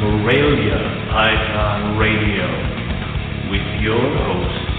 Morelia 0.00 1.08
Python 1.12 1.96
Radio 1.98 2.46
with 3.48 3.62
your 3.80 4.00
hosts, 4.00 4.74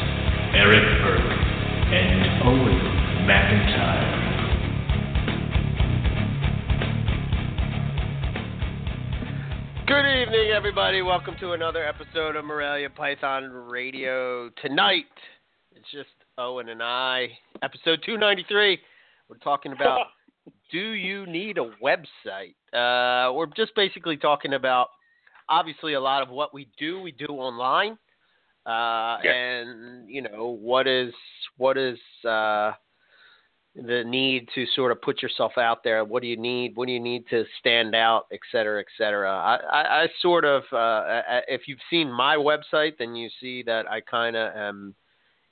Eric 0.53 0.83
Burke 1.03 1.39
and 1.93 2.43
Owen 2.43 2.79
McIntyre. 3.25 4.11
Good 9.87 10.05
evening, 10.21 10.51
everybody. 10.53 11.01
Welcome 11.01 11.35
to 11.39 11.53
another 11.53 11.87
episode 11.87 12.35
of 12.35 12.43
Morelia 12.43 12.89
Python 12.89 13.49
Radio. 13.51 14.49
Tonight, 14.61 15.05
it's 15.73 15.89
just 15.91 16.09
Owen 16.37 16.67
and 16.69 16.83
I. 16.83 17.29
Episode 17.63 17.99
293. 18.05 18.79
We're 19.29 19.37
talking 19.37 19.71
about 19.71 20.07
do 20.71 20.79
you 20.79 21.25
need 21.25 21.57
a 21.57 21.71
website? 21.81 22.55
Uh, 22.73 23.31
we're 23.33 23.45
just 23.55 23.73
basically 23.75 24.17
talking 24.17 24.53
about 24.53 24.89
obviously 25.49 25.93
a 25.93 26.01
lot 26.01 26.21
of 26.23 26.29
what 26.29 26.53
we 26.53 26.67
do, 26.77 27.01
we 27.01 27.11
do 27.11 27.27
online. 27.27 27.97
Uh, 28.65 29.17
Yes. 29.23 29.33
And, 29.35 30.09
you 30.09 30.21
know, 30.21 30.57
what 30.59 30.87
is, 30.87 31.13
what 31.57 31.77
is, 31.77 31.99
uh, 32.27 32.71
the 33.75 34.03
need 34.05 34.47
to 34.55 34.65
sort 34.73 34.91
of 34.93 35.01
put 35.01 35.21
yourself 35.21 35.57
out 35.57 35.83
there. 35.83 36.05
What 36.05 36.21
do 36.21 36.29
you 36.29 36.37
need? 36.37 36.75
What 36.75 36.87
do 36.87 36.93
you 36.93 36.99
need 36.99 37.27
to 37.29 37.43
stand 37.59 37.93
out, 37.93 38.25
et 38.31 38.39
cetera, 38.49 38.79
et 38.79 38.87
cetera. 38.97 39.29
I, 39.29 39.55
I, 39.55 40.03
I 40.03 40.07
sort 40.21 40.45
of, 40.45 40.63
uh, 40.71 41.21
if 41.47 41.67
you've 41.67 41.79
seen 41.89 42.09
my 42.09 42.37
website, 42.37 42.93
then 42.97 43.15
you 43.15 43.29
see 43.41 43.63
that 43.63 43.85
I 43.91 43.99
kind 43.99 44.37
of 44.37 44.55
am 44.55 44.95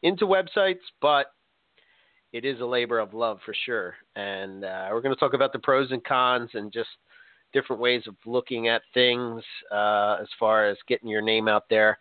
into 0.03 0.25
websites, 0.25 0.79
but 1.01 1.27
it 2.31 2.45
is 2.45 2.61
a 2.61 2.65
labor 2.65 2.99
of 2.99 3.13
love 3.13 3.39
for 3.45 3.53
sure. 3.65 3.95
And 4.15 4.63
uh, 4.63 4.87
we're 4.91 5.01
going 5.01 5.13
to 5.13 5.19
talk 5.19 5.33
about 5.33 5.51
the 5.51 5.59
pros 5.59 5.91
and 5.91 6.03
cons 6.03 6.49
and 6.53 6.71
just 6.71 6.89
different 7.53 7.81
ways 7.81 8.03
of 8.07 8.15
looking 8.25 8.67
at 8.67 8.81
things 8.93 9.43
uh, 9.71 10.17
as 10.21 10.27
far 10.39 10.67
as 10.67 10.77
getting 10.87 11.09
your 11.09 11.21
name 11.21 11.47
out 11.47 11.65
there 11.69 11.99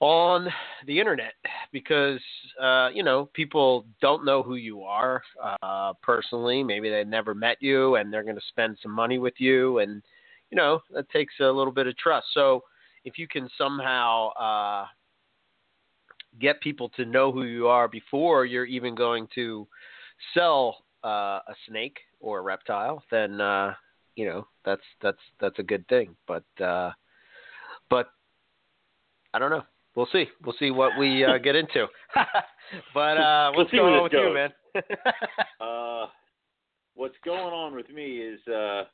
on 0.00 0.46
the 0.86 0.98
internet 0.98 1.32
because 1.72 2.20
uh, 2.60 2.88
you 2.92 3.02
know 3.02 3.28
people 3.32 3.86
don't 4.00 4.24
know 4.24 4.42
who 4.42 4.56
you 4.56 4.82
are 4.82 5.22
uh, 5.62 5.92
personally. 6.02 6.62
Maybe 6.62 6.90
they've 6.90 7.06
never 7.06 7.34
met 7.34 7.56
you, 7.60 7.96
and 7.96 8.12
they're 8.12 8.22
going 8.22 8.36
to 8.36 8.42
spend 8.48 8.78
some 8.82 8.92
money 8.92 9.18
with 9.18 9.34
you, 9.38 9.78
and 9.78 10.02
you 10.50 10.56
know 10.56 10.80
that 10.92 11.08
takes 11.10 11.34
a 11.40 11.44
little 11.44 11.72
bit 11.72 11.86
of 11.86 11.96
trust. 11.96 12.26
So 12.34 12.62
if 13.04 13.18
you 13.18 13.26
can 13.26 13.48
somehow 13.56 14.28
uh, 14.30 14.86
get 16.40 16.60
people 16.60 16.90
to 16.90 17.04
know 17.04 17.32
who 17.32 17.44
you 17.44 17.66
are 17.68 17.88
before 17.88 18.44
you're 18.44 18.66
even 18.66 18.94
going 18.94 19.28
to 19.34 19.66
sell 20.34 20.84
uh, 21.04 21.40
a 21.48 21.54
snake 21.68 21.98
or 22.20 22.40
a 22.40 22.42
reptile, 22.42 23.02
then 23.10 23.40
uh, 23.40 23.72
you 24.16 24.26
know 24.26 24.46
that's 24.64 24.82
that's 25.00 25.18
that's 25.40 25.58
a 25.58 25.62
good 25.62 25.86
thing. 25.88 26.16
But 26.26 26.44
uh, 26.60 26.90
but 27.88 28.08
I 29.32 29.38
don't 29.38 29.50
know. 29.50 29.62
We'll 29.94 30.08
see. 30.12 30.26
We'll 30.44 30.56
see 30.58 30.70
what 30.70 30.98
we 30.98 31.24
uh, 31.24 31.38
get 31.38 31.56
into. 31.56 31.86
but 32.94 33.16
uh, 33.16 33.52
We'll 33.54 33.64
what's 33.64 33.70
going 33.70 33.94
on 33.94 34.02
with 34.02 34.12
this 34.12 34.20
you, 34.20 34.34
man? 34.34 34.50
Uh, 35.60 36.06
what's 36.94 37.14
going 37.24 37.52
on 37.52 37.74
with 37.74 37.88
me 37.90 38.18
is 38.18 38.40
uh, 38.48 38.84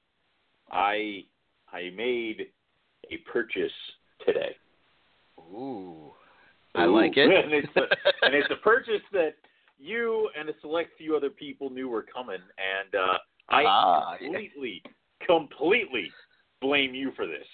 I 0.71 1.25
I 1.73 1.91
made 1.97 2.47
a 3.11 3.17
purchase 3.31 3.73
today. 4.25 4.55
Ooh, 5.39 6.13
I 6.75 6.85
like 6.85 7.17
it. 7.17 7.29
and 7.45 7.53
it's 7.53 7.77
a, 7.77 7.81
and 8.25 8.35
it's 8.35 8.51
a 8.51 8.63
purchase 8.63 9.03
that 9.13 9.35
you 9.79 10.31
and 10.39 10.49
a 10.49 10.53
select 10.61 10.91
few 10.97 11.17
other 11.17 11.31
people 11.31 11.69
knew 11.69 11.89
were 11.89 12.05
coming, 12.05 12.37
and 12.37 12.95
uh, 12.95 13.19
I 13.49 13.65
Ah, 13.67 14.17
yeah. 14.21 14.29
Completely, 15.27 16.11
blame 16.61 16.95
you 16.95 17.13
for 17.17 17.27
this. 17.27 17.47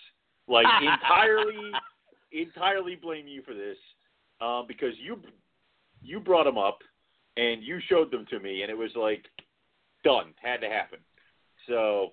Like 0.47 0.67
entirely, 0.83 1.73
entirely 2.33 2.97
blame 2.97 3.27
you 3.27 3.43
for 3.43 3.55
this, 3.55 3.77
um, 4.41 4.65
because 4.67 4.95
you 4.99 5.21
you 6.03 6.21
brought 6.21 6.45
them 6.45 6.59
up 6.59 6.79
and 7.37 7.63
you 7.63 7.81
showed 7.89 8.11
them 8.11 8.27
to 8.31 8.41
me, 8.41 8.63
and 8.63 8.71
it 8.71 8.77
was 8.77 8.91
like 8.97 9.25
done, 10.05 10.35
had 10.43 10.61
to 10.61 10.69
happen. 10.69 10.99
So 11.67 12.13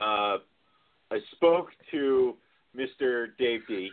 uh, 0.00 0.38
I 1.10 1.18
spoke 1.32 1.68
to 1.90 2.36
Mr. 2.76 3.28
Dave 3.38 3.60
D, 3.68 3.90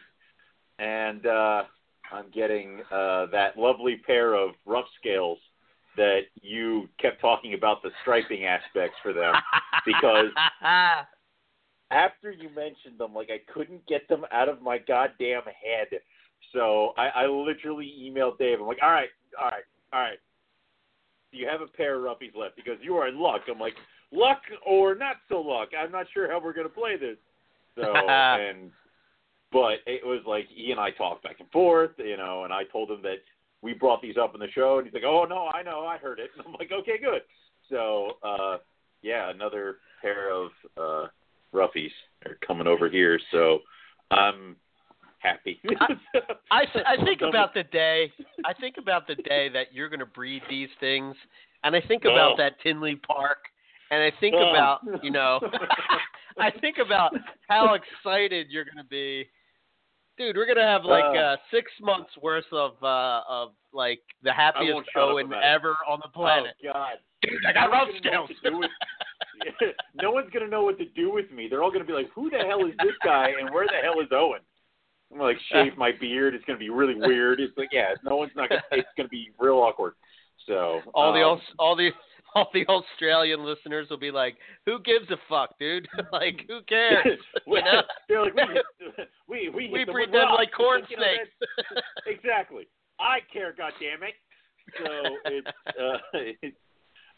and 0.78 1.26
uh, 1.26 1.64
I'm 2.12 2.30
getting 2.34 2.82
uh, 2.92 3.28
that 3.32 3.58
lovely 3.58 3.98
pair 4.06 4.34
of 4.34 4.52
rough 4.66 4.86
scales 5.00 5.40
that 5.98 6.22
you 6.42 6.88
kept 7.00 7.20
talking 7.22 7.54
about 7.54 7.82
the 7.82 7.90
striping 8.02 8.46
aspects 8.46 8.98
for 9.04 9.14
them 9.14 9.34
because 9.86 10.30
after 11.92 12.32
you 12.32 12.50
mentioned 12.56 13.00
them, 13.00 13.14
like 13.14 13.30
I 13.32 13.42
couldn't 13.52 13.86
get 13.88 14.08
them 14.08 14.26
out 14.32 14.50
of 14.50 14.62
my 14.62 14.78
goddamn 14.78 15.42
head. 15.44 16.00
So 16.54 16.94
I, 16.98 17.24
I 17.24 17.26
literally 17.28 17.92
emailed 18.02 18.38
Dave. 18.38 18.60
I'm 18.60 18.68
like, 18.68 18.80
all 18.82 18.92
right, 18.92 19.10
all 19.40 19.50
right, 19.50 19.64
all 19.94 20.02
right. 20.02 20.20
Do 21.32 21.38
you 21.38 21.48
have 21.48 21.62
a 21.62 21.68
pair 21.68 21.96
of 21.96 22.04
ruffies 22.04 22.36
left? 22.36 22.56
Because 22.56 22.78
you 22.82 22.96
are 22.96 23.08
in 23.08 23.20
luck. 23.20 23.42
I'm 23.52 23.60
like, 23.60 23.76
luck 24.12 24.42
or 24.66 24.96
not 24.96 25.18
so 25.28 25.42
luck. 25.42 25.70
I'm 25.78 25.92
not 25.92 26.08
sure 26.14 26.30
how 26.30 26.42
we're 26.44 26.54
gonna 26.54 26.70
play 26.70 26.98
this. 26.98 27.18
So 27.76 27.94
and 28.10 28.72
but 29.52 29.80
it 29.86 30.06
was 30.06 30.22
like 30.28 30.48
he 30.54 30.72
and 30.72 30.80
I 30.80 30.92
talked 30.92 31.24
back 31.24 31.38
and 31.40 31.50
forth, 31.52 31.92
you 31.98 32.18
know, 32.18 32.44
and 32.44 32.54
I 32.54 32.64
told 32.66 32.92
him 32.92 33.02
that 33.04 33.18
we 33.62 33.74
brought 33.74 34.02
these 34.02 34.18
up 34.18 34.34
in 34.34 34.40
the 34.40 34.50
show, 34.54 34.78
and 34.78 34.88
he's 34.88 34.94
like, 34.94 35.04
"Oh 35.06 35.26
no, 35.30 35.50
I 35.54 35.62
know, 35.64 35.86
I 35.86 35.98
heard 35.98 36.20
it." 36.20 36.30
And 36.38 36.46
I'm 36.48 36.54
like, 36.54 36.72
"Okay, 36.72 36.98
good." 36.98 37.22
So, 37.70 38.14
uh, 38.24 38.58
yeah, 39.02 39.30
another 39.30 39.78
pair 40.02 40.32
of 40.34 40.52
uh, 40.78 41.08
roughies 41.54 41.92
are 42.26 42.38
coming 42.46 42.68
over 42.68 42.90
here, 42.90 43.20
so 43.32 43.60
I'm 44.12 44.56
happy. 45.20 45.60
I, 46.52 46.66
th- 46.74 46.86
I 46.88 47.04
think 47.04 47.22
about 47.22 47.54
the 47.54 47.64
day. 47.64 48.12
I 48.46 48.54
think 48.54 48.78
about 48.78 49.08
the 49.08 49.16
day 49.16 49.50
that 49.50 49.74
you're 49.74 49.90
going 49.90 50.00
to 50.00 50.06
breed 50.06 50.42
these 50.50 50.70
things, 50.80 51.16
and 51.64 51.76
I 51.76 51.82
think 51.82 52.06
about 52.06 52.34
Oh. 52.34 52.38
that 52.38 52.54
Tinley 52.64 52.96
Park, 52.96 53.38
and 53.92 54.02
I 54.02 54.12
think 54.20 54.36
Oh. 54.38 54.50
about 54.50 54.80
you 55.04 55.12
know, 55.12 55.40
I 56.40 56.50
think 56.60 56.78
about 56.84 57.14
how 57.48 57.76
excited 57.76 58.48
you're 58.50 58.66
going 58.66 58.78
to 58.78 58.84
be, 58.90 59.28
dude. 60.20 60.36
We're 60.36 60.46
going 60.46 60.58
to 60.58 60.64
have 60.64 60.84
like 60.86 61.04
Uh. 61.04 61.18
uh, 61.18 61.36
six 61.50 61.72
months 61.82 62.12
worth 62.22 62.46
of 62.52 62.74
uh, 62.84 63.22
of 63.28 63.54
like 63.74 64.02
the 64.22 64.32
happiest 64.34 64.74
won't 64.76 64.86
shut 64.94 65.02
Owen 65.04 65.32
it. 65.34 65.40
ever 65.44 65.76
on 65.88 66.00
the 66.04 66.10
planet. 66.10 66.54
Oh 66.68 66.74
God. 66.74 66.98
Dude, 67.24 67.34
I 67.48 67.54
got 67.54 67.66
No 67.68 67.72
rough 67.72 67.88
one's 67.90 68.02
gonna 68.02 68.16
know 68.16 68.26
scales. 68.28 68.30
what 68.30 68.44
to 68.44 68.50
do 68.52 68.58
with- 68.60 69.76
no 70.02 70.12
one's 70.12 70.30
gonna 70.32 70.48
know 70.48 70.64
what 70.64 70.78
to 70.78 70.86
do 70.86 71.12
with 71.12 71.32
me. 71.32 71.48
They're 71.50 71.64
all 71.64 71.72
gonna 71.72 71.84
be 71.86 71.94
like, 71.94 72.10
"Who 72.14 72.30
the 72.30 72.38
hell 72.38 72.66
is 72.66 72.74
this 72.84 72.96
guy? 73.04 73.32
And 73.40 73.50
where 73.54 73.66
the 73.68 73.80
hell 73.84 74.00
is 74.02 74.08
Owen?" 74.12 74.40
I'm 75.12 75.18
gonna, 75.18 75.30
like 75.30 75.40
shave 75.52 75.76
my 75.78 75.92
beard. 76.00 76.36
It's 76.36 76.46
gonna 76.46 76.60
be 76.60 76.70
really 76.70 76.96
weird. 76.96 77.40
It's 77.40 77.58
like, 77.58 77.70
yeah, 77.72 77.94
no 78.04 78.16
one's 78.16 78.32
not 78.36 78.50
gonna. 78.50 78.62
It's 78.72 78.88
gonna 78.96 79.10
be 79.10 79.32
real 79.40 79.56
awkward. 79.58 79.94
So 80.46 80.82
all 80.94 81.12
the 81.14 81.20
um, 81.22 81.38
Aus- 81.40 81.54
all 81.58 81.76
the 81.76 81.90
all 82.36 82.50
the 82.54 82.66
Australian 82.68 83.44
listeners 83.44 83.88
will 83.90 83.98
be 83.98 84.12
like, 84.12 84.38
"Who 84.66 84.80
gives 84.80 85.10
a 85.12 85.18
fuck, 85.28 85.58
dude? 85.60 85.88
like, 86.12 86.42
who 86.48 86.62
cares?" 86.68 87.20
we, 87.48 87.62
they're 88.08 88.24
like, 88.24 88.34
we 89.28 89.50
we 89.50 89.70
we, 89.70 89.70
We 89.70 89.86
breed 89.86 90.12
them 90.12 90.30
like 90.36 90.52
corn 90.56 90.82
snakes. 90.88 91.84
exactly. 92.06 92.68
I 93.00 93.20
care. 93.32 93.54
God 93.58 93.74
damn 93.80 94.04
it. 94.04 94.16
So 94.78 95.18
it's 95.26 95.48
uh, 95.68 95.98
it's 96.14 96.58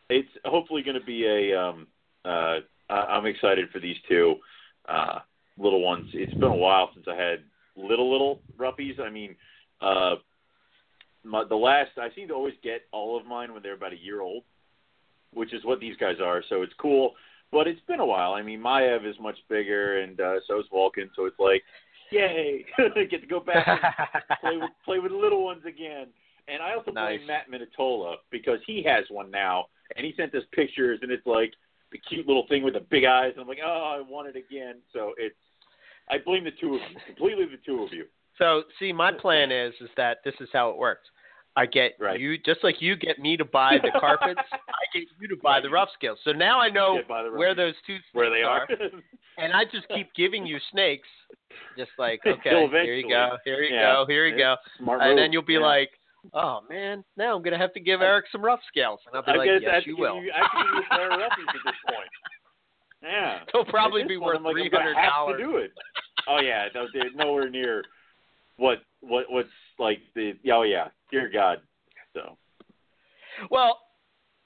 it's 0.10 0.30
hopefully 0.46 0.84
going 0.84 1.00
to 1.00 1.06
be 1.06 1.26
a. 1.26 1.60
Um, 1.60 1.88
uh, 2.24 2.60
I'm 2.90 3.26
excited 3.26 3.70
for 3.72 3.80
these 3.80 3.96
two 4.08 4.36
uh, 4.88 5.20
little 5.58 5.82
ones. 5.82 6.10
It's 6.14 6.34
been 6.34 6.44
a 6.44 6.56
while 6.56 6.90
since 6.94 7.06
I 7.10 7.16
had 7.16 7.40
little 7.76 8.12
little 8.12 8.42
roughies. 8.60 9.00
I 9.00 9.10
mean, 9.10 9.36
uh, 9.82 10.16
my, 11.24 11.44
the 11.48 11.56
last 11.56 11.92
I 11.98 12.10
seem 12.16 12.28
to 12.28 12.34
always 12.34 12.56
get 12.64 12.82
all 12.92 13.18
of 13.18 13.26
mine 13.26 13.54
when 13.54 13.64
they're 13.64 13.76
about 13.76 13.94
a 13.94 13.98
year 13.98 14.22
old, 14.22 14.44
which 15.34 15.54
is 15.54 15.64
what 15.66 15.80
these 15.80 15.96
guys 15.98 16.18
are. 16.24 16.44
So 16.50 16.62
it's 16.62 16.74
cool. 16.80 17.14
But 17.52 17.68
it's 17.68 17.82
been 17.88 18.00
a 18.00 18.06
while. 18.06 18.34
I 18.34 18.42
mean, 18.42 18.62
Maev 18.62 19.06
is 19.06 19.16
much 19.20 19.38
bigger, 19.50 20.00
and 20.00 20.20
uh, 20.22 20.36
so 20.48 20.60
is 20.60 20.66
Vulcan. 20.72 21.10
So 21.16 21.26
it's 21.26 21.40
like, 21.40 21.62
yay, 22.10 22.66
get 23.10 23.22
to 23.22 23.28
go 23.28 23.42
back 23.42 23.68
and 23.68 23.80
play 24.40 24.58
with 24.58 24.70
play 24.86 25.00
with 25.00 25.12
little 25.12 25.44
ones 25.44 25.64
again. 25.68 26.08
And 26.48 26.62
I 26.62 26.74
also 26.74 26.92
Nice. 26.92 27.20
blame 27.20 27.28
Matt 27.28 27.52
Minatola 27.52 28.16
because 28.32 28.60
he 28.66 28.82
has 28.84 29.04
one 29.10 29.30
now, 29.30 29.66
and 29.96 30.06
he 30.06 30.14
sent 30.16 30.34
us 30.34 30.44
pictures, 30.54 31.00
and 31.02 31.12
it's 31.12 31.26
like 31.28 31.54
the 31.92 31.98
cute 31.98 32.26
little 32.26 32.48
thing 32.48 32.64
with 32.64 32.74
the 32.74 32.80
big 32.90 33.04
eyes. 33.04 33.32
And 33.34 33.42
I'm 33.42 33.48
like, 33.48 33.60
oh, 33.64 33.98
I 33.98 34.10
want 34.10 34.30
it 34.30 34.36
again. 34.38 34.76
So 34.94 35.14
it's 35.18 35.36
I 36.10 36.18
blame 36.26 36.46
the 36.46 36.52
two 36.52 36.76
of 36.76 36.82
you 36.90 36.98
completely. 37.06 37.46
The 37.46 37.58
two 37.66 37.84
of 37.84 37.92
you. 37.94 38.06
So, 38.38 38.64
see, 38.80 38.92
my 38.94 39.12
plan 39.12 39.52
is 39.52 39.74
is 39.82 39.90
that 39.98 40.20
this 40.24 40.34
is 40.40 40.50
how 40.54 40.70
it 40.70 40.78
works. 40.78 41.08
I 41.56 41.66
get 41.66 41.94
Right. 42.00 42.20
you 42.20 42.38
just 42.38 42.64
like 42.64 42.82
you 42.82 42.96
get 42.96 43.20
me 43.20 43.36
to 43.38 43.44
buy 43.46 43.78
the 43.84 43.92
carpets. 44.00 44.40
I 44.54 44.84
get 44.98 45.08
you 45.20 45.28
to 45.28 45.36
buy 45.42 45.60
the 45.60 45.70
rough 45.70 45.90
scales. 45.94 46.20
So 46.24 46.32
now 46.32 46.60
I 46.60 46.70
know 46.70 46.98
Get 46.98 47.08
by 47.08 47.24
the 47.24 47.32
where 47.32 47.54
those 47.54 47.74
two 47.86 47.96
snakes 47.96 48.08
where 48.14 48.30
they 48.30 48.44
are. 48.44 48.68
and 49.38 49.54
I 49.54 49.66
just 49.66 49.88
keep 49.90 50.14
giving 50.16 50.46
you 50.46 50.58
snakes, 50.72 51.08
just 51.78 51.92
like 51.98 52.22
okay, 52.26 52.68
here 52.72 52.96
you 52.96 53.08
go, 53.10 53.38
here 53.44 53.62
you 53.64 53.76
Yeah. 53.76 53.94
go, 53.94 54.06
here 54.08 54.28
you 54.28 54.38
go, 54.38 54.56
and 54.80 55.18
then 55.18 55.34
you'll 55.34 55.42
be 55.44 55.54
Yeah. 55.54 55.60
like, 55.60 55.90
oh 56.34 56.62
man, 56.70 57.04
now 57.18 57.36
I'm 57.36 57.42
gonna 57.42 57.58
have 57.58 57.74
to 57.74 57.80
give 57.82 58.02
Eric 58.02 58.26
some 58.32 58.44
rough 58.44 58.62
scales, 58.70 59.00
and 59.08 59.16
I'll 59.16 59.24
be 59.24 59.32
I 59.32 59.36
like, 59.36 59.48
guess 59.50 59.62
yes, 59.62 59.84
you 59.86 59.98
will. 59.98 60.22
You, 60.22 60.32
I 60.34 60.38
have 60.40 60.52
to 60.52 60.58
give 60.64 60.76
you 60.76 60.82
a 60.82 60.96
pair 60.96 61.12
of 61.12 61.20
roughies 61.20 61.50
at 61.50 61.62
this 61.66 61.76
point. 61.86 62.10
Yeah. 63.04 63.40
Don't 63.52 63.68
probably 63.68 64.04
be 64.06 64.18
worth 64.18 64.42
like, 64.42 64.54
three 64.54 64.70
hundred 64.72 64.94
dollars. 64.94 65.38
to 65.40 65.44
do 65.44 65.58
it. 65.58 65.72
Oh 66.28 66.40
yeah, 66.40 66.68
no, 66.74 66.86
they're 66.94 67.12
nowhere 67.14 67.50
near 67.50 67.84
what 68.58 68.84
what 69.02 69.26
what's 69.30 69.50
like 69.80 70.00
the 70.16 70.34
oh 70.54 70.62
yeah, 70.62 70.90
dear 71.12 71.30
God. 71.32 71.60
So 72.14 72.38
Well, 73.50 73.80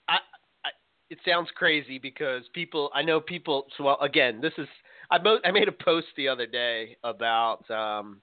I, 0.07 0.17
I 0.63 0.69
it 1.09 1.19
sounds 1.25 1.49
crazy 1.55 1.99
because 1.99 2.43
people 2.53 2.89
I 2.93 3.01
know 3.01 3.19
people. 3.19 3.65
So 3.77 3.85
well, 3.85 3.97
again, 4.01 4.41
this 4.41 4.53
is 4.57 4.67
I 5.11 5.19
mo- 5.19 5.39
I 5.45 5.51
made 5.51 5.67
a 5.67 5.71
post 5.71 6.07
the 6.17 6.27
other 6.27 6.47
day 6.47 6.97
about 7.03 7.69
um, 7.69 8.21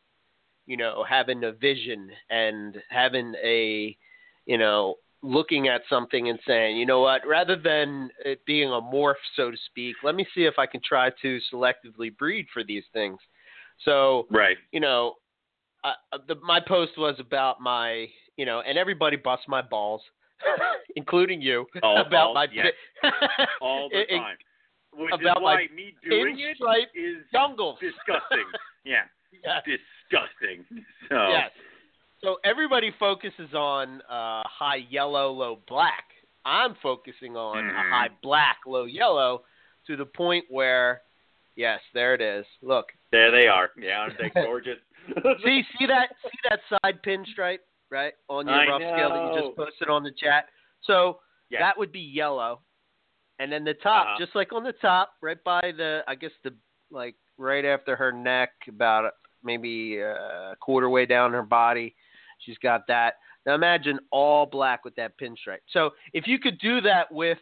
you 0.66 0.76
know 0.76 1.04
having 1.08 1.44
a 1.44 1.52
vision 1.52 2.10
and 2.30 2.76
having 2.90 3.34
a 3.42 3.96
you 4.46 4.58
know 4.58 4.96
looking 5.22 5.68
at 5.68 5.82
something 5.88 6.28
and 6.28 6.38
saying, 6.46 6.76
you 6.76 6.84
know 6.84 7.00
what, 7.00 7.22
rather 7.26 7.56
than 7.56 8.10
it 8.24 8.44
being 8.44 8.68
a 8.68 8.80
morph, 8.80 9.14
so 9.36 9.52
to 9.52 9.56
speak, 9.66 9.94
let 10.02 10.16
me 10.16 10.26
see 10.34 10.44
if 10.44 10.54
I 10.58 10.66
can 10.66 10.80
try 10.86 11.10
to 11.22 11.38
selectively 11.52 12.16
breed 12.16 12.46
for 12.52 12.64
these 12.64 12.82
things. 12.92 13.18
So 13.84 14.26
right. 14.30 14.56
you 14.72 14.80
know, 14.80 15.14
uh, 15.84 16.18
the, 16.28 16.36
my 16.36 16.60
post 16.60 16.92
was 16.98 17.16
about 17.18 17.60
my, 17.60 18.08
you 18.36 18.46
know, 18.46 18.60
and 18.60 18.78
everybody 18.78 19.16
busts 19.16 19.46
my 19.48 19.62
balls, 19.62 20.02
including 20.96 21.40
you, 21.40 21.66
All- 21.82 22.00
about 22.00 22.28
all- 22.28 22.34
my 22.34 22.46
yes. 22.52 22.66
all 23.60 23.88
the 23.90 24.04
time. 24.16 24.36
Which 24.94 25.10
about 25.14 25.38
is 25.38 25.42
why 25.42 25.66
me 25.74 25.94
doing 26.08 26.38
it 26.38 26.58
pinstripe 26.60 26.92
is 26.94 27.24
jungles. 27.32 27.78
disgusting. 27.80 28.44
yeah, 28.84 29.04
Yes. 29.44 29.62
disgusting. 29.64 30.64
So 31.08 31.28
yes. 31.30 31.50
So 32.22 32.36
everybody 32.44 32.92
focuses 32.98 33.54
on 33.54 34.02
uh, 34.02 34.42
high 34.46 34.84
yellow, 34.90 35.32
low 35.32 35.60
black. 35.66 36.04
I'm 36.44 36.74
focusing 36.82 37.36
on 37.36 37.58
a 37.58 37.62
Mhm. 37.72 37.90
high 37.90 38.08
black, 38.22 38.58
low 38.66 38.84
yellow, 38.84 39.44
to 39.86 39.96
the 39.96 40.04
point 40.04 40.44
where, 40.50 41.02
yes, 41.56 41.80
there 41.94 42.14
it 42.14 42.20
is. 42.20 42.44
Look, 42.60 42.92
there 43.12 43.30
they 43.30 43.48
are. 43.48 43.70
Yeah, 43.80 43.98
aren't 44.00 44.18
they 44.18 44.28
gorgeous? 44.28 44.78
see, 45.44 45.64
see 45.78 45.86
that, 45.86 46.10
see 46.22 46.38
that 46.50 46.60
side 46.68 47.02
pinstripe, 47.02 47.60
right, 47.92 48.14
on 48.28 48.46
your 48.48 48.56
I 48.56 48.66
rough 48.66 48.80
scale 48.80 49.10
that 49.10 49.34
you 49.34 49.42
just 49.42 49.56
posted 49.56 49.88
on 49.88 50.02
the 50.02 50.10
chat. 50.10 50.48
So 50.80 51.20
Yeah. 51.50 51.60
that 51.60 51.76
would 51.78 51.92
be 51.92 52.00
yellow, 52.00 52.62
and 53.38 53.52
then 53.52 53.62
the 53.64 53.74
top, 53.74 54.06
Uh-huh. 54.06 54.18
just 54.18 54.34
like 54.34 54.52
on 54.52 54.64
the 54.64 54.72
top, 54.72 55.14
right 55.20 55.42
by 55.44 55.60
the, 55.76 56.02
I 56.08 56.14
guess 56.16 56.32
the 56.42 56.56
like 56.90 57.14
right 57.38 57.64
after 57.64 57.94
her 57.96 58.10
neck, 58.12 58.52
about 58.68 59.12
maybe 59.42 59.98
a 59.98 60.56
quarter 60.60 60.88
way 60.88 61.04
down 61.06 61.32
her 61.32 61.42
body, 61.42 61.94
she's 62.38 62.58
got 62.58 62.86
that. 62.88 63.18
Now 63.44 63.54
imagine 63.54 63.98
all 64.10 64.46
black 64.46 64.84
with 64.84 64.94
that 64.96 65.18
pinstripe. 65.18 65.62
So 65.70 65.90
if 66.12 66.26
you 66.26 66.38
could 66.38 66.58
do 66.58 66.80
that 66.82 67.10
with 67.12 67.38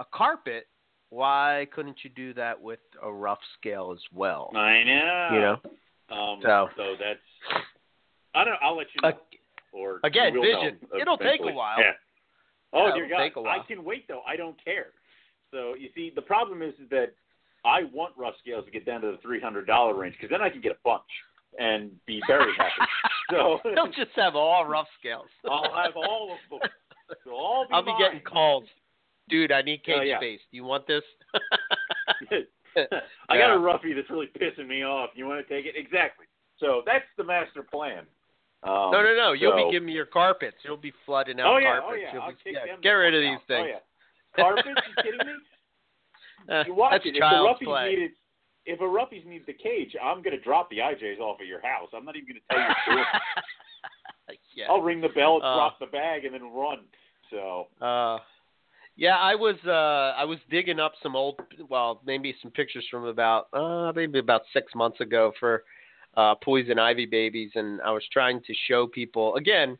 a 0.00 0.04
carpet, 0.04 0.68
why 1.10 1.68
couldn't 1.72 2.02
you 2.02 2.10
do 2.10 2.34
that 2.34 2.60
with 2.60 2.80
a 3.02 3.12
rough 3.12 3.38
scale 3.56 3.92
as 3.92 4.02
well? 4.12 4.50
I 4.56 4.82
know. 4.82 5.28
You 5.32 5.40
know. 5.40 5.60
Um, 6.16 6.42
So- 6.42 6.70
so 6.76 6.96
that's. 6.96 7.20
I 8.34 8.44
don't. 8.44 8.56
I'll 8.62 8.76
let 8.76 8.86
you 8.94 9.00
know. 9.02 9.08
Uh, 9.08 9.12
or 9.72 10.00
again, 10.04 10.32
vision. 10.34 10.78
know 10.92 10.98
It'll 11.00 11.18
take 11.18 11.40
a 11.40 11.52
while. 11.52 11.78
Yeah. 11.78 11.92
Oh 12.72 12.88
Yeah, 12.88 12.94
dear 12.94 13.08
God! 13.08 13.18
take 13.18 13.36
a 13.36 13.42
while. 13.42 13.60
I 13.60 13.66
can 13.66 13.84
wait 13.84 14.06
though. 14.08 14.22
I 14.26 14.36
don't 14.36 14.56
care. 14.64 14.88
So 15.50 15.74
you 15.74 15.88
see, 15.94 16.12
the 16.14 16.22
problem 16.22 16.62
is 16.62 16.74
that 16.90 17.12
I 17.64 17.84
want 17.92 18.12
rough 18.16 18.34
scales 18.40 18.64
to 18.66 18.70
get 18.70 18.84
down 18.86 19.00
to 19.02 19.12
the 19.12 19.18
three 19.18 19.40
hundred 19.40 19.66
dollar 19.66 19.94
range 19.94 20.14
because 20.16 20.30
then 20.30 20.42
I 20.42 20.50
can 20.50 20.60
get 20.60 20.72
a 20.72 20.78
bunch 20.84 21.02
and 21.58 21.90
be 22.06 22.20
very 22.26 22.52
happy. 22.56 22.90
so 23.30 23.58
Don't 23.74 23.94
just 23.94 24.10
have 24.16 24.34
all 24.36 24.64
rough 24.66 24.88
scales. 24.98 25.28
I'll 25.48 25.72
have 25.74 25.96
all 25.96 26.32
of 26.32 26.60
them. 26.60 26.70
They'll 27.24 27.34
all 27.34 27.66
be 27.68 27.74
I'll 27.74 27.82
be 27.84 27.90
mine. 27.92 28.00
getting 28.00 28.20
calls. 28.20 28.64
Dude, 29.28 29.52
I 29.52 29.62
need 29.62 29.82
cage 29.84 29.96
Oh, 30.00 30.02
yeah. 30.02 30.18
space. 30.18 30.40
Do 30.50 30.56
you 30.56 30.64
want 30.64 30.86
this? 30.86 31.02
I 33.28 33.38
got 33.38 33.54
a 33.54 33.58
roughie 33.58 33.92
that's 33.92 34.10
really 34.10 34.28
pissing 34.38 34.66
me 34.66 34.82
off. 34.84 35.10
You 35.14 35.26
want 35.26 35.46
to 35.46 35.54
take 35.54 35.66
it? 35.66 35.74
Exactly. 35.76 36.26
So 36.58 36.82
that's 36.86 37.04
the 37.16 37.24
master 37.24 37.62
plan. 37.62 38.04
Um, 38.64 38.90
no, 38.92 39.02
no, 39.02 39.14
no. 39.14 39.32
You'll 39.32 39.52
so- 39.52 39.66
be 39.66 39.72
giving 39.72 39.86
me 39.86 39.92
your 39.92 40.06
carpets. 40.06 40.56
You'll 40.64 40.76
be 40.76 40.92
flooding 41.04 41.38
out 41.40 41.46
Oh 41.54 41.58
yeah, 41.58 41.80
carpets. 41.80 41.88
oh 41.90 42.16
yeah. 42.16 42.20
I'll 42.20 42.30
be, 42.30 42.36
kick 42.44 42.54
yeah, 42.54 42.66
them 42.72 42.80
get 42.82 42.90
rid 42.90 43.14
of 43.14 43.20
these 43.20 43.40
out. 43.40 43.46
things. 43.48 43.68
Oh 43.68 43.78
yeah. 44.38 44.42
Carpets? 44.44 44.68
you 44.88 45.02
kidding 45.02 45.26
me? 45.26 45.32
Uh, 46.46 46.62
You 46.66 46.74
watch 46.74 46.92
that's 46.92 47.06
it. 47.06 47.08
If 47.08 47.14
the 47.14 47.20
child's 47.20 47.58
roughies 47.60 47.64
play. 47.64 47.88
needed, 47.88 48.10
if 48.66 48.80
a 48.80 48.84
roughies 48.84 49.24
needs 49.24 49.46
the 49.46 49.54
cage, 49.54 49.96
I'm 50.02 50.20
gonna 50.22 50.38
drop 50.40 50.68
the 50.68 50.76
IJs 50.78 51.18
off 51.18 51.40
at 51.40 51.46
your 51.46 51.62
house. 51.62 51.88
I'm 51.96 52.04
not 52.04 52.16
even 52.16 52.28
gonna 52.28 52.74
tell 52.86 52.96
you 52.98 53.02
yeah. 54.54 54.66
I'll 54.68 54.82
ring 54.82 55.00
the 55.00 55.08
bell, 55.08 55.36
Uh, 55.36 55.54
drop 55.54 55.78
the 55.78 55.86
bag, 55.86 56.24
and 56.26 56.34
then 56.34 56.52
run. 56.52 56.80
So 57.30 57.68
Uh, 57.80 58.18
yeah, 58.96 59.16
I 59.16 59.34
was 59.34 59.56
uh, 59.66 60.14
I 60.20 60.24
was 60.24 60.38
digging 60.50 60.78
up 60.80 60.92
some 61.02 61.16
old, 61.16 61.40
well, 61.70 62.00
maybe 62.04 62.34
some 62.42 62.50
pictures 62.50 62.84
from 62.90 63.04
about 63.06 63.48
uh, 63.54 63.92
maybe 63.94 64.18
about 64.18 64.42
six 64.52 64.74
months 64.74 65.00
ago 65.00 65.32
for 65.40 65.64
uh, 66.16 66.34
poison 66.36 66.78
ivy 66.78 67.06
babies, 67.06 67.50
and 67.54 67.80
I 67.82 67.90
was 67.90 68.04
trying 68.12 68.40
to 68.42 68.54
show 68.68 68.86
people 68.86 69.34
again 69.36 69.78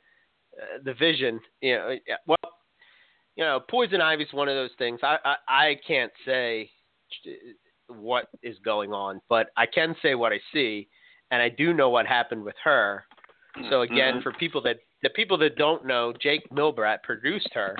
uh, 0.60 0.78
the 0.84 0.94
vision. 0.94 1.40
You 1.60 1.74
know, 1.76 1.96
yeah, 2.06 2.16
well, 2.26 2.52
you 3.36 3.44
know, 3.44 3.60
poison 3.70 4.00
ivy 4.00 4.24
is 4.24 4.32
one 4.32 4.48
of 4.48 4.54
those 4.54 4.70
things. 4.78 5.00
I, 5.02 5.18
I 5.24 5.36
I 5.48 5.80
can't 5.86 6.12
say 6.24 6.70
what 7.88 8.28
is 8.42 8.56
going 8.64 8.92
on, 8.92 9.20
but 9.28 9.50
I 9.56 9.66
can 9.66 9.94
say 10.02 10.14
what 10.14 10.32
I 10.32 10.40
see, 10.52 10.88
and 11.30 11.42
I 11.42 11.48
do 11.48 11.74
know 11.74 11.90
what 11.90 12.06
happened 12.06 12.44
with 12.44 12.56
her. 12.64 13.04
So 13.70 13.82
again, 13.82 14.16
Mhm. 14.16 14.22
for 14.22 14.32
people 14.32 14.60
that 14.62 14.78
the 15.02 15.10
people 15.10 15.36
that 15.38 15.56
don't 15.56 15.84
know, 15.84 16.12
Jake 16.12 16.48
Milbrat 16.50 17.02
produced 17.02 17.52
her, 17.54 17.76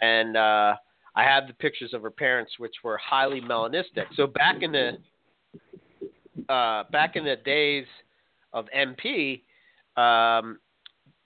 and 0.00 0.36
uh, 0.36 0.76
I 1.16 1.24
have 1.24 1.46
the 1.46 1.54
pictures 1.54 1.92
of 1.92 2.02
her 2.02 2.10
parents, 2.10 2.58
which 2.58 2.74
were 2.84 2.98
highly 2.98 3.40
melanistic. 3.40 4.06
So 4.14 4.26
back 4.26 4.62
in 4.62 4.72
the 4.72 4.98
uh, 6.48 6.84
back 6.90 7.16
in 7.16 7.24
the 7.24 7.36
days 7.36 7.86
of 8.52 8.66
MP, 8.76 9.42
um, 9.96 10.58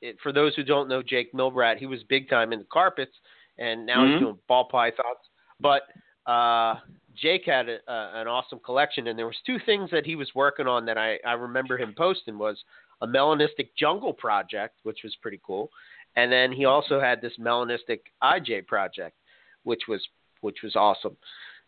it, 0.01 0.17
for 0.23 0.33
those 0.33 0.55
who 0.55 0.63
don't 0.63 0.89
know 0.89 1.03
Jake 1.03 1.33
Milbrat, 1.33 1.79
he 1.79 1.87
was 1.87 2.03
big 2.05 2.29
time 2.29 2.53
in 2.53 2.61
the 2.61 2.65
carpets, 2.67 3.13
and 3.59 3.87
now 3.87 4.03
Mhm. 4.03 4.11
he's 4.11 4.19
doing 4.21 4.39
ball 4.49 4.65
pythons. 4.65 5.19
But 5.61 5.89
uh, 6.27 6.81
Jake 7.15 7.45
had 7.47 7.69
a, 7.69 7.79
a, 7.91 8.21
an 8.21 8.29
awesome 8.29 8.59
collection, 8.59 9.07
and 9.07 9.19
there 9.19 9.27
was 9.27 9.41
two 9.47 9.59
things 9.61 9.91
that 9.91 10.05
he 10.05 10.17
was 10.17 10.35
working 10.35 10.67
on 10.67 10.85
that 10.87 10.99
I, 10.99 11.19
I 11.25 11.33
remember 11.33 11.79
him 11.79 11.95
posting 11.97 12.37
was 12.39 12.63
a 13.01 13.07
melanistic 13.07 13.71
jungle 13.79 14.13
project, 14.13 14.81
which 14.83 14.99
was 15.03 15.15
pretty 15.17 15.41
cool, 15.47 15.71
and 16.17 16.31
then 16.31 16.53
he 16.53 16.65
also 16.65 17.01
had 17.01 17.21
this 17.21 17.33
melanistic 17.39 18.01
IJ 18.23 18.67
project, 18.67 19.17
which 19.65 19.83
was 19.89 20.07
which 20.43 20.63
was 20.63 20.77
awesome. 20.77 21.17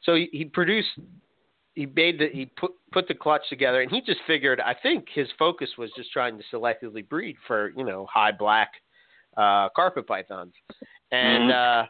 So 0.02 0.14
he, 0.14 0.28
he 0.32 0.44
produced, 0.44 0.90
he 1.78 1.86
made 1.86 2.18
the 2.18 2.28
he 2.32 2.46
put 2.46 2.72
put 2.90 3.06
the 3.06 3.14
clutch 3.14 3.42
together, 3.48 3.82
and 3.82 3.90
he 3.90 4.00
just 4.00 4.18
figured. 4.26 4.60
I 4.60 4.74
think 4.82 5.06
his 5.14 5.28
focus 5.38 5.70
was 5.78 5.90
just 5.96 6.10
trying 6.10 6.36
to 6.36 6.44
selectively 6.52 7.08
breed 7.08 7.36
for 7.46 7.72
you 7.76 7.84
know 7.84 8.04
high 8.12 8.32
black 8.32 8.72
uh, 9.36 9.68
carpet 9.76 10.04
pythons, 10.04 10.54
and 11.12 11.52
uh, 11.52 11.84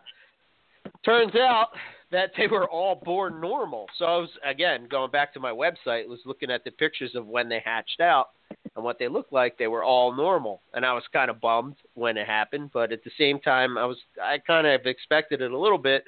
turns 1.06 1.34
out 1.36 1.68
that 2.12 2.32
they 2.36 2.48
were 2.48 2.68
all 2.68 3.00
born 3.02 3.40
normal. 3.40 3.86
So 3.98 4.04
I 4.04 4.16
was 4.18 4.28
again 4.44 4.88
going 4.90 5.10
back 5.10 5.32
to 5.34 5.40
my 5.40 5.52
website, 5.52 6.06
was 6.06 6.20
looking 6.26 6.50
at 6.50 6.64
the 6.64 6.70
pictures 6.70 7.14
of 7.14 7.26
when 7.26 7.48
they 7.48 7.62
hatched 7.64 8.02
out 8.02 8.28
and 8.76 8.84
what 8.84 8.98
they 8.98 9.08
looked 9.08 9.32
like. 9.32 9.56
They 9.56 9.68
were 9.68 9.84
all 9.84 10.14
normal, 10.14 10.60
and 10.74 10.84
I 10.84 10.92
was 10.92 11.04
kind 11.14 11.30
of 11.30 11.40
bummed 11.40 11.76
when 11.94 12.18
it 12.18 12.26
happened, 12.26 12.72
but 12.74 12.92
at 12.92 13.02
the 13.04 13.10
same 13.16 13.40
time, 13.40 13.78
I 13.78 13.86
was 13.86 13.96
I 14.22 14.36
kind 14.36 14.66
of 14.66 14.84
expected 14.84 15.40
it 15.40 15.50
a 15.50 15.58
little 15.58 15.78
bit. 15.78 16.04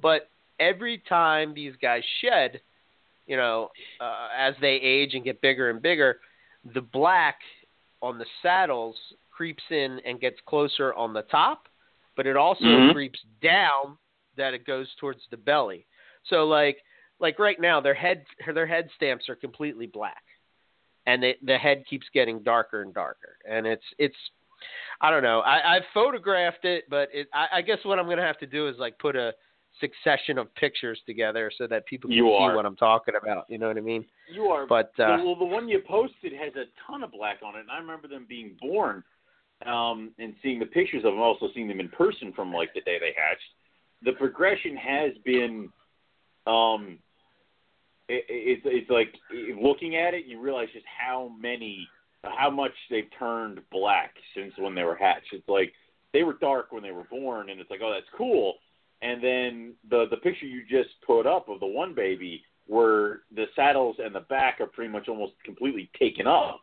But 0.00 0.30
every 0.58 1.02
time 1.06 1.52
these 1.52 1.74
guys 1.82 2.02
shed, 2.22 2.62
you 3.28 3.36
know, 3.36 3.68
uh, 4.00 4.28
as 4.36 4.54
they 4.60 4.74
age 4.76 5.14
and 5.14 5.22
get 5.22 5.40
bigger 5.40 5.70
and 5.70 5.80
bigger, 5.80 6.18
the 6.74 6.80
black 6.80 7.36
on 8.02 8.18
the 8.18 8.26
saddles 8.42 8.96
creeps 9.30 9.62
in 9.70 10.00
and 10.04 10.20
gets 10.20 10.38
closer 10.46 10.92
on 10.94 11.12
the 11.12 11.22
top, 11.22 11.68
but 12.16 12.26
it 12.26 12.36
also 12.36 12.64
Mhm. 12.64 12.92
creeps 12.92 13.20
down 13.40 13.96
that 14.36 14.54
it 14.54 14.64
goes 14.64 14.92
towards 14.96 15.28
the 15.28 15.36
belly. 15.36 15.86
So 16.24 16.46
like 16.46 16.82
like 17.20 17.38
right 17.38 17.60
now 17.60 17.80
their 17.80 17.94
head 17.94 18.24
their 18.54 18.66
head 18.66 18.90
stamps 18.96 19.28
are 19.28 19.36
completely 19.36 19.86
black. 19.86 20.22
And 21.06 21.22
they, 21.22 21.36
the 21.42 21.56
head 21.56 21.86
keeps 21.86 22.06
getting 22.12 22.42
darker 22.42 22.82
and 22.82 22.92
darker. 22.92 23.38
And 23.48 23.66
it's 23.66 23.84
it's 23.98 24.16
I 25.00 25.10
don't 25.10 25.22
know. 25.22 25.40
I, 25.40 25.76
I've 25.76 25.84
photographed 25.94 26.64
it, 26.64 26.84
but 26.88 27.08
it, 27.12 27.28
I, 27.32 27.58
I 27.58 27.62
guess 27.62 27.78
what 27.84 27.98
I'm 27.98 28.08
gonna 28.08 28.22
have 28.22 28.38
to 28.38 28.46
do 28.46 28.68
is 28.68 28.78
like 28.78 28.98
put 28.98 29.16
a 29.16 29.34
succession 29.80 30.38
of 30.38 30.54
pictures 30.54 31.00
together 31.06 31.50
so 31.56 31.66
that 31.66 31.86
people 31.86 32.08
can 32.08 32.16
You 32.16 32.26
see 32.26 32.44
are. 32.44 32.56
what 32.56 32.66
I'm 32.66 32.76
talking 32.76 33.14
about. 33.20 33.46
You 33.48 33.58
know 33.58 33.68
what 33.68 33.76
I 33.76 33.80
mean? 33.80 34.04
You 34.32 34.44
are. 34.46 34.66
But 34.66 34.92
uh, 34.98 35.18
well, 35.24 35.36
the 35.36 35.44
one 35.44 35.68
you 35.68 35.80
posted 35.86 36.32
has 36.32 36.52
a 36.56 36.64
ton 36.86 37.02
of 37.02 37.12
black 37.12 37.38
on 37.44 37.56
it, 37.56 37.60
and 37.60 37.70
I 37.70 37.78
remember 37.78 38.08
them 38.08 38.26
being 38.28 38.56
born, 38.60 39.02
um, 39.66 40.12
and 40.18 40.34
seeing 40.42 40.58
the 40.58 40.66
pictures 40.66 41.04
of 41.04 41.12
them. 41.12 41.20
Also 41.20 41.48
seeing 41.54 41.68
them 41.68 41.80
in 41.80 41.88
person 41.88 42.32
from 42.34 42.52
like 42.52 42.72
the 42.74 42.80
day 42.82 42.98
they 42.98 43.14
hatched. 43.16 43.42
The 44.02 44.12
progression 44.12 44.76
has 44.76 45.12
been, 45.24 45.68
um, 46.46 46.98
it, 48.08 48.24
it's 48.28 48.62
it's 48.64 48.90
like 48.90 49.14
looking 49.60 49.96
at 49.96 50.14
it, 50.14 50.26
you 50.26 50.40
realize 50.40 50.68
just 50.72 50.86
how 50.86 51.32
many, 51.40 51.88
how 52.22 52.50
much 52.50 52.72
they've 52.90 53.10
turned 53.18 53.60
black 53.72 54.14
since 54.36 54.52
when 54.58 54.74
they 54.74 54.84
were 54.84 54.94
hatched. 54.94 55.32
It's 55.32 55.48
like 55.48 55.72
they 56.12 56.22
were 56.22 56.34
dark 56.40 56.72
when 56.72 56.82
they 56.82 56.92
were 56.92 57.04
born, 57.10 57.50
and 57.50 57.60
it's 57.60 57.70
like, 57.70 57.80
oh, 57.82 57.92
that's 57.92 58.06
cool. 58.16 58.54
And 59.02 59.22
then 59.22 59.74
the 59.90 60.06
the 60.10 60.16
picture 60.18 60.46
you 60.46 60.62
just 60.68 60.90
put 61.06 61.26
up 61.26 61.48
of 61.48 61.60
the 61.60 61.66
one 61.66 61.94
baby, 61.94 62.42
where 62.66 63.20
the 63.34 63.46
saddles 63.54 63.96
and 63.98 64.14
the 64.14 64.20
back 64.20 64.60
are 64.60 64.66
pretty 64.66 64.92
much 64.92 65.08
almost 65.08 65.32
completely 65.44 65.90
taken 65.98 66.26
up. 66.26 66.60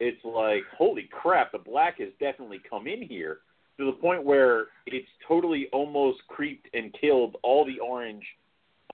It's 0.00 0.22
like 0.24 0.64
holy 0.76 1.08
crap, 1.10 1.52
the 1.52 1.58
black 1.58 1.98
has 2.00 2.08
definitely 2.20 2.60
come 2.68 2.86
in 2.86 3.02
here 3.02 3.38
to 3.78 3.86
the 3.86 3.92
point 3.92 4.24
where 4.24 4.66
it's 4.86 5.08
totally 5.26 5.68
almost 5.72 6.18
creeped 6.28 6.68
and 6.74 6.94
killed 7.00 7.36
all 7.42 7.64
the 7.64 7.78
orange 7.80 8.24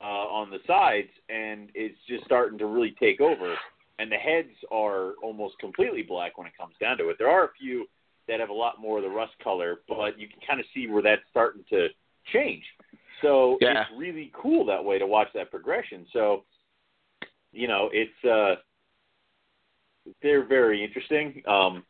uh, 0.00 0.04
on 0.04 0.50
the 0.50 0.58
sides, 0.66 1.10
and 1.28 1.70
it's 1.74 1.98
just 2.08 2.24
starting 2.24 2.58
to 2.58 2.66
really 2.66 2.94
take 2.98 3.20
over. 3.20 3.54
And 3.98 4.10
the 4.10 4.16
heads 4.16 4.48
are 4.70 5.12
almost 5.22 5.58
completely 5.58 6.02
black 6.02 6.38
when 6.38 6.46
it 6.46 6.56
comes 6.58 6.74
down 6.80 6.96
to 6.98 7.10
it. 7.10 7.16
There 7.18 7.28
are 7.28 7.44
a 7.44 7.50
few 7.60 7.86
that 8.28 8.40
have 8.40 8.48
a 8.48 8.54
lot 8.54 8.80
more 8.80 8.96
of 8.96 9.04
the 9.04 9.10
rust 9.10 9.34
color, 9.42 9.80
but 9.88 10.18
you 10.18 10.26
can 10.26 10.38
kind 10.46 10.58
of 10.58 10.66
see 10.72 10.86
where 10.86 11.02
that's 11.02 11.20
starting 11.30 11.64
to 11.68 11.88
change. 12.32 12.64
So 13.22 13.58
Yeah. 13.60 13.82
it's 13.82 13.90
really 13.98 14.32
cool 14.34 14.64
that 14.66 14.84
way 14.84 14.98
to 14.98 15.06
watch 15.06 15.28
that 15.34 15.50
progression. 15.50 16.06
So, 16.12 16.44
you 17.52 17.68
know, 17.68 17.90
it's 17.92 18.24
uh, 18.24 18.56
they're 20.22 20.44
very 20.46 20.82
interesting. 20.82 21.42
Um, 21.46 21.84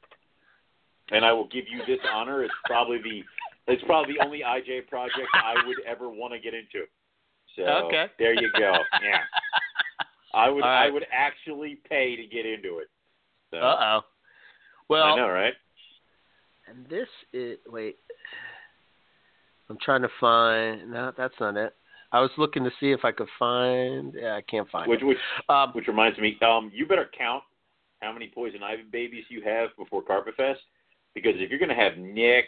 and 1.12 1.24
I 1.24 1.32
will 1.32 1.48
give 1.48 1.64
you 1.68 1.80
this 1.86 2.00
honor. 2.10 2.44
It's 2.44 2.54
probably 2.66 2.98
the 2.98 3.24
it's 3.72 3.82
probably 3.84 4.14
the 4.14 4.24
only 4.24 4.40
IJ 4.40 4.88
project 4.88 5.28
I 5.34 5.54
would 5.66 5.78
ever 5.86 6.08
want 6.08 6.32
to 6.32 6.40
get 6.40 6.54
into. 6.54 6.86
So 7.56 7.62
Okay. 7.86 8.06
there 8.18 8.34
you 8.34 8.48
go. 8.56 8.84
Yeah, 9.02 9.22
I 10.34 10.48
would 10.48 10.64
All 10.64 10.70
right. 10.70 10.86
I 10.86 10.90
would 10.90 11.06
actually 11.12 11.80
pay 11.88 12.16
to 12.16 12.26
get 12.26 12.46
into 12.46 12.78
it. 12.78 12.88
So, 13.50 13.58
Uh 13.58 13.76
oh. 13.80 14.00
Well 14.88 15.04
I 15.04 15.16
know, 15.16 15.28
right? 15.28 15.54
and 16.68 16.86
this 16.88 17.08
is 17.32 17.58
wait. 17.68 17.96
I'm 19.70 19.78
trying 19.80 20.02
to 20.02 20.08
find. 20.20 20.90
No, 20.90 21.12
that's 21.16 21.34
not 21.38 21.56
it. 21.56 21.74
I 22.12 22.20
was 22.20 22.30
looking 22.36 22.64
to 22.64 22.70
see 22.80 22.90
if 22.90 23.04
I 23.04 23.12
could 23.12 23.28
find. 23.38 24.12
Yeah, 24.20 24.34
I 24.34 24.40
can't 24.42 24.68
find 24.68 24.90
Which 24.90 25.00
it. 25.00 25.04
which 25.04 25.18
Um, 25.48 25.70
which 25.72 25.86
reminds 25.86 26.18
me, 26.18 26.36
um, 26.42 26.70
you 26.74 26.86
better 26.86 27.08
count 27.16 27.44
how 28.02 28.12
many 28.12 28.30
poison 28.34 28.62
ivy 28.64 28.82
babies 28.82 29.24
you 29.28 29.42
have 29.42 29.70
before 29.78 30.02
Carpet 30.02 30.34
Fest, 30.36 30.60
because 31.14 31.34
if 31.36 31.50
you're 31.50 31.60
gonna 31.60 31.74
have 31.74 31.96
Nick 31.98 32.46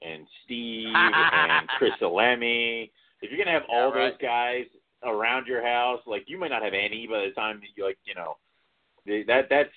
and 0.00 0.26
Steve 0.44 0.86
and 0.94 1.68
Chris 1.76 1.92
Salemi, 2.00 2.90
if 3.20 3.30
you're 3.30 3.38
gonna 3.38 3.50
have 3.56 3.68
all 3.68 3.90
Yeah, 3.90 3.98
right. 3.98 4.10
those 4.12 4.20
guys 4.22 4.64
around 5.04 5.46
your 5.46 5.62
house, 5.62 6.00
like 6.06 6.24
you 6.28 6.38
might 6.38 6.48
not 6.48 6.62
have 6.62 6.72
any 6.72 7.06
by 7.06 7.26
the 7.26 7.32
time 7.32 7.60
you 7.76 7.84
like, 7.84 7.98
you 8.04 8.14
know, 8.14 8.38
that 9.04 9.48
that's 9.50 9.68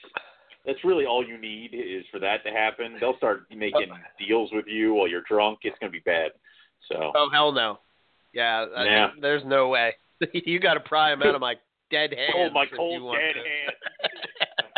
that's 0.65 0.83
really 0.85 1.05
all 1.05 1.25
you 1.25 1.37
need 1.37 1.71
is 1.73 2.05
for 2.11 2.19
that 2.19 2.45
to 2.45 2.51
happen. 2.51 2.95
They'll 3.01 3.17
start 3.17 3.43
making 3.53 3.91
deals 4.25 4.51
with 4.53 4.65
you 4.67 4.93
while 4.93 5.07
you're 5.09 5.23
drunk. 5.27 5.59
It's 5.63 5.77
gonna 5.79 5.91
be 5.91 5.99
bad. 5.99 6.31
So 6.89 7.11
oh 7.15 7.29
hell 7.31 7.51
no. 7.51 7.79
Yeah. 8.33 8.65
I- 8.75 8.85
Yeah. 8.85 9.07
There's 9.21 9.43
no 9.45 9.67
way. 9.69 9.95
you 10.33 10.59
got 10.59 10.75
to 10.75 10.79
pry 10.79 11.11
him 11.13 11.21
out 11.23 11.35
of 11.35 11.41
my 11.41 11.55
dead 11.91 12.13
hands. 12.17 12.31
cold 12.33 12.53
my 12.53 12.65
cold 12.75 13.13
dead 13.15 13.33
to. 13.33 13.39
hand. 13.39 13.73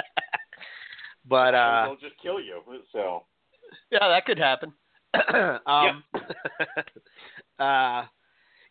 But 1.25 1.53
uh, 1.53 1.85
they'll 1.85 2.09
just 2.09 2.19
kill 2.21 2.39
you. 2.41 2.59
So 2.91 3.25
Yeah, 3.91 4.07
that 4.07 4.25
could 4.25 4.39
happen. 4.39 4.73
um, 5.67 6.03
uh, 7.59 8.03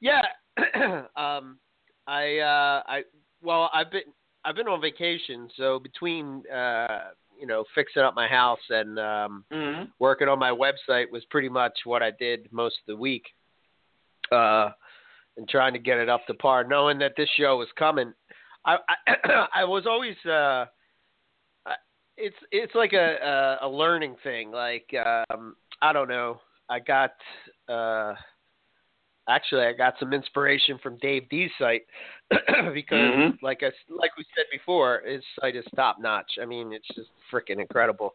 yeah. 0.00 0.22
um, 1.16 1.58
I 2.08 2.38
uh, 2.38 2.82
I 2.86 3.02
well, 3.42 3.70
I've 3.72 3.92
been 3.92 4.02
I've 4.44 4.56
been 4.56 4.66
on 4.66 4.80
vacation, 4.80 5.48
so 5.56 5.78
between 5.78 6.42
uh, 6.52 7.10
you 7.38 7.46
know 7.46 7.64
fixing 7.74 8.02
up 8.02 8.14
my 8.14 8.28
house 8.28 8.60
and 8.70 8.98
um, 8.98 9.44
mm-hmm. 9.52 9.84
working 9.98 10.28
on 10.28 10.38
my 10.38 10.50
website 10.50 11.10
was 11.10 11.24
pretty 11.30 11.48
much 11.48 11.72
what 11.84 12.02
I 12.02 12.10
did 12.18 12.48
most 12.52 12.76
of 12.80 12.86
the 12.86 12.96
week. 12.96 13.24
Uh, 14.30 14.70
and 15.38 15.48
trying 15.48 15.72
to 15.72 15.78
get 15.78 15.98
it 15.98 16.08
up 16.08 16.26
to 16.26 16.34
par, 16.34 16.64
knowing 16.64 16.98
that 16.98 17.12
this 17.16 17.28
show 17.38 17.56
was 17.56 17.68
coming. 17.78 18.12
I 18.66 18.76
I, 19.06 19.46
I 19.54 19.64
was 19.64 19.86
always 19.86 20.16
uh, 20.26 20.66
I- 21.64 21.84
it's 22.16 22.36
it's 22.50 22.74
like 22.74 22.92
a, 22.92 23.58
a 23.62 23.66
a 23.66 23.68
learning 23.68 24.16
thing. 24.22 24.50
Like 24.50 24.92
um, 25.30 25.56
I 25.80 25.92
don't 25.92 26.08
know. 26.08 26.40
I 26.68 26.80
got 26.80 27.12
uh, 27.68 28.14
actually 29.28 29.62
I 29.62 29.72
got 29.72 29.94
some 30.00 30.12
inspiration 30.12 30.78
from 30.82 30.96
Dave 30.98 31.28
D's 31.28 31.50
site 31.58 31.82
because 32.74 33.14
Mhm. 33.14 33.38
like 33.42 33.62
I 33.62 33.70
like 33.88 34.16
we 34.16 34.24
said 34.34 34.46
before, 34.50 35.02
his 35.06 35.22
site 35.40 35.56
is 35.56 35.64
top 35.76 35.98
notch. 36.00 36.38
I 36.40 36.44
mean, 36.44 36.72
it's 36.72 36.88
just 36.94 37.10
freaking 37.30 37.60
incredible. 37.60 38.14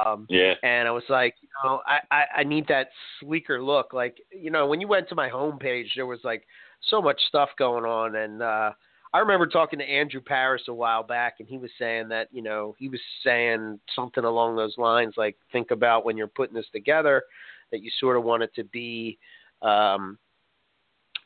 Um, 0.00 0.26
Yeah. 0.28 0.54
and 0.64 0.88
I 0.88 0.90
was 0.90 1.04
like, 1.08 1.36
you 1.40 1.48
know, 1.62 1.80
I, 1.86 2.00
I, 2.10 2.24
I 2.38 2.44
need 2.44 2.66
that 2.66 2.88
sleeker 3.20 3.62
look. 3.62 3.92
Like, 3.92 4.20
you 4.32 4.50
know, 4.50 4.66
when 4.66 4.80
you 4.80 4.88
went 4.88 5.08
to 5.10 5.14
my 5.14 5.28
homepage, 5.28 5.86
there 5.94 6.06
was 6.06 6.18
like 6.24 6.46
so 6.80 7.00
much 7.00 7.20
stuff 7.28 7.50
going 7.58 7.84
on, 7.84 8.16
and 8.16 8.42
uh, 8.42 8.72
I 9.14 9.18
remember 9.20 9.46
talking 9.46 9.78
to 9.78 9.84
Andrew 9.84 10.20
Paris 10.20 10.62
a 10.68 10.74
while 10.74 11.02
back, 11.02 11.36
and 11.38 11.48
he 11.48 11.58
was 11.58 11.70
saying 11.78 12.08
that, 12.08 12.28
you 12.32 12.42
know, 12.42 12.74
he 12.78 12.88
was 12.88 13.00
saying 13.24 13.78
something 13.94 14.24
along 14.24 14.56
those 14.56 14.76
lines, 14.78 15.14
like, 15.16 15.36
think 15.52 15.70
about 15.70 16.04
when 16.04 16.16
you're 16.16 16.26
putting 16.26 16.54
this 16.54 16.68
together, 16.72 17.22
that 17.70 17.82
you 17.82 17.90
sort 18.00 18.16
of 18.16 18.24
want 18.24 18.42
it 18.42 18.54
to 18.56 18.64
be. 18.64 19.18
Um, 19.62 20.18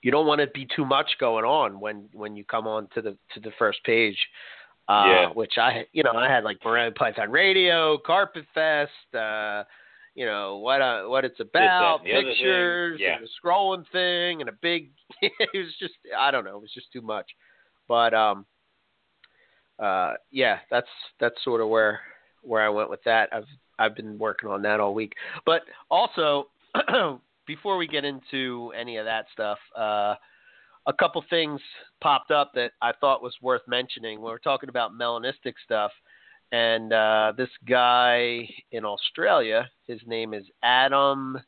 you 0.03 0.11
don't 0.11 0.27
want 0.27 0.41
to 0.41 0.47
be 0.49 0.67
too 0.77 0.85
much 0.85 1.11
going 1.19 1.45
on 1.45 1.81
when 1.81 2.09
when 2.13 2.37
you 2.37 2.45
come 2.45 2.67
on 2.67 2.89
to 2.95 3.03
the 3.03 3.17
to 3.35 3.41
the 3.41 3.53
first 3.59 3.83
page. 3.85 4.19
Uh, 4.89 5.07
Yeah. 5.07 5.29
which 5.29 5.59
I, 5.59 5.87
you 5.93 6.03
know, 6.03 6.13
I 6.13 6.29
had 6.29 6.43
like 6.43 6.59
Morelia 6.65 6.91
Python 6.91 7.31
Radio, 7.31 7.99
Carpet 7.99 8.45
Fest, 8.53 9.15
uh, 9.15 9.63
you 10.17 10.27
know 10.27 10.57
what 10.59 10.83
uh, 10.83 11.05
what 11.05 11.25
it's 11.25 11.39
about, 11.39 12.03
pictures, 12.05 12.99
Yeah. 13.01 13.17
and 13.17 13.25
a 13.25 13.29
scrolling 13.47 13.85
thing, 13.93 14.41
and 14.41 14.49
a 14.49 14.53
big. 14.61 14.91
it 15.23 15.33
was 15.55 15.73
just 15.79 15.95
I 16.19 16.33
don't 16.33 16.45
know, 16.45 16.57
it 16.57 16.61
was 16.61 16.73
just 16.75 16.93
too 16.93 17.01
much. 17.01 17.31
But 17.87 18.13
um, 18.13 18.45
uh, 19.79 20.15
yeah, 20.33 20.59
that's 20.71 20.89
that's 21.21 21.43
sort 21.45 21.61
of 21.61 21.69
where 21.69 22.01
where 22.43 22.63
I 22.63 22.69
went 22.69 22.91
with 22.91 23.03
that. 23.05 23.29
I've 23.33 23.47
I've 23.79 23.95
been 23.97 24.19
working 24.19 24.49
on 24.51 24.63
that 24.63 24.81
all 24.81 24.95
week. 24.95 25.15
But 25.47 25.63
also, 25.91 26.49
before 27.47 27.77
we 27.77 27.87
get 27.87 28.05
into 28.05 28.73
any 28.79 28.97
of 28.97 29.05
that 29.05 29.27
stuff, 29.33 29.59
uh, 29.77 30.15
a 30.87 30.93
couple 30.99 31.25
things 31.31 31.61
popped 32.01 32.31
up 32.31 32.53
that 32.55 32.73
I 32.81 32.93
thought 33.01 33.23
was 33.23 33.35
worth 33.41 33.63
mentioning. 33.69 34.19
We 34.19 34.31
were 34.31 34.39
talking 34.39 34.69
about 34.69 34.93
melanistic 34.93 35.55
stuff, 35.65 35.93
and 36.51 36.93
uh, 36.93 37.33
this 37.37 37.49
guy 37.69 38.49
in 38.73 38.85
Australia, 38.85 39.69
his 39.87 40.01
name 40.07 40.35
is 40.35 40.45
Adam. 40.63 41.39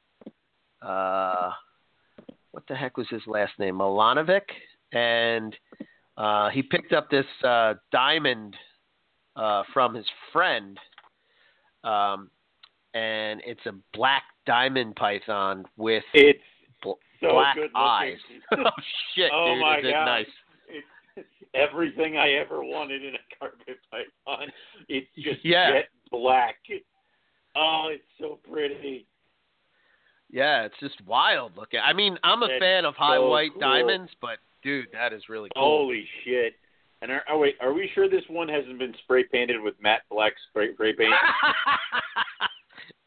Uh, 0.80 1.50
what 2.52 2.64
the 2.68 2.74
heck 2.74 2.96
was 2.96 3.08
his 3.08 3.22
last 3.26 3.52
name? 3.58 3.76
Milanovic, 3.76 4.42
and 4.92 5.56
uh, 6.16 6.50
he 6.50 6.62
picked 6.62 6.92
up 6.92 7.10
this 7.10 7.26
uh, 7.44 7.74
diamond 7.90 8.56
uh, 9.34 9.64
from 9.72 9.94
his 9.94 10.06
friend, 10.32 10.78
um, 11.82 12.30
and 12.94 13.42
it's 13.44 13.66
a 13.66 13.72
black 13.92 14.22
diamond 14.46 14.96
python 14.96 15.64
with 15.76 16.04
It's 16.14 16.38
bl- 16.82 16.92
so 17.20 17.30
black 17.32 17.56
good 17.56 17.70
eyes. 17.74 18.16
oh 18.52 18.70
shit, 19.14 19.30
Oh 19.32 19.54
dude! 19.54 19.60
my 19.62 19.78
is 19.78 19.84
it 19.84 19.90
God. 19.92 20.04
nice? 20.04 20.26
It's 21.16 21.28
everything 21.54 22.16
I 22.16 22.32
ever 22.32 22.62
wanted 22.64 23.04
in 23.04 23.14
a 23.14 23.36
carpet 23.38 23.78
python. 23.90 24.50
It's 24.88 25.06
just 25.16 25.44
Yeah. 25.44 25.70
jet 25.72 25.88
black. 26.10 26.56
Oh, 27.56 27.88
it's 27.92 28.02
so 28.20 28.38
pretty. 28.50 29.06
Yeah, 30.30 30.64
it's 30.64 30.74
just 30.80 31.00
wild 31.06 31.56
looking. 31.56 31.78
I 31.84 31.92
mean, 31.92 32.18
I'm 32.24 32.42
a 32.42 32.46
It's 32.46 32.58
fan 32.58 32.84
of 32.84 32.96
high 32.96 33.16
so 33.16 33.28
white 33.30 33.52
cool. 33.52 33.60
diamonds, 33.60 34.10
but 34.20 34.38
dude, 34.64 34.88
that 34.92 35.12
is 35.12 35.28
really 35.28 35.48
cool. 35.54 35.62
Holy 35.62 36.04
shit! 36.24 36.54
And 37.02 37.12
are, 37.12 37.22
oh 37.30 37.38
wait, 37.38 37.54
are 37.60 37.72
we 37.72 37.88
sure 37.94 38.08
this 38.08 38.24
one 38.28 38.48
hasn't 38.48 38.78
been 38.80 38.94
spray 39.04 39.22
painted 39.30 39.60
with 39.60 39.74
matte 39.80 40.02
black 40.10 40.32
spray, 40.48 40.72
spray 40.74 40.94
paint? 40.94 41.12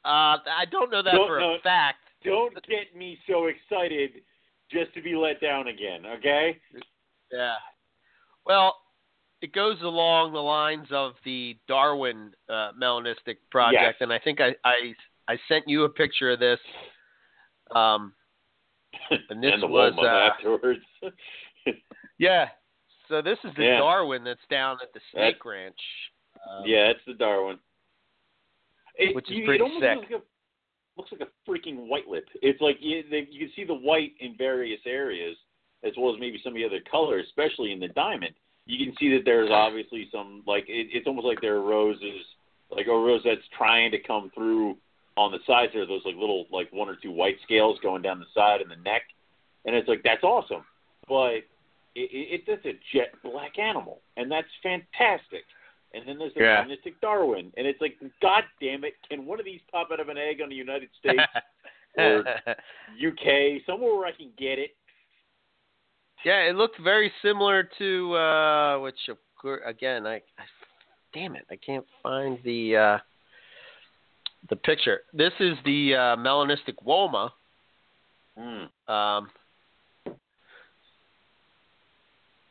uh, 0.08 0.38
I 0.48 0.66
don't 0.72 0.90
know 0.92 1.04
that 1.04 1.12
Don't 1.14 1.28
for 1.28 1.40
a 1.40 1.60
fact. 1.64 2.00
Don't 2.24 2.54
get 2.68 2.96
me 2.96 3.18
so 3.30 3.46
excited 3.48 4.12
just 4.72 4.94
to 4.96 5.02
be 5.02 5.16
let 5.16 5.40
down 5.42 5.68
again, 5.68 6.06
okay? 6.18 6.58
Yeah. 7.32 7.56
Well, 8.46 8.76
it 9.42 9.54
goes 9.54 9.78
along 9.82 10.34
the 10.34 10.40
lines 10.40 10.88
of 10.92 11.14
the 11.26 11.58
Darwin 11.68 12.32
uh, 12.50 12.72
melanistic 12.82 13.38
project, 13.52 13.82
Yes. 13.82 13.96
and 14.00 14.12
I 14.12 14.20
think 14.20 14.40
I, 14.42 14.56
I 14.66 14.94
I 15.28 15.38
sent 15.48 15.68
you 15.68 15.84
a 15.84 15.90
picture 15.90 16.32
of 16.32 16.40
this. 16.40 16.60
Um, 17.76 18.14
And 19.30 19.44
this 19.44 19.54
the 19.62 19.68
was, 19.68 19.94
uh, 20.02 20.06
afterwards. 20.06 20.80
yeah. 22.18 22.48
So 23.10 23.22
this 23.22 23.38
is 23.44 23.52
the 23.58 23.64
Yeah. 23.64 23.78
Darwin 23.80 24.24
that's 24.24 24.40
down 24.50 24.78
at 24.82 24.92
the 24.94 25.00
Snake 25.12 25.36
That's- 25.36 25.46
Ranch. 25.46 25.80
Um, 26.50 26.64
yeah, 26.66 26.90
it's 26.92 27.00
the 27.06 27.14
Darwin. 27.14 27.58
It, 28.98 29.16
Which 29.16 29.30
is 29.30 29.38
you, 29.38 29.46
pretty 29.46 29.64
it 29.64 29.68
almost 29.68 29.84
sick. 29.84 29.98
Looks 29.98 30.12
like, 30.12 30.22
a, 30.22 30.98
looks 30.98 31.12
like 31.12 31.22
a 31.22 31.50
freaking 31.50 31.88
white 31.88 32.08
lip. 32.08 32.26
It's 32.42 32.62
like 32.62 32.78
you, 32.80 33.04
they, 33.10 33.28
you 33.30 33.40
can 33.46 33.52
see 33.56 33.64
the 33.64 33.76
white 33.76 34.14
in 34.20 34.36
various 34.38 34.80
areas, 34.86 35.38
as 35.84 35.94
well 35.98 36.14
as 36.14 36.20
maybe 36.20 36.40
some 36.44 36.54
of 36.54 36.58
the 36.58 36.66
other 36.66 36.82
colors, 36.90 37.26
especially 37.28 37.72
in 37.72 37.80
the 37.80 37.90
diamond. 37.90 38.34
You 38.66 38.84
can 38.84 38.96
see 39.00 39.10
that 39.16 39.24
there's 39.24 39.50
obviously 39.52 40.10
some 40.12 40.44
like 40.46 40.66
it, 40.68 40.88
it's 40.92 41.08
almost 41.08 41.26
like 41.26 41.40
there 41.42 41.56
are 41.56 41.62
roses, 41.62 42.26
like 42.72 42.88
a 42.88 42.92
rose 42.92 43.22
that's 43.24 43.42
trying 43.58 43.92
to 43.92 44.00
come 44.00 44.32
through 44.34 44.78
on 45.16 45.32
the 45.32 45.40
sides. 45.48 45.72
There 45.74 45.84
are 45.84 45.88
those 45.88 46.06
like 46.06 46.16
little 46.16 46.46
like 46.52 46.72
one 46.74 46.90
or 46.90 46.96
two 46.96 47.12
white 47.12 47.38
scales 47.44 47.80
going 47.82 48.02
down 48.02 48.20
the 48.20 48.26
side 48.34 48.62
and 48.62 48.70
the 48.70 48.82
neck, 48.84 49.04
and 49.66 49.76
it's 49.76 49.88
like 49.88 50.02
that's 50.04 50.24
awesome, 50.24 50.66
but 51.08 51.46
it, 51.96 52.10
it, 52.12 52.44
it's 52.48 52.66
a 52.66 52.74
jet 52.94 53.14
black 53.24 53.58
animal, 53.58 54.02
and 54.18 54.32
that's 54.32 54.48
fantastic. 54.62 55.44
And 55.94 56.08
then 56.08 56.18
there's 56.20 56.34
the 56.34 56.42
Yeah. 56.42 56.64
melanistic 56.66 57.00
Darwin, 57.02 57.52
and 57.58 57.66
it's 57.66 57.80
like, 57.82 57.98
God 58.22 58.44
damn 58.62 58.84
it, 58.84 58.94
can 59.10 59.26
one 59.26 59.40
of 59.40 59.46
these 59.46 59.62
pop 59.72 59.90
out 59.92 60.00
of 60.00 60.10
an 60.10 60.18
egg 60.18 60.42
on 60.42 60.50
the 60.50 60.56
United 60.56 60.90
States 61.00 61.22
or 61.98 62.24
UK, 63.00 63.62
somewhere 63.66 63.96
where 63.96 64.06
I 64.06 64.12
can 64.12 64.32
get 64.38 64.60
it? 64.60 64.76
yeah, 66.26 66.42
it 66.50 66.56
looked 66.56 66.80
very 66.82 67.12
similar 67.22 67.70
to 67.78 68.16
uh 68.16 68.80
which 68.80 69.08
of 69.08 69.18
course 69.40 69.62
again 69.66 70.06
I, 70.06 70.16
I 70.16 70.46
damn 71.14 71.36
it, 71.36 71.46
I 71.50 71.56
can't 71.56 71.86
find 72.04 72.38
the 72.44 72.76
uh 72.76 72.98
the 74.50 74.56
picture. 74.58 75.02
This 75.14 75.32
is 75.40 75.56
the 75.64 75.96
uh 75.96 76.16
melanistic 76.18 76.76
woma. 76.86 77.30
Hmm. 78.38 78.92
Um 78.92 79.30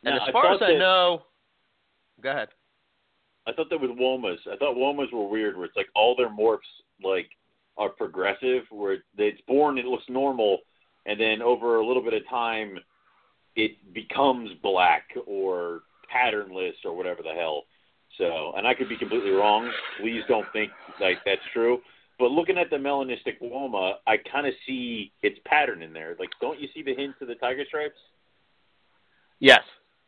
and 0.03 0.15
Now, 0.15 0.25
as 0.25 0.31
far 0.31 0.53
as 0.53 0.61
I 0.61 0.71
that- 0.71 0.79
know 0.79 1.23
go 2.21 2.31
ahead. 2.31 2.49
I 3.47 3.53
thought 3.53 3.69
that 3.69 3.79
was 3.79 3.91
womas. 3.91 4.39
I 4.51 4.57
thought 4.57 4.75
womas 4.75 5.11
were 5.13 5.27
weird, 5.27 5.55
where 5.55 5.65
it's 5.65 5.75
like 5.75 5.89
all 5.95 6.15
their 6.15 6.29
morphs 6.29 6.59
like 7.03 7.29
are 7.77 7.89
progressive, 7.89 8.63
where 8.69 8.97
it's 9.17 9.41
born 9.47 9.77
it 9.77 9.85
looks 9.85 10.03
normal, 10.09 10.59
and 11.05 11.19
then 11.19 11.41
over 11.41 11.77
a 11.77 11.85
little 11.85 12.03
bit 12.03 12.13
of 12.13 12.27
time, 12.29 12.77
it 13.55 13.93
becomes 13.93 14.51
black 14.61 15.03
or 15.25 15.81
patternless 16.11 16.75
or 16.83 16.95
whatever 16.95 17.21
the 17.23 17.33
hell. 17.33 17.63
So, 18.17 18.53
and 18.57 18.67
I 18.67 18.73
could 18.73 18.89
be 18.89 18.97
completely 18.97 19.31
wrong. 19.31 19.71
Please 20.01 20.23
don't 20.27 20.47
think 20.53 20.71
like 20.99 21.17
that's 21.25 21.41
true. 21.53 21.79
But 22.19 22.31
looking 22.31 22.57
at 22.57 22.69
the 22.71 22.77
melanistic 22.77 23.39
woma, 23.43 23.93
I 24.07 24.17
kind 24.17 24.47
of 24.47 24.53
see 24.65 25.11
its 25.21 25.37
pattern 25.45 25.83
in 25.83 25.93
there. 25.93 26.15
Like, 26.19 26.29
don't 26.41 26.59
you 26.59 26.67
see 26.73 26.81
the 26.81 26.95
hints 26.95 27.19
of 27.21 27.27
the 27.27 27.35
tiger 27.35 27.63
stripes? 27.67 27.99
Yes. 29.39 29.61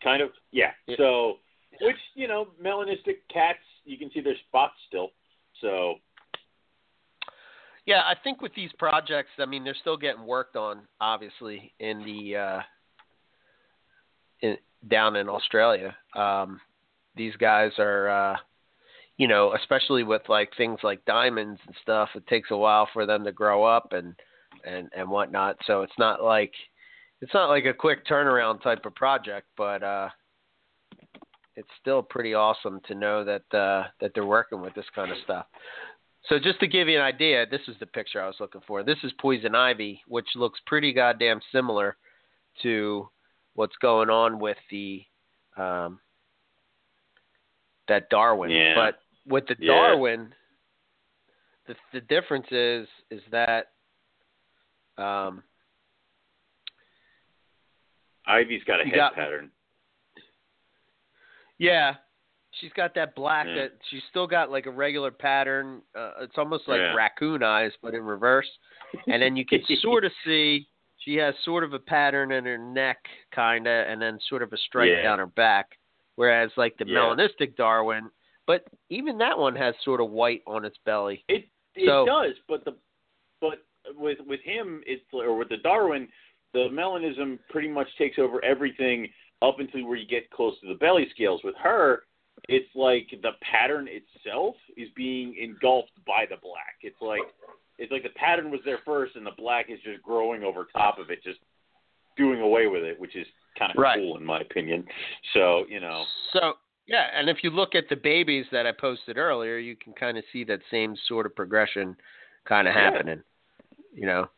Kind 0.03 0.23
of, 0.23 0.31
yeah. 0.51 0.71
Yeah. 0.87 0.97
So, 0.97 1.37
which 1.81 1.97
you 2.15 2.27
know, 2.27 2.47
melanistic 2.63 3.17
cats, 3.31 3.59
you 3.85 3.97
can 3.97 4.11
see 4.11 4.21
their 4.21 4.35
spots 4.47 4.73
still. 4.87 5.09
So, 5.61 5.95
Yeah, 7.85 8.01
I 8.01 8.15
think 8.23 8.41
with 8.41 8.53
these 8.55 8.71
projects, 8.77 9.31
I 9.39 9.45
mean, 9.45 9.63
they're 9.63 9.75
still 9.79 9.97
getting 9.97 10.25
worked 10.25 10.55
on, 10.55 10.81
obviously, 11.01 11.73
in 11.79 12.03
the 12.03 12.37
uh, 12.37 12.61
in, 14.41 14.57
down 14.89 15.15
in 15.15 15.27
Australia. 15.27 15.95
Um, 16.15 16.61
these 17.15 17.35
guys 17.35 17.71
are, 17.79 18.09
uh, 18.09 18.37
you 19.17 19.27
know, 19.27 19.53
especially 19.53 20.03
with 20.03 20.21
like 20.29 20.49
things 20.55 20.79
like 20.83 21.03
diamonds 21.05 21.59
and 21.65 21.75
stuff. 21.81 22.09
It 22.15 22.25
takes 22.27 22.51
a 22.51 22.57
while 22.57 22.87
for 22.93 23.05
them 23.05 23.23
to 23.25 23.31
grow 23.31 23.63
up 23.63 23.91
and 23.91 24.15
and 24.65 24.89
and 24.95 25.09
whatnot. 25.09 25.57
So 25.65 25.81
it's 25.81 25.97
not 25.97 26.23
like 26.23 26.53
it's 27.21 27.33
not 27.33 27.49
like 27.49 27.65
a 27.65 27.73
quick 27.73 28.05
turnaround 28.05 28.61
type 28.61 28.85
of 28.85 28.95
project, 28.95 29.47
but 29.57 29.83
uh, 29.83 30.09
it's 31.59 31.67
still 31.81 32.01
pretty 32.01 32.33
awesome 32.33 32.79
to 32.87 32.95
know 32.95 33.23
that 33.25 33.43
uh, 33.57 33.83
that 33.99 34.11
they're 34.15 34.25
working 34.25 34.61
with 34.61 34.73
this 34.75 34.85
kind 34.95 35.11
of 35.11 35.17
stuff. 35.25 35.45
So 36.29 36.39
just 36.39 36.59
to 36.61 36.67
give 36.67 36.87
you 36.87 36.97
an 36.97 37.03
idea, 37.03 37.45
this 37.45 37.61
is 37.67 37.75
the 37.79 37.85
picture 37.85 38.21
I 38.21 38.27
was 38.27 38.35
looking 38.39 38.61
for. 38.67 38.81
This 38.83 38.97
is 39.03 39.11
poison 39.19 39.55
ivy, 39.55 40.01
which 40.07 40.27
looks 40.35 40.59
pretty 40.65 40.93
goddamn 40.93 41.39
similar 41.51 41.97
to 42.63 43.09
what's 43.55 43.75
going 43.81 44.09
on 44.09 44.39
with 44.39 44.57
the 44.71 45.03
um, 45.57 45.99
that 47.89 48.09
Darwin. 48.09 48.51
Yeah. 48.51 48.75
But 48.75 48.99
with 49.27 49.45
the 49.47 49.55
Yeah. 49.59 49.73
Darwin, 49.73 50.33
the 51.67 51.75
the 51.93 52.01
difference 52.01 52.47
is 52.51 52.87
is 53.11 53.21
that 53.31 53.67
um, 54.97 55.43
Ivy's 58.27 58.63
got 58.65 58.79
a 58.81 58.85
head 58.85 58.95
got- 58.95 59.15
pattern. 59.15 59.51
Yeah, 61.59 61.95
she's 62.59 62.71
got 62.73 62.95
that 62.95 63.13
black. 63.15 63.45
Yeah. 63.47 63.55
That 63.55 63.71
she's 63.89 64.01
still 64.09 64.25
got 64.27 64.49
like 64.49 64.65
a 64.65 64.71
regular 64.71 65.11
pattern. 65.11 65.81
Uh, 65.95 66.13
it's 66.21 66.37
almost 66.37 66.67
like 66.67 66.79
Yeah. 66.79 66.95
raccoon 66.95 67.43
eyes, 67.43 67.71
but 67.81 67.93
in 67.93 68.01
reverse. 68.03 68.49
And 69.07 69.21
then 69.21 69.35
you 69.35 69.45
can 69.45 69.59
sort 69.81 70.05
of 70.05 70.11
see 70.25 70.67
she 70.97 71.15
has 71.15 71.35
sort 71.43 71.63
of 71.63 71.73
a 71.73 71.79
pattern 71.79 72.31
in 72.31 72.45
her 72.45 72.57
neck, 72.57 72.97
kinda, 73.33 73.85
and 73.87 74.01
then 74.01 74.19
sort 74.27 74.41
of 74.41 74.51
a 74.53 74.57
stripe 74.57 74.89
Yeah. 74.89 75.03
down 75.03 75.19
her 75.19 75.27
back. 75.27 75.77
Whereas 76.15 76.51
like 76.57 76.75
the 76.77 76.85
melanistic 76.85 77.55
Darwin, 77.55 78.09
but 78.45 78.65
even 78.89 79.17
that 79.19 79.37
one 79.37 79.55
has 79.55 79.73
sort 79.83 80.01
of 80.01 80.09
white 80.09 80.41
on 80.47 80.65
its 80.65 80.77
belly. 80.85 81.23
It 81.27 81.45
it 81.75 81.85
So- 81.85 82.05
does, 82.05 82.33
but 82.47 82.65
the 82.65 82.75
but 83.39 83.63
with 83.95 84.19
with 84.21 84.41
him 84.41 84.83
it's 84.85 85.03
or 85.13 85.37
with 85.37 85.47
the 85.49 85.57
Darwin, 85.57 86.09
the 86.53 86.67
melanism 86.69 87.39
pretty 87.49 87.69
much 87.69 87.87
takes 87.97 88.17
over 88.19 88.43
everything 88.43 89.07
up 89.41 89.59
until 89.59 89.85
where 89.87 89.97
you 89.97 90.07
get 90.07 90.29
close 90.31 90.59
to 90.61 90.67
the 90.67 90.75
belly 90.75 91.07
scales. 91.11 91.41
With 91.43 91.55
her, 91.61 92.03
it's 92.47 92.69
like 92.75 93.09
the 93.21 93.31
pattern 93.41 93.87
itself 93.89 94.55
is 94.77 94.89
being 94.95 95.35
engulfed 95.39 95.91
by 96.05 96.25
the 96.29 96.37
black. 96.41 96.77
It's 96.81 97.01
like 97.01 97.21
it's 97.77 97.91
like 97.91 98.03
the 98.03 98.09
pattern 98.09 98.51
was 98.51 98.59
there 98.65 98.79
first, 98.85 99.15
and 99.15 99.25
the 99.25 99.31
black 99.37 99.69
is 99.69 99.79
just 99.83 100.01
growing 100.03 100.43
over 100.43 100.67
top 100.73 100.99
of 100.99 101.09
it, 101.09 101.23
just 101.23 101.39
doing 102.17 102.41
away 102.41 102.67
with 102.67 102.83
it, 102.83 102.99
which 102.99 103.15
is 103.15 103.25
kind 103.57 103.71
of 103.71 103.77
Right. 103.81 103.97
cool 103.97 104.17
in 104.17 104.25
my 104.25 104.41
opinion. 104.41 104.85
So 105.33 105.65
you 105.69 105.79
know, 105.79 106.03
So 106.33 106.57
yeah, 106.87 107.07
and 107.13 107.29
if 107.29 107.43
you 107.43 107.51
look 107.51 107.75
at 107.75 107.87
the 107.87 107.95
babies 107.95 108.45
that 108.51 108.65
I 108.65 108.71
posted 108.71 109.17
earlier, 109.17 109.57
you 109.57 109.75
can 109.75 109.93
kind 109.93 110.17
of 110.17 110.23
see 110.33 110.43
that 110.45 110.59
same 110.71 110.95
sort 111.07 111.25
of 111.25 111.35
progression 111.35 111.95
kind 112.45 112.67
of 112.67 112.73
Yeah. 112.73 112.91
happening. 112.91 113.23
You 113.93 114.05
know, 114.05 114.29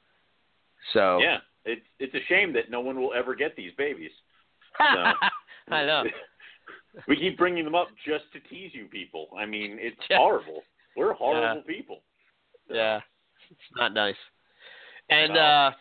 so 0.93 1.19
yeah, 1.19 1.39
it's 1.65 1.85
it's 1.99 2.13
a 2.13 2.23
shame 2.27 2.53
that 2.53 2.69
no 2.69 2.79
one 2.81 2.99
will 2.99 3.13
ever 3.13 3.35
get 3.35 3.55
these 3.55 3.73
babies. 3.77 4.11
I 4.79 5.85
know. 5.85 6.03
we 7.07 7.15
keep 7.15 7.37
bringing 7.37 7.65
them 7.65 7.75
up 7.75 7.87
just 8.05 8.25
to 8.33 8.39
tease 8.49 8.71
you 8.73 8.85
people. 8.85 9.27
I 9.37 9.45
mean, 9.45 9.77
it's 9.79 9.97
Yeah. 10.09 10.17
horrible. 10.17 10.63
We're 10.95 11.13
horrible 11.13 11.63
people. 11.63 12.03
So, 12.67 12.75
Yeah, 12.75 12.99
it's 13.49 13.59
not 13.75 13.93
nice. 13.93 14.15
And 15.09 15.33
No. 15.33 15.39
uh 15.39 15.71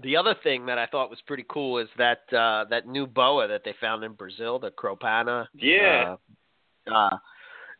the 0.00 0.16
other 0.16 0.34
thing 0.42 0.66
that 0.66 0.76
I 0.76 0.86
thought 0.86 1.08
was 1.08 1.20
pretty 1.22 1.44
cool 1.48 1.78
is 1.78 1.88
that 1.98 2.22
uh 2.32 2.64
that 2.70 2.86
new 2.86 3.06
boa 3.06 3.46
that 3.48 3.62
they 3.64 3.74
found 3.80 4.02
in 4.04 4.12
Brazil, 4.14 4.58
the 4.58 4.70
Cropana. 4.70 5.46
Yeah. 5.54 6.16
Uh, 6.86 6.94
uh 6.94 7.18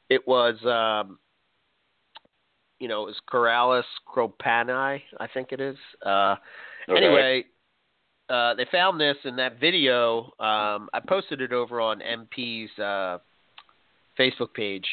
it 0.09 0.27
was 0.27 0.55
um 0.66 1.18
you 2.81 2.88
know, 2.88 3.03
it 3.03 3.07
was 3.07 3.20
Corallus 3.33 3.85
cropanii, 4.07 5.01
I 5.18 5.27
think 5.29 5.53
it 5.53 5.61
is. 5.61 5.77
Uh 6.05 6.37
Okay. 6.87 7.03
Anyway, 7.03 7.44
uh, 8.28 8.54
they 8.54 8.66
found 8.70 9.00
this 9.00 9.16
in 9.24 9.37
that 9.37 9.60
video. 9.60 10.32
Um, 10.40 10.88
I 10.92 11.00
posted 11.06 11.40
it 11.40 11.52
over 11.52 11.80
on 11.80 12.00
MP's 12.00 12.70
uh, 12.78 13.18
Facebook 14.18 14.54
page. 14.54 14.87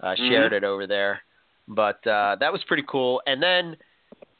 Uh. 0.00 0.14
Shared 0.16 0.52
it 0.52 0.64
over 0.64 0.86
there, 0.86 1.22
but 1.66 2.06
uh, 2.06 2.36
that 2.38 2.52
was 2.52 2.62
pretty 2.68 2.84
cool. 2.88 3.20
And 3.26 3.42
then 3.42 3.76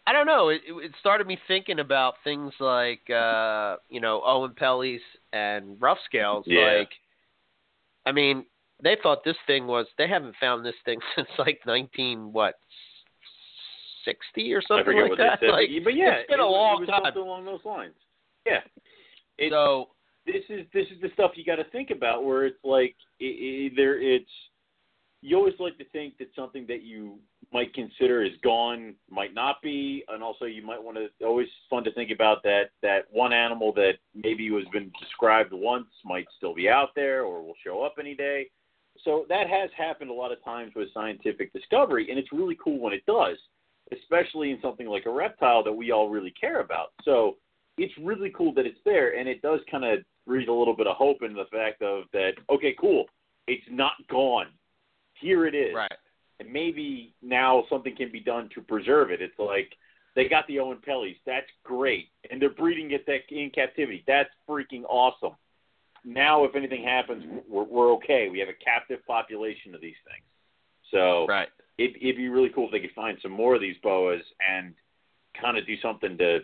I 0.06 0.12
don't 0.12 0.26
know. 0.26 0.48
It, 0.48 0.62
it 0.66 0.92
started 1.00 1.26
me 1.26 1.36
thinking 1.48 1.80
about 1.80 2.14
things 2.24 2.52
like 2.60 3.08
uh, 3.10 3.76
you 3.90 4.00
know 4.00 4.22
Oenpelli's 4.26 5.02
and 5.32 5.76
rough 5.80 5.98
scales. 6.04 6.44
Yeah. 6.46 6.78
Like, 6.78 6.90
I 8.06 8.12
mean, 8.12 8.46
they 8.82 8.96
thought 9.02 9.24
this 9.24 9.36
thing 9.46 9.66
was. 9.66 9.86
They 9.98 10.08
haven't 10.08 10.36
found 10.40 10.64
this 10.64 10.76
thing 10.84 10.98
since 11.16 11.28
like 11.38 11.60
nineteen 11.66 12.32
what 12.32 12.54
sixty 14.04 14.52
or 14.52 14.62
something 14.62 14.96
like 14.96 15.18
that. 15.18 15.40
said, 15.40 15.50
Like, 15.50 15.68
but 15.82 15.94
yeah, 15.94 16.12
it's 16.12 16.30
been 16.30 16.40
it 16.40 16.42
a 16.42 16.46
long 16.46 16.86
time. 16.86 17.02
something 17.04 17.22
along 17.22 17.44
those 17.44 17.64
lines. 17.64 17.94
Yeah. 18.48 18.60
It's, 19.38 19.52
so 19.52 19.88
this 20.26 20.42
is 20.48 20.66
this 20.72 20.86
is 20.94 21.00
the 21.00 21.10
stuff 21.14 21.32
you 21.34 21.44
got 21.44 21.56
to 21.56 21.70
think 21.70 21.90
about 21.90 22.24
where 22.24 22.46
it's 22.46 22.62
like 22.64 22.96
either 23.20 23.98
it's 23.98 24.30
you 25.20 25.36
always 25.36 25.54
like 25.58 25.76
to 25.78 25.84
think 25.86 26.16
that 26.18 26.28
something 26.36 26.64
that 26.68 26.82
you 26.82 27.18
might 27.52 27.72
consider 27.74 28.22
is 28.22 28.32
gone 28.44 28.94
might 29.10 29.34
not 29.34 29.60
be 29.62 30.04
and 30.08 30.22
also 30.22 30.44
you 30.44 30.64
might 30.64 30.82
want 30.82 30.98
to 30.98 31.08
always 31.24 31.48
fun 31.70 31.82
to 31.84 31.92
think 31.94 32.10
about 32.10 32.42
that 32.42 32.64
that 32.82 33.06
one 33.10 33.32
animal 33.32 33.72
that 33.72 33.94
maybe 34.14 34.48
has 34.52 34.68
been 34.72 34.92
described 35.00 35.52
once 35.52 35.88
might 36.04 36.26
still 36.36 36.54
be 36.54 36.68
out 36.68 36.90
there 36.94 37.24
or 37.24 37.42
will 37.42 37.56
show 37.64 37.82
up 37.82 37.94
any 37.98 38.14
day 38.14 38.50
so 39.02 39.24
that 39.28 39.48
has 39.48 39.70
happened 39.76 40.10
a 40.10 40.12
lot 40.12 40.30
of 40.30 40.42
times 40.44 40.72
with 40.76 40.92
scientific 40.92 41.52
discovery 41.52 42.08
and 42.10 42.18
it's 42.18 42.32
really 42.32 42.56
cool 42.62 42.78
when 42.78 42.92
it 42.92 43.04
does 43.06 43.38
especially 43.92 44.50
in 44.50 44.60
something 44.60 44.86
like 44.86 45.06
a 45.06 45.10
reptile 45.10 45.64
that 45.64 45.72
we 45.72 45.90
all 45.90 46.10
really 46.10 46.34
care 46.38 46.60
about 46.60 46.88
so 47.02 47.36
it's 47.78 47.94
really 47.98 48.30
cool 48.36 48.52
that 48.54 48.66
it's 48.66 48.78
there, 48.84 49.18
and 49.18 49.28
it 49.28 49.42
does 49.42 49.60
kind 49.70 49.84
of 49.84 50.00
breathe 50.26 50.48
a 50.48 50.52
little 50.52 50.76
bit 50.76 50.86
of 50.86 50.96
hope 50.96 51.22
in 51.22 51.32
the 51.34 51.46
fact 51.50 51.82
of 51.82 52.04
that. 52.12 52.32
Okay, 52.50 52.74
cool, 52.80 53.06
it's 53.46 53.66
not 53.70 53.92
gone. 54.10 54.48
Here 55.20 55.46
it 55.46 55.54
is, 55.54 55.74
right. 55.74 55.92
and 56.40 56.52
maybe 56.52 57.14
now 57.22 57.64
something 57.70 57.96
can 57.96 58.12
be 58.12 58.20
done 58.20 58.48
to 58.54 58.60
preserve 58.60 59.10
it. 59.10 59.20
It's 59.20 59.38
like 59.38 59.72
they 60.14 60.28
got 60.28 60.46
the 60.46 60.56
Oenpellis, 60.56 61.16
that's 61.26 61.46
great, 61.64 62.08
and 62.30 62.40
they're 62.40 62.50
breeding 62.50 62.90
it 62.92 63.06
that 63.06 63.20
in 63.30 63.50
captivity. 63.50 64.04
That's 64.06 64.30
freaking 64.48 64.84
awesome. 64.88 65.36
Now, 66.04 66.44
if 66.44 66.54
anything 66.54 66.84
happens, 66.84 67.24
we're, 67.48 67.64
we're 67.64 67.92
okay. 67.94 68.28
We 68.30 68.38
have 68.38 68.48
a 68.48 68.64
captive 68.64 69.04
population 69.06 69.74
of 69.74 69.80
these 69.80 69.96
things. 70.04 70.24
So 70.90 71.26
Right. 71.26 71.48
it, 71.76 71.96
it'd 72.00 72.16
be 72.16 72.28
really 72.28 72.48
cool 72.50 72.66
if 72.66 72.72
they 72.72 72.80
could 72.80 72.94
find 72.94 73.18
some 73.20 73.32
more 73.32 73.54
of 73.54 73.60
these 73.60 73.76
boas 73.82 74.22
and 74.48 74.74
kind 75.40 75.58
of 75.58 75.66
do 75.66 75.76
something 75.82 76.16
to 76.18 76.40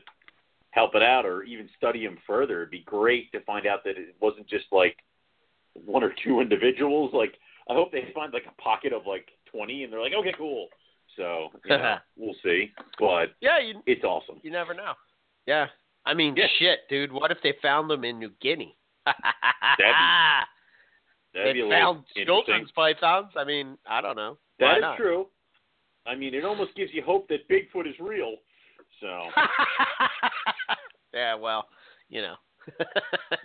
help 0.74 0.94
it 0.96 1.02
out 1.02 1.24
or 1.24 1.44
even 1.44 1.68
study 1.76 2.04
them 2.04 2.18
further. 2.26 2.58
It'd 2.62 2.70
be 2.70 2.82
great 2.84 3.30
to 3.32 3.40
find 3.42 3.66
out 3.66 3.84
that 3.84 3.96
it 3.96 4.16
wasn't 4.20 4.48
just 4.48 4.64
like 4.72 4.96
one 5.74 6.02
or 6.02 6.12
two 6.24 6.40
individuals. 6.40 7.12
Like 7.14 7.34
I 7.70 7.74
hope 7.74 7.92
they 7.92 8.10
find 8.14 8.32
like 8.32 8.46
a 8.48 8.60
pocket 8.60 8.92
of 8.92 9.02
like 9.06 9.28
20 9.52 9.84
and 9.84 9.92
they're 9.92 10.00
like, 10.02 10.12
okay, 10.14 10.34
cool. 10.36 10.68
So 11.16 11.48
you 11.64 11.76
know, 11.78 11.96
we'll 12.16 12.34
see. 12.42 12.72
But 12.98 13.34
yeah, 13.40 13.60
you 13.60 13.80
it's 13.86 14.02
awesome. 14.04 14.40
you 14.42 14.50
never 14.50 14.74
know. 14.74 14.94
Yeah, 15.46 15.66
I 16.04 16.14
mean, 16.14 16.34
Yeah. 16.36 16.46
shit, 16.58 16.80
dude. 16.88 17.12
What 17.12 17.30
if 17.30 17.38
they 17.42 17.54
found 17.62 17.88
them 17.88 18.02
in 18.04 18.18
New 18.18 18.30
Guinea? 18.40 18.76
That'd 21.34 21.54
be 21.54 21.60
they 21.60 21.66
a 21.66 21.68
found 21.70 22.04
children's 22.26 22.70
pythons. 22.72 23.32
I 23.36 23.44
mean, 23.44 23.76
I 23.88 24.00
don't 24.00 24.16
know. 24.16 24.38
Why 24.58 24.80
That 24.80 24.92
is 24.92 24.96
true. 24.96 25.26
I 26.06 26.14
mean, 26.14 26.34
it 26.34 26.44
almost 26.44 26.74
gives 26.74 26.92
you 26.94 27.02
hope 27.02 27.28
that 27.28 27.48
Bigfoot 27.48 27.86
is 27.88 27.94
real. 28.00 28.36
So 29.00 29.08
yeah, 31.14 31.34
well, 31.34 31.68
you 32.08 32.22
know. 32.22 32.34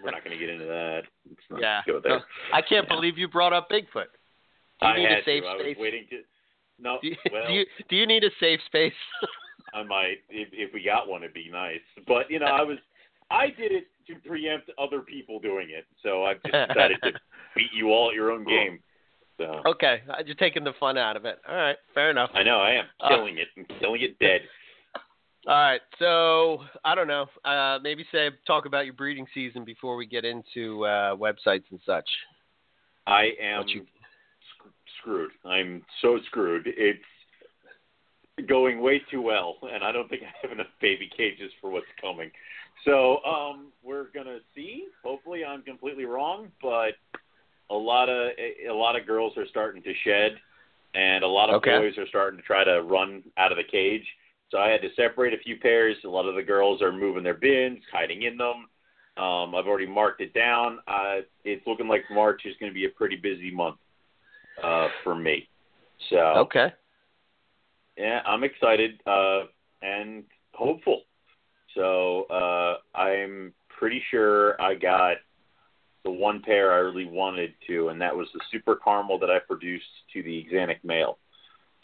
we're 0.03 0.11
not 0.11 0.23
going 0.23 0.37
to 0.37 0.39
get 0.39 0.49
into 0.49 0.65
that. 0.65 1.01
Yeah. 1.59 1.81
there. 2.03 2.21
I 2.53 2.61
can't 2.61 2.87
Yeah. 2.89 2.95
believe 2.95 3.17
you 3.17 3.27
brought 3.27 3.51
up 3.53 3.69
Bigfoot. 3.69 4.05
Do 4.81 4.87
you 4.87 4.93
I 4.93 4.97
need 4.97 5.09
had 5.09 5.19
a 5.19 5.23
safe 5.25 5.43
to. 5.43 5.49
I 5.49 5.53
was 5.55 5.61
space? 5.63 5.77
waiting 5.77 6.05
to. 6.09 6.21
No, 6.81 6.97
Do 7.01 7.07
you, 7.09 7.15
well, 7.33 7.47
do 7.47 7.53
you 7.53 7.65
do 7.89 7.95
you 7.97 8.07
need 8.07 8.23
a 8.23 8.29
safe 8.39 8.61
space? 8.67 8.93
I 9.73 9.83
might. 9.83 10.19
If, 10.29 10.47
if 10.53 10.73
we 10.73 10.81
got 10.83 11.09
one, 11.09 11.21
it'd 11.23 11.33
be 11.33 11.49
nice. 11.51 11.81
But 12.07 12.31
you 12.31 12.39
know, 12.39 12.45
I 12.45 12.61
was. 12.61 12.77
I 13.29 13.47
did 13.47 13.73
it 13.73 13.87
to 14.07 14.15
preempt 14.27 14.71
other 14.79 15.01
people 15.01 15.39
doing 15.39 15.67
it, 15.69 15.85
so 16.01 16.23
I've 16.23 16.41
just 16.43 16.67
decided 16.69 16.97
to 17.03 17.11
beat 17.55 17.69
you 17.73 17.91
all 17.91 18.09
at 18.09 18.15
your 18.15 18.31
own 18.31 18.45
game. 18.45 18.79
So 19.37 19.61
okay, 19.65 20.01
you're 20.25 20.35
taking 20.35 20.63
the 20.63 20.73
fun 20.79 20.97
out 20.97 21.17
of 21.17 21.25
it. 21.25 21.39
All 21.47 21.55
right, 21.55 21.75
fair 21.93 22.09
enough. 22.09 22.29
I 22.33 22.43
know 22.43 22.59
I 22.59 22.71
am 22.71 22.85
Uh, 23.01 23.09
killing 23.09 23.37
it 23.37 23.49
and 23.57 23.67
killing 23.81 24.01
it 24.01 24.17
dead. 24.19 24.41
All 25.47 25.55
right, 25.55 25.81
so 25.97 26.59
I 26.83 26.95
don't 26.95 27.07
know. 27.07 27.25
Uh, 27.45 27.79
maybe 27.81 28.05
say 28.11 28.29
talk 28.45 28.65
about 28.65 28.85
your 28.85 28.93
breeding 28.93 29.25
season 29.33 29.63
before 29.63 29.95
we 29.95 30.05
get 30.05 30.25
into 30.25 30.85
uh, 30.85 31.15
websites 31.15 31.63
and 31.71 31.79
such. 31.85 32.07
I 33.07 33.31
am 33.41 33.67
you- 33.67 33.83
sc- 33.83 34.67
screwed. 34.99 35.31
I'm 35.45 35.83
so 36.01 36.19
screwed. 36.27 36.63
It's 36.67 36.99
going 38.47 38.81
way 38.81 39.01
too 39.09 39.21
well, 39.21 39.55
and 39.71 39.83
I 39.83 39.91
don't 39.93 40.09
think 40.09 40.23
I 40.23 40.31
have 40.41 40.51
enough 40.51 40.67
baby 40.81 41.09
cages 41.15 41.51
for 41.61 41.69
what's 41.69 41.85
coming. 42.01 42.31
So 42.85 43.23
um, 43.23 43.71
we're 43.81 44.07
gonna 44.13 44.39
see. 44.55 44.87
Hopefully, 45.03 45.43
I'm 45.45 45.61
completely 45.63 46.05
wrong, 46.05 46.49
but 46.61 46.93
a 47.69 47.75
lot 47.75 48.09
of 48.09 48.31
a 48.37 48.73
lot 48.73 48.97
of 48.99 49.07
girls 49.07 49.33
are 49.37 49.47
starting 49.47 49.81
to 49.83 49.93
shed, 50.03 50.33
and 50.95 51.23
a 51.23 51.27
lot 51.27 51.49
of 51.49 51.55
Okay. 51.55 51.77
boys 51.77 51.97
are 51.97 52.07
starting 52.07 52.39
to 52.39 52.45
try 52.45 52.63
to 52.65 52.83
run 52.83 53.23
out 53.37 53.51
of 53.51 53.57
the 53.57 53.63
cage. 53.63 54.05
So 54.51 54.57
I 54.57 54.69
had 54.69 54.81
to 54.81 54.89
separate 54.95 55.33
a 55.33 55.37
few 55.37 55.57
pairs. 55.57 55.95
A 56.03 56.07
lot 56.07 56.27
of 56.27 56.35
the 56.35 56.43
girls 56.43 56.81
are 56.81 56.91
moving 56.91 57.23
their 57.23 57.35
bins, 57.35 57.79
hiding 57.91 58.23
in 58.23 58.37
them. 58.37 58.67
Um, 59.23 59.53
I've 59.53 59.67
already 59.67 59.85
marked 59.85 60.21
it 60.21 60.33
down. 60.33 60.79
Uh, 60.87 61.21
it's 61.43 61.65
looking 61.67 61.87
like 61.87 62.03
March 62.09 62.41
is 62.45 62.55
going 62.59 62.71
to 62.71 62.73
be 62.73 62.85
a 62.85 62.89
pretty 62.89 63.15
busy 63.15 63.51
month 63.51 63.77
uh, 64.63 64.87
for 65.03 65.13
me. 65.13 65.47
So 66.09 66.17
Okay. 66.17 66.73
yeah, 67.97 68.21
I'm 68.25 68.43
excited 68.43 69.01
uh, 69.05 69.41
and 69.81 70.23
hopeful. 70.53 71.01
So 71.75 72.23
uh, 72.23 72.97
I'm 72.97 73.53
pretty 73.77 74.01
sure 74.09 74.59
I 74.61 74.73
got 74.73 75.17
the 76.03 76.11
one 76.11 76.41
pair 76.41 76.71
I 76.73 76.77
really 76.77 77.05
wanted 77.05 77.53
to, 77.67 77.89
and 77.89 78.01
that 78.01 78.15
was 78.15 78.27
the 78.33 78.39
Super 78.51 78.75
Caramel 78.75 79.19
that 79.19 79.29
I 79.29 79.39
produced 79.39 79.85
to 80.13 80.23
the 80.23 80.47
Xanic 80.51 80.77
male. 80.83 81.17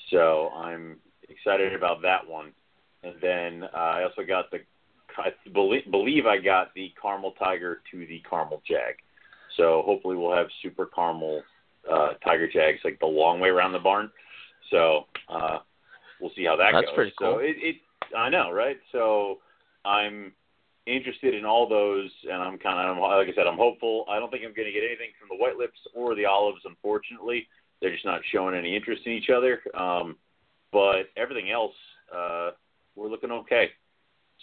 So 0.09 0.49
I'm 0.55 0.97
excited 1.29 1.73
about 1.73 2.01
that 2.01 2.27
one. 2.27 2.51
And 3.03 3.15
then 3.21 3.63
uh, 3.73 3.77
I 3.77 4.03
also 4.03 4.23
got 4.27 4.49
the, 4.51 4.59
I 5.17 5.29
believe, 5.53 5.89
believe 5.91 6.25
I 6.25 6.37
got 6.37 6.73
the 6.73 6.91
Caramel 7.01 7.33
Tiger 7.37 7.81
to 7.91 8.05
the 8.05 8.21
Caramel 8.29 8.61
Jag. 8.67 8.95
So 9.57 9.83
hopefully 9.85 10.15
we'll 10.15 10.35
have 10.35 10.47
Super 10.61 10.85
Caramel 10.87 11.43
uh, 11.91 12.13
Tiger 12.23 12.49
Jags 12.51 12.79
like 12.83 12.99
the 12.99 13.05
long 13.05 13.39
way 13.39 13.49
around 13.49 13.73
the 13.73 13.79
barn. 13.79 14.11
So 14.71 15.05
uh, 15.29 15.59
we'll 16.19 16.31
see 16.35 16.45
how 16.45 16.55
that 16.55 16.71
That's 16.73 16.85
goes. 16.87 16.87
That's 16.87 16.95
pretty 16.95 17.13
cool. 17.19 17.33
So 17.35 17.39
it, 17.39 17.55
it, 17.59 17.75
I 18.17 18.29
know, 18.29 18.51
right? 18.51 18.77
So 18.91 19.39
I'm 19.85 20.33
interested 20.87 21.33
in 21.33 21.45
all 21.45 21.69
those, 21.69 22.09
and 22.29 22.41
I'm 22.41 22.57
kind 22.57 22.89
of, 22.89 22.97
like 22.97 23.27
I 23.27 23.35
said, 23.35 23.47
I'm 23.47 23.57
hopeful. 23.57 24.05
I 24.09 24.19
don't 24.19 24.29
think 24.31 24.43
I'm 24.45 24.53
going 24.53 24.67
to 24.67 24.73
get 24.73 24.83
anything 24.83 25.11
from 25.19 25.29
the 25.29 25.41
White 25.41 25.57
Lips 25.57 25.79
or 25.93 26.15
the 26.15 26.25
Olives, 26.25 26.61
unfortunately. 26.65 27.47
They're 27.81 27.93
just 27.93 28.05
not 28.05 28.21
showing 28.31 28.55
any 28.55 28.75
interest 28.75 29.03
in 29.05 29.13
each 29.13 29.29
other. 29.29 29.61
Um, 29.73 30.17
but 30.75 31.03
everything 31.15 31.51
else, 31.51 31.71
uh, 32.13 32.49
we're 32.97 33.07
looking 33.07 33.31
okay. 33.31 33.69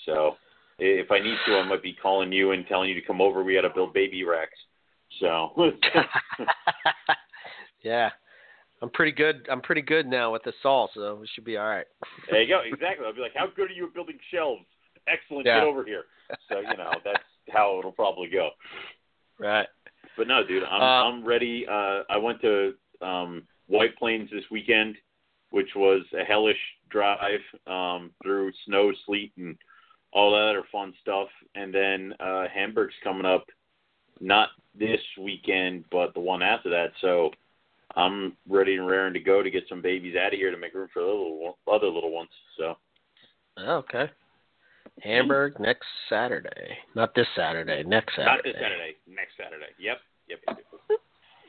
So 0.07 0.37
if 0.79 1.11
I 1.11 1.19
need 1.19 1.37
to, 1.47 1.59
I 1.59 1.63
might 1.69 1.83
be 1.83 1.93
calling 1.93 2.33
you 2.33 2.53
and 2.53 2.67
telling 2.67 2.89
you 2.89 2.95
to 2.95 3.07
come 3.07 3.21
over. 3.21 3.45
We 3.45 3.53
got 3.53 3.69
to 3.69 3.75
build 3.75 3.93
baby 3.93 4.25
racks. 4.25 4.59
So 5.21 5.51
yeah, 7.83 8.09
I'm 8.81 8.89
pretty 8.89 9.13
good. 9.13 9.47
I'm 9.51 9.61
pretty 9.61 9.83
good 9.83 10.07
now 10.07 10.33
with 10.33 10.43
the 10.45 10.55
saw, 10.63 10.87
so 10.95 11.17
we 11.17 11.29
should 11.35 11.45
be 11.45 11.59
all 11.59 11.69
right. 11.69 11.85
there 12.31 12.41
you 12.43 12.49
go. 12.49 12.63
Exactly. 12.67 13.05
I'll 13.07 13.15
be 13.15 13.21
like, 13.21 13.37
how 13.37 13.49
good 13.55 13.71
are 13.71 13.75
you 13.75 13.89
at 13.89 13.93
building 13.93 14.19
shelves? 14.33 14.65
Excellent. 15.07 15.45
Yeah. 15.45 15.61
Get 15.61 15.65
over 15.65 15.85
here. 15.85 16.05
So 16.49 16.61
you 16.61 16.79
know 16.79 16.93
that's 17.05 17.23
how 17.51 17.79
it'll 17.79 17.93
probably 17.93 18.31
go. 18.31 18.49
Right. 19.39 19.67
But 20.17 20.29
no, 20.29 20.47
dude, 20.47 20.65
I'm 20.65 20.81
Uh, 20.81 21.11
I'm 21.11 21.25
ready. 21.27 21.67
Uh, 21.69 22.05
I 22.09 22.17
went 22.17 22.41
to 22.41 22.73
um, 23.03 23.47
White 23.67 23.95
Plains 23.99 24.31
this 24.31 24.45
weekend, 24.51 24.97
which 25.53 25.69
was 25.77 26.03
a 26.19 26.25
hellish 26.25 26.57
drive 26.91 27.41
um, 27.67 28.11
through 28.23 28.51
snow, 28.67 28.91
sleet, 29.07 29.33
and 29.37 29.57
all 30.13 30.33
that 30.33 30.49
other 30.51 30.65
fun 30.73 30.93
stuff. 31.01 31.29
And 31.55 31.73
then 31.73 32.15
uh, 32.21 32.47
Hamburg's 32.53 32.95
coming 33.05 33.27
up, 33.27 33.45
not 34.21 34.49
this 34.79 35.01
weekend, 35.21 35.85
but 35.91 36.15
the 36.15 36.21
one 36.21 36.43
after 36.43 36.71
that. 36.71 36.93
So 37.03 37.31
I'm 37.97 38.37
ready 38.49 38.77
and 38.77 38.87
raring 38.87 39.13
to 39.13 39.21
go 39.21 39.43
to 39.43 39.51
get 39.51 39.65
some 39.69 39.83
babies 39.83 40.17
out 40.17 40.33
of 40.33 40.39
here 40.39 40.51
to 40.51 40.57
make 40.57 40.75
room 40.75 40.89
for 40.93 41.01
the 41.01 41.07
little 41.09 41.59
other 41.71 41.87
little 41.89 42.13
ones. 42.13 42.31
So 42.59 42.77
Okay. 43.59 44.11
Hamburg 45.03 45.61
next 45.61 45.87
Saturday. 46.09 46.79
Not 46.95 47.15
this 47.15 47.27
Saturday. 47.37 47.83
Next 47.83 48.15
Saturday. 48.17 48.35
not 48.37 48.45
this 48.45 48.55
Saturday, 48.55 48.97
next 49.07 49.33
Saturday. 49.37 49.73
Yep, 49.79 49.99
yep, 50.29 50.39
yep. 50.49 50.59
yep. 50.91 51.01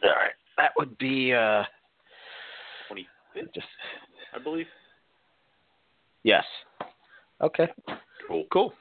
All 0.03 0.09
right. 0.09 0.31
That 0.57 0.71
would 0.77 0.97
be 0.97 1.33
uh 1.33 1.63
25th, 1.63 1.65
just 3.53 3.67
I 4.33 4.39
believe. 4.39 4.67
yes. 6.23 6.43
Okay. 7.41 7.67
Cool. 8.27 8.45
Cool. 8.51 8.73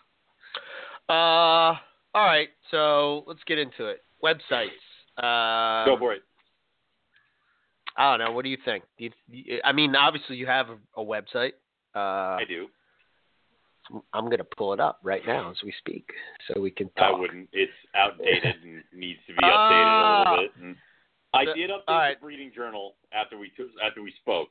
Uh 1.09 1.75
all 2.15 2.27
right, 2.27 2.49
so 2.71 3.25
let's 3.27 3.41
get 3.47 3.59
into 3.59 3.87
it. 3.87 4.03
Websites. 4.23 4.69
Uh 5.17 5.85
Go 5.87 5.99
for 5.99 6.13
it. 6.15 6.23
I 7.97 8.17
don't 8.17 8.25
know. 8.27 8.33
What 8.33 8.45
do 8.45 8.51
you 8.51 8.57
think? 8.65 8.85
Do 8.99 9.05
you, 9.05 9.11
you- 9.29 9.61
I 9.65 9.73
mean, 9.73 9.95
obviously 9.97 10.37
you 10.37 10.47
have 10.47 10.67
a, 10.71 11.01
a 11.01 11.05
website. 11.05 11.53
Uh, 11.95 12.39
I 12.41 12.45
do. 12.49 12.69
I'm 14.15 14.27
going 14.27 14.39
to 14.39 14.45
pull 14.57 14.73
it 14.73 14.81
up 14.81 14.99
right 15.03 15.21
now 15.27 15.51
as 15.51 15.57
we 15.63 15.75
speak, 15.79 16.09
so 16.49 16.59
we 16.61 16.71
can 16.71 16.89
I 16.97 17.01
talk. 17.11 17.21
wouldn't. 17.21 17.49
It's 17.53 17.73
outdated 17.95 18.55
and 18.63 18.83
needs 18.99 19.19
to 19.27 19.33
be 19.35 19.39
updated 19.43 19.45
Ah. 19.45 20.23
a 20.23 20.31
little 20.31 20.45
bit. 20.45 20.63
And 20.65 20.77
I 21.35 21.45
did 21.47 21.71
update 21.71 21.83
right. 21.89 22.17
the 22.19 22.25
breeding 22.25 22.53
journal 22.55 22.97
after 23.13 23.39
we 23.39 23.51
took, 23.57 23.69
after 23.85 24.03
we 24.03 24.13
spoke, 24.21 24.51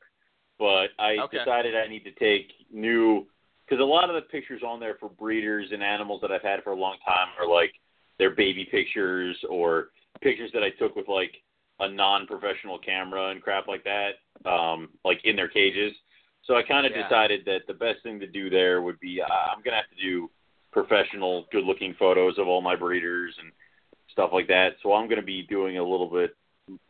but 0.58 0.88
I 0.98 1.18
Okay. 1.24 1.38
decided 1.38 1.76
I 1.76 1.86
need 1.86 2.04
to 2.04 2.12
take 2.12 2.52
new 2.72 3.26
because 3.64 3.80
a 3.80 3.84
lot 3.84 4.10
of 4.10 4.16
the 4.16 4.22
pictures 4.22 4.62
on 4.66 4.80
there 4.80 4.96
for 4.98 5.08
breeders 5.08 5.68
and 5.72 5.82
animals 5.82 6.20
that 6.20 6.32
I've 6.32 6.42
had 6.42 6.62
for 6.62 6.70
a 6.72 6.76
long 6.76 6.96
time 7.06 7.28
are 7.40 7.46
like 7.46 7.72
their 8.18 8.30
baby 8.30 8.64
pictures 8.64 9.36
or 9.48 9.90
pictures 10.20 10.50
that 10.52 10.62
I 10.62 10.70
took 10.70 10.96
with 10.96 11.08
like 11.08 11.32
a 11.80 11.88
non-professional 11.88 12.78
camera 12.78 13.28
and 13.30 13.40
crap 13.40 13.68
like 13.68 13.84
that, 13.84 14.16
um, 14.48 14.90
like 15.04 15.24
in 15.24 15.36
their 15.36 15.48
cages. 15.48 15.92
So 16.44 16.56
I 16.56 16.62
kind 16.62 16.86
of 16.86 16.92
Yeah. 16.92 17.04
decided 17.04 17.44
that 17.46 17.66
the 17.66 17.74
best 17.74 18.02
thing 18.02 18.18
to 18.20 18.26
do 18.26 18.50
there 18.50 18.82
would 18.82 18.98
be 19.00 19.22
uh, 19.22 19.26
I'm 19.26 19.62
gonna 19.62 19.76
have 19.76 19.90
to 19.90 20.02
do 20.02 20.30
professional, 20.72 21.46
good-looking 21.52 21.94
photos 21.94 22.38
of 22.38 22.48
all 22.48 22.60
my 22.60 22.74
breeders 22.76 23.38
and 23.38 23.52
stuff 24.10 24.32
like 24.32 24.48
that. 24.48 24.76
So 24.82 24.92
I'm 24.92 25.08
gonna 25.08 25.22
be 25.22 25.42
doing 25.42 25.78
a 25.78 25.82
little 25.82 26.08
bit, 26.08 26.36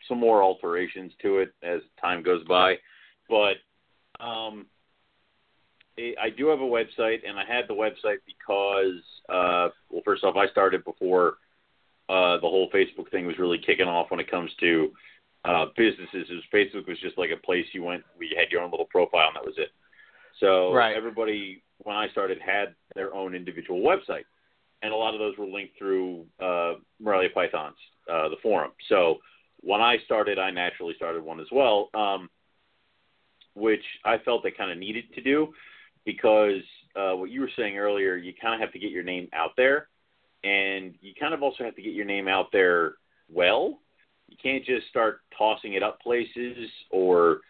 some 0.09 0.19
more 0.19 0.43
alterations 0.43 1.13
to 1.23 1.39
it 1.39 1.55
as 1.63 1.81
time 2.01 2.23
goes 2.23 2.45
by. 2.45 2.77
But 3.29 3.57
um, 4.21 4.67
I 5.99 6.15
I 6.21 6.31
do 6.31 6.49
have 6.49 6.61
a 6.61 6.63
website, 6.63 7.21
and 7.27 7.39
I 7.39 7.45
had 7.45 7.69
the 7.69 7.75
website 7.75 8.19
because, 8.27 9.03
uh, 9.29 9.69
well, 9.91 10.03
first 10.05 10.25
off, 10.25 10.37
I 10.37 10.49
started 10.49 10.85
before 10.85 11.35
uh, 12.09 12.37
the 12.37 12.49
whole 12.49 12.71
Facebook 12.71 13.11
thing 13.11 13.27
was 13.27 13.39
really 13.39 13.59
kicking 13.59 13.89
off 13.89 14.11
when 14.11 14.21
it 14.21 14.31
comes 14.31 14.51
to 14.61 14.93
uh, 15.45 15.67
businesses. 15.77 16.27
It 16.31 16.35
was, 16.35 16.45
Facebook 16.53 16.87
was 16.87 16.99
just 17.01 17.19
like 17.19 17.31
a 17.31 17.37
place 17.37 17.67
you 17.73 17.83
went, 17.83 18.05
where 18.17 18.29
you 18.29 18.37
had 18.39 18.51
your 18.51 18.63
own 18.63 18.71
little 18.71 18.87
profile, 18.87 19.29
and 19.29 19.37
that 19.37 19.45
was 19.45 19.55
it. 19.59 19.71
So 20.41 20.73
Right. 20.73 20.97
everybody, 20.97 21.63
when 21.79 21.97
I 21.97 22.09
started, 22.11 22.39
had 22.41 22.75
their 22.95 23.15
own 23.15 23.35
individual 23.35 23.81
website, 23.81 24.25
and 24.83 24.93
a 24.93 24.97
lot 24.97 25.15
of 25.15 25.21
those 25.21 25.37
were 25.39 25.47
linked 25.47 25.79
through 25.79 26.27
uh, 26.41 26.75
Morelia 27.01 27.31
Pythons, 27.33 27.77
uh, 28.13 28.29
the 28.29 28.37
forum. 28.43 28.73
So 28.89 29.19
when 29.63 29.81
I 29.81 29.99
started, 30.05 30.39
I 30.39 30.51
naturally 30.51 30.95
started 30.97 31.23
one 31.23 31.41
as 31.41 31.47
well, 31.51 31.89
um, 31.95 32.29
which 33.55 33.85
I 34.05 34.19
felt 34.19 34.45
I 34.45 34.51
kind 34.51 34.71
of 34.71 34.79
needed 34.79 35.05
to 35.15 35.23
do 35.23 35.53
because 36.05 36.63
uh, 36.97 37.13
what 37.13 37.31
you 37.31 37.41
were 37.41 37.51
saying 37.57 37.79
earlier. 37.79 38.17
You 38.17 38.33
kind 38.41 38.55
of 38.55 38.61
have 38.61 38.73
to 38.73 38.79
get 38.79 38.91
your 38.91 39.05
name 39.05 39.29
out 39.33 39.53
there, 39.57 39.89
and 40.45 40.95
you 41.01 41.13
kind 41.19 41.33
of 41.33 41.43
also 41.43 41.65
have 41.65 41.77
to 41.77 41.83
get 41.83 41.95
your 41.95 42.05
name 42.05 42.29
out 42.29 42.47
there 42.53 42.95
well. 43.31 43.79
You 44.29 44.37
can't 44.43 44.65
just 44.65 44.89
start 44.89 45.21
tossing 45.37 45.75
it 45.75 45.83
up 45.83 46.01
places, 46.01 46.69
or 46.91 47.41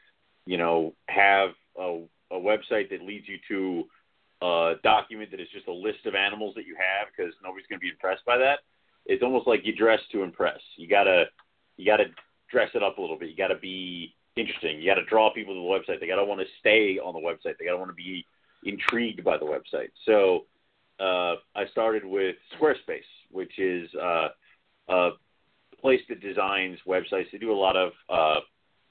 you 0.44 0.58
know, 0.58 0.94
have 1.08 1.50
a, 1.78 2.02
a 2.30 2.36
website 2.36 2.90
that 2.90 3.02
leads 3.02 3.26
you 3.28 3.38
to 3.48 3.84
a 4.44 4.74
document 4.82 5.30
that 5.30 5.40
is 5.40 5.48
just 5.54 5.68
a 5.68 5.72
list 5.72 6.04
of 6.04 6.14
animals 6.14 6.54
that 6.56 6.66
you 6.66 6.74
have 6.74 7.08
because 7.16 7.32
nobody's 7.42 7.66
going 7.68 7.78
to 7.78 7.82
be 7.82 7.90
impressed 7.90 8.24
by 8.26 8.36
that. 8.36 8.58
It's 9.06 9.22
almost 9.22 9.46
like 9.46 9.60
you 9.64 9.74
dress 9.74 10.00
to 10.12 10.22
impress. 10.22 10.60
You 10.76 10.88
gotta 10.88 11.26
you 11.82 11.90
gotta 11.90 12.10
dress 12.48 12.70
it 12.74 12.82
up 12.82 12.98
a 12.98 13.00
little 13.00 13.18
bit. 13.18 13.28
You 13.28 13.36
gotta 13.36 13.58
be 13.58 14.14
interesting. 14.36 14.80
You 14.80 14.88
gotta 14.88 15.04
draw 15.04 15.32
people 15.32 15.54
to 15.54 15.60
the 15.60 15.92
website. 15.92 16.00
They 16.00 16.06
gotta 16.06 16.24
want 16.24 16.40
to 16.40 16.46
stay 16.60 16.98
on 16.98 17.12
the 17.12 17.20
website. 17.20 17.58
They 17.58 17.64
gotta 17.64 17.78
want 17.78 17.90
to 17.90 17.94
be 17.94 18.24
intrigued 18.64 19.24
by 19.24 19.36
the 19.36 19.44
website. 19.44 19.90
So 20.06 20.46
uh, 21.00 21.36
I 21.56 21.66
started 21.72 22.04
with 22.04 22.36
Squarespace, 22.56 23.00
which 23.32 23.58
is 23.58 23.90
uh, 24.00 24.28
a 24.88 25.10
place 25.80 26.00
that 26.08 26.20
designs 26.20 26.78
websites. 26.86 27.26
They 27.32 27.38
do 27.38 27.52
a 27.52 27.54
lot 27.54 27.76
of 27.76 27.92
uh, 28.08 28.40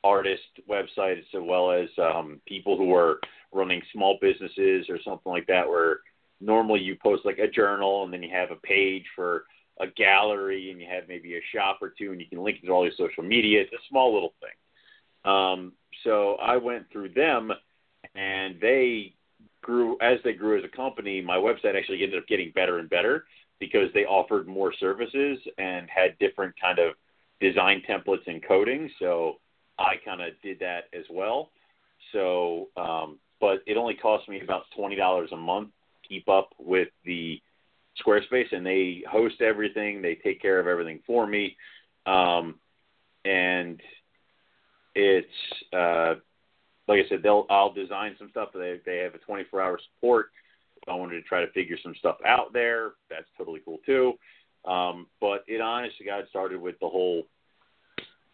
artist 0.03 0.41
websites 0.69 1.23
as 1.33 1.41
well 1.41 1.71
as 1.71 1.87
um, 1.97 2.41
people 2.45 2.77
who 2.77 2.93
are 2.93 3.19
running 3.53 3.81
small 3.93 4.17
businesses 4.21 4.87
or 4.89 4.99
something 5.05 5.31
like 5.31 5.47
that, 5.47 5.67
where 5.67 5.99
normally 6.41 6.81
you 6.81 6.97
post 7.01 7.23
like 7.23 7.39
a 7.39 7.49
journal 7.49 8.03
and 8.03 8.11
then 8.11 8.21
you 8.21 8.29
have 8.33 8.51
a 8.51 8.55
page 8.67 9.05
for 9.15 9.45
a 9.81 9.87
gallery 9.87 10.71
and 10.71 10.79
you 10.79 10.87
have 10.89 11.07
maybe 11.07 11.35
a 11.35 11.41
shop 11.53 11.79
or 11.81 11.93
two 11.97 12.11
and 12.11 12.21
you 12.21 12.27
can 12.27 12.43
link 12.43 12.59
it 12.61 12.67
to 12.67 12.71
all 12.71 12.83
your 12.83 12.93
social 12.97 13.23
media. 13.23 13.61
It's 13.61 13.73
a 13.73 13.89
small 13.89 14.13
little 14.13 14.33
thing. 14.39 15.31
Um, 15.31 15.73
so 16.03 16.35
I 16.35 16.57
went 16.57 16.91
through 16.91 17.09
them 17.09 17.51
and 18.15 18.55
they 18.61 19.15
grew 19.61 19.97
as 20.01 20.19
they 20.23 20.33
grew 20.33 20.57
as 20.57 20.63
a 20.63 20.75
company. 20.75 21.21
My 21.21 21.37
website 21.37 21.75
actually 21.75 22.03
ended 22.03 22.19
up 22.19 22.27
getting 22.27 22.51
better 22.53 22.79
and 22.79 22.89
better 22.89 23.25
because 23.59 23.89
they 23.93 24.05
offered 24.05 24.47
more 24.47 24.73
services 24.79 25.37
and 25.57 25.87
had 25.89 26.17
different 26.19 26.55
kind 26.59 26.79
of 26.79 26.95
design 27.39 27.81
templates 27.87 28.27
and 28.27 28.43
coding. 28.43 28.89
So 28.99 29.37
I 29.77 29.95
kind 30.03 30.21
of 30.21 30.33
did 30.43 30.59
that 30.59 30.85
as 30.93 31.05
well. 31.09 31.51
So, 32.11 32.69
um, 32.77 33.19
but 33.39 33.59
it 33.65 33.77
only 33.77 33.95
cost 33.95 34.27
me 34.29 34.41
about 34.41 34.63
twenty 34.75 34.95
dollars 34.95 35.29
a 35.31 35.37
month 35.37 35.69
to 35.69 36.09
keep 36.09 36.27
up 36.27 36.49
with 36.59 36.89
the 37.05 37.41
Squarespace, 38.05 38.51
and 38.51 38.65
they 38.65 39.03
host 39.09 39.41
everything. 39.41 40.01
They 40.01 40.15
take 40.15 40.41
care 40.41 40.59
of 40.59 40.67
everything 40.67 40.99
for 41.05 41.25
me, 41.27 41.55
um, 42.05 42.55
and 43.25 43.81
it's 44.95 45.27
uh, 45.73 46.15
like 46.87 47.05
I 47.05 47.09
said, 47.09 47.23
they'll 47.23 47.45
I'll 47.49 47.73
design 47.73 48.15
some 48.17 48.29
stuff. 48.31 48.49
They 48.53 48.79
they 48.85 48.97
have 48.97 49.15
a 49.15 49.19
24 49.19 49.61
hour 49.61 49.79
support. 49.95 50.31
If 50.81 50.89
I 50.89 50.95
wanted 50.95 51.15
to 51.15 51.21
try 51.21 51.45
to 51.45 51.51
figure 51.51 51.77
some 51.81 51.95
stuff 51.99 52.17
out 52.25 52.53
there, 52.53 52.91
that's 53.09 53.27
totally 53.37 53.61
cool 53.63 53.77
too. 53.85 54.13
Um, 54.65 55.07
but 55.19 55.43
it 55.47 55.61
honestly 55.61 56.05
got 56.05 56.27
started 56.29 56.59
with 56.59 56.79
the 56.79 56.89
whole 56.89 57.23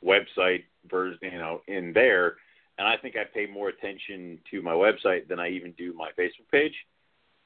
website 0.04 0.64
version, 0.90 1.20
you 1.22 1.38
know, 1.38 1.62
in 1.68 1.92
there. 1.94 2.36
And 2.78 2.88
I 2.88 2.96
think 2.98 3.16
I 3.16 3.24
pay 3.24 3.48
more 3.48 3.70
attention 3.70 4.40
to 4.52 4.62
my 4.62 4.72
website 4.72 5.28
than 5.28 5.40
I 5.40 5.50
even 5.50 5.74
do 5.74 5.94
my 5.94 6.10
Facebook 6.18 6.50
page 6.52 6.74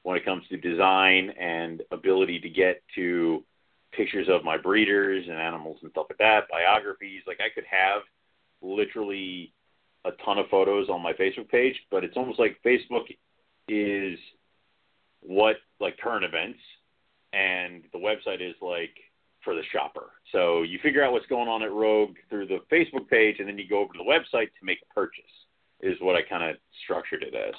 when 0.02 0.16
it 0.16 0.24
comes 0.24 0.46
to 0.48 0.56
design 0.56 1.30
and 1.38 1.82
ability 1.90 2.40
to 2.40 2.48
get 2.48 2.82
to 2.94 3.44
pictures 3.92 4.28
of 4.28 4.44
my 4.44 4.56
breeders 4.56 5.26
and 5.28 5.36
animals 5.36 5.78
and 5.82 5.90
stuff 5.90 6.06
like 6.10 6.18
that, 6.18 6.48
biographies. 6.50 7.22
Like 7.26 7.40
I 7.40 7.54
could 7.54 7.64
have 7.70 8.02
literally 8.60 9.52
a 10.04 10.10
ton 10.24 10.38
of 10.38 10.48
photos 10.48 10.88
on 10.88 11.02
my 11.02 11.12
Facebook 11.12 11.48
page, 11.48 11.76
but 11.90 12.04
it's 12.04 12.16
almost 12.16 12.38
like 12.38 12.58
Facebook 12.64 13.04
is 13.68 14.18
what 15.20 15.56
like 15.78 15.96
current 15.98 16.24
events 16.24 16.58
and 17.32 17.84
the 17.92 17.98
website 17.98 18.40
is 18.40 18.54
like 18.60 18.94
for 19.44 19.54
the 19.54 19.62
shopper. 19.72 20.10
So 20.30 20.62
you 20.62 20.78
figure 20.82 21.04
out 21.04 21.12
what's 21.12 21.26
going 21.26 21.48
on 21.48 21.62
at 21.62 21.72
Rogue 21.72 22.16
through 22.28 22.46
the 22.46 22.60
Facebook 22.70 23.08
page, 23.08 23.36
and 23.38 23.48
then 23.48 23.58
you 23.58 23.68
go 23.68 23.80
over 23.80 23.92
to 23.92 23.98
the 23.98 24.04
website 24.04 24.46
to 24.46 24.64
make 24.64 24.78
a 24.88 24.94
purchase. 24.94 25.24
Is 25.80 25.96
what 26.00 26.14
I 26.14 26.22
kind 26.22 26.48
of 26.48 26.56
structured 26.84 27.24
it 27.24 27.34
as. 27.34 27.54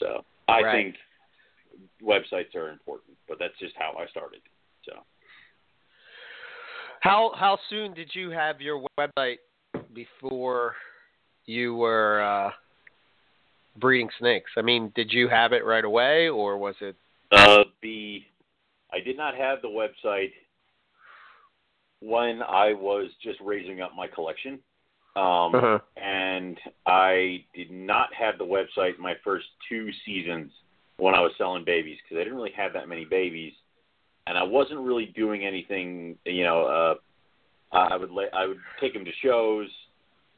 So 0.00 0.24
I 0.48 0.62
Right. 0.62 0.72
think 0.72 0.96
websites 2.02 2.54
are 2.54 2.70
important, 2.70 3.16
but 3.28 3.38
that's 3.38 3.58
just 3.58 3.74
how 3.76 3.96
I 3.98 4.06
started. 4.06 4.40
So 4.84 4.94
How 7.00 7.32
how 7.36 7.58
soon 7.68 7.94
did 7.94 8.10
you 8.14 8.30
have 8.30 8.60
your 8.60 8.84
website 8.98 9.38
before 9.92 10.74
you 11.46 11.74
were 11.74 12.22
uh, 12.22 12.50
breeding 13.78 14.10
snakes? 14.18 14.50
I 14.56 14.62
mean, 14.62 14.92
did 14.94 15.12
you 15.12 15.28
have 15.28 15.52
it 15.52 15.64
right 15.64 15.84
away, 15.84 16.28
or 16.28 16.56
was 16.58 16.74
it? 16.80 16.96
uh, 17.32 17.64
the 17.82 18.22
I 18.92 19.00
did 19.00 19.16
not 19.16 19.34
have 19.34 19.62
the 19.62 19.68
website 19.68 20.32
when 22.00 22.42
I 22.42 22.72
was 22.74 23.10
just 23.22 23.40
raising 23.40 23.80
up 23.80 23.92
my 23.96 24.06
collection. 24.06 24.58
Um, 25.14 25.54
Uh-huh. 25.54 25.78
and 25.96 26.58
I 26.86 27.44
did 27.54 27.70
not 27.70 28.12
have 28.14 28.38
the 28.38 28.44
website 28.44 28.98
my 28.98 29.14
first 29.22 29.46
two 29.68 29.90
seasons 30.06 30.50
when 31.02 31.16
I 31.16 31.20
was 31.20 31.32
selling 31.36 31.64
babies 31.64 31.98
because 32.02 32.20
I 32.20 32.22
didn't 32.22 32.36
really 32.36 32.52
have 32.56 32.72
that 32.74 32.88
many 32.88 33.04
babies, 33.04 33.52
and 34.28 34.38
I 34.38 34.44
wasn't 34.44 34.78
really 34.78 35.06
doing 35.06 35.44
anything. 35.44 36.16
You 36.24 36.44
know, 36.44 36.64
uh, 37.72 37.76
I 37.76 37.96
would 37.96 38.12
let 38.12 38.32
I 38.32 38.46
would 38.46 38.60
take 38.80 38.94
them 38.94 39.04
to 39.04 39.10
shows, 39.20 39.68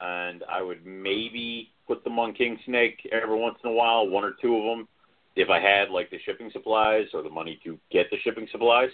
and 0.00 0.42
I 0.50 0.62
would 0.62 0.86
maybe 0.86 1.68
put 1.86 2.02
them 2.02 2.18
on 2.18 2.32
Kingsnake 2.32 2.96
every 3.12 3.38
once 3.38 3.58
in 3.62 3.68
a 3.68 3.74
while, 3.74 4.08
one 4.08 4.24
or 4.24 4.32
two 4.40 4.56
of 4.56 4.64
them, 4.64 4.88
if 5.36 5.50
I 5.50 5.60
had 5.60 5.90
like 5.90 6.08
the 6.08 6.18
shipping 6.24 6.48
supplies 6.50 7.08
or 7.12 7.22
the 7.22 7.28
money 7.28 7.60
to 7.64 7.78
get 7.92 8.06
the 8.10 8.16
shipping 8.24 8.48
supplies. 8.50 8.88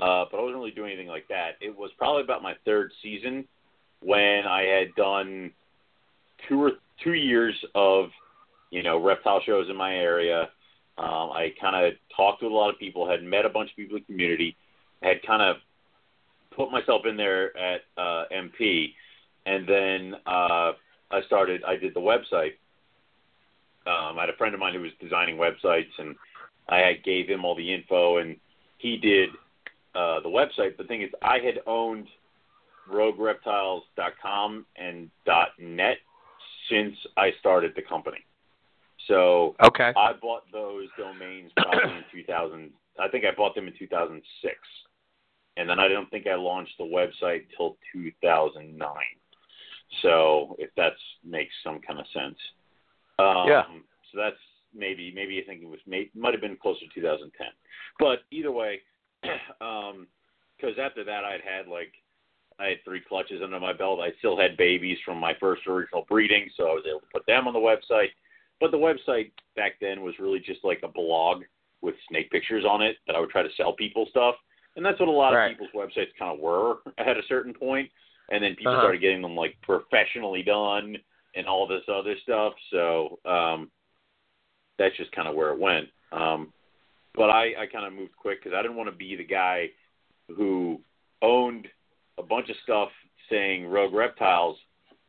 Uh, 0.00 0.24
but 0.28 0.38
I 0.38 0.42
wasn't 0.42 0.58
really 0.58 0.72
doing 0.72 0.90
anything 0.90 1.06
like 1.06 1.28
that. 1.28 1.50
It 1.60 1.78
was 1.78 1.92
probably 1.96 2.22
about 2.22 2.42
my 2.42 2.54
third 2.64 2.90
season 3.04 3.46
when 4.00 4.48
I 4.48 4.62
had 4.62 4.92
done 4.96 5.52
two 6.48 6.60
or 6.60 6.72
two 7.04 7.14
years 7.14 7.54
of, 7.76 8.06
you 8.72 8.82
know, 8.82 9.00
reptile 9.00 9.40
shows 9.46 9.70
in 9.70 9.76
my 9.76 9.94
area. 9.94 10.48
Um, 10.96 11.30
I 11.32 11.52
kind 11.60 11.86
of 11.86 11.94
talked 12.16 12.40
to 12.40 12.46
a 12.46 12.48
lot 12.48 12.70
of 12.70 12.78
people, 12.78 13.08
had 13.08 13.22
met 13.22 13.44
a 13.44 13.48
bunch 13.48 13.70
of 13.70 13.76
people 13.76 13.96
in 13.96 14.02
the 14.02 14.12
community, 14.12 14.56
had 15.02 15.22
kind 15.22 15.42
of 15.42 15.56
put 16.56 16.70
myself 16.70 17.02
in 17.04 17.16
there 17.16 17.56
at 17.56 17.82
uh, 17.96 18.24
MP, 18.32 18.92
and 19.46 19.66
then 19.68 20.14
uh, 20.26 20.72
I 21.10 21.22
started. 21.26 21.62
I 21.64 21.76
did 21.76 21.94
the 21.94 22.00
website. 22.00 22.54
Um, 23.86 24.18
I 24.18 24.22
had 24.22 24.30
a 24.30 24.36
friend 24.36 24.54
of 24.54 24.60
mine 24.60 24.74
who 24.74 24.80
was 24.80 24.92
designing 25.00 25.36
websites, 25.36 25.90
and 25.98 26.14
I 26.68 26.94
gave 27.04 27.28
him 27.28 27.44
all 27.44 27.54
the 27.54 27.74
info, 27.74 28.18
and 28.18 28.36
he 28.78 28.96
did 28.96 29.30
uh, 29.94 30.20
the 30.20 30.28
website. 30.28 30.76
The 30.76 30.84
thing 30.84 31.02
is, 31.02 31.10
I 31.22 31.38
had 31.38 31.60
owned 31.66 32.06
RogueReptiles.com 32.90 34.66
and 34.76 35.10
.net 35.58 35.96
since 36.70 36.96
I 37.16 37.32
started 37.40 37.72
the 37.76 37.82
company. 37.82 38.24
So 39.08 39.54
Okay. 39.62 39.92
I 39.96 40.12
bought 40.14 40.44
those 40.52 40.88
domains 40.98 41.50
probably 41.56 41.98
in 41.98 42.04
2000. 42.12 42.70
I 42.98 43.08
think 43.08 43.24
I 43.24 43.34
bought 43.36 43.54
them 43.54 43.66
in 43.66 43.74
2006, 43.78 44.54
and 45.56 45.68
then 45.68 45.80
I 45.80 45.88
don't 45.88 46.08
think 46.10 46.26
I 46.26 46.34
launched 46.34 46.78
the 46.78 46.84
website 46.84 47.46
till 47.56 47.76
2009. 47.92 48.88
So 50.02 50.56
if 50.58 50.70
that 50.76 50.92
makes 51.24 51.52
some 51.62 51.80
kind 51.80 52.00
of 52.00 52.06
sense, 52.08 52.38
um, 53.18 53.48
Yeah. 53.48 53.64
So 54.12 54.18
that's 54.18 54.40
maybe 54.72 55.12
maybe 55.14 55.40
I 55.40 55.44
think 55.46 55.62
it 55.62 55.68
was 55.68 55.80
may, 55.86 56.10
might 56.14 56.34
have 56.34 56.40
been 56.40 56.56
closer 56.56 56.86
to 56.86 56.94
2010, 56.94 57.48
but 57.98 58.22
either 58.30 58.52
way, 58.52 58.80
because 59.22 60.78
after 60.78 61.04
that 61.04 61.24
I'd 61.24 61.40
had 61.42 61.66
like 61.68 61.92
I 62.58 62.66
had 62.66 62.84
three 62.84 63.00
clutches 63.00 63.42
under 63.42 63.58
my 63.58 63.72
belt. 63.72 64.00
I 64.00 64.12
still 64.18 64.36
had 64.36 64.56
babies 64.56 64.98
from 65.04 65.18
my 65.18 65.34
first 65.40 65.66
original 65.66 66.06
breeding, 66.08 66.48
so 66.56 66.68
I 66.68 66.74
was 66.74 66.84
able 66.88 67.00
to 67.00 67.06
put 67.12 67.26
them 67.26 67.48
on 67.48 67.52
the 67.52 67.58
website. 67.58 68.10
But 68.64 68.70
the 68.70 68.78
website 68.78 69.30
back 69.56 69.72
then 69.78 70.00
was 70.00 70.14
really 70.18 70.40
just 70.40 70.64
like 70.64 70.80
a 70.82 70.88
blog 70.88 71.42
with 71.82 71.94
snake 72.08 72.30
pictures 72.30 72.64
on 72.64 72.80
it 72.80 72.96
that 73.06 73.14
I 73.14 73.20
would 73.20 73.28
try 73.28 73.42
to 73.42 73.48
sell 73.58 73.74
people 73.74 74.06
stuff. 74.08 74.36
And 74.74 74.82
that's 74.82 74.98
what 74.98 75.10
a 75.10 75.12
lot 75.12 75.34
Right. 75.34 75.52
of 75.52 75.58
people's 75.58 75.74
websites 75.74 76.16
kind 76.18 76.32
of 76.34 76.40
were 76.40 76.76
at 76.96 77.18
a 77.18 77.22
certain 77.28 77.52
point. 77.52 77.90
And 78.30 78.42
then 78.42 78.56
people 78.56 78.72
Uh-huh. 78.72 78.80
started 78.80 79.02
getting 79.02 79.20
them 79.20 79.36
like 79.36 79.60
professionally 79.60 80.42
done 80.42 80.96
and 81.34 81.46
all 81.46 81.66
this 81.66 81.82
other 81.88 82.16
stuff. 82.22 82.54
So 82.70 83.18
um, 83.26 83.70
that's 84.78 84.96
just 84.96 85.12
kind 85.12 85.28
of 85.28 85.34
where 85.34 85.50
it 85.50 85.58
went. 85.58 85.90
Um, 86.10 86.50
but 87.14 87.28
I, 87.28 87.52
I 87.58 87.66
kind 87.70 87.84
of 87.86 87.92
moved 87.92 88.16
quick 88.16 88.42
because 88.42 88.56
I 88.58 88.62
didn't 88.62 88.78
want 88.78 88.88
to 88.88 88.96
be 88.96 89.14
the 89.14 89.24
guy 89.24 89.68
who 90.34 90.80
owned 91.20 91.68
a 92.16 92.22
bunch 92.22 92.48
of 92.48 92.56
stuff 92.62 92.88
saying 93.28 93.66
Rogue 93.66 93.92
Reptiles, 93.92 94.56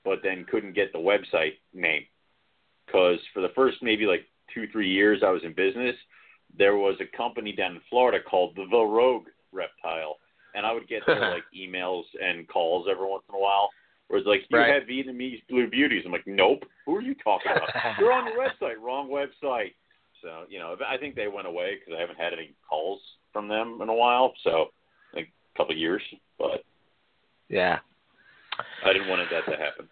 but 0.03 0.19
then 0.23 0.43
couldn't 0.43 0.73
get 0.73 0.91
the 0.91 0.99
website 0.99 1.53
name. 1.73 2.03
Because 2.86 3.19
for 3.34 3.41
the 3.41 3.50
first 3.56 3.78
maybe 3.82 4.06
like 4.06 4.26
two, 4.54 4.67
three 4.71 4.89
years 4.89 5.21
I 5.26 5.32
was 5.32 5.41
in 5.43 5.54
business, 5.54 5.95
there 6.58 6.78
was 6.78 6.95
a 7.02 7.17
company 7.17 7.52
down 7.52 7.76
in 7.76 7.82
Florida 7.89 8.19
called 8.24 8.56
the, 8.56 8.65
the 8.71 8.84
Rogue 8.84 9.28
Reptile. 9.52 10.17
And 10.54 10.65
I 10.65 10.71
would 10.71 10.88
get 10.88 11.04
their 11.06 11.19
like 11.32 11.43
emails 11.58 12.04
and 12.21 12.48
calls 12.48 12.88
every 12.89 13.08
once 13.08 13.24
in 13.30 13.36
a 13.36 13.39
while. 13.39 13.69
Where 14.08 14.19
it's 14.19 14.28
like, 14.28 14.41
you 14.50 14.58
Right. 14.58 14.71
have 14.74 14.84
Vietnamese 14.84 15.41
blue 15.50 15.67
beauties. 15.69 16.04
I'm 16.06 16.12
like, 16.12 16.28
nope. 16.28 16.63
Who 16.86 16.95
are 16.95 17.02
you 17.02 17.15
talking 17.24 17.52
about? 17.52 17.69
You're 18.00 18.13
on 18.13 18.26
the 18.26 18.32
website. 18.32 18.80
Wrong 18.80 19.10
website. 19.10 19.74
So 20.21 20.43
you 20.48 20.60
know, 20.60 20.76
I 20.88 20.98
think 20.98 21.15
they 21.15 21.28
went 21.28 21.48
away 21.48 21.76
because 21.80 21.98
I 21.98 22.02
haven't 22.02 22.17
had 22.19 22.32
any 22.34 22.54
calls 22.67 23.02
from 23.34 23.48
them 23.48 23.80
in 23.82 23.89
a 23.89 23.93
while. 23.93 24.34
So 24.43 24.67
like 25.13 25.30
a 25.54 25.58
couple 25.58 25.74
of 25.74 25.80
years, 25.80 26.02
but 26.39 26.63
Yeah. 27.50 27.80
I 28.86 28.93
didn't 28.93 29.10
want 29.10 29.28
that 29.30 29.52
to 29.52 29.58
happen. 29.58 29.89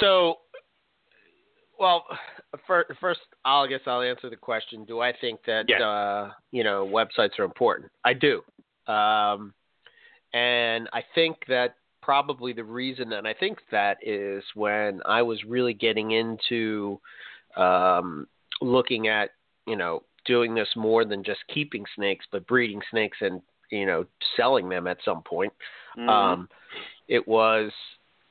So, 0.00 0.38
well, 1.78 2.04
first, 2.66 3.20
I'll 3.44 3.66
guess 3.66 3.80
I'll 3.86 4.02
answer 4.02 4.30
the 4.30 4.36
question. 4.36 4.84
Do 4.84 5.00
I 5.00 5.12
think 5.20 5.40
that 5.46 5.66
Yes. 5.68 5.80
uh, 5.80 6.30
you 6.50 6.64
know 6.64 6.86
websites 6.86 7.38
are 7.38 7.44
important? 7.44 7.90
I 8.04 8.12
do, 8.14 8.42
um, 8.86 9.54
and 10.32 10.88
I 10.92 11.02
think 11.14 11.36
that 11.48 11.76
probably 12.02 12.52
the 12.52 12.64
reason 12.64 13.08
that 13.08 13.24
I 13.26 13.32
think 13.32 13.58
that 13.70 13.96
is 14.02 14.44
when 14.54 15.00
I 15.06 15.22
was 15.22 15.42
really 15.44 15.72
getting 15.72 16.10
into 16.10 17.00
um, 17.56 18.26
looking 18.60 19.08
at 19.08 19.30
you 19.66 19.76
know 19.76 20.02
doing 20.24 20.54
this 20.54 20.68
more 20.76 21.04
than 21.04 21.22
just 21.22 21.40
keeping 21.52 21.84
snakes, 21.96 22.26
but 22.32 22.46
breeding 22.46 22.80
snakes 22.90 23.18
and 23.20 23.40
you 23.70 23.86
know 23.86 24.06
selling 24.36 24.68
them 24.68 24.86
at 24.86 24.98
some 25.04 25.22
point. 25.22 25.52
Mhm. 25.96 26.08
Um, 26.08 26.48
it 27.08 27.26
was 27.28 27.72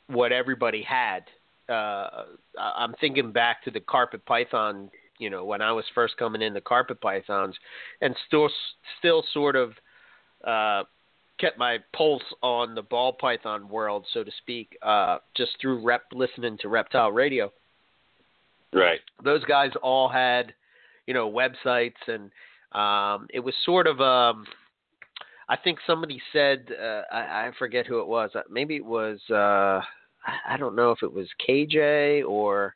what 0.08 0.32
everybody 0.32 0.82
had. 0.82 1.24
Uh, 1.69 2.26
I'm 2.60 2.93
thinking 2.99 3.32
back 3.32 3.63
to 3.63 3.71
the 3.71 3.80
carpet 3.80 4.26
python. 4.26 4.89
You 5.19 5.30
know, 5.30 5.45
when 5.45 5.62
I 5.62 5.71
was 5.71 5.86
first 5.93 6.17
coming 6.17 6.41
into 6.41 6.60
carpet 6.62 6.99
pythons, 6.99 7.56
and 8.02 8.15
still, 8.28 8.49
still 8.99 9.23
sort 9.32 9.56
of 9.56 9.71
uh, 10.45 10.84
kept 11.39 11.58
my 11.58 11.78
pulse 11.95 12.23
on 12.41 12.76
the 12.76 12.82
ball 12.82 13.13
python 13.13 13.69
world, 13.69 14.06
so 14.13 14.23
to 14.23 14.32
speak, 14.39 14.76
uh, 14.82 15.19
just 15.38 15.52
through 15.62 15.82
rep 15.84 16.04
listening 16.13 16.58
to 16.62 16.67
reptile 16.67 17.12
radio 17.12 17.52
right. 18.73 18.99
those 19.23 19.43
guys 19.45 19.71
all 19.82 20.10
had, 20.10 20.54
you 21.08 21.13
know, 21.13 21.32
websites, 21.32 21.93
and 22.08 22.32
um, 22.73 23.28
it 23.34 23.39
was 23.39 23.54
sort 23.65 23.88
of. 23.88 24.02
Um, 24.02 24.45
I 25.49 25.58
think 25.58 25.80
somebody 25.86 26.21
said, 26.32 26.67
uh, 26.82 27.02
I, 27.12 27.47
I 27.47 27.52
forget 27.60 27.86
who 27.86 27.99
it 27.99 28.08
was. 28.08 28.32
uh, 28.34 28.41
Maybe 28.49 28.78
it 28.78 28.86
was. 28.86 29.19
Uh, 29.30 29.82
I 30.48 30.58
don't 30.58 30.76
know 30.76 30.92
if 30.92 31.04
it 31.04 31.12
was 31.12 31.28
KJ 31.48 32.28
or. 32.28 32.76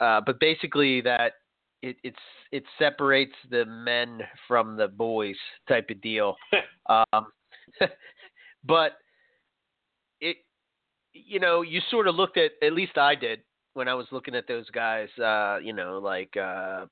Uh, 0.00 0.20
but 0.24 0.40
basically, 0.40 1.00
that 1.00 1.34
it, 1.82 1.96
it's 2.02 2.16
it 2.50 2.64
separates 2.78 3.34
the 3.50 3.64
men 3.64 4.20
from 4.48 4.76
the 4.76 4.88
boys 4.88 5.36
type 5.68 5.88
of 5.90 6.00
deal. 6.00 6.36
um, 6.86 7.26
but 8.64 8.92
it, 10.20 10.38
you 11.12 11.38
know, 11.38 11.62
you 11.62 11.80
sort 11.90 12.08
of 12.08 12.14
looked 12.14 12.38
at. 12.38 12.52
At 12.62 12.72
least 12.72 12.98
I 12.98 13.14
did 13.14 13.40
when 13.74 13.88
I 13.88 13.94
was 13.94 14.06
looking 14.12 14.34
at 14.34 14.48
those 14.48 14.68
guys, 14.70 15.08
uh, 15.18 15.58
you 15.62 15.72
know, 15.72 15.98
like 15.98 16.34
uh, 16.36 16.86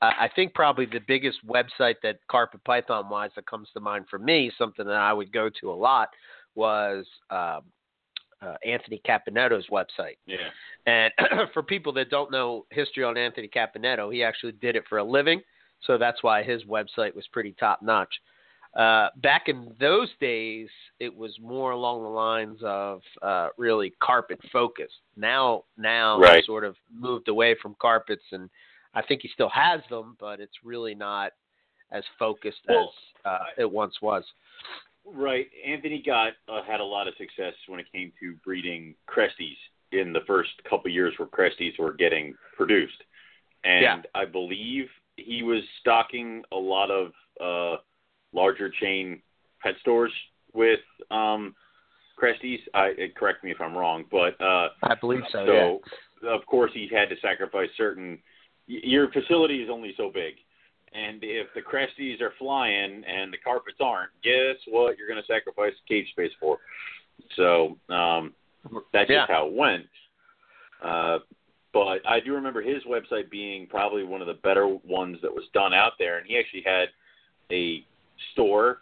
I 0.00 0.12
I 0.24 0.30
think 0.34 0.54
probably 0.54 0.86
the 0.86 1.00
biggest 1.06 1.38
website 1.46 1.96
that 2.02 2.18
carpet 2.30 2.62
python 2.64 3.08
wise 3.08 3.30
that 3.36 3.46
comes 3.46 3.68
to 3.74 3.80
mind 3.80 4.06
for 4.08 4.18
me, 4.18 4.52
something 4.56 4.86
that 4.86 4.94
I 4.94 5.12
would 5.12 5.32
go 5.32 5.50
to 5.60 5.70
a 5.70 5.74
lot, 5.74 6.08
was 6.54 7.06
um, 7.30 7.62
uh, 8.42 8.54
Anthony 8.66 9.00
Caponetto's 9.06 9.66
website. 9.70 10.16
Yeah. 10.26 10.36
And 10.86 11.12
for 11.54 11.62
people 11.62 11.92
that 11.94 12.10
don't 12.10 12.30
know 12.30 12.66
history 12.70 13.04
on 13.04 13.16
Anthony 13.16 13.48
Caponetto, 13.48 14.12
he 14.12 14.22
actually 14.22 14.52
did 14.52 14.76
it 14.76 14.84
for 14.88 14.98
a 14.98 15.04
living, 15.04 15.40
so 15.86 15.98
that's 15.98 16.22
why 16.22 16.42
his 16.42 16.64
website 16.64 17.14
was 17.14 17.26
pretty 17.32 17.54
top 17.58 17.82
notch. 17.82 18.14
Uh, 18.74 19.08
back 19.22 19.48
in 19.48 19.74
those 19.78 20.08
days, 20.18 20.68
it 20.98 21.14
was 21.14 21.38
more 21.40 21.72
along 21.72 22.02
the 22.02 22.08
lines 22.08 22.58
of 22.62 23.02
uh, 23.20 23.48
really 23.58 23.92
carpet 24.02 24.40
focused. 24.50 24.94
Now, 25.14 25.64
now 25.76 26.18
Right. 26.18 26.44
sort 26.44 26.64
of 26.64 26.76
moved 26.90 27.28
away 27.28 27.54
from 27.60 27.76
carpets, 27.80 28.24
and 28.32 28.48
I 28.94 29.02
think 29.02 29.20
he 29.22 29.28
still 29.28 29.50
has 29.50 29.82
them, 29.90 30.16
but 30.18 30.40
it's 30.40 30.56
really 30.64 30.94
not 30.94 31.32
as 31.90 32.02
focused 32.18 32.60
Well, 32.66 32.94
as 33.26 33.30
uh, 33.30 33.44
it 33.58 33.70
once 33.70 34.00
was. 34.00 34.24
Right. 35.04 35.46
Anthony 35.66 36.02
got 36.04 36.32
uh, 36.48 36.62
had 36.62 36.80
a 36.80 36.84
lot 36.84 37.08
of 37.08 37.14
success 37.18 37.54
when 37.66 37.80
it 37.80 37.86
came 37.92 38.12
to 38.20 38.34
breeding 38.44 38.94
cresties 39.08 39.56
in 39.90 40.12
the 40.12 40.20
first 40.26 40.50
couple 40.68 40.90
years 40.90 41.14
where 41.18 41.28
cresties 41.28 41.78
were 41.78 41.92
getting 41.92 42.34
produced, 42.56 43.02
and 43.64 43.82
Yeah. 43.82 44.02
I 44.14 44.24
believe 44.24 44.88
he 45.16 45.42
was 45.42 45.62
stocking 45.80 46.42
a 46.52 46.56
lot 46.56 46.90
of 46.90 47.12
uh, 47.40 47.80
larger 48.32 48.70
chain 48.70 49.22
pet 49.60 49.74
stores 49.80 50.12
with 50.52 50.80
um, 51.10 51.54
cresties. 52.20 52.60
I 52.74 52.90
uh, 52.90 52.94
correct 53.16 53.44
me 53.44 53.50
if 53.50 53.60
I'm 53.60 53.76
wrong, 53.76 54.04
but 54.10 54.40
uh, 54.40 54.68
I 54.82 54.94
believe 55.00 55.22
so. 55.30 55.44
yeah. 55.44 55.76
so 56.20 56.28
of 56.28 56.46
course 56.46 56.70
he 56.74 56.88
had 56.92 57.08
to 57.08 57.16
sacrifice 57.20 57.70
certain. 57.76 58.18
Your 58.66 59.10
facility 59.10 59.62
is 59.62 59.68
only 59.70 59.92
so 59.96 60.10
big, 60.12 60.34
and 60.94 61.18
if 61.22 61.48
the 61.54 61.60
cresties 61.62 62.20
are 62.20 62.32
flying 62.38 63.02
and 63.04 63.32
the 63.32 63.38
carpets 63.38 63.78
aren't, 63.80 64.10
guess 64.22 64.56
what? 64.68 64.98
You're 64.98 65.08
going 65.08 65.20
to 65.20 65.26
sacrifice 65.26 65.72
cage 65.88 66.08
space 66.10 66.32
for. 66.40 66.58
So 67.36 67.78
um, 67.88 68.34
that's 68.92 69.08
Yeah. 69.08 69.20
just 69.22 69.30
how 69.30 69.46
it 69.46 69.52
went. 69.52 69.86
Uh, 70.82 71.18
but 71.72 72.00
I 72.06 72.20
do 72.20 72.34
remember 72.34 72.60
his 72.60 72.82
website 72.84 73.30
being 73.30 73.66
probably 73.66 74.04
one 74.04 74.20
of 74.20 74.26
the 74.26 74.34
better 74.34 74.66
ones 74.66 75.18
that 75.22 75.32
was 75.32 75.44
done 75.54 75.72
out 75.72 75.92
there, 75.98 76.18
and 76.18 76.26
he 76.26 76.38
actually 76.38 76.62
had 76.66 76.88
a 77.50 77.84
store. 78.32 78.80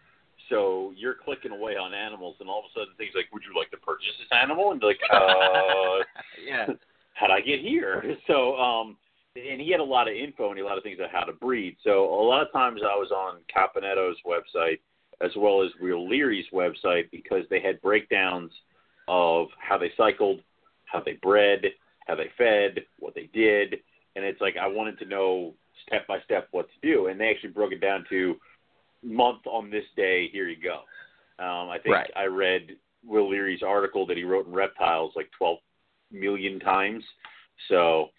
So 0.48 0.92
you're 0.96 1.14
clicking 1.14 1.52
away 1.52 1.76
on 1.76 1.94
animals, 1.94 2.36
and 2.40 2.48
all 2.48 2.58
of 2.60 2.64
a 2.64 2.72
sudden 2.80 2.94
things 2.98 3.12
like, 3.14 3.26
"Would 3.32 3.42
you 3.44 3.56
like 3.56 3.70
to 3.70 3.76
purchase 3.76 4.10
this 4.18 4.36
animal?" 4.36 4.72
And 4.72 4.82
like, 4.82 4.98
"Uh, 5.12 6.02
yeah. 6.44 6.66
how'd 7.14 7.30
I 7.30 7.40
get 7.40 7.60
here? 7.60 8.16
So, 8.26 8.56
um, 8.56 8.96
and 9.36 9.60
he 9.60 9.70
had 9.70 9.80
a 9.80 9.84
lot 9.84 10.08
of 10.08 10.14
info 10.14 10.50
and 10.50 10.58
a 10.58 10.64
lot 10.64 10.76
of 10.76 10.82
things 10.82 10.98
on 11.00 11.08
how 11.10 11.24
to 11.24 11.32
breed. 11.32 11.76
So 11.84 12.04
a 12.04 12.26
lot 12.26 12.42
of 12.42 12.52
times 12.52 12.80
I 12.82 12.96
was 12.96 13.10
on 13.10 13.40
Caponetto's 13.54 14.18
website 14.26 14.80
as 15.22 15.30
well 15.36 15.62
as 15.62 15.70
Will 15.80 16.08
Leary's 16.08 16.46
website 16.52 17.10
because 17.10 17.44
they 17.50 17.60
had 17.60 17.80
breakdowns 17.82 18.50
of 19.06 19.48
how 19.58 19.76
they 19.76 19.92
cycled, 19.96 20.40
how 20.86 21.00
they 21.00 21.18
bred, 21.22 21.64
how 22.06 22.14
they 22.14 22.30
fed, 22.38 22.84
what 22.98 23.14
they 23.14 23.28
did, 23.32 23.76
and 24.16 24.24
it's 24.24 24.40
like 24.40 24.56
I 24.56 24.66
wanted 24.66 24.98
to 25.00 25.04
know 25.04 25.54
step 25.86 26.06
by 26.06 26.20
step 26.24 26.48
what 26.50 26.68
to 26.68 26.88
do, 26.88 27.06
and 27.06 27.20
they 27.20 27.30
actually 27.30 27.50
broke 27.50 27.72
it 27.72 27.80
down 27.80 28.04
to 28.08 28.36
month 29.02 29.46
on 29.46 29.70
this 29.70 29.84
day. 29.96 30.28
Here 30.32 30.48
you 30.48 30.56
go. 30.62 30.80
Um, 31.42 31.70
I 31.70 31.78
think 31.82 31.94
Right. 31.94 32.10
I 32.16 32.24
read 32.24 32.76
Will 33.04 33.28
Leary's 33.30 33.62
article 33.62 34.06
that 34.06 34.16
he 34.16 34.24
wrote 34.24 34.46
in 34.46 34.52
Reptiles 34.52 35.12
like 35.16 35.30
12 35.38 35.58
million 36.12 36.60
times. 36.60 37.04
So, 37.68 38.10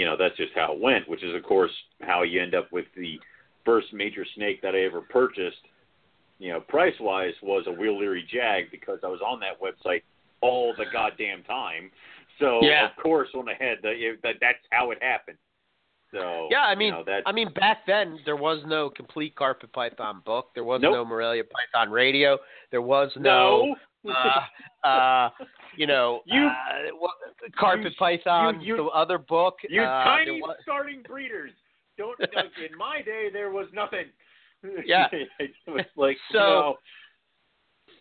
you 0.00 0.06
know, 0.06 0.16
that's 0.16 0.36
just 0.38 0.52
how 0.54 0.72
it 0.72 0.80
went, 0.80 1.06
which 1.10 1.22
is, 1.22 1.34
of 1.34 1.42
course, 1.42 1.70
how 2.00 2.22
you 2.22 2.40
end 2.40 2.54
up 2.54 2.72
with 2.72 2.86
the 2.96 3.20
first 3.66 3.92
major 3.92 4.24
snake 4.34 4.62
that 4.62 4.74
I 4.74 4.78
ever 4.84 5.02
purchased, 5.02 5.60
you 6.38 6.50
know, 6.50 6.58
price 6.58 6.94
wise, 7.00 7.34
was 7.42 7.64
a 7.66 7.70
Will 7.70 7.98
Leary 7.98 8.26
Jag 8.32 8.70
because 8.70 9.00
I 9.04 9.08
was 9.08 9.20
on 9.20 9.40
that 9.40 9.60
website 9.60 10.00
all 10.40 10.72
the 10.78 10.86
goddamn 10.90 11.42
time. 11.42 11.90
So, 12.38 12.64
Yeah. 12.64 12.86
of 12.88 12.96
course, 12.96 13.28
when 13.34 13.50
I 13.50 13.62
had 13.62 13.82
the, 13.82 13.90
it, 13.90 14.22
that, 14.22 14.36
that's 14.40 14.64
how 14.70 14.90
it 14.90 15.02
happened. 15.02 15.36
So, 16.12 16.48
Yeah, 16.50 16.62
I 16.62 16.74
mean, 16.74 16.86
you 16.86 16.92
know, 16.92 17.04
that, 17.04 17.24
I 17.26 17.32
mean, 17.32 17.52
back 17.52 17.84
then 17.86 18.20
there 18.24 18.36
was 18.36 18.62
no 18.66 18.88
complete 18.88 19.36
carpet 19.36 19.70
python 19.70 20.22
book. 20.24 20.46
There 20.54 20.64
was 20.64 20.80
Nope. 20.80 20.94
no 20.94 21.04
Morelia 21.04 21.44
Python 21.44 21.90
radio. 21.90 22.38
There 22.70 22.80
was 22.80 23.10
no. 23.16 23.76
Uh, 24.08 24.86
uh, 24.86 25.30
you 25.76 25.86
know, 25.86 26.20
You- 26.26 26.46
uh, 26.46 27.48
carpet 27.58 27.86
you- 27.92 27.98
python. 27.98 28.60
you- 28.60 28.76
the 28.76 28.84
other 28.84 29.18
book. 29.18 29.56
You 29.68 29.82
uh, 29.82 30.04
tiny 30.04 30.40
was- 30.40 30.56
starting 30.62 31.02
breeders. 31.02 31.52
Don't 31.98 32.18
in 32.20 32.76
my 32.78 33.02
day 33.02 33.28
there 33.32 33.50
was 33.50 33.66
nothing. 33.72 34.06
Yeah. 34.84 35.06
it 35.38 35.50
was 35.66 35.86
like 35.96 36.16
So- 36.32 36.76
you 37.88 37.94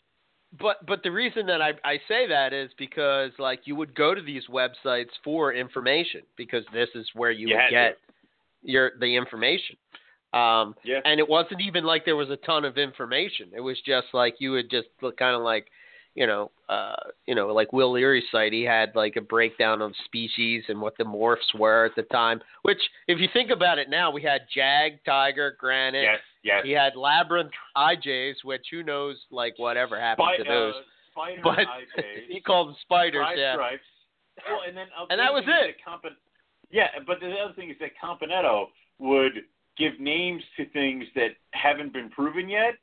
but 0.60 0.84
but 0.88 1.04
the 1.04 1.12
reason 1.12 1.46
that 1.46 1.62
I 1.62 1.74
I 1.84 1.98
say 2.08 2.28
that 2.28 2.54
is 2.54 2.72
because 2.78 3.32
like 3.38 3.62
you 3.66 3.76
would 3.76 3.94
go 3.96 4.16
to 4.16 4.22
these 4.22 4.44
websites 4.50 5.12
for 5.24 5.54
information 5.54 6.22
because 6.38 6.64
this 6.74 6.90
is 6.96 7.08
where 7.14 7.30
you 7.32 7.50
You 7.50 7.56
would 7.56 7.62
had 7.62 7.68
to. 7.68 7.72
get 7.72 7.98
your 8.64 8.92
the 9.00 9.16
information. 9.16 9.78
Um, 10.34 10.76
yeah. 10.84 11.00
and 11.06 11.20
it 11.20 11.28
wasn't 11.30 11.62
even 11.62 11.84
like 11.84 12.04
there 12.06 12.16
was 12.16 12.30
a 12.30 12.36
ton 12.38 12.66
of 12.66 12.78
information. 12.78 13.50
It 13.56 13.62
was 13.62 13.78
just 13.86 14.08
like 14.14 14.36
you 14.40 14.52
would 14.52 14.70
just 14.70 14.88
look 15.02 15.18
kind 15.18 15.36
of 15.36 15.42
like, 15.44 15.68
you 16.20 16.28
know, 16.28 16.52
uh, 16.68 16.98
you 17.28 17.34
know, 17.34 17.48
like 17.48 17.72
Will 17.72 17.94
Leary's 17.94 18.26
site. 18.30 18.52
He 18.52 18.64
had 18.64 18.94
like 18.94 19.16
a 19.16 19.22
breakdown 19.22 19.82
of 19.82 19.94
species 20.04 20.66
and 20.68 20.82
what 20.82 20.98
the 20.98 21.06
morphs 21.06 21.58
were 21.58 21.86
at 21.86 21.96
the 21.96 22.04
time. 22.04 22.42
Which, 22.64 22.82
if 23.08 23.20
you 23.20 23.30
think 23.32 23.52
about 23.52 23.80
it 23.80 23.90
now, 23.90 24.12
we 24.12 24.22
had 24.22 24.42
jag, 24.54 25.00
tiger, 25.06 25.56
granite. 25.58 26.04
Yes, 26.04 26.20
yes. 26.44 26.62
He 26.66 26.72
had 26.72 26.98
labyrinth 26.98 27.52
IJs, 27.78 28.44
which 28.44 28.66
who 28.70 28.84
knows, 28.84 29.16
like 29.32 29.54
whatever 29.56 29.98
happened 29.98 30.28
to 30.40 30.44
those. 30.44 30.74
Uh, 30.76 30.82
spider 31.14 31.42
but 31.42 31.60
IJs, 31.60 32.28
he 32.30 32.42
called 32.42 32.68
them 32.68 32.76
spiders. 32.82 33.24
five 33.26 33.38
yeah. 33.38 33.54
stripes. 33.54 33.84
Well, 34.46 34.60
and 34.68 34.76
then 34.76 34.88
And 35.10 35.20
that 35.20 35.32
was 35.32 35.46
it. 35.48 35.78
that 36.04 36.12
yeah, 36.70 36.88
but 37.08 37.22
the 37.22 37.32
other 37.32 37.54
thing 37.54 37.70
is 37.70 37.78
that 37.80 37.92
Caponetto 38.04 38.66
would 39.00 39.44
give 39.78 39.98
names 40.02 40.44
to 40.58 40.66
things 40.70 41.06
that 41.16 41.30
haven't 41.52 41.94
been 41.94 42.10
proven 42.10 42.50
yet. 42.50 42.74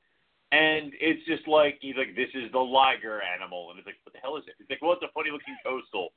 And 0.57 0.92
it's 1.00 1.20
just 1.26 1.46
like 1.46 1.76
he's 1.80 1.96
like, 1.96 2.16
this 2.16 2.30
is 2.34 2.50
the 2.52 2.59
liger 2.59 3.20
animal, 3.20 3.68
and 3.70 3.78
it's 3.78 3.86
like, 3.86 4.00
what 4.04 4.14
the 4.14 4.20
hell 4.20 4.36
is 4.36 4.44
it? 4.46 4.54
He's 4.59 4.70
like, 4.70 4.80
well, 4.80 4.92
it's 4.92 5.02
a 5.02 5.12
funny 5.12 5.30
looking 5.30 5.57
coastal, 5.64 6.09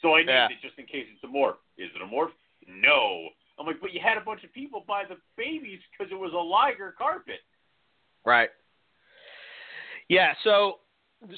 so 0.00 0.14
I 0.14 0.18
named 0.18 0.28
Yeah. 0.28 0.48
it 0.54 0.62
just 0.62 0.78
in 0.78 0.86
case 0.86 1.06
it's 1.12 1.24
a 1.24 1.26
morph. 1.26 1.58
Is 1.76 1.90
it 1.94 2.02
a 2.02 2.06
morph? 2.06 2.30
no. 2.66 3.28
I'm 3.58 3.66
like, 3.66 3.80
but 3.80 3.92
you 3.92 3.98
had 4.00 4.16
a 4.16 4.20
bunch 4.20 4.44
of 4.44 4.52
people 4.52 4.84
buy 4.86 5.02
the 5.08 5.16
babies 5.36 5.80
because 5.90 6.12
it 6.12 6.14
was 6.14 6.32
a 6.32 6.36
Liger 6.36 6.94
carpet. 6.96 7.40
Right. 8.24 8.50
Yeah. 10.08 10.34
So 10.44 10.78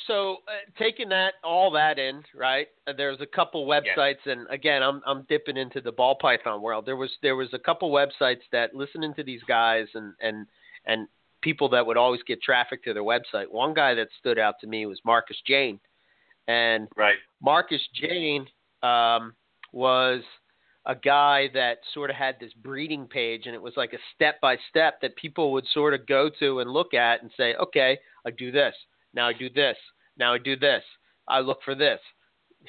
so 0.07 0.37
uh, 0.47 0.69
taking 0.79 1.09
that 1.09 1.35
all 1.43 1.71
that 1.71 1.99
in, 1.99 2.23
right? 2.35 2.67
Uh, 2.87 2.93
there's 2.95 3.21
a 3.23 3.27
couple 3.27 3.67
websites, 3.67 4.27
and 4.27 4.47
again, 4.51 4.83
I'm 4.83 5.01
I'm 5.07 5.25
dipping 5.31 5.57
into 5.57 5.81
the 5.81 5.93
ball 5.93 6.15
python 6.21 6.61
world. 6.61 6.85
There 6.85 6.97
was 6.97 7.11
there 7.23 7.37
was 7.37 7.49
a 7.55 7.59
couple 7.59 7.91
websites 7.91 8.43
that 8.53 8.75
listening 8.75 9.15
to 9.15 9.25
these 9.25 9.43
guys 9.49 9.87
and 9.95 10.13
and 10.21 10.47
and 10.85 11.09
people 11.43 11.69
that 11.71 11.87
would 11.87 11.97
always 11.97 12.23
get 12.27 12.43
traffic 12.43 12.85
to 12.85 12.95
their 12.95 13.03
website. 13.03 13.51
One 13.51 13.75
guy 13.75 13.95
that 13.95 14.09
stood 14.19 14.39
out 14.39 14.55
to 14.61 14.67
me 14.67 14.87
was 14.87 15.01
Marcus 15.05 15.39
Jayne, 15.47 15.81
and 16.49 16.89
right. 16.97 17.17
Marcus 17.43 17.83
Jayne 17.95 18.47
um, 18.83 19.35
was 19.73 20.23
a 20.87 20.95
guy 20.95 21.49
that 21.55 21.79
sort 21.93 22.11
of 22.11 22.17
had 22.17 22.37
this 22.41 22.53
breeding 22.55 23.07
page, 23.07 23.43
and 23.47 23.55
it 23.55 23.63
was 23.63 23.75
like 23.77 23.93
a 23.93 23.99
step 24.15 24.41
by 24.41 24.57
step 24.69 25.01
that 25.03 25.15
people 25.17 25.53
would 25.53 25.67
sort 25.73 25.95
of 25.95 26.07
go 26.07 26.31
to 26.39 26.61
and 26.61 26.71
look 26.71 26.95
at 26.95 27.23
and 27.23 27.31
say, 27.37 27.55
okay, 27.57 27.99
I 28.27 28.31
do 28.31 28.51
this 28.51 28.75
now 29.15 29.29
I 29.29 29.33
do 29.33 29.51
this. 29.51 29.77
Now 30.17 30.35
I 30.35 30.39
do 30.39 30.57
this. 30.57 30.83
I 31.29 31.41
look 31.41 31.59
for 31.65 31.75
this. 31.75 32.01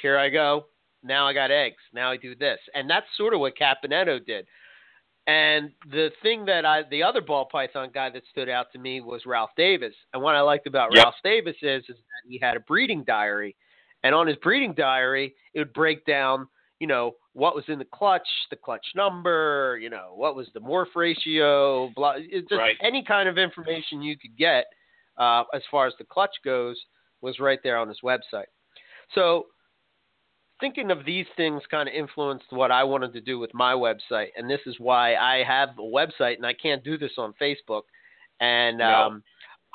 Here 0.01 0.17
I 0.17 0.30
go. 0.30 0.65
Now 1.03 1.28
I 1.28 1.34
got 1.34 1.51
eggs. 1.51 1.82
Now 1.93 2.11
I 2.11 2.17
do 2.17 2.36
this. 2.36 2.59
And 2.76 2.89
that's 2.89 3.05
sort 3.17 3.34
of 3.34 3.39
what 3.39 3.53
Caponetto 3.57 4.26
did. 4.26 4.45
And 5.28 5.72
the 5.91 6.09
thing 6.24 6.45
that 6.45 6.65
I, 6.65 6.82
the 6.89 7.03
other 7.03 7.22
ball 7.22 7.45
python 7.45 7.89
guy 7.93 8.09
that 8.09 8.24
stood 8.32 8.49
out 8.49 8.72
to 8.74 8.80
me 8.80 9.01
was 9.01 9.26
Ralph 9.26 9.51
Davis. 9.55 9.93
And 10.13 10.22
what 10.22 10.36
I 10.36 10.41
liked 10.41 10.67
about 10.67 10.89
yep. 10.93 11.03
Ralph 11.03 11.15
Davis 11.24 11.55
is, 11.61 11.84
is 11.84 11.95
that 11.95 12.28
he 12.28 12.39
had 12.41 12.57
a 12.57 12.61
breeding 12.61 13.03
diary. 13.03 13.55
And 14.03 14.15
on 14.15 14.26
his 14.26 14.38
breeding 14.38 14.74
diary, 14.74 15.36
it 15.53 15.59
would 15.59 15.74
break 15.74 16.05
down, 16.05 16.47
you 16.80 16.88
know, 16.88 17.15
what 17.34 17.55
was 17.55 17.63
in 17.67 17.78
the 17.78 17.86
clutch, 17.86 18.28
the 18.49 18.55
clutch 18.55 18.86
number, 18.95 19.78
you 19.80 19.89
know, 19.89 20.13
what 20.15 20.36
was 20.36 20.47
the 20.53 20.59
morph 20.59 20.95
ratio, 20.95 21.89
blah, 21.95 22.15
just 22.19 22.51
right. 22.51 22.76
any 22.82 23.03
kind 23.03 23.30
of 23.30 23.38
information 23.38 24.01
you 24.01 24.17
could 24.17 24.36
get 24.36 24.65
uh, 25.17 25.43
as 25.53 25.61
far 25.69 25.86
as 25.86 25.93
the 25.99 26.03
clutch 26.03 26.36
goes, 26.43 26.78
was 27.22 27.39
right 27.39 27.59
there 27.63 27.78
on 27.78 27.88
his 27.88 27.99
website. 28.03 28.49
So, 29.13 29.45
thinking 30.62 30.91
of 30.91 31.03
these 31.03 31.26
things 31.36 31.62
kind 31.70 31.89
of 31.89 31.95
influenced 31.95 32.45
what 32.51 32.72
I 32.72 32.84
wanted 32.84 33.12
to 33.14 33.22
do 33.22 33.38
with 33.39 33.53
my 33.53 33.74
website, 33.74 34.30
and 34.38 34.49
this 34.49 34.62
is 34.66 34.76
why 34.80 35.16
I 35.16 35.43
have 35.43 35.70
a 35.78 35.82
website 35.82 36.38
and 36.38 36.45
I 36.45 36.53
can't 36.53 36.84
do 36.84 36.97
this 36.97 37.12
on 37.18 37.34
Facebook. 37.41 37.82
And 38.39 38.78
no. 38.78 38.86
um, 38.86 39.24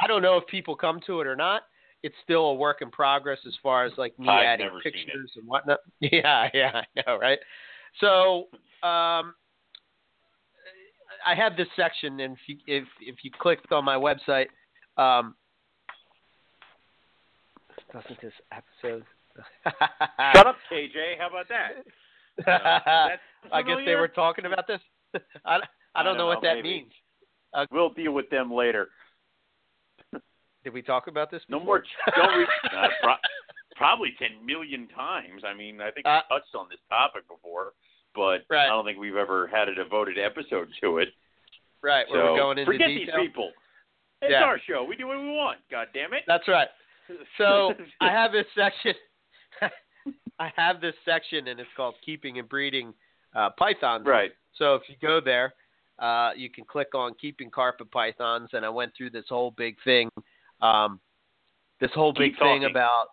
I 0.01 0.07
don't 0.07 0.23
know 0.23 0.39
if 0.39 0.47
people 0.47 0.75
come 0.75 1.01
to 1.07 1.21
it 1.21 1.27
or 1.27 1.37
not. 1.37 1.63
It's 2.03 2.15
still 2.23 2.47
a 2.47 2.55
work 2.55 2.79
in 2.81 2.91
progress 2.91 3.39
as 3.47 3.55
far 3.63 3.85
as 3.85 3.93
like 3.99 4.19
me 4.19 4.29
I've 4.29 4.45
adding 4.45 4.71
pictures 4.83 5.33
and 5.37 5.47
whatnot. 5.47 5.81
Yeah, 6.01 6.49
yeah, 6.55 6.83
I 6.83 7.03
know, 7.07 7.19
right? 7.19 7.39
So 8.01 8.49
um, 8.87 9.35
I 11.27 11.35
have 11.35 11.57
this 11.57 11.69
section, 11.75 12.21
and 12.21 12.35
if 12.35 12.41
you, 12.47 12.57
if 12.67 12.85
if 13.01 13.17
you 13.23 13.31
clicked 13.37 13.73
on 13.73 13.85
my 13.85 13.97
website, 13.97 14.47
um, 14.97 15.35
doesn't 17.93 18.21
this 18.21 18.33
episode? 18.53 19.05
Shut 20.35 20.47
up, 20.47 20.57
KJ. 20.73 21.19
How 21.19 21.29
about 21.29 21.47
that? 21.49 21.85
Uh, 22.47 23.17
I 23.51 23.63
guess 23.63 23.79
they 23.87 23.95
were 23.95 24.09
talking 24.09 24.45
about 24.45 24.67
this. 24.67 24.81
I, 25.47 25.57
I 25.95 26.03
don't, 26.03 26.05
don't 26.05 26.19
know 26.19 26.27
what 26.27 26.43
that 26.43 26.57
maybe. 26.57 26.69
means. 26.69 26.93
Uh, 27.55 27.65
we'll 27.71 27.89
deal 27.95 28.13
with 28.13 28.29
them 28.29 28.53
later. 28.53 28.89
Did 30.65 30.75
we 30.75 30.83
talk 30.83 31.07
about 31.07 31.31
this? 31.31 31.41
No 31.49 31.59
before? 31.61 31.83
more. 32.07 32.15
Don't 32.15 32.39
reach. 32.39 32.49
uh, 32.77 32.87
pro- 33.03 33.15
probably 33.77 34.15
ten 34.19 34.45
million 34.45 34.89
times. 34.89 35.45
I 35.47 35.55
mean, 35.57 35.81
I 35.81 35.91
think 35.93 36.07
we 36.07 36.13
Uh, 36.13 36.21
touched 36.29 36.55
on 36.55 36.67
this 36.69 36.81
topic 36.91 37.23
before, 37.29 37.73
but 38.15 38.41
Right. 38.51 38.67
I 38.67 38.69
don't 38.69 38.85
think 38.85 38.99
we've 38.99 39.17
ever 39.17 39.47
had 39.47 39.69
a 39.71 39.75
devoted 39.75 40.19
episode 40.19 40.69
to 40.83 40.99
it. 40.99 41.09
right, 41.83 42.05
so 42.11 42.17
we're 42.33 42.37
going 42.37 42.59
into 42.59 42.71
forget 42.73 42.89
detail. 42.89 43.17
these 43.17 43.29
people. 43.29 43.53
It's 44.21 44.33
Yeah. 44.33 44.43
our 44.45 44.59
show. 44.69 44.85
We 44.85 44.97
do 44.97 45.07
what 45.07 45.19
we 45.21 45.31
want. 45.31 45.59
God 45.71 45.89
damn 45.95 46.13
it. 46.13 46.25
That's 46.27 46.49
right. 46.49 46.69
So 47.39 47.73
I 48.01 48.11
have 48.11 48.33
this 48.33 48.47
section. 48.55 48.93
I 50.39 50.53
have 50.57 50.81
this 50.81 50.95
section, 51.05 51.49
and 51.49 51.59
it's 51.61 51.69
called 51.77 51.95
"Keeping 52.05 52.39
and 52.39 52.49
Breeding 52.49 52.93
uh, 53.35 53.51
Pythons." 53.59 54.07
right. 54.07 54.33
So 54.59 54.75
if 54.75 54.83
you 54.89 54.95
go 55.03 55.21
there, 55.21 55.53
uh, 55.99 56.31
you 56.35 56.49
can 56.49 56.65
click 56.65 56.95
on 56.95 57.15
keeping 57.21 57.51
carpet 57.51 57.91
pythons, 57.91 58.51
and 58.53 58.65
I 58.65 58.69
went 58.71 58.93
through 58.97 59.11
this 59.11 59.27
whole 59.29 59.51
big 59.51 59.77
thing, 59.85 60.09
um, 60.63 60.99
this 61.81 61.91
whole 61.95 62.13
Keep 62.15 62.35
big 62.35 62.39
thing 62.39 62.65
about. 62.65 63.07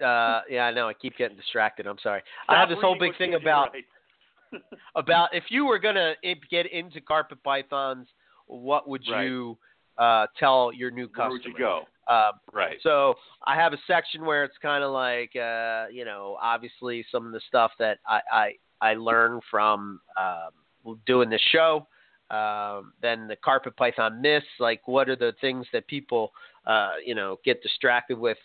Uh, 0.00 0.42
yeah, 0.48 0.64
I 0.64 0.72
know. 0.72 0.88
I 0.88 0.92
keep 0.94 1.16
getting 1.16 1.36
distracted. 1.36 1.86
I'm 1.86 1.98
sorry. 2.02 2.22
I 2.48 2.58
have 2.58 2.68
this 2.68 2.78
whole 2.80 2.98
big 2.98 3.16
thing 3.16 3.34
about 3.34 3.72
writes. 3.72 4.64
about 4.96 5.34
if 5.34 5.44
you 5.50 5.66
were 5.66 5.78
gonna 5.78 6.14
get 6.50 6.66
into 6.72 7.00
carpet 7.00 7.42
pythons, 7.44 8.08
what 8.46 8.88
would 8.88 9.02
Right. 9.10 9.24
you 9.24 9.58
uh, 9.98 10.26
tell 10.38 10.72
your 10.72 10.90
new 10.90 11.06
Where 11.06 11.28
customer? 11.28 11.30
would 11.30 11.44
you 11.44 11.54
go? 11.58 11.86
Um, 12.08 12.32
Right. 12.52 12.78
so 12.82 13.14
I 13.46 13.54
have 13.54 13.72
a 13.72 13.78
section 13.86 14.24
where 14.24 14.44
it's 14.44 14.56
kind 14.62 14.82
of 14.82 14.92
like, 14.92 15.36
uh, 15.36 15.86
you 15.92 16.04
know, 16.04 16.38
obviously 16.40 17.04
some 17.12 17.26
of 17.26 17.32
the 17.32 17.40
stuff 17.48 17.72
that 17.78 17.98
I 18.06 18.20
I, 18.32 18.52
I 18.80 18.94
learned 18.94 19.42
from 19.50 20.00
um, 20.18 20.98
doing 21.06 21.28
this 21.30 21.42
show. 21.52 21.86
Um, 22.30 22.92
then 23.00 23.26
the 23.26 23.36
carpet 23.36 23.76
python 23.76 24.20
myths, 24.20 24.46
like 24.58 24.86
what 24.86 25.08
are 25.08 25.16
the 25.16 25.34
things 25.40 25.66
that 25.72 25.86
people, 25.86 26.32
uh, 26.66 26.92
you 27.04 27.14
know, 27.14 27.38
get 27.44 27.62
distracted 27.62 28.18
with 28.18 28.36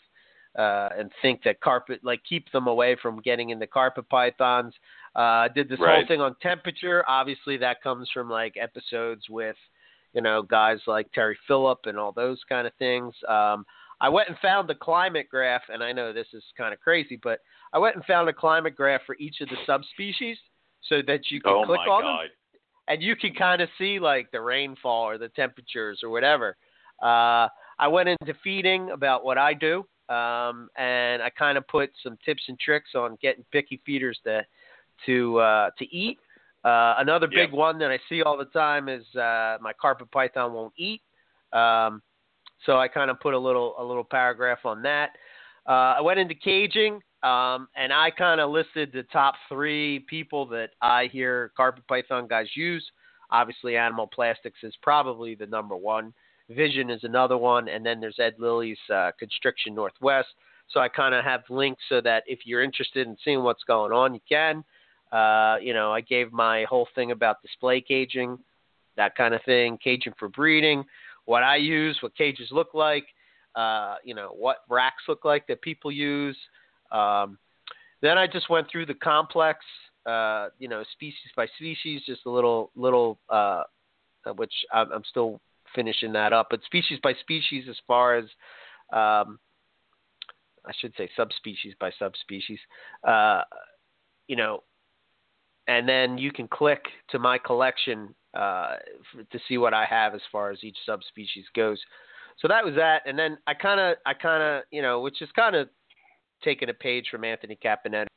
uh, 0.57 0.89
and 0.97 1.11
think 1.21 1.41
that 1.43 1.59
carpet, 1.61 1.99
like 2.03 2.21
keep 2.27 2.49
them 2.51 2.67
away 2.67 2.95
from 3.01 3.19
getting 3.21 3.49
into 3.49 3.67
carpet 3.67 4.07
pythons. 4.09 4.73
Uh, 5.15 5.19
I 5.19 5.47
did 5.53 5.67
this 5.67 5.79
whole 5.79 6.07
thing 6.07 6.21
on 6.21 6.35
temperature. 6.41 7.03
Obviously, 7.07 7.57
that 7.57 7.81
comes 7.81 8.09
from 8.13 8.29
like 8.29 8.55
episodes 8.61 9.23
with 9.29 9.55
you 10.13 10.21
know, 10.21 10.41
guys 10.41 10.79
like 10.87 11.11
Terry 11.11 11.37
Phillip 11.47 11.79
and 11.85 11.97
all 11.97 12.11
those 12.11 12.39
kind 12.47 12.67
of 12.67 12.73
things. 12.75 13.13
Um, 13.27 13.65
I 14.01 14.09
went 14.09 14.27
and 14.27 14.37
found 14.39 14.67
the 14.67 14.75
climate 14.75 15.27
graph, 15.29 15.63
and 15.69 15.83
I 15.83 15.91
know 15.91 16.11
this 16.11 16.27
is 16.33 16.43
kind 16.57 16.73
of 16.73 16.79
crazy, 16.79 17.19
but 17.21 17.39
I 17.71 17.79
went 17.79 17.95
and 17.95 18.05
found 18.05 18.27
a 18.29 18.33
climate 18.33 18.75
graph 18.75 19.01
for 19.05 19.15
each 19.19 19.41
of 19.41 19.49
the 19.49 19.57
subspecies 19.65 20.37
so 20.89 21.01
that 21.07 21.31
you 21.31 21.39
can 21.39 21.53
oh 21.53 21.65
click 21.65 21.79
on 21.79 22.01
God. 22.01 22.23
them 22.23 22.29
and 22.87 23.01
you 23.01 23.15
can 23.15 23.33
kind 23.33 23.61
of 23.61 23.69
see 23.77 23.99
like 23.99 24.31
the 24.31 24.41
rainfall 24.41 25.07
or 25.07 25.17
the 25.17 25.29
temperatures 25.29 26.01
or 26.03 26.09
whatever. 26.09 26.57
Uh, 27.01 27.47
I 27.79 27.87
went 27.89 28.09
into 28.09 28.33
feeding 28.43 28.91
about 28.91 29.23
what 29.23 29.37
I 29.37 29.53
do, 29.53 29.85
um, 30.09 30.69
and 30.77 31.21
I 31.21 31.29
kind 31.37 31.57
of 31.57 31.67
put 31.67 31.91
some 32.03 32.17
tips 32.23 32.43
and 32.47 32.59
tricks 32.59 32.91
on 32.95 33.17
getting 33.21 33.45
picky 33.51 33.81
feeders 33.85 34.19
to 34.25 34.45
to 35.05 35.39
uh, 35.39 35.69
to 35.79 35.85
eat. 35.95 36.19
Uh, 36.63 36.95
another 36.97 37.27
Yeah. 37.31 37.45
big 37.45 37.53
one 37.53 37.77
that 37.79 37.91
I 37.91 37.99
see 38.09 38.21
all 38.23 38.37
the 38.37 38.45
time 38.45 38.87
is 38.89 39.03
uh, 39.15 39.57
my 39.61 39.73
carpet 39.73 40.09
python 40.11 40.53
won't 40.53 40.73
eat. 40.77 41.01
Um, 41.51 42.01
so 42.65 42.77
I 42.77 42.87
kind 42.87 43.11
of 43.11 43.19
put 43.19 43.33
a 43.33 43.37
little 43.37 43.75
a 43.77 43.83
little 43.83 44.03
paragraph 44.03 44.65
on 44.65 44.81
that. 44.83 45.11
Uh, 45.67 45.95
I 45.97 46.01
went 46.01 46.19
into 46.19 46.35
caging, 46.35 47.01
um, 47.23 47.67
and 47.75 47.91
I 47.93 48.11
kind 48.11 48.39
of 48.41 48.49
listed 48.49 48.91
the 48.91 49.03
top 49.03 49.35
three 49.49 49.99
people 50.09 50.45
that 50.47 50.71
I 50.81 51.07
hear 51.07 51.51
carpet 51.55 51.85
python 51.87 52.27
guys 52.27 52.47
use. 52.55 52.89
Obviously, 53.31 53.77
Animal 53.77 54.07
Plastics 54.07 54.59
is 54.63 54.75
probably 54.81 55.35
the 55.35 55.47
number 55.47 55.75
one. 55.75 56.13
Vision 56.49 56.89
is 56.89 57.03
another 57.03 57.37
one, 57.37 57.67
and 57.69 57.85
then 57.85 57.99
there's 57.99 58.19
Ed 58.19 58.35
Lilly's 58.37 58.77
uh, 58.93 59.11
Constriction 59.17 59.73
Northwest. 59.73 60.27
So 60.69 60.79
I 60.79 60.87
kind 60.87 61.15
of 61.15 61.23
have 61.23 61.41
links 61.49 61.83
so 61.89 62.01
that 62.01 62.23
if 62.27 62.39
you're 62.45 62.63
interested 62.63 63.07
in 63.07 63.17
seeing 63.23 63.43
what's 63.43 63.63
going 63.63 63.91
on, 63.91 64.13
you 64.13 64.21
can. 64.27 64.63
Uh, 65.13 65.57
you 65.61 65.73
know, 65.73 65.93
I 65.93 66.01
gave 66.01 66.33
my 66.33 66.65
whole 66.67 66.87
thing 66.95 67.11
about 67.11 67.41
display 67.43 67.81
caging, 67.81 68.39
that 68.97 69.15
kind 69.15 69.35
of 69.35 69.43
thing, 69.43 69.77
caging 69.81 70.13
for 70.17 70.27
breeding, 70.27 70.83
what 71.25 71.43
I 71.43 71.57
use, 71.57 71.97
what 72.01 72.15
cages 72.17 72.49
look 72.51 72.73
like, 72.73 73.05
uh, 73.55 73.95
you 74.03 74.15
know, 74.15 74.29
what 74.35 74.57
racks 74.69 75.03
look 75.07 75.23
like 75.23 75.45
that 75.47 75.61
people 75.61 75.91
use. 75.91 76.37
Um, 76.91 77.37
then 78.01 78.17
I 78.17 78.25
just 78.25 78.49
went 78.49 78.69
through 78.71 78.87
the 78.87 78.95
complex, 78.95 79.59
uh, 80.07 80.47
you 80.57 80.67
know, 80.67 80.83
species 80.93 81.31
by 81.35 81.45
species, 81.57 82.01
just 82.07 82.25
a 82.25 82.29
little, 82.31 82.71
little, 82.75 83.19
uh, 83.29 83.63
which 84.35 84.53
I'm, 84.73 84.91
I'm 84.91 85.03
still 85.07 85.39
finishing 85.75 86.11
that 86.13 86.33
up, 86.33 86.47
but 86.49 86.63
species 86.65 86.99
by 87.03 87.13
species 87.21 87.65
as 87.69 87.77
far 87.85 88.15
as, 88.15 88.25
um, 88.91 89.39
I 90.65 90.71
should 90.79 90.93
say 90.97 91.09
subspecies 91.15 91.73
by 91.79 91.91
subspecies, 91.99 92.59
uh, 93.07 93.41
you 94.27 94.35
know, 94.35 94.63
and 95.67 95.87
then 95.87 96.17
you 96.17 96.31
can 96.31 96.47
click 96.47 96.83
to 97.09 97.19
my 97.19 97.37
collection 97.37 98.13
uh, 98.33 98.75
f- 99.17 99.27
to 99.31 99.39
see 99.47 99.57
what 99.57 99.73
I 99.73 99.85
have 99.85 100.13
as 100.15 100.21
far 100.31 100.51
as 100.51 100.63
each 100.63 100.77
subspecies 100.85 101.45
goes. 101.55 101.79
So 102.39 102.47
that 102.47 102.65
was 102.65 102.73
that, 102.75 103.03
and 103.05 103.17
then 103.17 103.37
I 103.45 103.53
kind 103.53 103.79
of, 103.79 103.97
I 104.05 104.13
kind 104.13 104.41
of, 104.41 104.63
you 104.71 104.81
know, 104.81 105.01
which 105.01 105.21
is 105.21 105.29
kind 105.35 105.55
of 105.55 105.69
taking 106.43 106.69
a 106.69 106.73
page 106.73 107.07
from 107.11 107.23
Anthony 107.23 107.57
Caponetto's 107.63 108.07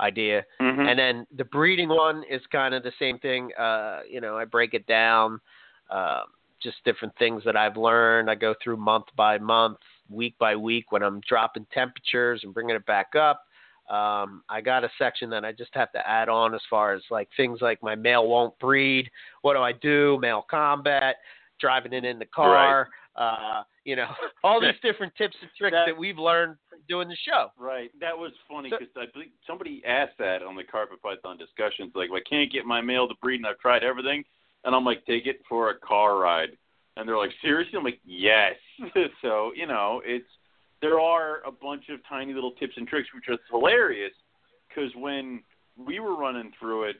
idea, 0.00 0.44
Mhm. 0.60 0.88
and 0.88 0.98
then 0.98 1.26
the 1.32 1.44
breeding 1.44 1.88
one 1.88 2.24
is 2.24 2.44
kind 2.48 2.74
of 2.74 2.82
the 2.82 2.92
same 2.98 3.18
thing. 3.20 3.54
Uh, 3.54 4.02
you 4.08 4.20
know, 4.20 4.36
I 4.36 4.44
break 4.44 4.74
it 4.74 4.86
down, 4.86 5.40
uh, 5.90 6.24
just 6.60 6.82
different 6.84 7.16
things 7.16 7.42
that 7.44 7.56
I've 7.56 7.76
learned. 7.76 8.28
I 8.28 8.34
go 8.34 8.54
through 8.62 8.76
month 8.78 9.06
by 9.16 9.38
month, 9.38 9.78
week 10.08 10.36
by 10.38 10.56
week 10.56 10.90
when 10.90 11.02
I'm 11.02 11.20
dropping 11.20 11.66
temperatures 11.72 12.42
and 12.42 12.52
bringing 12.52 12.76
it 12.76 12.84
back 12.86 13.14
up. 13.14 13.44
Um, 13.90 14.42
I 14.48 14.60
got 14.60 14.84
a 14.84 14.90
section 14.98 15.30
that 15.30 15.44
I 15.44 15.52
just 15.52 15.70
have 15.74 15.90
to 15.92 16.08
add 16.08 16.28
on 16.28 16.54
as 16.54 16.60
far 16.68 16.94
as 16.94 17.02
like 17.10 17.28
things 17.36 17.60
like 17.60 17.82
my 17.82 17.94
male 17.94 18.26
won't 18.26 18.58
breed. 18.58 19.10
What 19.42 19.54
do 19.54 19.60
I 19.60 19.72
do? 19.72 20.18
Male 20.20 20.44
combat, 20.50 21.16
driving 21.60 21.92
it 21.92 22.04
in 22.04 22.18
the 22.18 22.26
car. 22.26 22.88
Uh, 23.16 23.62
you 23.84 23.96
know, 23.96 24.08
all 24.44 24.60
these 24.60 24.74
different 24.82 25.12
tips 25.16 25.36
and 25.40 25.50
tricks 25.58 25.74
That- 25.74 25.86
that, 25.86 25.98
we've 25.98 26.18
learned 26.18 26.56
doing 26.88 27.08
the 27.08 27.16
show. 27.26 27.48
Right. 27.58 27.90
That 28.00 28.16
was 28.16 28.32
funny 28.48 28.70
So- 28.70 28.76
because 28.78 28.94
I 28.96 29.06
believe 29.12 29.30
somebody 29.46 29.82
asked 29.86 30.18
that 30.18 30.42
on 30.42 30.54
the 30.54 30.64
Carpet 30.64 31.02
Python 31.02 31.38
discussions. 31.38 31.92
Like, 31.94 32.10
I 32.14 32.20
can't 32.28 32.52
get 32.52 32.64
my 32.64 32.80
male 32.80 33.08
to 33.08 33.14
breed, 33.22 33.36
and 33.36 33.46
I've 33.46 33.58
tried 33.58 33.82
everything. 33.82 34.24
And 34.64 34.74
I'm 34.74 34.84
like, 34.84 35.04
take 35.06 35.26
it 35.26 35.40
for 35.48 35.70
a 35.70 35.78
car 35.78 36.18
ride. 36.18 36.50
And 36.96 37.08
they're 37.08 37.16
like, 37.16 37.30
seriously? 37.40 37.78
I'm 37.78 37.84
like, 37.84 38.00
yes. 38.04 38.54
so 39.22 39.52
you 39.54 39.66
know, 39.66 40.02
it's 40.04 40.26
there 40.80 41.00
are 41.00 41.42
a 41.46 41.50
bunch 41.50 41.88
of 41.88 42.00
tiny 42.08 42.32
little 42.32 42.52
tips 42.52 42.74
and 42.76 42.86
tricks 42.86 43.08
which 43.14 43.24
are 43.28 43.38
hilarious 43.50 44.12
because 44.68 44.90
when 44.96 45.42
we 45.76 46.00
were 46.00 46.16
running 46.16 46.52
through 46.58 46.84
it, 46.84 46.96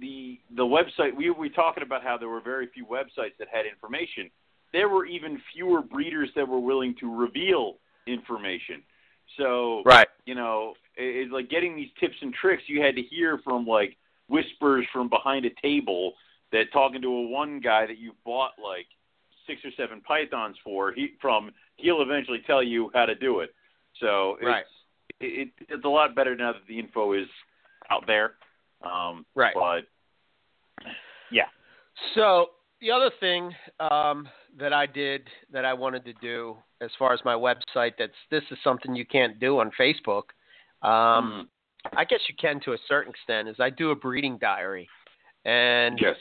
the 0.00 0.40
the 0.56 0.64
website 0.64 1.14
we 1.14 1.30
we 1.30 1.50
talking 1.50 1.82
about 1.82 2.02
how 2.02 2.16
there 2.16 2.28
were 2.28 2.40
very 2.40 2.66
few 2.68 2.86
websites 2.86 3.36
that 3.38 3.48
had 3.52 3.66
information. 3.66 4.30
There 4.72 4.88
were 4.88 5.04
even 5.04 5.40
fewer 5.54 5.82
breeders 5.82 6.30
that 6.34 6.48
were 6.48 6.58
willing 6.58 6.94
to 7.00 7.14
reveal 7.14 7.76
information. 8.06 8.82
So 9.36 9.82
Right. 9.84 10.08
you 10.24 10.34
know, 10.34 10.74
it, 10.96 11.04
it's 11.16 11.32
like 11.32 11.50
getting 11.50 11.76
these 11.76 11.90
tips 12.00 12.16
and 12.22 12.32
tricks 12.32 12.62
you 12.66 12.80
had 12.82 12.96
to 12.96 13.02
hear 13.02 13.38
from 13.44 13.66
like 13.66 13.96
whispers 14.28 14.86
from 14.92 15.08
behind 15.08 15.44
a 15.44 15.50
table 15.60 16.14
that 16.52 16.72
talking 16.72 17.02
to 17.02 17.08
a 17.08 17.22
one 17.28 17.60
guy 17.60 17.86
that 17.86 17.98
you 17.98 18.12
bought 18.24 18.52
like 18.62 18.86
six 19.46 19.60
or 19.64 19.70
seven 19.76 20.00
pythons 20.00 20.56
for 20.64 20.92
he 20.92 21.14
from 21.20 21.50
he'll 21.76 22.02
eventually 22.02 22.40
tell 22.46 22.62
you 22.62 22.90
how 22.94 23.06
to 23.06 23.14
do 23.14 23.40
it 23.40 23.54
so 24.00 24.36
it's 24.40 24.44
Right. 24.46 24.64
it, 25.20 25.48
it, 25.48 25.66
it's 25.68 25.84
a 25.84 25.88
lot 25.88 26.14
better 26.14 26.34
now 26.34 26.52
that 26.52 26.62
the 26.68 26.78
info 26.78 27.12
is 27.12 27.28
out 27.90 28.06
there 28.06 28.34
um 28.82 29.24
Right. 29.34 29.54
but 29.54 29.84
yeah 31.30 31.46
So 32.14 32.50
the 32.80 32.90
other 32.90 33.10
thing 33.20 33.54
um, 33.78 34.28
that 34.58 34.72
I 34.72 34.86
did 34.86 35.28
that 35.52 35.64
I 35.64 35.72
wanted 35.72 36.04
to 36.04 36.12
do 36.14 36.56
as 36.80 36.90
far 36.98 37.12
as 37.12 37.20
my 37.24 37.34
website 37.34 37.92
that's 37.98 38.12
this 38.30 38.42
is 38.50 38.58
something 38.64 38.94
you 38.94 39.06
can't 39.06 39.38
do 39.38 39.60
on 39.60 39.70
Facebook. 39.80 40.24
Um, 40.82 41.48
I 41.96 42.04
guess 42.04 42.20
you 42.28 42.34
can 42.40 42.60
to 42.64 42.72
a 42.72 42.78
certain 42.88 43.10
extent. 43.10 43.48
Is 43.48 43.56
I 43.60 43.70
do 43.70 43.92
a 43.92 43.94
breeding 43.94 44.36
diary, 44.38 44.88
and 45.44 45.98
yes 46.00 46.16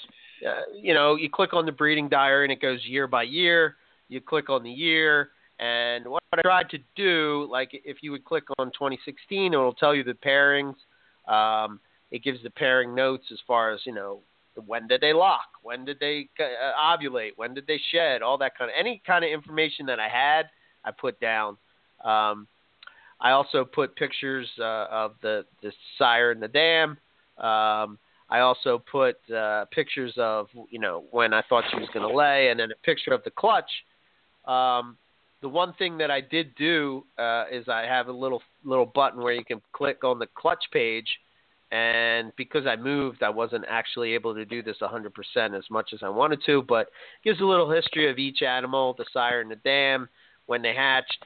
uh, 0.47 0.61
you 0.73 0.93
know 0.93 1.15
you 1.15 1.29
click 1.29 1.53
on 1.53 1.65
the 1.65 1.71
breeding 1.71 2.09
diary 2.09 2.45
and 2.45 2.51
it 2.51 2.61
goes 2.61 2.85
year 2.85 3.07
by 3.07 3.23
year. 3.23 3.75
You 4.09 4.21
click 4.21 4.49
on 4.49 4.63
the 4.63 4.71
year, 4.71 5.29
and 5.59 6.05
what 6.05 6.23
I 6.33 6.41
tried 6.41 6.69
to 6.71 6.79
do, 6.95 7.47
like 7.49 7.69
if 7.71 7.97
you 8.01 8.11
would 8.11 8.25
click 8.25 8.43
on 8.59 8.67
2016, 8.67 9.53
it'll 9.53 9.73
tell 9.73 9.95
you 9.95 10.03
the 10.03 10.13
pairings. 10.13 10.75
Um, 11.31 11.79
it 12.09 12.23
gives 12.23 12.43
the 12.43 12.49
pairing 12.49 12.93
notes 12.93 13.25
as 13.31 13.39
far 13.47 13.71
as 13.71 13.79
you 13.85 13.93
know 13.93 14.19
when 14.65 14.87
did 14.87 15.01
they 15.01 15.13
lock, 15.13 15.47
when 15.63 15.85
did 15.85 15.97
they 15.99 16.27
uh, 16.39 16.97
ovulate, 16.97 17.31
when 17.37 17.53
did 17.53 17.67
they 17.67 17.79
shed, 17.91 18.21
all 18.21 18.37
that 18.37 18.57
kind 18.57 18.69
of 18.69 18.75
any 18.77 19.01
kind 19.05 19.23
of 19.23 19.31
information 19.31 19.85
that 19.85 19.99
I 19.99 20.09
had, 20.09 20.49
I 20.83 20.91
put 20.91 21.19
down. 21.19 21.57
Um, 22.03 22.47
I 23.21 23.31
also 23.31 23.63
put 23.63 23.95
pictures 23.95 24.47
uh, 24.59 24.87
of 24.89 25.13
the 25.21 25.45
the 25.61 25.71
sire 25.97 26.31
and 26.31 26.41
the 26.41 26.47
dam. 26.47 26.97
Um, 27.37 27.97
I 28.31 28.39
also 28.39 28.81
put 28.89 29.17
uh, 29.29 29.65
pictures 29.71 30.13
of 30.17 30.47
you 30.69 30.79
know 30.79 31.03
when 31.11 31.33
I 31.33 31.43
thought 31.49 31.65
she 31.69 31.77
was 31.77 31.89
going 31.93 32.07
to 32.07 32.15
lay, 32.15 32.49
and 32.49 32.59
then 32.59 32.71
a 32.71 32.85
picture 32.85 33.11
of 33.11 33.23
the 33.23 33.31
clutch. 33.31 33.69
Um, 34.45 34.97
the 35.41 35.49
one 35.49 35.73
thing 35.73 35.97
that 35.97 36.09
I 36.09 36.21
did 36.21 36.55
do 36.55 37.03
uh, 37.19 37.45
is 37.51 37.67
I 37.67 37.81
have 37.81 38.07
a 38.07 38.11
little 38.11 38.41
little 38.63 38.85
button 38.85 39.21
where 39.21 39.33
you 39.33 39.43
can 39.43 39.61
click 39.73 40.03
on 40.05 40.17
the 40.17 40.27
clutch 40.33 40.63
page, 40.71 41.07
and 41.71 42.31
because 42.37 42.65
I 42.65 42.77
moved, 42.77 43.21
I 43.21 43.29
wasn't 43.29 43.65
actually 43.67 44.13
able 44.13 44.33
to 44.33 44.45
do 44.45 44.63
this 44.63 44.77
100% 44.81 45.09
as 45.57 45.63
much 45.69 45.91
as 45.93 45.99
I 46.01 46.09
wanted 46.09 46.39
to. 46.45 46.61
But 46.61 46.87
it 46.87 47.23
gives 47.25 47.41
a 47.41 47.45
little 47.45 47.69
history 47.69 48.09
of 48.09 48.17
each 48.17 48.41
animal, 48.43 48.95
the 48.97 49.05
sire 49.11 49.41
and 49.41 49.51
the 49.51 49.55
dam, 49.57 50.07
when 50.45 50.61
they 50.61 50.73
hatched, 50.73 51.25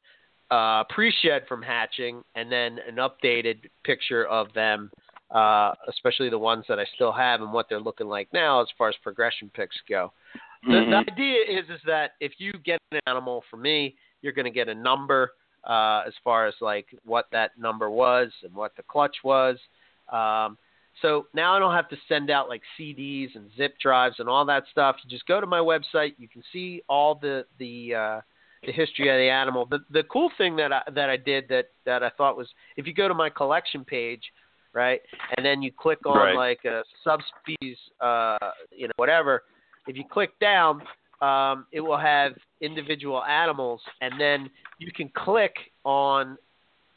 uh, 0.49 0.85
pre-shed 0.85 1.43
from 1.47 1.61
hatching, 1.61 2.23
and 2.35 2.51
then 2.51 2.79
an 2.87 2.95
updated 2.95 3.69
picture 3.83 4.25
of 4.25 4.47
them 4.53 4.89
uh, 5.31 5.73
especially 5.87 6.29
the 6.29 6.37
ones 6.37 6.65
that 6.67 6.79
I 6.79 6.85
still 6.95 7.11
have 7.11 7.41
and 7.41 7.51
what 7.51 7.67
they're 7.69 7.79
looking 7.79 8.07
like 8.07 8.31
now 8.33 8.61
as 8.61 8.67
far 8.77 8.89
as 8.89 8.95
progression 9.03 9.49
picks 9.53 9.75
go. 9.89 10.11
The, 10.63 10.69
Mhm. 10.69 10.89
the 10.89 11.11
idea 11.11 11.43
is 11.47 11.69
is 11.69 11.81
that 11.85 12.13
if 12.19 12.39
you 12.39 12.51
get 12.53 12.79
an 12.91 12.99
animal 13.07 13.43
from 13.49 13.61
me, 13.61 13.95
you're 14.21 14.33
going 14.33 14.45
to 14.45 14.51
get 14.51 14.67
a 14.67 14.75
number 14.75 15.33
uh, 15.63 16.03
as 16.05 16.13
far 16.23 16.45
as 16.45 16.53
like 16.61 16.87
what 17.03 17.29
that 17.31 17.57
number 17.57 17.89
was 17.89 18.31
and 18.43 18.53
what 18.53 18.75
the 18.75 18.83
clutch 18.83 19.17
was. 19.23 19.59
Um, 20.09 20.57
so 21.01 21.27
now 21.33 21.55
I 21.55 21.59
don't 21.59 21.73
have 21.73 21.89
to 21.89 21.97
send 22.07 22.29
out 22.29 22.47
like 22.49 22.61
CDs 22.79 23.35
and 23.35 23.51
zip 23.57 23.77
drives 23.79 24.19
and 24.19 24.29
all 24.29 24.45
that 24.45 24.63
stuff. 24.71 24.95
You 25.03 25.09
just 25.09 25.25
go 25.27 25.41
to 25.41 25.47
my 25.47 25.59
website. 25.59 26.13
You 26.17 26.27
can 26.27 26.43
see 26.53 26.81
all 26.87 27.15
the 27.15 27.45
the 27.57 27.95
uh, 27.95 28.21
the 28.63 28.71
history 28.71 29.09
of 29.09 29.17
the 29.17 29.29
animal. 29.29 29.65
The 29.65 29.79
the 29.89 30.03
cool 30.03 30.31
thing 30.37 30.55
that 30.55 30.71
I 30.71 30.81
that 30.93 31.09
I 31.09 31.17
did 31.17 31.47
that 31.49 31.65
that 31.85 32.01
I 32.01 32.09
thought 32.09 32.37
was 32.37 32.47
if 32.77 32.87
you 32.87 32.93
go 32.93 33.07
to 33.07 33.13
my 33.13 33.29
collection 33.29 33.83
page, 33.83 34.23
right, 34.75 35.01
and 35.35 35.45
then 35.45 35.63
you 35.63 35.71
click 35.71 36.05
on 36.05 36.17
Right. 36.17 36.35
like 36.35 36.65
a 36.65 36.83
subspecies, 37.03 37.77
uh, 38.01 38.37
you 38.71 38.87
know, 38.87 38.93
whatever. 38.97 39.43
If 39.87 39.95
you 39.95 40.03
click 40.07 40.37
down, 40.39 40.83
um, 41.21 41.65
it 41.71 41.79
will 41.79 41.97
have 41.97 42.33
individual 42.61 43.23
animals, 43.23 43.81
and 44.01 44.19
then 44.19 44.49
you 44.77 44.91
can 44.91 45.09
click 45.09 45.55
on 45.85 46.37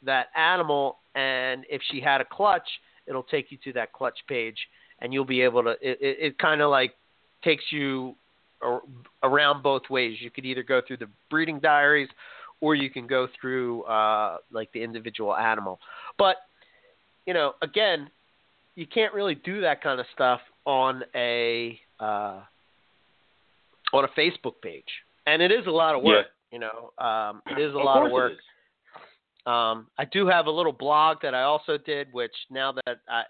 that 0.03 0.27
animal, 0.35 0.99
and 1.15 1.65
if 1.69 1.81
she 1.89 1.99
had 1.99 2.21
a 2.21 2.25
clutch, 2.25 2.67
it'll 3.07 3.23
take 3.23 3.51
you 3.51 3.57
to 3.63 3.73
that 3.73 3.93
clutch 3.93 4.19
page, 4.27 4.57
and 4.99 5.13
you'll 5.13 5.25
be 5.25 5.41
able 5.41 5.63
to. 5.63 5.71
It, 5.81 5.97
it, 6.01 6.17
it 6.19 6.37
kind 6.37 6.61
of 6.61 6.69
like 6.69 6.93
takes 7.43 7.63
you 7.71 8.15
ar- 8.61 8.81
around 9.23 9.63
both 9.63 9.83
ways. 9.89 10.17
You 10.19 10.29
could 10.29 10.45
either 10.45 10.63
go 10.63 10.81
through 10.85 10.97
the 10.97 11.09
breeding 11.29 11.59
diaries, 11.59 12.09
or 12.61 12.75
you 12.75 12.89
can 12.89 13.07
go 13.07 13.27
through 13.39 13.83
uh, 13.83 14.37
like 14.51 14.71
the 14.73 14.83
individual 14.83 15.35
animal. 15.35 15.79
But 16.17 16.37
you 17.25 17.33
know, 17.33 17.53
again, 17.61 18.09
you 18.75 18.85
can't 18.87 19.13
really 19.13 19.35
do 19.35 19.61
that 19.61 19.81
kind 19.81 19.99
of 19.99 20.05
stuff 20.13 20.41
on 20.65 21.03
a 21.15 21.79
uh, 21.99 22.41
on 23.93 24.05
a 24.05 24.07
Facebook 24.19 24.61
page, 24.61 24.85
and 25.25 25.41
it 25.41 25.51
is 25.51 25.67
a 25.67 25.71
lot 25.71 25.95
of 25.95 26.03
work. 26.03 26.27
You 26.51 26.59
know, 26.59 26.91
um, 26.97 27.41
it 27.47 27.59
is 27.59 27.73
a 27.73 27.77
Of 27.77 27.85
lot 27.85 28.05
of 28.05 28.11
work. 28.11 28.33
Um, 29.45 29.87
I 29.97 30.05
do 30.05 30.27
have 30.27 30.47
a 30.47 30.51
little 30.51 30.71
blog 30.71 31.17
that 31.21 31.33
I 31.33 31.43
also 31.43 31.77
did, 31.77 32.07
which 32.11 32.33
now 32.49 32.71
that 32.71 32.99
I, 33.07 33.23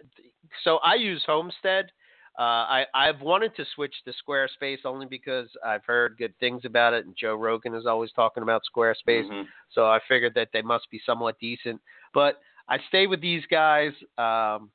so 0.63 0.77
I 0.77 0.95
use 0.95 1.23
Homestead. 1.25 1.91
Uh, 2.37 2.41
I, 2.41 2.85
I've 2.93 3.19
wanted 3.19 3.53
to 3.57 3.65
switch 3.75 3.93
to 4.05 4.13
Squarespace 4.13 4.85
only 4.85 5.05
because 5.05 5.49
I've 5.65 5.83
heard 5.83 6.15
good 6.17 6.33
things 6.39 6.61
about 6.63 6.93
it, 6.93 7.05
and 7.05 7.13
Joe 7.19 7.35
Rogan 7.35 7.75
is 7.75 7.85
always 7.85 8.13
talking 8.13 8.43
about 8.43 8.61
Squarespace. 8.73 9.29
Mhm. 9.29 9.45
So 9.71 9.87
I 9.87 9.99
figured 10.07 10.35
that 10.35 10.47
they 10.53 10.61
must 10.61 10.89
be 10.89 11.01
somewhat 11.05 11.37
decent. 11.39 11.81
But 12.13 12.39
I 12.69 12.77
stay 12.87 13.07
with 13.07 13.19
these 13.19 13.43
guys 13.49 13.91
um, 14.17 14.69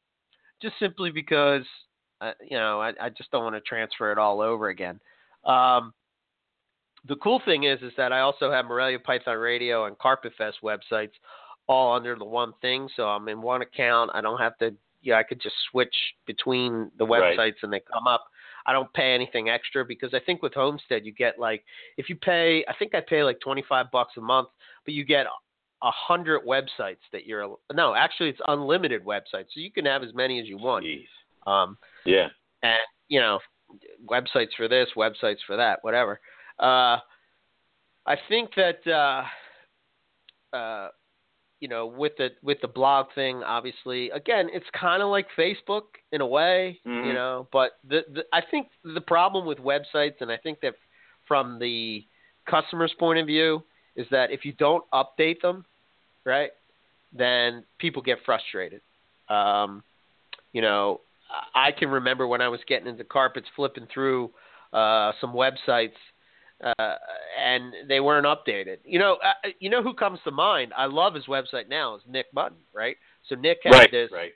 just 0.61 0.75
simply 0.79 1.11
because, 1.11 1.63
uh, 2.21 2.33
you 2.49 2.57
know, 2.57 2.81
I, 2.81 2.93
I 3.01 3.09
just 3.11 3.31
don't 3.31 3.45
want 3.45 3.55
to 3.55 3.61
transfer 3.61 4.11
it 4.13 4.19
all 4.19 4.41
over 4.41 4.69
again. 4.69 5.01
Um, 5.45 5.95
the 7.07 7.17
cool 7.17 7.41
thing 7.45 7.65
is, 7.65 7.81
is 7.83 7.93
that 7.97 8.13
I 8.13 8.21
also 8.21 8.51
have 8.51 8.65
Morelia 8.65 8.99
Python 8.99 9.37
Radio 9.39 9.85
and 9.85 9.97
Carpet 9.99 10.33
Fest 10.37 10.59
websites 10.63 11.13
all 11.69 11.95
under 11.95 12.17
the 12.17 12.25
one 12.25 12.53
thing. 12.61 12.89
So 12.97 13.05
I'm 13.05 13.29
in 13.29 13.41
one 13.41 13.63
account. 13.63 14.11
I 14.15 14.21
don't 14.21 14.39
have 14.39 14.59
to. 14.59 14.75
Yeah, 15.03 15.17
I 15.19 15.23
could 15.23 15.41
just 15.41 15.57
switch 15.71 15.95
between 16.27 16.91
the 16.99 17.07
Right. 17.07 17.39
websites 17.39 17.63
and 17.63 17.73
they 17.73 17.81
come 17.81 18.07
up. 18.07 18.25
I 18.67 18.73
don't 18.73 18.91
pay 18.95 19.13
anything 19.15 19.51
extra 19.51 19.85
because 19.85 20.15
I 20.15 20.21
think 20.21 20.43
with 20.43 20.55
Homestead 20.55 21.05
you 21.05 21.13
get 21.13 21.39
like 21.39 21.63
if 21.99 22.09
you 22.09 22.17
pay, 22.17 22.65
I 22.67 22.75
think 22.79 22.95
I 22.95 23.01
pay 23.01 23.23
like 23.23 23.39
25 23.41 23.91
bucks 23.91 24.15
a 24.17 24.23
month, 24.23 24.49
but 24.87 24.95
you 24.95 25.05
get 25.05 25.27
a 25.85 25.91
hundred 25.93 26.41
websites 26.45 27.05
that 27.13 27.27
you're. 27.27 27.57
No, 27.73 27.95
actually 27.95 28.31
it's 28.31 28.41
unlimited 28.49 29.05
websites, 29.05 29.51
so 29.53 29.61
you 29.61 29.71
can 29.71 29.85
have 29.85 30.03
as 30.03 30.13
many 30.15 30.41
as 30.41 30.49
you 30.49 30.59
want. 30.59 30.85
Um, 31.47 31.77
Yeah. 32.05 32.29
and 32.63 32.81
you 33.09 33.21
know 33.21 33.39
websites 34.09 34.55
for 34.57 34.67
this 34.69 34.89
websites 34.97 35.39
for 35.47 35.57
that 35.57 35.79
whatever 35.83 36.21
uh 36.61 36.97
i 38.07 38.17
think 38.29 38.51
that 38.57 38.81
uh 38.87 39.25
uh 40.57 40.89
you 41.61 41.69
know 41.69 41.87
with 41.87 42.13
the 42.19 42.31
with 42.43 42.59
the 42.63 42.69
blog 42.69 43.07
thing 43.15 43.43
obviously 43.43 44.11
again 44.11 44.49
it's 44.53 44.67
kind 44.79 45.03
of 45.03 45.09
like 45.09 45.27
facebook 45.37 45.83
in 46.13 46.21
a 46.21 46.27
way 46.27 46.81
you 46.85 47.13
Mhm. 47.13 47.15
know 47.15 47.49
but 47.53 47.73
the, 47.89 48.05
the 48.13 48.25
i 48.33 48.41
think 48.41 48.69
the 48.85 49.01
problem 49.01 49.45
with 49.47 49.59
websites 49.59 50.21
and 50.21 50.31
i 50.31 50.37
think 50.37 50.61
that 50.61 50.75
from 51.27 51.59
the 51.59 52.07
customer's 52.49 52.95
point 52.95 53.19
of 53.19 53.27
view 53.27 53.63
is 53.97 54.07
that 54.11 54.31
if 54.31 54.45
you 54.45 54.53
don't 54.53 54.85
update 54.93 55.41
them 55.41 55.65
right 56.25 56.51
then 57.13 57.65
people 57.79 58.03
get 58.03 58.19
frustrated 58.25 58.81
um 59.29 59.83
you 60.53 60.63
know 60.63 61.01
I 61.55 61.73
can 61.73 61.89
remember 61.89 62.27
when 62.27 62.41
I 62.41 62.49
was 62.49 62.61
getting 62.69 62.87
into 62.87 63.03
carpets, 63.03 63.47
flipping 63.57 63.87
through 63.93 64.31
uh, 64.73 65.13
some 65.21 65.33
websites 65.33 65.97
uh, 66.63 66.95
and 67.39 67.73
they 67.89 68.01
weren't 68.01 68.27
updated. 68.27 68.79
You 68.85 68.99
know, 68.99 69.19
uh, 69.25 69.49
you 69.59 69.71
know 69.71 69.83
who 69.83 69.95
comes 69.95 70.19
to 70.25 70.31
mind? 70.31 70.73
I 70.77 70.87
love 70.87 71.15
his 71.15 71.27
website 71.27 71.69
now. 71.69 71.97
Is 71.97 72.03
Nick 72.09 72.27
Mutton, 72.35 72.59
right? 72.73 72.97
So 73.29 73.35
Nick 73.35 73.59
had 73.65 73.73
right, 73.73 73.91
this. 73.91 74.11
right. 74.13 74.33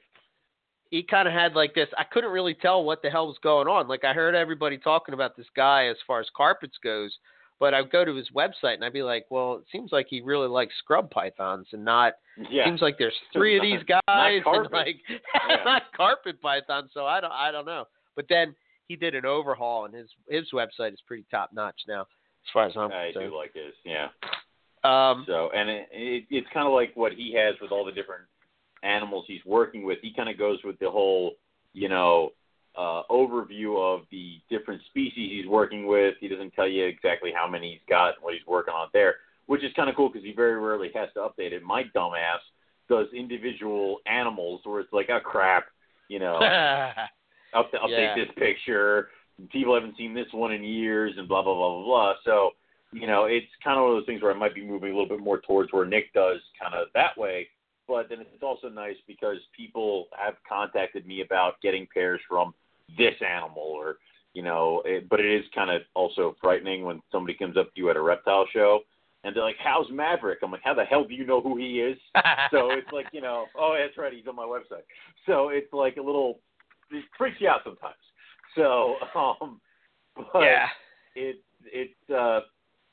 He 0.90 1.02
kind 1.02 1.28
of 1.28 1.34
had 1.34 1.54
like 1.54 1.74
this. 1.74 1.88
I 1.98 2.04
couldn't 2.04 2.30
really 2.30 2.54
tell 2.54 2.82
what 2.82 3.02
the 3.02 3.10
hell 3.10 3.26
was 3.26 3.36
going 3.42 3.68
on. 3.68 3.88
Like 3.88 4.04
I 4.04 4.14
heard 4.14 4.34
everybody 4.34 4.78
talking 4.78 5.14
about 5.14 5.36
this 5.36 5.46
guy 5.54 5.86
as 5.86 5.96
far 6.06 6.20
as 6.20 6.26
carpets 6.34 6.78
goes, 6.82 7.16
but 7.60 7.74
I'd 7.74 7.90
go 7.90 8.04
to 8.04 8.14
his 8.14 8.28
website 8.34 8.74
and 8.74 8.84
I'd 8.84 8.92
be 8.92 9.02
like, 9.02 9.26
well, 9.30 9.54
it 9.56 9.64
seems 9.72 9.90
like 9.92 10.06
he 10.08 10.20
really 10.20 10.48
likes 10.48 10.72
scrub 10.78 11.10
pythons 11.10 11.66
and 11.72 11.84
not. 11.84 12.14
Yeah. 12.50 12.64
Seems 12.66 12.80
like 12.80 12.96
there's 12.98 13.14
three 13.32 13.56
of 13.56 13.62
these 13.62 13.82
guys 13.86 14.42
and 14.46 14.68
like 14.72 14.96
Yeah. 15.48 15.56
not 15.64 15.82
carpet 15.96 16.40
pythons. 16.40 16.90
So 16.94 17.04
I 17.06 17.20
don't, 17.20 17.32
I 17.32 17.50
don't 17.50 17.66
know. 17.66 17.86
But 18.16 18.26
then 18.28 18.54
he 18.86 18.96
did 18.96 19.14
an 19.14 19.26
overhaul 19.26 19.84
and 19.84 19.94
his 19.94 20.08
his 20.28 20.44
website 20.54 20.92
is 20.92 21.00
pretty 21.06 21.24
top 21.30 21.50
notch 21.52 21.80
now, 21.88 22.02
as 22.02 22.50
far 22.52 22.66
as 22.66 22.72
I'm 22.76 22.90
I 22.92 23.06
concerned. 23.12 23.30
do 23.32 23.36
like 23.36 23.52
this. 23.52 23.72
Yeah. 23.84 24.08
Um, 24.84 25.24
So, 25.26 25.50
and 25.54 25.68
it, 25.68 25.88
it, 25.92 26.24
it's 26.30 26.46
kind 26.54 26.66
of 26.66 26.72
like 26.72 26.92
what 26.94 27.12
he 27.12 27.34
has 27.34 27.54
with 27.60 27.72
all 27.72 27.84
the 27.84 27.92
different 27.92 28.22
animals 28.82 29.24
he's 29.26 29.44
working 29.44 29.84
with. 29.84 29.98
He 30.02 30.12
kind 30.14 30.28
of 30.28 30.38
goes 30.38 30.58
with 30.64 30.78
the 30.78 30.90
whole, 30.90 31.32
you 31.74 31.88
know, 31.88 32.30
uh, 32.78 33.02
overview 33.10 33.76
of 33.76 34.06
the 34.12 34.34
different 34.48 34.80
species 34.90 35.32
he's 35.32 35.46
working 35.48 35.86
with. 35.88 36.14
He 36.20 36.28
doesn't 36.28 36.52
tell 36.54 36.68
you 36.68 36.84
exactly 36.86 37.32
how 37.34 37.48
many 37.48 37.72
he's 37.72 37.88
got 37.88 38.14
and 38.14 38.22
what 38.22 38.34
he's 38.34 38.46
working 38.46 38.72
on 38.72 38.88
there, 38.92 39.16
which 39.46 39.64
is 39.64 39.72
kind 39.74 39.90
of 39.90 39.96
cool 39.96 40.08
because 40.08 40.24
he 40.24 40.32
very 40.32 40.58
rarely 40.60 40.90
has 40.94 41.08
to 41.14 41.20
update 41.20 41.52
it. 41.52 41.62
My 41.64 41.82
dumbass 41.94 42.38
does 42.88 43.08
individual 43.12 43.98
animals 44.06 44.60
where 44.64 44.80
it's 44.80 44.92
like, 44.92 45.08
oh 45.10 45.20
crap, 45.20 45.66
you 46.08 46.20
know, 46.20 46.36
up 47.54 47.70
to 47.72 47.78
update 47.78 47.90
Yeah. 47.90 48.14
this 48.14 48.28
picture. 48.36 49.08
People 49.50 49.74
haven't 49.74 49.96
seen 49.96 50.14
this 50.14 50.26
one 50.32 50.52
in 50.52 50.62
years, 50.64 51.14
and 51.18 51.28
blah 51.28 51.42
blah 51.42 51.54
blah 51.54 51.74
blah 51.76 51.84
blah. 51.84 52.14
So, 52.24 52.50
you 52.92 53.06
know, 53.06 53.24
it's 53.24 53.46
kind 53.62 53.76
of 53.78 53.82
one 53.84 53.92
of 53.92 53.98
those 53.98 54.06
things 54.06 54.22
where 54.22 54.32
I 54.32 54.36
might 54.38 54.54
be 54.54 54.64
moving 54.64 54.92
a 54.92 54.96
little 54.96 55.08
bit 55.08 55.20
more 55.24 55.40
towards 55.40 55.72
where 55.72 55.84
Nick 55.84 56.12
does, 56.12 56.40
kind 56.60 56.74
of 56.74 56.88
that 56.94 57.18
way. 57.18 57.48
But 57.86 58.08
then 58.08 58.20
it's 58.20 58.42
also 58.42 58.68
nice 58.68 58.96
because 59.06 59.38
people 59.56 60.08
have 60.16 60.34
contacted 60.48 61.06
me 61.06 61.22
about 61.22 61.60
getting 61.62 61.86
pairs 61.92 62.20
from 62.28 62.52
this 62.96 63.14
animal, 63.20 63.62
or 63.62 63.96
you 64.34 64.42
know, 64.42 64.82
it, 64.84 65.08
but 65.08 65.20
it 65.20 65.26
is 65.26 65.44
kind 65.54 65.70
of 65.70 65.82
also 65.94 66.36
frightening 66.40 66.84
when 66.84 67.00
somebody 67.10 67.36
comes 67.36 67.56
up 67.56 67.74
to 67.74 67.80
you 67.80 67.90
at 67.90 67.96
a 67.96 68.00
reptile 68.00 68.46
show 68.52 68.80
and 69.24 69.34
they're 69.34 69.42
like, 69.42 69.56
"How's 69.62 69.90
Maverick?" 69.90 70.38
I'm 70.42 70.50
like, 70.50 70.62
"How 70.64 70.74
the 70.74 70.84
hell 70.84 71.04
do 71.04 71.14
you 71.14 71.26
know 71.26 71.40
who 71.40 71.56
he 71.56 71.80
is?" 71.80 71.98
so 72.50 72.70
it's 72.70 72.90
like 72.92 73.06
you 73.12 73.20
know, 73.20 73.46
oh, 73.56 73.76
that's 73.78 73.96
right, 73.98 74.12
he's 74.12 74.26
on 74.26 74.36
my 74.36 74.44
website. 74.44 74.84
So 75.26 75.48
it's 75.48 75.72
like 75.72 75.96
a 75.96 76.02
little, 76.02 76.40
it 76.90 77.04
freaks 77.16 77.36
you 77.40 77.48
out 77.48 77.60
sometimes. 77.64 77.94
So, 78.54 78.94
um, 79.14 79.60
but 80.16 80.40
yeah. 80.40 80.66
it 81.14 81.42
it 81.64 81.90
uh, 82.14 82.40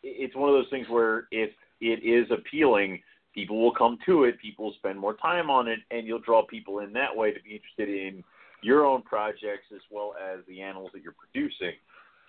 it's 0.04 0.36
one 0.36 0.50
of 0.50 0.56
those 0.56 0.70
things 0.70 0.88
where 0.90 1.28
if 1.32 1.52
it 1.82 2.04
is 2.04 2.30
appealing, 2.32 3.02
people 3.34 3.62
will 3.62 3.74
come 3.74 3.98
to 4.06 4.24
it. 4.24 4.40
People 4.42 4.66
will 4.66 4.74
spend 4.74 5.00
more 5.00 5.16
time 5.16 5.50
on 5.50 5.68
it, 5.68 5.80
and 5.92 6.08
you'll 6.08 6.20
draw 6.20 6.46
people 6.46 6.80
in 6.80 6.92
that 6.94 7.16
way 7.16 7.32
to 7.32 7.42
be 7.42 7.52
interested 7.52 7.90
in 7.90 8.24
your 8.62 8.86
own 8.86 9.02
projects 9.02 9.68
as 9.74 9.82
well 9.92 10.14
as 10.22 10.40
the 10.48 10.62
animals 10.62 10.92
that 10.94 11.02
you're 11.02 11.16
producing. 11.18 11.74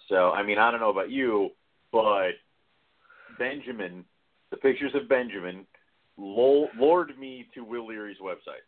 So, 0.09 0.31
I 0.31 0.43
mean, 0.43 0.59
I 0.59 0.71
don't 0.71 0.81
know 0.81 0.91
about 0.91 1.11
you, 1.11 1.51
but 1.93 2.33
Benjamin, 3.39 4.05
the 4.51 4.57
pictures 4.57 4.93
of 4.95 5.09
Benjamin, 5.09 5.67
lured 6.19 7.19
me 7.19 7.47
to 7.55 7.65
Will 7.65 7.87
Leary's 7.87 8.19
website. 8.23 8.65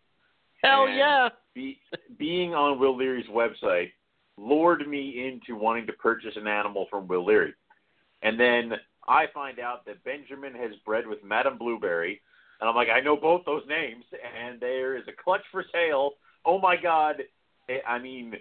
Hell 0.63 0.87
And 0.87 0.97
yeah. 0.97 1.29
Be, 1.55 1.79
being 2.19 2.55
on 2.55 2.79
Will 2.79 2.97
Leary's 2.97 3.29
website 3.29 3.91
lured 4.37 4.87
me 4.87 5.27
into 5.27 5.59
wanting 5.59 5.87
to 5.87 5.93
purchase 5.95 6.35
an 6.37 6.47
animal 6.47 6.87
from 6.91 7.09
Will 7.09 7.25
Leary. 7.25 7.55
And 8.23 8.39
then 8.39 8.73
I 9.07 9.27
find 9.33 9.59
out 9.59 9.85
that 9.87 10.03
Benjamin 10.05 10.55
has 10.55 10.73
bred 10.85 11.07
with 11.07 11.23
Madame 11.25 11.59
Blueberry. 11.59 12.21
And 12.61 12.69
I'm 12.69 12.77
like, 12.77 12.89
I 12.89 13.01
know 13.01 13.17
both 13.17 13.45
those 13.45 13.63
names, 13.69 14.05
and 14.13 14.59
there 14.61 14.97
is 14.97 15.05
a 15.09 15.23
clutch 15.23 15.43
for 15.53 15.65
sale. 15.73 16.13
Oh 16.45 16.59
my 16.59 16.77
God. 16.77 17.23
I- 17.69 17.83
I 17.87 17.99
mean, 17.99 18.35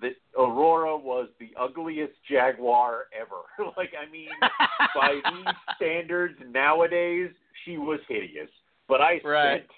the 0.00 0.14
Aurora 0.36 0.96
was 0.96 1.28
the 1.38 1.50
ugliest 1.56 2.14
jaguar 2.28 3.04
ever. 3.18 3.42
like, 3.76 3.92
I 4.00 4.10
mean, 4.10 4.28
by 4.94 5.20
these 5.32 5.54
standards 5.76 6.38
nowadays, 6.50 7.30
she 7.64 7.78
was 7.78 8.00
hideous. 8.08 8.50
But 8.88 9.00
I 9.00 9.20
Right. 9.24 9.62
spent 9.62 9.70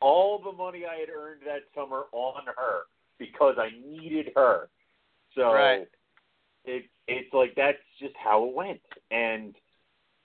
all 0.00 0.38
the 0.38 0.52
money 0.52 0.84
I 0.84 0.96
had 0.96 1.08
earned 1.10 1.42
that 1.46 1.62
summer 1.74 2.04
on 2.12 2.44
her 2.46 2.82
because 3.18 3.56
I 3.58 3.70
needed 3.86 4.32
her. 4.34 4.68
So 5.34 5.52
Right. 5.52 5.88
it 6.64 6.84
it's 7.08 7.32
like 7.32 7.54
that's 7.56 7.78
just 7.98 8.14
how 8.16 8.44
it 8.46 8.54
went. 8.54 8.80
And 9.10 9.54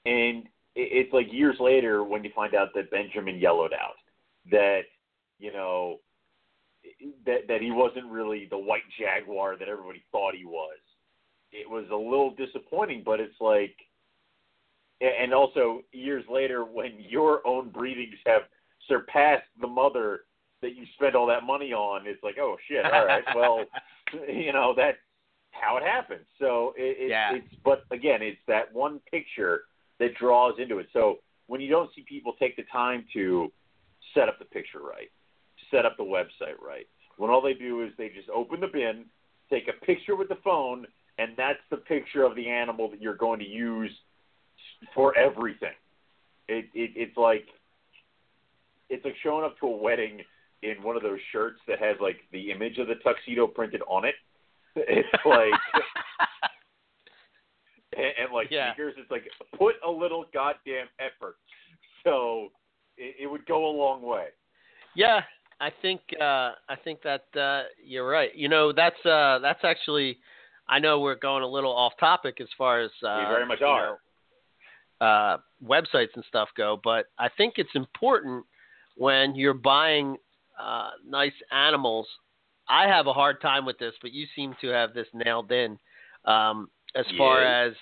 and 0.05 0.45
it, 0.75 0.89
it's 0.91 1.13
like 1.13 1.31
years 1.31 1.59
later 1.59 2.03
when 2.03 2.23
you 2.23 2.31
find 2.35 2.53
out 2.55 2.73
that 2.73 2.91
Benjamin 2.91 3.37
yellowed 3.37 3.73
out, 3.73 3.95
that 4.51 4.81
you 5.39 5.53
know 5.53 5.99
that 7.25 7.47
that 7.47 7.61
he 7.61 7.71
wasn't 7.71 8.05
really 8.11 8.47
the 8.49 8.57
white 8.57 8.83
jaguar 8.99 9.57
that 9.57 9.67
everybody 9.67 10.03
thought 10.11 10.35
he 10.35 10.45
was. 10.45 10.77
It 11.51 11.69
was 11.69 11.85
a 11.91 11.95
little 11.95 12.31
disappointing, 12.35 13.03
but 13.05 13.19
it's 13.19 13.39
like, 13.39 13.75
and 15.01 15.33
also 15.33 15.81
years 15.91 16.23
later 16.29 16.63
when 16.65 16.93
your 16.97 17.45
own 17.47 17.69
breedings 17.69 18.15
have 18.25 18.41
surpassed 18.87 19.47
the 19.61 19.67
mother 19.67 20.21
that 20.61 20.75
you 20.75 20.85
spent 20.95 21.15
all 21.15 21.27
that 21.27 21.43
money 21.43 21.71
on, 21.73 22.07
it's 22.07 22.23
like, 22.23 22.37
oh 22.39 22.57
shit, 22.67 22.83
all 22.85 23.05
right, 23.05 23.23
well, 23.35 23.63
you 24.27 24.51
know 24.53 24.73
that's 24.75 24.97
how 25.51 25.77
it 25.77 25.83
happens. 25.83 26.25
So 26.39 26.73
it, 26.77 26.97
it, 26.99 27.09
Yeah. 27.09 27.35
it's, 27.35 27.55
but 27.63 27.83
again, 27.91 28.21
it's 28.21 28.39
that 28.47 28.73
one 28.73 28.99
picture 29.11 29.61
that 29.99 30.13
draws 30.15 30.55
into 30.59 30.77
it. 30.79 30.87
So 30.93 31.17
when 31.47 31.61
you 31.61 31.69
don't 31.69 31.89
see 31.95 32.03
people 32.07 32.33
take 32.39 32.55
the 32.55 32.63
time 32.71 33.05
to 33.13 33.51
set 34.13 34.27
up 34.29 34.37
the 34.39 34.45
picture 34.45 34.79
right, 34.79 35.09
set 35.71 35.85
up 35.85 35.97
the 35.97 36.03
website 36.03 36.59
right, 36.63 36.87
when 37.17 37.29
all 37.29 37.41
they 37.41 37.53
do 37.53 37.83
is 37.83 37.91
they 37.97 38.09
just 38.09 38.29
open 38.29 38.59
the 38.59 38.67
bin, 38.67 39.05
take 39.49 39.67
a 39.67 39.85
picture 39.85 40.15
with 40.15 40.29
the 40.29 40.37
phone, 40.43 40.85
and 41.17 41.31
that's 41.35 41.59
the 41.69 41.77
picture 41.77 42.23
of 42.23 42.35
the 42.35 42.49
animal 42.49 42.89
that 42.89 43.01
you're 43.01 43.15
going 43.15 43.39
to 43.39 43.47
use 43.47 43.91
for 44.93 45.17
everything. 45.17 45.73
It, 46.47 46.65
it 46.73 46.91
it's 46.95 47.17
like 47.17 47.45
it's 48.89 49.03
like 49.03 49.15
showing 49.21 49.43
up 49.43 49.59
to 49.59 49.67
a 49.67 49.77
wedding 49.77 50.21
in 50.63 50.81
one 50.81 50.95
of 50.95 51.03
those 51.03 51.19
shirts 51.31 51.59
that 51.67 51.79
has 51.79 51.97
like 51.99 52.17
the 52.31 52.51
image 52.51 52.77
of 52.77 52.87
the 52.87 52.95
tuxedo 53.03 53.47
printed 53.47 53.81
on 53.87 54.05
it. 54.05 54.15
It's 54.79 55.07
like 55.25 55.53
and, 57.97 58.05
and 58.19 58.33
like 58.33 58.47
Yeah. 58.51 58.73
sneakers, 58.73 58.93
it's 58.97 59.09
like 59.09 59.23
put 59.57 59.75
a 59.85 59.89
little 59.89 60.25
goddamn 60.31 60.85
effort. 60.99 61.37
So 62.03 62.49
it, 62.95 63.15
it 63.21 63.27
would 63.27 63.45
go 63.47 63.65
a 63.67 63.73
long 63.75 64.03
way. 64.03 64.27
Yeah, 64.95 65.21
I 65.59 65.69
think 65.81 66.01
uh, 66.19 66.51
I 66.69 66.75
think 66.83 67.01
that 67.03 67.25
uh, 67.39 67.63
you're 67.83 68.07
right. 68.07 68.35
You 68.35 68.49
know, 68.49 68.71
that's 68.71 69.03
uh, 69.05 69.39
that's 69.39 69.63
actually. 69.63 70.17
I 70.69 70.79
know 70.79 70.99
we're 70.99 71.15
going 71.15 71.43
a 71.43 71.47
little 71.47 71.71
off 71.71 71.93
topic 71.97 72.39
as 72.41 72.47
far 72.57 72.81
as 72.81 72.91
uh, 73.01 73.23
We 73.23 73.33
very 73.33 73.45
much 73.45 73.61
are. 73.61 73.97
know, 74.99 75.05
uh, 75.05 75.37
websites 75.63 76.09
and 76.15 76.25
stuff 76.27 76.49
go, 76.57 76.79
but 76.83 77.05
I 77.17 77.29
think 77.37 77.53
it's 77.57 77.69
important 77.73 78.43
when 78.97 79.33
you're 79.35 79.53
buying 79.53 80.17
uh, 80.61 80.89
nice 81.07 81.33
animals. 81.51 82.07
I 82.67 82.87
have 82.87 83.07
a 83.07 83.13
hard 83.13 83.41
time 83.41 83.65
with 83.65 83.77
this, 83.79 83.93
but 84.01 84.11
you 84.11 84.25
seem 84.35 84.55
to 84.59 84.67
have 84.67 84.93
this 84.93 85.07
nailed 85.13 85.51
in. 85.51 85.79
Um, 86.25 86.69
as 86.95 87.05
far 87.17 87.41
as 87.41 87.73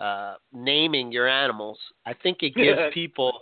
uh, 0.00 0.34
naming 0.52 1.12
your 1.12 1.28
animals, 1.28 1.78
I 2.06 2.14
think 2.14 2.38
it 2.42 2.54
gives 2.54 2.80
people. 2.94 3.32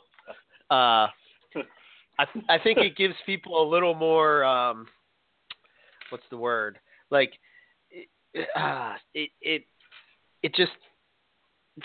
I 2.19 2.25
I 2.49 2.59
think 2.59 2.79
it 2.79 2.97
gives 2.97 3.15
people 3.27 3.61
a 3.63 3.67
little 3.69 3.95
more. 3.95 4.45
Um, 4.45 4.87
what's 6.11 6.25
the 6.31 6.37
word? 6.37 6.79
Like, 7.11 7.33
it 7.91 8.49
uh, 8.57 8.95
it 9.15 9.31
it, 9.41 9.65
it 10.43 10.55
just 10.55 10.73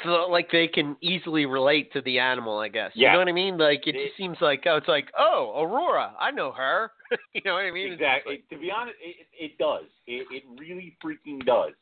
so, 0.03 0.27
like 0.29 0.49
they 0.51 0.67
can 0.67 0.95
easily 1.01 1.45
relate 1.45 1.91
to 1.93 2.01
the 2.01 2.19
animal. 2.19 2.59
I 2.59 2.69
guess. 2.69 2.91
You 2.93 3.07
Yeah. 3.07 3.13
know 3.13 3.19
what 3.19 3.27
I 3.27 3.33
mean? 3.33 3.57
Like 3.57 3.87
it, 3.87 3.95
It- 3.95 4.05
just 4.07 4.17
seems 4.17 4.37
like 4.41 4.63
oh, 4.65 4.77
it's 4.77 4.87
like 4.87 5.11
oh, 5.17 5.53
Aurora. 5.61 6.13
I 6.19 6.31
know 6.31 6.51
her. 6.53 6.91
you 7.33 7.41
know 7.43 7.53
what 7.55 7.65
I 7.65 7.71
mean? 7.71 7.91
Exactly. 7.91 8.43
to 8.49 8.57
be 8.57 8.71
honest, 8.71 8.95
it, 9.03 9.27
it 9.37 9.57
does. 9.57 9.85
It, 10.07 10.27
it 10.31 10.43
really 10.59 10.95
freaking 11.03 11.45
does. 11.45 11.73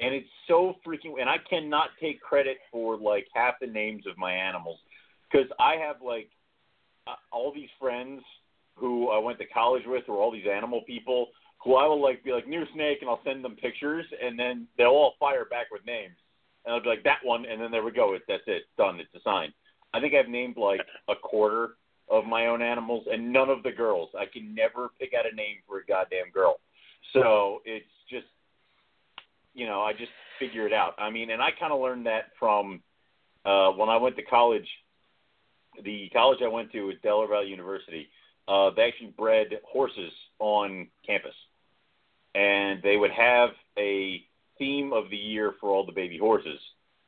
And 0.00 0.12
it's 0.12 0.28
so 0.48 0.74
freaking. 0.84 1.20
And 1.20 1.30
I 1.30 1.36
cannot 1.48 1.90
take 2.00 2.20
credit 2.20 2.56
for 2.72 2.96
like 2.96 3.28
half 3.32 3.54
the 3.60 3.68
names 3.68 4.04
of 4.10 4.18
my 4.18 4.32
animals 4.32 4.80
because 5.30 5.46
I 5.60 5.76
have 5.76 5.96
like 6.04 6.28
all 7.32 7.52
these 7.52 7.68
friends 7.80 8.22
who 8.76 9.10
I 9.10 9.18
went 9.18 9.38
to 9.38 9.46
college 9.46 9.84
with, 9.86 10.04
who 10.06 10.14
are 10.14 10.20
all 10.20 10.32
these 10.32 10.46
animal 10.50 10.82
people, 10.86 11.28
who 11.62 11.76
I 11.76 11.86
will 11.86 12.02
like 12.02 12.24
be 12.24 12.32
like 12.32 12.48
new 12.48 12.64
snake, 12.74 12.98
and 13.00 13.08
I'll 13.08 13.20
send 13.24 13.44
them 13.44 13.56
pictures, 13.56 14.04
and 14.22 14.38
then 14.38 14.66
they'll 14.76 14.88
all 14.88 15.14
fire 15.18 15.44
back 15.44 15.66
with 15.70 15.86
names, 15.86 16.16
and 16.64 16.74
I'll 16.74 16.82
be 16.82 16.88
like 16.88 17.04
that 17.04 17.20
one, 17.22 17.44
and 17.46 17.60
then 17.60 17.70
there 17.70 17.84
we 17.84 17.92
go. 17.92 18.14
It, 18.14 18.22
that's 18.28 18.42
it, 18.46 18.64
done. 18.76 19.00
It's 19.00 19.14
assigned. 19.14 19.52
I 19.92 20.00
think 20.00 20.14
I've 20.14 20.28
named 20.28 20.56
like 20.56 20.80
a 21.08 21.14
quarter 21.14 21.76
of 22.10 22.26
my 22.26 22.46
own 22.46 22.60
animals, 22.60 23.06
and 23.10 23.32
none 23.32 23.48
of 23.48 23.62
the 23.62 23.72
girls. 23.72 24.10
I 24.18 24.26
can 24.26 24.54
never 24.54 24.90
pick 25.00 25.12
out 25.18 25.30
a 25.30 25.34
name 25.34 25.58
for 25.66 25.78
a 25.78 25.86
goddamn 25.86 26.30
girl. 26.32 26.56
So 27.12 27.62
it's 27.64 27.86
just, 28.10 28.26
you 29.54 29.66
know, 29.66 29.80
I 29.82 29.92
just 29.92 30.10
figure 30.38 30.66
it 30.66 30.72
out. 30.72 30.94
I 30.98 31.10
mean, 31.10 31.30
and 31.30 31.40
I 31.40 31.50
kind 31.58 31.72
of 31.72 31.80
learned 31.80 32.06
that 32.06 32.32
from 32.38 32.82
uh, 33.44 33.70
when 33.70 33.88
I 33.88 33.96
went 33.96 34.16
to 34.16 34.22
college. 34.22 34.66
The 35.82 36.10
college 36.12 36.38
I 36.42 36.48
went 36.48 36.70
to 36.72 36.82
was 36.82 36.96
Delaware 37.02 37.28
Valley 37.28 37.48
University. 37.48 38.08
Uh, 38.46 38.70
they 38.76 38.82
actually 38.82 39.14
bred 39.18 39.46
horses 39.64 40.12
on 40.38 40.88
campus, 41.06 41.34
and 42.34 42.82
they 42.82 42.96
would 42.96 43.10
have 43.10 43.50
a 43.78 44.22
theme 44.58 44.92
of 44.92 45.10
the 45.10 45.16
year 45.16 45.54
for 45.60 45.70
all 45.70 45.86
the 45.86 45.92
baby 45.92 46.18
horses, 46.18 46.58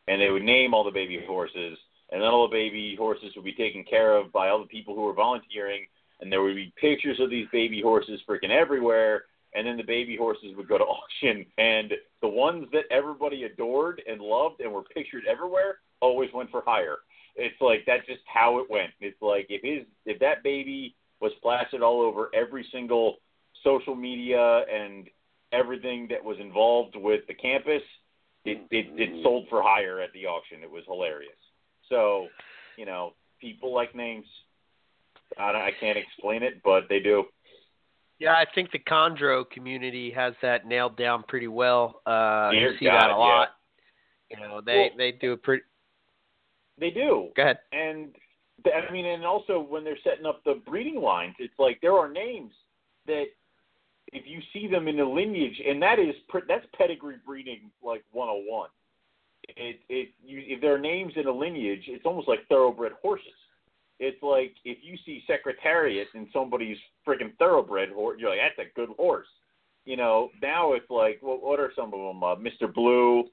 and 0.09 0.21
they 0.21 0.31
would 0.31 0.43
name 0.43 0.73
all 0.75 0.85
the 0.85 0.91
baby 0.91 1.23
horses, 1.27 1.79
and 2.11 2.23
then 2.23 2.29
all 2.29 2.49
the 2.49 2.55
baby 2.55 2.97
horses 2.97 3.33
would 3.37 3.45
be 3.45 3.55
taken 3.55 3.85
care 3.85 4.17
of 4.17 4.33
by 4.33 4.49
all 4.49 4.61
the 4.61 4.67
people 4.67 4.95
who 4.95 5.03
were 5.03 5.13
volunteering, 5.13 5.87
and 6.21 6.33
there 6.33 6.43
would 6.43 6.57
be 6.57 6.73
pictures 6.81 7.21
of 7.21 7.31
these 7.31 7.47
baby 7.53 7.83
horses 7.83 8.21
freaking 8.29 8.51
everywhere, 8.51 9.25
and 9.55 9.67
then 9.67 9.77
the 9.77 9.83
baby 9.83 10.17
horses 10.17 10.55
would 10.57 10.69
go 10.69 10.79
to 10.79 10.85
auction, 10.85 11.45
and 11.59 11.93
the 12.23 12.29
ones 12.29 12.67
that 12.73 12.85
everybody 12.91 13.45
adored 13.45 14.01
and 14.09 14.21
loved 14.21 14.61
and 14.61 14.73
were 14.73 14.83
pictured 14.83 15.25
everywhere 15.29 15.79
always 16.01 16.31
went 16.33 16.51
for 16.51 16.63
higher. 16.65 16.97
It's 17.37 17.61
like 17.61 17.85
that's 17.87 18.07
just 18.07 18.23
how 18.27 18.59
it 18.59 18.67
went. 18.71 18.91
It's 19.01 19.21
like 19.21 19.47
if 19.49 19.63
his 19.63 19.87
if 20.07 20.19
that 20.21 20.43
baby 20.43 20.95
was 21.21 21.33
plastered 21.43 21.83
all 21.83 22.01
over 22.01 22.31
every 22.35 22.67
single 22.73 23.17
social 23.65 23.95
media 23.95 24.65
and 24.73 25.09
everything 25.53 26.07
that 26.11 26.23
was 26.23 26.37
involved 26.41 26.95
with 26.97 27.27
the 27.29 27.35
campus, 27.35 27.83
it 28.45 28.59
it, 28.71 28.87
it 28.97 29.23
sold 29.23 29.47
for 29.49 29.63
higher 29.63 30.01
at 30.01 30.13
the 30.13 30.27
auction. 30.27 30.63
It 30.63 30.71
was 30.71 30.83
hilarious. 30.87 31.33
So, 31.89 32.29
you 32.77 32.87
know, 32.87 33.13
people 33.41 33.75
like 33.75 33.95
names. 33.95 34.27
I, 35.39 35.53
don't- 35.53 35.63
I 35.63 35.73
can't 35.79 35.99
explain 35.99 36.43
it, 36.43 36.63
but 36.65 36.85
they 36.89 37.01
do. 37.01 37.25
Yeah, 38.19 38.33
I 38.33 38.47
think 38.55 38.71
the 38.71 38.79
Chondro 38.79 39.49
community 39.51 40.11
has 40.13 40.33
that 40.41 40.67
nailed 40.67 40.97
down 40.97 41.23
pretty 41.29 41.49
well. 41.49 42.01
Uh, 42.07 42.51
you 42.53 42.61
Dear 42.61 42.77
see 42.79 42.87
that 42.87 43.11
a 43.11 43.17
lot. 43.17 43.49
You 44.31 44.39
know, 44.41 44.61
they 44.65 44.77
Well- 44.77 44.91
they 44.97 45.13
do 45.13 45.33
a 45.33 45.37
pretty. 45.37 45.65
They 46.79 46.91
do. 46.91 47.29
Go 47.37 47.43
ahead. 47.43 47.59
and 47.73 48.09
I 48.65 48.91
mean, 48.93 49.07
and 49.07 49.25
also 49.25 49.61
when 49.61 49.85
they're 49.85 49.99
setting 50.03 50.27
up 50.27 50.43
the 50.45 50.61
breeding 50.67 51.01
lines, 51.01 51.35
it's 51.39 51.59
like 51.59 51.79
there 51.81 51.95
are 51.95 52.11
names 52.11 52.53
that 53.07 53.27
if 54.13 54.25
you 54.27 54.41
see 54.53 54.67
them 54.67 54.89
in 54.89 54.97
the 54.97 55.05
lineage, 55.05 55.61
and 55.67 55.81
that 55.83 55.99
is 55.99 56.15
pr- 56.29 56.47
that's 56.49 56.67
pedigree 56.77 57.17
breeding 57.25 57.71
like 57.83 58.05
101. 58.13 58.69
It 59.49 59.81
it 59.89 60.09
you, 60.25 60.43
if 60.45 60.61
there 60.61 60.75
are 60.75 60.79
names 60.79 61.13
in 61.17 61.27
a 61.27 61.33
lineage, 61.33 61.85
it's 61.87 62.05
almost 62.05 62.29
like 62.29 62.47
thoroughbred 62.49 62.93
horses. 63.01 63.27
It's 63.99 64.23
like 64.23 64.55
if 64.65 64.79
you 64.83 64.97
see 65.07 65.23
Secretariat 65.27 66.09
in 66.15 66.29
somebody's 66.33 66.77
freaking 67.07 67.37
thoroughbred 67.39 67.91
horse, 67.91 68.19
you're 68.21 68.31
like, 68.31 68.41
that's 68.57 68.69
a 68.69 68.75
good 68.75 68.95
horse. 68.97 69.29
You 69.85 69.97
know, 69.97 70.31
now 70.43 70.73
it's 70.73 70.91
like, 70.91 71.21
well, 71.23 71.39
what 71.41 71.61
are 71.61 71.73
some 71.77 71.95
of 71.95 72.01
them? 72.01 72.23
Uh, 72.23 72.37
Mr. 72.37 72.73
Blue, 72.73 73.25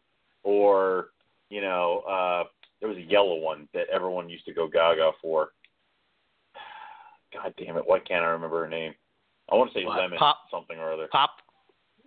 or 0.43 1.07
you 1.49 1.61
know, 1.61 2.03
uh, 2.07 2.43
there 2.83 2.89
was 2.89 2.97
a 2.97 3.09
yellow 3.09 3.35
one 3.37 3.65
that 3.73 3.85
everyone 3.89 4.27
used 4.27 4.43
to 4.43 4.53
go 4.53 4.67
gaga 4.67 5.11
for. 5.21 5.51
God 7.33 7.53
damn 7.57 7.77
it! 7.77 7.83
Why 7.87 7.99
can't 7.99 8.25
I 8.25 8.27
remember 8.27 8.59
her 8.61 8.69
name? 8.69 8.93
I 9.49 9.55
want 9.55 9.71
to 9.71 9.79
say 9.79 9.85
What, 9.85 9.97
lemon 9.97 10.17
Pop- 10.19 10.41
something 10.51 10.77
or 10.77 10.91
other. 10.91 11.07
Pop 11.09 11.29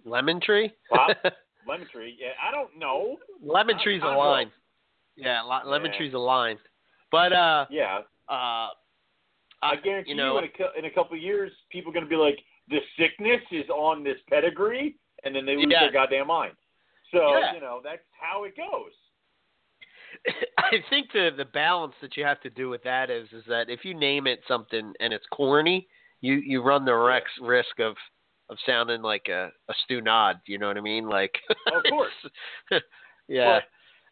lemon 0.04 0.38
tree. 0.40 0.70
Pop? 0.92 1.16
Lemon 1.68 1.88
tree. 1.92 2.16
Yeah, 2.20 2.28
I 2.46 2.52
don't 2.52 2.78
know. 2.78 3.16
lemon 3.42 3.74
Con- 3.74 3.82
tree's 3.82 4.00
a 4.02 4.04
Chondro. 4.04 4.18
line. 4.18 4.52
Yeah, 5.16 5.40
lo- 5.42 5.68
lemon 5.68 5.90
Yeah. 5.90 5.98
tree's 5.98 6.14
a 6.14 6.18
line. 6.18 6.58
But 7.10 7.32
uh, 7.32 7.66
Yeah, 7.70 8.02
uh, 8.28 8.68
I 9.62 9.74
guarantee 9.82 10.10
you 10.10 10.16
know, 10.16 10.38
you, 10.38 10.44
in 10.46 10.64
a, 10.76 10.78
in 10.78 10.84
a 10.84 10.90
couple 10.92 11.16
of 11.16 11.22
years, 11.22 11.50
people 11.72 11.90
are 11.90 11.94
going 11.94 12.04
to 12.04 12.08
be 12.08 12.14
like, 12.14 12.38
the 12.68 12.78
sickness 12.96 13.40
is 13.50 13.68
on 13.70 14.04
this 14.04 14.18
pedigree, 14.30 14.94
and 15.24 15.34
then 15.34 15.44
they 15.44 15.56
lose 15.56 15.66
Yeah. 15.68 15.80
their 15.80 15.92
goddamn 15.92 16.28
mind. 16.28 16.52
So 17.12 17.36
Yeah. 17.36 17.54
you 17.54 17.60
know 17.60 17.80
that's 17.82 18.02
how 18.12 18.44
it 18.44 18.54
goes. 18.56 18.92
I 20.58 20.76
think 20.90 21.12
the 21.12 21.30
the 21.36 21.44
balance 21.44 21.94
that 22.02 22.16
you 22.16 22.24
have 22.24 22.40
to 22.42 22.50
do 22.50 22.68
with 22.68 22.82
that 22.84 23.10
is 23.10 23.28
is 23.32 23.44
that 23.48 23.70
if 23.70 23.84
you 23.84 23.94
name 23.94 24.26
it 24.26 24.40
something 24.48 24.92
and 25.00 25.12
it's 25.12 25.24
corny, 25.32 25.86
you 26.20 26.34
you 26.34 26.62
run 26.62 26.84
the 26.84 26.94
rex, 26.94 27.26
risk 27.40 27.78
of 27.80 27.94
of 28.48 28.56
sounding 28.66 29.02
like 29.02 29.26
a 29.28 29.50
a 29.68 29.74
Stu 29.84 30.00
Nod. 30.00 30.36
You 30.46 30.58
know 30.58 30.68
what 30.68 30.76
I 30.76 30.80
mean? 30.80 31.08
Like, 31.08 31.34
Of 31.74 31.82
course. 31.88 32.12
yeah. 33.28 33.60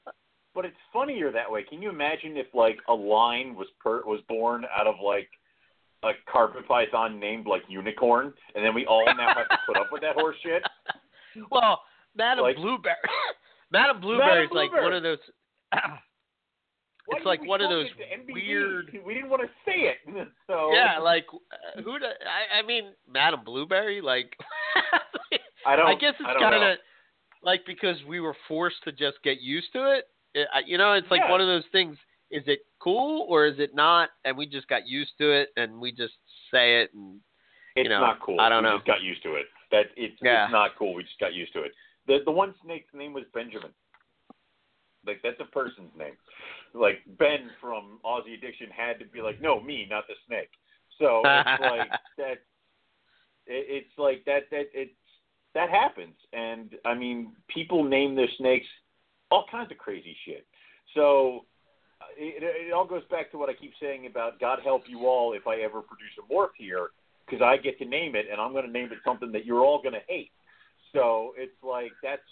But, 0.04 0.14
but 0.54 0.64
it's 0.64 0.76
funnier 0.92 1.32
that 1.32 1.50
way. 1.50 1.64
Can 1.64 1.82
you 1.82 1.90
imagine 1.90 2.36
if 2.36 2.46
like 2.54 2.78
a 2.88 2.94
line 2.94 3.54
was 3.54 3.68
per 3.80 4.02
was 4.04 4.20
born 4.28 4.64
out 4.76 4.86
of 4.86 4.96
like 5.04 5.28
a 6.04 6.10
carpet 6.30 6.66
python 6.68 7.18
named 7.18 7.46
like 7.46 7.62
unicorn, 7.68 8.32
and 8.54 8.64
then 8.64 8.74
we 8.74 8.86
all 8.86 9.04
now 9.16 9.34
have 9.34 9.48
to 9.48 9.58
put 9.66 9.76
up 9.76 9.88
with 9.90 10.02
that 10.02 10.14
horse 10.14 10.36
shit? 10.42 10.62
well, 11.50 11.80
Madam 12.16 12.44
Like- 12.44 12.56
Blueberry, 12.56 12.96
Madam 13.72 14.00
Blueberry 14.00 14.44
is 14.44 14.50
like 14.52 14.72
one 14.72 14.92
of 14.92 15.02
those. 15.02 15.18
It's 17.08 17.26
like 17.26 17.46
one 17.46 17.60
of 17.60 17.68
those 17.70 17.86
it 17.86 18.26
to 18.26 18.32
NBC? 18.32 18.34
weird. 18.34 18.98
We 19.04 19.14
didn't 19.14 19.28
want 19.28 19.42
to 19.42 19.48
say 19.66 19.92
it, 19.92 19.98
so 20.46 20.72
Yeah, 20.72 20.98
like 20.98 21.26
uh, 21.32 21.82
who? 21.82 21.98
Do, 21.98 22.06
I, 22.06 22.60
I 22.60 22.66
mean, 22.66 22.92
Madam 23.10 23.40
Blueberry. 23.44 24.00
Like, 24.00 24.34
I 25.66 25.76
don't. 25.76 25.86
I 25.86 25.94
guess 25.94 26.14
it's 26.18 26.40
kind 26.40 26.54
of 26.54 26.78
like 27.42 27.60
because 27.66 27.96
we 28.08 28.20
were 28.20 28.34
forced 28.48 28.82
to 28.84 28.92
just 28.92 29.18
get 29.22 29.40
used 29.42 29.68
to 29.74 29.92
it. 29.92 30.04
it 30.34 30.48
you 30.66 30.78
know, 30.78 30.94
it's 30.94 31.10
like 31.10 31.20
Yeah. 31.24 31.30
one 31.30 31.40
of 31.40 31.46
those 31.46 31.64
things. 31.72 31.96
Is 32.30 32.42
it 32.46 32.60
cool 32.80 33.26
or 33.28 33.46
is 33.46 33.58
it 33.58 33.74
not? 33.74 34.08
And 34.24 34.36
we 34.36 34.46
just 34.46 34.66
got 34.68 34.86
used 34.88 35.12
to 35.18 35.30
it, 35.30 35.50
and 35.56 35.78
we 35.80 35.92
just 35.92 36.14
say 36.50 36.80
it. 36.80 36.90
And 36.94 37.20
It's 37.76 37.84
you 37.84 37.90
know, 37.90 38.00
not 38.00 38.20
cool. 38.20 38.40
I 38.40 38.48
don't 38.48 38.62
we 38.64 38.70
know. 38.70 38.76
just 38.78 38.86
got 38.86 39.02
used 39.02 39.22
to 39.24 39.34
it. 39.34 39.46
That 39.70 39.86
it's 39.96 40.16
Yeah. 40.22 40.44
it's 40.46 40.52
not 40.52 40.70
cool. 40.78 40.94
We 40.94 41.02
just 41.02 41.18
got 41.20 41.34
used 41.34 41.52
to 41.52 41.62
it. 41.64 41.72
The 42.06 42.20
the 42.24 42.32
one 42.32 42.54
snake's 42.64 42.92
name 42.94 43.12
was 43.12 43.24
Benjamin. 43.34 43.70
Like 45.06 45.20
that's 45.22 45.40
a 45.40 45.44
person's 45.44 45.92
name. 45.96 46.14
Like 46.72 46.98
Ben 47.18 47.50
from 47.60 47.98
Aussie 48.04 48.36
Addiction 48.36 48.68
had 48.74 48.98
to 48.98 49.06
be 49.06 49.22
like, 49.22 49.40
no, 49.40 49.60
me, 49.60 49.86
not 49.88 50.06
the 50.08 50.14
snake. 50.26 50.50
So 50.98 51.22
it's 51.24 51.60
like 51.60 51.90
that. 52.18 52.38
It, 53.46 53.66
it's 53.68 53.98
like 53.98 54.24
that. 54.26 54.50
That 54.50 54.66
it's 54.72 54.92
that 55.54 55.70
happens, 55.70 56.14
and 56.32 56.74
I 56.84 56.94
mean, 56.94 57.32
people 57.48 57.84
name 57.84 58.14
their 58.14 58.28
snakes 58.38 58.66
all 59.30 59.44
kinds 59.50 59.70
of 59.70 59.78
crazy 59.78 60.16
shit. 60.24 60.46
So 60.94 61.44
uh, 62.00 62.06
it, 62.16 62.42
it 62.42 62.72
all 62.72 62.86
goes 62.86 63.02
back 63.10 63.30
to 63.32 63.38
what 63.38 63.48
I 63.48 63.54
keep 63.54 63.72
saying 63.80 64.06
about 64.06 64.40
God 64.40 64.60
help 64.62 64.82
you 64.86 65.06
all 65.06 65.32
if 65.32 65.46
I 65.46 65.56
ever 65.56 65.80
produce 65.80 66.14
a 66.18 66.32
morph 66.32 66.54
here, 66.56 66.88
because 67.26 67.42
I 67.42 67.56
get 67.56 67.78
to 67.78 67.84
name 67.84 68.14
it, 68.14 68.26
and 68.30 68.40
I'm 68.40 68.52
going 68.52 68.66
to 68.66 68.70
name 68.70 68.86
it 68.92 68.98
something 69.04 69.32
that 69.32 69.44
you're 69.44 69.64
all 69.64 69.82
going 69.82 69.94
to 69.94 70.06
hate. 70.08 70.30
So 70.92 71.34
it's 71.36 71.56
like 71.62 71.92
that's 72.02 72.22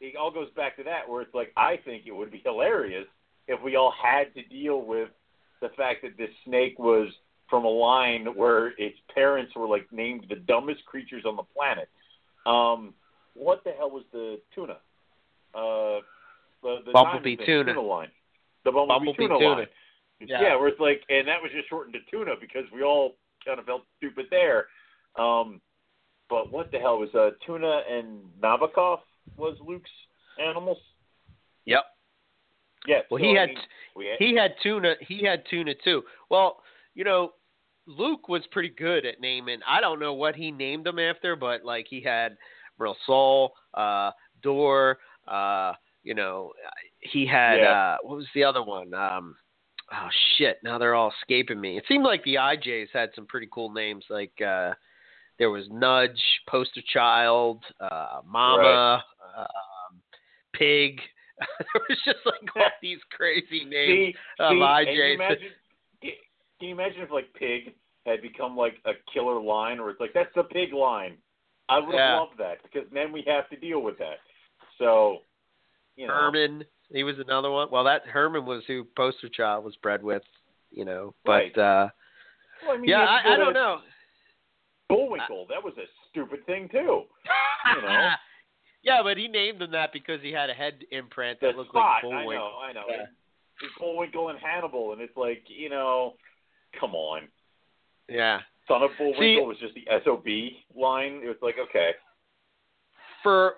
it 0.00 0.16
all 0.16 0.30
goes 0.30 0.50
back 0.56 0.76
to 0.76 0.84
that 0.84 1.08
where 1.08 1.22
it's 1.22 1.34
like 1.34 1.52
I 1.56 1.78
think 1.84 2.04
it 2.06 2.12
would 2.12 2.30
be 2.30 2.42
hilarious 2.44 3.06
if 3.48 3.62
we 3.62 3.76
all 3.76 3.92
had 4.02 4.34
to 4.34 4.42
deal 4.44 4.82
with 4.82 5.08
the 5.60 5.68
fact 5.76 6.02
that 6.02 6.16
this 6.18 6.30
snake 6.44 6.78
was 6.78 7.08
from 7.48 7.64
a 7.64 7.68
line 7.68 8.26
where 8.34 8.68
its 8.78 8.98
parents 9.14 9.52
were 9.54 9.68
like 9.68 9.86
named 9.92 10.26
the 10.28 10.36
dumbest 10.36 10.84
creatures 10.84 11.24
on 11.24 11.36
the 11.36 11.42
planet. 11.42 11.88
Um, 12.44 12.94
what 13.34 13.62
the 13.64 13.70
hell 13.70 13.90
was 13.90 14.04
the 14.12 14.40
tuna? 14.54 14.78
Uh, 15.54 16.00
the, 16.62 16.78
the 16.86 16.92
Bumblebee 16.92 17.36
tuna. 17.36 17.72
tuna 17.72 17.80
line. 17.80 18.08
The 18.64 18.72
bumblebee, 18.72 19.06
Bumblebee 19.06 19.16
tuna, 19.28 19.38
tuna. 19.38 19.54
line. 19.54 19.66
Yeah. 20.20 20.42
Yeah. 20.42 20.56
where 20.56 20.68
it's 20.68 20.80
like, 20.80 21.02
and 21.08 21.28
that 21.28 21.40
was 21.40 21.52
just 21.54 21.68
shortened 21.68 21.94
to 21.94 22.10
tuna 22.10 22.32
because 22.40 22.64
we 22.74 22.82
all 22.82 23.14
kind 23.44 23.60
of 23.60 23.66
felt 23.66 23.82
stupid 23.98 24.26
there. 24.30 24.66
Um, 25.16 25.60
but 26.28 26.50
what 26.50 26.72
the 26.72 26.78
hell 26.78 26.98
was 26.98 27.14
uh, 27.14 27.30
tuna 27.46 27.82
and 27.88 28.20
Nabokov 28.42 28.98
was 29.36 29.56
Luke's 29.60 29.90
animals? 30.44 30.78
Yep. 31.64 31.84
Yeah. 32.86 33.00
Well, 33.10 33.20
so, 33.20 33.24
he 33.24 33.36
I 33.36 33.40
had 33.40 33.48
mean, 33.48 33.58
we 33.96 34.06
had 34.06 34.16
he 34.18 34.36
had 34.36 34.54
tuna. 34.62 34.94
He 35.00 35.24
had 35.24 35.42
tuna 35.50 35.74
too. 35.82 36.02
Well, 36.30 36.62
you 36.94 37.04
know, 37.04 37.32
Luke 37.86 38.28
was 38.28 38.42
pretty 38.52 38.68
good 38.70 39.04
at 39.04 39.20
naming. 39.20 39.60
I 39.66 39.80
don't 39.80 40.00
know 40.00 40.14
what 40.14 40.34
he 40.36 40.50
named 40.50 40.86
them 40.86 40.98
after, 40.98 41.36
but 41.36 41.64
like 41.64 41.86
he 41.88 42.00
had 42.00 42.36
Sol, 43.06 43.52
uh, 43.74 44.10
Door. 44.42 44.98
Uh, 45.26 45.72
you 46.02 46.14
know, 46.14 46.52
he 47.00 47.26
had 47.26 47.56
Yeah. 47.56 47.72
uh, 47.72 47.96
what 48.02 48.16
was 48.16 48.28
the 48.34 48.44
other 48.44 48.62
one? 48.62 48.94
Um, 48.94 49.36
oh 49.92 50.08
shit! 50.36 50.58
Now 50.62 50.78
they're 50.78 50.94
all 50.94 51.12
escaping 51.20 51.60
me. 51.60 51.76
It 51.76 51.84
seemed 51.88 52.04
like 52.04 52.22
the 52.24 52.36
IJs 52.36 52.88
had 52.92 53.10
some 53.14 53.26
pretty 53.26 53.48
cool 53.50 53.72
names. 53.72 54.04
Like 54.08 54.40
uh, 54.40 54.74
there 55.38 55.50
was 55.50 55.64
Nudge, 55.70 56.20
Poster 56.48 56.82
Child, 56.92 57.62
uh, 57.80 58.20
Mama, 58.26 59.02
um, 59.36 60.00
Pig. 60.54 61.00
there 61.38 61.82
was 61.88 61.98
just 62.04 62.18
like 62.24 62.56
all 62.56 62.70
these 62.82 62.98
crazy 63.10 63.64
names. 63.64 64.14
See, 64.14 64.14
of 64.40 64.50
see, 64.50 64.56
and 64.56 64.62
IJs. 64.62 64.86
Can 64.86 64.94
you 64.96 65.14
imagine? 65.14 65.48
Can 66.58 66.68
you 66.68 66.74
imagine 66.74 67.02
if 67.02 67.10
like 67.10 67.32
pig 67.34 67.74
had 68.06 68.22
become 68.22 68.56
like 68.56 68.76
a 68.86 68.92
killer 69.12 69.40
line, 69.40 69.78
or 69.78 69.90
it's 69.90 70.00
like 70.00 70.14
that's 70.14 70.34
the 70.34 70.44
pig 70.44 70.72
line? 70.72 71.18
I 71.68 71.78
would 71.78 71.86
have 71.86 71.94
Yeah. 71.94 72.16
loved 72.16 72.38
that 72.38 72.62
because 72.62 72.88
then 72.92 73.12
we 73.12 73.22
have 73.26 73.48
to 73.50 73.56
deal 73.56 73.82
with 73.82 73.98
that. 73.98 74.18
So, 74.78 75.18
you 75.96 76.06
know, 76.06 76.14
Herman, 76.14 76.64
he 76.90 77.02
was 77.02 77.18
another 77.18 77.50
one. 77.50 77.68
Well, 77.70 77.84
that 77.84 78.06
Herman 78.06 78.46
was 78.46 78.62
who 78.66 78.84
Poster 78.96 79.28
Child 79.28 79.64
was 79.64 79.74
bred 79.76 80.02
with, 80.02 80.22
you 80.70 80.84
know. 80.84 81.14
But 81.24 81.32
Right. 81.32 81.58
uh 81.58 81.88
Well, 82.62 82.76
I 82.76 82.78
mean, 82.78 82.88
yeah, 82.88 83.00
you 83.00 83.06
have 83.06 83.22
to 83.24 83.28
I, 83.28 83.34
I 83.34 83.36
don't 83.36 83.52
know. 83.52 83.80
Bullwinkle, 84.88 85.46
that 85.48 85.62
was 85.62 85.74
a 85.78 85.86
stupid 86.10 86.44
thing 86.46 86.68
too. 86.70 87.02
You 87.76 87.82
know. 87.82 88.10
Yeah, 88.82 89.00
but 89.02 89.16
he 89.16 89.26
named 89.26 89.60
him 89.60 89.72
that 89.72 89.92
because 89.92 90.20
he 90.22 90.30
had 90.30 90.48
a 90.48 90.54
head 90.54 90.74
imprint 90.92 91.40
that 91.40 91.52
The 91.52 91.58
looked 91.58 91.70
spot. 91.70 92.04
like 92.04 92.14
I 92.14 92.22
Bullwinkle. 92.22 92.34
know, 92.36 92.58
I 92.62 92.72
know. 92.72 92.84
Yeah. 92.88 93.02
It's 93.60 93.72
Bullwinkle 93.80 94.28
and 94.28 94.38
Hannibal, 94.38 94.92
and 94.92 95.00
it's 95.02 95.16
like, 95.16 95.42
you 95.48 95.68
know, 95.68 96.14
come 96.78 96.94
on. 96.94 97.22
Yeah. 98.08 98.42
Son 98.68 98.84
of 98.84 98.90
Bullwinkle 98.96 99.20
See- 99.20 99.40
was 99.40 99.56
just 99.60 99.74
the 99.74 99.86
SOB 100.04 100.26
line. 100.80 101.20
It 101.24 101.26
was 101.26 101.36
like, 101.42 101.56
okay. 101.68 101.90
For 103.24 103.54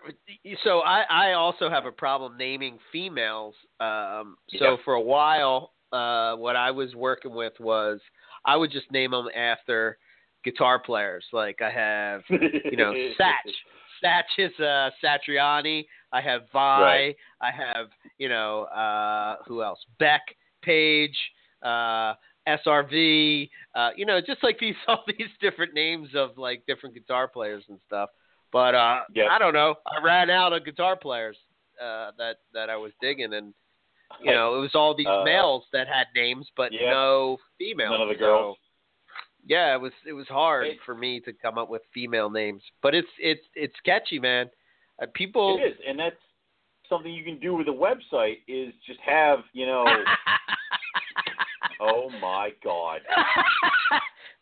so 0.65 0.79
I 0.81 1.03
I 1.11 1.33
also 1.35 1.69
have 1.69 1.85
a 1.85 1.93
problem 1.93 2.39
naming 2.39 2.79
females. 2.91 3.55
Um, 3.81 4.39
so 4.57 4.65
Yeah. 4.65 4.77
for 4.83 4.95
a 4.95 5.01
while, 5.01 5.73
uh, 5.93 6.37
what 6.37 6.57
I 6.57 6.71
was 6.71 6.95
working 6.95 7.35
with 7.35 7.53
was 7.61 8.01
I 8.47 8.57
would 8.57 8.71
just 8.71 8.91
name 8.91 9.11
them 9.11 9.29
after 9.37 9.99
guitar 10.45 10.79
players. 10.79 11.25
Like 11.33 11.61
I 11.63 11.71
have 11.71 12.23
you 12.29 12.77
know, 12.77 12.93
Satch. 13.21 13.53
Satch 14.05 14.39
is 14.39 14.53
uh, 14.61 14.91
Satriani. 15.03 15.87
I 16.13 16.21
have 16.21 16.43
Vai. 16.53 16.81
Right. 16.83 17.17
I 17.41 17.51
have, 17.51 17.89
you 18.19 18.29
know, 18.29 18.63
uh, 18.65 19.37
who 19.47 19.63
else? 19.63 19.81
Beck, 19.99 20.23
Page, 20.63 21.17
uh, 21.63 22.15
SRV. 22.49 23.51
Uh, 23.75 23.91
you 23.97 24.07
know, 24.07 24.21
just 24.21 24.43
like 24.43 24.59
these 24.61 24.75
all 24.87 25.03
these 25.07 25.29
different 25.41 25.75
names 25.75 26.09
of 26.15 26.37
like 26.39 26.63
different 26.67 26.95
guitar 26.95 27.29
players 27.29 27.65
and 27.69 27.79
stuff. 27.87 28.11
But 28.53 28.75
uh, 28.75 29.01
Yep. 29.15 29.27
I 29.31 29.39
don't 29.39 29.53
know. 29.53 29.75
I 29.87 30.03
ran 30.03 30.31
out 30.31 30.53
of 30.53 30.65
guitar 30.65 30.97
players 30.97 31.37
uh, 31.83 32.13
that 32.19 32.37
that 32.55 32.71
I 32.71 32.77
was 32.77 32.93
digging, 33.01 33.35
and 33.35 33.53
you 34.23 34.33
know, 34.33 34.57
it 34.57 34.61
was 34.61 34.71
all 34.75 34.95
these 34.97 35.07
males 35.25 35.65
that 35.73 35.87
had 35.87 36.07
names, 36.15 36.47
but 36.57 36.73
yeah. 36.73 36.91
no 36.91 37.37
females. 37.59 37.91
None 37.93 38.03
of 38.03 38.09
the 38.09 38.15
So, 38.15 38.19
girls. 38.19 38.57
Yeah, 39.49 39.75
it 39.75 39.81
was 39.81 39.93
it 40.07 40.13
was 40.13 40.29
hard 40.29 40.67
It- 40.67 40.79
for 40.85 40.95
me 40.95 41.21
to 41.21 41.33
come 41.33 41.59
up 41.59 41.69
with 41.69 41.83
female 41.93 42.31
names, 42.31 42.63
but 42.83 42.95
it's 42.95 43.09
it's 43.19 43.45
it's 43.55 43.75
catchy, 43.85 44.19
man. 44.19 44.51
Uh, 45.03 45.07
people. 45.15 45.59
It 45.61 45.69
is, 45.69 45.77
and 45.87 45.99
that's 45.99 46.17
something 46.89 47.13
you 47.13 47.25
can 47.25 47.39
do 47.39 47.55
with 47.55 47.69
a 47.69 47.71
website 47.71 48.39
is 48.47 48.73
just 48.87 49.01
have, 49.01 49.41
you 49.53 49.67
know, 49.67 49.85
oh 51.81 52.11
my 52.21 52.51
God. 52.63 53.01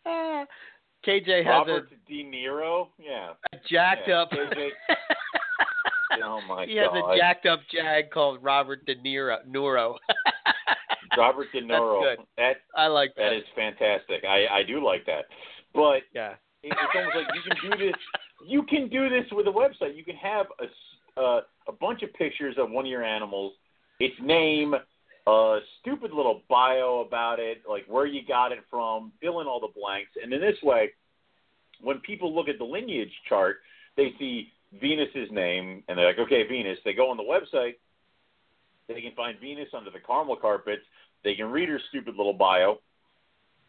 KJ 1.07 1.44
has 1.44 1.46
Robert 1.46 1.88
De 2.09 2.24
Niro? 2.24 2.88
Yeah. 2.98 3.32
a, 3.52 3.57
a 3.57 3.61
jacked 3.68 4.09
yeah, 4.09 4.22
up. 4.22 4.30
KJ 4.30 4.68
Oh 6.24 6.40
my 6.48 6.64
he 6.66 6.76
has 6.76 6.88
a 6.92 7.16
jacked 7.16 7.46
up 7.46 7.61
jag 7.70 8.11
called 8.11 8.42
Robert 8.42 8.84
De 8.86 8.94
Niro. 8.96 9.44
Nuro. 9.46 9.98
Robert 11.16 11.48
De 11.52 11.60
Niro. 11.62 12.00
good. 12.02 12.24
That 12.36 12.56
I 12.74 12.86
like 12.86 13.14
that. 13.16 13.30
that 13.30 13.32
is 13.36 13.44
fantastic. 13.54 14.24
I 14.24 14.46
I 14.58 14.62
do 14.62 14.84
like 14.84 15.04
that. 15.06 15.24
But 15.74 16.02
yeah. 16.14 16.32
it- 16.62 16.72
it's 16.72 16.94
almost 16.94 17.16
like 17.16 17.26
you 17.34 17.42
can 17.50 17.70
do 17.70 17.86
this. 17.86 17.94
You 18.46 18.62
can 18.64 18.88
do 18.88 19.08
this 19.08 19.24
with 19.32 19.46
a 19.46 19.50
website. 19.50 19.96
You 19.96 20.04
can 20.04 20.16
have 20.16 20.46
a 20.60 21.20
uh, 21.20 21.40
a 21.68 21.72
bunch 21.72 22.02
of 22.02 22.12
pictures 22.14 22.56
of 22.58 22.70
one 22.70 22.84
of 22.84 22.90
your 22.90 23.02
animals, 23.02 23.54
its 24.00 24.14
name, 24.22 24.74
a 25.26 25.58
stupid 25.80 26.12
little 26.12 26.42
bio 26.48 27.02
about 27.06 27.38
it, 27.40 27.62
like 27.68 27.84
where 27.88 28.04
you 28.06 28.20
got 28.26 28.52
it 28.52 28.58
from, 28.70 29.10
fill 29.20 29.40
in 29.40 29.46
all 29.46 29.58
the 29.60 29.72
blanks, 29.80 30.10
and 30.22 30.32
in 30.32 30.40
this 30.40 30.58
way, 30.62 30.90
when 31.80 31.98
people 32.00 32.34
look 32.34 32.48
at 32.48 32.58
the 32.58 32.64
lineage 32.64 33.12
chart, 33.28 33.56
they 33.96 34.12
see 34.18 34.52
Venus's 34.80 35.30
name, 35.32 35.82
and 35.88 35.96
they're 35.98 36.06
like, 36.06 36.18
okay, 36.18 36.46
Venus. 36.46 36.78
They 36.84 36.92
go 36.92 37.10
on 37.10 37.16
the 37.16 37.22
website, 37.22 37.76
they 38.88 39.00
can 39.00 39.12
find 39.16 39.38
Venus 39.40 39.68
under 39.74 39.90
the 39.90 39.98
caramel 40.00 40.36
carpets. 40.36 40.82
They 41.27 41.35
can 41.35 41.51
read 41.51 41.68
her 41.68 41.81
stupid 41.89 42.14
little 42.14 42.33
bio. 42.33 42.79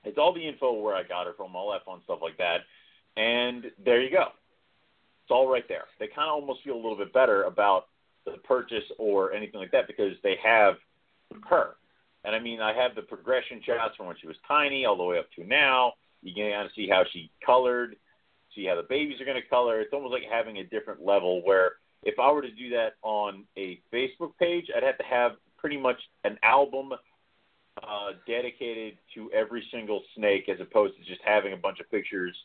It's 0.03 0.19
all 0.19 0.31
the 0.31 0.47
info 0.47 0.73
where 0.73 0.93
I 0.93 1.01
got 1.01 1.25
her 1.25 1.33
from, 1.33 1.55
all 1.55 1.71
that 1.71 1.83
fun 1.85 2.01
stuff 2.03 2.19
like 2.21 2.37
that. 2.37 2.59
And 3.19 3.71
there 3.83 3.99
you 3.99 4.11
go. 4.11 4.25
It's 5.23 5.31
all 5.31 5.51
right 5.51 5.67
there. 5.67 5.85
They 5.99 6.05
kind 6.05 6.29
of 6.29 6.35
almost 6.35 6.63
feel 6.63 6.75
a 6.75 6.77
little 6.77 6.95
bit 6.95 7.11
better 7.13 7.45
about 7.45 7.87
the 8.25 8.33
purchase 8.43 8.83
or 8.99 9.33
anything 9.33 9.59
like 9.59 9.71
that 9.71 9.87
because 9.87 10.13
they 10.21 10.35
have 10.43 10.75
her. 11.49 11.77
And 12.23 12.35
I 12.35 12.39
mean, 12.39 12.61
I 12.61 12.73
have 12.73 12.93
the 12.93 13.01
progression 13.01 13.59
shots 13.65 13.95
from 13.97 14.05
when 14.05 14.17
she 14.21 14.27
was 14.27 14.35
tiny 14.47 14.85
all 14.85 14.95
the 14.95 15.03
way 15.03 15.17
up 15.17 15.25
to 15.35 15.43
now. 15.43 15.93
You 16.21 16.35
can 16.35 16.51
kind 16.51 16.67
of 16.67 16.71
see 16.75 16.87
how 16.87 17.05
she 17.11 17.31
colored, 17.43 17.95
see 18.53 18.67
how 18.67 18.75
the 18.75 18.83
babies 18.83 19.19
are 19.19 19.25
going 19.25 19.41
to 19.41 19.49
color. 19.49 19.81
It's 19.81 19.93
almost 19.93 20.13
like 20.13 20.29
having 20.31 20.59
a 20.59 20.63
different 20.63 21.03
level 21.03 21.43
where 21.43 21.71
if 22.03 22.19
I 22.19 22.31
were 22.31 22.43
to 22.43 22.51
do 22.51 22.69
that 22.69 22.97
on 23.01 23.45
a 23.57 23.81
Facebook 23.91 24.37
page, 24.39 24.67
I'd 24.75 24.83
have 24.83 24.99
to 24.99 25.05
have 25.05 25.31
pretty 25.57 25.77
much 25.77 25.97
an 26.23 26.37
album 26.43 26.91
uh, 27.83 28.11
dedicated 28.27 28.97
to 29.13 29.31
every 29.31 29.63
single 29.71 30.01
snake 30.15 30.49
as 30.49 30.59
opposed 30.59 30.95
to 30.97 31.03
just 31.05 31.21
having 31.23 31.53
a 31.53 31.57
bunch 31.57 31.79
of 31.79 31.89
pictures 31.89 32.35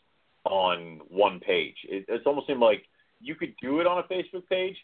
on 0.44 1.00
one 1.08 1.40
page. 1.40 1.76
It, 1.88 2.04
it's 2.08 2.26
almost 2.26 2.46
seemed 2.46 2.60
like 2.60 2.82
you 3.20 3.34
could 3.34 3.54
do 3.62 3.80
it 3.80 3.86
on 3.86 3.98
a 3.98 4.02
Facebook 4.04 4.48
page. 4.48 4.76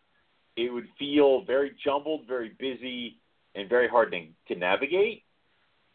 It 0.56 0.72
would 0.72 0.86
feel 0.98 1.44
very 1.44 1.72
jumbled, 1.84 2.26
very 2.26 2.52
busy, 2.58 3.18
and 3.54 3.68
very 3.68 3.88
hard 3.88 4.12
to, 4.12 4.26
to 4.52 4.58
navigate, 4.58 5.22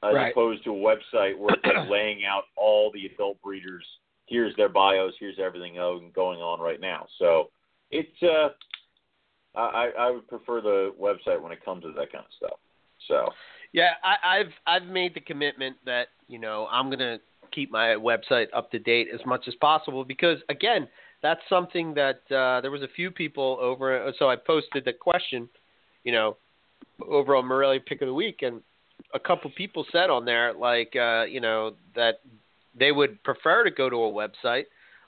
as 0.04 0.14
Right. 0.14 0.32
opposed 0.32 0.64
to 0.66 0.72
a 0.72 0.74
website 0.74 1.38
where 1.38 1.54
it's 1.54 1.66
like 1.66 1.90
laying 1.90 2.26
out 2.26 2.44
all 2.58 2.92
the 2.94 3.06
adult 3.06 3.42
breeders. 3.42 3.86
Here's 4.28 4.56
their 4.56 4.70
bios. 4.70 5.14
Here's 5.20 5.40
everything 5.40 5.76
going 5.76 6.40
on 6.40 6.60
right 6.60 6.80
now. 6.80 7.06
So 7.20 7.50
it's 7.92 8.24
uh, 8.24 8.50
I, 9.56 9.92
I 10.00 10.12
would 10.12 10.28
prefer 10.28 10.62
the 10.62 10.94
website 11.00 11.42
when 11.42 11.52
it 11.52 11.64
comes 11.64 11.84
to 11.84 11.90
that 11.90 12.12
kind 12.12 12.26
of 12.26 12.32
stuff. 12.38 12.60
So 13.08 13.28
Yeah, 13.74 13.90
I, 14.04 14.40
I've 14.40 14.54
I've 14.66 14.88
made 14.88 15.16
the 15.16 15.20
commitment 15.20 15.76
that 15.86 16.10
you 16.28 16.40
know 16.40 16.68
I'm 16.72 16.90
gonna 16.90 17.18
keep 17.52 17.72
my 17.72 17.96
website 17.96 18.48
up 18.54 18.72
to 18.72 18.80
date 18.80 19.08
as 19.14 19.20
much 19.26 19.48
as 19.48 19.56
possible 19.56 20.06
because 20.06 20.38
again, 20.50 20.88
that's 21.22 21.42
something 21.50 21.94
that 21.96 22.22
uh, 22.32 22.62
there 22.62 22.72
was 22.72 22.84
a 22.84 22.88
few 22.96 23.10
people 23.12 23.58
over. 23.60 24.14
So 24.20 24.30
I 24.30 24.36
posted 24.36 24.86
the 24.86 24.94
question, 24.94 25.50
you 26.04 26.12
know, 26.12 26.38
over 27.08 27.36
on 27.36 27.46
Morelia 27.46 27.80
Pick 27.80 28.02
of 28.02 28.08
the 28.08 28.14
Week, 28.14 28.42
and 28.44 28.62
a 29.14 29.20
couple 29.20 29.50
people 29.58 29.86
said 29.92 30.10
on 30.10 30.24
there 30.24 30.54
like 30.54 30.96
uh, 30.96 31.24
you 31.24 31.42
know 31.42 31.74
that 31.96 32.22
they 32.78 32.92
would 32.92 33.22
prefer 33.24 33.64
to 33.64 33.72
go 33.72 33.90
to 33.90 33.96
a 33.96 34.12
website, 34.12 34.66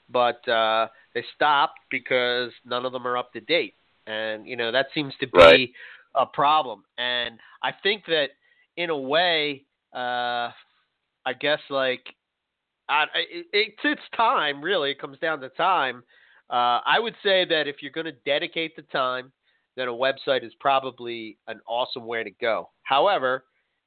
but 0.10 0.48
uh, 0.48 0.88
they 1.14 1.24
stopped 1.36 1.80
because 1.92 2.52
none 2.66 2.86
of 2.86 2.94
them 2.94 3.06
are 3.08 3.18
up 3.18 3.32
to 3.34 3.42
date, 3.42 3.76
and 4.08 4.48
you 4.48 4.56
know 4.56 4.72
that 4.72 4.88
seems 4.96 5.14
to 5.20 5.28
be 5.28 5.38
Right. 5.38 5.70
a 6.16 6.26
problem. 6.26 6.84
And 6.98 7.38
I 7.62 7.72
think 7.84 8.06
that 8.08 8.30
in 8.78 8.90
a 8.90 8.98
way, 8.98 9.66
uh, 9.94 10.52
I 11.26 11.34
guess 11.40 11.60
like 11.70 12.02
I, 12.90 13.06
it, 13.32 13.46
it's 13.54 13.80
it's 13.84 14.02
time. 14.16 14.62
Really, 14.62 14.92
it 14.92 15.00
comes 15.00 15.18
down 15.20 15.40
to 15.42 15.50
time. 15.50 16.04
Uh, 16.50 16.80
I 16.86 17.00
would 17.00 17.16
say 17.24 17.46
that 17.46 17.68
if 17.68 17.78
you're 17.82 17.92
going 17.92 18.06
to 18.06 18.12
dedicate 18.26 18.76
the 18.76 18.84
time, 18.84 19.32
then 19.76 19.88
a 19.88 19.92
website 19.92 20.44
is 20.46 20.54
probably 20.60 21.38
an 21.48 21.60
awesome 21.68 22.06
way 22.06 22.24
to 22.24 22.32
go. 22.32 22.70
However, 22.84 23.46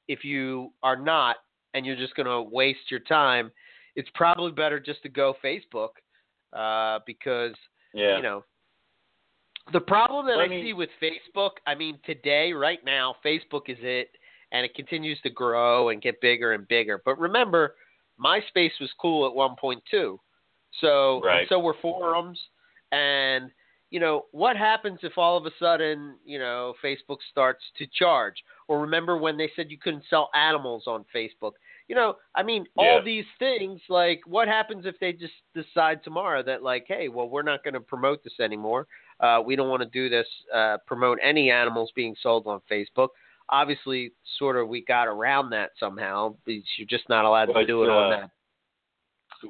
if 0.09 0.24
you 0.24 0.72
are 0.82 0.97
not 0.97 1.36
and 1.74 1.86
you're 1.86 1.97
just 1.97 2.16
going 2.16 2.26
to 2.26 2.43
waste 2.43 2.91
your 2.91 3.01
time, 3.01 3.53
it's 3.95 4.09
probably 4.14 4.53
better 4.53 4.80
just 4.80 5.03
to 5.03 5.09
go 5.09 5.34
Facebook 5.45 5.91
uh, 6.53 7.01
because 7.07 7.55
yeah, 7.95 8.16
you 8.16 8.22
know 8.22 8.45
the 9.72 9.80
problem 9.80 10.26
that 10.26 10.36
Well, 10.36 10.47
I 10.47 10.49
mean- 10.49 10.64
see 10.64 10.72
with 10.72 10.91
Facebook, 11.01 11.53
I 11.66 11.74
mean 11.74 11.99
today, 12.05 12.53
right 12.53 12.84
now, 12.84 13.16
Facebook 13.24 13.68
is 13.68 13.78
it, 13.80 14.11
and 14.53 14.64
it 14.64 14.74
continues 14.74 15.20
to 15.22 15.30
grow 15.30 15.90
and 15.90 16.03
get 16.03 16.20
bigger 16.20 16.53
and 16.53 16.66
bigger. 16.68 17.03
But 17.05 17.18
remember, 17.18 17.74
MySpace 18.20 18.72
was 18.80 18.90
cool 19.01 19.26
at 19.26 19.32
1.2, 19.34 20.18
so 20.80 21.20
Right. 21.22 21.49
so 21.49 21.59
were 21.59 21.74
forums, 21.80 22.40
and 22.92 23.51
you 23.90 24.01
know 24.01 24.26
what 24.32 24.57
happens 24.57 24.99
if 25.03 25.16
all 25.16 25.36
of 25.36 25.46
a 25.46 25.51
sudden 25.59 26.18
you 26.24 26.38
know 26.38 26.74
Facebook 26.82 27.18
starts 27.30 27.64
to 27.78 27.86
charge? 27.86 28.42
Or 28.66 28.80
remember 28.80 29.16
when 29.16 29.38
they 29.38 29.51
said 29.57 29.70
you 29.70 29.78
couldn't 29.78 30.05
sell 30.11 30.28
animals 30.34 30.86
on 30.86 31.05
Facebook? 31.14 31.53
You 31.88 31.94
know, 31.94 32.16
I 32.34 32.42
mean, 32.42 32.66
all 32.76 33.03
these 33.03 33.24
things. 33.38 33.80
Like, 33.88 34.20
what 34.26 34.46
happens 34.46 34.84
if 34.84 34.99
they 34.99 35.14
just 35.14 35.32
decide 35.55 36.05
tomorrow 36.05 36.42
that, 36.42 36.62
like, 36.62 36.84
hey, 36.86 37.09
well, 37.09 37.30
we're 37.30 37.40
not 37.42 37.64
going 37.64 37.72
to 37.72 37.80
promote 37.80 38.22
this 38.22 38.38
anymore. 38.40 38.86
Uh, 39.20 39.40
we 39.44 39.57
don't 39.57 39.70
want 39.70 39.82
to 39.82 39.88
do 39.88 40.11
this. 40.11 40.26
Uh, 40.55 40.76
promote 40.86 41.18
any 41.22 41.51
animals 41.51 41.90
being 41.96 42.14
sold 42.22 42.46
on 42.46 42.61
Facebook. 42.70 43.09
Obviously, 43.51 44.12
sort 44.38 44.57
of, 44.57 44.68
we 44.68 44.84
got 44.84 45.09
around 45.09 45.51
that 45.51 45.70
somehow. 45.80 46.34
because 46.44 46.62
You're 46.76 46.88
just 46.88 47.09
not 47.09 47.24
allowed 47.24 47.46
to 47.46 47.66
do 47.66 47.84
it 47.84 47.88
on 47.88 48.12
uh, 48.12 48.16
that 48.20 48.30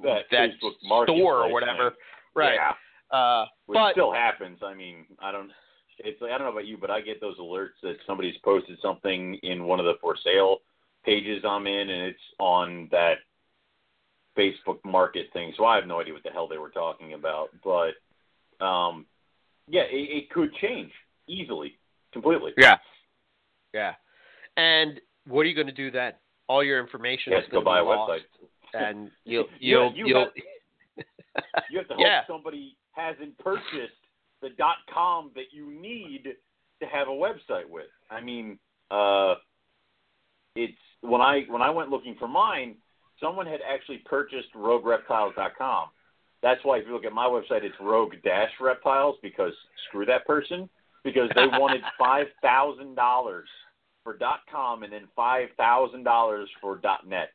that, 0.03 0.23
that 0.31 0.51
Facebook 0.61 1.05
store 1.05 1.45
or 1.45 1.53
whatever. 1.53 1.91
thing. 1.91 1.99
Right. 2.35 2.55
Yeah. 2.55 3.17
Uh, 3.17 3.47
Which 3.67 3.77
but 3.77 3.93
still 3.93 4.13
happens. 4.13 4.59
I 4.63 4.75
mean, 4.75 5.07
I 5.21 5.33
don't. 5.33 5.51
It's 5.99 6.21
I 6.23 6.29
don't 6.29 6.43
know 6.43 6.53
about 6.53 6.67
you, 6.67 6.77
but 6.77 6.91
I 6.91 7.01
get 7.01 7.21
those 7.21 7.39
alerts 7.39 7.81
that 7.83 7.97
somebody's 8.07 8.37
posted 8.45 8.79
something 8.81 9.35
in 9.43 9.65
one 9.65 9.81
of 9.81 9.87
the 9.87 9.95
for 10.01 10.15
sale 10.23 10.59
pages 11.05 11.43
I'm 11.45 11.67
in, 11.67 11.91
and 11.91 12.03
it's 12.03 12.19
on 12.39 12.89
that 12.93 13.15
Facebook 14.39 14.79
Market 14.85 15.27
thing. 15.33 15.53
So 15.57 15.65
I 15.65 15.77
have 15.77 15.87
no 15.87 16.01
idea 16.01 16.13
what 16.13 16.23
the 16.23 16.31
hell 16.31 16.47
they 16.47 16.59
were 16.59 16.71
talking 16.71 17.15
about. 17.15 17.49
But 17.65 18.65
um, 18.65 19.07
yeah, 19.69 19.83
it, 19.91 20.25
it 20.25 20.31
could 20.31 20.55
change 20.55 20.93
easily, 21.27 21.79
completely. 22.13 22.53
Yeah. 22.57 22.77
Yeah. 23.79 23.95
And 24.57 25.01
what 25.27 25.43
are 25.43 25.49
you 25.49 25.55
going 25.55 25.67
to 25.69 25.73
do 25.73 25.91
then? 25.91 26.13
All 26.49 26.65
your 26.65 26.81
information 26.81 27.33
You 27.33 27.39
is 27.39 27.45
have 27.45 27.51
to 27.51 27.55
going 27.57 27.65
buy 27.65 27.79
a 27.79 27.83
to 27.83 27.85
be 27.85 27.89
lost, 27.97 28.23
website. 28.75 28.89
and 28.91 29.11
you'll 29.25 29.45
You- 29.61 29.69
you'll 29.71 29.93
you 29.95 30.07
you'll. 30.07 30.25
have- 30.25 31.05
You 31.71 31.79
have 31.79 31.89
to 31.89 31.95
hope 31.95 32.03
yeah. 32.05 32.23
somebody 32.27 32.77
hasn't 32.93 33.39
purchased 33.39 34.03
the 34.43 34.51
dot 34.51 34.77
com 34.93 35.31
that 35.37 35.53
you 35.53 35.71
need 35.71 36.25
to 36.81 36.87
have 36.87 37.07
a 37.09 37.13
website 37.13 37.69
with. 37.69 37.87
I 38.11 38.21
mean, 38.21 38.59
uh, 38.91 39.35
it's 40.57 40.73
when 41.03 41.21
I 41.21 41.43
when 41.49 41.63
I 41.63 41.71
went 41.71 41.91
looking 41.91 42.17
for 42.19 42.27
mine, 42.29 42.77
someone 43.21 43.47
had 43.47 43.61
actually 43.69 43.99
purchased 43.99 44.53
RogueReptiles.com. 44.57 45.89
That's 46.43 46.61
why 46.65 46.79
if 46.79 46.87
you 46.87 46.93
look 46.95 47.05
at 47.05 47.13
my 47.13 47.27
website, 47.27 47.63
it's 47.65 47.75
Rogue 47.81 48.15
Dash 48.25 48.51
Reptiles 48.61 49.17
because 49.23 49.53
screw 49.89 50.07
that 50.07 50.25
person 50.27 50.69
because 51.05 51.29
they 51.35 51.47
wanted 51.47 51.83
five 51.99 52.27
thousand 52.43 52.95
dollars 52.97 53.49
for 54.09 54.17
dot 54.17 54.41
com 54.51 54.85
and 54.85 54.93
then 54.93 55.03
five 55.15 55.49
thousand 55.59 56.03
dollars 56.03 56.49
for 56.63 56.77
dot 56.79 57.07
net. 57.07 57.33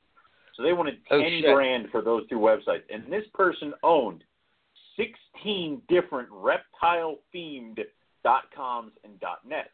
So 0.56 0.64
they 0.64 0.74
wanted 0.74 0.98
Oh, 1.12 1.22
ten 1.22 1.42
shit. 1.42 1.54
grand 1.54 1.90
for 1.92 2.02
those 2.02 2.28
two 2.30 2.40
websites, 2.40 2.82
and 2.92 3.04
this 3.14 3.26
person 3.36 3.74
owned 3.84 4.24
sixteen 4.98 5.84
different 5.88 6.30
reptile 6.32 7.20
themed 7.34 7.80
dot 8.24 8.46
coms 8.56 8.92
and 9.04 9.20
dot 9.20 9.48
nets. 9.48 9.70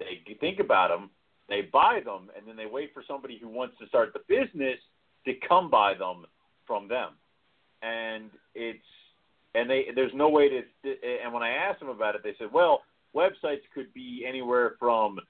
They 0.00 0.36
think 0.40 0.58
about 0.58 0.88
them, 0.88 1.10
they 1.48 1.62
buy 1.72 2.00
them, 2.04 2.28
and 2.36 2.44
then 2.48 2.56
they 2.56 2.66
wait 2.66 2.92
for 2.92 3.04
somebody 3.06 3.38
who 3.40 3.46
wants 3.46 3.78
to 3.78 3.86
start 3.86 4.12
the 4.12 4.20
business 4.26 4.78
to 5.26 5.34
come 5.48 5.70
buy 5.70 5.94
them 5.94 6.26
from 6.66 6.88
them. 6.88 7.10
And 7.82 8.30
it's 8.56 8.80
and 9.54 9.70
they 9.70 9.86
there's 9.94 10.12
no 10.12 10.28
way 10.28 10.48
to 10.48 10.62
and 11.22 11.32
when 11.32 11.44
I 11.44 11.50
asked 11.50 11.78
them 11.78 11.88
about 11.88 12.16
it, 12.16 12.22
they 12.24 12.34
said, 12.36 12.48
well, 12.52 12.82
websites 13.14 13.62
could 13.72 13.94
be 13.94 14.24
anywhere 14.26 14.74
from 14.80 15.20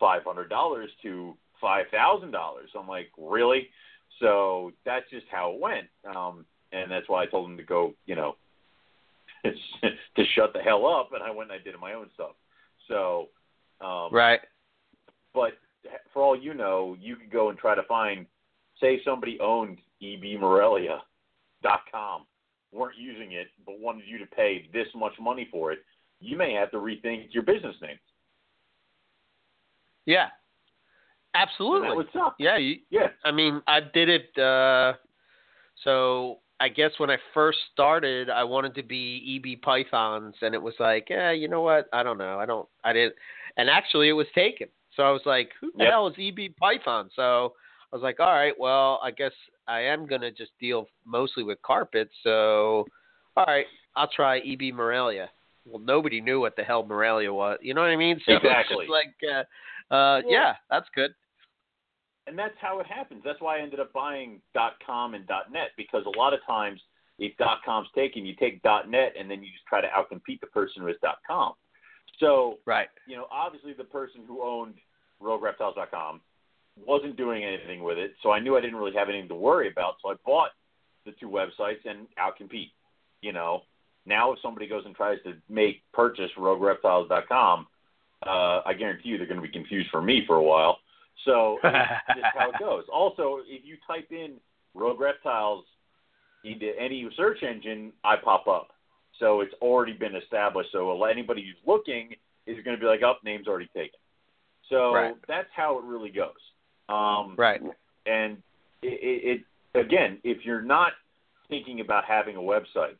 five 0.00 0.22
hundred 0.24 0.48
dollars 0.48 0.90
to 1.02 1.36
five 1.60 1.86
thousand 1.90 2.30
dollars. 2.30 2.70
I'm 2.78 2.88
like, 2.88 3.08
really? 3.18 3.68
So 4.20 4.72
that's 4.84 5.08
just 5.10 5.26
how 5.30 5.52
it 5.52 5.60
went. 5.60 5.86
Um, 6.14 6.44
and 6.72 6.90
that's 6.90 7.08
why 7.08 7.22
I 7.22 7.26
told 7.26 7.50
him 7.50 7.56
to 7.56 7.62
go, 7.62 7.94
you 8.06 8.16
know, 8.16 8.36
to 9.44 10.24
shut 10.34 10.52
the 10.52 10.60
hell 10.60 10.86
up. 10.86 11.10
And 11.12 11.22
I 11.22 11.30
went 11.30 11.50
and 11.50 11.60
I 11.60 11.62
did 11.62 11.78
my 11.80 11.94
own 11.94 12.08
stuff. 12.14 12.32
So, 12.88 13.28
um, 13.80 14.12
Right. 14.12 14.40
but 15.34 15.52
for 16.12 16.22
all 16.22 16.36
you 16.36 16.52
know, 16.54 16.96
you 17.00 17.16
could 17.16 17.30
go 17.30 17.50
and 17.50 17.58
try 17.58 17.74
to 17.74 17.82
find, 17.84 18.26
say, 18.80 19.02
somebody 19.04 19.38
owned 19.40 19.78
ebmorelia.com, 20.02 22.26
weren't 22.72 22.98
using 22.98 23.32
it, 23.32 23.48
but 23.64 23.80
wanted 23.80 24.04
you 24.06 24.18
to 24.18 24.26
pay 24.26 24.68
this 24.72 24.88
much 24.94 25.14
money 25.20 25.48
for 25.50 25.72
it. 25.72 25.80
You 26.20 26.36
may 26.36 26.52
have 26.54 26.70
to 26.72 26.78
rethink 26.78 27.32
your 27.32 27.44
business 27.44 27.76
name. 27.80 27.98
Yeah. 30.08 30.28
Absolutely. 31.34 31.88
that 31.88 31.96
would 31.96 32.08
suck. 32.14 32.34
Yeah, 32.38 32.56
you, 32.56 32.76
Yeah. 32.90 33.08
I 33.24 33.30
mean, 33.30 33.62
I 33.68 33.80
did 33.80 34.08
it. 34.08 34.36
Uh, 34.38 34.94
so 35.84 36.38
I 36.58 36.68
guess 36.70 36.92
when 36.96 37.10
I 37.10 37.18
first 37.34 37.58
started, 37.72 38.30
I 38.30 38.42
wanted 38.42 38.74
to 38.76 38.82
be 38.82 39.38
EB 39.44 39.60
Pythons, 39.62 40.34
and 40.40 40.54
it 40.54 40.62
was 40.62 40.74
like, 40.80 41.08
yeah, 41.10 41.30
you 41.30 41.46
know 41.46 41.60
what? 41.60 41.88
I 41.92 42.02
don't 42.02 42.16
know. 42.18 42.38
I 42.38 42.46
don't. 42.46 42.66
I 42.82 42.94
didn't. 42.94 43.14
And 43.58 43.68
actually, 43.68 44.08
it 44.08 44.12
was 44.14 44.26
taken. 44.34 44.68
So 44.96 45.02
I 45.02 45.10
was 45.10 45.20
like, 45.26 45.50
who 45.60 45.70
the 45.76 45.84
Yep. 45.84 45.92
hell 45.92 46.06
is 46.08 46.14
EB 46.18 46.56
Python? 46.56 47.10
So 47.14 47.54
I 47.92 47.96
was 47.96 48.02
like, 48.02 48.18
all 48.18 48.32
right, 48.32 48.58
well, 48.58 48.98
I 49.02 49.10
guess 49.10 49.32
I 49.68 49.80
am 49.80 50.06
gonna 50.06 50.30
just 50.32 50.52
deal 50.58 50.88
mostly 51.04 51.44
with 51.44 51.60
carpets. 51.62 52.14
So, 52.22 52.86
all 53.36 53.44
right, 53.46 53.66
I'll 53.94 54.08
try 54.08 54.38
EB 54.38 54.74
Morelia. 54.74 55.28
Well, 55.66 55.80
nobody 55.80 56.20
knew 56.22 56.40
what 56.40 56.56
the 56.56 56.64
hell 56.64 56.82
Morelia 56.84 57.32
was. 57.32 57.58
You 57.60 57.74
know 57.74 57.82
what 57.82 57.90
I 57.90 57.96
mean? 57.96 58.18
So 58.26 58.32
Exactly. 58.36 58.86
It's 58.86 58.90
like, 58.90 59.14
uh, 59.30 59.44
uh, 59.90 60.20
yeah, 60.28 60.54
that's 60.70 60.88
good. 60.94 61.12
and 62.26 62.38
that's 62.38 62.54
how 62.60 62.78
it 62.80 62.86
happens. 62.86 63.22
That's 63.24 63.40
why 63.40 63.58
I 63.58 63.62
ended 63.62 63.80
up 63.80 63.92
buying 63.92 64.40
.com 64.86 65.14
and 65.14 65.26
.net 65.50 65.70
because 65.76 66.04
a 66.06 66.18
lot 66.18 66.34
of 66.34 66.40
times 66.46 66.80
if 67.18 67.32
.com's 67.64 67.88
taken, 67.94 68.24
you 68.26 68.34
take 68.36 68.62
.net 68.64 69.14
and 69.18 69.30
then 69.30 69.42
you 69.42 69.50
just 69.50 69.66
try 69.66 69.80
to 69.80 69.88
outcompete 69.88 70.40
the 70.40 70.46
person 70.48 70.82
who 70.82 70.88
has 70.88 70.96
.com. 71.26 71.54
So 72.20 72.58
Right. 72.66 72.88
you 73.06 73.16
know, 73.16 73.26
obviously 73.30 73.72
the 73.72 73.84
person 73.84 74.22
who 74.26 74.42
owned 74.42 74.74
RogueReptiles.com 75.22 76.20
wasn't 76.86 77.16
doing 77.16 77.44
anything 77.44 77.82
with 77.82 77.98
it, 77.98 78.14
so 78.22 78.30
I 78.30 78.38
knew 78.38 78.56
I 78.56 78.60
didn't 78.60 78.76
really 78.76 78.94
have 78.94 79.08
anything 79.08 79.28
to 79.28 79.34
worry 79.34 79.68
about. 79.68 79.94
So 80.02 80.10
I 80.10 80.14
bought 80.24 80.50
the 81.06 81.12
two 81.12 81.28
websites 81.28 81.84
and 81.84 82.06
outcompete. 82.18 82.70
You 83.22 83.32
know, 83.32 83.62
now 84.06 84.32
if 84.32 84.38
somebody 84.42 84.68
goes 84.68 84.84
and 84.86 84.94
tries 84.94 85.18
to 85.24 85.34
make 85.48 85.82
purchase 85.92 86.30
RogueReptiles.com, 86.38 87.66
uh, 88.26 88.62
I 88.66 88.74
guarantee 88.74 89.10
you 89.10 89.18
they're 89.18 89.26
going 89.26 89.40
to 89.40 89.46
be 89.46 89.52
confused 89.52 89.90
for 89.90 90.02
me 90.02 90.22
for 90.26 90.36
a 90.36 90.42
while. 90.42 90.78
So 91.24 91.58
just 91.64 92.26
how 92.34 92.50
it 92.50 92.58
goes. 92.58 92.84
Also, 92.92 93.38
if 93.46 93.64
you 93.64 93.76
type 93.86 94.08
in 94.10 94.34
Rogue 94.74 95.00
Reptiles 95.00 95.64
into 96.44 96.70
any 96.78 97.08
search 97.16 97.42
engine, 97.42 97.92
I 98.04 98.16
pop 98.16 98.46
up. 98.46 98.68
So 99.18 99.40
it's 99.40 99.54
already 99.60 99.92
been 99.92 100.14
established. 100.14 100.70
So 100.72 101.02
anybody 101.04 101.42
who's 101.44 101.60
looking 101.66 102.14
is 102.46 102.62
going 102.64 102.76
to 102.76 102.80
be 102.80 102.86
like, 102.86 103.02
"Up, 103.02 103.20
name's 103.24 103.48
already 103.48 103.68
taken." 103.74 103.98
So 104.68 104.92
Right. 104.92 105.14
that's 105.26 105.48
how 105.54 105.78
it 105.78 105.84
really 105.84 106.10
goes. 106.10 106.30
Um, 106.88 107.34
Right. 107.36 107.60
and 108.06 108.42
it, 108.82 109.44
it 109.74 109.78
again, 109.78 110.20
if 110.24 110.44
you're 110.44 110.62
not 110.62 110.92
thinking 111.48 111.80
about 111.80 112.04
having 112.04 112.36
a 112.36 112.40
website, 112.40 112.96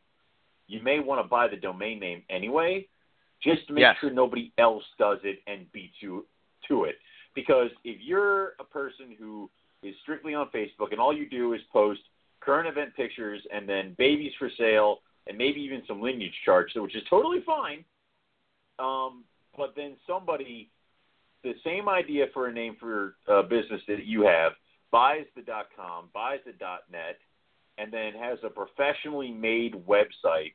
you 0.67 0.83
may 0.83 1.01
want 1.01 1.25
to 1.25 1.29
buy 1.29 1.49
the 1.49 1.57
domain 1.57 1.99
name 2.01 2.25
anyway, 2.29 2.87
just 3.41 3.67
to 3.69 3.73
make 3.73 3.83
Yes. 3.83 3.97
sure 4.01 4.11
nobody 4.11 4.53
else 4.59 4.85
does 4.99 5.19
it 5.25 5.43
and 5.47 5.71
beats 5.73 6.01
you 6.01 6.27
to 6.69 6.85
it. 6.85 6.99
Because 7.35 7.71
if 7.85 8.01
you're 8.01 8.55
a 8.59 8.65
person 8.65 9.13
who 9.19 9.51
is 9.83 9.95
strictly 10.03 10.35
on 10.35 10.49
Facebook 10.51 10.91
and 10.91 11.01
all 11.01 11.13
you 11.13 11.29
do 11.29 11.53
is 11.53 11.63
post 11.73 12.01
current 12.41 12.69
event 12.69 12.95
pictures 12.97 13.47
and 13.53 13.69
then 13.69 13.95
babies 13.95 14.33
for 14.39 14.51
sale 14.57 15.03
and 15.27 15.37
maybe 15.37 15.61
even 15.61 15.83
some 15.87 16.01
lineage 16.01 16.35
charts, 16.45 16.75
which 16.75 16.97
is 16.97 17.03
totally 17.09 17.43
fine. 17.43 17.85
Um, 18.79 19.25
but 19.57 19.75
then 19.77 19.97
somebody, 20.07 20.71
the 21.43 21.55
same 21.65 21.89
idea 21.89 22.27
for 22.33 22.49
a 22.49 22.53
name 22.53 22.77
for 22.81 23.17
a 23.27 23.43
business 23.43 23.83
that 23.89 24.05
you 24.05 24.23
have, 24.23 24.53
buys 24.91 25.25
the 25.37 25.43
.com, 25.77 26.09
buys 26.15 26.39
the 26.47 26.53
.net, 26.91 27.19
and 27.77 27.93
then 27.93 28.13
has 28.15 28.39
a 28.43 28.49
professionally 28.49 29.31
made 29.31 29.75
website, 29.87 30.55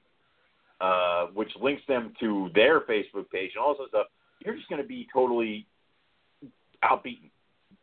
uh, 0.84 1.28
which 1.34 1.52
links 1.62 1.82
them 1.88 2.14
to 2.20 2.50
their 2.54 2.82
Facebook 2.82 3.30
page 3.32 3.52
and 3.56 3.64
all 3.64 3.76
this 3.78 3.88
stuff. 3.90 4.08
You're 4.44 4.56
just 4.56 4.68
going 4.68 4.82
to 4.82 4.88
be 4.88 5.08
totally 5.14 5.66
outbeaten, 6.84 7.30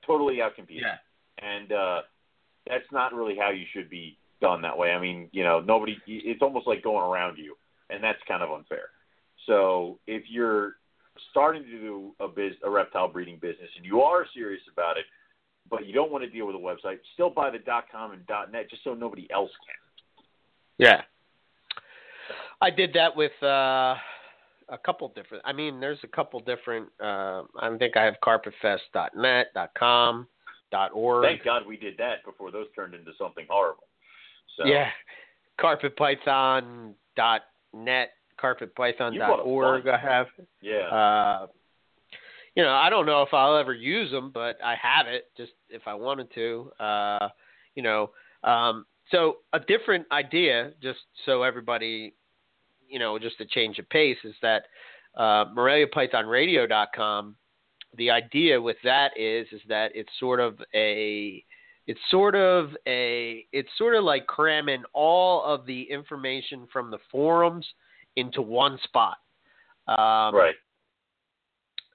totally 0.06 0.36
outcompeted, 0.36 0.82
Yeah. 0.82 0.96
and 1.38 1.72
uh, 1.72 2.00
that's 2.66 2.84
not 2.92 3.14
really 3.14 3.36
how 3.36 3.50
you 3.50 3.64
should 3.72 3.88
be 3.88 4.18
done 4.42 4.60
that 4.62 4.76
way. 4.76 4.92
I 4.92 5.00
mean, 5.00 5.28
you 5.32 5.42
know, 5.44 5.60
nobody. 5.60 5.96
It's 6.06 6.42
almost 6.42 6.66
like 6.66 6.82
going 6.82 7.04
around 7.10 7.38
you, 7.38 7.56
and 7.88 8.04
that's 8.04 8.18
kind 8.28 8.42
of 8.42 8.50
unfair. 8.50 8.90
So 9.46 9.98
if 10.06 10.24
you're 10.28 10.74
starting 11.30 11.62
to 11.64 11.70
do 11.70 12.14
a 12.20 12.28
biz, 12.28 12.52
a 12.62 12.70
reptile 12.70 13.08
breeding 13.08 13.38
business, 13.40 13.70
and 13.76 13.84
you 13.86 14.02
are 14.02 14.26
serious 14.34 14.62
about 14.70 14.98
it, 14.98 15.06
but 15.70 15.86
you 15.86 15.94
don't 15.94 16.12
want 16.12 16.24
to 16.24 16.30
deal 16.30 16.46
with 16.46 16.56
a 16.56 16.58
website, 16.58 16.98
still 17.14 17.30
buy 17.30 17.50
the 17.50 17.58
.com 17.90 18.12
and 18.12 18.22
.net 18.52 18.68
just 18.68 18.84
so 18.84 18.92
nobody 18.92 19.26
else 19.32 19.50
can. 19.66 19.76
Yeah. 20.76 21.02
I 22.60 22.70
did 22.70 22.92
that 22.94 23.14
with 23.16 23.32
uh, 23.42 23.94
a 24.68 24.78
couple 24.84 25.08
different. 25.14 25.42
I 25.46 25.52
mean, 25.52 25.80
there's 25.80 25.98
a 26.04 26.08
couple 26.08 26.40
different. 26.40 26.88
Uh, 27.02 27.42
I 27.58 27.74
think 27.78 27.96
I 27.96 28.04
have 28.04 28.14
carpetfest.net, 28.22 29.46
.com, 29.78 30.26
.org. 30.92 31.24
Thank 31.24 31.44
God 31.44 31.66
we 31.66 31.76
did 31.76 31.96
that 31.98 32.24
before 32.24 32.50
those 32.50 32.66
turned 32.74 32.94
into 32.94 33.12
something 33.18 33.46
horrible. 33.48 33.84
So 34.56 34.66
Yeah. 34.66 34.90
Carpetpython.net, 35.58 36.94
You 37.72 37.78
bought 37.82 38.10
a 38.42 38.42
carpetpython.org. 38.42 39.88
I 39.88 39.98
have. 39.98 40.26
yeah, 40.60 40.86
Uh, 40.86 41.46
you 42.56 42.62
know, 42.62 42.72
I 42.72 42.90
don't 42.90 43.06
know 43.06 43.22
if 43.22 43.32
I'll 43.32 43.56
ever 43.56 43.72
use 43.72 44.10
them, 44.10 44.30
but 44.32 44.58
I 44.62 44.74
have 44.74 45.06
it 45.06 45.30
just 45.36 45.52
if 45.68 45.86
I 45.86 45.94
wanted 45.94 46.32
to. 46.34 46.72
Uh, 46.80 47.28
you 47.74 47.82
know, 47.82 48.10
um, 48.44 48.86
so 49.10 49.38
a 49.52 49.60
different 49.60 50.06
idea, 50.12 50.72
just 50.82 51.00
so 51.26 51.42
everybody, 51.42 52.14
you 52.90 52.98
know, 52.98 53.18
just 53.18 53.38
to 53.38 53.46
change 53.46 53.76
the 53.76 53.82
pace, 53.84 54.18
is 54.24 54.34
that 54.42 54.64
uh, 55.16 55.46
MoreliaPythonRadio.com. 55.56 57.36
The 57.96 58.10
idea 58.10 58.60
with 58.60 58.76
that 58.84 59.10
is 59.16 59.48
is 59.52 59.60
that 59.68 59.90
it's 59.94 60.10
sort 60.20 60.38
of 60.38 60.58
a 60.74 61.44
it's 61.86 62.00
sort 62.10 62.36
of 62.36 62.70
a 62.86 63.44
it's 63.52 63.68
sort 63.76 63.96
of 63.96 64.04
like 64.04 64.26
cramming 64.26 64.84
all 64.92 65.42
of 65.44 65.66
the 65.66 65.82
information 65.82 66.68
from 66.72 66.90
the 66.90 66.98
forums 67.10 67.66
into 68.16 68.42
one 68.42 68.78
spot. 68.84 69.16
Um, 69.88 70.34
right. 70.36 70.54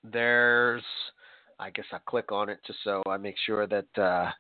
there's 0.03 0.83
I 1.59 1.69
guess 1.69 1.85
I'll 1.93 1.99
click 1.99 2.31
on 2.31 2.49
it 2.49 2.59
just 2.67 2.79
so 2.83 3.01
I 3.07 3.15
make 3.15 3.35
sure 3.45 3.67
that 3.67 3.97
uh, 3.97 4.31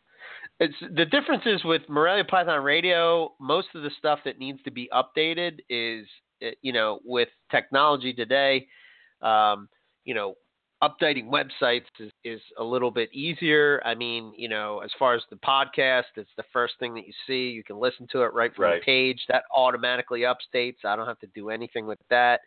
it's 0.59 0.75
the 0.95 1.05
difference 1.05 1.43
is 1.45 1.63
with 1.63 1.83
Morelia 1.87 2.25
Python 2.25 2.63
Radio. 2.63 3.33
Most 3.39 3.67
of 3.75 3.83
the 3.83 3.91
stuff 3.97 4.19
that 4.25 4.39
needs 4.39 4.61
to 4.63 4.71
be 4.71 4.89
updated 4.93 5.59
is 5.69 6.05
you 6.61 6.73
know 6.73 6.99
with 7.03 7.29
technology 7.51 8.13
today. 8.13 8.67
Um, 9.21 9.69
you 10.03 10.13
know, 10.13 10.35
updating 10.83 11.29
websites 11.29 11.85
is, 11.99 12.11
is 12.23 12.41
a 12.59 12.63
little 12.63 12.91
bit 12.91 13.09
easier. 13.13 13.81
I 13.85 13.95
mean, 13.95 14.33
you 14.37 14.49
know, 14.49 14.81
as 14.83 14.91
far 14.99 15.15
as 15.15 15.21
the 15.29 15.37
podcast, 15.37 16.03
it's 16.15 16.29
the 16.37 16.43
first 16.53 16.75
thing 16.79 16.93
that 16.95 17.07
you 17.07 17.13
see. 17.25 17.49
You 17.49 17.63
can 17.63 17.79
listen 17.79 18.07
to 18.11 18.21
it 18.23 18.33
right 18.33 18.53
from 18.53 18.65
Right. 18.65 18.81
the 18.81 18.85
page. 18.85 19.19
That 19.29 19.43
automatically 19.55 20.21
updates. 20.21 20.85
I 20.85 20.95
don't 20.95 21.07
have 21.07 21.19
to 21.19 21.27
do 21.33 21.49
anything 21.49 21.87
with 21.87 21.99
that. 22.09 22.41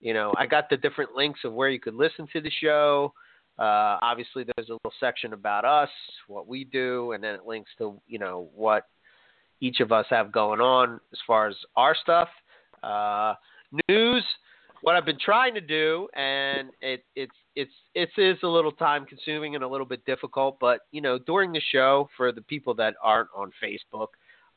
you 0.00 0.12
know, 0.12 0.34
I 0.36 0.46
got 0.46 0.68
the 0.68 0.76
different 0.76 1.14
links 1.14 1.40
of 1.44 1.52
where 1.54 1.68
you 1.70 1.78
could 1.80 1.94
listen 1.94 2.26
to 2.32 2.40
the 2.40 2.50
show. 2.60 3.12
Uh, 3.58 3.96
obviously, 4.02 4.44
there's 4.44 4.68
a 4.68 4.72
little 4.72 4.92
section 4.98 5.32
about 5.32 5.64
us, 5.64 5.88
what 6.26 6.48
we 6.48 6.64
do, 6.64 7.12
and 7.12 7.22
then 7.22 7.34
it 7.36 7.46
links 7.46 7.70
to 7.78 8.00
you 8.06 8.18
know 8.18 8.50
what 8.54 8.84
each 9.60 9.78
of 9.80 9.92
us 9.92 10.04
have 10.10 10.32
going 10.32 10.60
on 10.60 11.00
as 11.12 11.18
far 11.26 11.46
as 11.46 11.54
our 11.76 11.94
stuff. 11.94 12.28
Uh, 12.84 13.34
news, 13.88 14.24
what 14.82 14.96
I've 14.96 15.06
been 15.06 15.18
trying 15.18 15.54
to 15.54 15.60
do, 15.60 16.08
and 16.14 16.68
it, 16.80 17.04
it's 17.16 17.32
it's 17.56 17.72
it 17.94 18.10
is 18.18 18.36
a 18.42 18.48
little 18.48 18.72
time 18.72 19.06
consuming 19.06 19.54
and 19.54 19.64
a 19.64 19.68
little 19.68 19.86
bit 19.86 20.04
difficult, 20.04 20.58
but 20.60 20.80
you 20.92 21.00
know 21.00 21.18
during 21.18 21.52
the 21.52 21.62
show 21.72 22.08
for 22.16 22.32
the 22.32 22.42
people 22.42 22.74
that 22.74 22.94
aren't 23.02 23.30
on 23.34 23.50
Facebook. 23.62 24.08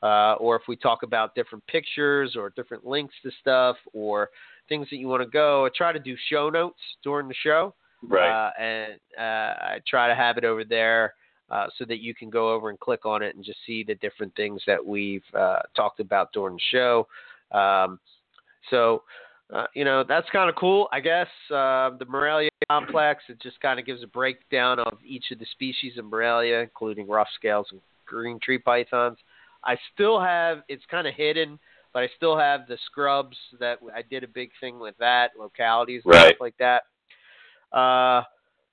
Uh, 0.04 0.34
or 0.34 0.56
if 0.56 0.62
we 0.68 0.76
talk 0.76 1.02
about 1.02 1.34
different 1.34 1.66
pictures 1.66 2.36
or 2.36 2.52
different 2.52 2.86
links 2.86 3.16
to 3.24 3.32
stuff 3.42 3.76
or 3.94 4.30
things 4.70 4.88
that 4.92 4.98
you 4.98 5.08
want 5.08 5.24
to 5.24 5.28
go, 5.28 5.66
I 5.66 5.70
try 5.76 5.92
to 5.92 5.98
do 5.98 6.16
show 6.30 6.52
notes 6.52 6.78
during 7.04 7.28
the 7.28 7.34
show. 7.42 7.74
Right. 8.08 8.30
Uh, 8.30 8.52
and 8.62 8.94
uh, 9.18 9.22
I 9.22 9.80
try 9.88 10.08
to 10.08 10.14
have 10.14 10.38
it 10.38 10.44
over 10.44 10.64
there 10.64 11.16
uh, 11.50 11.66
so 11.78 11.86
that 11.86 12.00
you 12.00 12.14
can 12.14 12.30
go 12.30 12.54
over 12.54 12.70
and 12.70 12.80
click 12.80 13.08
on 13.08 13.24
it 13.24 13.36
and 13.36 13.44
just 13.44 13.58
see 13.66 13.84
the 13.84 13.96
different 13.96 14.36
things 14.36 14.62
that 14.68 14.86
we've 14.86 15.24
uh, 15.34 15.60
talked 15.76 16.00
about 16.00 16.32
during 16.32 16.58
the 16.58 16.62
show. 16.72 17.08
Um, 17.58 18.00
so, 18.70 19.04
uh, 19.54 19.66
you 19.74 19.86
know, 19.86 20.04
that's 20.08 20.30
kind 20.32 20.50
of 20.50 20.56
cool, 20.56 20.90
I 20.92 21.00
guess. 21.00 21.28
Uh, 21.50 21.92
the 21.98 22.06
Morelia 22.08 22.50
complex, 22.70 23.24
it 23.30 23.42
just 23.42 23.60
kind 23.62 23.80
of 23.80 23.86
gives 23.86 24.04
a 24.04 24.08
breakdown 24.08 24.80
of 24.80 24.98
each 25.06 25.32
of 25.32 25.40
the 25.40 25.46
species 25.54 25.98
of 25.98 26.06
Morelia, 26.06 26.60
including 26.60 27.08
rough 27.08 27.30
scales 27.36 27.68
and 27.72 27.80
green 28.06 28.40
tree 28.40 28.58
pythons. 28.58 29.18
I 29.64 29.78
still 29.94 30.20
have, 30.20 30.60
it's 30.68 30.84
kind 30.92 31.08
of 31.08 31.14
hidden, 31.14 31.60
but 31.94 32.04
I 32.04 32.10
still 32.16 32.38
have 32.38 32.68
the 32.68 32.78
scrubs 32.86 33.38
that 33.60 33.80
I 33.96 34.02
did 34.02 34.24
a 34.24 34.28
big 34.28 34.52
thing 34.60 34.80
with 34.80 34.96
that, 35.00 35.32
localities 35.38 36.02
and 36.06 36.14
Right. 36.14 36.28
stuff 36.28 36.42
like 36.42 36.58
that. 36.60 36.84
Uh, 37.78 38.24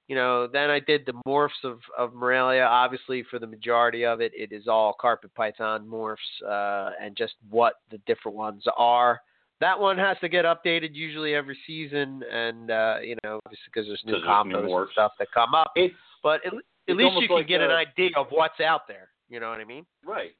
you 0.09 0.15
know, 0.15 0.47
then 0.47 0.71
I 0.71 0.81
did 0.81 1.07
the 1.07 1.15
morphs 1.27 1.65
of, 1.65 1.79
of 1.97 2.15
Morelia. 2.15 2.65
Obviously, 2.65 3.23
for 3.31 3.39
the 3.39 3.47
majority 3.47 4.05
of 4.05 4.21
it, 4.21 4.33
it 4.35 4.53
is 4.53 4.69
all 4.69 4.95
carpet 5.01 5.35
python 5.35 5.87
morphs 5.89 6.17
uh, 6.47 6.91
and 7.01 7.17
just 7.17 7.35
what 7.49 7.75
the 7.91 7.99
different 8.07 8.37
ones 8.37 8.65
are. 8.77 9.23
That 9.61 9.79
one 9.79 9.97
has 9.99 10.17
to 10.21 10.29
get 10.29 10.45
updated 10.45 10.91
usually 10.95 11.35
every 11.35 11.57
season, 11.67 12.23
and 12.31 12.71
uh, 12.71 12.97
you 13.03 13.17
know, 13.25 13.41
obviously 13.47 13.65
because 13.73 13.87
there's 13.87 14.03
new 14.05 14.15
'Cause 14.15 14.23
there's 14.25 14.47
new 14.47 14.69
combos 14.69 14.83
and 14.83 14.91
stuff 14.93 15.13
that 15.19 15.29
come 15.33 15.55
up. 15.55 15.73
It's 15.77 15.95
But 16.23 16.45
at, 16.45 16.53
at 16.89 16.97
least 16.97 17.21
you 17.21 17.29
can 17.29 17.37
like 17.37 17.49
get 17.49 17.61
an 17.61 17.71
idea 17.71 18.11
of 18.17 18.27
what's 18.31 18.61
out 18.61 18.89
there. 18.89 19.09
You 19.29 19.41
know 19.41 19.51
what 19.51 19.61
I 19.61 19.65
mean? 19.65 19.87
Right. 20.05 20.33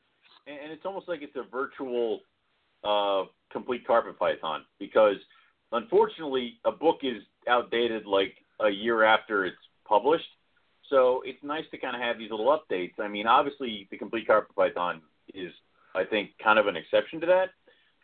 And, 0.47 0.59
and 0.59 0.73
it's 0.73 0.85
almost 0.85 1.09
like 1.09 1.23
it's 1.23 1.37
a 1.37 1.45
virtual 1.51 2.21
uh, 2.83 3.25
complete 3.51 3.87
carpet 3.87 4.19
python 4.19 4.65
because 4.79 5.17
unfortunately 5.73 6.55
a 6.65 6.73
book 6.73 6.99
is 7.03 7.23
outdated 7.49 8.07
like 8.07 8.35
a 8.61 8.69
year 8.69 9.05
after 9.05 9.45
it's 9.45 9.57
published. 9.87 10.29
So 10.91 11.23
it's 11.25 11.43
nice 11.43 11.65
to 11.71 11.79
kind 11.79 11.97
of 11.97 12.03
have 12.03 12.19
these 12.19 12.31
little 12.31 12.59
updates. 12.59 12.93
I 13.01 13.09
mean, 13.09 13.27
obviously 13.27 13.89
the 13.91 13.97
complete 13.97 14.27
carpet 14.27 14.55
python 14.55 15.01
is, 15.33 15.51
I 15.95 16.05
think, 16.05 16.31
kind 16.43 16.59
of 16.59 16.67
an 16.67 16.77
exception 16.77 17.21
to 17.21 17.27
that 17.27 17.49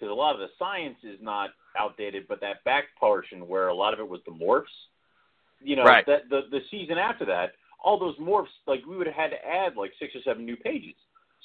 because 0.01 0.11
a 0.11 0.15
lot 0.15 0.35
of 0.35 0.41
the 0.41 0.49
science 0.59 0.97
is 1.03 1.19
not 1.21 1.51
outdated, 1.79 2.27
but 2.27 2.41
that 2.41 2.65
back 2.65 2.85
portion 2.99 3.47
where 3.47 3.69
a 3.69 3.75
lot 3.75 3.93
of 3.93 4.01
it 4.01 4.09
was 4.09 4.21
the 4.25 4.33
morphs, 4.33 4.65
you 5.61 5.77
know, 5.77 5.85
Right. 5.85 6.07
that 6.07 6.29
the 6.31 6.43
the 6.51 6.63
season 6.71 6.97
after 6.97 7.27
that, 7.27 7.55
all 7.83 7.99
those 7.99 8.17
morphs, 8.17 8.49
like 8.67 8.85
we 8.87 8.97
would 8.97 9.07
have 9.07 9.17
had 9.17 9.31
to 9.31 9.47
add 9.47 9.77
like 9.77 9.93
six 9.99 10.15
or 10.15 10.23
seven 10.23 10.45
new 10.45 10.57
pages. 10.57 10.95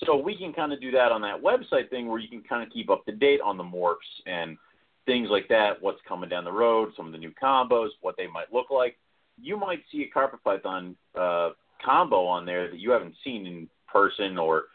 So 0.05 0.17
we 0.17 0.37
can 0.37 0.53
kind 0.53 0.73
of 0.73 0.81
do 0.81 0.91
that 0.91 1.11
on 1.11 1.21
that 1.21 1.41
website 1.41 1.89
thing 1.89 2.07
where 2.07 2.19
you 2.19 2.27
can 2.27 2.41
kind 2.41 2.63
of 2.63 2.69
keep 2.69 2.89
up 2.89 3.05
to 3.05 3.13
date 3.13 3.39
on 3.41 3.57
the 3.57 3.63
morphs 3.63 3.95
and 4.25 4.57
things 5.05 5.29
like 5.29 5.47
that, 5.49 5.81
what's 5.81 6.01
coming 6.07 6.29
down 6.29 6.43
the 6.43 6.51
road, 6.51 6.91
some 6.97 7.05
of 7.05 7.11
the 7.11 7.17
new 7.17 7.31
combos, 7.31 7.89
what 8.01 8.17
they 8.17 8.27
might 8.27 8.51
look 8.51 8.71
like. 8.71 8.97
You 9.41 9.57
might 9.57 9.83
see 9.91 10.03
a 10.03 10.09
carpet 10.09 10.43
python 10.43 10.97
uh, 11.17 11.51
combo 11.83 12.25
on 12.25 12.45
there 12.45 12.69
that 12.69 12.79
you 12.79 12.91
haven't 12.91 13.15
seen 13.23 13.45
in 13.45 13.69
person 13.87 14.37
or 14.37 14.65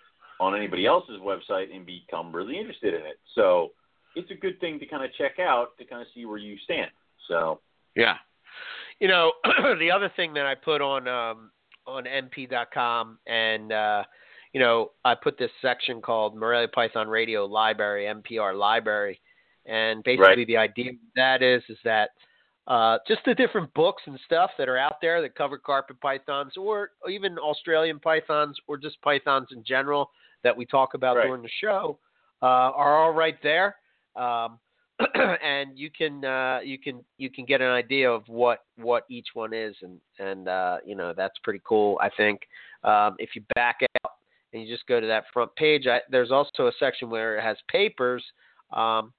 on 0.41 0.57
anybody 0.57 0.86
else's 0.86 1.20
website 1.20 1.74
and 1.74 1.84
become 1.84 2.34
really 2.34 2.59
interested 2.59 2.95
in 2.95 3.03
it. 3.03 3.20
So 3.34 3.72
it's 4.16 4.30
a 4.30 4.34
good 4.34 4.59
thing 4.59 4.78
to 4.80 4.86
kind 4.86 5.05
of 5.05 5.11
check 5.16 5.38
out 5.38 5.76
to 5.78 5.84
kind 5.84 6.01
of 6.01 6.09
see 6.14 6.24
where 6.24 6.38
you 6.38 6.57
stand. 6.64 6.91
So 7.28 7.61
Yeah. 7.95 8.16
You 8.99 9.09
know, 9.09 9.32
the 9.78 9.91
other 9.91 10.11
thing 10.16 10.34
that 10.34 10.47
I 10.47 10.55
put 10.55 10.80
on 10.80 11.07
um, 11.07 11.51
on 11.86 12.05
np.com 12.05 13.18
and 13.26 13.72
uh, 13.72 14.03
you 14.53 14.61
know, 14.61 14.91
I 15.05 15.14
put 15.14 15.38
this 15.38 15.51
section 15.62 16.01
called 16.01 16.34
Morelia 16.34 16.68
Python 16.68 17.09
Radio 17.09 17.45
Library, 17.47 18.07
MPR 18.07 18.59
Library. 18.59 19.20
And 19.66 20.03
basically 20.03 20.26
Right. 20.26 20.47
the 20.47 20.57
idea 20.57 20.91
of 20.91 20.97
that 21.16 21.43
is 21.43 21.62
is 21.68 21.78
that 21.84 22.11
uh, 22.66 22.99
just 23.07 23.20
the 23.26 23.34
different 23.34 23.72
books 23.74 24.03
and 24.07 24.18
stuff 24.24 24.51
that 24.59 24.68
are 24.68 24.78
out 24.78 25.01
there 25.03 25.20
that 25.20 25.34
cover 25.34 25.59
carpet 25.59 26.01
pythons 26.01 26.57
or 26.57 26.91
even 27.09 27.38
Australian 27.38 28.01
pythons 28.01 28.57
or 28.66 28.76
just 28.78 29.01
pythons 29.03 29.49
in 29.53 29.62
general 29.64 30.11
that 30.45 30.57
we 30.57 30.66
talk 30.66 30.95
about 30.95 31.16
Right. 31.16 31.26
during 31.26 31.43
the 31.43 31.51
show 31.61 31.99
uh, 32.43 32.47
are 32.47 32.99
all 32.99 33.12
right 33.12 33.36
there. 33.43 33.76
Um, 34.16 34.59
and 35.43 35.78
you 35.78 35.91
can 35.91 36.24
uh, 36.24 36.61
you 36.62 36.78
can 36.78 37.03
you 37.16 37.30
can 37.30 37.47
get 37.47 37.61
an 37.61 37.70
idea 37.70 38.11
of 38.11 38.22
what 38.26 38.64
what 38.76 39.05
each 39.09 39.28
one 39.34 39.55
is, 39.55 39.74
and 39.82 39.99
and 40.18 40.49
uh, 40.49 40.78
you 40.84 40.95
know 40.95 41.14
that's 41.16 41.38
pretty 41.43 41.61
cool. 41.64 41.99
I 42.03 42.11
think 42.16 42.41
um, 42.84 43.16
if 43.18 43.30
you 43.34 43.43
back 43.55 43.80
out 44.05 44.12
and 44.53 44.62
you 44.62 44.72
just 44.72 44.86
go 44.86 45.01
to 45.01 45.07
that 45.07 45.24
front 45.32 45.55
page, 45.57 45.86
I, 45.86 46.01
there's 46.11 46.30
also 46.30 46.66
a 46.66 46.72
section 46.78 47.09
where 47.09 47.38
it 47.38 47.43
has 47.43 47.57
papers, 47.68 48.22
um, 48.74 49.12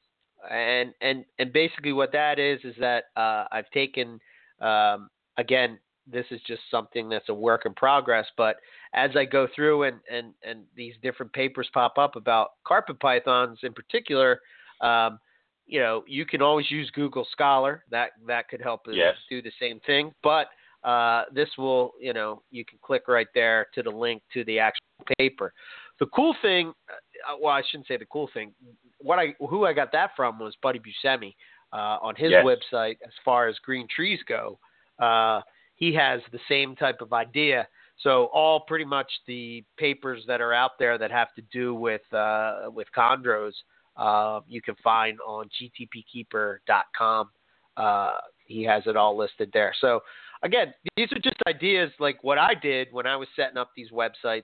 and 0.52 0.94
and 1.02 1.26
and 1.40 1.52
basically 1.52 1.94
what 1.94 2.12
that 2.12 2.38
is 2.38 2.60
is 2.64 2.76
that 2.80 3.06
uh, 3.16 3.46
I've 3.52 3.70
taken 3.72 4.20
um, 4.60 5.10
again. 5.38 5.80
This 6.08 6.26
is 6.32 6.42
just 6.48 6.62
something 6.70 7.10
that's 7.10 7.30
a 7.30 7.34
work 7.34 7.66
in 7.66 7.74
progress, 7.74 8.26
but 8.36 8.58
as 8.94 9.12
I 9.16 9.26
go 9.26 9.48
through 9.56 9.84
and 9.84 10.00
and 10.12 10.34
and 10.44 10.64
these 10.76 10.96
different 11.02 11.32
papers 11.34 11.70
pop 11.74 11.98
up 11.98 12.16
about 12.16 12.52
carpet 12.66 13.00
pythons 13.00 13.60
in 13.64 13.74
particular. 13.74 14.42
Um, 14.82 15.20
you 15.68 15.80
know, 15.80 16.04
you 16.08 16.26
can 16.26 16.42
always 16.42 16.70
use 16.70 16.90
Google 16.92 17.26
Scholar. 17.32 17.86
That 17.92 18.12
that 18.28 18.50
could 18.50 18.62
help 18.62 18.88
us 18.88 18.96
Yes. 18.96 19.16
do 19.30 19.42
the 19.42 19.52
same 19.60 19.80
thing. 19.86 20.14
But 20.22 20.48
uh, 20.84 21.26
this 21.34 21.50
will, 21.58 21.94
you 22.00 22.14
know, 22.14 22.42
you 22.52 22.66
can 22.66 22.80
click 22.82 23.08
right 23.08 23.28
there 23.34 23.68
to 23.76 23.84
the 23.84 23.90
link 23.90 24.24
to 24.34 24.44
the 24.46 24.60
actual 24.60 24.82
paper. 25.18 25.54
The 26.00 26.08
cool 26.08 26.36
thing, 26.42 26.74
uh, 26.90 27.36
well, 27.40 27.54
I 27.54 27.62
shouldn't 27.70 27.88
say 27.88 27.98
the 27.98 28.06
cool 28.06 28.30
thing. 28.34 28.54
What 29.00 29.20
I 29.20 29.36
who 29.40 29.66
I 29.66 29.74
got 29.74 29.92
that 29.94 30.12
from 30.16 30.40
was 30.40 30.56
Buddy 30.62 30.80
Buscemi 30.80 31.36
uh, 31.72 31.98
on 32.02 32.16
his 32.16 32.32
Yes. 32.32 32.44
website. 32.44 32.98
As 33.06 33.14
far 33.24 33.48
as 33.48 33.58
green 33.60 33.88
trees 33.96 34.20
go, 34.28 34.60
uh, 35.00 35.42
he 35.82 35.94
has 35.96 36.22
the 36.32 36.40
same 36.48 36.78
type 36.78 37.02
of 37.02 37.12
idea. 37.12 37.68
So 37.98 38.30
all 38.34 38.62
pretty 38.62 38.86
much 38.86 39.12
the 39.28 39.66
papers 39.78 40.24
that 40.28 40.40
are 40.40 40.54
out 40.54 40.72
there 40.80 40.98
that 40.98 41.12
have 41.12 41.34
to 41.36 41.42
do 41.52 41.76
with 41.76 42.02
uh, 42.14 42.70
with 42.74 42.88
chondros 42.98 43.52
uh, 43.98 44.40
you 44.48 44.62
can 44.62 44.76
find 44.84 45.20
on 45.26 45.50
gtpkeeper.com. 45.60 47.30
Uh, 47.78 48.12
he 48.46 48.64
has 48.64 48.84
it 48.86 48.96
all 48.96 49.18
listed 49.18 49.50
there. 49.54 49.74
So 49.80 50.02
again, 50.44 50.74
these 50.96 51.12
are 51.12 51.20
just 51.20 51.38
ideas 51.48 51.92
like 52.00 52.24
what 52.24 52.38
I 52.38 52.54
did 52.54 52.88
when 52.92 53.06
I 53.06 53.16
was 53.16 53.28
setting 53.36 53.58
up 53.58 53.72
these 53.76 53.92
websites. 53.92 54.44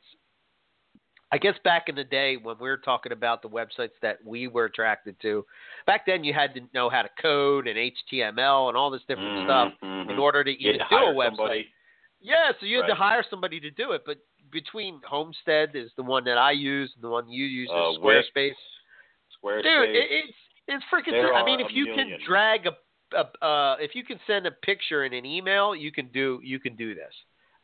I 1.31 1.37
guess 1.37 1.55
back 1.63 1.89
in 1.89 1.95
the 1.95 2.05
day 2.05 2.37
when 2.37 2.55
we 2.59 2.69
were 2.69 2.77
talking 2.77 3.11
about 3.11 3.41
the 3.41 3.49
websites 3.49 3.91
that 4.01 4.17
we 4.25 4.47
were 4.47 4.65
attracted 4.65 5.19
to, 5.21 5.45
back 5.85 6.05
then 6.05 6.23
you 6.23 6.33
had 6.33 6.53
to 6.53 6.61
know 6.73 6.89
how 6.89 7.01
to 7.01 7.09
code 7.21 7.67
and 7.67 7.77
HTML 7.77 8.69
and 8.69 8.77
all 8.77 8.89
this 8.89 9.01
different 9.09 9.45
stuff 9.45 9.73
Mhm, 9.81 10.09
in 10.11 10.19
order 10.19 10.43
to 10.43 10.51
even 10.51 10.79
do 10.89 10.95
a 10.95 11.13
website. 11.13 11.25
somebody. 11.25 11.73
Yeah, 12.21 12.51
so 12.59 12.65
you 12.65 12.77
had 12.81 12.87
to 12.87 12.95
hire 12.95 13.23
somebody 13.29 13.59
to 13.59 13.69
do 13.71 13.91
it. 13.91 14.03
But 14.05 14.19
between 14.51 15.01
Homestead 15.01 15.75
is 15.75 15.91
the 15.95 16.03
one 16.03 16.23
that 16.23 16.37
I 16.37 16.51
use, 16.51 16.93
and 16.95 17.03
the 17.03 17.09
one 17.09 17.29
you 17.29 17.45
use 17.45 17.69
Uh, 17.69 17.91
is 17.91 17.99
Wix, 17.99 18.27
Squarespace. 18.29 18.55
Squarespace. 19.43 19.63
Dude, 19.63 19.89
it, 19.95 20.07
it's 20.11 20.37
it's 20.69 20.85
freaking. 20.85 21.11
There 21.11 21.33
I 21.33 21.43
mean, 21.43 21.59
if 21.59 21.71
you 21.71 21.93
can 21.93 22.17
drag 22.25 22.67
a, 22.67 22.77
a 23.13 23.45
uh, 23.45 23.75
if 23.79 23.95
you 23.95 24.03
can 24.03 24.19
send 24.25 24.45
a 24.47 24.51
picture 24.51 25.03
in 25.03 25.13
an 25.13 25.25
email, 25.25 25.75
you 25.75 25.91
can 25.91 26.07
do 26.07 26.39
you 26.43 26.59
can 26.59 26.75
do 26.75 26.95
this. 26.95 27.13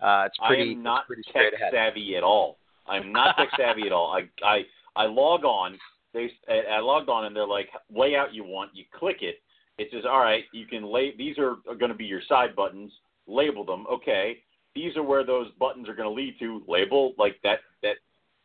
Uh, 0.02 0.24
it's 0.28 0.38
pretty. 0.46 0.72
I 0.72 0.74
am 0.74 0.84
not 0.84 1.08
pretty 1.08 1.24
tech 1.32 1.54
savvy 1.72 2.16
at 2.18 2.24
all. 2.24 2.58
I'm 2.88 3.12
not 3.12 3.38
tech 3.38 3.50
savvy 3.58 3.84
at 3.86 3.92
all. 3.92 4.16
I 4.16 4.30
I 4.46 4.62
I 4.96 5.06
log 5.06 5.44
on. 5.44 5.78
They 6.14 6.30
I 6.50 6.80
logged 6.80 7.10
on 7.10 7.26
and 7.26 7.36
they're 7.36 7.48
like 7.48 7.70
layout 7.94 8.34
you 8.34 8.44
want. 8.44 8.72
You 8.74 8.86
click 8.98 9.18
it. 9.22 9.38
It 9.78 9.90
says 9.92 10.04
all 10.08 10.20
right. 10.20 10.44
You 10.54 10.66
can 10.66 10.84
lay. 10.84 11.16
These 11.18 11.38
are, 11.38 11.56
are 11.68 11.76
going 11.76 11.92
to 11.92 11.98
be 11.98 12.06
your 12.06 12.22
side 12.28 12.56
buttons. 12.56 12.92
Label 13.28 13.66
them. 13.66 13.86
Okay. 13.92 14.40
These 14.76 14.96
are 14.98 15.04
where 15.04 15.26
those 15.26 15.48
buttons 15.60 15.88
are 15.90 15.96
going 15.96 16.10
to 16.10 16.14
lead 16.14 16.36
to. 16.40 16.62
Label 16.68 17.14
like 17.18 17.38
that. 17.44 17.60
That 17.82 17.96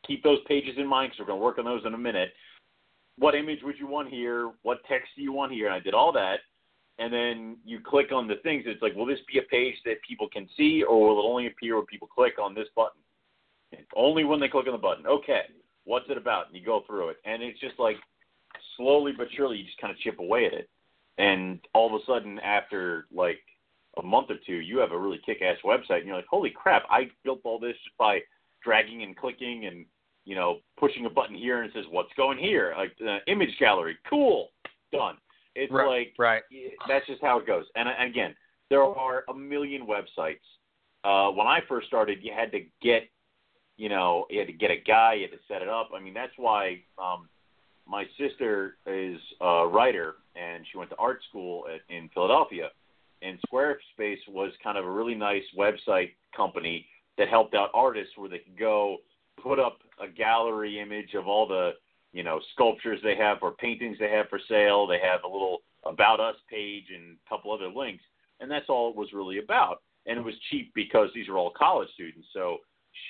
keep 0.07 0.23
those 0.23 0.39
pages 0.47 0.75
in 0.79 0.87
mind 0.87 1.11
because 1.11 1.21
we're 1.21 1.27
going 1.27 1.41
to 1.41 1.45
work 1.45 1.59
on 1.59 1.65
those 1.65 1.85
in 1.85 1.95
a 1.95 1.99
minute. 1.99 2.31
What 3.19 3.35
image 3.35 3.61
would 3.65 3.79
you 3.79 3.87
want 3.89 4.09
here? 4.09 4.53
What 4.63 4.79
text 4.89 5.09
do 5.17 5.23
you 5.23 5.33
want 5.33 5.53
here? 5.53 5.67
And 5.67 5.75
I 5.75 5.81
did 5.81 5.93
all 5.93 6.13
that 6.13 6.39
and 6.99 7.13
then 7.13 7.57
you 7.65 7.81
click 7.81 8.13
on 8.13 8.27
the 8.27 8.37
things. 8.43 8.65
It's 8.67 8.83
like, 8.83 8.95
will 8.95 9.07
this 9.07 9.21
be 9.33 9.39
a 9.39 9.43
page 9.43 9.77
that 9.85 10.03
people 10.07 10.29
can 10.29 10.49
see, 10.57 10.83
or 10.83 11.01
will 11.01 11.21
it 11.21 11.29
only 11.29 11.47
appear 11.47 11.77
when 11.77 11.87
people 11.87 12.09
click 12.09 12.35
on 12.43 12.55
this 12.55 12.67
button? 12.75 13.01
Only 13.97 14.25
when 14.25 14.41
they 14.41 14.49
click 14.49 14.67
on 14.67 14.73
the 14.73 14.79
button. 14.79 15.07
Okay, 15.07 15.43
what's 15.85 16.09
it 16.11 16.17
about? 16.19 16.47
And 16.49 16.57
you 16.57 16.65
go 16.65 16.83
through 16.87 17.11
it, 17.11 17.17
and 17.25 17.43
it's 17.43 17.61
just 17.61 17.79
like 17.79 17.97
slowly 18.77 19.13
but 19.17 19.29
surely, 19.37 19.59
you 19.59 19.65
just 19.65 19.81
kind 19.81 19.91
of 19.93 19.99
chip 19.99 20.19
away 20.19 20.47
at 20.47 20.53
it. 20.55 20.69
and 21.19 21.61
all 21.75 21.95
of 21.95 22.01
a 22.01 22.05
sudden 22.07 22.39
after 22.41 23.07
like 23.13 23.41
a 23.99 24.03
month 24.03 24.31
or 24.31 24.37
two, 24.47 24.57
you 24.61 24.79
have 24.79 24.93
a 24.93 24.99
really 24.99 25.21
kick-ass 25.27 25.57
website, 25.65 25.99
and 25.99 26.07
you're 26.07 26.17
like, 26.17 26.27
holy 26.31 26.51
crap! 26.51 26.85
I 26.91 27.11
built 27.25 27.41
all 27.45 27.59
this 27.59 27.77
just 27.85 27.97
by 27.99 28.21
dragging 28.63 29.03
and 29.03 29.17
clicking 29.17 29.67
and 29.67 29.85
you 30.25 30.35
know 30.35 30.59
pushing 30.79 31.07
a 31.07 31.11
button 31.11 31.35
here 31.37 31.63
and 31.63 31.71
it 31.71 31.75
says 31.75 31.85
what's 31.91 32.13
going 32.17 32.39
here, 32.39 32.75
like 32.77 32.93
uh, 33.07 33.19
image 33.27 33.57
gallery, 33.59 33.97
cool, 34.09 34.51
done. 34.93 35.17
It's 35.55 35.73
Right, 35.73 35.87
like 35.89 36.15
right. 36.19 36.43
that's 36.87 37.07
just 37.07 37.21
how 37.23 37.39
it 37.41 37.47
goes. 37.47 37.65
And, 37.75 37.89
and 37.89 38.09
again, 38.11 38.35
there 38.71 38.83
are 38.85 39.25
a 39.29 39.35
million 39.35 39.87
websites. 39.87 40.39
Uh, 41.03 41.33
when 41.33 41.47
I 41.49 41.61
first 41.69 41.89
started, 41.89 42.19
you 42.23 42.33
had 42.33 42.53
to 42.53 42.61
get, 42.81 43.09
you 43.79 43.89
know, 43.89 44.27
you 44.29 44.41
had 44.41 44.49
to 44.49 44.53
get 44.53 44.71
a 44.71 44.77
guy, 44.77 45.15
you 45.15 45.23
had 45.23 45.31
to 45.31 45.43
set 45.47 45.63
it 45.63 45.69
up. 45.69 45.91
I 45.97 46.01
mean, 46.01 46.13
that's 46.13 46.33
why 46.37 46.83
um, 46.99 47.29
my 47.87 48.05
sister 48.19 48.77
is 48.87 49.19
a 49.41 49.67
writer, 49.67 50.17
and 50.37 50.67
she 50.71 50.77
went 50.77 50.91
to 50.91 50.97
art 50.97 51.21
school 51.29 51.65
at, 51.73 51.81
in 51.95 52.11
Philadelphia. 52.13 52.71
And 53.23 53.39
Squarespace 53.51 54.19
was 54.29 54.53
kind 54.63 54.77
of 54.77 54.85
a 54.85 54.91
really 54.91 55.15
nice 55.15 55.45
website 55.57 56.11
company 56.37 56.87
that 57.17 57.29
helped 57.29 57.55
out 57.55 57.71
artists 57.73 58.13
where 58.17 58.29
they 58.29 58.39
could 58.39 58.59
go 58.59 58.99
put 59.43 59.59
up 59.61 59.79
a 60.03 60.09
gallery 60.09 60.81
image 60.81 61.15
of 61.15 61.27
all 61.27 61.47
the 61.47 61.71
you 62.13 62.23
know 62.23 62.41
sculptures 62.55 62.99
they 63.03 63.17
have 63.17 63.39
or 63.43 63.53
paintings 63.53 63.97
they 63.99 64.11
have 64.11 64.29
for 64.29 64.41
sale. 64.49 64.87
They 64.87 65.01
have 65.01 65.21
a 65.25 65.29
little 65.29 65.59
about 65.85 66.21
us 66.21 66.37
page 66.51 66.87
and 66.95 67.17
a 67.17 67.29
couple 67.29 67.53
other 67.53 67.69
links, 67.69 68.03
and 68.41 68.51
that's 68.51 68.69
all 68.69 68.91
it 68.91 68.97
was 68.97 69.13
really 69.13 69.39
about. 69.39 69.83
And 70.07 70.19
it 70.19 70.25
was 70.25 70.35
cheap 70.51 70.73
because 70.75 71.11
these 71.15 71.29
are 71.29 71.37
all 71.37 71.53
college 71.57 71.89
students. 71.95 72.27
So 72.33 72.59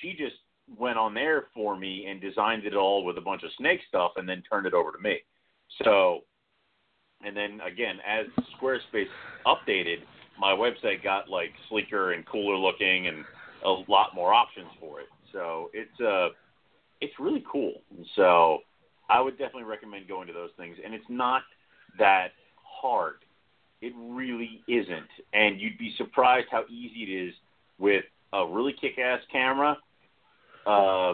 she 0.01 0.11
just 0.11 0.35
went 0.77 0.97
on 0.97 1.13
there 1.13 1.45
for 1.53 1.75
me 1.75 2.05
and 2.09 2.21
designed 2.21 2.65
it 2.65 2.75
all 2.75 3.03
with 3.03 3.17
a 3.17 3.21
bunch 3.21 3.43
of 3.43 3.49
snake 3.57 3.81
stuff 3.87 4.11
and 4.17 4.27
then 4.27 4.43
turned 4.49 4.65
it 4.65 4.73
over 4.73 4.91
to 4.91 4.99
me. 4.99 5.17
So, 5.83 6.21
and 7.25 7.35
then 7.35 7.59
again, 7.61 7.97
as 8.07 8.27
Squarespace 8.59 9.07
updated, 9.45 9.97
my 10.39 10.51
website 10.51 11.03
got 11.03 11.29
like 11.29 11.51
sleeker 11.69 12.13
and 12.13 12.25
cooler 12.25 12.55
looking 12.55 13.07
and 13.07 13.25
a 13.65 13.69
lot 13.91 14.15
more 14.15 14.33
options 14.33 14.69
for 14.79 15.01
it. 15.01 15.07
So 15.33 15.69
it's 15.73 15.99
uh, 15.99 16.29
it's 17.01 17.13
really 17.19 17.43
cool. 17.51 17.81
So 18.15 18.59
I 19.09 19.21
would 19.21 19.37
definitely 19.37 19.63
recommend 19.63 20.07
going 20.07 20.27
to 20.27 20.33
those 20.33 20.51
things. 20.57 20.77
And 20.83 20.93
it's 20.93 21.05
not 21.09 21.41
that 21.97 22.29
hard. 22.63 23.15
It 23.81 23.93
really 23.97 24.61
isn't. 24.67 25.09
And 25.33 25.59
you'd 25.59 25.77
be 25.77 25.93
surprised 25.97 26.47
how 26.51 26.63
easy 26.69 27.03
it 27.03 27.27
is 27.27 27.33
with 27.77 28.03
a 28.33 28.45
really 28.45 28.73
kick-ass 28.79 29.21
camera, 29.31 29.77
uh, 30.65 31.13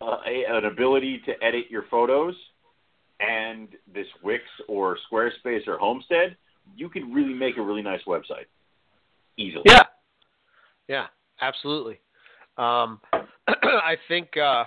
uh, 0.00 0.16
a, 0.26 0.44
an 0.48 0.64
ability 0.64 1.20
to 1.26 1.32
edit 1.42 1.64
your 1.70 1.84
photos, 1.90 2.34
and 3.20 3.68
this 3.92 4.06
Wix 4.22 4.44
or 4.68 4.96
Squarespace 5.10 5.66
or 5.66 5.78
Homestead. 5.78 6.36
You 6.76 6.88
could 6.88 7.02
really 7.12 7.34
make 7.34 7.56
a 7.56 7.62
really 7.62 7.82
nice 7.82 8.02
website 8.06 8.46
easily. 9.36 9.64
Yeah, 9.66 9.82
yeah, 10.86 11.06
absolutely. 11.40 12.00
Um, 12.56 13.00
I 13.48 13.96
think 14.06 14.36
uh, 14.36 14.64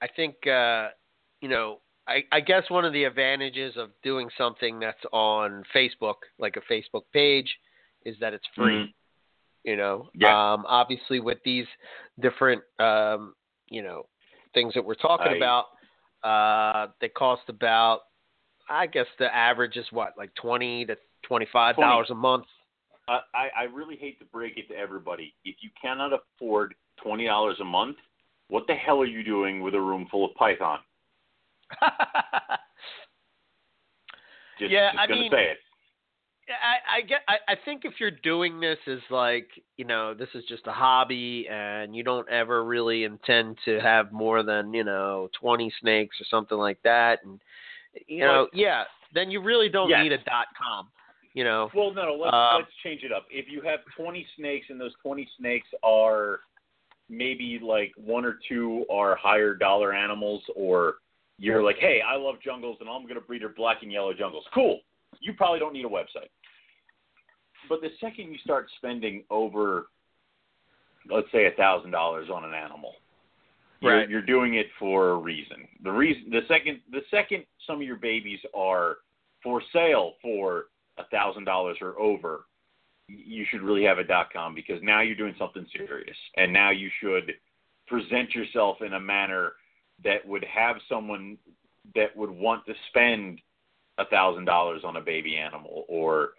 I 0.00 0.08
think 0.14 0.46
uh, 0.46 0.88
you 1.40 1.48
know. 1.48 1.78
I, 2.04 2.24
I 2.32 2.40
guess 2.40 2.64
one 2.68 2.84
of 2.84 2.92
the 2.92 3.04
advantages 3.04 3.74
of 3.76 3.90
doing 4.02 4.28
something 4.36 4.80
that's 4.80 4.98
on 5.12 5.62
Facebook, 5.72 6.16
like 6.36 6.56
a 6.56 6.72
Facebook 6.72 7.02
page, 7.12 7.46
is 8.04 8.16
that 8.20 8.34
it's 8.34 8.44
free. 8.56 8.92
You 9.64 9.76
know, 9.76 10.08
Yeah. 10.14 10.52
um, 10.54 10.64
obviously 10.66 11.20
with 11.20 11.38
these 11.44 11.66
different, 12.20 12.62
um, 12.80 13.34
you 13.68 13.82
know, 13.82 14.06
things 14.54 14.74
that 14.74 14.84
we're 14.84 14.94
talking 14.96 15.32
I- 15.32 15.36
about, 15.36 15.66
uh, 16.24 16.88
they 17.00 17.08
cost 17.08 17.42
about, 17.48 18.00
I 18.68 18.86
guess 18.86 19.06
the 19.18 19.32
average 19.34 19.76
is 19.76 19.86
what, 19.92 20.16
like 20.18 20.34
twenty 20.34 20.84
to 20.86 20.96
twenty-five 21.22 21.76
dollars 21.76 22.10
a 22.10 22.14
month. 22.14 22.46
I, 23.08 23.20
I 23.34 23.48
I 23.56 23.62
really 23.64 23.96
hate 23.96 24.18
to 24.20 24.24
break 24.24 24.56
it 24.56 24.68
to 24.68 24.76
everybody. 24.76 25.34
If 25.44 25.56
you 25.62 25.70
cannot 25.80 26.12
afford 26.12 26.74
twenty 26.96 27.26
dollars 27.26 27.58
a 27.60 27.64
month, 27.64 27.96
what 28.48 28.66
the 28.66 28.74
hell 28.74 29.00
are 29.00 29.06
you 29.06 29.22
doing 29.24 29.60
with 29.62 29.74
a 29.74 29.80
room 29.80 30.06
full 30.10 30.24
of 30.24 30.34
Python? 30.36 30.80
Just, 34.58 34.70
Yeah, 34.70 34.90
just 34.92 34.98
I 35.00 35.06
gonna 35.06 35.20
mean- 35.22 35.30
say 35.32 35.44
it. 35.50 35.58
I, 36.48 36.98
I 36.98 37.00
get. 37.02 37.20
I, 37.28 37.36
I 37.48 37.56
think 37.64 37.84
if 37.84 37.94
you're 38.00 38.10
doing 38.10 38.60
this 38.60 38.78
as 38.86 38.98
like 39.10 39.48
you 39.76 39.84
know 39.84 40.12
this 40.14 40.28
is 40.34 40.44
just 40.48 40.66
a 40.66 40.72
hobby 40.72 41.46
and 41.50 41.94
you 41.94 42.02
don't 42.02 42.28
ever 42.28 42.64
really 42.64 43.04
intend 43.04 43.58
to 43.64 43.78
have 43.80 44.12
more 44.12 44.42
than 44.42 44.74
you 44.74 44.84
know 44.84 45.28
20 45.40 45.72
snakes 45.80 46.16
or 46.20 46.24
something 46.30 46.58
like 46.58 46.78
that, 46.82 47.20
and 47.24 47.40
you 48.06 48.20
know 48.20 48.48
yeah, 48.52 48.84
then 49.14 49.30
you 49.30 49.40
really 49.40 49.68
don't 49.68 49.88
Yes. 49.88 50.02
need 50.02 50.12
a 50.12 50.18
dot 50.18 50.46
com. 50.60 50.88
You 51.34 51.44
know. 51.44 51.70
Well, 51.74 51.94
no. 51.94 52.14
Let's 52.20 52.34
Uh, 52.34 52.56
let's 52.58 52.70
change 52.82 53.04
it 53.04 53.12
up. 53.12 53.26
If 53.30 53.46
you 53.48 53.62
have 53.62 53.80
twenty 53.96 54.26
snakes 54.36 54.66
and 54.68 54.80
those 54.80 54.92
twenty 55.02 55.28
snakes 55.38 55.68
are 55.82 56.40
maybe 57.08 57.58
like 57.62 57.92
one 57.96 58.24
or 58.24 58.38
two 58.48 58.84
are 58.90 59.14
higher 59.16 59.54
dollar 59.54 59.92
animals, 59.94 60.42
or 60.54 60.96
you're 61.38 61.62
like, 61.62 61.78
hey, 61.78 62.00
I 62.06 62.16
love 62.16 62.36
jungles 62.44 62.76
and 62.80 62.88
I'm 62.88 63.02
going 63.02 63.14
to 63.14 63.20
breed 63.20 63.42
her 63.42 63.48
black 63.48 63.78
and 63.82 63.90
yellow 63.90 64.12
jungles. 64.12 64.44
Cool. 64.54 64.80
You 65.22 65.32
probably 65.34 65.60
don't 65.60 65.72
need 65.72 65.84
a 65.84 65.88
website. 65.88 66.30
But 67.68 67.80
the 67.80 67.90
second 68.00 68.32
you 68.32 68.38
start 68.38 68.66
spending 68.76 69.24
over, 69.30 69.86
let's 71.08 71.30
say, 71.30 71.46
a 71.46 71.52
thousand 71.52 71.92
dollars 71.92 72.28
on 72.28 72.44
an 72.44 72.54
animal, 72.54 72.94
you're, 73.80 73.96
Right. 73.98 74.10
you're 74.10 74.20
doing 74.22 74.54
it 74.54 74.66
for 74.78 75.10
a 75.10 75.16
reason. 75.16 75.68
The 75.82 75.90
reason, 75.92 76.30
the 76.30 76.42
second, 76.48 76.80
the 76.90 77.02
second 77.10 77.44
some 77.66 77.76
of 77.76 77.86
your 77.86 77.96
babies 77.96 78.40
are 78.54 78.98
for 79.42 79.62
sale 79.72 80.14
for 80.20 80.66
a 80.98 81.04
thousand 81.04 81.44
dollars 81.44 81.78
or 81.80 81.98
over, 81.98 82.44
you 83.08 83.44
should 83.50 83.62
really 83.62 83.84
have 83.84 83.98
a 83.98 84.04
dot 84.04 84.32
com 84.32 84.54
because 84.54 84.80
now 84.82 85.00
you're 85.00 85.16
doing 85.16 85.34
something 85.38 85.66
serious, 85.76 86.16
and 86.36 86.52
now 86.52 86.70
you 86.70 86.90
should 87.00 87.32
present 87.86 88.34
yourself 88.34 88.82
in 88.82 88.94
a 88.94 89.00
manner 89.00 89.52
that 90.04 90.26
would 90.26 90.44
have 90.44 90.76
someone 90.88 91.38
that 91.94 92.16
would 92.16 92.30
want 92.30 92.64
to 92.66 92.74
spend 92.88 93.40
a 93.98 94.04
thousand 94.06 94.44
dollars 94.44 94.82
on 94.84 94.96
a 94.96 95.00
baby 95.00 95.36
animal 95.36 95.84
or 95.88 96.30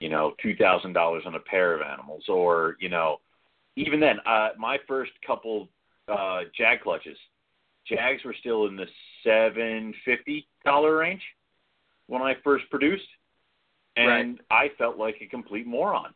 you 0.00 0.08
know 0.08 0.34
two 0.42 0.56
thousand 0.56 0.92
dollars 0.92 1.22
on 1.26 1.34
a 1.34 1.40
pair 1.40 1.74
of 1.74 1.82
animals 1.82 2.24
or 2.28 2.76
you 2.80 2.88
know 2.88 3.20
even 3.76 4.00
then 4.00 4.16
uh 4.26 4.50
my 4.58 4.78
first 4.88 5.12
couple 5.26 5.68
uh 6.08 6.40
jag 6.56 6.80
clutches. 6.82 7.16
Jags 7.88 8.24
were 8.24 8.34
still 8.38 8.66
in 8.66 8.76
the 8.76 8.86
seven 9.24 9.92
fifty 10.04 10.48
dollar 10.64 10.96
range 10.96 11.22
when 12.06 12.22
i 12.22 12.34
first 12.44 12.68
produced 12.70 13.02
and 13.96 14.40
i 14.50 14.70
felt 14.78 14.96
like 14.96 15.16
a 15.20 15.26
complete 15.26 15.66
moron 15.66 16.14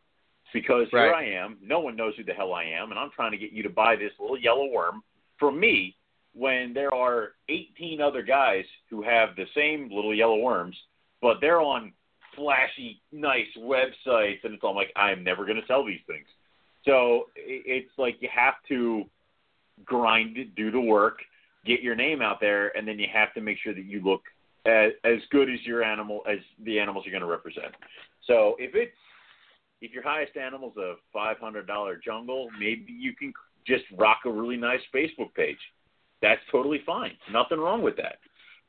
because 0.53 0.87
here 0.91 1.13
i 1.13 1.25
am 1.25 1.57
no 1.61 1.79
one 1.79 1.95
knows 1.95 2.13
who 2.17 2.23
the 2.23 2.33
hell 2.33 2.53
i 2.53 2.63
am 2.63 2.91
and 2.91 2.99
i'm 2.99 3.11
trying 3.15 3.31
to 3.31 3.37
get 3.37 3.51
you 3.51 3.61
to 3.63 3.69
buy 3.69 3.95
this 3.95 4.11
little 4.19 4.37
yellow 4.39 4.67
worm 4.71 5.01
from 5.37 5.59
me 5.59 5.95
when 6.37 6.73
there 6.73 6.93
are 6.93 7.29
18 7.49 8.01
other 8.01 8.21
guys 8.21 8.65
who 8.89 9.01
have 9.01 9.29
the 9.35 9.45
same 9.55 9.89
little 9.91 10.13
yellow 10.13 10.37
worms, 10.37 10.75
but 11.21 11.37
they're 11.41 11.61
on 11.61 11.93
flashy, 12.35 13.01
nice 13.11 13.47
websites, 13.57 14.43
and 14.43 14.53
it's 14.53 14.63
all 14.63 14.75
like, 14.75 14.91
I'm 14.95 15.23
never 15.23 15.45
going 15.45 15.59
to 15.59 15.67
sell 15.67 15.85
these 15.85 16.01
things. 16.05 16.27
So 16.85 17.25
it's 17.35 17.91
like 17.97 18.17
you 18.21 18.29
have 18.33 18.53
to 18.69 19.05
grind 19.83 20.37
it, 20.37 20.55
do 20.55 20.71
the 20.71 20.79
work, 20.79 21.19
get 21.65 21.81
your 21.81 21.95
name 21.95 22.21
out 22.21 22.39
there, 22.39 22.75
and 22.77 22.87
then 22.87 22.99
you 22.99 23.07
have 23.11 23.33
to 23.33 23.41
make 23.41 23.57
sure 23.63 23.73
that 23.73 23.85
you 23.85 24.01
look 24.03 24.21
as, 24.65 24.91
as 25.03 25.19
good 25.31 25.49
as 25.49 25.59
your 25.65 25.83
animal, 25.83 26.21
as 26.29 26.39
the 26.63 26.79
animals 26.79 27.03
you're 27.05 27.11
going 27.11 27.27
to 27.27 27.27
represent. 27.27 27.73
So 28.25 28.55
if 28.59 28.75
it's 28.75 28.95
if 29.81 29.91
your 29.91 30.03
highest 30.03 30.35
animal's 30.37 30.75
a 30.77 30.95
five 31.13 31.37
hundred 31.37 31.67
dollar 31.67 31.99
jungle, 32.03 32.49
maybe 32.59 32.91
you 32.91 33.15
can 33.15 33.31
just 33.65 33.83
rock 33.95 34.19
a 34.25 34.31
really 34.31 34.57
nice 34.57 34.79
Facebook 34.93 35.33
page. 35.35 35.59
That's 36.21 36.41
totally 36.51 36.81
fine. 36.85 37.11
Nothing 37.31 37.59
wrong 37.59 37.81
with 37.81 37.95
that. 37.97 38.19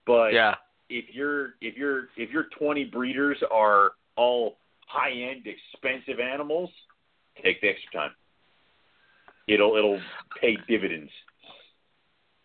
But 0.06 0.32
Yeah. 0.32 0.54
if 0.88 1.14
you're 1.14 1.54
if 1.60 1.76
you're 1.76 2.08
if 2.16 2.30
your 2.30 2.44
20 2.58 2.84
breeders 2.84 3.42
are 3.50 3.92
all 4.16 4.58
high 4.86 5.12
end 5.12 5.46
expensive 5.46 6.20
animals, 6.20 6.70
take 7.42 7.60
the 7.60 7.68
extra 7.68 7.92
time. 7.92 8.14
It'll 9.46 9.76
it'll 9.76 10.00
pay 10.40 10.56
dividends. 10.68 11.10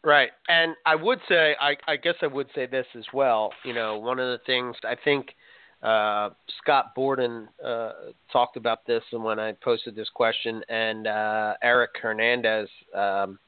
Right. 0.04 0.32
And 0.50 0.76
I 0.86 0.96
would 0.96 1.20
say, 1.30 1.56
I, 1.62 1.78
I 1.88 1.96
guess 1.96 2.16
I 2.22 2.28
would 2.28 2.48
say 2.54 2.66
this 2.66 2.86
as 2.98 3.06
well. 3.14 3.54
You 3.64 3.74
know, 3.74 3.98
one 3.98 4.20
of 4.20 4.28
the 4.28 4.44
things 4.46 4.76
I 4.84 4.96
think 5.02 5.34
uh, 5.82 6.32
Scott 6.62 6.94
Borden 6.94 7.48
uh, 7.64 7.92
talked 8.32 8.58
about 8.58 8.86
this 8.86 9.04
and 9.14 9.24
when 9.24 9.40
I 9.40 9.54
posted 9.64 9.96
this 9.96 10.10
question, 10.14 10.62
and 10.68 11.08
uh, 11.08 11.54
Eric 11.62 11.92
Hernandez, 12.02 12.68
um, 12.94 13.40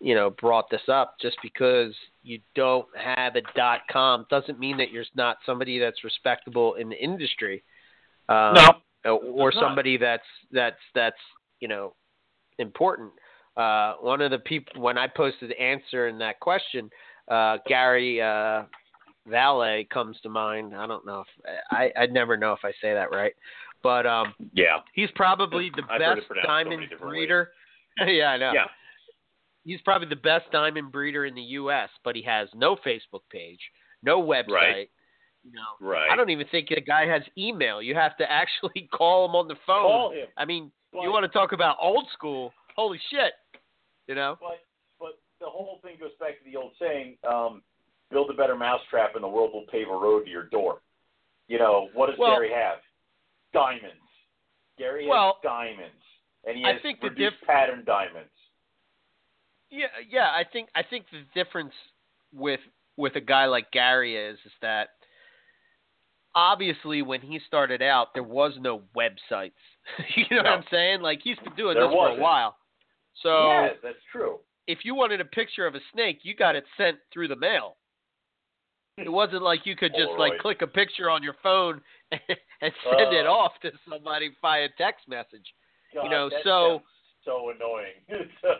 you 0.00 0.14
know, 0.14 0.30
brought 0.30 0.70
this 0.70 0.88
up. 0.88 1.16
Just 1.20 1.36
because 1.42 1.94
you 2.22 2.38
don't 2.54 2.86
have 2.96 3.36
a 3.36 3.42
dot 3.56 3.80
com 3.90 4.26
doesn't 4.30 4.58
mean 4.58 4.76
that 4.76 4.90
you're 4.90 5.04
not 5.14 5.38
somebody 5.44 5.78
that's 5.78 6.04
respectable 6.04 6.74
in 6.74 6.88
the 6.88 6.96
industry. 7.02 7.62
Um, 8.28 8.56
or- 9.04 9.12
or 9.12 9.48
It's 9.48 9.56
not. 9.56 9.62
somebody 9.62 9.96
that's 9.96 10.26
that's 10.52 10.80
that's 10.94 11.16
you 11.60 11.68
know 11.68 11.94
important. 12.58 13.12
Uh, 13.56 13.94
one 14.00 14.20
of 14.20 14.30
the 14.30 14.38
people 14.38 14.80
when 14.82 14.96
I 14.98 15.06
posted 15.08 15.50
the 15.50 15.60
answer 15.60 16.08
in 16.08 16.18
that 16.18 16.38
question, 16.40 16.90
uh, 17.28 17.58
Gary 17.66 18.20
uh, 18.22 18.64
Valet 19.26 19.84
comes 19.90 20.20
to 20.22 20.28
mind. 20.28 20.74
I 20.76 20.86
don't 20.86 21.04
know 21.06 21.20
if 21.22 21.56
I 21.70 21.92
I 22.00 22.06
never 22.06 22.36
know 22.36 22.52
if 22.52 22.60
I 22.64 22.70
say 22.80 22.94
that 22.94 23.10
right, 23.10 23.32
but 23.82 24.06
um, 24.06 24.34
Yeah. 24.52 24.78
he's 24.92 25.10
probably 25.14 25.70
the 25.74 25.82
I've 25.90 25.98
best 25.98 26.26
pronounced 26.28 26.46
so 26.46 26.46
diamond 26.46 26.82
breeder. 27.00 27.50
yeah, 28.06 28.30
I 28.30 28.36
know. 28.36 28.52
Yeah. 28.52 28.66
He's 29.68 29.80
probably 29.82 30.08
the 30.08 30.16
best 30.16 30.50
diamond 30.50 30.90
breeder 30.92 31.26
in 31.26 31.34
the 31.34 31.42
U.S., 31.60 31.90
but 32.04 32.16
he 32.16 32.22
has 32.22 32.48
no 32.54 32.74
Facebook 32.76 33.20
page, 33.30 33.60
no 34.02 34.22
website. 34.22 34.48
Right. 34.50 34.90
You 35.44 35.52
know, 35.52 35.86
Right. 35.86 36.08
I 36.10 36.16
don't 36.16 36.30
even 36.30 36.46
think 36.50 36.68
the 36.70 36.80
guy 36.80 37.06
has 37.06 37.22
email. 37.36 37.80
You 37.82 37.94
have 37.94 38.16
to 38.16 38.24
actually 38.30 38.88
call 38.94 39.26
him 39.26 39.34
on 39.34 39.46
the 39.46 39.56
phone. 39.66 39.82
call 39.82 40.12
him. 40.12 40.26
I 40.36 40.44
mean, 40.46 40.72
But- 40.92 41.02
you 41.02 41.10
want 41.10 41.24
to 41.24 41.28
talk 41.28 41.52
about 41.52 41.76
old 41.82 42.06
school? 42.14 42.52
Holy 42.76 42.98
shit! 43.10 43.32
You 44.06 44.14
know. 44.14 44.36
But 44.40 44.60
but 44.98 45.18
the 45.40 45.46
whole 45.46 45.80
thing 45.82 45.96
goes 46.00 46.12
back 46.18 46.38
to 46.38 46.44
the 46.50 46.56
old 46.56 46.72
saying, 46.78 47.16
um, 47.28 47.62
build 48.10 48.30
a 48.30 48.34
better 48.34 48.56
mousetrap 48.56 49.14
and 49.16 49.22
the 49.22 49.28
world 49.28 49.50
will 49.52 49.66
pave 49.70 49.88
a 49.88 49.92
road 49.96 50.24
to 50.24 50.30
your 50.30 50.44
door. 50.44 50.80
You 51.48 51.58
know, 51.58 51.88
what 51.92 52.08
does 52.08 52.18
Well- 52.18 52.32
Gary 52.36 52.52
have? 52.52 52.78
Diamonds. 53.52 54.00
Gary 54.78 55.04
has 55.04 55.10
Well, 55.10 55.38
diamonds. 55.42 56.02
And 56.46 56.56
he 56.56 56.64
I 56.64 56.72
has 56.74 56.82
think 56.82 57.00
the 57.00 57.10
reduced 57.10 57.38
diff- 57.40 57.46
pattern 57.46 57.82
diamonds. 57.84 58.30
Yeah, 59.70 59.86
yeah. 60.08 60.28
I 60.30 60.44
think 60.50 60.68
I 60.74 60.82
think 60.82 61.06
the 61.12 61.22
difference 61.34 61.72
with 62.32 62.60
with 62.96 63.16
a 63.16 63.20
guy 63.20 63.46
like 63.46 63.70
Gary 63.70 64.16
is 64.16 64.38
is 64.44 64.52
that 64.62 64.88
obviously 66.34 67.02
when 67.02 67.20
he 67.20 67.40
started 67.46 67.82
out 67.82 68.08
there 68.14 68.22
was 68.22 68.52
no 68.60 68.82
websites. 68.96 69.52
you 70.16 70.24
know 70.30 70.38
what 70.42 70.46
I'm 70.46 70.64
saying? 70.70 71.00
Like 71.00 71.20
he's 71.22 71.38
been 71.38 71.54
doing 71.56 71.74
There 71.74 71.84
this 71.84 71.92
for 71.92 71.96
wasn't. 71.96 72.18
a 72.20 72.22
while. 72.22 72.56
So 73.22 73.48
yes, 73.62 73.74
that's 73.82 73.96
true. 74.12 74.38
if 74.66 74.78
you 74.84 74.94
wanted 74.94 75.20
a 75.20 75.24
picture 75.24 75.66
of 75.66 75.74
a 75.74 75.80
snake, 75.92 76.20
you 76.22 76.34
got 76.36 76.54
it 76.56 76.64
sent 76.76 76.98
through 77.12 77.28
the 77.28 77.36
mail. 77.36 77.76
It 78.96 79.10
wasn't 79.10 79.42
like 79.42 79.60
you 79.64 79.76
could 79.76 79.92
just 79.92 80.10
like 80.18 80.38
click 80.40 80.60
a 80.62 80.66
picture 80.66 81.08
on 81.08 81.22
your 81.22 81.36
phone 81.42 81.80
and 82.10 82.20
and 82.62 82.72
send 82.90 83.14
it 83.14 83.26
Uh. 83.26 83.30
off 83.30 83.52
to 83.62 83.70
somebody 83.88 84.30
via 84.42 84.68
text 84.76 85.08
message. 85.08 85.46
God, 85.94 86.10
know, 86.10 86.28
that 86.28 86.40
so- 86.44 86.82
so 87.28 87.50
annoying. 87.50 88.00
so, 88.42 88.54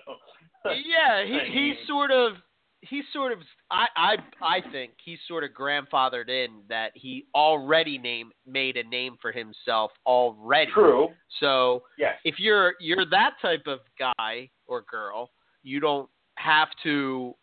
yeah, 0.86 1.24
he 1.24 1.34
I 1.34 1.44
he 1.50 1.74
sort 1.86 2.10
of 2.10 2.34
he 2.82 3.02
sort 3.12 3.32
of 3.32 3.38
I 3.70 3.86
I 3.96 4.16
I 4.42 4.60
think 4.70 4.92
he's 5.04 5.18
sort 5.26 5.42
of 5.44 5.50
grandfathered 5.50 6.28
in 6.28 6.62
that 6.68 6.92
he 6.94 7.26
already 7.34 7.98
name 7.98 8.30
made 8.46 8.76
a 8.76 8.84
name 8.84 9.16
for 9.20 9.32
himself 9.32 9.90
already. 10.06 10.70
true. 10.70 11.08
So 11.40 11.84
Yes. 11.96 12.18
if 12.24 12.38
you're 12.38 12.74
you're 12.80 13.06
that 13.10 13.32
type 13.40 13.66
of 13.66 13.80
guy 13.98 14.50
or 14.66 14.82
girl, 14.82 15.30
you 15.62 15.80
don't 15.80 16.08
have 16.36 16.68
to 16.84 17.34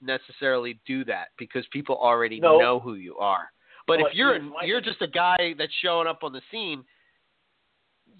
necessarily 0.00 0.80
do 0.86 1.04
that 1.04 1.28
because 1.38 1.64
people 1.72 1.96
already 1.96 2.40
No. 2.40 2.58
know 2.58 2.80
who 2.80 2.94
you 2.94 3.16
are. 3.18 3.50
But 3.86 3.98
But 3.98 4.10
if 4.10 4.14
you're 4.14 4.40
you're 4.64 4.80
just 4.80 5.02
a 5.02 5.08
guy 5.08 5.54
that's 5.58 5.72
showing 5.82 6.06
up 6.06 6.20
on 6.22 6.32
the 6.32 6.42
scene, 6.50 6.84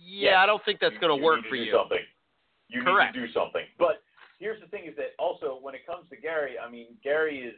yeah, 0.05 0.31
Yes. 0.31 0.35
I 0.39 0.47
don't 0.47 0.63
think 0.65 0.81
that's 0.81 0.97
going 0.99 1.17
to 1.17 1.23
work 1.25 1.41
for 1.49 1.57
you. 1.57 1.73
Something. 1.73 2.05
You 2.69 2.83
Correct. 2.83 3.15
need 3.15 3.21
to 3.21 3.27
do 3.29 3.33
something. 3.33 3.65
But 3.79 4.03
here's 4.39 4.61
the 4.61 4.67
thing: 4.69 4.85
is 4.87 4.97
that 4.97 5.13
also 5.19 5.59
when 5.61 5.75
it 5.75 5.87
comes 5.87 6.09
to 6.11 6.17
Gary, 6.17 6.55
I 6.59 6.71
mean, 6.71 6.97
Gary 7.05 7.41
is 7.41 7.55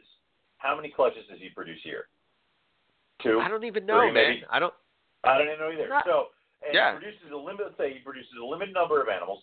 how 0.57 0.75
many 0.75 0.89
clutches 0.89 1.23
does 1.29 1.39
he 1.39 1.49
produce 1.49 1.79
here? 1.83 2.07
Two. 3.23 3.39
I 3.39 3.47
don't 3.47 3.63
even 3.63 3.85
know, 3.85 4.05
man. 4.05 4.13
maybe. 4.13 4.43
I 4.51 4.59
don't. 4.59 4.73
I 5.23 5.37
don't 5.37 5.47
even 5.47 5.59
know 5.59 5.71
either. 5.71 5.87
Not- 5.89 6.05
so, 6.05 6.27
and 6.65 6.73
Yeah. 6.75 6.93
he 6.93 6.99
produces 6.99 7.31
a 7.31 7.37
limit. 7.37 7.65
Let's 7.65 7.77
say 7.77 7.93
he 7.93 7.99
produces 7.99 8.31
a 8.41 8.45
limited 8.45 8.73
number 8.73 9.01
of 9.01 9.07
animals. 9.09 9.41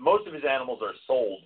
Most 0.00 0.26
of 0.26 0.32
his 0.34 0.44
animals 0.48 0.80
are 0.82 0.94
sold 1.06 1.42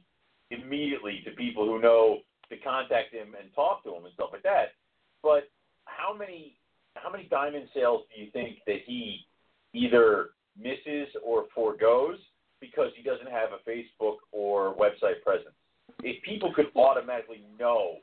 immediately 0.51 1.23
to 1.25 1.31
people 1.33 1.65
who 1.67 1.81
know 1.81 2.21
to 2.51 2.57
contact 2.59 3.13
him 3.13 3.35
and 3.41 3.53
talk 3.55 3.83
to 3.85 3.95
him 3.95 4.05
and 4.05 4.13
stuff 4.15 4.31
like 4.33 4.43
that. 4.43 4.75
But 5.23 5.49
how 5.87 6.15
many 6.15 6.57
how 6.97 7.11
many 7.11 7.25
diamond 7.25 7.69
sales 7.75 8.05
do 8.15 8.21
you 8.23 8.31
think 8.31 8.59
that 8.67 8.83
he 8.87 9.27
either 9.75 10.31
misses 10.61 11.09
or 11.25 11.47
foregoes 11.55 12.19
because 12.61 12.91
he 12.97 13.03
doesn't 13.03 13.31
have 13.31 13.51
a 13.53 13.69
Facebook 13.69 14.17
or 14.33 14.75
website 14.77 15.23
presence? 15.25 15.55
If 16.03 16.23
people 16.23 16.53
could 16.55 16.67
automatically 16.77 17.43
know 17.59 17.97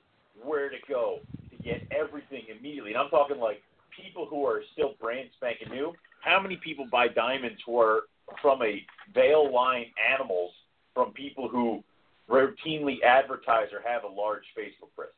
where 0.43 0.69
to 0.69 0.77
go 0.87 1.19
to 1.49 1.63
get 1.63 1.81
everything 1.91 2.43
immediately, 2.57 2.91
and 2.91 2.99
I'm 2.99 3.09
talking 3.09 3.37
like 3.39 3.61
people 3.95 4.25
who 4.25 4.45
are 4.45 4.61
still 4.73 4.93
brand 4.99 5.29
spanking 5.35 5.69
new. 5.69 5.93
How 6.21 6.39
many 6.39 6.57
people 6.57 6.85
buy 6.91 7.07
diamonds 7.07 7.59
who 7.65 7.79
are 7.79 8.03
from 8.41 8.61
a 8.61 8.85
veil 9.13 9.51
line 9.53 9.85
animals 10.13 10.51
from 10.93 11.11
people 11.13 11.47
who 11.47 11.83
routinely 12.29 13.01
advertise 13.03 13.67
or 13.73 13.81
have 13.89 14.03
a 14.03 14.07
large 14.07 14.43
Facebook 14.57 14.93
presence? 14.95 15.15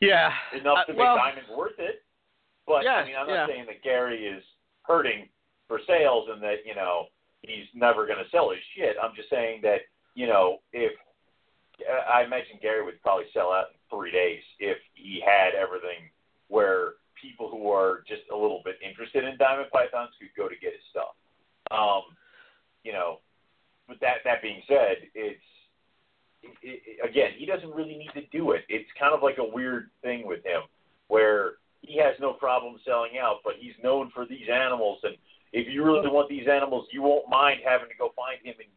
Yeah. 0.00 0.32
Enough 0.52 0.86
to 0.86 0.92
Uh, 0.92 0.96
make 0.96 0.98
well, 0.98 1.16
diamonds 1.16 1.50
worth 1.50 1.78
it. 1.78 2.04
But 2.66 2.86
I 2.86 3.04
mean, 3.04 3.16
I'm 3.16 3.28
yeah. 3.28 3.34
not 3.36 3.48
saying 3.48 3.66
that 3.66 3.82
Gary 3.82 4.26
is 4.26 4.44
hurting 4.88 5.28
for 5.68 5.80
sales 5.86 6.28
and 6.32 6.42
that 6.42 6.64
you 6.64 6.74
know 6.74 7.06
he's 7.42 7.68
never 7.74 8.06
going 8.06 8.18
to 8.18 8.30
sell 8.30 8.50
his 8.50 8.58
shit. 8.74 8.96
I'm 9.00 9.14
just 9.14 9.30
saying 9.30 9.60
that 9.62 9.82
you 10.14 10.26
know 10.26 10.58
if 10.72 10.92
I 12.10 12.24
imagine 12.24 12.58
Gary 12.60 12.84
would 12.84 13.00
probably 13.02 13.26
sell 13.32 13.52
out 13.52 13.70
in 13.70 13.78
three 13.96 14.10
days 14.10 14.42
if 14.58 14.78
he 14.94 15.22
had 15.24 15.54
everything 15.54 16.10
where 16.48 16.94
people 17.20 17.48
who 17.50 17.70
are 17.70 18.02
just 18.08 18.22
a 18.32 18.36
little 18.36 18.62
bit 18.64 18.76
interested 18.82 19.24
in 19.24 19.36
diamond 19.38 19.68
pythons 19.70 20.10
could 20.18 20.34
go 20.36 20.48
to 20.48 20.54
get 20.56 20.72
his 20.72 20.82
stuff. 20.90 21.14
Um, 21.70 22.02
you 22.82 22.92
know, 22.92 23.18
but 23.86 24.00
that 24.00 24.24
that 24.24 24.42
being 24.42 24.62
said, 24.66 25.06
it's 25.14 25.40
it, 26.42 26.56
it, 26.62 27.08
again 27.08 27.32
he 27.36 27.46
doesn't 27.46 27.74
really 27.74 27.96
need 27.96 28.10
to 28.14 28.26
do 28.32 28.52
it. 28.52 28.64
It's 28.68 28.88
kind 28.98 29.14
of 29.14 29.22
like 29.22 29.38
a 29.38 29.44
weird 29.44 29.90
thing 30.02 30.26
with 30.26 30.44
him 30.44 30.62
where 31.08 31.52
he 31.82 31.98
has 31.98 32.14
no 32.20 32.32
problem 32.32 32.76
selling 32.84 33.18
out, 33.20 33.38
but 33.44 33.54
he's 33.58 33.74
known 33.82 34.10
for 34.14 34.26
these 34.26 34.48
animals 34.52 34.98
and 35.02 35.16
if 35.52 35.66
you 35.72 35.84
really 35.84 36.08
want 36.08 36.28
these 36.28 36.46
animals, 36.48 36.86
you 36.92 37.02
won't 37.02 37.28
mind 37.28 37.60
having 37.64 37.88
to 37.88 37.96
go 37.96 38.12
find 38.16 38.36
him 38.44 38.54
and 38.60 38.68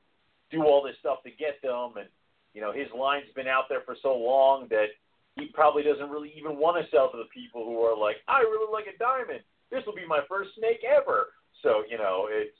do 0.49 0.63
all 0.63 0.83
this 0.83 0.95
stuff 0.99 1.23
to 1.23 1.31
get 1.31 1.61
them. 1.61 1.97
And 1.97 2.07
you 2.53 2.61
know, 2.61 2.71
his 2.71 2.87
line's 2.95 3.31
been 3.35 3.47
out 3.47 3.65
there 3.69 3.81
for 3.85 3.95
so 4.01 4.15
long 4.15 4.67
that 4.69 4.95
he 5.35 5.47
probably 5.53 5.83
doesn't 5.83 6.09
really 6.09 6.31
even 6.35 6.57
want 6.57 6.83
to 6.83 6.89
sell 6.91 7.11
to 7.11 7.17
the 7.17 7.29
people 7.33 7.63
who 7.63 7.79
are 7.79 7.97
like, 7.97 8.17
I 8.27 8.39
really 8.39 8.71
like 8.71 8.85
a 8.87 8.97
diamond. 8.97 9.41
This 9.71 9.83
will 9.85 9.95
be 9.95 10.07
my 10.07 10.19
first 10.27 10.51
snake 10.57 10.83
ever. 10.83 11.27
So 11.63 11.83
you 11.89 11.97
know, 11.97 12.27
it's 12.29 12.57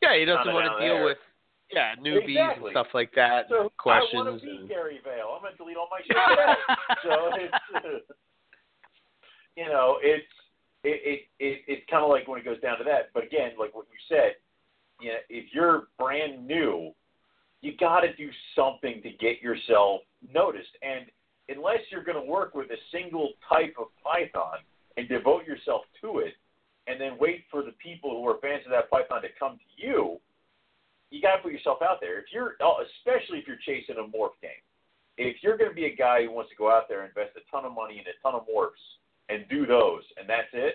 Yeah, 0.00 0.16
he 0.16 0.24
doesn't 0.24 0.52
want 0.52 0.68
to 0.72 0.84
deal 0.84 0.96
there. 0.96 1.04
with 1.04 1.18
yeah 1.70 1.92
newbies 2.00 2.32
Exactly. 2.32 2.72
and 2.72 2.72
stuff 2.72 2.88
like 2.94 3.12
that. 3.12 3.44
so 3.50 3.72
questions. 3.76 4.24
I 4.24 4.24
want 4.24 4.40
to 4.40 4.46
beat 4.46 4.60
and... 4.60 4.68
Gary 4.68 5.00
Vale. 5.04 5.36
I'm 5.36 5.42
going 5.44 5.52
to 5.52 5.58
delete 5.58 5.76
all 5.76 5.88
my 5.92 6.00
shit 6.00 6.16
so 7.04 7.12
it's 7.36 8.08
you 9.58 9.66
know 9.66 9.98
it's 10.00 10.24
it 10.84 11.02
it, 11.02 11.20
it 11.42 11.62
it's 11.66 11.90
kind 11.90 12.04
of 12.04 12.10
like 12.10 12.28
when 12.28 12.38
it 12.38 12.44
goes 12.44 12.60
down 12.60 12.78
to 12.78 12.84
that. 12.84 13.10
But 13.12 13.24
again, 13.24 13.50
like 13.58 13.74
what 13.74 13.86
you 13.90 13.98
said, 14.08 14.38
you 15.00 15.08
know, 15.08 15.18
if 15.28 15.52
you're 15.52 15.88
brand 15.98 16.46
new, 16.46 16.92
you 17.60 17.72
got 17.76 18.00
to 18.00 18.14
do 18.14 18.30
something 18.54 19.02
to 19.02 19.10
get 19.10 19.42
yourself 19.42 20.02
noticed. 20.32 20.70
And 20.82 21.10
unless 21.48 21.82
you're 21.90 22.04
going 22.04 22.22
to 22.22 22.30
work 22.30 22.54
with 22.54 22.70
a 22.70 22.78
single 22.92 23.30
type 23.48 23.74
of 23.80 23.88
python 23.98 24.62
and 24.96 25.08
devote 25.08 25.44
yourself 25.44 25.82
to 26.02 26.20
it, 26.20 26.34
and 26.86 27.00
then 27.00 27.18
wait 27.18 27.44
for 27.50 27.62
the 27.62 27.74
people 27.82 28.10
who 28.10 28.28
are 28.28 28.38
fans 28.38 28.62
of 28.64 28.70
that 28.70 28.88
python 28.90 29.22
to 29.22 29.28
come 29.38 29.58
to 29.58 29.70
you, 29.74 30.18
you 31.10 31.20
got 31.20 31.36
to 31.36 31.42
put 31.42 31.52
yourself 31.52 31.78
out 31.82 31.98
there. 32.00 32.18
If 32.20 32.26
you're, 32.32 32.54
oh, 32.62 32.78
especially 32.86 33.38
if 33.38 33.46
you're 33.46 33.60
chasing 33.66 33.96
a 33.98 34.06
morph 34.06 34.38
game, 34.40 34.62
if 35.18 35.42
you're 35.42 35.58
going 35.58 35.70
to 35.70 35.74
be 35.74 35.86
a 35.86 35.94
guy 35.94 36.22
who 36.22 36.30
wants 36.30 36.50
to 36.50 36.56
go 36.56 36.70
out 36.70 36.88
there 36.88 37.02
and 37.02 37.10
invest 37.10 37.34
a 37.34 37.42
ton 37.50 37.64
of 37.64 37.74
money 37.74 37.98
in 37.98 38.06
a 38.06 38.14
ton 38.22 38.38
of 38.38 38.46
morphs 38.46 38.97
and 39.28 39.44
do 39.48 39.66
those, 39.66 40.02
and 40.18 40.28
that's 40.28 40.48
it, 40.52 40.74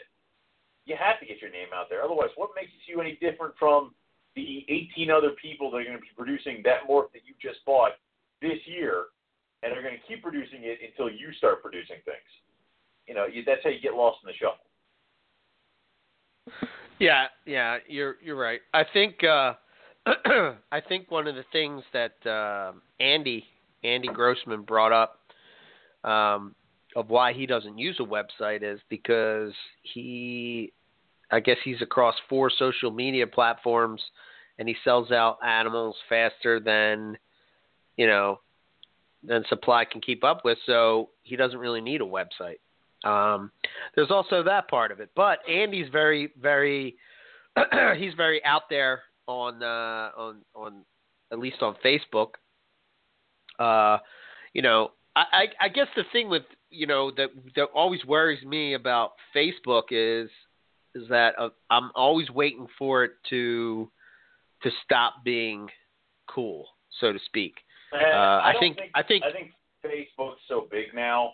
you 0.86 0.96
have 1.00 1.20
to 1.20 1.26
get 1.26 1.42
your 1.42 1.52
name 1.52 1.74
out 1.74 1.88
there. 1.90 2.04
Otherwise, 2.04 2.30
what 2.36 2.52
makes 2.56 2.72
you 2.88 3.02
any 3.02 3.18
different 3.22 3.54
from 3.58 3.94
the 4.36 4.66
18 4.68 5.12
other 5.12 5.32
people 5.42 5.72
that 5.72 5.78
are 5.78 5.84
going 5.84 5.96
to 5.96 6.02
be 6.02 6.14
producing 6.18 6.62
that 6.64 6.90
morph 6.90 7.12
that 7.14 7.22
you 7.26 7.34
just 7.42 7.64
bought 7.66 7.92
this 8.42 8.60
year, 8.66 9.06
and 9.62 9.72
are 9.72 9.82
going 9.82 9.96
to 9.96 10.08
keep 10.08 10.22
producing 10.22 10.64
it 10.64 10.80
until 10.84 11.10
you 11.10 11.32
start 11.38 11.62
producing 11.62 11.98
things? 12.06 12.30
You 13.08 13.14
know, 13.14 13.26
you, 13.26 13.44
that's 13.46 13.62
how 13.64 13.70
you 13.70 13.82
get 13.82 13.94
lost 13.94 14.20
in 14.24 14.28
the 14.28 14.34
shuffle. 14.34 14.66
Yeah, 17.00 17.28
yeah, 17.46 17.78
you're 17.88 18.18
you're 18.22 18.38
right. 18.38 18.62
I 18.74 18.84
think 18.94 19.24
uh 19.24 19.54
I 20.72 20.82
think 20.88 21.10
one 21.10 21.28
of 21.28 21.36
the 21.36 21.46
things 21.52 21.82
that 21.94 22.26
uh, 22.30 22.74
Andy 23.00 23.46
Andy 23.84 24.08
Grossman 24.10 24.62
brought 24.64 24.92
up 24.92 25.20
um, 26.04 26.56
of 26.96 27.10
why 27.10 27.34
he 27.34 27.46
doesn't 27.46 27.78
use 27.78 28.00
a 28.00 28.04
website 28.04 28.64
is 28.64 28.80
because 28.90 29.54
he 29.82 30.72
I 31.32 31.40
guess 31.40 31.58
he's 31.64 31.82
across 31.82 32.16
four 32.30 32.52
social 32.58 32.92
media 32.92 33.26
platforms 33.26 34.02
and 34.60 34.68
he 34.68 34.76
sells 34.84 35.12
out 35.12 35.38
animals 35.44 35.96
faster 36.08 36.60
than 36.60 37.18
you 37.98 38.08
know 38.08 38.40
than 39.24 39.44
supply 39.50 39.86
can 39.86 40.02
keep 40.02 40.24
up 40.24 40.44
with 40.44 40.58
so 40.66 41.10
he 41.24 41.36
doesn't 41.36 41.60
really 41.60 41.82
need 41.82 42.02
a 42.02 42.06
website. 42.06 42.60
Um, 43.04 43.52
there's 43.96 44.12
also 44.12 44.44
that 44.44 44.68
part 44.70 44.92
of 44.92 45.00
it. 45.00 45.10
But 45.16 45.40
Andy's 45.50 45.90
very, 45.92 46.32
very, 46.42 46.96
he's 47.98 48.14
very 48.16 48.44
out 48.46 48.64
there 48.70 49.02
on, 49.28 49.62
uh, 49.62 50.12
on, 50.18 50.38
on, 50.56 50.86
at 51.32 51.40
least 51.40 51.62
on 51.62 51.76
Facebook. 51.84 52.30
Uh, 53.60 53.98
you 54.54 54.62
know, 54.62 54.92
I, 55.16 55.26
I 55.32 55.66
I 55.66 55.70
guess 55.70 55.88
the 55.96 56.04
thing 56.12 56.28
with 56.28 56.44
you 56.74 56.88
know 56.88 57.12
that 57.12 57.30
that 57.56 57.68
always 57.74 58.04
worries 58.06 58.44
me 58.46 58.74
about 58.74 59.14
Facebook 59.36 59.84
is 59.92 60.30
is 60.96 61.08
that 61.10 61.34
uh, 61.40 61.50
I'm 61.70 61.92
always 61.96 62.30
waiting 62.30 62.68
for 62.78 63.04
it 63.04 63.12
to 63.30 63.90
to 64.64 64.70
stop 64.84 65.24
being 65.24 65.70
cool, 66.28 66.68
so 67.00 67.12
to 67.12 67.20
speak. 67.26 67.56
Uh, 67.92 67.98
I 67.98 68.52
I, 68.52 68.54
think- 68.60 68.78
think 68.78 68.92
I 68.96 69.04
think- 69.04 69.24
I 69.24 69.32
think 69.32 69.52
Facebook's 69.84 70.40
so 70.48 70.68
big 70.72 70.94
now 70.96 71.34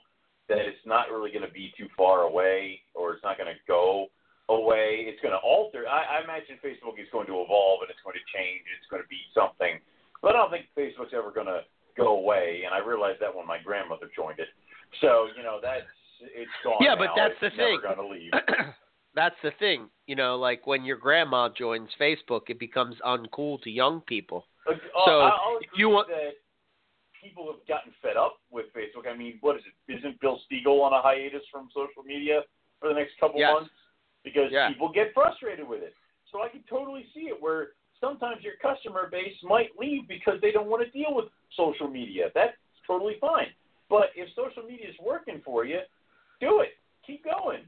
that 0.49 0.57
it's 0.57 0.81
not 0.85 1.11
really 1.11 1.29
going 1.29 1.45
to 1.45 1.51
be 1.53 1.71
too 1.77 1.87
far 1.95 2.21
away, 2.23 2.81
or 2.95 3.13
it's 3.13 3.23
not 3.23 3.37
going 3.37 3.53
to 3.53 3.59
go 3.67 4.07
away. 4.49 5.05
It's 5.05 5.21
going 5.21 5.31
to 5.31 5.37
alter. 5.45 5.85
I, 5.87 6.17
I 6.17 6.23
imagine 6.23 6.57
Facebook 6.65 6.97
is 6.99 7.05
going 7.11 7.27
to 7.27 7.37
evolve 7.45 7.81
and 7.85 7.89
it's 7.93 8.01
going 8.03 8.17
to 8.17 8.25
change. 8.33 8.65
It's 8.73 8.89
going 8.89 9.03
to 9.03 9.07
be 9.07 9.21
something, 9.37 9.77
but 10.23 10.33
I 10.33 10.41
don't 10.41 10.49
think 10.49 10.65
Facebook's 10.73 11.13
ever 11.13 11.29
going 11.29 11.45
to 11.45 11.61
go 11.95 12.17
away. 12.17 12.63
And 12.65 12.73
I 12.73 12.79
realized 12.81 13.21
that 13.21 13.29
when 13.29 13.45
my 13.45 13.59
grandmother 13.61 14.09
joined 14.15 14.39
it. 14.39 14.49
So 15.01 15.27
you 15.37 15.43
know 15.43 15.59
that's 15.61 15.85
it's 16.21 16.51
gone. 16.63 16.77
Yeah, 16.81 16.95
but 16.97 17.05
now. 17.05 17.15
that's 17.15 17.33
it's 17.41 17.55
the 17.55 17.63
thing. 17.63 17.79
To 17.95 18.07
leave. 18.07 18.31
That's 19.15 19.35
the 19.43 19.49
thing, 19.57 19.89
you 20.05 20.15
know, 20.15 20.37
like 20.37 20.67
when 20.67 20.85
your 20.85 20.95
grandma 20.95 21.49
joins 21.49 21.89
Facebook, 21.99 22.41
it 22.47 22.59
becomes 22.59 22.95
uncool 23.03 23.59
to 23.63 23.69
young 23.71 24.01
people. 24.01 24.45
Uh, 24.69 24.73
So, 25.05 25.19
I- 25.21 25.29
I'll 25.29 25.57
agree 25.57 25.67
you 25.75 25.89
want- 25.89 26.07
that 26.09 26.33
people 27.19 27.51
have 27.51 27.65
gotten 27.67 27.91
fed 28.03 28.17
up 28.17 28.37
with 28.51 28.67
Facebook. 28.71 29.07
I 29.11 29.17
mean, 29.17 29.39
what 29.41 29.57
is 29.57 29.63
it? 29.65 29.97
Isn't 29.97 30.21
Bill 30.21 30.39
Stiegel 30.45 30.79
on 30.83 30.93
a 30.93 31.01
hiatus 31.01 31.41
from 31.51 31.69
social 31.73 32.03
media 32.03 32.43
for 32.79 32.87
the 32.87 32.93
next 32.93 33.17
couple 33.19 33.39
Yes. 33.39 33.51
months 33.51 33.73
because 34.23 34.51
Yeah. 34.51 34.69
people 34.69 34.89
get 34.89 35.11
frustrated 35.15 35.67
with 35.67 35.81
it? 35.81 35.95
So 36.31 36.43
I 36.43 36.47
can 36.49 36.61
totally 36.69 37.09
see 37.11 37.29
it 37.29 37.41
where 37.41 37.73
sometimes 37.99 38.43
your 38.43 38.57
customer 38.57 39.09
base 39.09 39.41
might 39.41 39.75
leave 39.77 40.07
because 40.07 40.39
they 40.39 40.51
don't 40.51 40.67
want 40.67 40.83
to 40.85 40.89
deal 40.91 41.15
with 41.15 41.29
social 41.57 41.87
media. 41.89 42.31
That's 42.35 42.55
totally 42.85 43.17
fine. 43.19 43.51
But 43.89 44.07
if 44.15 44.29
social 44.35 44.63
media 44.69 44.87
is 44.89 44.95
working 45.03 45.41
for 45.43 45.65
you, 45.65 45.79
do 46.39 46.61
it. 46.61 46.69
Keep 47.05 47.23
going. 47.25 47.61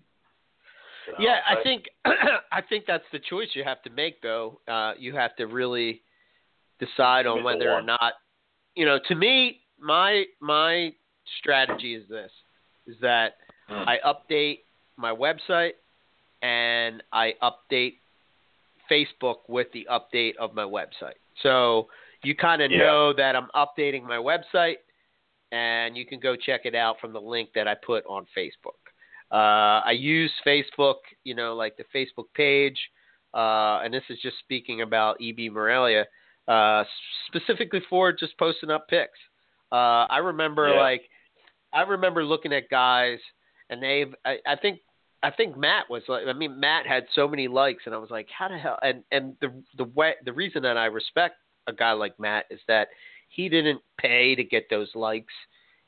You 1.07 1.13
know, 1.13 1.19
Yeah, 1.19 1.39
I 1.47 1.55
but- 1.55 1.63
think 1.63 1.85
I 2.51 2.61
think 2.61 2.85
that's 2.85 3.03
the 3.11 3.19
choice 3.19 3.47
you 3.53 3.63
have 3.63 3.81
to 3.83 3.89
make, 3.89 4.21
though. 4.21 4.59
Uh, 4.67 4.93
you 4.99 5.15
have 5.15 5.35
to 5.37 5.45
really 5.47 6.01
decide 6.79 7.25
on 7.25 7.43
whether 7.43 7.71
or 7.71 7.81
not, 7.81 8.13
you 8.75 8.85
know. 8.85 8.99
To 9.07 9.15
me, 9.15 9.61
my 9.79 10.25
my 10.39 10.93
strategy 11.39 11.95
is 11.95 12.07
this: 12.07 12.31
is 12.87 12.95
that 13.01 13.37
Hmm. 13.67 13.87
I 13.87 13.99
update 14.05 14.59
my 14.97 15.11
website 15.13 15.73
and 16.41 17.01
I 17.13 17.35
update 17.41 17.95
Facebook 18.91 19.37
with 19.47 19.67
the 19.71 19.87
update 19.89 20.35
of 20.37 20.53
my 20.53 20.63
website. 20.63 21.15
So 21.41 21.87
you 22.23 22.35
kind 22.35 22.61
of 22.61 22.69
Yeah. 22.71 22.79
know 22.79 23.13
that 23.13 23.35
I'm 23.35 23.47
updating 23.55 24.03
my 24.03 24.17
website, 24.17 24.77
and 25.51 25.97
you 25.97 26.05
can 26.05 26.19
go 26.19 26.35
check 26.35 26.61
it 26.65 26.75
out 26.75 26.99
from 26.99 27.13
the 27.13 27.19
link 27.21 27.49
that 27.55 27.67
I 27.67 27.75
put 27.75 28.05
on 28.05 28.25
Facebook. 28.37 28.79
Uh, 29.31 29.81
I 29.85 29.91
use 29.91 30.31
Facebook, 30.45 30.95
you 31.23 31.35
know, 31.35 31.55
like 31.55 31.77
the 31.77 31.85
Facebook 31.95 32.25
page, 32.35 32.77
uh, 33.33 33.79
and 33.83 33.93
this 33.93 34.03
is 34.09 34.19
just 34.21 34.37
speaking 34.39 34.81
about 34.81 35.17
EB 35.21 35.51
Morelia, 35.51 36.05
uh, 36.47 36.83
specifically 37.27 37.81
for 37.89 38.11
just 38.11 38.37
posting 38.37 38.69
up 38.69 38.87
pics. 38.89 39.17
Uh, 39.71 40.05
I 40.09 40.17
remember 40.17 40.69
Yeah. 40.73 40.81
like, 40.81 41.09
I 41.71 41.83
remember 41.83 42.25
looking 42.25 42.51
at 42.51 42.69
guys, 42.69 43.19
and 43.69 43.81
they've, 43.81 44.13
I, 44.25 44.39
I 44.45 44.55
think, 44.57 44.81
I 45.23 45.31
think 45.31 45.55
Matt 45.55 45.89
was 45.89 46.03
like, 46.09 46.27
I 46.27 46.33
mean, 46.33 46.59
Matt 46.59 46.85
had 46.85 47.05
so 47.13 47.25
many 47.27 47.47
likes, 47.47 47.83
and 47.85 47.95
I 47.95 47.99
was 47.99 48.09
like, 48.09 48.27
how 48.37 48.49
the 48.49 48.57
hell? 48.57 48.77
And 48.81 49.03
and 49.11 49.37
the 49.39 49.53
the 49.77 49.83
way 49.85 50.15
the 50.25 50.33
reason 50.33 50.63
that 50.63 50.77
I 50.77 50.85
respect 50.87 51.35
a 51.67 51.73
guy 51.73 51.91
like 51.93 52.19
Matt 52.19 52.45
is 52.49 52.59
that 52.67 52.87
he 53.33 53.47
didn't 53.49 53.81
pay 53.97 54.35
to 54.35 54.43
get 54.43 54.69
those 54.69 54.89
likes. 54.93 55.33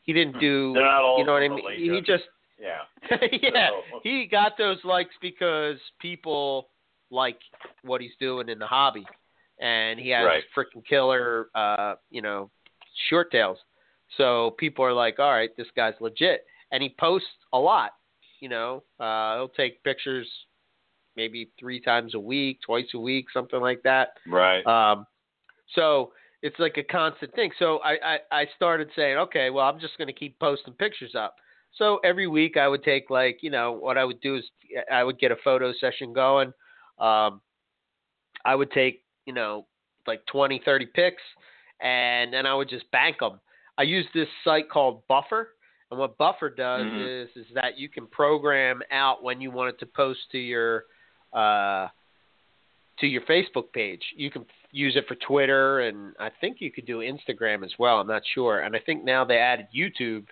He 0.01 0.13
didn't 0.13 0.39
do, 0.39 0.73
Hmm. 0.75 0.83
All 0.83 1.19
you 1.19 1.25
know 1.25 1.33
what 1.33 1.43
I 1.43 1.47
mean? 1.49 1.63
He 1.93 2.01
just 2.01 2.23
yeah. 2.59 2.81
yeah, 3.41 3.69
So- 3.91 3.99
he 4.03 4.25
got 4.25 4.57
those 4.57 4.77
likes 4.83 5.13
because 5.21 5.77
people 5.99 6.69
like 7.11 7.37
what 7.83 7.99
he's 8.01 8.15
doing 8.19 8.47
in 8.49 8.57
the 8.59 8.65
hobby, 8.67 9.05
and 9.59 9.99
he 9.99 10.09
has 10.09 10.25
Right. 10.25 10.43
freaking 10.55 10.85
killer, 10.85 11.49
uh, 11.53 11.95
you 12.09 12.21
know, 12.21 12.49
short 13.09 13.31
tails. 13.31 13.57
So 14.17 14.51
people 14.51 14.85
are 14.85 14.93
like, 14.93 15.19
all 15.19 15.31
right, 15.31 15.49
this 15.57 15.67
guy's 15.75 15.93
legit, 15.99 16.45
and 16.71 16.81
he 16.81 16.89
posts 16.99 17.27
a 17.51 17.59
lot. 17.59 17.91
You 18.39 18.49
know, 18.49 18.83
uh, 18.99 19.35
he'll 19.35 19.49
take 19.49 19.83
pictures 19.83 20.27
maybe 21.15 21.49
three 21.59 21.79
times 21.79 22.13
a 22.15 22.19
week, 22.19 22.59
twice 22.65 22.87
a 22.93 22.99
week, 22.99 23.27
something 23.31 23.59
like 23.61 23.81
that. 23.83 24.17
Right. 24.27 24.65
Um, 24.65 25.05
so 25.75 26.13
it's 26.43 26.59
like 26.59 26.77
a 26.77 26.83
constant 26.83 27.33
thing. 27.33 27.51
So 27.57 27.77
I, 27.77 27.93
I, 28.31 28.41
I 28.41 28.45
started 28.57 28.89
saying, 28.95 29.17
okay, 29.17 29.49
well, 29.49 29.65
I'm 29.65 29.79
just 29.79 29.97
going 29.97 30.09
to 30.09 30.13
keep 30.13 30.37
posting 30.39 30.73
pictures 30.73 31.15
up. 31.15 31.37
So 31.77 31.99
every 32.03 32.27
week 32.27 32.57
I 32.57 32.67
would 32.67 32.83
take 32.83 33.09
like, 33.09 33.39
you 33.41 33.49
know, 33.49 33.71
what 33.71 33.97
I 33.97 34.03
would 34.03 34.19
do 34.19 34.35
is 34.35 34.43
I 34.91 35.03
would 35.03 35.17
get 35.17 35.31
a 35.31 35.37
photo 35.37 35.73
session 35.79 36.11
going. 36.13 36.53
Um, 36.99 37.41
I 38.45 38.55
would 38.55 38.71
take, 38.71 39.03
you 39.25 39.33
know, 39.33 39.65
like 40.05 40.23
20, 40.25 40.61
30 40.65 40.85
pics 40.87 41.23
and 41.81 42.31
then 42.33 42.45
I 42.45 42.53
would 42.53 42.69
just 42.69 42.91
bank 42.91 43.19
them. 43.19 43.39
I 43.77 43.83
use 43.83 44.05
this 44.13 44.27
site 44.43 44.69
called 44.69 45.07
Buffer. 45.07 45.55
And 45.91 45.99
what 45.99 46.17
Buffer 46.17 46.49
does 46.49 46.87
Mhm. 46.87 47.07
is 47.07 47.29
is 47.37 47.53
that 47.53 47.77
you 47.77 47.87
can 47.87 48.05
program 48.07 48.83
out 48.91 49.23
when 49.23 49.39
you 49.39 49.49
want 49.49 49.69
it 49.69 49.79
to 49.79 49.85
post 49.85 50.19
to 50.31 50.37
your 50.37 50.85
uh, 51.31 51.87
to 53.03 53.07
your 53.07 53.21
Facebook 53.23 53.73
page. 53.73 54.01
You 54.15 54.31
can 54.31 54.45
use 54.71 54.95
it 54.95 55.05
for 55.09 55.15
Twitter, 55.15 55.81
and 55.81 56.15
I 56.21 56.29
think 56.39 56.57
you 56.61 56.71
could 56.71 56.85
do 56.85 56.99
Instagram 56.99 57.65
as 57.65 57.73
well. 57.77 57.99
I'm 57.99 58.07
not 58.07 58.21
sure, 58.33 58.61
and 58.61 58.75
I 58.77 58.79
think 58.79 59.03
now 59.03 59.25
they 59.25 59.37
added 59.37 59.67
YouTube 59.75 60.27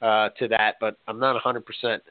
uh, 0.00 0.28
to 0.38 0.46
that, 0.48 0.76
but 0.80 0.98
I'm 1.08 1.18
not 1.18 1.32
100. 1.32 1.66
percent 1.66 2.02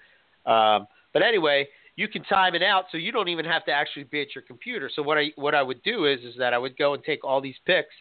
um, 0.45 0.85
But 1.13 1.23
anyway, 1.23 1.65
you 1.95 2.09
can 2.09 2.25
time 2.25 2.55
it 2.55 2.61
out, 2.61 2.85
so 2.91 2.97
you 2.97 3.13
don't 3.13 3.29
even 3.29 3.45
have 3.45 3.63
to 3.65 3.71
actually 3.71 4.03
be 4.03 4.21
at 4.21 4.35
your 4.35 4.41
computer. 4.41 4.91
So 4.93 5.01
what 5.01 5.17
I 5.17 5.31
what 5.37 5.55
I 5.55 5.63
would 5.63 5.81
do 5.83 6.05
is 6.07 6.19
is 6.21 6.35
that 6.39 6.53
I 6.53 6.57
would 6.57 6.77
go 6.77 6.93
and 6.93 7.01
take 7.03 7.23
all 7.23 7.39
these 7.39 7.55
pics, 7.65 7.95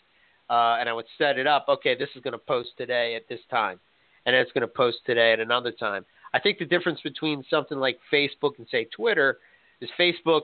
uh, 0.49 0.79
and 0.81 0.89
I 0.89 0.93
would 0.93 1.07
set 1.17 1.39
it 1.39 1.47
up. 1.47 1.67
Okay, 1.69 1.97
this 1.97 2.09
is 2.17 2.23
going 2.23 2.33
to 2.33 2.39
post 2.39 2.71
today 2.77 3.15
at 3.15 3.29
this 3.29 3.41
time, 3.51 3.79
and 4.27 4.35
it's 4.35 4.51
going 4.51 4.63
to 4.63 4.75
post 4.83 4.99
today 5.07 5.33
at 5.33 5.39
another 5.39 5.71
time. 5.71 6.05
I 6.35 6.41
think 6.41 6.59
the 6.59 6.65
difference 6.65 7.01
between 7.03 7.45
something 7.49 7.79
like 7.79 8.01
Facebook 8.13 8.59
and 8.59 8.67
say 8.69 8.89
Twitter 8.97 9.39
is 9.81 9.89
Facebook 9.99 10.43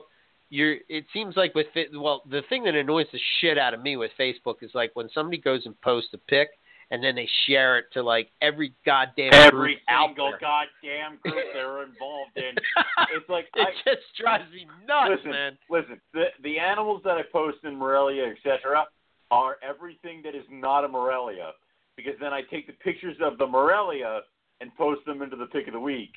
you're 0.49 0.77
it 0.89 1.05
seems 1.13 1.35
like 1.35 1.53
with 1.55 1.67
well 1.93 2.23
the 2.29 2.41
thing 2.49 2.63
that 2.63 2.75
annoys 2.75 3.07
the 3.11 3.19
shit 3.39 3.57
out 3.57 3.73
of 3.73 3.81
me 3.81 3.97
with 3.97 4.11
Facebook 4.19 4.55
is 4.61 4.71
like 4.73 4.91
when 4.93 5.09
somebody 5.13 5.37
goes 5.37 5.65
and 5.65 5.79
posts 5.81 6.13
a 6.13 6.17
pic 6.17 6.49
and 6.91 7.03
then 7.03 7.15
they 7.15 7.27
share 7.45 7.77
it 7.77 7.85
to 7.93 8.01
like 8.01 8.29
every 8.41 8.73
goddamn 8.85 9.33
Every 9.33 9.79
single 9.87 10.31
goddamn 10.39 11.19
group 11.21 11.35
they're 11.53 11.83
involved 11.83 12.37
in. 12.37 12.55
It's 13.15 13.29
like 13.29 13.45
it 13.55 13.67
I, 13.67 13.89
just 13.89 14.05
drives 14.19 14.51
me 14.51 14.67
nuts, 14.87 15.11
listen, 15.17 15.31
man. 15.31 15.57
listen. 15.69 16.01
The 16.13 16.25
the 16.43 16.59
animals 16.59 17.01
that 17.03 17.11
I 17.17 17.21
post 17.31 17.57
in 17.63 17.75
Morelia, 17.75 18.25
etc., 18.25 18.85
are 19.31 19.57
everything 19.61 20.21
that 20.23 20.35
is 20.35 20.43
not 20.49 20.83
a 20.83 20.87
Morelia, 20.87 21.51
because 21.95 22.13
then 22.19 22.33
I 22.33 22.41
take 22.41 22.67
the 22.67 22.73
pictures 22.73 23.15
of 23.21 23.37
the 23.37 23.45
Morelia 23.45 24.21
and 24.61 24.75
post 24.75 25.05
them 25.05 25.21
into 25.21 25.35
the 25.35 25.45
pick 25.47 25.67
of 25.67 25.73
the 25.73 25.79
week, 25.79 26.11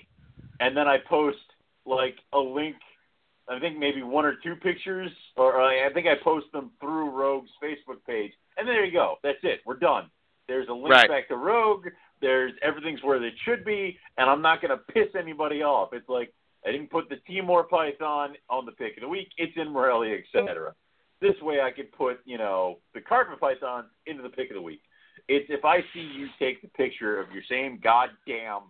and 0.61 0.77
then 0.77 0.89
I 0.89 0.99
post 1.09 1.39
like 1.85 2.17
a 2.33 2.39
link. 2.39 2.77
I 3.51 3.59
think 3.59 3.77
maybe 3.79 4.03
one 4.03 4.25
or 4.25 4.37
two 4.43 4.55
pictures, 4.57 5.11
or 5.37 5.61
I 5.61 5.89
I 5.89 5.93
think 5.93 6.07
I 6.07 6.15
post 6.23 6.47
them 6.53 6.71
through 6.81 7.11
Rogue's 7.11 7.51
Facebook 7.63 8.05
page, 8.07 8.33
and 8.57 8.67
there 8.67 8.85
you 8.85 8.93
go. 8.93 9.17
That's 9.23 9.39
it. 9.43 9.61
We're 9.67 9.77
done. 9.79 10.09
There's 10.49 10.69
a 10.69 10.73
link 10.73 10.91
Right. 10.91 11.09
back 11.09 11.29
to 11.29 11.37
Rogue. 11.37 11.87
There's 12.21 12.53
everything's 12.63 13.03
where 13.03 13.23
it 13.23 13.35
should 13.45 13.65
be, 13.65 13.99
and 14.19 14.29
I'm 14.31 14.43
not 14.43 14.61
going 14.61 14.71
to 14.71 14.77
piss 14.93 15.09
anybody 15.19 15.63
off. 15.63 15.93
It's 15.93 16.09
like 16.09 16.33
I 16.67 16.71
didn't 16.73 16.91
put 16.91 17.09
the 17.09 17.17
Timor 17.27 17.65
Python 17.65 18.35
on 18.49 18.67
the 18.67 18.73
pick 18.73 18.97
of 18.97 19.03
the 19.03 19.09
week. 19.09 19.29
It's 19.37 19.57
in 19.57 19.69
Morelia, 19.73 20.19
etc. 20.19 20.75
This 21.21 21.41
way, 21.43 21.61
I 21.61 21.71
could 21.71 21.91
put 21.93 22.21
you 22.25 22.39
know 22.39 22.79
the 22.95 23.01
carpet 23.01 23.41
python 23.41 23.87
into 24.07 24.23
the 24.23 24.29
pick 24.31 24.51
of 24.51 24.55
the 24.55 24.63
week. 24.63 24.81
It's 25.29 25.47
if 25.51 25.65
I 25.65 25.81
see 25.93 26.01
you 26.01 26.29
take 26.39 26.63
the 26.63 26.69
picture 26.69 27.19
of 27.21 27.31
your 27.33 27.43
same 27.49 27.79
goddamn 27.83 28.63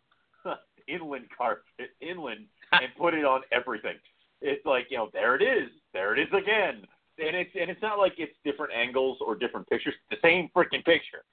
inland 0.88 1.26
carpet 1.36 1.90
inland 2.00 2.46
and 2.72 2.88
put 2.98 3.14
it 3.14 3.24
on 3.24 3.42
everything. 3.52 3.96
It's 4.40 4.64
like 4.64 4.86
you 4.90 4.96
know 4.96 5.10
there 5.12 5.34
it 5.34 5.42
is, 5.42 5.70
there 5.92 6.14
it 6.14 6.20
is 6.20 6.28
again, 6.32 6.86
and 7.18 7.36
it's 7.36 7.50
and 7.58 7.70
it's 7.70 7.82
not 7.82 7.98
like 7.98 8.14
it's 8.18 8.32
different 8.44 8.72
angles 8.72 9.18
or 9.20 9.34
different 9.34 9.68
pictures. 9.68 9.94
It's 10.10 10.20
the 10.20 10.26
same 10.28 10.48
freaking 10.54 10.84
picture. 10.84 11.24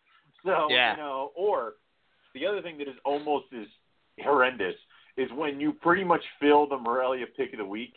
So 0.45 0.67
Yeah. 0.69 0.91
you 0.91 0.97
know, 0.97 1.31
or 1.35 1.73
the 2.33 2.45
other 2.45 2.61
thing 2.61 2.77
that 2.79 2.87
is 2.87 2.95
almost 3.05 3.45
as 3.53 3.67
horrendous 4.23 4.75
is 5.15 5.31
when 5.31 5.59
you 5.59 5.73
pretty 5.73 6.03
much 6.03 6.23
fill 6.39 6.67
the 6.67 6.77
Morelia 6.77 7.25
pick 7.35 7.53
of 7.53 7.59
the 7.59 7.65
week 7.65 7.95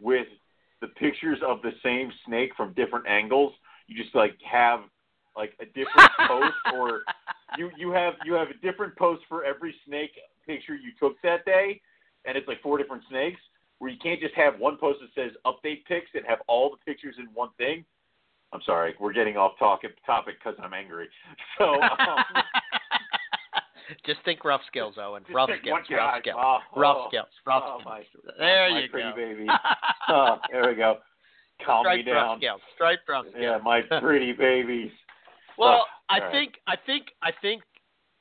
with 0.00 0.26
the 0.80 0.88
pictures 0.88 1.38
of 1.46 1.60
the 1.62 1.72
same 1.82 2.10
snake 2.26 2.52
from 2.56 2.72
different 2.72 3.06
angles. 3.06 3.52
You 3.86 4.02
just 4.02 4.14
like 4.14 4.36
have 4.50 4.80
like 5.36 5.54
a 5.60 5.66
different 5.66 6.10
post 6.28 6.54
or 6.74 7.02
you 7.58 7.70
you 7.76 7.90
have 7.90 8.14
you 8.24 8.34
have 8.34 8.48
a 8.48 8.54
different 8.54 8.96
post 8.96 9.22
for 9.28 9.44
every 9.44 9.74
snake 9.86 10.12
picture 10.46 10.74
you 10.74 10.92
took 10.98 11.20
that 11.22 11.44
day 11.44 11.80
and 12.24 12.36
it's 12.36 12.48
like 12.48 12.60
four 12.62 12.78
different 12.78 13.02
snakes 13.08 13.40
where 13.82 13.90
you 13.90 13.98
can't 14.00 14.20
just 14.20 14.34
have 14.36 14.60
one 14.60 14.76
post 14.76 15.00
that 15.00 15.08
says 15.20 15.32
update 15.44 15.84
pics 15.86 16.06
and 16.14 16.22
have 16.24 16.38
all 16.46 16.70
the 16.70 16.76
pictures 16.86 17.16
in 17.18 17.26
one 17.34 17.48
thing. 17.58 17.84
I'm 18.52 18.60
sorry, 18.64 18.94
we're 19.00 19.12
getting 19.12 19.36
off 19.36 19.58
topic 19.58 19.96
topic 20.06 20.36
because 20.38 20.56
I'm 20.62 20.72
angry. 20.72 21.08
So 21.58 21.82
um, 21.82 21.82
Just 24.06 24.20
think 24.24 24.44
rough 24.44 24.60
scales, 24.68 24.94
Owen. 24.98 25.24
Rough 25.34 25.50
scales. 25.60 25.80
Rough 25.90 25.92
guy. 25.98 26.18
scales. 26.20 26.38
Oh, 26.40 26.58
rough 26.76 26.96
oh, 27.00 27.06
scales. 27.08 27.26
Rough 27.44 27.64
oh, 27.66 27.78
scales. 27.80 27.84
my, 27.84 28.04
there 28.38 28.68
you 28.68 28.88
pretty 28.88 29.10
go. 29.10 29.16
baby. 29.16 29.46
oh, 30.08 30.36
there 30.52 30.68
we 30.68 30.76
go. 30.76 30.98
Calm 31.66 31.84
me 31.84 32.02
Striped 32.02 32.08
rough 32.08 32.28
down. 32.28 32.38
scales. 32.38 32.60
Striped 32.76 33.08
rough 33.08 33.24
scales. 33.30 33.42
Yeah, 33.42 33.58
my 33.64 33.80
pretty 34.00 34.32
babies. 34.32 34.92
Well, 35.58 35.82
Oh, 35.82 35.84
I 36.08 36.20
right. 36.20 36.30
think 36.32 36.54
I 36.68 36.76
think 36.86 37.06
I 37.20 37.32
think 37.42 37.62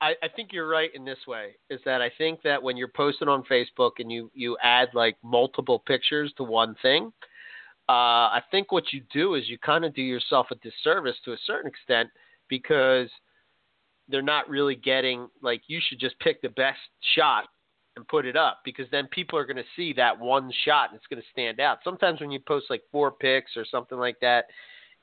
I, 0.02 0.16
I 0.24 0.28
think 0.36 0.52
you're 0.52 0.68
right 0.68 0.90
in 0.96 1.06
this 1.06 1.20
way 1.28 1.52
is 1.70 1.80
that 1.86 2.02
I 2.02 2.12
think 2.18 2.42
that 2.42 2.62
when 2.62 2.76
you're 2.76 2.88
posting 2.88 3.28
on 3.28 3.44
Facebook 3.44 3.92
and 4.00 4.12
you 4.12 4.32
you 4.34 4.58
add 4.62 4.90
like 4.94 5.16
multiple 5.24 5.80
pictures 5.80 6.34
to 6.38 6.44
one 6.44 6.76
thing, 6.82 7.14
uh, 7.88 8.34
I 8.34 8.42
think 8.50 8.72
what 8.72 8.92
you 8.92 9.02
do 9.14 9.36
is 9.36 9.48
you 9.48 9.58
kind 9.60 9.86
of 9.86 9.94
do 9.94 10.02
yourself 10.02 10.48
a 10.52 10.56
disservice 10.56 11.18
to 11.26 11.34
a 11.34 11.38
certain 11.46 11.68
extent 11.70 12.10
because 12.50 13.10
they're 14.10 14.22
not 14.22 14.50
really 14.50 14.76
getting 14.76 15.28
like 15.42 15.62
you 15.68 15.80
should 15.88 16.00
just 16.00 16.20
pick 16.20 16.42
the 16.42 16.50
best 16.50 16.80
shot 17.16 17.46
and 17.96 18.08
put 18.08 18.26
it 18.26 18.36
up 18.36 18.62
because 18.66 18.88
then 18.92 19.08
people 19.12 19.38
are 19.38 19.46
going 19.46 19.58
to 19.58 19.64
see 19.76 19.94
that 19.94 20.18
one 20.18 20.52
shot 20.66 20.90
and 20.90 20.98
it's 20.98 21.08
going 21.08 21.22
to 21.22 21.28
stand 21.32 21.60
out. 21.60 21.80
Sometimes 21.84 22.20
when 22.22 22.32
you 22.32 22.40
post 22.40 22.68
like 22.70 22.82
four 22.92 23.12
pics 23.12 23.52
or 23.56 23.66
something 23.70 23.98
like 23.98 24.20
that, 24.22 24.46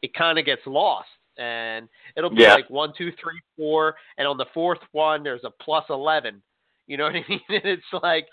it 0.02 0.12
kind 0.14 0.38
of 0.38 0.44
gets 0.44 0.62
lost 0.66 1.08
and 1.38 1.88
it'll 2.16 2.30
be 2.30 2.42
Yeah. 2.42 2.54
like 2.54 2.68
one, 2.70 2.92
two, 2.96 3.12
three, 3.12 3.40
four, 3.56 3.94
and 4.18 4.26
on 4.28 4.36
the 4.36 4.46
fourth 4.52 4.80
one 4.92 5.22
there's 5.22 5.44
a 5.44 5.50
plus 5.62 5.84
eleven. 5.90 6.42
You 6.86 6.96
know 6.96 7.04
what 7.04 7.16
I 7.16 7.24
mean? 7.28 7.40
And 7.48 7.64
it's 7.64 7.92
like, 8.02 8.26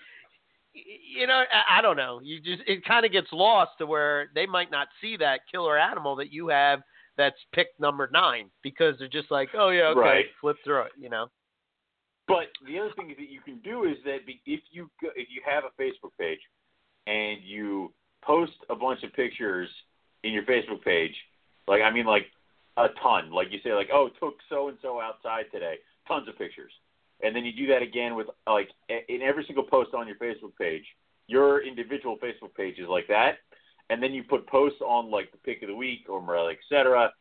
you 0.73 1.27
know, 1.27 1.44
I, 1.52 1.80
I 1.80 1.82
don't 1.82 1.98
know. 1.98 2.19
You 2.23 2.40
just 2.41 2.61
it 2.68 2.84
kind 2.86 3.06
of 3.06 3.11
gets 3.11 3.27
lost 3.32 3.72
to 3.77 3.86
where 3.86 4.30
they 4.36 4.45
might 4.45 4.72
not 4.72 4.88
see 5.02 5.15
that 5.18 5.41
killer 5.52 5.77
animal 5.77 6.15
that 6.18 6.32
you 6.32 6.49
have 6.49 6.82
that's 7.18 7.38
picked 7.53 7.80
number 7.80 8.10
nine 8.11 8.49
because 8.61 8.95
they're 8.99 9.07
just 9.07 9.32
like, 9.32 9.49
oh 9.57 9.69
yeah, 9.69 9.88
okay, 9.90 9.99
Right. 9.99 10.26
flip 10.41 10.57
through 10.64 10.82
it. 10.84 10.91
You 10.99 11.10
know? 11.10 11.27
But 12.27 12.48
the 12.65 12.80
other 12.80 12.91
thing 12.98 13.10
that 13.10 13.30
you 13.30 13.40
can 13.41 13.60
do 13.60 13.84
is 13.84 13.98
that 14.03 14.19
if 14.45 14.61
you 14.72 14.90
if 15.15 15.27
you 15.30 15.41
have 15.45 15.64
a 15.64 15.82
Facebook 15.82 16.11
page 16.19 16.40
and 17.07 17.38
you 17.44 17.94
post 18.23 18.53
a 18.69 18.76
bunch 18.76 19.03
of 19.03 19.14
pictures 19.14 19.69
in 20.23 20.32
your 20.34 20.44
Facebook 20.44 20.82
page, 20.84 21.15
like 21.68 21.82
I 21.84 21.91
mean 21.91 22.06
like 22.06 22.26
a 22.77 22.88
ton, 23.02 23.31
like 23.31 23.47
you 23.52 23.60
say 23.64 23.73
like 23.73 23.89
oh 23.93 24.10
took 24.19 24.35
so 24.49 24.69
and 24.69 24.77
so 24.81 24.99
outside 24.99 25.45
today, 25.52 25.76
tons 26.07 26.27
of 26.27 26.38
pictures, 26.38 26.72
and 27.23 27.35
then 27.35 27.45
you 27.45 27.53
do 27.53 27.68
that 27.68 27.81
again 27.81 28.15
with 28.15 28.27
like 28.47 28.69
in 28.89 29.22
every 29.22 29.45
single 29.45 29.64
post 29.64 29.93
on 29.93 30.07
your 30.07 30.18
Facebook 30.18 30.56
page, 30.60 30.84
your 31.27 31.65
individual 31.65 32.18
Facebook 32.18 32.53
page 32.56 32.77
is 32.80 32.88
like 32.88 33.07
that, 33.07 33.38
and 33.89 34.02
then 34.02 34.14
you 34.14 34.23
put 34.23 34.47
posts 34.47 34.81
on 34.81 35.10
like 35.10 35.31
the 35.31 35.38
pick 35.38 35.61
of 35.61 35.69
the 35.69 35.76
week 35.76 36.02
or 36.10 36.22
Morelia, 36.22 36.52
et 36.52 36.57
cetera, 36.69 37.11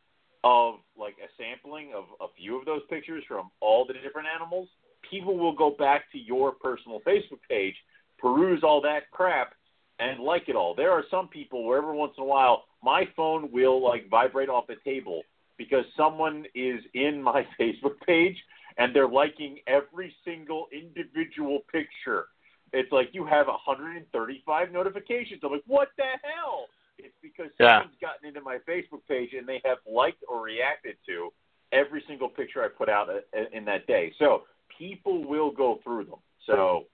of 0.43 0.75
like 0.97 1.15
a 1.23 1.29
sampling 1.41 1.93
of 1.95 2.05
a 2.21 2.27
few 2.37 2.57
of 2.59 2.65
those 2.65 2.81
pictures 2.89 3.23
from 3.27 3.49
all 3.61 3.85
the 3.85 3.93
different 3.93 4.27
animals, 4.33 4.67
people 5.09 5.37
will 5.37 5.55
go 5.55 5.71
back 5.71 6.11
to 6.11 6.19
your 6.19 6.51
personal 6.51 6.99
Facebook 7.07 7.39
page, 7.49 7.75
peruse 8.19 8.63
all 8.63 8.81
that 8.81 9.09
crap, 9.11 9.53
and 9.99 10.19
like 10.19 10.49
it 10.49 10.55
all. 10.55 10.75
There 10.75 10.91
are 10.91 11.03
some 11.09 11.27
people 11.27 11.65
where 11.65 11.77
every 11.77 11.95
once 11.95 12.13
in 12.17 12.23
a 12.23 12.27
while 12.27 12.65
my 12.83 13.07
phone 13.15 13.51
will 13.51 13.83
like 13.83 14.09
vibrate 14.09 14.49
off 14.49 14.67
the 14.67 14.75
table 14.83 15.21
because 15.57 15.85
someone 15.95 16.45
is 16.55 16.81
in 16.93 17.21
my 17.21 17.45
Facebook 17.59 17.99
page 18.05 18.37
and 18.77 18.95
they're 18.95 19.07
liking 19.07 19.59
every 19.67 20.13
single 20.25 20.67
individual 20.71 21.59
picture. 21.71 22.27
It's 22.73 22.91
like 22.91 23.09
you 23.13 23.25
have 23.25 23.47
135 23.47 24.71
notifications. 24.71 25.41
I'm 25.43 25.51
like, 25.51 25.63
what 25.65 25.89
the 25.97 26.03
hell? 26.23 26.65
It's 26.97 27.13
because 27.21 27.51
Yeah. 27.59 27.79
someone's 27.79 27.97
gotten 28.01 28.27
into 28.27 28.41
my 28.41 28.57
Facebook 28.67 29.01
page 29.07 29.33
and 29.37 29.47
they 29.47 29.61
have 29.63 29.77
liked 29.89 30.23
or 30.27 30.41
reacted 30.41 30.97
to 31.07 31.31
every 31.71 32.03
single 32.07 32.27
picture 32.29 32.63
I 32.63 32.67
put 32.67 32.89
out 32.89 33.09
uh, 33.09 33.19
in 33.53 33.65
that 33.65 33.87
day. 33.87 34.13
So 34.19 34.43
people 34.77 35.23
will 35.23 35.51
go 35.51 35.79
through 35.83 36.05
them. 36.05 36.19
So, 36.45 36.85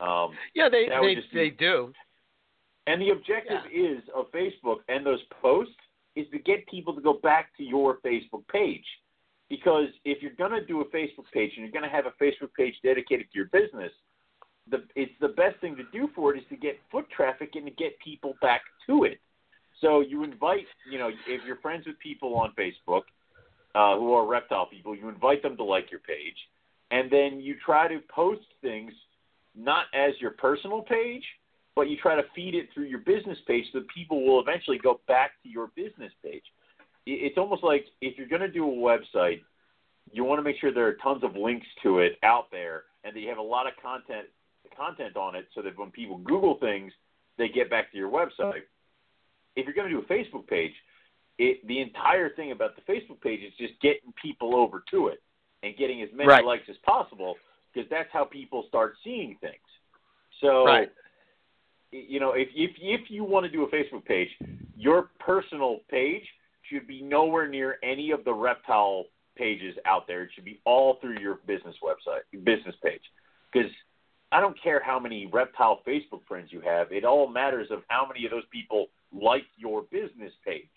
um, 0.00 0.32
Yeah, 0.54 0.68
they 0.68 0.88
they 0.88 1.14
just 1.14 1.30
be- 1.32 1.38
they 1.38 1.50
do. 1.50 1.92
and 2.86 3.00
the 3.00 3.10
objective 3.10 3.60
is 3.72 4.02
of 4.14 4.30
Facebook 4.32 4.78
and 4.88 5.04
those 5.04 5.22
posts 5.42 5.74
is 6.16 6.26
to 6.32 6.38
get 6.38 6.66
people 6.68 6.94
to 6.94 7.00
go 7.00 7.14
back 7.14 7.56
to 7.56 7.64
your 7.64 7.98
Facebook 8.04 8.46
page. 8.48 8.84
Because 9.50 9.88
if 10.04 10.22
you're 10.22 10.32
going 10.32 10.52
to 10.52 10.64
do 10.64 10.80
a 10.80 10.84
Facebook 10.86 11.30
page 11.32 11.52
and 11.56 11.64
you're 11.64 11.72
going 11.72 11.88
to 11.88 11.94
have 11.94 12.06
a 12.06 12.22
Facebook 12.22 12.52
page 12.56 12.74
dedicated 12.82 13.26
to 13.32 13.38
your 13.38 13.46
business, 13.46 13.92
the 14.70 14.82
it's 14.96 15.12
the 15.20 15.28
best 15.28 15.60
thing 15.60 15.76
to 15.76 15.84
do 15.92 16.08
for 16.14 16.34
it 16.34 16.38
is 16.38 16.44
to 16.48 16.56
get 16.56 16.78
foot 16.90 17.06
traffic 17.14 17.50
and 17.54 17.66
to 17.66 17.72
get 17.72 17.98
people 17.98 18.34
back 18.40 18.62
to 18.86 19.04
it. 19.04 19.20
So 19.80 20.00
you 20.00 20.24
invite, 20.24 20.66
you 20.90 20.98
know, 20.98 21.08
if 21.08 21.42
you're 21.46 21.56
friends 21.56 21.86
with 21.86 21.98
people 21.98 22.34
on 22.36 22.52
Facebook 22.58 23.02
uh, 23.74 23.98
who 23.98 24.14
are 24.14 24.26
reptile 24.26 24.66
people, 24.66 24.94
you 24.96 25.08
invite 25.08 25.42
them 25.42 25.56
to 25.56 25.64
like 25.64 25.90
your 25.90 26.00
page, 26.00 26.36
and 26.90 27.10
then 27.10 27.40
you 27.40 27.56
try 27.64 27.88
to 27.88 27.98
post 28.08 28.46
things 28.62 28.92
not 29.54 29.86
as 29.92 30.12
your 30.20 30.30
personal 30.32 30.82
page, 30.82 31.24
but 31.76 31.88
you 31.88 31.96
try 31.96 32.14
to 32.14 32.22
feed 32.34 32.54
it 32.54 32.68
through 32.72 32.84
your 32.84 33.00
business 33.00 33.38
page 33.46 33.64
so 33.72 33.80
that 33.80 33.88
people 33.88 34.24
will 34.24 34.40
eventually 34.40 34.78
go 34.78 35.00
back 35.08 35.32
to 35.42 35.48
your 35.48 35.68
business 35.74 36.12
page. 36.22 36.44
It's 37.06 37.36
almost 37.36 37.62
like 37.62 37.86
if 38.00 38.16
you're 38.16 38.28
going 38.28 38.42
to 38.42 38.50
do 38.50 38.64
a 38.64 38.74
website, 38.74 39.42
you 40.12 40.24
want 40.24 40.38
to 40.38 40.42
make 40.42 40.56
sure 40.60 40.72
there 40.72 40.86
are 40.86 40.94
tons 41.02 41.22
of 41.24 41.36
links 41.36 41.66
to 41.82 41.98
it 41.98 42.18
out 42.22 42.50
there, 42.50 42.84
and 43.02 43.14
that 43.14 43.20
you 43.20 43.28
have 43.28 43.38
a 43.38 43.42
lot 43.42 43.66
of 43.66 43.72
content 43.82 44.26
content 44.76 45.16
on 45.16 45.34
it, 45.36 45.46
so 45.54 45.62
that 45.62 45.78
when 45.78 45.90
people 45.90 46.18
Google 46.18 46.58
things, 46.58 46.90
they 47.36 47.48
get 47.48 47.68
back 47.70 47.92
to 47.92 47.98
your 47.98 48.10
website. 48.10 48.62
If 49.56 49.66
you're 49.66 49.74
going 49.74 49.88
to 49.88 49.94
do 49.94 49.98
a 50.00 50.12
Facebook 50.12 50.46
page, 50.48 50.72
it, 51.38 51.66
the 51.66 51.80
entire 51.80 52.30
thing 52.30 52.50
about 52.52 52.70
the 52.74 52.82
Facebook 52.92 53.20
page 53.20 53.40
is 53.42 53.52
just 53.58 53.80
getting 53.80 54.12
people 54.20 54.56
over 54.56 54.82
to 54.90 55.08
it 55.08 55.22
and 55.62 55.76
getting 55.76 56.02
as 56.02 56.08
many 56.12 56.28
Right. 56.28 56.44
likes 56.44 56.68
as 56.68 56.76
possible 56.78 57.36
because 57.72 57.88
that's 57.90 58.08
how 58.12 58.24
people 58.24 58.64
start 58.68 58.96
seeing 59.04 59.36
things. 59.40 59.54
So, 60.40 60.64
Right. 60.64 60.90
You 61.94 62.18
know, 62.20 62.32
if 62.32 62.48
if 62.54 62.72
if 62.80 63.10
you 63.10 63.24
want 63.24 63.46
to 63.46 63.52
do 63.52 63.62
a 63.62 63.68
Facebook 63.68 64.04
page, 64.04 64.28
your 64.76 65.10
personal 65.20 65.78
page 65.88 66.24
should 66.70 66.86
be 66.86 67.02
nowhere 67.02 67.46
near 67.46 67.78
any 67.82 68.10
of 68.10 68.24
the 68.24 68.32
reptile 68.32 69.04
pages 69.36 69.76
out 69.86 70.06
there. 70.06 70.22
It 70.24 70.30
should 70.34 70.44
be 70.44 70.60
all 70.64 70.98
through 71.00 71.18
your 71.20 71.36
business 71.46 71.76
website, 71.82 72.22
business 72.44 72.74
page, 72.82 73.02
because 73.52 73.70
I 74.32 74.40
don't 74.40 74.60
care 74.60 74.82
how 74.82 74.98
many 74.98 75.26
reptile 75.32 75.80
Facebook 75.86 76.26
friends 76.26 76.48
you 76.50 76.60
have. 76.60 76.90
It 76.90 77.04
all 77.04 77.28
matters 77.28 77.68
of 77.70 77.82
how 77.88 78.06
many 78.06 78.24
of 78.24 78.32
those 78.32 78.46
people 78.50 78.86
like 79.12 79.44
your 79.56 79.82
business 79.82 80.32
page, 80.44 80.68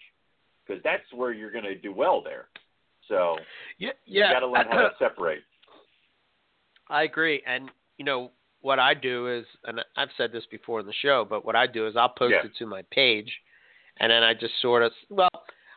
because 0.65 0.81
that's 0.83 1.03
where 1.13 1.31
you're 1.31 1.51
going 1.51 1.63
to 1.63 1.75
do 1.75 1.91
well 1.91 2.21
there. 2.21 2.47
So 3.07 3.37
Yeah, 3.79 3.91
you 4.05 4.19
yeah. 4.21 4.33
got 4.33 4.41
to 4.41 4.47
learn 4.47 4.67
how 4.69 4.81
to 4.81 4.91
separate. 4.99 5.41
I 6.89 7.03
agree. 7.03 7.41
And 7.47 7.71
you 7.97 8.05
know 8.05 8.31
what 8.61 8.79
I 8.79 8.93
do 8.93 9.27
is, 9.27 9.45
and 9.65 9.79
I've 9.95 10.09
said 10.17 10.31
this 10.31 10.45
before 10.49 10.79
in 10.79 10.85
the 10.85 10.93
show, 11.01 11.25
but 11.29 11.45
what 11.45 11.55
I 11.55 11.67
do 11.67 11.87
is 11.87 11.95
I'll 11.95 12.09
post 12.09 12.31
Yeah. 12.33 12.45
it 12.45 12.55
to 12.57 12.65
my 12.65 12.81
page, 12.91 13.31
and 13.97 14.11
then 14.11 14.23
I 14.23 14.33
just 14.33 14.59
sort 14.61 14.83
of 14.83 14.91
well. 15.09 15.29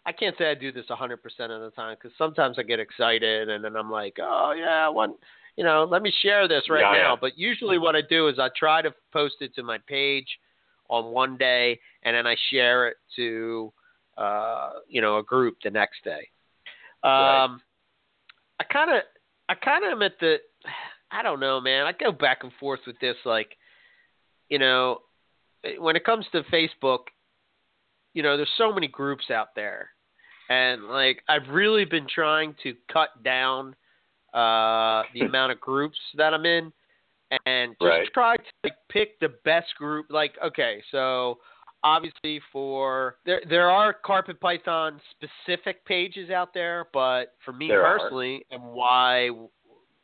I 0.07 0.12
can't 0.12 0.35
say 0.39 0.51
I 0.51 0.55
do 0.55 0.73
this 0.73 0.86
100% 0.89 1.12
of 1.15 1.61
the 1.61 1.70
time 1.77 1.94
because 1.94 2.16
sometimes 2.16 2.59
I 2.59 2.62
get 2.62 2.81
excited 2.81 3.51
and 3.51 3.62
then 3.62 3.77
I'm 3.77 3.90
like, 3.90 4.16
oh 4.19 4.52
yeah, 4.57 4.86
I 4.86 4.89
want, 4.89 5.16
you 5.57 5.62
know, 5.62 5.85
let 5.85 6.01
me 6.01 6.11
share 6.23 6.48
this 6.48 6.70
right 6.70 6.81
Yeah, 6.81 7.02
now. 7.02 7.12
yeah. 7.12 7.16
But 7.20 7.36
usually 7.36 7.77
what 7.77 7.94
I 7.94 8.01
do 8.01 8.27
is 8.28 8.39
I 8.39 8.48
try 8.57 8.81
to 8.81 8.94
post 9.12 9.36
it 9.43 9.55
to 9.57 9.62
my 9.62 9.77
page 9.86 10.27
on 10.89 11.12
one 11.12 11.36
day 11.36 11.78
and 12.02 12.16
then 12.16 12.27
I 12.27 12.35
share 12.51 12.89
it 12.89 12.97
to, 13.16 13.74
uh, 14.16 14.70
you 14.89 15.02
know, 15.02 15.19
a 15.19 15.23
group 15.23 15.59
the 15.62 15.70
next 15.70 16.02
day. 16.02 16.31
Right. 17.05 17.44
Um, 17.44 17.61
I 18.59 18.65
kind 18.65 18.90
of, 18.90 19.02
I 19.51 19.55
kind 19.55 19.85
of 19.85 19.90
am 19.93 20.02
at 20.02 20.19
the, 20.19 20.39
I 21.11 21.23
don't 21.23 21.41
know, 21.41 21.61
man. 21.61 21.87
I 21.87 21.93
go 21.93 22.12
back 22.12 22.39
and 22.43 22.53
forth 22.61 22.81
with 22.87 22.99
this, 23.01 23.16
like, 23.24 23.57
you 24.49 24.59
know, 24.59 24.99
when 25.78 25.97
it 25.97 26.05
comes 26.05 26.27
to 26.32 26.43
Facebook, 26.45 27.01
you 28.15 28.23
know, 28.23 28.37
there's 28.37 28.51
so 28.57 28.73
many 28.73 28.89
groups 28.89 29.31
out 29.31 29.49
there, 29.55 29.91
and 30.49 30.85
like 30.85 31.23
I've 31.28 31.49
really 31.49 31.85
been 31.85 32.07
trying 32.12 32.55
to 32.62 32.74
cut 32.93 33.23
down 33.23 33.77
uh, 34.35 35.03
the 35.15 35.20
amount 35.27 35.53
of 35.53 35.61
groups 35.61 35.99
that 36.16 36.35
I'm 36.35 36.45
in, 36.47 36.73
and 37.47 37.73
just 37.73 37.82
Right. 37.82 38.09
try 38.12 38.37
to 38.37 38.43
like, 38.65 38.74
pick 38.89 39.20
the 39.20 39.28
best 39.45 39.74
group. 39.77 40.07
Like, 40.11 40.35
okay, 40.45 40.82
so 40.91 41.39
obviously 41.82 42.41
for 42.53 43.16
there 43.24 43.43
there 43.49 43.70
are 43.70 43.93
carpet 43.93 44.41
python 44.41 45.01
specific 45.12 45.85
pages 45.85 46.31
out 46.31 46.53
there, 46.53 46.87
but 46.93 47.35
for 47.45 47.53
me 47.53 47.69
There 47.69 47.87
are. 47.87 47.99
personally, 47.99 48.45
and 48.51 48.62
why 48.62 49.31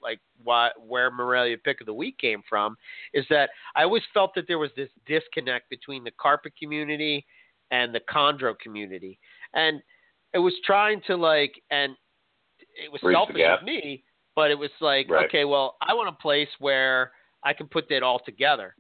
like 0.07 0.21
why 0.45 0.71
where 0.79 1.11
Morelia 1.11 1.59
pick 1.59 1.81
of 1.81 1.87
the 1.87 1.93
week 1.95 2.17
came 2.19 2.43
from 2.49 2.77
is 3.13 3.27
that 3.29 3.51
I 3.75 3.83
always 3.83 4.05
felt 4.15 4.35
that 4.37 4.47
there 4.47 4.59
was 4.59 4.71
this 4.77 4.89
disconnect 5.07 5.69
between 5.69 6.05
the 6.05 6.13
carpet 6.13 6.53
community 6.57 7.27
and 7.73 7.93
the 7.93 8.01
chondro 8.09 8.57
community, 8.59 9.19
and 9.55 9.83
it 10.33 10.39
was 10.39 10.55
trying 10.65 11.03
to 11.09 11.17
like 11.17 11.61
and 11.71 11.97
it 12.59 12.91
was 12.93 13.01
selfish 13.03 13.43
of 13.59 13.65
me, 13.65 14.05
but 14.37 14.51
it 14.51 14.59
was 14.59 14.71
like 14.81 15.11
Right. 15.11 15.27
okay, 15.27 15.45
well 15.45 15.77
I 15.83 15.93
want 15.95 16.09
a 16.09 16.23
place 16.23 16.49
where 16.61 17.13
I 17.43 17.53
can 17.53 17.67
put 17.67 17.89
that 17.89 18.03
all 18.03 18.21
together. 18.25 18.75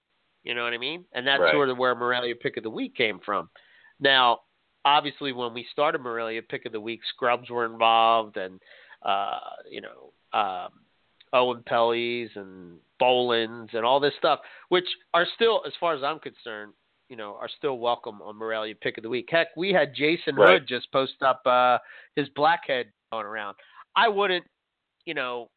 You 0.44 0.54
know 0.54 0.62
what 0.62 0.72
I 0.74 0.78
mean? 0.78 1.04
And 1.12 1.26
that's 1.26 1.40
Right. 1.40 1.52
sort 1.52 1.70
of 1.70 1.76
where 1.76 1.94
Morelia 1.96 2.36
Pick 2.36 2.56
of 2.56 2.62
the 2.62 2.70
Week 2.70 2.94
came 2.94 3.18
from. 3.18 3.50
Now, 3.98 4.42
obviously, 4.84 5.32
when 5.32 5.52
we 5.52 5.66
started 5.72 6.00
Morelia 6.00 6.42
Pick 6.42 6.66
of 6.66 6.72
the 6.72 6.80
Week, 6.80 7.00
Scrubs 7.06 7.50
were 7.50 7.64
involved, 7.64 8.36
and 8.36 8.62
uh, 9.02 9.40
you 9.68 9.80
know, 9.80 10.12
um, 10.32 10.70
Oenpelli's 11.34 12.30
and 12.36 12.78
Boelen's 13.00 13.70
and 13.72 13.84
all 13.84 14.00
this 14.00 14.14
stuff, 14.18 14.40
which 14.68 14.86
are 15.12 15.26
still, 15.34 15.62
as 15.66 15.72
far 15.78 15.94
as 15.94 16.02
I'm 16.02 16.18
concerned, 16.18 16.72
you 17.08 17.16
know, 17.16 17.36
are 17.40 17.48
still 17.58 17.78
welcome 17.78 18.20
on 18.22 18.36
Morelia 18.36 18.74
Pick 18.74 18.98
of 18.98 19.02
the 19.02 19.08
Week. 19.08 19.28
Heck, 19.30 19.48
we 19.56 19.72
had 19.72 19.94
Jason 19.94 20.34
Right. 20.34 20.54
Hood 20.54 20.68
just 20.68 20.90
post 20.92 21.22
up 21.22 21.42
uh, 21.46 21.78
his 22.16 22.28
blackhead 22.30 22.86
going 23.12 23.26
around. 23.26 23.56
I 23.94 24.08
wouldn't, 24.08 24.44
you 25.04 25.14
know, 25.14 25.50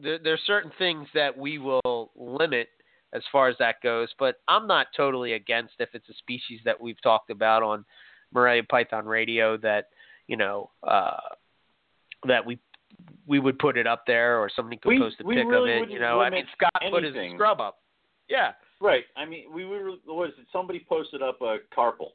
there, 0.00 0.18
there 0.18 0.34
are 0.34 0.40
certain 0.46 0.70
things 0.78 1.08
that 1.14 1.36
we 1.36 1.58
will 1.58 2.12
limit 2.14 2.68
as 3.12 3.22
far 3.32 3.48
as 3.48 3.56
that 3.58 3.76
goes, 3.82 4.08
but 4.18 4.36
I'm 4.46 4.66
not 4.66 4.88
totally 4.96 5.32
against 5.32 5.74
if 5.78 5.88
it's 5.94 6.08
a 6.08 6.14
species 6.14 6.60
that 6.64 6.80
we've 6.80 7.00
talked 7.02 7.30
about 7.30 7.62
on 7.62 7.84
Morelia 8.32 8.64
Python 8.64 9.06
Radio 9.06 9.56
that, 9.58 9.86
you 10.26 10.36
know, 10.36 10.70
uh, 10.86 11.16
that 12.26 12.44
we 12.44 12.58
we 13.26 13.38
would 13.40 13.58
put 13.58 13.76
it 13.76 13.86
up 13.86 14.04
there 14.06 14.38
or 14.38 14.48
somebody 14.54 14.76
could 14.76 14.90
We- 14.90 14.98
post 14.98 15.16
a 15.20 15.24
pic 15.24 15.46
really 15.46 15.76
of 15.78 15.82
it. 15.84 15.90
You 15.90 15.98
know, 15.98 16.20
I 16.20 16.30
mean, 16.30 16.46
Scott 16.56 16.70
put 16.90 17.02
his 17.02 17.14
anything. 17.14 17.36
scrub 17.36 17.60
up. 17.60 17.78
Yeah. 18.28 18.52
Right. 18.80 19.04
I 19.16 19.24
mean, 19.24 19.52
we 19.52 19.64
were 19.64 19.92
was 20.06 20.32
it 20.38 20.46
somebody 20.52 20.84
posted 20.88 21.22
up 21.22 21.40
a 21.40 21.58
carpal, 21.74 22.10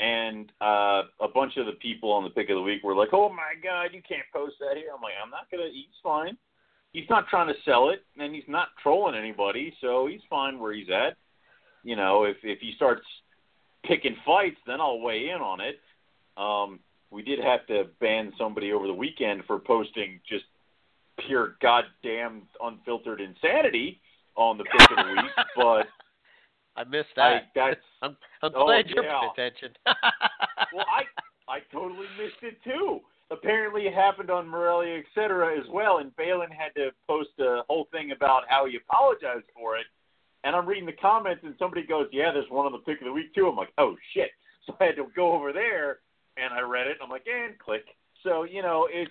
and 0.00 0.50
uh, 0.60 1.02
a 1.20 1.28
bunch 1.32 1.56
of 1.56 1.66
the 1.66 1.72
people 1.80 2.10
on 2.10 2.24
the 2.24 2.30
pick 2.30 2.50
of 2.50 2.56
the 2.56 2.62
week 2.62 2.82
were 2.82 2.96
like, 2.96 3.10
"Oh 3.12 3.28
my 3.28 3.54
God, 3.62 3.90
you 3.92 4.02
can't 4.02 4.26
post 4.32 4.56
that 4.58 4.76
here." 4.76 4.88
I'm 4.94 5.00
like, 5.00 5.12
"I'm 5.22 5.30
not 5.30 5.48
gonna. 5.52 5.68
He's 5.72 5.86
fine. 6.02 6.36
He's 6.92 7.08
not 7.08 7.28
trying 7.28 7.46
to 7.48 7.54
sell 7.64 7.90
it, 7.90 8.02
and 8.18 8.34
he's 8.34 8.48
not 8.48 8.68
trolling 8.82 9.14
anybody, 9.14 9.72
so 9.80 10.06
he's 10.06 10.20
fine 10.28 10.58
where 10.58 10.72
he's 10.72 10.90
at. 10.90 11.16
You 11.84 11.94
know, 11.96 12.24
if 12.24 12.38
if 12.42 12.58
he 12.60 12.72
starts 12.74 13.06
picking 13.84 14.16
fights, 14.26 14.58
then 14.66 14.80
I'll 14.80 15.00
weigh 15.00 15.28
in 15.30 15.40
on 15.40 15.60
it. 15.60 15.78
Um, 16.36 16.80
we 17.14 17.22
did 17.22 17.38
have 17.38 17.64
to 17.68 17.84
ban 18.00 18.32
somebody 18.36 18.72
over 18.72 18.88
the 18.88 18.92
weekend 18.92 19.44
for 19.46 19.60
posting 19.60 20.20
just 20.28 20.44
pure 21.26 21.56
goddamn 21.62 22.42
unfiltered 22.60 23.20
insanity 23.20 24.00
on 24.36 24.58
the 24.58 24.64
pick 24.64 24.90
of 24.90 24.96
the 25.06 25.12
week, 25.12 25.30
but 25.56 25.86
I 26.76 26.82
missed 26.82 27.16
I, 27.16 27.30
that. 27.30 27.42
that's 27.54 27.80
I'm, 28.02 28.16
I'm 28.42 28.52
Oh, 28.56 28.66
glad 28.66 28.88
you're 28.88 29.04
yeah. 29.04 29.20
paying 29.20 29.48
attention. 29.48 29.72
well, 30.74 30.86
I 30.90 31.04
I 31.48 31.60
totally 31.72 32.08
missed 32.18 32.42
it 32.42 32.58
too. 32.64 32.98
Apparently, 33.30 33.86
it 33.86 33.94
happened 33.94 34.30
on 34.30 34.48
Morelia, 34.48 34.98
et 34.98 35.04
cetera, 35.14 35.56
as 35.58 35.64
well. 35.70 35.98
And 35.98 36.14
Balin 36.16 36.50
had 36.50 36.74
to 36.74 36.90
post 37.08 37.30
a 37.38 37.62
whole 37.68 37.86
thing 37.92 38.10
about 38.10 38.42
how 38.48 38.66
he 38.66 38.76
apologized 38.76 39.46
for 39.54 39.76
it. 39.76 39.86
And 40.42 40.54
I'm 40.54 40.66
reading 40.66 40.84
the 40.84 40.92
comments, 40.92 41.42
and 41.44 41.54
somebody 41.58 41.86
goes, 41.86 42.08
"Yeah, 42.12 42.32
there's 42.32 42.50
one 42.50 42.66
on 42.66 42.72
the 42.72 42.78
pick 42.78 43.00
of 43.00 43.06
the 43.06 43.12
week 43.12 43.32
too." 43.34 43.48
I'm 43.48 43.56
like, 43.56 43.72
"Oh 43.78 43.96
shit!" 44.12 44.30
So 44.66 44.76
I 44.80 44.86
had 44.86 44.96
to 44.96 45.06
go 45.14 45.32
over 45.32 45.52
there, 45.52 46.00
and 46.36 46.52
I 46.52 46.60
read 46.60 46.86
it. 46.86 46.92
And 46.92 47.02
I'm 47.02 47.10
like, 47.10 47.26
and 47.26 47.58
click. 47.58 47.84
So 48.22 48.44
you 48.44 48.62
know, 48.62 48.88
it's 48.90 49.10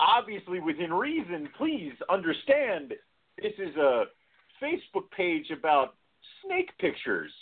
obviously 0.00 0.60
within 0.60 0.92
reason. 0.92 1.48
Please 1.56 1.92
understand, 2.10 2.94
this 3.40 3.52
is 3.58 3.74
a 3.76 4.04
Facebook 4.62 5.10
page 5.16 5.50
about 5.50 5.96
snake 6.42 6.70
pictures 6.78 7.32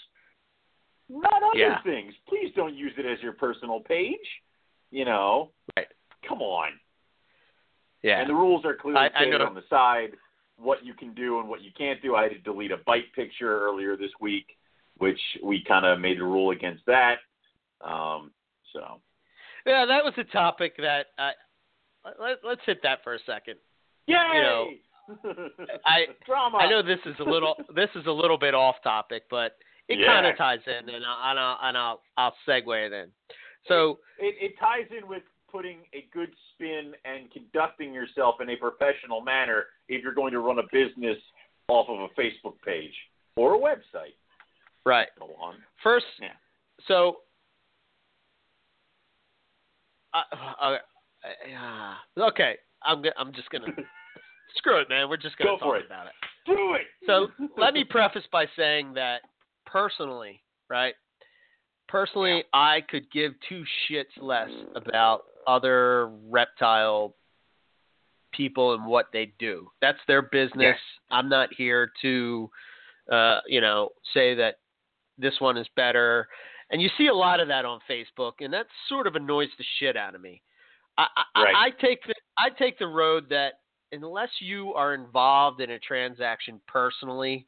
not 1.09 1.43
other 1.43 1.59
Yeah. 1.59 1.82
things. 1.82 2.14
Please 2.27 2.55
don't 2.55 2.74
use 2.74 2.97
it 2.97 3.05
as 3.05 3.23
your 3.23 3.35
personal 3.35 3.81
page. 3.81 4.43
You 4.90 5.05
know, 5.05 5.52
Right. 5.77 5.89
come 6.23 6.40
on. 6.40 6.78
yeah. 8.02 8.20
And 8.20 8.28
the 8.28 8.35
rules 8.35 8.64
are 8.64 8.74
clearly 8.74 8.98
I- 8.98 9.10
stated 9.10 9.40
on 9.40 9.55
the 9.55 9.62
side 9.69 10.19
what 10.56 10.85
you 10.85 10.93
can 10.94 11.14
do 11.14 11.39
and 11.39 11.48
what 11.48 11.60
you 11.60 11.70
can't 11.73 12.01
do. 12.02 12.16
I 12.16 12.23
had 12.24 12.32
to 12.32 12.39
delete 12.39 12.73
a 12.73 12.78
bite 12.78 13.12
picture 13.12 13.60
earlier 13.60 13.94
this 13.97 14.10
week, 14.20 14.59
which 14.97 15.20
we 15.43 15.62
kind 15.62 15.86
of 15.86 16.01
made 16.01 16.20
a 16.20 16.24
rule 16.24 16.51
against 16.51 16.85
that. 16.86 17.20
Um, 17.81 18.32
so 18.73 19.01
Yeah, 19.66 19.85
that 19.86 20.05
was 20.05 20.15
a 20.19 20.24
topic 20.24 20.77
that 20.78 21.07
I 21.19 21.32
let, 22.19 22.39
let's 22.44 22.61
hit 22.66 22.81
that 22.82 22.99
for 23.05 23.15
a 23.15 23.19
second. 23.27 23.57
yay! 24.07 24.16
know, 24.16 24.69
I- 25.86 26.07
drama. 26.27 26.59
I 26.59 26.69
know 26.70 26.82
this 26.82 26.99
is 27.07 27.15
a 27.20 27.23
little 27.28 27.55
this 27.74 27.90
is 27.94 28.07
a 28.07 28.11
little 28.12 28.39
bit 28.39 28.55
off 28.55 28.77
topic, 28.82 29.24
but 29.31 29.57
it 29.89 29.99
Yeah. 29.99 30.07
kind 30.07 30.27
of 30.27 30.36
ties 30.36 30.61
in, 30.66 30.89
and 30.89 31.05
I'll, 31.05 31.31
and 31.31 31.39
I'll 31.40 31.59
and 31.62 31.78
I'll 31.78 32.03
I'll 32.16 32.35
segue 32.49 32.86
it 32.86 32.93
in. 32.93 33.09
So 33.69 34.01
it, 34.19 34.35
it 34.40 34.53
ties 34.59 34.86
in 34.97 35.07
with 35.09 35.23
putting 35.51 35.78
a 35.93 36.07
good 36.12 36.31
spin 36.55 36.94
and 37.05 37.31
conducting 37.31 37.93
yourself 37.93 38.36
in 38.40 38.49
a 38.51 38.57
professional 38.57 39.20
manner 39.20 39.66
if 39.89 40.03
you're 40.03 40.15
going 40.15 40.32
to 40.32 40.40
run 40.40 40.59
a 40.59 40.62
business 40.73 41.19
off 41.69 41.86
of 41.89 42.01
a 42.01 42.20
Facebook 42.20 42.55
page 42.65 42.94
or 43.36 43.55
a 43.55 43.59
website. 43.59 44.16
right 44.86 45.09
Go 45.19 45.31
on. 45.40 45.57
first, 45.82 46.07
Yeah. 46.20 46.28
so 46.89 47.19
uh, 50.14 50.76
uh, 51.59 52.26
okay, 52.28 52.56
I'm 52.82 53.02
go- 53.02 53.10
I'm 53.16 53.32
just 53.32 53.51
gonna 53.51 53.66
screw 54.56 54.80
it, 54.80 54.89
man. 54.89 55.09
We're 55.09 55.16
just 55.16 55.36
gonna 55.39 55.51
Go 55.51 55.59
talk 55.59 55.76
it. 55.80 55.86
about 55.86 56.06
it. 56.06 56.12
Do 56.47 56.74
it. 56.74 56.86
So 57.06 57.28
let 57.56 57.74
me 57.74 57.84
preface 57.84 58.24
by 58.30 58.47
saying 58.56 58.94
that 58.94 59.22
personally, 59.66 60.43
right? 60.68 60.94
Personally, 61.89 62.44
I 62.52 62.80
could 62.89 63.10
give 63.10 63.32
two 63.48 63.64
shits 63.90 64.05
less 64.20 64.48
about 64.74 65.24
other 65.47 66.10
reptile 66.30 67.14
people 68.32 68.74
and 68.74 68.86
what 68.86 69.06
they 69.12 69.32
do. 69.39 69.68
That's 69.82 69.98
their 70.09 70.22
business. 70.22 70.55
Yes. 70.59 70.78
I'm 71.10 71.28
not 71.28 71.51
here 71.55 71.93
to, 72.01 72.51
uh, 73.10 73.40
you 73.47 73.60
know, 73.60 73.90
say 74.14 74.34
that 74.34 74.56
this 75.18 75.34
one 75.39 75.59
is 75.59 75.66
better. 75.76 76.28
And 76.73 76.81
you 76.81 76.89
see 76.97 77.09
a 77.09 77.15
lot 77.15 77.39
of 77.39 77.49
that 77.49 77.65
on 77.66 77.81
Facebook, 77.89 78.32
and 78.40 78.53
that 78.55 78.66
sort 78.89 79.07
of 79.07 79.15
annoys 79.15 79.51
the 79.59 79.65
shit 79.78 79.97
out 79.97 80.15
of 80.15 80.23
me. 80.23 80.43
I, 80.99 81.07
I, 81.35 81.43
Right. 81.43 81.55
I 81.57 81.70
take 81.70 82.01
the 82.07 82.15
I 82.36 82.49
take 82.51 82.78
the 82.78 82.86
road 82.86 83.27
that 83.31 83.61
unless 83.93 84.31
you 84.40 84.73
are 84.74 84.94
involved 84.94 85.61
in 85.61 85.70
a 85.70 85.78
transaction 85.78 86.61
personally, 86.66 87.47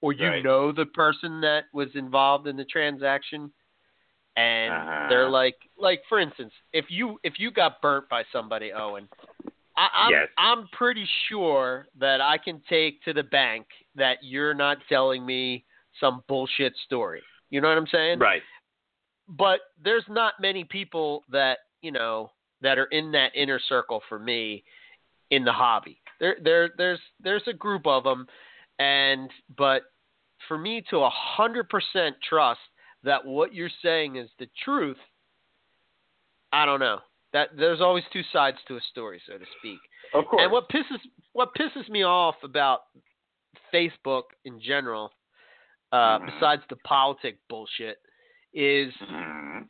or 0.00 0.12
you 0.12 0.28
Right. 0.28 0.44
know 0.44 0.72
the 0.72 0.86
person 0.86 1.40
that 1.40 1.64
was 1.72 1.88
involved 1.94 2.46
in 2.46 2.56
the 2.56 2.64
transaction, 2.64 3.52
and 4.36 4.72
Uh-huh. 4.72 5.06
they're 5.08 5.28
like, 5.28 5.56
like 5.76 6.00
for 6.08 6.20
instance, 6.20 6.52
if 6.72 6.86
you 6.88 7.18
if 7.24 7.34
you 7.38 7.50
got 7.50 7.82
burnt 7.82 8.08
by 8.08 8.22
somebody, 8.32 8.72
Owen, 8.72 9.08
I, 9.76 9.88
I'm 9.94 10.12
Yes. 10.12 10.28
I'm 10.36 10.68
pretty 10.68 11.06
sure 11.28 11.88
that 11.98 12.20
I 12.20 12.38
can 12.38 12.62
take 12.68 13.02
to 13.02 13.12
the 13.12 13.24
bank 13.24 13.66
that 13.96 14.18
you're 14.22 14.54
not 14.54 14.78
telling 14.88 15.26
me 15.26 15.64
some 15.98 16.22
bullshit 16.28 16.74
story. 16.86 17.22
You 17.50 17.60
know 17.60 17.68
what 17.68 17.78
I'm 17.78 17.86
saying? 17.86 18.18
right. 18.18 18.42
but 19.28 19.60
there's 19.82 20.04
not 20.08 20.34
many 20.40 20.64
people 20.64 21.24
that 21.30 21.58
you 21.82 21.92
know 21.92 22.30
that 22.60 22.78
are 22.78 22.86
in 22.86 23.12
that 23.12 23.32
inner 23.34 23.60
circle 23.68 24.02
for 24.08 24.18
me 24.18 24.64
in 25.30 25.44
the 25.44 25.52
hobby. 25.52 26.00
There, 26.20 26.36
there, 26.42 26.70
there's 26.76 27.00
there's 27.22 27.42
a 27.46 27.52
group 27.52 27.86
of 27.86 28.04
them, 28.04 28.26
and 28.78 29.30
but 29.56 29.82
for 30.46 30.58
me 30.58 30.82
to 30.90 30.98
a 30.98 31.10
hundred 31.10 31.68
percent 31.68 32.16
trust 32.28 32.60
that 33.04 33.24
what 33.24 33.54
you're 33.54 33.70
saying 33.82 34.16
is 34.16 34.28
the 34.38 34.48
truth, 34.64 34.96
I 36.52 36.66
don't 36.66 36.80
know. 36.80 36.98
That 37.32 37.50
there's 37.56 37.80
always 37.80 38.04
two 38.12 38.22
sides 38.32 38.56
to 38.68 38.76
a 38.76 38.80
story, 38.90 39.20
so 39.26 39.34
to 39.34 39.44
speak. 39.58 39.78
Of 40.14 40.24
course. 40.26 40.42
And 40.42 40.50
what 40.50 40.68
pisses 40.70 40.98
what 41.32 41.50
pisses 41.54 41.88
me 41.88 42.02
off 42.02 42.36
about 42.42 42.80
Facebook 43.72 44.22
in 44.44 44.60
general, 44.60 45.12
uh, 45.92 46.18
Mhm. 46.18 46.26
besides 46.26 46.62
the 46.68 46.76
politic 46.76 47.38
bullshit, 47.48 48.00
is 48.52 48.94
Mhm. 48.96 49.68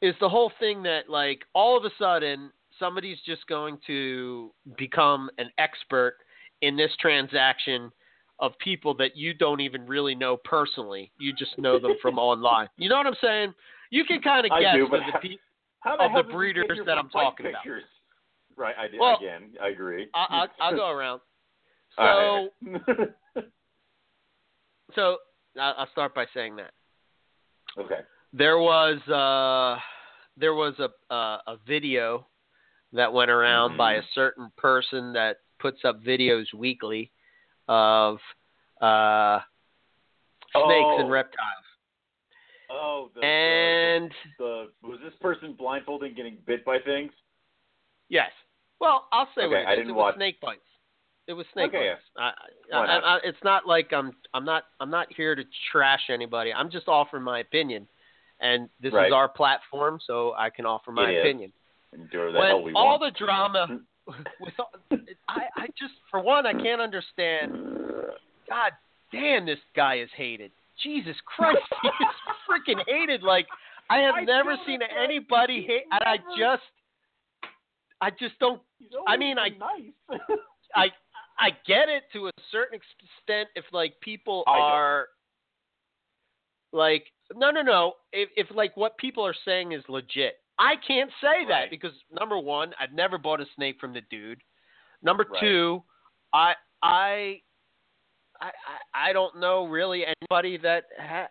is 0.00 0.16
the 0.18 0.28
whole 0.28 0.50
thing 0.50 0.82
that 0.82 1.08
like 1.08 1.46
all 1.54 1.76
of 1.76 1.84
a 1.84 1.90
sudden 1.96 2.52
somebody's 2.78 3.20
just 3.22 3.46
going 3.46 3.78
to 3.86 4.52
become 4.76 5.30
an 5.38 5.50
expert 5.58 6.18
in 6.60 6.76
this 6.76 6.94
transaction 6.96 7.92
of 8.40 8.56
people 8.58 8.94
that 8.94 9.16
you 9.16 9.32
don't 9.32 9.60
even 9.60 9.86
really 9.86 10.14
know 10.14 10.36
personally. 10.36 11.10
You 11.18 11.32
just 11.32 11.56
know 11.58 11.78
them 11.78 11.96
from 12.02 12.18
online. 12.30 12.68
You 12.76 12.88
know 12.88 12.96
what 12.96 13.06
I'm 13.06 13.16
saying? 13.20 13.54
You 13.90 14.04
can 14.04 14.20
kind 14.20 14.44
of 14.46 14.60
guess 14.60 14.74
do, 14.74 14.88
the 14.88 15.18
pe- 15.20 15.36
How 15.80 15.96
of 15.96 16.12
the 16.14 16.32
breeders 16.32 16.78
that 16.84 16.98
I'm 16.98 17.08
talking 17.08 17.46
about. 17.46 17.64
Right. 18.56 18.74
I 18.78 18.88
did. 18.88 19.00
Well, 19.00 19.16
again, 19.16 19.54
I 19.62 19.68
agree. 19.68 20.08
I, 20.14 20.26
I, 20.30 20.46
I'll 20.60 20.76
go 20.76 20.90
around. 20.90 21.20
So, 21.96 22.02
right. 22.02 22.50
so 24.96 25.16
I'll 25.60 25.88
start 25.92 26.14
by 26.14 26.26
saying 26.34 26.56
that. 26.56 26.72
okay. 27.78 28.00
There 28.32 28.58
was 28.58 28.98
uh, 29.08 29.80
there 30.36 30.54
was 30.54 30.74
a 30.80 30.88
uh, 31.14 31.38
a 31.46 31.56
video 31.66 32.26
that 32.92 33.12
went 33.12 33.30
around 33.30 33.76
by 33.76 33.94
a 33.94 34.02
certain 34.14 34.50
person 34.56 35.12
that 35.14 35.38
puts 35.60 35.84
up 35.84 36.02
videos 36.02 36.52
weekly 36.54 37.10
of 37.68 38.18
uh, 38.80 39.38
snakes 40.52 40.86
Oh. 40.86 40.96
and 41.00 41.10
reptiles. 41.10 41.64
Oh, 42.70 43.10
the, 43.14 43.20
And 43.24 44.10
the, 44.38 44.68
the 44.82 44.88
was 44.88 44.98
this 45.04 45.12
person 45.20 45.54
blindfolded 45.56 46.16
getting 46.16 46.38
bit 46.46 46.64
by 46.64 46.78
things? 46.84 47.12
yes, 48.08 48.30
well, 48.80 49.06
I'll 49.12 49.28
say 49.36 49.42
Okay, 49.42 49.48
what 49.54 49.60
it 49.62 49.66
I 49.68 49.74
didn't 49.76 49.90
it 49.90 49.92
was 49.92 50.02
watch- 50.02 50.14
snake 50.16 50.40
bites. 50.40 50.60
It 51.26 51.32
was 51.32 51.46
snake 51.54 51.68
Okay, 51.68 51.90
bites. 51.90 52.02
I, 52.18 52.76
I, 52.76 52.78
Why 52.80 52.86
I. 52.86 52.98
I, 53.16 53.18
it's 53.24 53.42
not 53.42 53.66
like 53.66 53.92
I'm 53.92 54.12
I'm 54.34 54.44
not 54.44 54.64
I'm 54.80 54.90
not 54.90 55.08
here 55.14 55.34
to 55.34 55.42
trash 55.72 56.02
anybody. 56.10 56.52
I'm 56.52 56.70
just 56.70 56.86
offering 56.88 57.22
my 57.22 57.38
opinion, 57.40 57.86
and 58.40 58.68
this 58.80 58.92
Right. 58.92 59.06
is 59.06 59.12
our 59.12 59.28
platform, 59.28 59.98
so 60.06 60.34
I 60.36 60.50
can 60.50 60.66
offer 60.66 60.92
my 60.92 61.10
It 61.10 61.14
is. 61.14 61.20
opinion. 61.20 61.52
Endure 61.94 62.32
the 62.32 62.38
hell 62.40 62.58
we 62.62 62.72
when 62.72 62.76
all 62.76 62.98
want. 62.98 63.14
the 63.14 63.18
drama 63.24 63.80
with 64.40 64.52
all, 64.58 64.70
I, 65.28 65.44
I 65.56 65.66
just 65.78 65.94
for 66.10 66.20
one, 66.20 66.44
I 66.46 66.52
can't 66.52 66.80
understand. 66.80 67.52
God 68.48 68.72
damn, 69.10 69.46
this 69.46 69.58
guy 69.74 70.00
is 70.00 70.10
hated. 70.16 70.50
Jesus 70.82 71.16
Christ, 71.24 71.58
he 71.82 71.88
is 71.88 72.14
freaking 72.50 72.82
hated. 72.86 73.22
Like 73.22 73.46
I 73.88 73.98
have 73.98 74.16
I 74.16 74.24
never 74.24 74.56
seen 74.66 74.80
anybody 74.82 75.60
He's 75.60 75.66
hate, 75.68 75.84
and 75.90 76.02
I 76.04 76.16
just, 76.38 76.62
I 78.02 78.10
just 78.10 78.38
don't. 78.40 78.60
I 79.06 79.16
mean, 79.16 79.38
I- 79.38 79.48
nice. 79.50 80.20
I 80.74 80.88
I 81.38 81.50
get 81.66 81.88
it 81.88 82.04
to 82.12 82.28
a 82.28 82.30
certain 82.52 82.78
extent 82.78 83.48
if 83.56 83.64
like 83.72 83.94
people 84.00 84.44
are 84.46 85.06
like 86.72 87.04
no 87.34 87.50
no 87.50 87.62
no 87.62 87.92
if 88.12 88.28
if 88.36 88.46
like 88.54 88.76
what 88.76 88.96
people 88.98 89.26
are 89.26 89.34
saying 89.44 89.72
is 89.72 89.82
legit. 89.88 90.34
I 90.58 90.74
can't 90.86 91.10
say 91.20 91.46
that 91.48 91.70
because 91.70 91.92
number 92.12 92.38
one, 92.38 92.72
I've 92.78 92.92
never 92.92 93.18
bought 93.18 93.40
a 93.40 93.46
snake 93.56 93.76
from 93.80 93.92
the 93.92 94.02
dude. 94.10 94.40
Number 95.02 95.26
Right. 95.28 95.40
two, 95.40 95.82
I 96.32 96.54
I 96.82 97.40
I 98.40 98.50
I 98.94 99.12
don't 99.12 99.40
know 99.40 99.66
really 99.66 100.04
anybody 100.06 100.56
that 100.58 100.84
ha- 100.98 101.28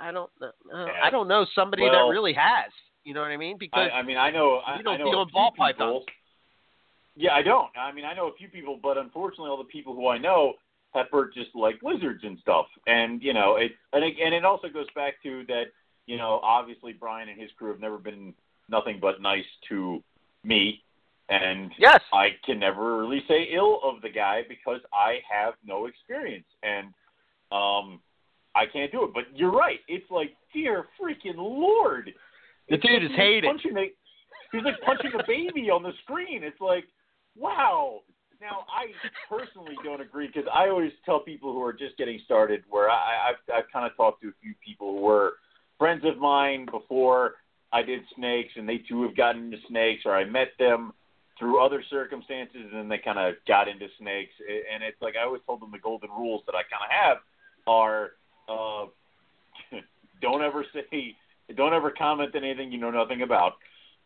I- 0.00 0.10
don't 0.10 0.30
know 0.40 0.50
uh, 0.74 0.86
I 1.02 1.10
don't 1.10 1.28
know 1.28 1.46
somebody 1.54 1.82
Well- 1.84 2.08
that 2.08 2.12
really 2.12 2.32
has. 2.32 2.72
You 3.04 3.14
know 3.14 3.20
what 3.20 3.30
I 3.30 3.36
mean? 3.36 3.56
Because 3.56 3.88
I, 3.92 3.98
I 3.98 4.02
mean, 4.02 4.16
I 4.16 4.30
know. 4.32 4.56
I, 4.66 4.78
you 4.78 4.82
don't 4.82 4.94
I 4.94 4.96
know 4.98 5.04
deal 5.12 5.18
a 5.20 5.22
in 5.22 5.28
few 5.28 5.32
ball 5.32 5.52
people- 5.52 5.64
pythons. 5.66 6.04
Yeah, 7.16 7.32
I 7.32 7.42
don't. 7.42 7.68
I 7.76 7.92
mean, 7.92 8.04
I 8.04 8.14
know 8.14 8.28
a 8.28 8.34
few 8.36 8.48
people, 8.48 8.78
but 8.82 8.98
unfortunately, 8.98 9.48
all 9.48 9.56
the 9.56 9.64
people 9.64 9.94
who 9.94 10.08
I 10.08 10.18
know 10.18 10.54
have 10.94 11.10
purchased 11.10 11.54
like 11.54 11.76
lizards 11.82 12.22
and 12.24 12.38
stuff, 12.40 12.66
and 12.86 13.22
you 13.22 13.32
know, 13.32 13.56
it 13.56 13.72
and 13.92 14.04
it, 14.04 14.14
and 14.22 14.34
it 14.34 14.44
also 14.44 14.68
goes 14.68 14.86
back 14.94 15.14
to 15.22 15.44
that. 15.48 15.64
You 16.06 16.16
know, 16.16 16.40
obviously, 16.42 16.92
Brian 16.92 17.28
and 17.28 17.40
his 17.40 17.50
crew 17.58 17.70
have 17.70 17.80
never 17.80 17.98
been 17.98 18.32
nothing 18.68 18.98
but 19.00 19.20
nice 19.20 19.44
to 19.70 20.02
me, 20.44 20.82
and 21.28 21.72
yes, 21.78 22.00
I 22.12 22.28
can 22.44 22.60
never 22.60 22.98
really 22.98 23.24
say 23.26 23.48
ill 23.52 23.80
of 23.82 24.02
the 24.02 24.10
guy 24.10 24.42
because 24.48 24.80
I 24.92 25.18
have 25.28 25.54
no 25.64 25.86
experience 25.86 26.46
and 26.62 26.88
um 27.50 28.00
I 28.56 28.64
can't 28.72 28.90
do 28.90 29.04
it. 29.04 29.10
But 29.12 29.24
you're 29.34 29.52
right. 29.52 29.80
It's 29.86 30.10
like, 30.10 30.34
dear 30.52 30.86
freaking 31.00 31.36
lord. 31.36 32.12
The 32.70 32.78
dude 32.78 33.04
is 33.04 33.10
he's 33.10 33.16
hated. 33.16 33.48
Punching 33.48 33.76
a, 33.76 33.90
he's 34.50 34.64
like 34.64 34.80
punching 34.84 35.12
a 35.14 35.22
baby 35.26 35.70
on 35.70 35.82
the 35.82 35.92
screen. 36.02 36.42
It's 36.42 36.60
like, 36.60 36.84
wow. 37.38 38.00
Now 38.40 38.66
I 38.68 38.92
personally 39.28 39.76
don't 39.82 40.00
agree 40.00 40.26
because 40.26 40.48
I 40.52 40.68
always 40.68 40.92
tell 41.04 41.20
people 41.20 41.52
who 41.52 41.62
are 41.62 41.72
just 41.72 41.96
getting 41.96 42.20
started, 42.24 42.64
where 42.68 42.90
I, 42.90 43.30
I've 43.30 43.54
I've 43.54 43.72
kind 43.72 43.86
of 43.90 43.96
talked 43.96 44.22
to 44.22 44.28
a 44.28 44.32
few 44.42 44.54
people 44.64 44.92
who 44.92 45.00
were 45.00 45.34
friends 45.78 46.04
of 46.04 46.18
mine 46.18 46.66
before 46.70 47.34
I 47.72 47.82
did 47.82 48.00
snakes, 48.14 48.52
and 48.56 48.68
they 48.68 48.78
too 48.78 49.02
have 49.02 49.16
gotten 49.16 49.44
into 49.46 49.58
snakes, 49.68 50.02
or 50.04 50.14
I 50.14 50.24
met 50.24 50.48
them 50.58 50.92
through 51.38 51.64
other 51.64 51.82
circumstances, 51.90 52.62
and 52.70 52.74
then 52.74 52.88
they 52.88 52.98
kind 52.98 53.18
of 53.18 53.34
got 53.46 53.68
into 53.68 53.86
snakes. 53.98 54.32
And 54.72 54.82
it's 54.82 55.00
like 55.00 55.14
I 55.20 55.24
always 55.24 55.42
told 55.46 55.60
them 55.60 55.70
the 55.72 55.78
golden 55.78 56.10
rules 56.10 56.42
that 56.46 56.54
I 56.54 56.62
kind 56.62 56.84
of 56.84 56.90
have 56.90 57.16
are 57.66 58.10
uh, 58.48 58.86
don't 60.22 60.42
ever 60.42 60.64
say, 60.72 61.16
don't 61.54 61.74
ever 61.74 61.90
comment 61.90 62.34
on 62.34 62.44
anything 62.44 62.72
you 62.72 62.78
know 62.78 62.90
nothing 62.90 63.22
about. 63.22 63.54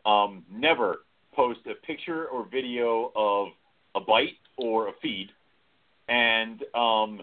Um, 0.06 0.44
never 0.50 1.00
post 1.40 1.60
a 1.70 1.86
picture 1.86 2.26
or 2.26 2.46
video 2.52 3.12
of 3.16 3.48
a 3.94 4.00
bite 4.00 4.36
or 4.58 4.88
a 4.88 4.92
feed, 5.00 5.28
and 6.06 6.62
um, 6.74 7.22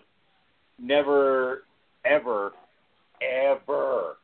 never, 0.80 1.66
ever, 2.04 2.54
ever 3.22 4.18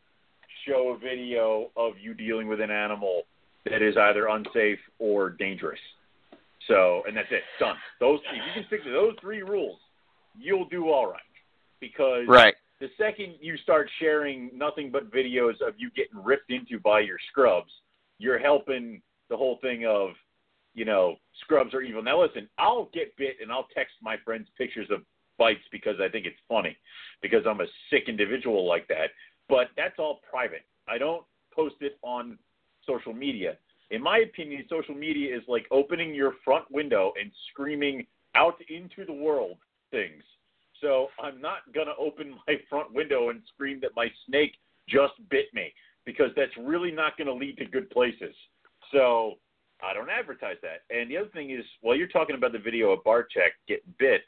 show 0.66 0.96
a 0.96 0.98
video 0.98 1.70
of 1.78 1.94
you 2.02 2.16
dealing 2.16 2.48
with 2.48 2.60
an 2.60 2.72
animal 2.72 3.24
that 3.66 3.84
is 3.84 3.96
either 3.96 4.30
unsafe 4.30 4.80
or 4.98 5.30
dangerous. 5.30 5.80
So, 6.68 7.04
and 7.08 7.16
that's 7.16 7.28
it, 7.30 7.44
done. 7.60 7.76
Those 8.00 8.20
if 8.32 8.36
you 8.36 8.54
can 8.56 8.66
stick 8.66 8.84
to 8.86 8.92
those 8.92 9.14
three 9.22 9.44
rules, 9.44 9.78
you'll 10.36 10.70
do 10.70 10.90
all 10.90 11.06
right. 11.06 11.22
Because 11.80 12.26
right. 12.28 12.56
the 12.80 12.88
second 12.98 13.36
you 13.42 13.58
start 13.58 13.88
sharing 14.00 14.50
nothing 14.56 14.90
but 14.90 15.14
videos 15.14 15.62
of 15.62 15.76
you 15.78 15.92
getting 15.96 16.24
ripped 16.24 16.50
into 16.50 16.80
by 16.80 17.02
your 17.02 17.18
scrubs, 17.30 17.72
you're 18.18 18.40
helping 18.40 19.02
the 19.34 19.38
whole 19.38 19.58
thing 19.64 19.84
of, 19.88 20.12
you 20.76 20.86
know, 20.86 21.16
scrubs 21.42 21.74
are 21.74 21.82
evil. 21.82 22.04
Now 22.04 22.22
listen, 22.22 22.48
I'll 22.60 22.88
get 22.94 23.18
bit 23.18 23.38
and 23.42 23.52
I'll 23.52 23.66
text 23.76 23.96
my 24.00 24.16
friends 24.24 24.48
pictures 24.60 24.88
of 24.92 25.00
bites 25.40 25.64
because 25.72 25.96
I 26.00 26.08
think 26.08 26.28
it's 26.28 26.38
funny, 26.48 26.78
because 27.24 27.42
I'm 27.50 27.60
a 27.60 27.66
sick 27.90 28.04
individual 28.08 28.68
like 28.68 28.88
that. 28.90 29.08
But 29.50 29.70
that's 29.76 29.96
all 29.98 30.20
private. 30.30 30.66
I 30.88 31.00
don't 31.00 31.24
post 31.52 31.78
it 31.82 31.98
on 32.04 32.38
social 32.86 33.12
media. 33.12 33.58
In 33.90 34.04
my 34.04 34.20
opinion, 34.20 34.66
social 34.70 34.94
media 34.94 35.36
is 35.36 35.42
like 35.48 35.66
opening 35.72 36.14
your 36.14 36.34
front 36.46 36.70
window 36.70 37.12
and 37.20 37.32
screaming 37.52 38.06
out 38.36 38.58
into 38.70 39.04
the 39.04 39.14
world 39.14 39.58
things. 39.90 40.22
So 40.80 41.08
I'm 41.20 41.42
not 41.42 41.74
going 41.74 41.88
to 41.88 41.96
open 41.98 42.36
my 42.48 42.58
front 42.70 42.94
window 42.94 43.30
and 43.30 43.42
scream 43.52 43.80
that 43.82 43.96
my 43.96 44.10
snake 44.28 44.54
just 44.88 45.14
bit 45.32 45.46
me 45.56 45.74
because 46.06 46.30
that's 46.36 46.56
really 46.62 46.92
not 46.92 47.18
going 47.18 47.28
to 47.28 47.34
lead 47.34 47.58
to 47.58 47.66
good 47.66 47.90
places. 47.90 48.36
So 48.94 49.34
I 49.84 49.94
don't 49.94 50.10
advertise 50.10 50.58
that. 50.62 50.84
And 50.96 51.12
the 51.12 51.18
other 51.18 51.30
thing 51.30 51.52
is, 51.52 51.66
while 51.82 51.96
you're 51.96 52.08
talking 52.08 52.36
about 52.36 52.54
the 52.54 52.60
video 52.60 52.92
of 52.92 53.04
Barczyk 53.04 53.52
getting 53.68 53.94
bit, 54.00 54.22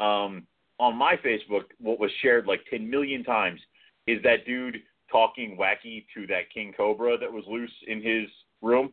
um, 0.00 0.46
on 0.78 0.96
my 0.96 1.16
Facebook, 1.16 1.64
what 1.80 1.98
was 1.98 2.10
shared 2.20 2.46
like 2.46 2.60
10 2.70 2.88
million 2.88 3.24
times 3.24 3.60
is 4.06 4.22
that 4.22 4.44
dude 4.46 4.76
talking 5.10 5.56
wacky 5.58 6.04
to 6.14 6.26
that 6.26 6.50
king 6.52 6.72
cobra 6.76 7.16
that 7.18 7.32
was 7.32 7.44
loose 7.48 7.72
in 7.86 8.02
his 8.02 8.28
room. 8.62 8.92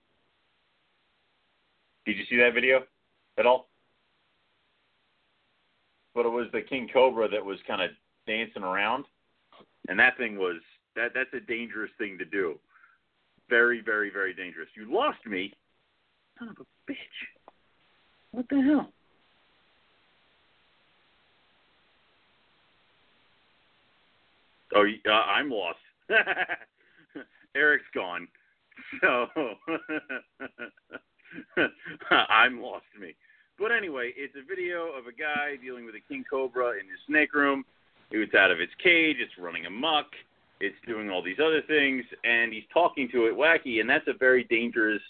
Did 2.06 2.18
you 2.18 2.24
see 2.30 2.38
that 2.38 2.54
video 2.54 2.84
at 3.38 3.46
all? 3.46 3.68
But 6.14 6.26
it 6.26 6.30
was 6.30 6.48
the 6.54 6.62
king 6.62 6.90
cobra 6.92 7.28
that 7.30 7.44
was 7.44 7.58
kind 7.68 7.82
of 7.82 7.92
dancing 8.26 8.64
around, 8.64 9.06
and 9.90 10.00
that 10.00 10.18
thing 10.18 10.38
was 10.38 10.62
that 10.96 11.12
that's 11.14 11.34
a 11.34 11.46
dangerous 11.46 11.92
thing 11.98 12.18
to 12.18 12.26
do. 12.26 12.58
Very, 13.50 13.82
very, 13.82 14.10
very 14.10 14.34
dangerous. 14.34 14.68
You 14.76 14.92
lost 14.92 15.20
me, 15.26 15.54
son 16.40 16.50
of 16.50 16.58
a 16.60 16.92
bitch. 16.92 16.96
What 18.32 18.46
the 18.50 18.62
hell? 18.62 18.92
Oh, 24.76 24.84
uh, 24.84 25.12
I'm 25.12 25.50
lost. 25.50 25.78
Eric's 27.56 27.86
gone. 27.94 28.28
So 29.02 29.28
I'm 32.30 32.62
lost 32.62 32.86
me. 33.00 33.16
But 33.58 33.72
anyway, 33.72 34.12
it's 34.18 34.36
a 34.36 34.46
video 34.46 34.88
of 34.88 35.08
a 35.08 35.14
guy 35.14 35.56
dealing 35.64 35.86
with 35.86 35.96
a 35.96 36.02
king 36.10 36.26
cobra 36.30 36.72
in 36.72 36.90
his 36.90 37.00
snake 37.08 37.34
room. 37.34 37.64
It's 38.12 38.36
out 38.36 38.52
of 38.52 38.60
its 38.60 38.74
cage. 38.84 39.18
It's 39.20 39.32
running 39.40 39.66
amok. 39.66 40.08
It's 40.62 40.76
doing 40.88 41.10
all 41.10 41.22
these 41.22 41.40
other 41.40 41.62
things, 41.68 42.06
and 42.24 42.54
he's 42.54 42.64
talking 42.74 43.10
to 43.12 43.26
it 43.28 43.36
wacky, 43.36 43.82
and 43.82 43.90
that's 43.90 44.08
a 44.08 44.18
very 44.18 44.46
dangerous 44.46 45.02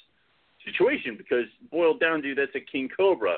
situation 0.66 1.16
because 1.18 1.46
boiled 1.72 2.00
down 2.00 2.22
to 2.24 2.34
that's 2.34 2.56
a 2.56 2.60
king 2.60 2.90
cobra. 2.96 3.38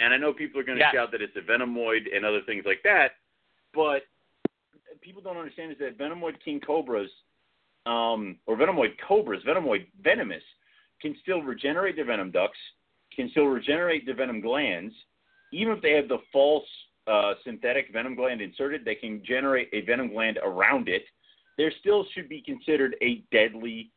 And 0.00 0.12
I 0.14 0.16
know 0.16 0.32
people 0.32 0.60
are 0.60 0.64
going 0.64 0.78
to 0.78 0.90
shout 0.92 1.12
that 1.12 1.20
it's 1.22 1.36
a 1.36 1.40
venomoid 1.40 2.14
and 2.14 2.24
other 2.24 2.40
things 2.46 2.64
like 2.66 2.82
that, 2.84 3.12
but 3.74 4.02
people 5.00 5.22
don't 5.22 5.36
understand 5.36 5.72
is 5.72 5.78
that 5.78 5.98
venomoid 5.98 6.34
king 6.44 6.60
cobras, 6.60 7.10
um, 7.86 8.38
or 8.46 8.56
venomoid 8.56 8.94
cobras, 9.06 9.42
venomoid 9.46 9.86
venomous, 10.02 10.42
can 11.00 11.14
still 11.22 11.42
regenerate 11.42 11.96
their 11.96 12.04
venom 12.04 12.30
ducts, 12.30 12.58
can 13.14 13.28
still 13.30 13.46
regenerate 13.46 14.06
their 14.06 14.16
venom 14.16 14.40
glands. 14.40 14.94
Even 15.52 15.74
if 15.74 15.82
they 15.82 15.92
have 15.92 16.08
the 16.08 16.18
false 16.32 16.66
uh, 17.06 17.34
synthetic 17.44 17.92
venom 17.92 18.14
gland 18.14 18.40
inserted, 18.40 18.84
they 18.84 18.94
can 18.94 19.22
generate 19.24 19.68
a 19.72 19.82
venom 19.82 20.08
gland 20.08 20.38
around 20.42 20.88
it. 20.88 21.02
There 21.58 21.72
still 21.80 22.04
should 22.14 22.28
be 22.28 22.40
considered 22.40 22.96
a 23.02 23.22
deadly 23.30 23.90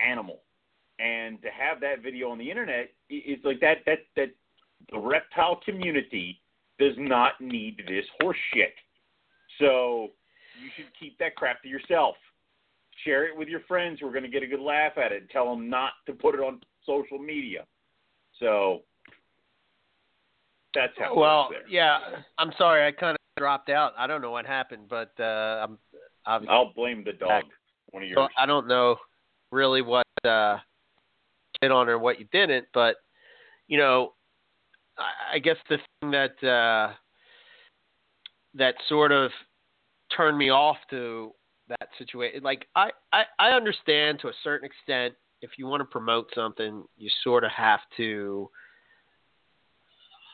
animal. 0.00 0.40
And 0.98 1.40
to 1.42 1.48
have 1.50 1.80
that 1.80 2.00
video 2.02 2.30
on 2.30 2.38
the 2.38 2.50
internet, 2.50 2.90
i- 3.10 3.22
it's 3.24 3.44
like 3.44 3.60
that. 3.60 3.84
That 3.84 4.00
that 4.16 4.30
the 4.90 4.98
reptile 4.98 5.56
community 5.56 6.40
does 6.78 6.96
not 6.96 7.40
need 7.40 7.84
this 7.86 8.06
horse 8.20 8.38
shit. 8.52 8.74
So 9.58 10.12
you 10.60 10.70
should 10.76 10.92
keep 10.98 11.18
that 11.18 11.34
crap 11.36 11.62
to 11.62 11.68
yourself. 11.68 12.16
Share 13.04 13.26
it 13.26 13.36
with 13.36 13.48
your 13.48 13.60
friends 13.60 14.00
who 14.00 14.08
are 14.08 14.12
going 14.12 14.24
to 14.24 14.28
get 14.28 14.42
a 14.42 14.46
good 14.46 14.60
laugh 14.60 14.98
at 14.98 15.12
it 15.12 15.28
tell 15.30 15.48
them 15.50 15.68
not 15.68 15.92
to 16.06 16.12
put 16.12 16.34
it 16.34 16.40
on 16.40 16.60
social 16.84 17.18
media. 17.18 17.66
So 18.38 18.82
that's 20.74 20.92
how 20.98 21.14
Well, 21.14 21.50
yeah. 21.68 22.22
I'm 22.38 22.52
sorry, 22.58 22.86
I 22.86 22.92
kind 22.92 23.12
of 23.12 23.18
dropped 23.36 23.68
out. 23.68 23.94
I 23.96 24.06
don't 24.06 24.20
know 24.20 24.30
what 24.30 24.46
happened, 24.46 24.88
but 24.88 25.12
uh, 25.20 25.64
I'm 25.66 25.78
obviously 26.28 26.54
I'll 26.54 26.72
blame 26.72 27.02
the 27.04 27.12
dog. 27.12 27.44
One 27.90 28.02
of 28.02 28.08
so. 28.14 28.28
I 28.38 28.46
don't 28.46 28.68
know 28.68 28.96
really 29.50 29.82
what 29.82 30.06
uh, 30.24 30.58
did 31.60 31.70
on 31.70 31.88
or 31.88 31.98
what 31.98 32.18
you 32.20 32.26
didn't, 32.32 32.66
but 32.74 32.96
you 33.66 33.78
know, 33.78 34.12
I, 34.98 35.36
I 35.36 35.38
guess 35.38 35.56
the 35.68 35.78
thing 36.00 36.10
that 36.10 36.42
uh, 36.46 36.92
that 38.54 38.74
sort 38.88 39.12
of 39.12 39.30
turned 40.14 40.38
me 40.38 40.50
off 40.50 40.76
to 40.90 41.32
that 41.68 41.88
situation, 41.98 42.42
like 42.42 42.66
I, 42.76 42.90
I 43.12 43.24
I 43.38 43.50
understand 43.50 44.20
to 44.20 44.28
a 44.28 44.32
certain 44.44 44.66
extent 44.66 45.14
if 45.40 45.50
you 45.56 45.66
want 45.66 45.80
to 45.80 45.84
promote 45.84 46.30
something, 46.34 46.84
you 46.96 47.10
sort 47.22 47.44
of 47.44 47.50
have 47.52 47.80
to. 47.96 48.50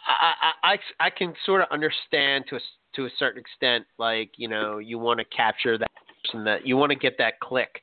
I, 0.07 0.33
I 0.43 0.73
I 0.73 1.07
I 1.07 1.11
can 1.11 1.35
sort 1.47 1.62
of 1.62 1.69
understand 1.71 2.45
to 2.51 2.57
a 2.57 2.61
to 2.97 3.07
a 3.07 3.11
certain 3.19 3.41
extent, 3.41 3.85
like 3.99 4.31
you 4.37 4.49
know, 4.49 4.79
you 4.79 4.99
want 4.99 5.19
to 5.19 5.25
capture 5.27 5.79
that 5.79 5.91
person 6.25 6.45
that 6.45 6.66
you 6.66 6.77
want 6.77 6.91
to 6.91 6.97
get 6.97 7.16
that 7.19 7.41
click. 7.41 7.83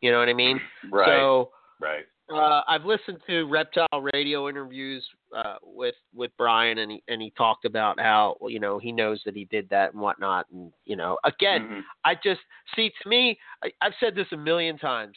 You 0.00 0.12
know 0.12 0.18
what 0.18 0.28
I 0.28 0.34
mean? 0.34 0.60
Right. 0.90 1.08
So 1.08 1.50
right. 1.80 2.04
uh, 2.32 2.62
I've 2.68 2.84
listened 2.84 3.18
to 3.26 3.44
Reptile 3.44 3.86
Radio 4.12 4.48
interviews 4.48 5.04
uh, 5.36 5.56
with 5.62 5.94
with 6.14 6.30
Brian, 6.36 6.78
and 6.78 6.92
he 6.92 7.02
and 7.08 7.20
he 7.22 7.30
talked 7.30 7.64
about 7.64 7.98
how 7.98 8.36
you 8.48 8.60
know 8.60 8.78
he 8.78 8.92
knows 8.92 9.22
that 9.24 9.34
he 9.34 9.44
did 9.46 9.68
that 9.70 9.92
and 9.92 10.00
whatnot, 10.00 10.46
and 10.52 10.72
you 10.84 10.96
know, 10.96 11.18
again, 11.24 11.68
Mhm. 11.68 11.84
I 12.04 12.14
just 12.14 12.40
see 12.74 12.92
to 13.02 13.08
me, 13.08 13.38
I, 13.64 13.72
I've 13.80 13.94
said 14.00 14.14
this 14.14 14.30
a 14.32 14.36
million 14.36 14.78
times. 14.78 15.16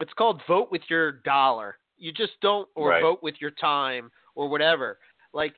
It's 0.00 0.12
called 0.12 0.42
vote 0.46 0.70
with 0.70 0.82
your 0.88 1.12
dollar. 1.24 1.78
You 1.96 2.12
just 2.12 2.38
don't, 2.42 2.68
or 2.74 2.90
Right. 2.90 3.02
vote 3.02 3.22
with 3.22 3.40
your 3.40 3.52
time, 3.52 4.10
or 4.34 4.48
whatever. 4.48 4.98
Like, 5.32 5.54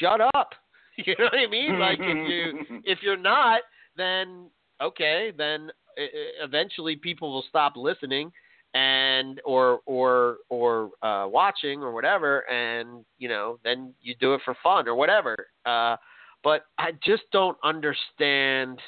shut 0.00 0.20
up. 0.20 0.50
You 1.04 1.14
know 1.18 1.26
what 1.26 1.34
I 1.34 1.46
mean? 1.46 1.78
Like, 1.78 1.98
if 2.00 2.26
you 2.26 2.80
if 2.86 3.00
you're 3.02 3.18
not, 3.18 3.60
then 3.98 4.48
okay, 4.80 5.30
then 5.36 5.70
eventually 5.96 6.96
people 6.96 7.30
will 7.30 7.44
stop 7.50 7.74
listening 7.76 8.32
and 8.74 9.40
or 9.44 9.80
or 9.86 10.38
or 10.50 10.90
uh 11.02 11.26
watching 11.26 11.82
or 11.82 11.92
whatever 11.92 12.40
and 12.50 13.04
you 13.18 13.28
know 13.28 13.58
then 13.64 13.94
you 14.02 14.14
do 14.20 14.34
it 14.34 14.40
for 14.44 14.54
fun 14.62 14.86
or 14.86 14.94
whatever 14.94 15.48
uh 15.64 15.96
but 16.44 16.66
i 16.78 16.90
just 17.04 17.22
don't 17.32 17.56
understand 17.64 18.78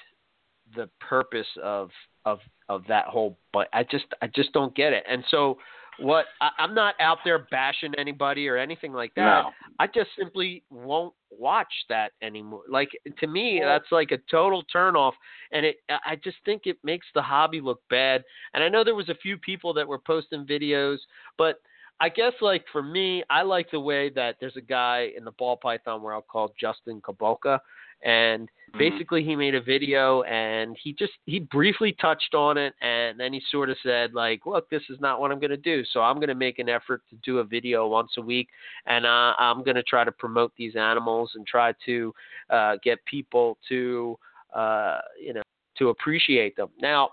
the 0.77 0.89
purpose 1.01 1.47
of 1.63 1.89
of 2.27 2.39
of 2.69 2.83
that 2.87 3.07
whole 3.07 3.39
but 3.53 3.69
i 3.73 3.83
just 3.83 4.05
i 4.21 4.27
just 4.27 4.53
don't 4.53 4.75
get 4.75 4.93
it 4.93 5.05
and 5.09 5.25
so 5.31 5.57
what 6.01 6.27
I, 6.41 6.51
i'm 6.59 6.75
not 6.75 6.95
out 7.01 7.19
there 7.25 7.47
bashing 7.51 7.95
anybody 7.97 8.49
or 8.49 8.57
anything 8.57 8.93
like 8.93 9.15
that 9.15 9.43
no. 9.43 9.51
I 9.81 9.87
just 9.87 10.11
simply 10.19 10.65
won't 10.71 11.15
watch 11.31 11.73
that 11.89 12.13
anymore. 12.21 12.63
Like 12.69 12.91
to 13.21 13.27
me, 13.27 13.61
that's 13.63 13.91
like 13.93 14.11
a 14.11 14.19
total 14.31 14.65
turnoff, 14.75 15.13
and 15.53 15.65
it. 15.65 15.77
I 15.89 16.17
just 16.17 16.37
think 16.45 16.63
it 16.65 16.79
makes 16.83 17.07
the 17.15 17.23
hobby 17.23 17.61
look 17.61 17.81
bad. 17.89 18.25
And 18.55 18.65
I 18.65 18.69
know 18.69 18.83
there 18.83 18.95
was 18.95 19.09
a 19.09 19.15
few 19.15 19.37
people 19.37 19.73
that 19.75 19.87
were 19.87 19.99
posting 19.99 20.45
videos, 20.47 20.99
but 21.37 21.61
I 22.01 22.09
guess 22.09 22.33
like 22.41 22.65
for 22.73 22.83
me, 22.83 23.23
I 23.31 23.43
like 23.43 23.71
the 23.71 23.81
way 23.81 24.11
that 24.11 24.37
there's 24.41 24.57
a 24.57 24.63
guy 24.63 25.11
in 25.17 25.25
the 25.25 25.33
ball 25.33 25.57
python 25.57 26.03
world 26.03 26.25
called 26.29 26.53
Justin 26.61 27.01
Kobylka, 27.01 27.61
and 28.03 28.51
Mhm. 28.73 28.79
basically 28.79 29.25
he 29.25 29.35
made 29.35 29.55
a 29.55 29.61
video 29.61 30.23
and 30.23 30.77
he 30.77 30.93
just 30.93 31.15
he 31.25 31.41
briefly 31.41 31.93
touched 31.93 32.35
on 32.35 32.59
it 32.59 32.75
and 32.81 33.19
then 33.19 33.33
he 33.33 33.41
sort 33.51 33.71
of 33.71 33.79
said 33.83 34.13
like 34.15 34.45
look 34.45 34.69
this 34.69 34.83
is 34.91 35.01
not 35.01 35.21
what 35.21 35.33
i'm 35.33 35.39
going 35.39 35.51
to 35.51 35.57
do. 35.57 35.85
So 35.87 36.03
i'm 36.03 36.17
going 36.17 36.29
to 36.29 36.35
make 36.35 36.59
an 36.59 36.69
effort 36.69 37.03
to 37.11 37.17
do 37.25 37.39
a 37.39 37.45
video 37.45 37.89
once 37.89 38.13
a 38.19 38.23
week 38.23 38.49
and 38.87 39.07
uh, 39.07 39.35
i'm 39.39 39.63
going 39.65 39.77
to 39.77 39.83
try 39.83 40.05
to 40.05 40.13
promote 40.13 40.53
these 40.57 40.77
animals 40.77 41.33
and 41.35 41.47
try 41.47 41.73
to 41.87 42.15
uh, 42.51 42.77
get 42.83 43.05
people 43.07 43.59
to 43.69 44.19
uh, 44.55 45.01
you 45.21 45.33
know 45.33 45.43
to 45.79 45.91
appreciate 45.91 46.57
them. 46.57 46.69
Now 46.81 47.11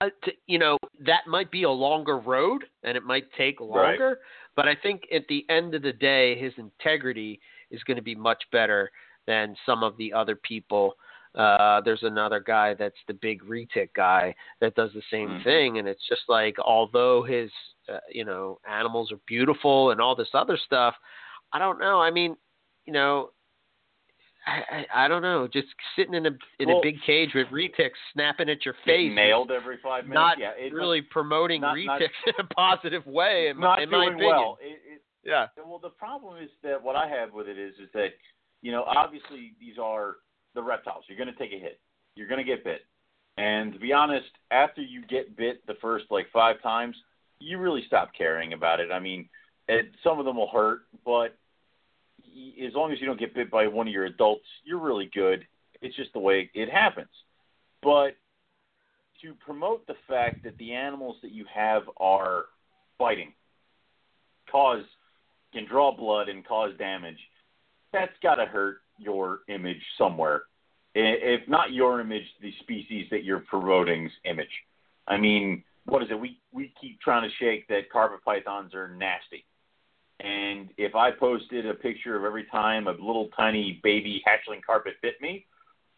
uh, 0.00 0.10
to, 0.24 0.32
you 0.46 0.58
know 0.58 0.76
that 1.06 1.26
might 1.26 1.50
be 1.50 1.62
a 1.62 1.70
longer 1.70 2.18
road 2.18 2.64
and 2.82 2.96
it 2.96 3.04
might 3.04 3.24
take 3.36 3.60
longer 3.60 4.18
but 4.56 4.66
i 4.66 4.74
think 4.74 5.02
at 5.14 5.22
the 5.28 5.46
end 5.48 5.74
of 5.74 5.82
the 5.82 5.92
day 5.92 6.38
his 6.38 6.52
integrity 6.58 7.40
is 7.74 7.82
going 7.84 7.96
to 7.96 8.02
be 8.02 8.14
much 8.14 8.42
better 8.52 8.90
than 9.26 9.54
some 9.66 9.82
of 9.82 9.96
the 9.96 10.12
other 10.12 10.36
people 10.36 10.94
uh 11.34 11.80
there's 11.84 12.02
another 12.04 12.38
guy 12.38 12.74
that's 12.74 13.02
the 13.08 13.14
big 13.14 13.42
retic 13.42 13.88
guy 13.96 14.32
that 14.60 14.74
does 14.76 14.90
the 14.94 15.02
same 15.10 15.28
Mhm. 15.28 15.44
thing 15.44 15.78
and 15.78 15.88
it's 15.88 16.06
just 16.08 16.22
like 16.28 16.56
although 16.64 17.22
his 17.24 17.50
uh, 17.92 17.98
you 18.18 18.24
know 18.24 18.60
animals 18.68 19.10
are 19.10 19.18
beautiful 19.26 19.90
and 19.90 20.00
all 20.00 20.14
this 20.14 20.28
other 20.34 20.56
stuff 20.56 20.94
i 21.52 21.58
don't 21.58 21.80
know 21.80 22.00
i 22.00 22.10
mean 22.10 22.36
you 22.86 22.92
know 22.92 23.30
I, 24.46 24.84
I, 24.92 25.04
I 25.06 25.08
don't 25.08 25.22
know. 25.22 25.48
Just 25.50 25.68
sitting 25.96 26.12
in 26.12 26.26
a 26.26 26.30
in 26.58 26.68
Well- 26.68 26.80
a 26.80 26.82
big 26.82 26.96
cage 27.06 27.30
with 27.34 27.46
retics 27.48 27.96
snapping 28.12 28.50
at 28.50 28.64
your 28.66 28.74
face, 28.84 29.10
nailed 29.14 29.50
every 29.50 29.78
five 29.82 30.04
minutes. 30.04 30.14
not 30.14 30.38
yeah, 30.38 30.50
really 30.70 31.00
promoting 31.00 31.62
not- 31.62 31.78
not- 31.78 31.98
retics 31.98 32.10
in 32.26 32.34
a 32.38 32.44
positive 32.54 33.06
way. 33.06 33.48
In, 33.48 33.58
not 33.58 33.78
my- 33.78 33.82
in 33.84 33.90
my 33.90 33.96
doing 34.04 34.08
opinion, 34.16 34.28
well. 34.36 34.58
It, 34.60 34.78
it, 34.96 35.02
yeah, 35.24 35.46
well, 35.56 35.80
the 35.82 35.90
problem 35.90 36.42
is 36.42 36.50
that 36.62 36.82
what 36.82 36.96
I 36.96 37.08
have 37.08 37.32
with 37.32 37.48
it 37.48 37.58
is 37.58 37.74
is 37.82 37.88
that 37.94 38.08
you 38.62 38.72
know 38.72 38.84
obviously 38.84 39.52
these 39.60 39.78
are 39.80 40.16
the 40.54 40.62
reptiles. 40.62 41.04
You're 41.08 41.18
going 41.18 41.32
to 41.32 41.38
take 41.38 41.52
a 41.52 41.60
hit. 41.60 41.80
You're 42.14 42.28
going 42.28 42.38
to 42.38 42.44
get 42.44 42.64
bit. 42.64 42.82
And 43.36 43.72
to 43.72 43.78
be 43.78 43.92
honest, 43.92 44.28
after 44.50 44.80
you 44.80 45.04
get 45.06 45.36
bit 45.36 45.66
the 45.66 45.74
first 45.80 46.04
like 46.10 46.26
five 46.32 46.62
times, 46.62 46.96
you 47.40 47.58
really 47.58 47.82
stop 47.86 48.10
caring 48.16 48.52
about 48.52 48.80
it. 48.80 48.92
I 48.92 49.00
mean, 49.00 49.28
it, 49.68 49.90
some 50.04 50.18
of 50.18 50.24
them 50.24 50.36
will 50.36 50.50
hurt, 50.50 50.82
but 51.04 51.36
as 52.64 52.74
long 52.74 52.92
as 52.92 53.00
you 53.00 53.06
don't 53.06 53.18
get 53.18 53.34
bit 53.34 53.50
by 53.50 53.66
one 53.66 53.86
of 53.86 53.92
your 53.92 54.04
adults, 54.04 54.46
you're 54.64 54.78
really 54.78 55.10
good. 55.12 55.46
It's 55.80 55.96
just 55.96 56.12
the 56.12 56.20
way 56.20 56.50
it 56.54 56.70
happens. 56.70 57.08
But 57.82 58.16
to 59.22 59.34
promote 59.44 59.86
the 59.86 59.96
fact 60.08 60.44
that 60.44 60.56
the 60.58 60.72
animals 60.72 61.16
that 61.22 61.32
you 61.32 61.44
have 61.52 61.82
are 61.98 62.44
fighting, 62.98 63.32
cause 64.50 64.84
can 65.54 65.66
draw 65.66 65.96
blood 65.96 66.28
and 66.28 66.46
cause 66.46 66.72
damage, 66.78 67.18
that's 67.92 68.12
got 68.22 68.36
to 68.36 68.46
hurt 68.46 68.78
your 68.98 69.40
image 69.48 69.80
somewhere. 69.96 70.42
If 70.94 71.48
not 71.48 71.72
your 71.72 72.00
image, 72.00 72.24
the 72.40 72.52
species 72.60 73.06
that 73.10 73.24
you're 73.24 73.40
promoting's 73.40 74.12
image. 74.24 74.46
I 75.08 75.16
mean, 75.16 75.64
what 75.86 76.02
is 76.02 76.08
it? 76.10 76.18
We 76.18 76.38
we 76.52 76.72
keep 76.80 77.00
trying 77.00 77.28
to 77.28 77.34
shake 77.36 77.66
that 77.68 77.90
carpet 77.90 78.24
pythons 78.24 78.74
are 78.74 78.88
nasty. 78.88 79.44
And 80.20 80.68
if 80.76 80.94
I 80.94 81.10
posted 81.10 81.66
a 81.66 81.74
picture 81.74 82.16
of 82.16 82.24
every 82.24 82.46
time 82.46 82.86
a 82.86 82.92
little 82.92 83.28
tiny 83.36 83.80
baby 83.82 84.22
hatchling 84.26 84.62
carpet 84.64 84.94
bit 85.02 85.20
me, 85.20 85.46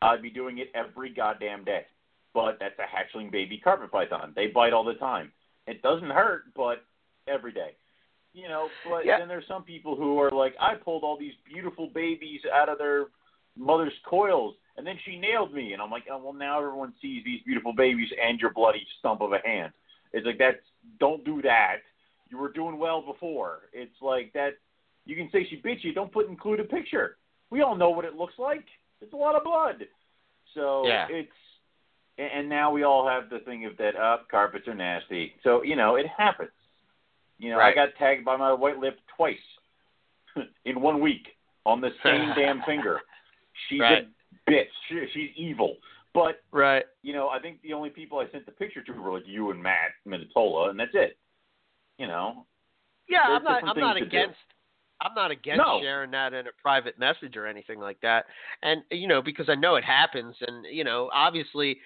I'd 0.00 0.22
be 0.22 0.30
doing 0.30 0.58
it 0.58 0.68
every 0.74 1.12
goddamn 1.12 1.64
day. 1.64 1.82
But 2.32 2.58
that's 2.58 2.78
a 2.78 2.82
hatchling 2.82 3.30
baby 3.30 3.58
carpet 3.58 3.92
python. 3.92 4.32
They 4.34 4.48
bite 4.48 4.72
all 4.72 4.84
the 4.84 4.94
time. 4.94 5.32
It 5.66 5.82
doesn't 5.82 6.10
hurt, 6.10 6.44
but 6.54 6.84
every 7.28 7.52
day. 7.52 7.72
You 8.36 8.48
know, 8.48 8.68
but 8.84 9.06
Yeah. 9.06 9.18
then 9.18 9.28
there's 9.28 9.46
some 9.46 9.64
people 9.64 9.96
who 9.96 10.20
are 10.20 10.30
like, 10.30 10.54
I 10.60 10.74
pulled 10.74 11.04
all 11.04 11.16
these 11.16 11.34
beautiful 11.46 11.88
babies 11.88 12.44
out 12.52 12.68
of 12.68 12.76
their 12.76 13.06
mother's 13.56 13.98
coils, 14.04 14.56
and 14.76 14.86
then 14.86 14.98
she 15.06 15.18
nailed 15.18 15.54
me. 15.54 15.72
And 15.72 15.80
I'm 15.80 15.90
like, 15.90 16.04
oh, 16.10 16.18
well, 16.18 16.34
now 16.34 16.58
everyone 16.58 16.92
sees 17.00 17.24
these 17.24 17.40
beautiful 17.44 17.72
babies 17.72 18.12
and 18.22 18.38
your 18.38 18.50
bloody 18.50 18.86
stump 18.98 19.22
of 19.22 19.32
a 19.32 19.38
hand. 19.38 19.72
It's 20.12 20.26
like 20.26 20.36
that's 20.36 20.58
don't 21.00 21.24
do 21.24 21.40
that. 21.42 21.78
You 22.28 22.36
were 22.36 22.52
doing 22.52 22.78
well 22.78 23.00
before. 23.00 23.70
It's 23.72 24.02
like 24.02 24.32
that. 24.34 24.58
You 25.06 25.16
can 25.16 25.30
say 25.30 25.46
she 25.48 25.56
bit 25.56 25.82
you. 25.82 25.94
Don't 25.94 26.12
put 26.12 26.28
include 26.28 26.60
a 26.60 26.64
picture. 26.64 27.16
We 27.48 27.62
all 27.62 27.74
know 27.74 27.90
what 27.90 28.04
it 28.04 28.16
looks 28.16 28.38
like. 28.38 28.66
It's 29.00 29.14
a 29.14 29.16
lot 29.16 29.34
of 29.34 29.44
blood. 29.44 29.86
So 30.52 30.86
Yeah. 30.86 31.08
it's 31.08 31.32
and 32.18 32.30
and 32.32 32.48
now 32.50 32.70
we 32.70 32.82
all 32.82 33.06
have 33.08 33.30
the 33.30 33.38
thing 33.40 33.64
of 33.64 33.78
that 33.78 33.96
up 33.96 34.28
carpets 34.28 34.68
are 34.68 34.74
nasty. 34.74 35.36
So 35.42 35.62
you 35.62 35.76
know 35.76 35.96
it 35.96 36.06
happens. 36.06 36.50
You 37.38 37.50
know 37.50 37.58
I 37.60 37.74
got 37.74 37.90
tagged 37.98 38.24
by 38.24 38.36
my 38.36 38.52
white 38.52 38.78
lip 38.78 38.98
twice 39.16 39.36
in 40.64 40.80
one 40.80 41.00
week 41.00 41.26
on 41.64 41.80
the 41.80 41.90
same 42.02 42.32
damn 42.36 42.62
finger. 42.62 43.00
She's 43.68 43.80
Right. 43.80 44.06
a 44.46 44.50
bitch. 44.50 44.66
She, 44.88 45.04
she's 45.12 45.30
evil. 45.36 45.76
But 46.14 46.40
right. 46.50 46.84
you 47.02 47.12
know, 47.12 47.28
I 47.28 47.38
think 47.40 47.60
the 47.62 47.74
only 47.74 47.90
people 47.90 48.18
I 48.18 48.30
sent 48.30 48.46
the 48.46 48.52
picture 48.52 48.82
to 48.82 48.92
were 48.92 49.12
like 49.12 49.26
you 49.26 49.50
and 49.50 49.62
Matt 49.62 49.90
Minatola, 50.08 50.70
and 50.70 50.80
that's 50.80 50.94
it. 50.94 51.18
You 51.98 52.06
know, 52.06 52.46
Yeah, 53.08 53.22
I'm 53.26 53.44
not. 53.44 53.62
I'm 53.66 53.78
not 53.78 53.94
to 53.94 54.00
do. 54.00 54.06
against. 54.06 54.36
I'm 55.02 55.14
not 55.14 55.30
against 55.30 55.58
No. 55.58 55.78
sharing 55.82 56.10
that 56.12 56.32
in 56.32 56.46
a 56.46 56.50
private 56.62 56.98
message 56.98 57.36
or 57.36 57.46
anything 57.46 57.78
like 57.80 58.00
that. 58.00 58.24
And 58.62 58.82
you 58.90 59.08
know, 59.08 59.20
because 59.20 59.48
I 59.50 59.54
know 59.54 59.74
it 59.76 59.84
happens, 59.84 60.34
and 60.40 60.64
you 60.70 60.84
know, 60.84 61.10
obviously, 61.12 61.78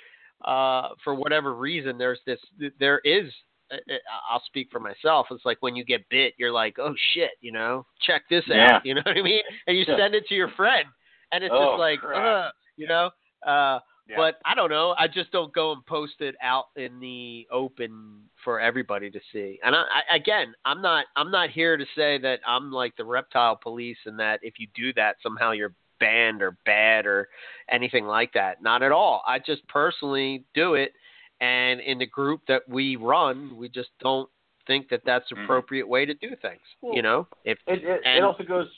uh, 0.45 0.91
for 1.03 1.15
whatever 1.17 1.55
reason, 1.55 1.99
there's 1.99 2.21
this. 2.25 2.39
There 2.79 3.01
is. 3.01 3.33
Uh, 3.73 3.77
uh, 3.93 3.97
I'll 4.31 4.43
speak 4.47 4.69
for 4.71 4.81
myself. 4.81 5.27
It's 5.31 5.45
like 5.45 5.59
when 5.61 5.77
you 5.77 5.85
get 5.85 6.09
bit, 6.09 6.35
you're 6.39 6.53
like, 6.53 6.79
oh 6.79 6.95
shit, 7.15 7.33
you 7.41 7.53
know, 7.53 7.87
check 8.01 8.23
this 8.29 8.45
Yeah. 8.47 8.75
out. 8.75 8.81
You 8.85 8.95
know 8.95 9.03
what 9.05 9.17
I 9.17 9.23
mean? 9.23 9.43
And 9.67 9.77
you 9.77 9.85
send 9.85 10.15
it 10.15 10.27
to 10.29 10.35
your 10.35 10.51
friend, 10.51 10.87
and 11.33 11.45
it's 11.45 11.55
Oh, 11.57 11.73
just 11.73 11.79
like, 11.79 12.01
uh, 12.05 12.51
you 12.77 12.87
know. 12.89 13.11
Uh, 13.47 13.79
Yeah. 14.09 14.17
But 14.17 14.41
I 14.45 14.57
don't 14.57 14.71
know. 14.71 14.97
I 14.99 15.07
just 15.07 15.31
don't 15.31 15.53
go 15.53 15.71
and 15.73 15.87
post 15.87 16.21
it 16.21 16.35
out 16.43 16.67
in 16.75 16.99
the 16.99 17.47
open 17.53 18.23
for 18.45 18.59
everybody 18.59 19.09
to 19.09 19.21
see. 19.33 19.61
And 19.63 19.77
I, 19.77 19.85
I, 20.11 20.17
again, 20.17 20.53
I'm 20.65 20.83
not. 20.83 21.07
I'm 21.15 21.31
not 21.31 21.51
here 21.51 21.77
to 21.77 21.85
say 21.95 22.19
that 22.19 22.41
I'm 22.45 22.73
like 22.73 22.97
the 22.97 23.05
reptile 23.05 23.55
police 23.55 23.99
and 24.07 24.19
that 24.19 24.41
if 24.43 24.55
you 24.59 24.67
do 24.75 24.93
that 24.95 25.17
somehow 25.23 25.53
you're 25.53 25.75
banned 26.01 26.43
or 26.43 26.57
bad 26.67 27.07
or 27.07 27.29
anything 27.71 28.07
like 28.07 28.33
that. 28.33 28.61
Not 28.63 28.83
at 28.83 28.91
all. 28.91 29.23
I 29.29 29.39
just 29.39 29.67
personally 29.69 30.45
do 30.55 30.75
it, 30.75 30.93
and 31.41 31.81
in 31.81 31.99
the 31.99 32.07
group 32.07 32.43
that 32.49 32.69
we 32.69 32.97
run, 32.97 33.57
we 33.57 33.69
just 33.69 33.91
don't 34.01 34.29
think 34.67 34.89
that 34.91 35.03
that's 35.05 35.29
the 35.31 35.37
Mhm. 35.37 35.45
appropriate 35.45 35.89
way 35.89 36.05
to 36.05 36.15
do 36.15 36.37
things. 36.37 36.61
Well, 36.81 36.95
you 36.95 37.03
know, 37.03 37.27
if 37.45 37.59
it 37.67 37.83
it, 37.83 38.03
And- 38.05 38.19
it 38.19 38.25
also 38.25 38.45
goes. 38.45 38.69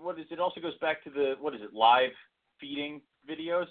What 0.00 0.18
is 0.18 0.26
it? 0.30 0.38
Also 0.40 0.60
goes 0.60 0.76
back 0.78 1.02
to 1.04 1.10
the 1.10 1.36
what 1.40 1.54
is 1.54 1.60
it? 1.60 1.74
Live 1.74 2.12
feeding 2.58 3.02
videos. 3.28 3.68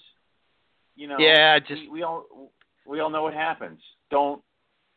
You 0.95 1.07
know. 1.07 1.18
yeah, 1.18 1.57
just 1.57 1.81
we, 1.84 1.89
we 1.89 2.03
all 2.03 2.51
we 2.85 2.99
all 2.99 3.09
know 3.09 3.23
what 3.23 3.34
happens. 3.34 3.81
Don't 4.09 4.43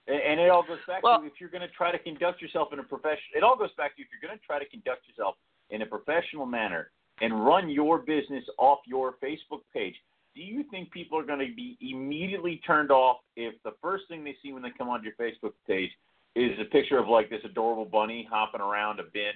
And, 0.07 0.21
and 0.21 0.41
it 0.41 0.51
all 0.51 0.63
goes 0.65 0.81
back 0.87 1.03
Well- 1.03 1.21
to 1.21 1.27
if 1.27 1.41
you're 1.41 1.49
going 1.51 1.63
to 1.63 1.69
try 1.75 1.91
to 1.93 1.99
conduct 1.99 2.43
yourself 2.43 2.73
in 2.73 2.79
a 2.79 2.83
profession. 2.83 3.25
It 3.35 3.43
all 3.43 3.57
goes 3.57 3.73
back 3.75 3.97
to 3.97 4.03
if 4.03 4.09
you're 4.13 4.21
going 4.27 4.39
to 4.39 4.45
try 4.45 4.59
to 4.59 4.67
conduct 4.67 5.07
yourself 5.09 5.37
in 5.71 5.81
a 5.83 5.87
professional 5.87 6.45
manner 6.47 6.91
and 7.23 7.47
run 7.47 7.71
your 7.71 7.99
business 8.01 8.45
off 8.59 8.81
your 8.87 9.15
Facebook 9.23 9.63
page. 9.73 9.95
Do 10.35 10.43
you 10.43 10.65
think 10.71 10.91
people 10.91 11.19
are 11.19 11.25
going 11.25 11.39
to 11.39 11.55
be 11.55 11.79
immediately 11.81 12.61
turned 12.67 12.91
off 12.91 13.19
if 13.37 13.55
the 13.63 13.73
first 13.81 14.05
thing 14.09 14.25
they 14.25 14.37
see 14.43 14.53
when 14.53 14.63
they 14.63 14.71
come 14.77 14.89
onto 14.89 15.05
your 15.05 15.15
Facebook 15.15 15.53
page 15.67 15.91
is 16.35 16.59
a 16.61 16.65
picture 16.65 16.99
of 16.99 17.09
like 17.09 17.31
this 17.31 17.41
adorable 17.45 17.85
bunny 17.85 18.27
hopping 18.29 18.61
around 18.61 18.99
a 18.99 19.05
bin 19.05 19.33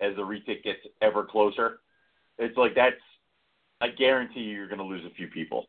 as 0.00 0.16
the 0.16 0.22
retic 0.22 0.64
gets 0.64 0.80
ever 1.02 1.24
closer? 1.24 1.80
It's 2.38 2.56
like 2.56 2.74
that's. 2.74 2.96
I 3.80 3.88
guarantee 3.88 4.40
you, 4.40 4.56
you're 4.56 4.68
going 4.68 4.78
to 4.78 4.84
lose 4.84 5.04
a 5.04 5.14
few 5.14 5.28
people. 5.28 5.66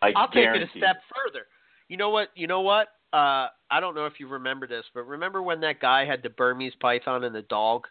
I 0.00 0.12
I'll 0.16 0.28
take 0.28 0.46
it 0.46 0.62
a 0.62 0.78
step 0.78 0.96
further. 1.14 1.46
You 1.88 1.96
know 1.96 2.10
what? 2.10 2.28
You 2.34 2.46
know 2.46 2.60
what? 2.60 2.88
Uh, 3.12 3.48
I 3.70 3.80
don't 3.80 3.94
know 3.94 4.06
if 4.06 4.14
you 4.18 4.28
remember 4.28 4.66
this, 4.66 4.84
but 4.94 5.02
remember 5.02 5.42
when 5.42 5.60
that 5.60 5.80
guy 5.80 6.04
had 6.06 6.22
the 6.22 6.30
Burmese 6.30 6.72
python 6.80 7.24
and 7.24 7.34
the 7.34 7.42
dog? 7.42 7.86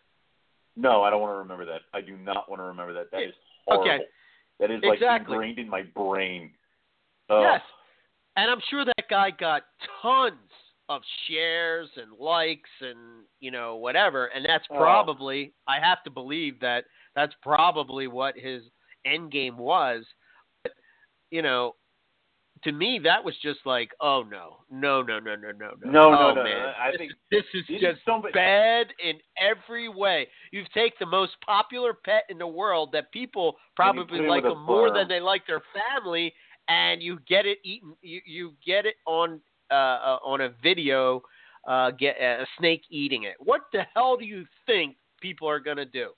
No, 0.78 1.04
I 1.04 1.10
don't 1.10 1.22
want 1.22 1.34
to 1.34 1.38
remember 1.38 1.66
that. 1.66 1.82
I 1.94 2.02
do 2.02 2.16
not 2.16 2.50
want 2.50 2.62
to 2.62 2.64
remember 2.64 2.94
that. 2.94 3.12
That 3.12 3.24
is 3.24 3.34
horrible. 3.68 3.92
Okay. 3.92 4.04
That 4.60 4.72
is 4.72 4.82
like 4.84 4.96
Exactly. 4.96 5.36
ingrained 5.36 5.60
in 5.60 5.70
my 5.70 5.84
brain. 5.84 6.54
Yes. 7.30 7.62
And 8.36 8.50
I'm 8.50 8.62
sure 8.70 8.86
that 8.86 9.10
guy 9.10 9.32
got 9.32 9.64
tons 10.02 10.52
of 10.90 11.02
shares 11.28 11.90
and 11.98 12.12
likes 12.14 12.70
and, 12.82 13.26
you 13.40 13.52
know, 13.52 13.76
whatever. 13.76 14.28
And 14.28 14.44
that's 14.44 14.66
Oh. 14.72 14.78
probably, 14.78 15.54
I 15.68 15.80
have 15.80 16.04
to 16.04 16.10
believe 16.10 16.60
that 16.62 16.86
that's 17.16 17.36
probably 17.44 18.08
what 18.08 18.36
his 18.36 18.64
end 19.06 19.32
game 19.32 19.58
was. 19.58 20.06
But, 20.64 20.74
you 21.30 21.42
know, 21.42 21.76
to 22.64 22.72
me, 22.72 23.00
that 23.04 23.24
was 23.24 23.36
just 23.42 23.60
like, 23.66 23.92
oh, 24.02 24.24
no, 24.30 24.58
no, 24.72 25.02
no, 25.02 25.20
no, 25.20 25.36
no, 25.36 25.52
no, 25.52 25.72
no. 25.82 25.92
No, 25.92 26.12
no, 26.12 26.30
oh, 26.30 26.34
no, 26.36 26.44
man. 26.44 26.58
no. 26.58 26.74
I 26.80 26.92
this, 26.92 26.98
think 26.98 27.12
this 27.32 27.44
is 27.54 27.82
just 27.82 28.00
bad 28.34 28.88
in 29.04 29.16
every 29.38 29.90
way. 29.90 30.28
You 30.52 30.64
take 30.74 30.98
the 31.00 31.06
most 31.06 31.34
popular 31.46 31.94
pet 31.94 32.24
in 32.30 32.38
the 32.38 32.48
world 32.48 32.90
that 32.94 33.12
people 33.12 33.56
And 33.80 33.96
you 33.96 34.02
put 34.04 34.10
probably 34.10 34.28
like 34.28 34.44
them 34.44 34.64
more 34.66 34.94
than 34.94 35.08
they 35.08 35.20
like 35.20 35.46
their 35.48 35.62
family, 35.74 36.34
and 36.68 37.02
you 37.02 37.20
get 37.28 37.46
it 37.46 37.60
eaten. 37.64 37.96
You 38.02 38.22
you 38.26 38.54
get 38.66 38.86
it 38.86 38.96
on 39.06 39.42
uh, 39.72 39.74
uh 39.74 40.20
on 40.24 40.42
a 40.42 40.50
video. 40.62 41.22
Uh, 41.68 41.92
get 41.92 42.16
a 42.20 42.46
snake 42.58 42.84
eating 42.90 43.24
it. 43.24 43.36
What 43.38 43.62
the 43.74 43.82
hell 43.94 44.16
do 44.16 44.26
you 44.26 44.46
think 44.66 44.96
people 45.22 45.48
are 45.48 45.60
gonna 45.60 45.86
do? 45.86 46.12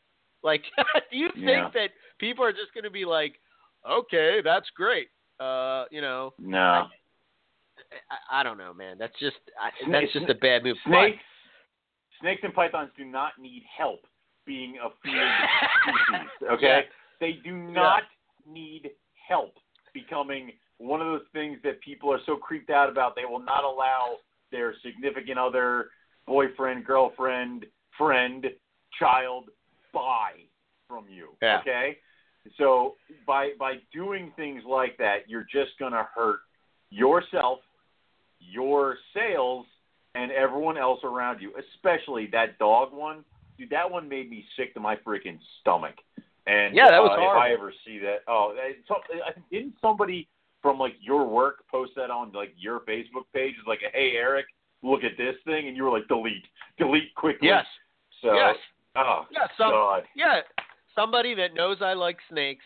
Like, 0.43 0.61
do 1.11 1.17
you 1.17 1.29
think 1.33 1.45
Yeah. 1.45 1.69
that 1.73 1.89
people 2.19 2.45
are 2.45 2.53
just 2.53 2.73
gonna 2.75 2.91
be 2.91 3.05
like, 3.05 3.39
okay, 3.89 4.41
that's 4.43 4.69
great. 4.69 5.09
Uh, 5.41 5.85
you 5.89 6.01
know, 6.01 6.33
No. 6.39 6.87
I, 8.09 8.39
I 8.39 8.43
don't 8.43 8.57
know, 8.57 8.73
man. 8.73 8.97
That's 8.99 9.17
just 9.19 9.37
I, 9.59 9.91
that's 9.91 10.13
just 10.13 10.29
a 10.29 10.35
bad 10.35 10.63
move. 10.63 10.77
Snakes, 10.85 11.17
snakes 12.21 12.41
and 12.43 12.53
pythons 12.53 12.91
do 12.95 13.03
not 13.03 13.33
need 13.39 13.63
help 13.77 14.01
being 14.45 14.75
a 14.77 14.89
feared 15.03 15.29
species. 15.83 16.29
Okay, 16.51 16.81
they 17.19 17.39
do 17.43 17.55
not 17.55 18.03
need 18.47 18.91
help 19.27 19.53
becoming 19.93 20.51
one 20.77 21.01
of 21.01 21.07
those 21.07 21.27
things 21.33 21.57
that 21.63 21.81
people 21.81 22.11
are 22.11 22.19
so 22.25 22.35
creeped 22.35 22.69
out 22.69 22.89
about. 22.89 23.15
They 23.15 23.25
will 23.25 23.43
not 23.43 23.63
allow 23.63 24.17
their 24.51 24.73
significant 24.83 25.37
other, 25.37 25.87
boyfriend, 26.27 26.85
girlfriend, 26.85 27.65
friend, 27.97 28.45
child 28.99 29.49
buy 29.93 30.31
from 30.87 31.05
you. 31.09 31.29
Yeah. 31.41 31.59
Okay, 31.59 31.97
so 32.57 32.95
by 33.25 33.51
by 33.59 33.75
doing 33.93 34.31
things 34.35 34.63
like 34.67 34.97
that, 34.97 35.27
you're 35.27 35.45
just 35.51 35.71
gonna 35.79 36.07
hurt 36.15 36.39
yourself, 36.89 37.59
your 38.39 38.97
sales, 39.13 39.65
and 40.15 40.31
everyone 40.31 40.77
else 40.77 40.99
around 41.03 41.41
you. 41.41 41.53
Especially 41.75 42.27
that 42.31 42.57
dog 42.59 42.93
one, 42.93 43.23
dude. 43.57 43.69
That 43.69 43.89
one 43.89 44.09
made 44.09 44.29
me 44.29 44.45
sick 44.57 44.73
to 44.73 44.79
my 44.79 44.95
freaking 44.95 45.39
stomach. 45.61 45.95
And 46.47 46.75
Yeah, 46.75 46.89
that 46.89 47.01
was 47.01 47.11
uh, 47.13 47.19
horrible. 47.19 47.41
If 47.41 47.47
I 47.47 47.53
ever 47.53 47.73
see 47.85 47.99
that, 47.99 48.19
oh, 48.27 48.55
so, 48.87 48.95
I 49.25 49.31
didn't 49.51 49.75
somebody 49.81 50.27
from 50.61 50.79
like 50.79 50.93
your 50.99 51.25
work 51.27 51.63
post 51.69 51.91
that 51.95 52.09
on 52.09 52.31
like 52.31 52.53
your 52.57 52.79
Facebook 52.81 53.25
page? 53.33 53.55
It's 53.57 53.67
like, 53.67 53.79
hey 53.93 54.13
Eric, 54.15 54.45
look 54.81 55.03
at 55.03 55.17
this 55.17 55.35
thing, 55.45 55.67
and 55.67 55.77
you 55.77 55.83
were 55.83 55.91
like, 55.91 56.07
delete, 56.07 56.45
delete 56.77 57.13
quickly. 57.15 57.47
yes, 57.47 57.65
So, 58.21 58.33
yes, 58.33 58.55
oh 58.95 59.25
yeah. 59.31 59.47
Some 59.57 59.69
God. 59.69 60.03
yeah, 60.15 60.41
somebody 60.95 61.33
that 61.35 61.53
knows 61.53 61.77
I 61.81 61.93
like 61.93 62.17
snakes 62.29 62.65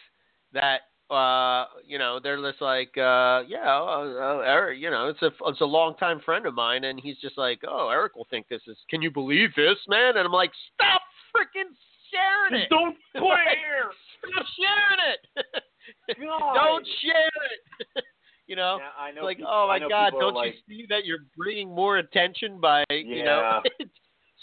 that 0.53 0.81
uh 1.13 1.65
you 1.85 1.99
know 1.99 2.19
they're 2.21 2.41
just 2.41 2.61
like 2.61 2.89
uh 2.97 3.43
yeah 3.47 3.77
uh, 3.79 4.39
uh, 4.39 4.43
Eric 4.43 4.79
you 4.79 4.89
know 4.89 5.07
it's 5.09 5.21
a 5.21 5.29
it's 5.45 5.61
a 5.61 5.65
longtime 5.65 6.19
friend 6.25 6.47
of 6.47 6.55
mine 6.55 6.83
and 6.85 6.99
he's 6.99 7.17
just 7.19 7.37
like 7.37 7.61
oh 7.67 7.89
Eric 7.89 8.15
will 8.15 8.25
think 8.31 8.47
this 8.47 8.61
is 8.67 8.77
can 8.89 9.01
you 9.03 9.11
believe 9.11 9.49
this 9.55 9.77
man? 9.87 10.17
And 10.17 10.25
I'm 10.25 10.31
like 10.31 10.51
stop 10.73 11.01
freaking 11.35 11.69
sharing 12.11 12.63
it. 12.63 12.69
Don't 12.69 12.95
Like, 13.13 13.23
swear. 13.23 13.91
stop 14.33 14.45
sharing 14.57 15.13
it. 15.13 15.63
Don't 16.55 16.87
share 17.03 17.27
it. 17.97 18.03
You 18.47 18.55
know? 18.55 18.77
Yeah, 18.79 18.89
I 18.99 19.09
it's 19.09 19.15
know 19.15 19.23
like 19.23 19.37
people- 19.37 19.51
oh 19.51 19.67
my 19.67 19.79
god 19.79 20.13
don't 20.19 20.35
like, 20.35 20.53
you 20.67 20.81
see 20.81 20.85
that 20.89 21.03
you're 21.03 21.25
bringing 21.35 21.67
more 21.67 21.97
attention 21.97 22.59
by 22.61 22.83
you 22.91 23.23
know? 23.23 23.61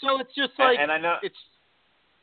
So 0.01 0.19
it's 0.19 0.35
just 0.35 0.51
and- 0.59 0.67
like 0.67 0.79
and 0.79 0.91
I 0.91 0.97
know 0.97 1.15
it's 1.21 1.37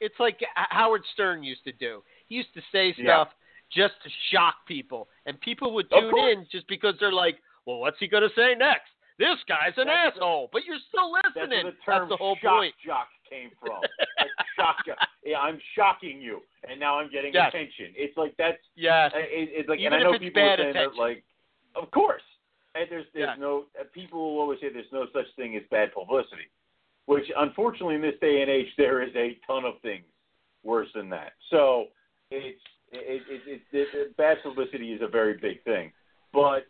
it's 0.00 0.18
like 0.18 0.40
Howard 0.54 1.02
Stern 1.14 1.42
used 1.42 1.64
to 1.64 1.72
do. 1.72 2.02
He 2.26 2.36
used 2.36 2.52
to 2.54 2.62
say 2.72 2.94
Yeah. 2.96 3.04
stuff 3.24 3.28
just 3.70 3.94
to 4.02 4.10
shock 4.32 4.66
people, 4.66 5.08
and 5.26 5.40
people 5.40 5.72
would 5.74 5.88
tune 5.90 6.18
in 6.18 6.46
just 6.50 6.66
because 6.66 6.94
they're 6.98 7.12
like, 7.12 7.38
"Well, 7.66 7.78
what's 7.78 7.98
he 8.00 8.08
going 8.08 8.28
to 8.28 8.34
say 8.34 8.54
next? 8.54 8.90
This 9.18 9.36
guy's 9.46 9.76
an 9.76 9.86
That's 9.86 10.16
the- 10.16 10.22
asshole," 10.24 10.48
but 10.52 10.64
you're 10.64 10.78
still 10.88 11.12
that's 11.12 11.36
listening. 11.36 11.64
where 11.64 11.72
the 11.72 11.78
term 11.84 12.08
the 12.08 12.16
whole 12.16 12.36
shock 12.36 12.56
point. 12.58 12.74
jock 12.84 13.08
came 13.28 13.50
from. 13.60 13.80
Like, 14.18 14.28
shock 14.56 14.76
jock. 14.86 14.98
Yeah, 15.24 15.40
I'm 15.40 15.58
shocking 15.74 16.20
you, 16.20 16.42
and 16.68 16.78
now 16.80 16.98
I'm 16.98 17.10
getting 17.10 17.32
Yes. 17.32 17.48
attention. 17.48 17.92
It's 17.96 18.16
like 18.16 18.36
that's 18.36 18.58
Yes. 18.74 19.12
it, 19.14 19.48
it's 19.52 19.68
like, 19.68 19.78
Even 19.78 19.94
and 19.94 20.02
I 20.06 20.10
know 20.10 20.18
people 20.18 20.42
bad 20.42 20.60
are 20.60 20.62
saying 20.64 20.70
attention. 20.76 20.92
that 20.96 21.00
like, 21.00 21.24
of 21.76 21.90
course, 21.92 22.22
and 22.74 22.90
there's 22.90 23.06
there's 23.14 23.28
Yeah. 23.28 23.34
no 23.38 23.66
people 23.92 24.18
will 24.34 24.40
always 24.40 24.60
say 24.60 24.68
there's 24.70 24.90
no 24.92 25.06
such 25.12 25.26
thing 25.36 25.56
as 25.56 25.62
bad 25.70 25.92
publicity, 25.94 26.48
which 27.10 27.24
unfortunately 27.36 27.96
in 27.96 28.00
this 28.00 28.14
day 28.20 28.40
and 28.40 28.48
age 28.48 28.68
there 28.78 29.02
is 29.02 29.10
a 29.16 29.36
ton 29.44 29.64
of 29.64 29.74
things 29.82 30.04
worse 30.62 30.86
than 30.94 31.10
that. 31.10 31.32
So 31.50 31.86
it's 32.30 32.60
it, 32.92 33.22
it, 33.28 33.60
it, 33.72 33.88
it, 33.92 34.16
bad 34.16 34.36
publicity 34.44 34.92
is 34.92 35.02
a 35.02 35.08
very 35.08 35.36
big 35.36 35.64
thing, 35.64 35.90
but 36.32 36.66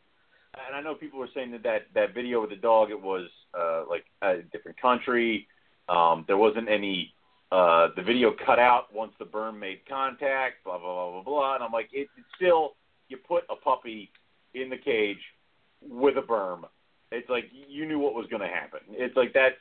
and 0.66 0.74
I 0.74 0.80
know 0.80 0.94
people 0.94 1.18
were 1.18 1.28
saying 1.34 1.52
that 1.52 1.62
that, 1.64 1.82
that 1.94 2.14
video 2.14 2.40
with 2.40 2.50
the 2.50 2.56
dog 2.56 2.90
it 2.90 3.00
was 3.00 3.28
uh, 3.52 3.84
like 3.88 4.04
a 4.22 4.38
different 4.50 4.80
country. 4.80 5.46
Um, 5.90 6.24
there 6.26 6.38
wasn't 6.38 6.70
any. 6.70 7.12
Uh, 7.52 7.88
the 7.96 8.02
video 8.02 8.32
cut 8.46 8.60
out 8.60 8.94
once 8.94 9.12
the 9.18 9.24
berm 9.24 9.58
made 9.58 9.80
contact. 9.88 10.64
Blah 10.64 10.78
blah 10.78 10.94
blah 10.94 11.10
blah 11.12 11.22
blah. 11.22 11.54
And 11.56 11.64
I'm 11.64 11.72
like, 11.72 11.90
it, 11.92 12.08
it's 12.16 12.26
still 12.36 12.76
you 13.08 13.16
put 13.16 13.44
a 13.50 13.56
puppy 13.56 14.10
in 14.54 14.70
the 14.70 14.78
cage 14.78 15.20
with 15.82 16.16
a 16.16 16.22
berm. 16.22 16.62
It's 17.12 17.28
like 17.28 17.44
you 17.68 17.86
knew 17.86 17.98
what 17.98 18.14
was 18.14 18.26
going 18.30 18.42
to 18.42 18.48
happen. 18.48 18.80
It's 18.90 19.16
like 19.16 19.32
that's 19.34 19.56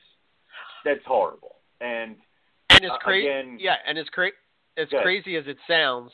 that's 0.83 1.05
horrible. 1.05 1.55
And 1.81 2.17
And 2.71 2.85
as 2.85 2.91
Uh, 2.91 2.97
crazy, 2.99 3.27
again- 3.27 3.57
yeah, 3.59 3.77
and 3.85 3.97
as 3.97 4.07
cra- 4.09 4.31
as 4.77 4.87
crazy 5.01 5.35
as 5.35 5.47
it 5.47 5.57
sounds, 5.67 6.11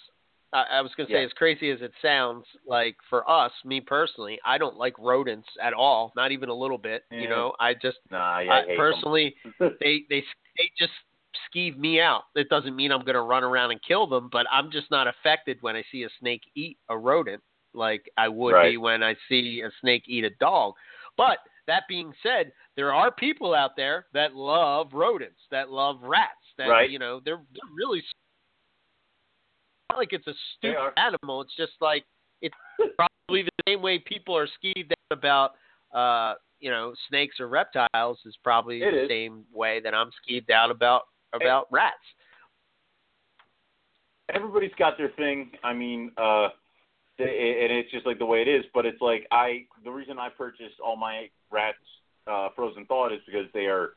I, 0.54 0.64
I 0.64 0.82
was 0.82 0.94
going 0.96 1.08
to 1.08 1.14
say 1.14 1.20
Yeah. 1.20 1.26
as 1.26 1.34
crazy 1.34 1.70
as 1.70 1.82
it 1.82 1.92
sounds, 2.02 2.46
like 2.66 2.96
for 3.10 3.30
us, 3.30 3.52
me 3.66 3.82
personally, 3.82 4.40
I 4.46 4.58
don't 4.58 4.78
like 4.78 4.98
rodents 4.98 5.50
at 5.62 5.74
all, 5.74 6.14
not 6.16 6.32
even 6.32 6.50
a 6.50 6.54
little 6.54 6.78
bit. 6.78 7.04
You 7.12 7.28
know, 7.28 7.56
I 7.60 7.74
just 7.74 7.98
nah, 8.10 8.40
yeah, 8.40 8.54
I, 8.54 8.72
I 8.72 8.76
personally, 8.78 9.36
they 9.82 10.06
they 10.10 10.24
they 10.58 10.72
just 10.78 10.94
skeeve 11.54 11.78
me 11.78 12.00
out. 12.00 12.24
It 12.36 12.48
doesn't 12.50 12.76
mean 12.76 12.92
I'm 12.92 13.02
going 13.04 13.16
to 13.16 13.22
run 13.22 13.44
around 13.44 13.72
and 13.72 13.82
kill 13.84 14.08
them, 14.08 14.30
but 14.32 14.46
I'm 14.52 14.72
just 14.72 14.90
not 14.90 15.08
affected 15.08 15.58
when 15.62 15.76
I 15.76 15.84
see 15.92 16.04
a 16.04 16.10
snake 16.20 16.44
eat 16.56 16.78
a 16.90 16.98
rodent 16.98 17.44
like 17.74 18.10
I 18.18 18.30
would 18.30 18.54
be 18.64 18.78
when 18.78 19.04
I 19.04 19.16
see 19.28 19.62
a 19.62 19.70
snake 19.82 20.04
eat 20.08 20.24
a 20.24 20.30
dog. 20.40 20.76
But 21.18 21.40
that 21.68 21.84
being 21.88 22.14
said, 22.22 22.52
there 22.76 22.94
are 22.94 23.12
people 23.12 23.54
out 23.56 23.76
there 23.76 24.06
that 24.14 24.36
love 24.36 24.90
rodents, 24.94 25.40
that 25.52 25.70
love 25.72 25.98
rats, 26.02 26.32
that 26.58 26.68
Right. 26.68 26.90
you 26.90 27.00
know, 27.00 27.20
they're 27.24 27.42
they're 27.54 27.74
really 27.76 28.04
not 29.92 29.98
like 29.98 30.14
it's 30.14 30.28
a 30.28 30.34
stupid 30.58 30.94
animal. 30.98 31.42
It's 31.42 31.56
just 31.56 31.74
like 31.82 32.04
it's 32.42 32.56
probably 32.98 33.44
the 33.44 33.52
same 33.68 33.82
way 33.82 34.00
people 34.00 34.36
are 34.38 34.48
skeeved 34.48 34.92
out 34.92 35.18
about 35.18 35.52
uh, 35.94 36.34
you 36.60 36.70
know, 36.72 36.94
snakes 37.10 37.40
or 37.40 37.48
reptiles 37.48 38.20
is 38.26 38.36
probably 38.44 38.82
It 38.82 38.92
the 38.92 39.04
is. 39.04 39.10
same 39.10 39.46
way 39.54 39.80
that 39.82 39.94
I'm 39.94 40.10
skeeved 40.28 40.50
out 40.50 40.72
about 40.72 41.04
about 41.34 41.68
rats. 41.72 41.96
everybody's 44.34 44.72
got 44.78 44.98
their 44.98 45.10
thing. 45.18 45.52
I 45.64 45.74
mean, 45.74 46.12
uh, 46.18 46.50
and 47.24 47.72
it's 47.72 47.92
just 47.92 48.06
like 48.06 48.20
the 48.20 48.26
way 48.26 48.42
it 48.42 48.48
is. 48.48 48.66
But 48.74 48.86
it's 48.86 49.02
like 49.02 49.28
I, 49.32 49.66
the 49.84 49.92
reason 49.92 50.20
I 50.20 50.30
purchased 50.30 50.80
all 50.84 50.96
my 50.96 51.30
rats 51.52 51.78
uh, 52.28 52.50
frozen 52.56 52.86
thawed 52.86 53.14
is 53.14 53.20
because 53.26 53.46
they 53.54 53.66
are 53.66 53.92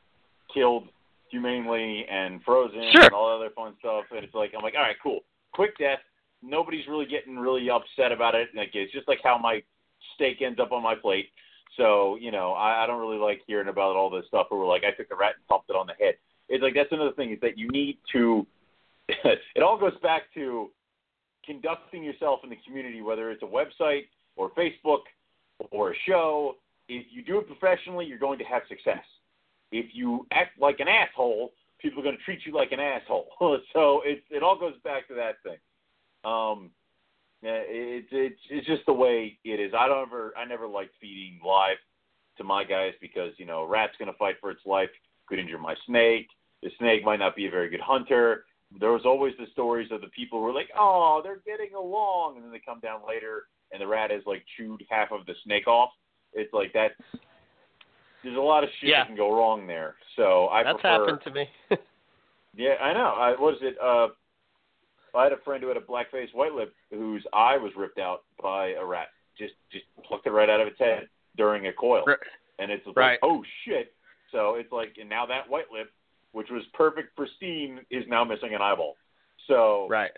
killed 0.53 0.89
humanely 1.31 2.07
and 2.11 2.43
frozen 2.43 2.83
Sure. 2.93 3.05
and 3.05 3.13
all 3.13 3.35
other 3.35 3.51
fun 3.55 3.75
stuff. 3.81 4.05
And 4.15 4.25
it's 4.25 4.35
like 4.35 4.53
I'm 4.57 4.63
like, 4.63 4.75
all 4.75 4.83
right, 4.83 4.97
cool, 5.03 5.21
quick 5.53 5.77
death. 5.79 6.01
Nobody's 6.43 6.87
really 6.87 7.07
getting 7.07 7.37
really 7.39 7.69
upset 7.71 8.13
about 8.13 8.35
it. 8.35 8.49
Like 8.55 8.71
it's 8.75 8.93
just 8.93 9.09
like 9.09 9.19
how 9.23 9.39
my 9.39 9.63
steak 10.15 10.41
ends 10.43 10.61
up 10.61 10.73
on 10.73 10.83
my 10.83 10.95
plate. 10.95 11.29
So 11.77 12.17
you 12.21 12.31
know, 12.31 12.53
I, 12.53 12.85
I 12.85 12.87
don't 12.87 13.01
really 13.01 13.19
like 13.19 13.41
hearing 13.47 13.69
about 13.69 13.97
all 13.97 14.11
this 14.11 14.25
stuff 14.29 14.47
where 14.49 14.61
we're 14.61 14.67
like, 14.67 14.85
I 14.85 14.91
took 14.93 15.11
a 15.11 15.17
rat 15.17 15.35
and 15.37 15.45
thumped 15.49 15.71
it 15.71 15.77
on 15.77 15.87
the 15.87 15.95
head. 16.05 16.15
It's 16.49 16.63
like 16.63 16.75
that's 16.75 16.93
another 16.93 17.13
thing 17.13 17.33
is 17.33 17.41
that 17.43 17.59
you 17.59 17.69
need 17.69 17.99
to. 18.13 18.47
it 19.09 19.63
all 19.63 19.79
goes 19.79 19.97
back 20.03 20.23
to 20.35 20.71
conducting 21.49 22.05
yourself 22.05 22.41
in 22.45 22.51
the 22.51 22.59
community, 22.67 23.01
whether 23.01 23.31
it's 23.31 23.43
a 23.43 23.47
website 23.47 24.05
or 24.37 24.51
Facebook 24.51 25.01
or 25.71 25.93
a 25.93 25.95
show. 26.07 26.57
If 26.89 27.07
you 27.11 27.25
do 27.25 27.39
it 27.39 27.47
professionally, 27.47 28.05
you're 28.05 28.19
going 28.19 28.39
to 28.39 28.45
have 28.45 28.63
success. 28.69 29.05
If 29.73 29.87
you 29.93 30.27
act 30.31 30.61
like 30.61 30.81
an 30.81 30.89
asshole, 30.89 31.53
people 31.81 32.01
are 32.01 32.05
going 32.05 32.17
to 32.17 32.23
treat 32.23 32.41
you 32.45 32.55
like 32.55 32.73
an 32.73 32.81
asshole. 32.81 33.29
so 33.73 34.03
it 34.05 34.23
it 34.31 34.43
all 34.43 34.59
goes 34.59 34.75
back 34.85 35.09
to 35.09 35.15
that 35.15 35.37
thing. 35.43 35.59
Um, 36.25 36.71
it's 37.43 38.09
it's 38.11 38.41
it's 38.51 38.67
just 38.67 38.83
the 38.87 38.93
way 38.93 39.39
it 39.45 39.61
is. 39.61 39.73
I 39.77 39.89
don't 39.89 40.07
ever 40.07 40.33
I 40.37 40.45
never 40.45 40.67
liked 40.67 40.93
feeding 41.01 41.41
live 41.45 41.77
to 42.37 42.45
my 42.45 42.65
guys 42.65 42.93
because 43.01 43.33
you 43.39 43.47
know 43.47 43.63
a 43.63 43.67
rat's 43.67 43.97
going 43.99 44.11
to 44.11 44.19
fight 44.19 44.37
for 44.41 44.51
its 44.51 44.65
life, 44.67 44.91
could 45.27 45.39
injure 45.39 45.59
my 45.59 45.75
snake. 45.87 46.29
The 46.63 46.71
snake 46.79 47.05
might 47.05 47.21
not 47.21 47.37
be 47.37 47.47
a 47.47 47.51
very 47.51 47.69
good 47.71 47.81
hunter. 47.81 48.45
There 48.79 48.93
was 48.93 49.03
always 49.07 49.35
the 49.39 49.47
stories 49.53 49.91
of 49.91 50.01
the 50.03 50.09
people 50.09 50.39
who 50.41 50.45
were 50.45 50.53
like, 50.53 50.69
oh, 50.79 51.21
they're 51.25 51.41
getting 51.47 51.75
along, 51.75 52.37
and 52.37 52.45
then 52.45 52.53
they 52.53 52.61
come 52.65 52.81
down 52.81 53.01
later 53.07 53.45
and 53.73 53.81
the 53.83 53.87
rat 53.87 54.11
has 54.11 54.23
like 54.27 54.45
chewed 54.57 54.83
half 54.89 55.13
of 55.13 55.27
the 55.27 55.35
snake 55.45 55.67
off. 55.69 55.91
It's 56.33 56.53
like 56.55 56.73
that. 56.75 56.93
There's 58.25 58.37
a 58.37 58.41
lot 58.41 58.65
of 58.65 58.71
shit 58.81 58.91
Yeah. 58.91 59.01
that 59.01 59.07
can 59.09 59.17
go 59.17 59.35
wrong 59.37 59.67
there. 59.67 59.97
So 60.17 60.49
I 60.49 60.63
That's 60.65 60.81
prefer. 60.81 60.89
happened 61.07 61.21
to 61.25 61.31
me. 61.33 61.49
Yeah, 62.57 62.75
I 62.83 62.93
know. 62.93 63.15
I 63.17 63.39
what 63.41 63.55
is 63.55 63.61
it? 63.63 63.77
Uh, 63.81 64.09
I 65.15 65.23
had 65.25 65.33
a 65.33 65.37
friend 65.45 65.63
who 65.63 65.69
had 65.69 65.77
a 65.77 65.81
black 65.83 66.11
faced 66.11 66.35
white 66.35 66.53
lip 66.55 66.75
whose 66.91 67.25
eye 67.33 67.57
was 67.57 67.71
ripped 67.77 67.99
out 68.01 68.25
by 68.43 68.71
a 68.71 68.85
rat. 68.85 69.09
Just 69.39 69.53
just 69.71 69.85
plucked 70.05 70.27
it 70.27 70.31
right 70.31 70.51
out 70.51 70.61
of 70.61 70.67
its 70.67 70.79
head 70.79 71.09
during 71.37 71.69
a 71.69 71.73
coil, 71.73 72.03
Right. 72.05 72.19
and 72.59 72.73
it's 72.73 72.85
like, 72.87 72.97
Right. 72.97 73.19
oh 73.23 73.45
shit. 73.65 73.95
So 74.33 74.55
it's 74.57 74.73
like, 74.73 74.97
and 74.99 75.09
now 75.09 75.25
that 75.27 75.49
white 75.49 75.71
lip, 75.71 75.93
which 76.33 76.49
was 76.51 76.63
perfect, 76.75 77.17
pristine, 77.17 77.81
is 77.91 78.05
now 78.09 78.25
missing 78.25 78.55
an 78.55 78.63
eyeball. 78.63 78.97
So 79.47 79.87
right. 79.89 80.11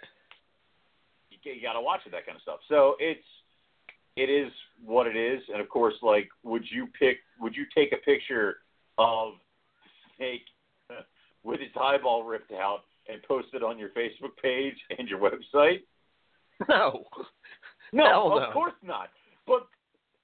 you, 1.31 1.53
you 1.53 1.63
got 1.63 1.75
to 1.75 1.81
watch 1.81 2.01
it, 2.07 2.13
that 2.13 2.27
kind 2.27 2.37
of 2.37 2.43
stuff. 2.43 2.61
So 2.69 2.97
it's 2.99 3.25
it 4.17 4.29
is 4.29 4.53
what 4.85 5.07
it 5.07 5.17
is, 5.17 5.41
and 5.53 5.61
of 5.61 5.69
course, 5.69 5.95
like, 6.03 6.29
would 6.43 6.65
you 6.71 6.89
pick? 6.99 7.19
Would 7.41 7.55
you 7.55 7.65
take 7.75 7.93
a 7.93 8.05
picture 8.05 8.57
of 8.99 9.35
snake 10.17 10.43
with 11.45 11.61
its 11.61 11.75
eyeball 11.81 12.25
ripped 12.25 12.53
out 12.53 12.81
and 13.09 13.23
post 13.23 13.49
it 13.55 13.63
on 13.63 13.79
your 13.79 13.91
Facebook 13.91 14.37
page 14.43 14.77
and 14.99 15.09
your 15.09 15.21
website? 15.21 15.81
No. 16.69 17.05
No, 17.93 18.05
Hell 18.05 18.33
of 18.39 18.43
no. 18.43 18.53
course 18.53 18.75
not. 18.85 19.09
But 19.49 19.67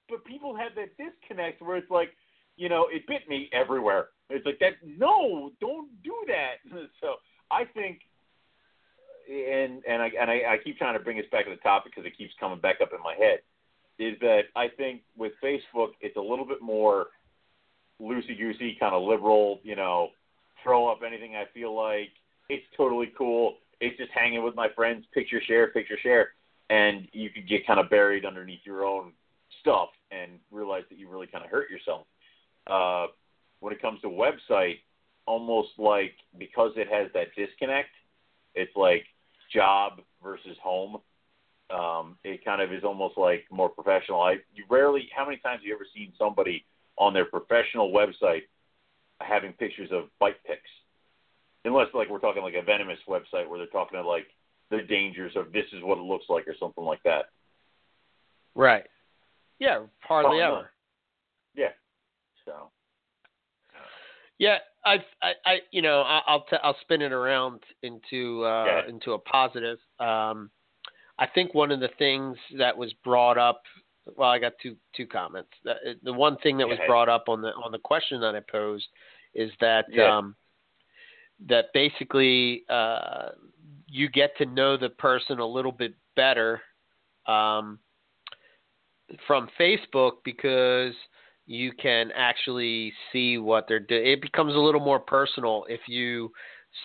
but 0.09 0.23
people 0.23 0.55
have 0.55 0.71
that 0.75 0.95
disconnect 0.95 1.61
where 1.61 1.75
it's 1.75 1.91
like, 1.91 2.11
you 2.55 2.69
know, 2.69 2.87
it 2.89 3.05
bit 3.07 3.27
me 3.27 3.49
everywhere. 3.51 4.07
It's 4.29 4.45
like 4.45 4.59
that. 4.59 4.73
No, 4.85 5.51
don't 5.59 5.89
do 6.03 6.15
that. 6.27 6.55
So 7.01 7.15
I 7.51 7.63
think, 7.65 8.01
and 9.29 9.81
and 9.87 10.01
I 10.01 10.11
and 10.19 10.29
I, 10.29 10.53
I 10.53 10.57
keep 10.63 10.77
trying 10.77 10.97
to 10.97 11.03
bring 11.03 11.19
us 11.19 11.25
back 11.31 11.45
to 11.45 11.51
the 11.51 11.57
topic 11.57 11.93
because 11.93 12.05
it 12.05 12.17
keeps 12.17 12.33
coming 12.39 12.59
back 12.59 12.77
up 12.81 12.89
in 12.93 13.01
my 13.03 13.15
head. 13.15 13.39
Is 13.99 14.17
that 14.21 14.43
I 14.55 14.67
think 14.75 15.01
with 15.17 15.33
Facebook 15.43 15.89
it's 16.01 16.17
a 16.17 16.21
little 16.21 16.45
bit 16.45 16.61
more 16.61 17.07
loosey 18.01 18.37
goosey, 18.37 18.77
kind 18.79 18.93
of 18.93 19.03
liberal. 19.03 19.59
You 19.63 19.75
know, 19.75 20.09
throw 20.63 20.87
up 20.87 20.99
anything 21.05 21.35
I 21.35 21.45
feel 21.53 21.75
like. 21.75 22.09
It's 22.49 22.65
totally 22.75 23.11
cool. 23.17 23.55
It's 23.79 23.97
just 23.97 24.11
hanging 24.11 24.43
with 24.43 24.55
my 24.55 24.69
friends, 24.75 25.05
picture 25.13 25.41
share, 25.45 25.67
picture 25.67 25.97
share 26.01 26.31
and 26.69 27.07
you 27.13 27.29
could 27.29 27.47
get 27.47 27.65
kind 27.65 27.79
of 27.79 27.89
buried 27.89 28.25
underneath 28.25 28.59
your 28.65 28.85
own 28.85 29.13
stuff 29.61 29.89
and 30.11 30.31
realize 30.51 30.83
that 30.89 30.97
you 30.97 31.09
really 31.09 31.27
kind 31.27 31.43
of 31.43 31.49
hurt 31.49 31.69
yourself. 31.69 32.05
Uh, 32.67 33.07
when 33.59 33.73
it 33.73 33.81
comes 33.81 34.01
to 34.01 34.07
website, 34.07 34.79
almost 35.25 35.69
like 35.77 36.13
because 36.37 36.71
it 36.75 36.87
has 36.91 37.11
that 37.13 37.27
disconnect, 37.35 37.89
it's 38.55 38.75
like 38.75 39.05
job 39.53 40.01
versus 40.23 40.57
home. 40.61 40.97
Um, 41.69 42.17
it 42.23 42.45
kind 42.45 42.61
of 42.61 42.71
is 42.71 42.83
almost 42.83 43.17
like 43.17 43.45
more 43.51 43.69
professional. 43.69 44.21
I 44.21 44.37
you 44.53 44.63
rarely 44.69 45.09
how 45.15 45.25
many 45.25 45.37
times 45.37 45.59
have 45.59 45.65
you 45.65 45.75
ever 45.75 45.85
seen 45.93 46.13
somebody 46.17 46.65
on 46.97 47.13
their 47.13 47.25
professional 47.25 47.91
website 47.91 48.43
having 49.19 49.53
pictures 49.53 49.89
of 49.91 50.05
bite 50.19 50.41
pics? 50.45 50.69
Unless 51.65 51.87
like 51.93 52.09
we're 52.09 52.19
talking 52.19 52.43
like 52.43 52.53
a 52.53 52.61
venomous 52.61 52.99
website 53.07 53.49
where 53.49 53.57
they're 53.57 53.67
talking 53.67 53.99
about 53.99 54.07
like 54.07 54.27
the 54.69 54.81
dangers 54.87 55.33
of 55.35 55.51
this 55.51 55.65
is 55.73 55.83
what 55.83 55.97
it 55.97 56.03
looks 56.03 56.25
like 56.29 56.47
or 56.47 56.55
something 56.57 56.83
like 56.83 57.03
that. 57.03 57.25
Right. 58.55 58.85
Yeah, 59.59 59.83
hardly 59.99 60.41
Oh, 60.41 60.57
ever. 60.57 60.69
Yeah. 61.55 61.71
So 62.45 62.69
Yeah, 64.39 64.57
I, 64.85 65.03
I, 65.21 65.31
I 65.45 65.57
you 65.71 65.81
know, 65.81 66.01
I, 66.01 66.21
I'll 66.27 66.43
t- 66.43 66.57
I'll 66.63 66.77
spin 66.81 67.01
it 67.01 67.11
around 67.11 67.61
into 67.81 68.43
uh, 68.45 68.65
Yeah. 68.65 68.89
into 68.89 69.13
a 69.13 69.19
positive. 69.19 69.79
Um, 69.99 70.51
I 71.19 71.25
think 71.27 71.53
one 71.53 71.71
of 71.71 71.79
the 71.79 71.89
things 71.97 72.37
that 72.57 72.77
was 72.77 72.93
brought 73.03 73.37
up. 73.37 73.63
Well, 74.15 74.29
I 74.29 74.39
got 74.39 74.53
two 74.61 74.75
two 74.95 75.07
comments. 75.07 75.49
The, 75.63 75.73
the 76.03 76.13
one 76.13 76.37
thing 76.37 76.57
that 76.59 76.67
was 76.67 76.77
ahead. 76.77 76.87
brought 76.87 77.09
up 77.09 77.25
on 77.27 77.41
the 77.41 77.49
on 77.49 77.71
the 77.71 77.79
question 77.79 78.21
that 78.21 78.35
I 78.35 78.39
posed 78.39 78.87
is 79.33 79.51
that 79.59 79.85
Yeah. 79.89 80.17
um, 80.17 80.35
that 81.47 81.65
basically 81.73 82.63
uh, 82.69 83.29
you 83.87 84.09
get 84.09 84.37
to 84.37 84.45
know 84.45 84.77
the 84.77 84.89
person 84.89 85.39
a 85.39 85.45
little 85.45 85.71
bit 85.71 85.93
better 86.15 86.61
um, 87.25 87.79
from 89.25 89.49
Facebook 89.59 90.13
because 90.23 90.93
you 91.47 91.71
can 91.71 92.11
actually 92.15 92.93
see 93.11 93.37
what 93.37 93.65
they're 93.67 93.79
doing. 93.79 94.05
It 94.05 94.21
becomes 94.21 94.53
a 94.53 94.59
little 94.59 94.81
more 94.81 94.99
personal 94.99 95.65
if 95.69 95.79
you 95.87 96.31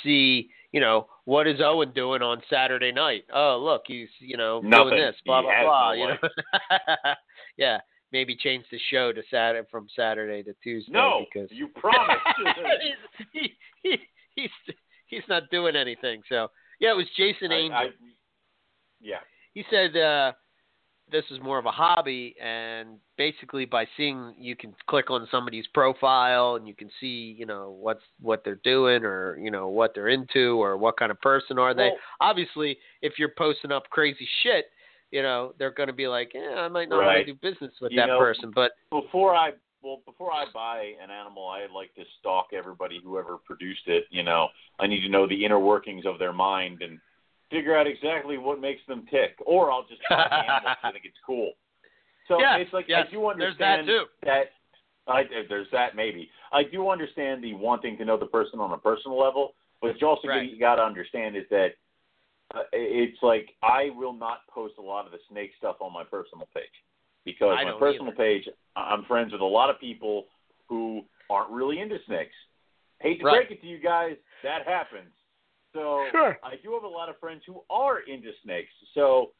see, 0.04 0.48
you 0.70 0.80
know, 0.80 1.08
what 1.24 1.46
is 1.48 1.60
Owen 1.60 1.92
doing 1.92 2.22
on 2.22 2.40
Saturday 2.48 2.92
night? 2.92 3.24
Oh, 3.34 3.60
look, 3.62 3.82
he's, 3.86 4.08
you 4.20 4.36
know, 4.36 4.60
Nothing. 4.62 4.90
doing 4.90 5.00
this, 5.02 5.16
blah 5.26 5.40
He 5.40 5.46
blah 5.46 5.62
blah. 5.64 5.88
no 5.88 5.92
you 5.94 6.06
know, 6.06 7.14
yeah. 7.56 7.78
Maybe 8.12 8.36
change 8.36 8.64
the 8.70 8.78
show 8.90 9.10
to 9.12 9.22
Saturday 9.30 9.66
from 9.70 9.86
Saturday 9.96 10.42
to 10.42 10.54
Tuesday 10.62 10.92
no, 10.92 11.24
because 11.32 11.48
you 11.50 11.68
promised. 11.68 12.20
he's, 12.82 13.28
he, 13.32 13.52
he, 13.82 13.96
he's 14.36 14.74
he's 15.06 15.22
not 15.30 15.44
doing 15.50 15.76
anything. 15.76 16.20
So 16.28 16.48
yeah, 16.78 16.90
it 16.92 16.96
was 16.96 17.06
Jason 17.16 17.50
I- 17.52 17.56
Angel 17.56 17.78
I- 17.78 17.88
yeah. 19.00 19.16
he 19.54 19.64
said 19.70 19.96
uh, 19.96 20.32
this 21.12 21.24
is 21.30 21.38
more 21.42 21.58
of 21.58 21.66
a 21.66 21.70
hobby, 21.70 22.34
and 22.42 22.98
basically 23.16 23.64
by 23.66 23.86
seeing, 23.96 24.34
you 24.38 24.56
can 24.56 24.74
click 24.88 25.10
on 25.10 25.28
somebody's 25.30 25.66
profile 25.74 26.56
and 26.56 26.66
you 26.66 26.74
can 26.74 26.90
see, 27.00 27.36
you 27.38 27.46
know, 27.46 27.76
what's 27.78 28.02
what 28.20 28.42
they're 28.44 28.60
doing, 28.64 29.04
or 29.04 29.38
you 29.38 29.50
know 29.50 29.68
what 29.68 29.94
they're 29.94 30.08
into, 30.08 30.60
or 30.62 30.76
what 30.76 30.96
kind 30.96 31.10
of 31.10 31.20
person 31.20 31.58
are 31.58 31.74
they. 31.74 31.84
Well- 31.90 31.98
Obviously, 32.20 32.78
if 33.02 33.14
you're 33.18 33.34
posting 33.36 33.70
up 33.70 33.84
crazy 33.90 34.26
shit, 34.42 34.64
you 35.10 35.22
know 35.22 35.54
they're 35.58 35.70
going 35.70 35.88
to 35.88 35.92
be 35.92 36.08
like, 36.08 36.32
yeah, 36.34 36.54
I 36.56 36.68
might 36.68 36.88
not 36.88 36.98
Right. 37.00 37.16
want 37.16 37.26
to 37.26 37.32
do 37.34 37.38
business 37.40 37.72
with 37.80 37.92
You 37.92 38.00
that 38.00 38.06
know- 38.06 38.18
person. 38.18 38.50
But 38.54 38.72
Before 38.90 39.34
I 39.34 39.52
well, 39.82 40.00
before 40.06 40.32
I 40.32 40.44
buy 40.54 40.92
an 41.02 41.10
animal, 41.10 41.48
I 41.48 41.66
like 41.74 41.92
to 41.96 42.04
stalk 42.20 42.48
everybody 42.52 43.00
whoever 43.02 43.36
produced 43.38 43.88
it. 43.88 44.04
You 44.10 44.22
know, 44.22 44.48
I 44.78 44.86
need 44.86 45.00
to 45.02 45.08
know 45.08 45.26
the 45.26 45.44
inner 45.44 45.58
workings 45.58 46.06
of 46.06 46.18
their 46.20 46.32
mind 46.32 46.82
and 46.82 46.98
figure 47.52 47.76
out 47.76 47.86
exactly 47.86 48.38
what 48.38 48.60
makes 48.60 48.80
them 48.88 49.06
tick. 49.10 49.36
Or 49.46 49.70
I'll 49.70 49.86
just 49.86 50.00
buy 50.10 50.26
the 50.28 50.34
animal 50.36 50.72
I 50.82 50.90
think 50.92 51.04
it's 51.04 51.16
cool. 51.24 51.52
So 52.26 52.40
yeah, 52.40 52.56
it's 52.56 52.72
like 52.72 52.86
yes, 52.88 53.06
I 53.08 53.10
do 53.10 53.30
there's 53.38 53.56
that 53.58 53.80
understand 53.80 53.86
too. 53.86 54.04
that 54.24 54.44
I, 55.06 55.24
there's 55.48 55.66
that 55.72 55.94
maybe. 55.96 56.30
I 56.52 56.62
do 56.64 56.88
understand 56.88 57.42
the 57.42 57.54
wanting 57.54 57.96
to 57.98 58.04
know 58.04 58.16
the 58.16 58.26
person 58.26 58.60
on 58.60 58.72
a 58.72 58.78
personal 58.78 59.18
level, 59.18 59.54
but 59.80 60.00
you 60.00 60.06
also 60.06 60.28
Right. 60.28 60.58
got 60.58 60.76
to 60.76 60.82
understand 60.82 61.36
is 61.36 61.44
that 61.50 61.70
uh, 62.54 62.62
it's 62.72 63.18
like 63.22 63.50
I 63.62 63.90
will 63.96 64.12
not 64.12 64.46
post 64.48 64.74
a 64.78 64.82
lot 64.82 65.06
of 65.06 65.12
the 65.12 65.18
snake 65.30 65.52
stuff 65.58 65.76
on 65.80 65.92
my 65.92 66.04
personal 66.04 66.48
page 66.54 66.64
because 67.24 67.56
I 67.58 67.64
my 67.64 67.72
personal 67.78 68.08
either. 68.08 68.16
page, 68.16 68.48
I'm 68.76 69.04
friends 69.04 69.32
with 69.32 69.40
a 69.40 69.44
lot 69.44 69.70
of 69.70 69.80
people 69.80 70.26
who 70.68 71.02
aren't 71.28 71.50
really 71.50 71.80
into 71.80 71.98
snakes. 72.06 72.34
Hate 73.00 73.18
to 73.18 73.24
Right. 73.24 73.48
break 73.48 73.58
it 73.58 73.60
to 73.62 73.66
you 73.66 73.78
guys, 73.78 74.16
that 74.44 74.66
happens. 74.66 75.10
So 75.72 76.06
Sure. 76.10 76.38
I 76.42 76.56
do 76.62 76.72
have 76.74 76.84
a 76.84 76.88
lot 76.88 77.08
of 77.08 77.18
friends 77.18 77.42
who 77.46 77.62
are 77.70 78.00
into 78.00 78.30
snakes. 78.42 78.72
So 78.94 79.32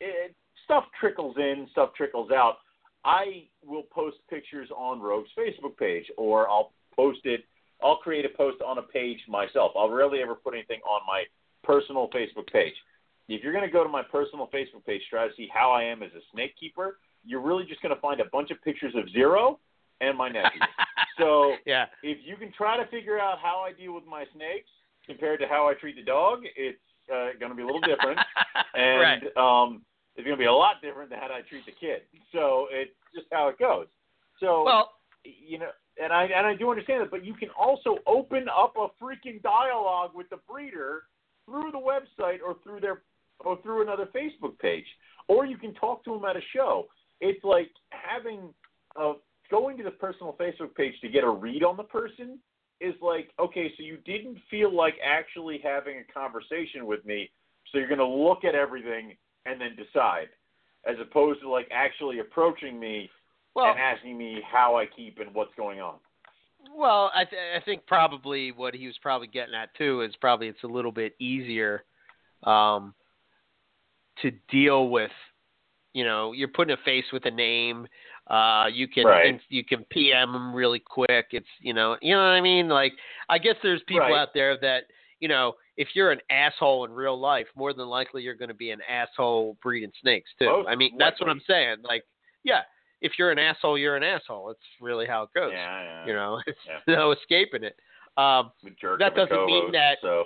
it, 0.00 0.34
stuff 0.64 0.84
trickles 0.98 1.36
in, 1.36 1.68
stuff 1.70 1.90
trickles 1.94 2.30
out. 2.30 2.58
I 3.04 3.48
will 3.64 3.84
post 3.84 4.16
pictures 4.28 4.68
on 4.76 5.00
Rogue's 5.00 5.30
Facebook 5.38 5.76
page, 5.78 6.10
or 6.16 6.48
I'll 6.48 6.72
post 6.94 7.20
it. 7.24 7.44
I'll 7.82 7.98
create 7.98 8.24
a 8.24 8.36
post 8.36 8.62
on 8.62 8.78
a 8.78 8.82
page 8.82 9.20
myself. 9.28 9.72
I'll 9.76 9.90
rarely 9.90 10.20
ever 10.22 10.34
put 10.34 10.54
anything 10.54 10.80
on 10.88 11.00
my 11.06 11.24
personal 11.62 12.08
Facebook 12.10 12.50
page. 12.52 12.74
If 13.28 13.42
you're 13.42 13.52
going 13.52 13.66
to 13.66 13.70
go 13.70 13.82
to 13.84 13.88
my 13.88 14.02
personal 14.02 14.48
Facebook 14.52 14.84
page, 14.86 15.02
try 15.10 15.28
to 15.28 15.34
see 15.36 15.48
how 15.52 15.70
I 15.70 15.84
am 15.84 16.02
as 16.02 16.10
a 16.12 16.20
snake 16.32 16.54
keeper, 16.58 16.98
you're 17.24 17.40
really 17.40 17.64
just 17.64 17.82
going 17.82 17.94
to 17.94 18.00
find 18.00 18.20
a 18.20 18.24
bunch 18.32 18.50
of 18.50 18.62
pictures 18.62 18.94
of 18.96 19.10
Zero 19.10 19.58
and 20.00 20.16
my 20.16 20.28
nephew. 20.28 20.60
so 21.18 21.54
yeah, 21.66 21.86
if 22.02 22.18
you 22.24 22.36
can 22.36 22.52
try 22.52 22.76
to 22.76 22.88
figure 22.90 23.18
out 23.18 23.38
how 23.42 23.64
I 23.66 23.72
deal 23.72 23.94
with 23.94 24.06
my 24.06 24.24
snakes 24.34 24.70
compared 25.06 25.40
to 25.40 25.46
how 25.46 25.68
I 25.68 25.74
treat 25.74 25.96
the 25.96 26.02
dog, 26.02 26.40
it's 26.56 26.78
uh, 27.12 27.38
going 27.38 27.50
to 27.50 27.56
be 27.56 27.62
a 27.62 27.66
little 27.66 27.80
different, 27.80 28.18
and 28.74 29.00
right. 29.00 29.36
um, 29.36 29.82
it's 30.16 30.24
going 30.24 30.36
to 30.36 30.42
be 30.42 30.46
a 30.46 30.52
lot 30.52 30.82
different 30.82 31.10
than 31.10 31.18
how 31.18 31.26
I 31.26 31.42
treat 31.48 31.64
the 31.66 31.72
kid. 31.72 32.02
So 32.32 32.66
it's 32.70 32.90
just 33.14 33.26
how 33.32 33.48
it 33.48 33.58
goes. 33.58 33.86
So 34.40 34.64
Well, 34.64 34.90
you 35.24 35.58
know, 35.58 35.70
and 36.02 36.12
I 36.12 36.24
and 36.24 36.46
I 36.46 36.54
do 36.54 36.70
understand 36.70 37.02
that, 37.02 37.10
but 37.10 37.24
you 37.24 37.34
can 37.34 37.48
also 37.58 37.98
open 38.06 38.46
up 38.48 38.74
a 38.76 38.88
freaking 39.02 39.42
dialogue 39.42 40.10
with 40.14 40.28
the 40.30 40.38
breeder 40.48 41.04
through 41.46 41.70
the 41.72 41.78
website 41.78 42.38
or 42.44 42.56
through 42.62 42.80
their 42.80 43.02
or 43.40 43.60
through 43.62 43.82
another 43.82 44.08
Facebook 44.14 44.58
page, 44.58 44.86
or 45.28 45.46
you 45.46 45.56
can 45.56 45.74
talk 45.74 46.04
to 46.04 46.12
them 46.12 46.24
at 46.24 46.36
a 46.36 46.40
show. 46.54 46.86
It's 47.20 47.42
like 47.44 47.70
having 47.90 48.52
a 48.96 49.14
going 49.50 49.76
to 49.78 49.84
the 49.84 49.90
personal 49.90 50.36
Facebook 50.40 50.74
page 50.74 50.94
to 51.00 51.08
get 51.08 51.24
a 51.24 51.30
read 51.30 51.62
on 51.62 51.76
the 51.76 51.84
person 51.84 52.38
is 52.80 52.94
like 53.00 53.30
okay, 53.38 53.72
so 53.76 53.82
you 53.82 53.98
didn't 54.04 54.38
feel 54.50 54.74
like 54.74 54.94
actually 55.04 55.60
having 55.62 55.98
a 55.98 56.12
conversation 56.12 56.86
with 56.86 57.04
me, 57.04 57.30
so 57.70 57.78
you're 57.78 57.88
going 57.88 57.98
to 57.98 58.06
look 58.06 58.44
at 58.44 58.54
everything 58.54 59.16
and 59.44 59.60
then 59.60 59.76
decide, 59.76 60.28
as 60.86 60.96
opposed 61.00 61.40
to 61.40 61.48
like 61.48 61.68
actually 61.72 62.18
approaching 62.18 62.78
me 62.78 63.08
well, 63.54 63.66
and 63.66 63.78
asking 63.78 64.18
me 64.18 64.40
how 64.50 64.76
I 64.76 64.86
keep 64.86 65.18
and 65.18 65.34
what's 65.34 65.54
going 65.56 65.80
on. 65.80 65.96
Well, 66.74 67.10
I, 67.14 67.24
th- 67.24 67.40
I 67.56 67.64
think 67.64 67.86
probably 67.86 68.52
what 68.52 68.74
he 68.74 68.86
was 68.86 68.98
probably 69.00 69.28
getting 69.28 69.54
at 69.54 69.74
too 69.76 70.02
is 70.02 70.14
probably 70.20 70.48
it's 70.48 70.64
a 70.64 70.68
little 70.68 70.92
bit 70.92 71.14
easier 71.20 71.84
um, 72.42 72.94
to 74.22 74.32
deal 74.50 74.88
with. 74.88 75.10
You 75.92 76.04
know, 76.04 76.32
you're 76.32 76.48
putting 76.48 76.74
a 76.74 76.84
face 76.84 77.04
with 77.12 77.24
a 77.24 77.30
name. 77.30 77.86
Uh, 78.28 78.66
you 78.72 78.88
can 78.88 79.06
Right. 79.06 79.40
you 79.48 79.64
can 79.64 79.84
PM 79.84 80.32
them 80.32 80.54
really 80.54 80.80
quick. 80.80 81.28
It's 81.30 81.46
you 81.60 81.72
know 81.74 81.96
you 82.02 82.14
know 82.14 82.20
what 82.22 82.32
I 82.32 82.40
mean. 82.40 82.68
Like 82.68 82.92
I 83.28 83.38
guess 83.38 83.54
there's 83.62 83.82
people 83.84 84.00
Right. 84.06 84.16
out 84.18 84.34
there 84.34 84.56
that 84.58 84.84
you 85.20 85.28
know 85.28 85.54
if 85.76 85.88
you're 85.94 86.10
an 86.10 86.20
asshole 86.30 86.84
in 86.86 86.92
real 86.92 87.18
life, 87.18 87.46
more 87.54 87.72
than 87.72 87.86
likely 87.86 88.22
you're 88.22 88.34
going 88.34 88.48
to 88.48 88.54
be 88.54 88.70
an 88.70 88.80
asshole 88.88 89.56
breeding 89.62 89.92
snakes 90.00 90.30
too. 90.38 90.46
Most 90.46 90.68
I 90.68 90.74
mean 90.74 90.96
that's 90.98 91.20
what 91.20 91.30
I'm 91.30 91.42
saying. 91.46 91.76
Like 91.82 92.04
yeah, 92.42 92.62
if 93.00 93.12
you're 93.18 93.30
an 93.30 93.38
asshole, 93.38 93.78
you're 93.78 93.96
an 93.96 94.02
asshole. 94.02 94.50
It's 94.50 94.60
really 94.80 95.06
how 95.06 95.22
it 95.24 95.30
goes. 95.34 95.52
Yeah, 95.52 95.82
yeah. 95.82 96.06
You 96.06 96.12
know, 96.14 96.40
it's 96.46 96.58
Yeah. 96.66 96.78
no 96.96 97.12
escaping 97.12 97.62
it. 97.62 97.76
Um, 98.16 98.50
that 98.98 99.14
doesn't 99.14 99.44
mean 99.46 99.70
that- 99.72 99.98
So 100.00 100.24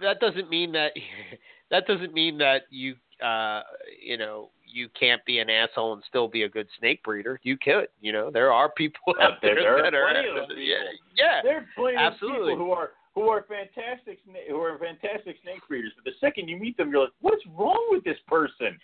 that 0.00 0.20
doesn't 0.20 0.48
mean 0.48 0.72
that 0.72 0.92
that 1.70 1.86
doesn't 1.86 2.14
mean 2.14 2.38
that 2.38 2.62
you 2.70 2.94
uh, 3.22 3.62
you 4.02 4.16
know 4.16 4.50
you 4.72 4.88
can't 4.98 5.24
be 5.24 5.38
an 5.38 5.50
asshole 5.50 5.94
and 5.94 6.02
still 6.08 6.28
be 6.28 6.44
a 6.44 6.48
good 6.48 6.68
snake 6.78 7.02
breeder. 7.02 7.40
You 7.42 7.56
could. 7.58 7.88
You 8.00 8.12
know, 8.12 8.30
there 8.30 8.52
are 8.52 8.70
people 8.70 9.14
out 9.20 9.40
there- 9.42 9.54
there, 9.54 9.78
are 9.78 9.82
that 9.82 9.94
are 9.94 10.42
of 10.42 10.48
yeah, 10.56 10.76
yeah. 11.16 11.40
there's 11.42 11.66
plenty 11.76 11.96
of 11.96 12.12
Absolutely. 12.12 12.52
people 12.52 12.66
who 12.66 12.72
are 12.72 12.92
who 13.14 13.28
are 13.28 13.44
fantastic 13.48 14.20
who 14.48 14.56
are 14.60 14.78
fantastic 14.78 15.36
snake 15.42 15.60
breeders, 15.68 15.92
but 15.96 16.04
the 16.04 16.16
second 16.20 16.48
you 16.48 16.58
meet 16.58 16.76
them, 16.76 16.90
you're 16.90 17.02
like, 17.02 17.12
what 17.20 17.34
is 17.34 17.40
wrong 17.56 17.86
with 17.90 18.04
this 18.04 18.18
person? 18.26 18.78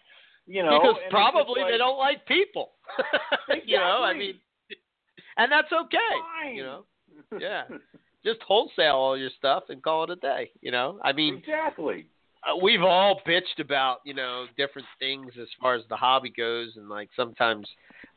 You 0.46 0.62
know, 0.62 0.78
because 0.80 0.96
probably 1.10 1.62
just 1.62 1.72
they 1.72 1.78
don't 1.78 1.98
like 1.98 2.24
people. 2.26 2.72
you 3.64 3.78
know, 3.78 4.02
I 4.02 4.14
mean, 4.14 4.34
and 5.36 5.50
that's 5.50 5.72
okay. 5.72 5.96
Fine. 6.42 6.54
You 6.54 6.62
know, 6.62 6.84
yeah. 7.38 7.64
just 8.24 8.40
wholesale 8.42 8.94
all 8.94 9.16
your 9.16 9.30
stuff 9.38 9.64
and 9.70 9.82
call 9.82 10.04
it 10.04 10.10
a 10.10 10.16
day. 10.16 10.50
You 10.60 10.70
know, 10.70 11.00
I 11.02 11.12
mean, 11.12 11.36
exactly. 11.36 12.06
Uh, 12.46 12.56
we've 12.62 12.82
all 12.82 13.20
bitched 13.26 13.60
about 13.60 13.98
you 14.04 14.14
know 14.14 14.46
different 14.56 14.86
things 14.98 15.32
as 15.40 15.48
far 15.60 15.74
as 15.74 15.82
the 15.88 15.96
hobby 15.96 16.30
goes, 16.30 16.72
and 16.76 16.88
like 16.88 17.08
sometimes 17.16 17.68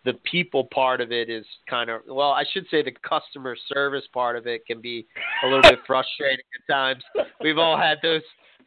the 0.05 0.13
people 0.29 0.67
part 0.73 1.01
of 1.01 1.11
it 1.11 1.29
is 1.29 1.45
kind 1.69 1.89
of 1.89 2.01
well, 2.07 2.31
I 2.31 2.43
should 2.53 2.65
say 2.69 2.83
the 2.83 2.91
customer 3.07 3.55
service 3.73 4.05
part 4.13 4.35
of 4.35 4.47
it 4.47 4.65
can 4.65 4.81
be 4.81 5.05
a 5.43 5.47
little 5.47 5.61
bit 5.63 5.79
frustrating 5.87 6.45
at 6.55 6.73
times. 6.73 7.03
We've 7.41 7.57
all 7.57 7.77
had 7.77 7.97
those. 8.01 8.21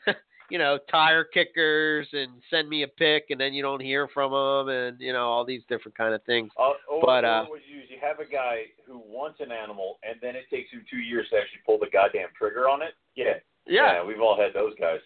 You 0.50 0.58
know, 0.58 0.78
tire 0.90 1.24
kickers 1.24 2.06
and 2.12 2.32
send 2.50 2.68
me 2.68 2.82
a 2.82 2.86
pic, 2.86 3.28
and 3.30 3.40
then 3.40 3.54
you 3.54 3.62
don't 3.62 3.80
hear 3.80 4.06
from 4.12 4.32
them, 4.32 4.68
and 4.68 5.00
you 5.00 5.14
know 5.14 5.24
all 5.24 5.46
these 5.46 5.62
different 5.66 5.96
kind 5.96 6.12
of 6.12 6.22
things. 6.24 6.50
Uh, 6.60 6.72
But, 7.02 7.24
uh, 7.24 7.46
what 7.46 7.60
you 7.66 7.80
you 7.88 7.96
have 8.02 8.20
a 8.20 8.30
guy 8.30 8.64
who 8.86 8.98
wants 8.98 9.40
an 9.40 9.50
animal, 9.50 9.98
and 10.02 10.16
then 10.20 10.36
it 10.36 10.44
takes 10.50 10.70
him 10.70 10.84
two 10.90 10.98
years 10.98 11.26
to 11.30 11.38
actually 11.38 11.60
pull 11.64 11.78
the 11.78 11.88
goddamn 11.90 12.28
trigger 12.36 12.68
on 12.68 12.82
it. 12.82 12.92
Yeah, 13.16 13.40
Yeah, 13.66 14.04
we've 14.04 14.20
all 14.20 14.36
had 14.36 14.52
those 14.52 14.74
guys. 14.78 15.00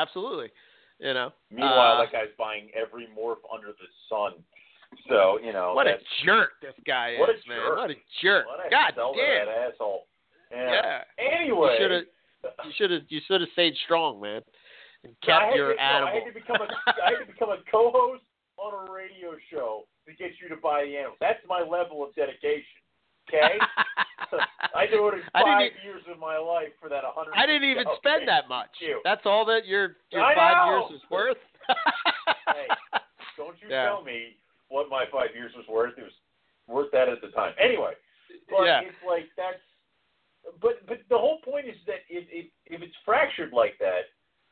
Absolutely. 0.00 0.48
You 0.98 1.14
know, 1.14 1.32
Meanwhile, 1.50 1.96
Uh, 1.96 2.04
that 2.04 2.12
guy's 2.12 2.28
buying 2.38 2.70
every 2.74 3.06
morph 3.16 3.40
under 3.52 3.68
the 3.68 3.88
sun. 4.08 4.32
So 5.08 5.38
you 5.38 5.52
know 5.52 5.72
what 5.72 5.86
a 5.86 5.98
jerk 6.24 6.60
this 6.60 6.74
guy 6.84 7.16
What 7.18 7.30
a 7.30 7.34
is, 7.34 7.46
man. 7.46 7.58
jerk. 7.58 7.76
What 7.78 7.90
a 7.90 7.94
jerk. 8.22 8.46
what 8.46 8.66
a 8.66 8.70
God 8.70 8.92
damn. 8.96 9.46
that 9.46 9.70
asshole. 9.72 10.06
Yeah. 10.50 10.72
Yeah. 10.72 11.04
Anyway, 11.16 11.70
You 11.72 11.78
should 11.78 11.90
have 11.92 12.04
you 12.66 12.72
should 12.76 12.90
have 12.90 13.02
you 13.08 13.20
should 13.26 13.40
have 13.40 13.50
stayed 13.52 13.74
strong, 13.84 14.20
man, 14.20 14.42
and 15.04 15.14
kept 15.22 15.54
your 15.54 15.74
to, 15.74 15.76
no, 15.76 16.06
I 16.06 16.14
had 16.14 16.24
to 16.26 16.32
become 16.34 16.56
a 16.60 16.66
I 17.06 17.10
had 17.16 17.20
to 17.24 17.32
become 17.32 17.50
a 17.50 17.58
co-host 17.70 18.22
on 18.58 18.88
a 18.88 18.92
radio 18.92 19.36
show 19.50 19.84
to 20.08 20.12
get 20.14 20.32
you 20.42 20.48
to 20.50 20.56
buy 20.56 20.84
the 20.84 20.96
animal. 20.96 21.16
That's 21.20 21.40
my 21.48 21.60
level 21.60 22.02
of 22.02 22.12
dedication. 22.16 22.76
Okay. 23.28 23.58
I 24.74 24.86
devoted 24.86 25.22
I 25.34 25.42
five 25.42 25.60
didn't 25.70 25.78
e- 25.80 25.86
years 25.86 26.02
of 26.10 26.18
my 26.18 26.36
life 26.36 26.74
for 26.82 26.88
that 26.88 27.04
100. 27.04 27.29
I 27.40 27.46
didn't 27.46 27.70
even 27.70 27.84
spend 27.96 28.28
that 28.28 28.48
much. 28.48 28.68
You. 28.80 29.00
That's 29.04 29.22
all 29.24 29.44
that 29.46 29.66
your 29.66 29.96
your 30.12 30.22
I 30.22 30.34
five 30.34 30.56
know. 30.68 30.88
years 30.90 31.00
is 31.00 31.10
worth. 31.10 31.36
Hey, 32.50 32.66
Don't 33.36 33.54
you 33.62 33.68
Yeah. 33.70 33.84
tell 33.86 34.02
me 34.02 34.36
what 34.68 34.88
my 34.90 35.04
five 35.12 35.30
years 35.34 35.52
was 35.56 35.66
worth. 35.68 35.96
It 35.96 36.02
was 36.02 36.12
worth 36.66 36.90
that 36.92 37.08
at 37.08 37.20
the 37.22 37.28
time. 37.28 37.54
Anyway, 37.62 37.94
but 38.50 38.64
Yeah. 38.64 38.80
it's 38.80 38.98
like 39.06 39.30
that's. 39.36 39.62
But 40.60 40.84
but 40.86 40.98
the 41.08 41.16
whole 41.18 41.38
point 41.40 41.66
is 41.68 41.76
that 41.86 42.00
if 42.08 42.26
if 42.30 42.46
if 42.66 42.82
it's 42.82 42.96
fractured 43.04 43.52
like 43.52 43.78
that, 43.78 44.10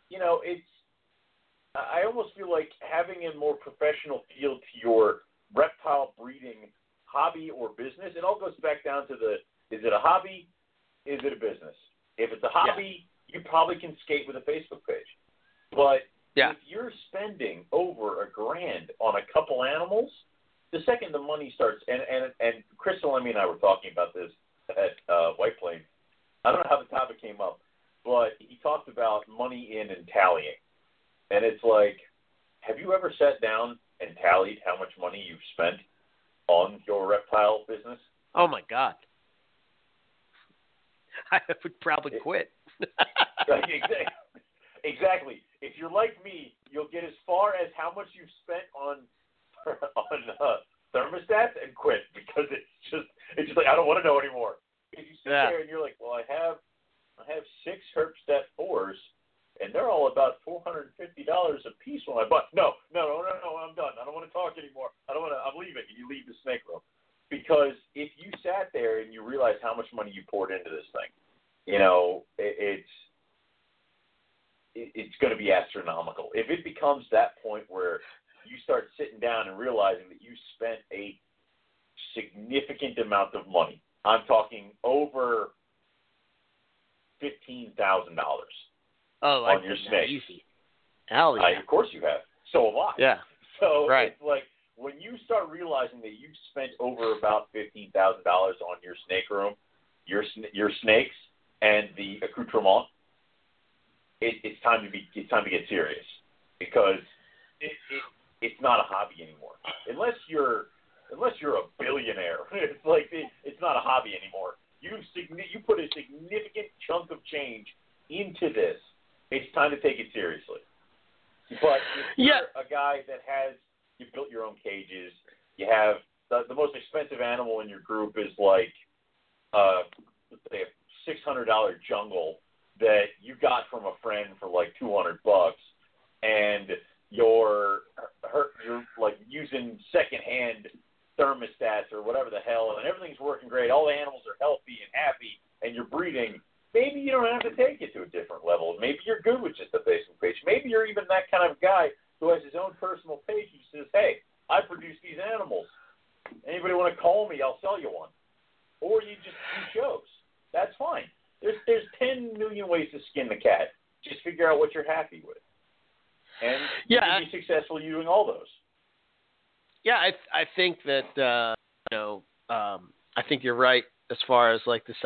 you 0.09 0.19
know, 0.19 0.40
it's. 0.44 0.65
I 1.74 2.01
I 2.02 2.06
almost 2.06 2.35
feel 2.36 2.51
like 2.51 2.70
having 2.81 3.27
a 3.27 3.35
more 3.36 3.56
professional 3.56 4.24
feel 4.32 4.56
to 4.59 4.73
your 4.81 5.23
reptile 5.55 6.15
breeding 6.19 6.70
hobby 7.05 7.51
or 7.51 7.70
business. 7.70 8.15
It 8.16 8.23
all 8.24 8.39
goes 8.39 8.55
back 8.62 8.85
down 8.85 9.09
to 9.09 9.16
the: 9.16 9.32
is 9.77 9.82
it 9.85 9.93
a 9.93 9.98
hobby? 9.98 10.48
Is 11.05 11.20
it 11.24 11.32
a 11.32 11.36
business? 11.40 11.74
If 12.16 12.32
it's 12.32 12.44
a 12.44 12.48
hobby, 12.52 13.09
you 13.27 13.40
probably 13.40 13.77
can 13.77 13.97
skate 14.05 14.27
with 14.27 14.36
a 14.36 14.40
Facebook 14.40 14.85
page. 14.86 15.06
But 15.73 16.02
Yeah. 16.35 16.51
if 16.52 16.59
you're 16.66 16.93
spending 17.09 17.65
over 17.73 18.23
a 18.23 18.31
grand 18.31 18.90
on 19.01 19.16
a 19.16 19.23
couple 19.32 19.65
animals, 19.65 20.10
the 20.73 20.81
second 20.85 21.12
the 21.12 21.19
money 21.19 21.51
starts, 21.55 21.82
and 21.89 22.02
and 22.02 22.32
and 22.40 22.65
Emmy, 23.20 23.30
and 23.30 23.38
I 23.38 23.46
were 23.46 23.56
talking 23.56 23.67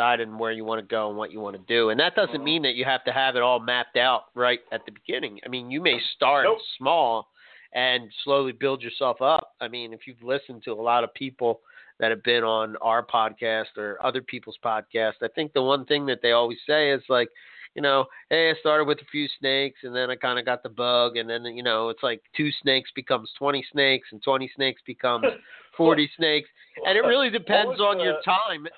deciding 0.02 0.38
where 0.38 0.52
you 0.52 0.64
want 0.64 0.80
to 0.80 0.86
go 0.86 1.08
and 1.08 1.16
what 1.16 1.30
you 1.32 1.40
want 1.40 1.54
to 1.56 1.62
do, 1.72 1.90
and 1.90 2.00
that 2.00 2.14
doesn't 2.14 2.40
Mhm. 2.40 2.44
mean 2.44 2.62
that 2.62 2.74
you 2.74 2.84
have 2.84 3.04
to 3.04 3.12
have 3.12 3.36
it 3.36 3.42
all 3.42 3.60
mapped 3.60 3.96
out 3.96 4.26
right 4.34 4.60
at 4.72 4.84
the 4.84 4.90
beginning. 4.92 5.40
I 5.44 5.48
mean, 5.48 5.70
you 5.70 5.80
may 5.80 6.00
start 6.00 6.44
Nope. 6.44 6.60
small 6.76 7.28
and 7.72 8.12
slowly 8.24 8.52
build 8.52 8.82
yourself 8.82 9.22
up. 9.22 9.54
I 9.60 9.68
mean, 9.68 9.92
if 9.92 10.06
you've 10.06 10.22
listened 10.22 10.62
to 10.64 10.72
a 10.72 10.82
lot 10.82 11.04
of 11.04 11.14
people 11.14 11.62
that 11.98 12.10
have 12.10 12.22
been 12.22 12.42
on 12.44 12.76
our 12.78 13.02
podcast 13.02 13.78
or 13.78 13.96
other 14.04 14.20
people's 14.22 14.58
podcast, 14.58 15.22
I 15.22 15.28
think 15.28 15.52
the 15.52 15.62
one 15.62 15.84
thing 15.86 16.04
that 16.06 16.20
they 16.20 16.32
always 16.32 16.60
say 16.66 16.90
is 16.90 17.02
like, 17.08 17.28
you 17.74 17.80
know, 17.80 18.06
hey, 18.28 18.50
I 18.50 18.54
started 18.56 18.84
with 18.84 19.00
a 19.00 19.04
few 19.06 19.26
snakes 19.38 19.84
and 19.84 19.94
then 19.96 20.10
I 20.10 20.16
kind 20.16 20.38
of 20.38 20.44
got 20.44 20.62
the 20.62 20.68
bug, 20.68 21.16
and 21.16 21.30
then 21.30 21.44
you 21.46 21.62
know, 21.62 21.88
it's 21.88 22.02
like 22.02 22.22
two 22.36 22.50
snakes 22.60 22.90
becomes 22.90 23.32
twenty 23.38 23.62
snakes, 23.72 24.08
and 24.12 24.22
twenty 24.22 24.50
snakes 24.56 24.82
becomes 24.84 25.26
forty 25.76 26.10
snakes, 26.16 26.50
and 26.84 26.98
it 26.98 27.02
really 27.02 27.30
depends 27.30 27.80
on 27.80 27.98
your 28.00 28.20
time. 28.22 28.68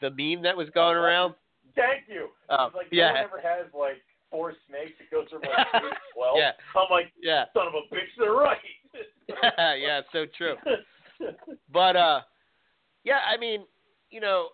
The 0.00 0.10
meme 0.10 0.42
that 0.42 0.56
was 0.56 0.68
going 0.70 0.96
around. 0.96 1.34
Thank 1.74 2.08
you. 2.08 2.28
It's 2.50 2.74
like 2.74 2.86
yeah. 2.90 3.12
no 3.12 3.20
ever 3.20 3.40
has 3.42 3.66
like 3.78 4.02
four 4.30 4.54
snakes. 4.68 4.92
It 5.00 5.10
goes 5.10 5.28
from 5.30 5.40
like 5.42 5.82
to 5.82 5.90
twelve. 6.14 6.36
Yeah. 6.36 6.52
I'm 6.76 6.86
like, 6.90 7.12
Yeah, 7.20 7.44
son 7.54 7.68
of 7.68 7.74
a 7.74 7.94
bitch, 7.94 8.10
they're 8.18 8.32
right. 8.32 8.58
yeah, 9.78 10.00
so 10.12 10.26
true. 10.36 10.56
But 11.72 11.96
uh, 11.96 12.20
yeah, 13.04 13.18
I 13.32 13.38
mean, 13.38 13.64
you 14.10 14.20
know, 14.20 14.48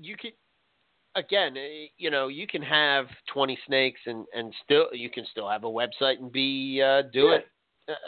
you 0.00 0.16
could 0.16 0.32
again, 1.14 1.56
eh, 1.56 1.86
you 1.98 2.10
know, 2.10 2.28
you 2.28 2.46
can 2.46 2.62
have 2.62 3.06
twenty 3.32 3.58
snakes 3.66 4.00
and 4.06 4.26
and 4.34 4.54
still 4.64 4.86
you 4.92 5.10
can 5.10 5.24
still 5.30 5.48
have 5.48 5.64
a 5.64 5.68
website 5.68 6.18
and 6.20 6.32
be 6.32 6.82
uh, 6.84 7.02
do 7.12 7.26
Yeah. 7.26 7.34
it 7.36 7.46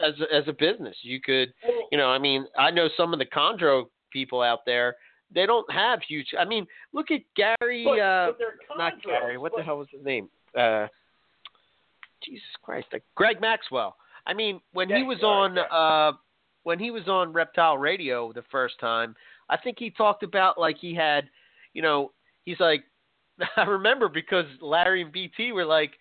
as 0.02 0.14
a, 0.20 0.34
as 0.34 0.44
a 0.48 0.52
business. 0.52 0.96
You 1.02 1.20
could, 1.20 1.52
you 1.90 1.98
know, 1.98 2.08
I 2.08 2.18
mean, 2.18 2.46
I 2.58 2.70
know 2.70 2.88
some 2.96 3.12
of 3.12 3.18
the 3.18 3.26
chondro 3.26 3.84
people 4.12 4.40
out 4.42 4.60
there. 4.66 4.96
They 5.34 5.46
don't 5.46 5.70
have 5.72 6.00
huge. 6.06 6.28
I 6.38 6.44
mean, 6.44 6.66
look 6.92 7.10
at 7.10 7.20
Gary. 7.36 7.84
but, 7.84 7.98
uh, 7.98 8.32
but 8.68 8.78
not 8.78 9.02
Gary. 9.02 9.38
What 9.38 9.52
the 9.56 9.62
hell 9.62 9.78
was 9.78 9.88
his 9.90 10.04
name? 10.04 10.28
Uh, 10.56 10.86
Jesus 12.24 12.44
Christ, 12.62 12.88
like 12.92 13.04
Greg 13.14 13.40
Maxwell. 13.40 13.96
I 14.26 14.34
mean, 14.34 14.60
when 14.72 14.88
he 14.88 15.02
was 15.02 15.18
yeah, 15.20 15.26
on 15.26 15.56
yeah. 15.56 15.62
uh, 15.62 16.12
when 16.62 16.78
he 16.78 16.90
was 16.90 17.08
on 17.08 17.32
Reptile 17.32 17.78
Radio 17.78 18.32
the 18.32 18.44
first 18.50 18.78
time, 18.80 19.16
I 19.48 19.56
think 19.56 19.78
he 19.78 19.90
talked 19.90 20.22
about 20.22 20.58
like 20.58 20.78
he 20.78 20.94
had, 20.94 21.28
you 21.74 21.82
know, 21.82 22.12
he's 22.44 22.60
like, 22.60 22.84
I 23.56 23.64
remember 23.64 24.08
because 24.08 24.46
Larry 24.60 25.02
and 25.02 25.12
BT 25.12 25.52
were 25.52 25.64
like, 25.64 25.92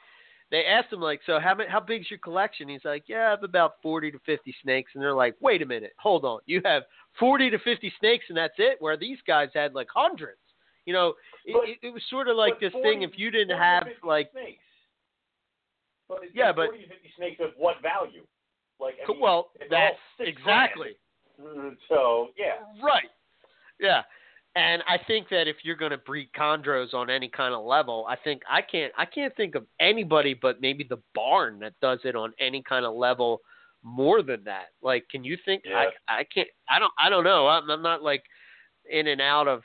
they 0.51 0.65
asked 0.65 0.91
him 0.91 0.99
like, 0.99 1.21
so 1.25 1.39
how 1.39 1.55
many, 1.55 1.69
how 1.69 1.79
big's 1.79 2.09
your 2.11 2.19
collection? 2.19 2.67
He's 2.69 2.83
like, 2.85 3.03
yeah, 3.07 3.27
I 3.27 3.29
have 3.31 3.43
about 3.43 3.75
forty 3.81 4.11
to 4.11 4.19
fifty 4.25 4.53
snakes, 4.61 4.91
and 4.93 5.01
they're 5.01 5.13
like, 5.13 5.35
wait 5.39 5.61
a 5.61 5.65
minute, 5.65 5.93
hold 5.97 6.25
on, 6.25 6.39
you 6.45 6.61
have 6.65 6.83
forty 7.17 7.49
to 7.49 7.57
fifty 7.59 7.91
snakes 7.99 8.25
and 8.29 8.37
that's 8.37 8.53
it? 8.57 8.77
Where 8.79 8.97
these 8.97 9.17
guys 9.25 9.49
had 9.53 9.73
like 9.73 9.87
hundreds. 9.93 10.37
You 10.85 10.93
know, 10.93 11.13
it, 11.45 11.53
But- 11.53 11.69
it, 11.69 11.77
it 11.87 11.93
was 11.93 12.01
sort 12.09 12.27
of 12.27 12.35
like 12.37 12.59
this 12.59 12.71
40 12.73 12.89
thing. 12.89 13.01
If 13.03 13.11
you 13.15 13.31
didn't 13.31 13.57
have 13.57 13.83
like, 14.03 14.31
snakes. 14.31 14.63
But 16.09 16.19
Yeah, 16.33 16.51
but- 16.51 16.67
40 16.67 16.83
to 16.83 16.87
50 16.89 17.13
snakes 17.17 17.39
of 17.41 17.51
what 17.57 17.81
value? 17.81 18.23
Like, 18.79 18.95
I 19.07 19.11
mean, 19.11 19.21
well, 19.21 19.51
that's 19.69 19.95
exactly 20.19 20.95
grand. 21.39 21.55
Mm, 21.57 21.77
So 21.87 22.29
yeah, 22.37 22.55
right. 22.83 23.09
Yeah, 23.79 24.01
and 24.55 24.83
I 24.87 24.97
think 25.07 25.29
that 25.29 25.47
if 25.47 25.57
you're 25.63 25.75
going 25.75 25.91
to 25.91 25.97
breed 25.97 26.29
chondros 26.37 26.93
on 26.93 27.09
any 27.09 27.29
kind 27.29 27.53
of 27.53 27.63
level, 27.65 28.05
I 28.09 28.15
think 28.15 28.41
I 28.49 28.61
can't 28.61 28.91
I 28.97 29.05
can't 29.05 29.35
think 29.35 29.55
of 29.55 29.65
anybody 29.79 30.33
but 30.33 30.59
maybe 30.61 30.83
the 30.83 31.01
barn 31.15 31.59
that 31.59 31.73
does 31.81 31.99
it 32.03 32.15
on 32.15 32.33
any 32.39 32.61
kind 32.61 32.85
of 32.85 32.93
level 32.95 33.41
more 33.83 34.21
than 34.21 34.43
that. 34.43 34.67
Like, 34.81 35.05
can 35.09 35.23
you 35.23 35.37
think? 35.45 35.63
Yeah. 35.65 35.85
I 36.07 36.19
I 36.19 36.23
can't. 36.33 36.47
I 36.69 36.79
don't. 36.79 36.93
I 37.03 37.09
don't 37.09 37.23
know. 37.23 37.47
I'm, 37.47 37.69
I'm 37.69 37.81
not 37.81 38.03
like 38.03 38.23
in 38.91 39.07
and 39.07 39.21
out 39.21 39.47
of 39.47 39.59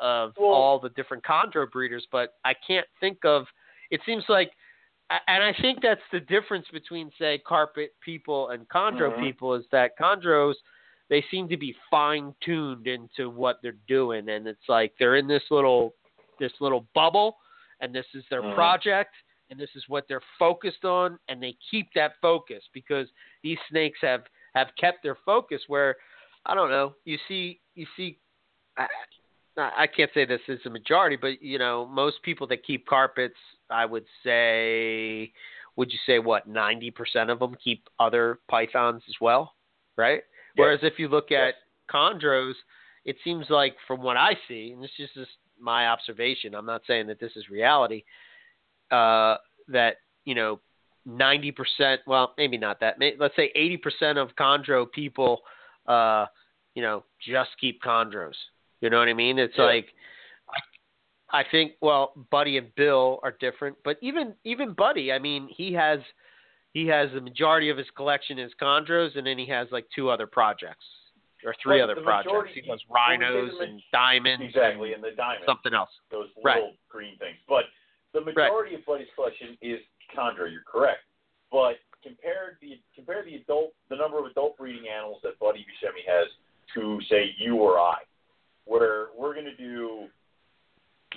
uh, 0.00 0.04
of 0.04 0.32
Well- 0.38 0.50
all 0.50 0.78
the 0.78 0.90
different 0.90 1.24
chondro 1.24 1.70
breeders, 1.70 2.06
but 2.12 2.34
I 2.44 2.54
can't 2.66 2.86
think 3.00 3.18
of. 3.24 3.46
It 3.90 4.00
seems 4.06 4.24
like. 4.28 4.52
And 5.26 5.42
I 5.42 5.52
think 5.60 5.80
that's 5.82 6.00
the 6.12 6.20
difference 6.20 6.66
between, 6.72 7.10
say, 7.18 7.38
carpet 7.44 7.94
people 8.00 8.50
and 8.50 8.68
chondro 8.68 9.10
Mhm. 9.12 9.20
people 9.20 9.54
is 9.54 9.64
that 9.72 9.98
chondros, 9.98 10.54
they 11.10 11.24
seem 11.30 11.48
to 11.48 11.56
be 11.56 11.74
fine 11.90 12.32
tuned 12.42 12.86
into 12.86 13.28
what 13.28 13.58
they're 13.62 13.74
doing, 13.88 14.28
and 14.30 14.46
it's 14.46 14.68
like 14.68 14.94
they're 14.98 15.16
in 15.16 15.26
this 15.26 15.42
little 15.50 15.94
this 16.38 16.52
little 16.60 16.86
bubble, 16.94 17.36
and 17.80 17.94
this 17.94 18.06
is 18.14 18.24
their 18.30 18.42
Mhm. 18.42 18.54
project, 18.54 19.14
and 19.50 19.60
this 19.60 19.74
is 19.76 19.86
what 19.88 20.08
they're 20.08 20.22
focused 20.38 20.86
on, 20.86 21.18
and 21.28 21.42
they 21.42 21.52
keep 21.70 21.92
that 21.92 22.18
focus 22.22 22.66
because 22.72 23.12
these 23.42 23.58
snakes 23.68 24.00
have 24.00 24.26
have 24.54 24.74
kept 24.76 25.02
their 25.02 25.16
focus. 25.16 25.68
Where 25.68 25.96
I 26.46 26.54
don't 26.54 26.70
know, 26.70 26.94
you 27.04 27.18
see 27.28 27.60
you 27.74 27.86
see. 27.96 28.18
I, 28.78 28.86
I 29.56 29.86
can't 29.88 30.10
say 30.14 30.24
this 30.24 30.40
is 30.48 30.64
a 30.64 30.70
majority, 30.70 31.16
but 31.16 31.42
you 31.42 31.58
know, 31.58 31.84
most 31.86 32.22
people 32.22 32.46
that 32.46 32.62
keep 32.64 32.86
carpets, 32.86 33.36
I 33.68 33.84
would 33.84 34.06
say, 34.22 35.32
would 35.74 35.92
you 35.92 35.98
say 36.06 36.20
what 36.20 36.46
ninety 36.46 36.90
percent 36.90 37.30
of 37.30 37.40
them 37.40 37.56
keep 37.56 37.88
other 37.98 38.38
pythons 38.48 39.02
as 39.08 39.20
well, 39.20 39.56
right? 39.96 40.22
Whereas 40.56 40.80
if 40.82 40.98
you 40.98 41.08
look 41.08 41.32
at 41.32 41.54
chondros, 41.92 42.54
it 43.04 43.16
seems 43.24 43.46
like 43.48 43.76
from 43.86 44.02
what 44.02 44.16
I 44.16 44.36
see, 44.48 44.72
and 44.72 44.82
this 44.82 44.90
is 44.98 45.08
just 45.14 45.30
my 45.58 45.88
observation, 45.88 46.54
I'm 46.54 46.66
not 46.66 46.82
saying 46.86 47.06
that 47.08 47.20
this 47.20 47.32
is 47.36 47.48
reality, 47.48 48.04
uh, 48.90 49.36
that 49.68 49.96
you 50.24 50.34
know, 50.34 50.60
ninety 51.06 51.50
percent, 51.50 52.00
well, 52.06 52.34
maybe 52.36 52.58
not 52.58 52.80
that, 52.80 52.98
may, 52.98 53.14
let's 53.18 53.36
say 53.36 53.50
eighty 53.54 53.76
percent 53.76 54.18
of 54.18 54.34
chondro 54.36 54.90
people, 54.90 55.40
uh, 55.86 56.26
you 56.74 56.82
know, 56.82 57.04
just 57.26 57.50
keep 57.60 57.82
chondros. 57.82 58.34
You 58.80 58.90
know 58.90 58.98
what 58.98 59.08
I 59.08 59.14
mean? 59.14 59.38
It's 59.38 59.54
Yeah. 59.56 59.64
like. 59.64 59.94
I 61.32 61.44
think 61.48 61.74
well, 61.80 62.12
Buddy 62.30 62.58
and 62.58 62.74
Bill 62.74 63.20
are 63.22 63.36
different, 63.38 63.76
but 63.84 63.98
even 64.00 64.34
even 64.44 64.72
Buddy, 64.72 65.12
I 65.12 65.20
mean, 65.20 65.48
he 65.48 65.72
has 65.74 66.00
he 66.72 66.86
has 66.86 67.10
the 67.12 67.20
majority 67.20 67.68
of 67.68 67.76
his 67.76 67.86
collection 67.96 68.38
is 68.38 68.52
chondros, 68.60 69.16
and 69.16 69.26
then 69.26 69.38
he 69.38 69.46
has 69.46 69.68
like 69.70 69.86
two 69.94 70.08
other 70.10 70.26
projects 70.26 70.84
or 71.44 71.54
three 71.62 71.76
Well, 71.80 71.90
other 71.90 72.00
projects. 72.02 72.26
majority- 72.26 72.60
He 72.60 72.68
does 72.68 72.84
rhinos 72.88 73.54
ma- 73.54 73.64
and 73.64 73.82
diamonds, 73.92 74.44
exactly, 74.44 74.92
and 74.92 75.04
and 75.04 75.12
the 75.12 75.16
diamond, 75.16 75.44
something 75.46 75.72
else. 75.74 75.90
those 76.10 76.30
Right. 76.42 76.56
little 76.56 76.76
green 76.88 77.16
things. 77.18 77.38
But 77.48 77.66
the 78.12 78.20
majority 78.20 78.74
of 78.74 78.84
Buddy's 78.84 79.08
collection 79.14 79.56
is 79.62 79.80
chondro. 80.14 80.50
You're 80.50 80.62
correct. 80.62 81.02
But 81.50 81.78
compare 82.02 82.56
the 82.60 82.78
compare 82.94 83.22
the 83.22 83.36
adult 83.36 83.72
the 83.88 83.96
number 83.96 84.18
of 84.18 84.26
adult 84.26 84.56
breeding 84.56 84.88
animals 84.88 85.20
that 85.22 85.38
Buddy 85.38 85.64
Buscemi 85.64 86.04
has 86.06 86.28
to 86.74 87.00
say 87.02 87.34
you 87.38 87.56
or 87.56 87.78
I, 87.80 88.02
where 88.64 89.08
we're 89.14 89.34
going 89.34 89.46
to 89.46 89.56
do. 89.56 90.08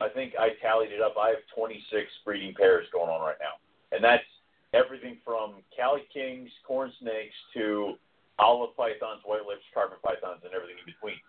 I 0.01 0.09
think 0.09 0.35
I 0.39 0.49
tallied 0.55 0.91
it 0.91 1.01
up. 1.01 1.17
I 1.17 1.29
have 1.29 1.45
26 1.53 2.11
breeding 2.25 2.55
pairs 2.55 2.89
going 2.91 3.09
on 3.09 3.21
right 3.21 3.37
now, 3.39 3.59
and 3.91 4.03
that's 4.03 4.25
everything 4.73 5.17
from 5.23 5.63
Cali 5.75 6.03
Kings, 6.13 6.49
corn 6.67 6.91
snakes 6.99 7.35
to 7.53 7.93
olive 8.39 8.75
pythons, 8.75 9.21
white 9.23 9.45
lips, 9.45 9.63
carpet 9.73 10.01
pythons, 10.01 10.41
and 10.43 10.53
everything 10.53 10.77
in 10.81 10.85
between. 10.85 11.21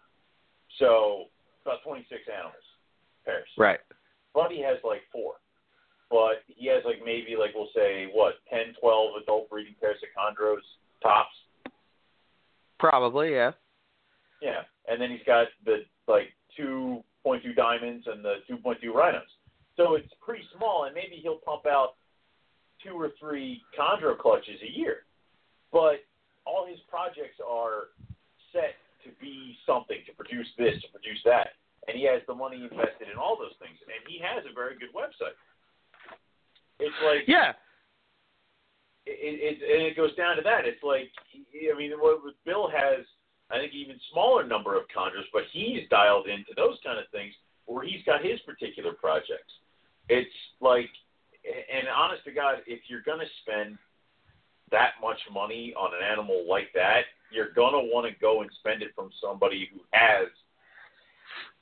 So 0.78 1.28
about 1.62 1.84
26 1.84 2.08
animals 2.28 2.64
pairs. 3.24 3.48
Right. 3.56 3.80
Buddy 4.34 4.60
has 4.62 4.78
like 4.82 5.02
four, 5.12 5.34
but 6.10 6.42
he 6.46 6.66
has 6.68 6.82
like 6.84 7.00
maybe 7.04 7.36
like 7.38 7.54
we'll 7.54 7.72
say 7.74 8.08
what 8.12 8.34
10, 8.50 8.74
12 8.80 9.22
adult 9.22 9.48
breeding 9.48 9.74
pairs 9.80 9.96
of 10.02 10.10
chondros 10.12 10.64
tops. 11.02 11.34
Probably, 12.78 13.32
yeah. 13.32 13.52
Yeah, 14.42 14.62
and 14.88 15.00
then 15.00 15.10
he's 15.10 15.24
got 15.26 15.46
the 15.64 15.84
like 16.08 16.34
2.2 16.58 17.02
diamonds 17.56 18.06
and 18.06 18.24
the 18.24 18.36
2.2 18.50 18.92
rhinos. 18.92 19.22
So 19.76 19.94
it's 19.94 20.12
pretty 20.24 20.44
small, 20.56 20.84
and 20.84 20.94
maybe 20.94 21.18
he'll 21.22 21.38
pump 21.38 21.66
out 21.66 21.94
two 22.84 22.94
or 22.94 23.10
three 23.18 23.62
chondro 23.78 24.16
clutches 24.16 24.60
a 24.62 24.70
year. 24.78 24.98
But 25.72 26.04
all 26.46 26.66
his 26.68 26.78
projects 26.88 27.40
are 27.40 27.90
set 28.52 28.76
to 29.02 29.10
be 29.20 29.56
something, 29.66 29.98
to 30.06 30.12
produce 30.12 30.46
this, 30.56 30.80
to 30.82 30.88
produce 30.92 31.20
that, 31.24 31.56
and 31.88 31.96
he 31.96 32.04
has 32.04 32.22
the 32.28 32.34
money 32.34 32.62
invested 32.62 33.08
in 33.10 33.18
all 33.18 33.36
those 33.36 33.56
things, 33.58 33.76
and 33.82 33.90
he 34.06 34.20
has 34.22 34.44
a 34.48 34.54
very 34.54 34.78
good 34.78 34.92
website. 34.94 35.36
It's 36.78 36.94
like 37.04 37.26
Yeah. 37.26 37.52
it, 39.06 39.36
it, 39.40 39.56
and 39.62 39.82
it 39.82 39.96
goes 39.96 40.14
down 40.16 40.36
to 40.36 40.42
that. 40.42 40.64
It's 40.64 40.82
like, 40.82 41.10
I 41.36 41.76
mean, 41.76 41.92
what 41.98 42.22
what 42.22 42.34
Bill 42.44 42.68
has, 42.70 43.04
I 43.50 43.58
think, 43.58 43.74
even 43.74 44.00
smaller 44.12 44.46
number 44.46 44.76
of 44.76 44.84
chondros, 44.94 45.28
but 45.32 45.44
he's 45.52 45.88
dialed 45.90 46.26
into 46.28 46.52
those 46.56 46.78
kind 46.84 46.98
of 46.98 47.04
things 47.10 47.34
where 47.66 47.84
he's 47.84 48.02
got 48.04 48.24
his 48.24 48.40
particular 48.40 48.92
projects. 48.92 49.52
It's 50.08 50.34
like, 50.60 50.90
and 51.44 51.88
honest 51.88 52.24
to 52.24 52.32
God, 52.32 52.56
if 52.66 52.80
you're 52.88 53.02
going 53.02 53.20
to 53.20 53.32
spend 53.42 53.78
that 54.70 54.92
much 55.00 55.18
money 55.32 55.74
on 55.76 55.92
an 55.94 56.02
animal 56.02 56.44
like 56.48 56.68
that, 56.74 57.02
you're 57.30 57.52
going 57.52 57.72
to 57.72 57.92
want 57.92 58.06
to 58.06 58.20
go 58.20 58.42
and 58.42 58.50
spend 58.60 58.82
it 58.82 58.92
from 58.94 59.10
somebody 59.20 59.68
who 59.72 59.80
has 59.92 60.28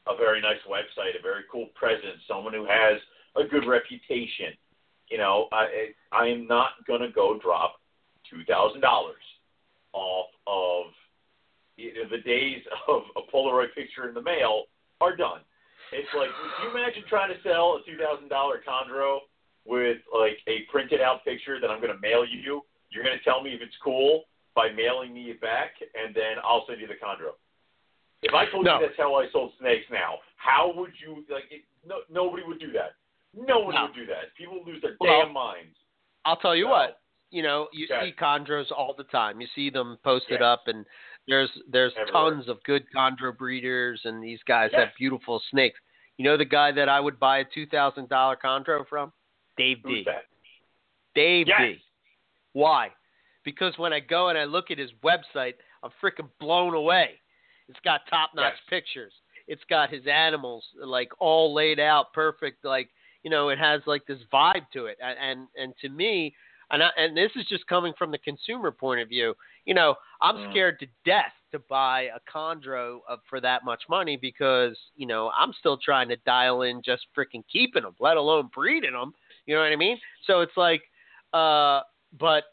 a 0.06 0.16
very 0.16 0.40
nice 0.40 0.62
website, 0.68 1.18
a 1.18 1.22
very 1.22 1.42
cool 1.50 1.66
presence, 1.74 2.22
someone 2.28 2.52
who 2.52 2.66
has 2.66 2.98
a 3.36 3.44
good 3.44 3.66
reputation. 3.66 4.54
You 5.10 5.18
know, 5.18 5.48
I 5.52 5.92
I 6.10 6.26
am 6.28 6.46
not 6.46 6.70
going 6.86 7.02
to 7.02 7.10
go 7.10 7.38
drop 7.42 7.80
two 8.30 8.44
thousand 8.44 8.80
dollars 8.80 9.22
off 9.92 10.28
of 10.46 10.92
you 11.76 11.92
know, 11.94 12.08
the 12.10 12.22
days 12.22 12.62
of 12.88 13.02
a 13.16 13.22
Polaroid 13.34 13.74
picture 13.74 14.08
in 14.08 14.14
the 14.14 14.22
mail 14.22 14.64
are 15.00 15.16
done. 15.16 15.40
It's 15.92 16.08
like, 16.16 16.30
can 16.30 16.64
you 16.64 16.78
imagine 16.78 17.02
trying 17.08 17.28
to 17.28 17.40
sell 17.42 17.76
a 17.76 17.80
two 17.84 17.98
thousand 17.98 18.28
dollar 18.28 18.62
Chondro 18.66 19.18
with 19.64 19.98
like 20.12 20.38
a 20.48 20.62
printed 20.70 21.00
out 21.00 21.24
picture 21.24 21.60
that 21.60 21.70
I'm 21.70 21.80
going 21.80 21.92
to 21.94 22.00
mail 22.00 22.24
you? 22.24 22.62
You're 22.90 23.04
going 23.04 23.16
to 23.16 23.24
tell 23.24 23.42
me 23.42 23.50
if 23.54 23.60
it's 23.62 23.76
cool 23.82 24.24
by 24.54 24.68
mailing 24.70 25.14
me 25.14 25.30
it 25.30 25.40
back, 25.40 25.70
and 25.94 26.14
then 26.14 26.36
I'll 26.44 26.64
send 26.68 26.80
you 26.80 26.86
the 26.86 26.94
Chondro. 26.94 27.32
If 28.22 28.34
I 28.34 28.46
told 28.50 28.64
No. 28.66 28.78
you 28.78 28.86
that's 28.86 28.98
how 28.98 29.14
I 29.14 29.26
sold 29.32 29.52
snakes 29.58 29.86
now, 29.90 30.18
how 30.36 30.72
would 30.76 30.92
you 31.04 31.24
like? 31.32 31.44
It, 31.50 31.62
no, 31.86 32.00
nobody 32.10 32.42
would 32.46 32.60
do 32.60 32.70
that. 32.72 32.92
No 33.34 33.60
one 33.60 33.74
No. 33.74 33.84
would 33.84 33.94
do 33.94 34.06
that. 34.06 34.34
People 34.36 34.58
would 34.58 34.66
lose 34.66 34.82
their 34.82 34.96
Well, 35.00 35.22
damn 35.24 35.32
minds. 35.32 35.76
I'll 36.24 36.36
tell 36.36 36.54
you 36.54 36.64
So- 36.66 36.70
what. 36.70 36.98
You 37.30 37.42
know, 37.42 37.66
you 37.72 37.86
Okay. 37.90 38.10
see 38.10 38.12
chondros 38.12 38.70
all 38.70 38.92
the 38.92 39.04
time. 39.04 39.40
You 39.40 39.46
see 39.54 39.70
them 39.70 39.96
posted 40.04 40.40
Yes. 40.40 40.42
up, 40.42 40.68
and 40.68 40.84
there's 41.26 41.50
there's 41.66 41.94
Everywhere. 41.96 42.30
tons 42.30 42.48
of 42.48 42.62
good 42.64 42.86
chondro 42.94 43.34
breeders, 43.34 44.04
and 44.04 44.22
these 44.22 44.42
guys 44.42 44.70
Yes. 44.72 44.88
have 44.88 44.94
beautiful 44.96 45.40
snakes. 45.48 45.80
You 46.18 46.26
know 46.26 46.36
the 46.36 46.44
guy 46.44 46.72
that 46.72 46.90
I 46.90 47.00
would 47.00 47.18
buy 47.18 47.38
a 47.38 47.44
two 47.46 47.64
thousand 47.64 48.10
dollar 48.10 48.36
chondro 48.36 48.86
from? 48.86 49.14
Dave 49.62 49.78
Who's 49.84 49.98
D. 49.98 50.04
that? 50.06 50.24
Dave 51.14 51.46
Yes. 51.46 51.60
D. 51.60 51.82
Why? 52.52 52.90
Because 53.44 53.76
when 53.78 53.92
I 53.92 54.00
go 54.00 54.28
and 54.28 54.38
I 54.38 54.44
look 54.44 54.70
at 54.70 54.78
his 54.78 54.90
website, 55.04 55.54
I'm 55.82 55.90
freaking 56.02 56.28
blown 56.40 56.74
away. 56.74 57.20
It's 57.68 57.80
got 57.84 58.00
top 58.08 58.30
notch 58.34 58.54
Yes. 58.54 58.62
pictures. 58.68 59.12
It's 59.46 59.62
got 59.68 59.90
his 59.90 60.06
animals 60.06 60.64
like 60.84 61.10
all 61.18 61.52
laid 61.54 61.80
out 61.80 62.12
perfect. 62.12 62.64
Like 62.64 62.90
you 63.22 63.30
know, 63.30 63.50
it 63.50 63.58
has 63.58 63.82
like 63.86 64.04
this 64.06 64.18
vibe 64.32 64.68
to 64.72 64.86
it. 64.86 64.98
And 65.00 65.18
and, 65.18 65.48
and 65.56 65.74
to 65.80 65.88
me, 65.88 66.34
and 66.70 66.82
I, 66.82 66.90
and 66.96 67.16
this 67.16 67.30
is 67.36 67.46
just 67.48 67.66
coming 67.66 67.92
from 67.98 68.10
the 68.10 68.18
consumer 68.18 68.70
point 68.72 69.00
of 69.00 69.08
view. 69.08 69.34
You 69.64 69.74
know, 69.74 69.94
I'm 70.20 70.36
Mm. 70.36 70.50
scared 70.50 70.80
to 70.80 70.86
death 71.04 71.32
to 71.52 71.58
buy 71.60 72.08
a 72.14 72.20
chondro 72.30 73.00
of, 73.08 73.20
for 73.28 73.40
that 73.40 73.64
much 73.64 73.82
money 73.88 74.16
because 74.16 74.76
you 74.96 75.06
know 75.06 75.30
I'm 75.36 75.52
still 75.52 75.76
trying 75.76 76.08
to 76.08 76.16
dial 76.16 76.62
in 76.62 76.82
just 76.82 77.06
freaking 77.16 77.44
keeping 77.52 77.82
them, 77.82 77.94
let 78.00 78.16
alone 78.16 78.50
breeding 78.54 78.92
them. 78.92 79.14
You 79.46 79.54
know 79.54 79.62
what 79.62 79.72
I 79.72 79.76
mean? 79.76 79.98
So 80.26 80.40
it's 80.40 80.56
like, 80.56 80.82
uh, 81.32 81.80
but 82.18 82.44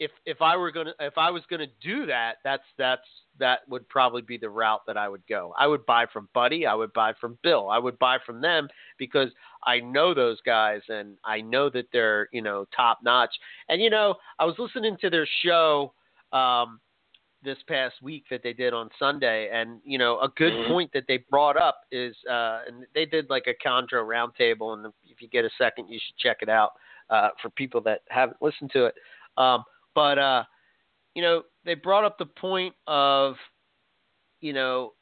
if 0.00 0.10
if 0.26 0.40
I 0.40 0.56
were 0.56 0.70
gonna 0.70 0.92
if 1.00 1.18
I 1.18 1.30
was 1.30 1.42
gonna 1.50 1.66
do 1.82 2.06
that, 2.06 2.36
that's 2.44 2.62
that's 2.76 3.02
that 3.38 3.60
would 3.68 3.88
probably 3.88 4.22
be 4.22 4.36
the 4.36 4.48
route 4.48 4.82
that 4.86 4.96
I 4.96 5.08
would 5.08 5.26
go. 5.28 5.54
I 5.58 5.66
would 5.66 5.84
buy 5.86 6.06
from 6.12 6.28
Buddy, 6.34 6.66
I 6.66 6.74
would 6.74 6.92
buy 6.92 7.12
from 7.20 7.38
Bill, 7.42 7.68
I 7.68 7.78
would 7.78 7.98
buy 7.98 8.18
from 8.24 8.40
them 8.40 8.68
because 8.98 9.30
I 9.64 9.80
know 9.80 10.14
those 10.14 10.40
guys 10.46 10.82
and 10.88 11.16
I 11.24 11.40
know 11.40 11.68
that 11.70 11.86
they're 11.92 12.28
you 12.32 12.42
know 12.42 12.64
top 12.74 12.98
notch. 13.02 13.34
And 13.68 13.82
you 13.82 13.90
know 13.90 14.14
I 14.38 14.44
was 14.44 14.54
listening 14.58 14.96
to 15.00 15.10
their 15.10 15.28
show 15.42 15.92
um, 16.32 16.80
this 17.42 17.58
past 17.68 17.94
week 18.02 18.24
that 18.30 18.42
they 18.42 18.52
did 18.52 18.72
on 18.74 18.90
Sunday, 18.98 19.48
and 19.52 19.80
you 19.84 19.98
know 19.98 20.18
a 20.20 20.28
good 20.28 20.52
Mhm. 20.52 20.68
point 20.68 20.92
that 20.92 21.06
they 21.06 21.18
brought 21.18 21.56
up 21.56 21.84
is 21.90 22.16
uh, 22.26 22.62
and 22.66 22.86
they 22.94 23.06
did 23.06 23.30
like 23.30 23.46
a 23.46 23.54
Chondro 23.54 24.04
roundtable, 24.04 24.74
and 24.74 24.92
if 25.08 25.22
you 25.22 25.28
get 25.28 25.44
a 25.44 25.50
second, 25.50 25.88
you 25.88 25.98
should 25.98 26.16
check 26.16 26.38
it 26.42 26.48
out 26.48 26.72
uh, 27.10 27.30
for 27.40 27.50
people 27.50 27.80
that 27.82 28.02
haven't 28.08 28.40
listened 28.42 28.70
to 28.72 28.86
it. 28.86 28.94
Um, 29.36 29.64
but 29.94 30.18
uh, 30.18 30.44
you 31.14 31.22
know, 31.22 31.42
they 31.64 31.74
brought 31.74 32.04
up 32.04 32.18
the 32.18 32.26
point 32.26 32.74
of, 32.86 33.36
you 34.40 34.52
know, 34.52 34.94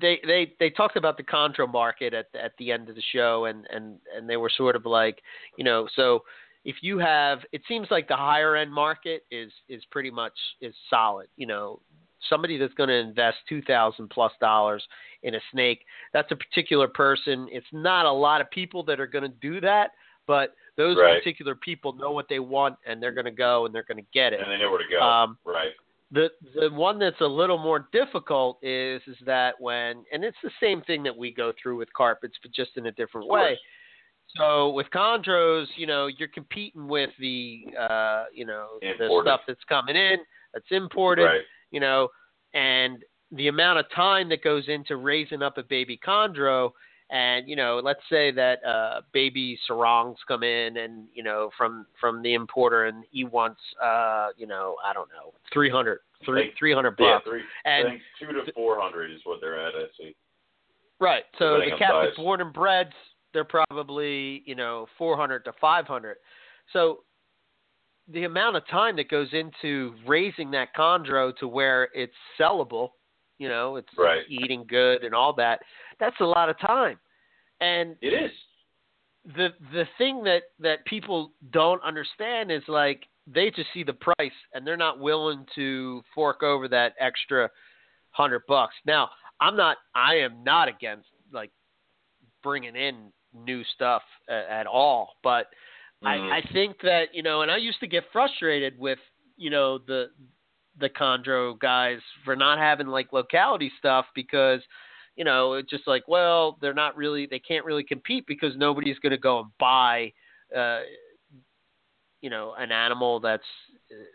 they 0.00 0.20
they 0.26 0.54
they 0.58 0.70
talked 0.70 0.96
about 0.96 1.16
the 1.16 1.22
Chondro 1.22 1.70
market 1.70 2.14
at 2.14 2.26
at 2.34 2.52
the 2.58 2.72
end 2.72 2.88
of 2.88 2.94
the 2.94 3.02
show, 3.12 3.46
and 3.46 3.66
and 3.70 3.98
and 4.14 4.28
they 4.28 4.36
were 4.36 4.50
sort 4.50 4.76
of 4.76 4.86
like, 4.86 5.22
you 5.56 5.64
know, 5.64 5.88
so 5.94 6.24
if 6.68 6.76
you 6.82 6.98
have, 6.98 7.38
it 7.50 7.62
seems 7.66 7.88
like 7.90 8.08
the 8.08 8.16
higher 8.16 8.54
end 8.54 8.70
market 8.70 9.22
is 9.30 9.50
is 9.70 9.82
pretty 9.90 10.10
much 10.10 10.34
is 10.60 10.74
solid. 10.90 11.28
You 11.36 11.46
know, 11.46 11.80
somebody 12.28 12.58
that's 12.58 12.74
going 12.74 12.90
to 12.90 12.94
invest 12.94 13.38
two 13.48 13.62
thousand 13.62 14.10
plus 14.10 14.32
dollars 14.38 14.86
in 15.22 15.34
a 15.34 15.40
snake, 15.50 15.80
that's 16.12 16.30
a 16.30 16.36
particular 16.36 16.86
person. 16.86 17.48
It's 17.50 17.66
not 17.72 18.04
a 18.04 18.12
lot 18.12 18.42
of 18.42 18.50
people 18.50 18.82
that 18.84 19.00
are 19.00 19.06
going 19.06 19.22
to 19.22 19.34
do 19.40 19.62
that, 19.62 19.92
but 20.26 20.54
those 20.76 20.98
Right. 20.98 21.18
particular 21.18 21.54
people 21.54 21.94
know 21.94 22.10
what 22.10 22.26
they 22.28 22.38
want 22.38 22.76
and 22.86 23.02
they're 23.02 23.12
going 23.12 23.24
to 23.24 23.30
go 23.30 23.64
and 23.64 23.74
they're 23.74 23.82
going 23.88 23.96
to 24.04 24.10
get 24.12 24.34
it. 24.34 24.40
And 24.40 24.50
they 24.50 24.58
know 24.58 24.70
where 24.70 24.78
to 24.78 24.90
go. 24.90 25.00
Um, 25.00 25.38
right. 25.46 25.72
the 26.10 26.28
the 26.54 26.68
one 26.70 26.98
that's 26.98 27.22
a 27.22 27.26
little 27.26 27.58
more 27.58 27.88
difficult 27.92 28.58
is 28.62 29.00
is 29.06 29.16
that 29.24 29.58
when 29.58 30.04
and 30.12 30.22
it's 30.22 30.36
the 30.42 30.50
same 30.60 30.82
thing 30.82 31.02
that 31.04 31.16
we 31.16 31.32
go 31.32 31.54
through 31.62 31.78
with 31.78 31.90
carpets 31.94 32.36
but 32.42 32.52
just 32.52 32.72
in 32.76 32.86
a 32.86 32.92
different 32.92 33.26
way 33.26 33.58
so 34.36 34.70
with 34.70 34.86
chondros 34.90 35.66
you 35.76 35.86
know 35.86 36.06
you're 36.06 36.28
competing 36.28 36.86
with 36.88 37.10
the 37.18 37.64
uh 37.78 38.24
you 38.32 38.44
know 38.44 38.66
the 38.98 39.08
stuff 39.22 39.40
that's 39.46 39.64
coming 39.68 39.96
in 39.96 40.16
that's 40.52 40.66
imported 40.70 41.24
Right. 41.24 41.40
you 41.70 41.80
know 41.80 42.08
and 42.54 43.04
the 43.32 43.48
amount 43.48 43.78
of 43.78 43.86
time 43.94 44.28
that 44.30 44.42
goes 44.42 44.64
into 44.68 44.96
raising 44.96 45.42
up 45.42 45.58
a 45.58 45.62
baby 45.62 45.98
chondro 46.06 46.72
and 47.10 47.48
you 47.48 47.56
know 47.56 47.80
let's 47.82 48.00
say 48.10 48.30
that 48.30 48.62
uh 48.64 49.00
baby 49.12 49.58
sarongs 49.66 50.18
come 50.28 50.42
in 50.42 50.76
and 50.76 51.06
you 51.14 51.22
know 51.22 51.50
from 51.56 51.86
from 52.00 52.22
the 52.22 52.34
importer 52.34 52.84
and 52.84 53.04
he 53.10 53.24
wants 53.24 53.60
uh 53.82 54.28
you 54.36 54.46
know 54.46 54.76
i 54.84 54.92
don't 54.92 55.08
know 55.08 55.32
300 55.52 56.00
three, 56.24 56.40
Like, 56.46 56.54
300 56.58 56.96
Yeah, 56.98 57.14
bucks 57.14 57.26
three. 57.28 57.42
and 57.64 57.86
I 57.86 57.90
think 57.92 58.02
two 58.20 58.26
to 58.32 58.52
four 58.52 58.78
hundred 58.80 59.10
is 59.12 59.20
what 59.24 59.38
they're 59.40 59.58
at. 59.58 59.72
I 59.74 59.84
see. 59.96 60.14
right 61.00 61.22
so 61.38 61.58
the 61.58 61.70
captive 61.78 62.10
size. 62.10 62.16
born 62.16 62.40
and 62.42 62.52
breds 62.52 62.92
they're 63.32 63.44
probably 63.44 64.42
you 64.46 64.54
know 64.54 64.86
400 64.96 65.44
to 65.44 65.52
500 65.60 66.16
so 66.72 67.00
the 68.10 68.24
amount 68.24 68.56
of 68.56 68.66
time 68.68 68.96
that 68.96 69.10
goes 69.10 69.28
into 69.32 69.94
raising 70.06 70.50
that 70.52 70.68
chondro 70.76 71.36
to 71.36 71.46
where 71.48 71.88
it's 71.94 72.14
sellable 72.38 72.90
you 73.38 73.48
know 73.48 73.76
it's 73.76 73.88
Right. 73.96 74.22
eating 74.28 74.64
good 74.68 75.04
and 75.04 75.14
all 75.14 75.32
that 75.34 75.60
that's 76.00 76.20
a 76.20 76.24
lot 76.24 76.48
of 76.48 76.58
time 76.58 76.98
and 77.60 77.96
It 78.00 78.12
is. 78.12 78.30
the 79.36 79.48
the 79.72 79.84
thing 79.98 80.22
that 80.24 80.42
that 80.58 80.84
people 80.86 81.32
don't 81.52 81.82
understand 81.82 82.50
is 82.50 82.62
like 82.68 83.04
they 83.26 83.50
just 83.50 83.68
see 83.74 83.82
the 83.82 83.92
price 83.92 84.32
and 84.54 84.66
they're 84.66 84.76
not 84.76 85.00
willing 85.00 85.44
to 85.54 86.02
fork 86.14 86.42
over 86.42 86.66
that 86.68 86.94
extra 86.98 87.50
hundred 88.10 88.42
bucks. 88.48 88.74
Now, 88.86 89.10
I'm 89.40 89.56
not. 89.56 89.76
I 89.94 90.14
am 90.16 90.42
not 90.42 90.68
against 90.68 91.08
like 91.32 91.50
bringing 92.42 92.74
in 92.74 93.12
new 93.34 93.62
stuff 93.74 94.02
at, 94.28 94.46
at 94.46 94.66
all, 94.66 95.16
but 95.22 95.50
Mhm. 96.02 96.30
I, 96.32 96.38
I 96.38 96.42
think 96.52 96.80
that 96.82 97.14
you 97.14 97.22
know, 97.22 97.42
and 97.42 97.50
I 97.50 97.56
used 97.56 97.80
to 97.80 97.86
get 97.86 98.04
frustrated 98.12 98.78
with 98.78 98.98
you 99.36 99.50
know 99.50 99.78
the 99.78 100.10
the 100.78 100.88
chondro 100.88 101.58
guys 101.58 101.98
for 102.24 102.36
not 102.36 102.58
having 102.58 102.86
like 102.86 103.12
locality 103.12 103.72
stuff 103.78 104.06
because 104.14 104.60
you 105.16 105.24
know 105.24 105.54
it's 105.54 105.68
just 105.70 105.86
like 105.86 106.06
well 106.06 106.56
they're 106.60 106.74
not 106.74 106.96
really 106.96 107.26
they 107.26 107.40
can't 107.40 107.64
really 107.64 107.82
compete 107.82 108.26
because 108.26 108.56
nobody's 108.56 108.98
going 109.00 109.10
to 109.10 109.18
go 109.18 109.40
and 109.40 109.48
buy 109.58 110.12
uh 110.56 110.80
you 112.20 112.30
know 112.30 112.54
an 112.58 112.70
animal 112.70 113.20
that's 113.20 113.42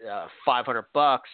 uh, 0.09 0.27
500 0.45 0.85
bucks 0.93 1.29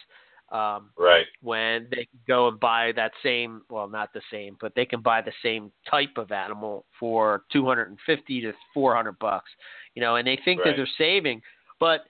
um 0.50 0.90
Right. 0.98 1.26
when 1.42 1.86
they 1.90 2.04
can 2.06 2.20
go 2.26 2.48
and 2.48 2.58
buy 2.60 2.92
that 2.96 3.12
same 3.22 3.62
well 3.70 3.88
not 3.88 4.12
the 4.12 4.22
same 4.30 4.56
but 4.60 4.72
they 4.74 4.84
can 4.84 5.00
buy 5.00 5.20
the 5.20 5.32
same 5.42 5.70
type 5.88 6.16
of 6.16 6.32
animal 6.32 6.84
for 6.98 7.44
250 7.52 8.40
to 8.40 8.52
400 8.74 9.18
bucks 9.18 9.50
you 9.94 10.02
know 10.02 10.16
and 10.16 10.26
they 10.26 10.38
think 10.44 10.60
that 10.64 10.74
they're 10.76 10.88
saving. 10.98 11.42
But 11.78 12.00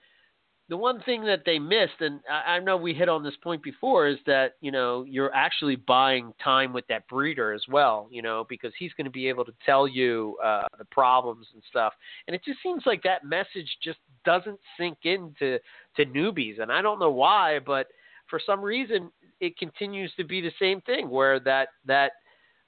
the 0.68 0.76
one 0.76 1.00
thing 1.02 1.24
that 1.24 1.42
they 1.44 1.58
missed 1.58 2.00
and 2.00 2.20
I, 2.30 2.52
I 2.56 2.58
know 2.60 2.76
we 2.76 2.94
hit 2.94 3.08
on 3.08 3.24
this 3.24 3.34
point 3.42 3.62
before 3.62 4.06
is 4.06 4.18
that 4.26 4.54
you 4.60 4.70
know 4.70 5.04
you're 5.04 5.34
actually 5.34 5.76
buying 5.76 6.32
time 6.42 6.72
with 6.72 6.86
that 6.86 7.08
breeder 7.08 7.52
as 7.52 7.62
well 7.68 8.08
you 8.10 8.22
know 8.22 8.46
because 8.48 8.72
he's 8.78 8.92
going 8.94 9.04
to 9.04 9.10
be 9.10 9.28
able 9.28 9.44
to 9.44 9.52
tell 9.66 9.88
you 9.88 10.36
uh 10.42 10.62
the 10.78 10.84
problems 10.86 11.46
and 11.54 11.62
stuff. 11.68 11.92
And 12.26 12.34
it 12.34 12.42
just 12.44 12.62
seems 12.62 12.84
like 12.86 13.02
that 13.02 13.24
message 13.24 13.68
just 13.82 13.98
doesn't 14.24 14.60
sink 14.78 14.98
into 15.04 15.58
to 15.96 16.06
newbies. 16.06 16.60
And 16.60 16.70
I 16.70 16.80
don't 16.82 17.00
know 17.00 17.10
why 17.10 17.58
but 17.58 17.88
for 18.30 18.40
some 18.44 18.62
reason 18.62 19.10
it 19.40 19.58
continues 19.58 20.12
to 20.16 20.24
be 20.24 20.40
the 20.40 20.52
same 20.58 20.80
thing 20.82 21.10
where 21.10 21.40
that 21.40 21.68
that 21.86 22.12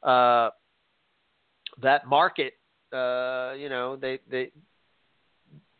uh, 0.02 0.50
that 1.80 2.06
market, 2.06 2.54
uh, 2.92 3.52
you 3.56 3.68
know, 3.68 3.96
they 3.96 4.18
they 4.30 4.50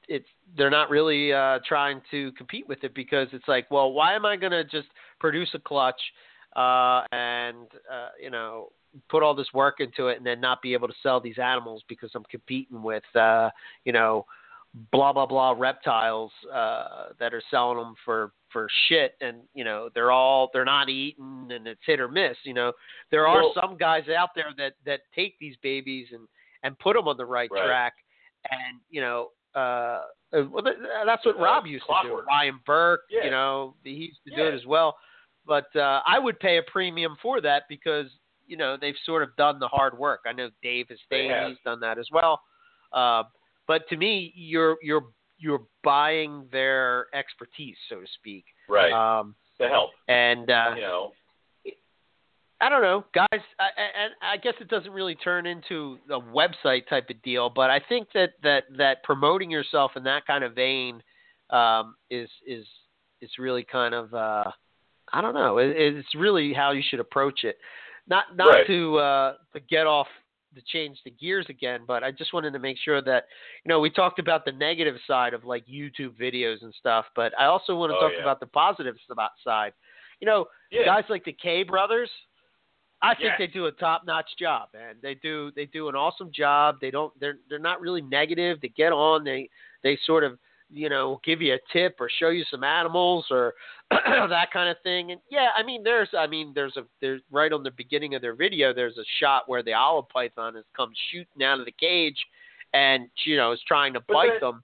it's 0.09 0.29
they're 0.57 0.71
not 0.71 0.91
really 0.91 1.33
uh, 1.33 1.59
trying 1.67 2.01
to 2.11 2.33
compete 2.33 2.69
with 2.69 2.85
it 2.85 2.95
because 2.95 3.29
it's 3.33 3.49
like, 3.49 3.71
well, 3.71 3.93
why 3.93 4.15
am 4.15 4.27
I 4.27 4.37
going 4.37 4.53
to 4.53 4.65
just 4.65 4.89
produce 5.21 5.49
a 5.55 5.59
clutch 5.59 6.01
uh, 6.57 7.03
and 7.13 7.67
uh, 7.91 8.09
you 8.21 8.31
know 8.31 8.69
put 9.09 9.23
all 9.23 9.35
this 9.35 9.49
work 9.55 9.77
into 9.81 10.09
it 10.09 10.19
and 10.19 10.27
then 10.27 10.41
not 10.41 10.61
be 10.61 10.75
able 10.75 10.87
to 10.87 10.95
sell 11.03 11.19
these 11.19 11.39
animals 11.39 11.83
because 11.89 12.11
I'm 12.15 12.25
competing 12.25 12.83
with 12.83 13.05
uh, 13.15 13.51
you 13.85 13.93
know 13.93 14.27
blah 14.91 15.13
blah 15.13 15.27
blah 15.27 15.55
reptiles 15.57 16.31
uh, 16.53 17.07
that 17.19 17.33
are 17.33 17.43
selling 17.51 17.79
them 17.79 17.95
for 18.05 18.33
for 18.53 18.69
shit 18.89 19.15
and 19.21 19.39
you 19.55 19.65
know 19.65 19.89
they're 19.95 20.11
all 20.11 20.51
they're 20.53 20.65
not 20.65 20.89
eating 20.89 21.49
and 21.51 21.67
it's 21.67 21.81
hit 21.87 22.01
or 22.01 22.09
miss 22.09 22.37
you 22.45 22.55
know 22.55 22.73
there 23.11 23.27
are 23.27 23.43
Well- 23.43 23.55
some 23.61 23.77
guys 23.77 24.09
out 24.09 24.31
there 24.35 24.53
that 24.59 24.75
that 24.87 25.01
take 25.15 25.39
these 25.39 25.57
babies 25.63 26.09
and 26.13 26.29
and 26.63 26.79
put 26.79 26.95
them 26.95 27.09
on 27.09 27.17
the 27.17 27.25
right, 27.25 27.51
Right. 27.51 27.65
track 27.67 27.95
and 28.51 28.79
you 28.91 29.01
know 29.01 29.31
uh 29.55 30.03
uh, 30.35 30.45
well, 30.51 30.65
that's 31.05 31.27
what 31.27 31.37
Uh, 31.37 31.41
Rob 31.43 31.67
used 31.67 31.85
to 31.85 32.09
do. 32.09 32.21
Ryan 32.27 32.59
Burke, 32.65 33.03
Yeah. 33.11 33.25
you 33.25 33.31
know, 33.31 33.75
he 33.85 33.91
used 33.91 34.21
to 34.27 34.35
do 34.35 34.47
it 34.47 34.55
as 34.55 34.65
well. 34.65 34.97
But 35.45 35.67
uh, 35.77 36.01
I 36.07 36.19
would 36.19 36.41
pay 36.41 36.57
a 36.57 36.63
premium 36.63 37.17
for 37.21 37.43
that 37.43 37.65
because 37.69 38.07
you 38.47 38.57
know 38.57 38.79
they've 38.79 38.97
sort 39.05 39.23
of 39.23 39.37
done 39.37 39.59
the 39.59 39.69
hard 39.69 39.99
work. 39.99 40.21
I 40.27 40.33
know 40.33 40.49
Dave 40.63 40.89
has, 40.89 40.99
have. 41.11 41.49
He's 41.51 41.59
done 41.67 41.81
that 41.81 41.99
as 41.99 42.09
well. 42.11 42.41
Uh, 42.95 43.25
but 43.67 43.87
to 43.91 43.97
me, 43.99 44.33
you're 44.35 44.79
you're 44.83 45.05
you're 45.43 45.63
buying 45.83 46.47
their 46.53 47.07
expertise, 47.15 47.77
so 47.89 47.97
to 48.01 48.07
speak. 48.19 48.45
Right. 48.69 48.93
Um, 48.93 49.35
to 49.61 49.69
help. 49.69 49.91
and 50.09 50.51
uh, 50.51 50.73
You 50.77 50.81
know. 50.83 51.13
I 52.61 52.69
don't 52.69 52.83
know, 52.83 53.05
guys. 53.13 53.27
I, 53.59 53.65
I, 53.65 54.05
and 54.05 54.13
I 54.23 54.37
guess 54.37 54.55
it 54.61 54.69
doesn't 54.69 54.93
really 54.93 55.17
turn 55.17 55.47
into 55.47 55.99
a 56.09 56.21
website 56.21 56.87
type 56.89 57.11
of 57.11 57.21
deal, 57.23 57.51
but 57.51 57.71
I 57.71 57.81
think 57.89 58.07
that 58.15 58.35
that 58.45 58.65
that 58.79 59.03
promoting 59.03 59.51
yourself 59.51 59.93
in 59.97 60.05
that 60.05 60.25
kind 60.29 60.45
of 60.45 60.55
vein 60.55 61.03
um, 61.51 61.97
is 62.09 62.29
is 62.47 62.65
is 63.21 63.31
really 63.37 63.65
kind 63.65 63.95
of 63.95 64.15
uh, 64.15 64.45
I 65.13 65.21
don't 65.21 65.35
know. 65.35 65.59
It, 65.59 65.71
it's 65.77 66.15
really 66.15 66.53
how 66.53 66.71
you 66.71 66.83
should 66.89 67.01
approach 67.01 67.43
it. 67.43 67.59
Not 68.07 68.37
not 68.37 68.47
Right. 68.49 68.67
to 68.69 68.97
uh, 68.99 69.35
to 69.55 69.61
get 69.69 69.89
off 69.89 70.07
to 70.55 70.63
change 70.63 70.99
the 71.05 71.11
gears 71.11 71.47
again, 71.49 71.81
but 71.87 72.03
I 72.03 72.11
just 72.11 72.33
wanted 72.33 72.53
to 72.53 72.59
make 72.59 72.77
sure 72.79 73.01
that 73.03 73.25
you 73.65 73.69
know 73.69 73.81
we 73.81 73.91
talked 73.91 74.19
about 74.19 74.45
the 74.45 74.53
negative 74.53 74.97
side 75.07 75.35
of 75.35 75.45
like 75.45 75.67
YouTube 75.67 76.19
videos 76.21 76.63
and 76.63 76.75
stuff, 76.75 77.07
but 77.15 77.33
I 77.39 77.47
also 77.47 77.77
want 77.77 77.91
to 77.93 77.97
Oh, 77.97 78.01
talk 78.01 78.13
yeah. 78.15 78.23
about 78.23 78.41
the 78.41 78.47
positive 78.47 78.97
side. 79.45 79.73
You 80.21 80.27
know, 80.27 80.47
Yeah. 80.71 80.85
guys 80.85 81.05
like 81.09 81.25
the 81.25 81.33
K 81.33 81.63
brothers, 81.63 82.11
I 83.01 83.15
think 83.15 83.27
Yeah. 83.33 83.39
they 83.39 83.47
do 83.49 83.67
a 83.67 83.73
top 83.73 84.05
notch 84.05 84.37
job, 84.39 84.69
man. 84.73 84.97
They 85.03 85.15
do 85.15 85.51
they 85.57 85.67
do 85.67 85.89
an 85.89 85.97
awesome 85.97 86.31
job. 86.33 86.79
They 86.81 86.91
don't 86.91 87.13
they're 87.19 87.39
they're 87.49 87.59
not 87.59 87.81
really 87.81 88.03
negative. 88.03 88.61
They 88.61 88.69
get 88.69 88.93
on, 88.93 89.25
they 89.25 89.51
they 89.83 89.97
sort 90.05 90.23
of 90.23 90.39
you 90.73 90.89
know 90.89 91.21
give 91.25 91.43
you 91.43 91.55
a 91.55 91.59
tip 91.73 91.97
or 92.01 92.09
show 92.19 92.31
you 92.31 92.45
some 92.51 92.65
animals 92.65 93.27
or 93.31 93.55
that 93.91 94.51
kind 94.53 94.69
of 94.69 94.77
thing. 94.83 95.13
And 95.13 95.21
yeah, 95.31 95.49
I 95.57 95.63
mean 95.63 95.83
there's 95.85 96.09
I 96.17 96.27
mean 96.27 96.53
there's 96.55 96.77
a 96.77 96.85
there's 97.01 97.21
right 97.31 97.53
on 97.53 97.63
the 97.63 97.71
beginning 97.73 98.15
of 98.15 98.23
their 98.23 98.35
video 98.35 98.73
there's 98.73 98.99
a 98.99 99.05
shot 99.21 99.49
where 99.49 99.63
the 99.63 99.75
olive 99.75 100.09
python 100.09 100.55
has 100.55 100.65
come 100.77 100.91
shooting 101.11 101.43
out 101.45 101.59
of 101.61 101.67
the 101.67 101.73
cage 101.73 102.17
and 102.75 103.09
you 103.25 103.37
know 103.37 103.53
is 103.53 103.61
trying 103.69 103.93
to 103.95 104.01
But 104.01 104.15
bite 104.15 104.29
that- 104.35 104.41
them. 104.41 104.63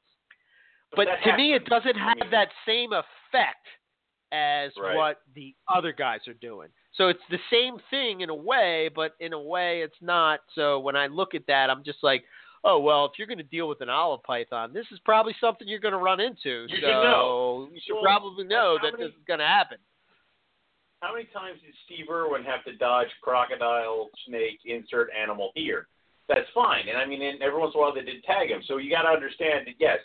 But 0.96 1.06
that 1.06 1.30
to 1.30 1.36
me, 1.36 1.52
it 1.54 1.66
doesn't 1.66 1.96
I 1.96 2.08
have 2.08 2.16
mean- 2.18 2.30
that 2.30 2.48
same 2.66 2.92
effect 2.92 3.66
as 4.32 4.72
Right. 4.78 4.96
what 4.96 5.20
the 5.34 5.54
other 5.68 5.92
guys 5.92 6.20
are 6.28 6.34
doing. 6.34 6.68
So 6.92 7.08
it's 7.08 7.22
the 7.30 7.38
same 7.50 7.78
thing 7.90 8.22
in 8.22 8.30
a 8.30 8.34
way, 8.34 8.88
but 8.94 9.12
in 9.20 9.32
a 9.32 9.40
way 9.40 9.82
it's 9.82 10.00
not. 10.00 10.40
So 10.54 10.80
when 10.80 10.96
I 10.96 11.06
look 11.06 11.34
at 11.34 11.46
that, 11.46 11.70
I'm 11.70 11.82
just 11.84 12.02
like, 12.02 12.24
oh 12.64 12.78
well, 12.80 13.04
if 13.06 13.12
you're 13.18 13.26
going 13.26 13.38
to 13.38 13.44
deal 13.44 13.68
with 13.68 13.80
an 13.80 13.88
olive 13.88 14.22
python, 14.22 14.72
this 14.72 14.86
is 14.92 14.98
probably 15.04 15.34
something 15.40 15.66
you're 15.68 15.78
going 15.80 15.92
to 15.92 15.98
run 15.98 16.20
into. 16.20 16.66
You 16.68 16.76
should 16.76 16.80
so 16.82 17.02
know. 17.02 17.68
you 17.72 17.80
should 17.84 17.94
Well, 17.94 18.02
probably 18.02 18.44
know 18.44 18.78
that 18.82 18.92
many- 18.92 19.04
this 19.10 19.14
is 19.16 19.24
going 19.26 19.40
to 19.40 19.46
happen. 19.46 19.78
How 21.00 21.12
many 21.14 21.26
times 21.32 21.60
did 21.64 21.74
Steve 21.86 22.06
Irwin 22.10 22.42
have 22.42 22.64
to 22.64 22.74
dodge 22.74 23.06
crocodile, 23.22 24.08
snake, 24.26 24.58
insert 24.64 25.10
animal 25.14 25.52
here? 25.54 25.86
That's 26.28 26.48
fine. 26.52 26.88
And 26.88 26.98
I 26.98 27.06
mean, 27.06 27.22
and 27.22 27.40
every 27.40 27.58
once 27.60 27.72
in 27.74 27.78
a 27.78 27.82
while 27.82 27.94
they 27.94 28.02
did 28.02 28.22
tag 28.24 28.50
him. 28.50 28.62
So 28.66 28.78
you 28.78 28.90
got 28.90 29.02
to 29.02 29.08
understand 29.08 29.66
that 29.68 29.74
yes, 29.78 30.00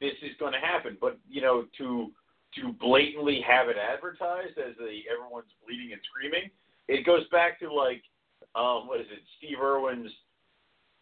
this 0.00 0.12
is 0.22 0.36
going 0.40 0.52
to 0.52 0.58
happen. 0.58 0.98
But 1.00 1.16
you 1.30 1.40
know, 1.42 1.66
to 1.78 2.10
to 2.58 2.72
blatantly 2.80 3.40
have 3.46 3.68
it 3.68 3.76
advertised 3.78 4.58
as 4.58 4.76
the 4.76 5.00
everyone's 5.08 5.48
bleeding 5.64 5.92
and 5.92 6.00
screaming, 6.10 6.50
it 6.88 7.06
goes 7.06 7.22
back 7.30 7.58
to 7.60 7.72
like, 7.72 8.02
um, 8.54 8.88
what 8.88 9.00
is 9.00 9.06
it? 9.12 9.22
Steve 9.38 9.58
Irwin's 9.62 10.10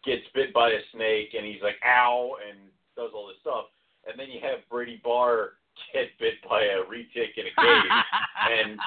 gets 0.03 0.23
bit 0.33 0.53
by 0.53 0.69
a 0.69 0.81
snake 0.93 1.33
and 1.37 1.45
he's 1.45 1.61
like, 1.61 1.75
ow, 1.85 2.35
and 2.47 2.57
does 2.95 3.11
all 3.13 3.27
this 3.27 3.37
stuff. 3.41 3.65
And 4.07 4.19
then 4.19 4.29
you 4.29 4.39
have 4.41 4.59
Brady 4.69 4.99
Barr 5.03 5.53
get 5.93 6.09
bit 6.19 6.35
by 6.49 6.63
a 6.63 6.83
retic 6.89 7.37
in 7.37 7.45
a 7.47 7.53
cage 7.55 7.91
and 8.51 8.79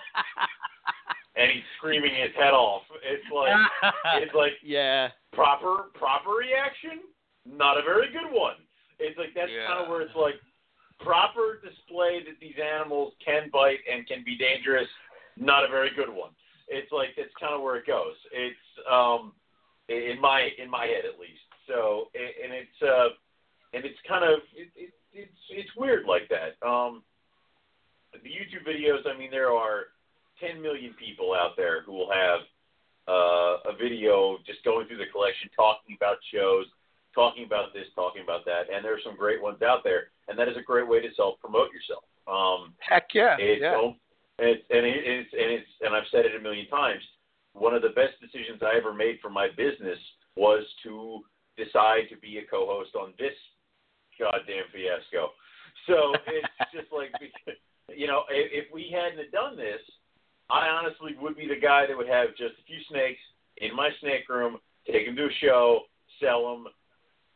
and 1.36 1.51
he's 1.51 1.66
screaming 1.78 2.15
his 2.15 2.35
head 2.36 2.53
off. 2.55 2.82
It's 3.03 3.24
like 3.32 3.55
it's 4.23 4.35
like 4.35 4.53
yeah, 4.62 5.09
proper 5.32 5.91
proper 5.95 6.31
reaction, 6.31 7.01
not 7.47 7.78
a 7.78 7.82
very 7.82 8.09
good 8.12 8.31
one. 8.31 8.57
It's 8.99 9.19
like 9.19 9.35
that's 9.35 9.51
Yeah. 9.51 9.66
kind 9.66 9.82
of 9.85 9.89
where 9.89 10.03
it's 10.03 10.15
like 10.16 10.35
proper 11.01 11.61
display 11.62 12.23
that 12.24 12.39
these 12.41 12.55
animals 12.62 13.15
can 13.24 13.51
bite 13.53 13.81
and 13.91 14.07
can 14.07 14.23
be 14.24 14.36
dangerous, 14.36 14.89
not 15.36 15.65
a 15.65 15.69
very 15.69 15.91
good 15.95 16.09
one. 16.09 16.31
It's 16.69 16.91
like 16.93 17.11
that's 17.16 17.35
kind 17.41 17.55
of 17.55 17.62
where 17.62 17.77
it 17.77 17.86
goes. 17.86 18.15
It's 18.32 18.66
um 18.91 19.32
in 19.89 20.20
my 20.20 20.48
in 20.59 20.70
my 20.70 20.86
head 20.86 21.05
at 21.05 21.19
least. 21.20 21.44
So 21.66 22.09
and 22.15 22.52
it's 22.52 22.82
uh 22.82 23.15
and 23.73 23.85
it's 23.85 23.98
kind 24.06 24.24
of 24.24 24.40
it, 24.55 24.69
it, 24.77 24.93
it's 25.12 25.40
it's 25.51 25.70
weird 25.77 26.06
like 26.06 26.28
that. 26.31 26.56
Um 26.66 27.02
the 28.12 28.31
YouTube 28.31 28.66
videos, 28.66 29.06
I 29.06 29.19
mean 29.19 29.31
there 29.31 29.51
are 29.51 29.86
10 30.40 30.61
million 30.61 30.94
people 30.98 31.35
out 31.35 31.56
there 31.56 31.82
who 31.82 31.93
will 31.93 32.11
have 32.11 32.40
uh, 33.06 33.70
a 33.70 33.77
video 33.78 34.39
just 34.47 34.65
going 34.65 34.86
through 34.86 34.98
the 34.98 35.11
collection, 35.12 35.51
talking 35.55 35.97
about 35.97 36.16
shows, 36.32 36.66
talking 37.15 37.44
about 37.44 37.73
this, 37.73 37.86
talking 37.94 38.23
about 38.23 38.44
that, 38.44 38.73
and 38.73 38.85
there 38.85 38.94
are 38.94 39.05
some 39.05 39.16
great 39.16 39.40
ones 39.40 39.62
out 39.62 39.85
there, 39.85 40.11
and 40.28 40.39
that 40.39 40.48
is 40.48 40.56
a 40.56 40.62
great 40.62 40.89
way 40.89 41.01
to 41.01 41.09
self 41.15 41.39
promote 41.40 41.69
yourself. 41.70 42.05
Um, 42.27 42.74
heck 42.81 43.09
yeah, 43.15 43.36
it's, 43.39 43.61
yeah. 43.61 43.93
it's 44.39 44.65
and 44.70 44.86
it, 44.86 45.05
it's 45.05 45.32
and 45.32 45.51
it's 45.52 45.70
and 45.82 45.94
I've 45.94 46.09
said 46.11 46.24
it 46.24 46.35
a 46.35 46.40
million 46.40 46.66
times. 46.69 47.02
One 47.55 47.74
of 47.74 47.82
the 47.82 47.94
best 47.94 48.20
decisions 48.20 48.62
I 48.62 48.76
ever 48.76 48.93
made 48.93 49.18
for 49.22 49.31
my 49.31 49.48
business 49.56 49.98
was 50.36 50.64
to 50.82 51.20
decide 51.56 52.10
to 52.10 52.16
be 52.18 52.39
a 52.39 52.47
co-host 52.51 52.94
on 52.94 53.14
this 53.18 53.35
goddamn 54.18 54.66
fiasco. 54.72 55.31
So 55.86 56.14
it's 56.26 56.48
just 56.74 56.93
like 56.93 57.10
you 57.94 58.06
know, 58.06 58.24
if, 58.31 58.66
if 58.66 58.74
we 58.74 58.93
hadn't 58.93 59.31
done 59.31 59.56
this, 59.56 59.81
I 60.51 60.68
honestly 60.68 61.12
would 61.20 61.36
be 61.36 61.48
the 61.48 61.60
guy 61.60 61.86
that 61.86 61.97
would 61.97 62.09
have 62.09 62.31
just 62.31 62.59
a 62.60 62.66
few 62.66 62.78
snakes 62.90 63.20
in 63.59 63.74
my 63.74 63.90
snake 64.01 64.28
room, 64.28 64.59
take 64.86 65.06
them 65.06 65.16
to 65.16 65.26
a 65.26 65.39
show, 65.40 65.81
sell 66.20 66.43
them, 66.43 66.66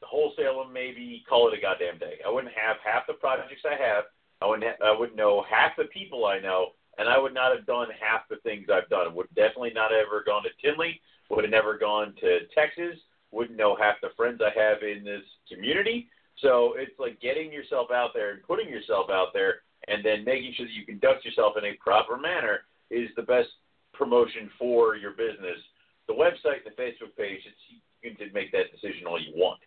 wholesale 0.03 0.63
them, 0.63 0.73
maybe 0.73 1.25
call 1.29 1.49
it 1.49 1.59
a 1.59 1.61
goddamn 1.61 1.99
day. 1.99 2.19
I 2.27 2.31
wouldn't 2.31 2.53
have 2.55 2.77
half 2.85 3.07
the 3.07 3.15
projects 3.15 3.63
I 3.65 3.81
have. 3.81 4.05
I 4.41 4.47
wouldn't. 4.47 4.67
Ha- 4.67 4.87
I 4.87 4.99
wouldn't 4.99 5.17
know 5.17 5.45
half 5.49 5.73
the 5.77 5.85
people 5.85 6.27
I 6.27 6.39
know, 6.39 6.78
and 6.99 7.09
I 7.09 7.19
would 7.19 7.35
not 7.35 7.57
have 7.57 7.67
done 7.67 7.89
half 7.99 8.29
the 8.29 8.37
things 8.43 8.67
I've 8.73 8.89
done. 8.89 9.15
Would 9.15 9.29
definitely 9.35 9.73
not 9.75 9.91
have 9.91 10.07
ever 10.07 10.23
gone 10.27 10.43
to 10.43 10.51
Tinley. 10.61 11.01
Would 11.31 11.45
have 11.45 11.51
never 11.51 11.79
gone 11.79 12.15
to 12.21 12.41
Texas. 12.55 12.99
Wouldn't 13.31 13.59
know 13.59 13.77
half 13.77 13.97
the 14.03 14.11
friends 14.17 14.41
I 14.43 14.59
have 14.59 14.83
in 14.83 15.05
this 15.05 15.23
community. 15.51 16.09
So 16.41 16.75
it's 16.77 16.99
like 16.99 17.21
getting 17.21 17.53
yourself 17.53 17.91
out 17.91 18.11
there 18.15 18.33
and 18.33 18.43
putting 18.43 18.69
yourself 18.69 19.11
out 19.11 19.29
there, 19.33 19.63
and 19.89 20.05
then 20.05 20.25
making 20.25 20.55
sure 20.57 20.67
that 20.67 20.73
you 20.73 20.85
conduct 20.85 21.25
yourself 21.25 21.55
in 21.57 21.65
a 21.65 21.75
proper 21.75 22.17
manner 22.17 22.61
is 22.91 23.09
the 23.17 23.23
best 23.23 23.49
promotion 23.93 24.51
for 24.59 24.97
your 24.97 25.13
business. 25.13 25.59
The 26.07 26.15
website, 26.15 26.65
the 26.65 26.75
Facebook 26.81 27.15
page, 27.17 27.43
it's 27.45 27.83
you 28.03 28.15
can 28.15 28.33
make 28.33 28.53
that 28.53 28.71
decision 28.71 29.07
all 29.07 29.21
you 29.21 29.33
want. 29.35 29.61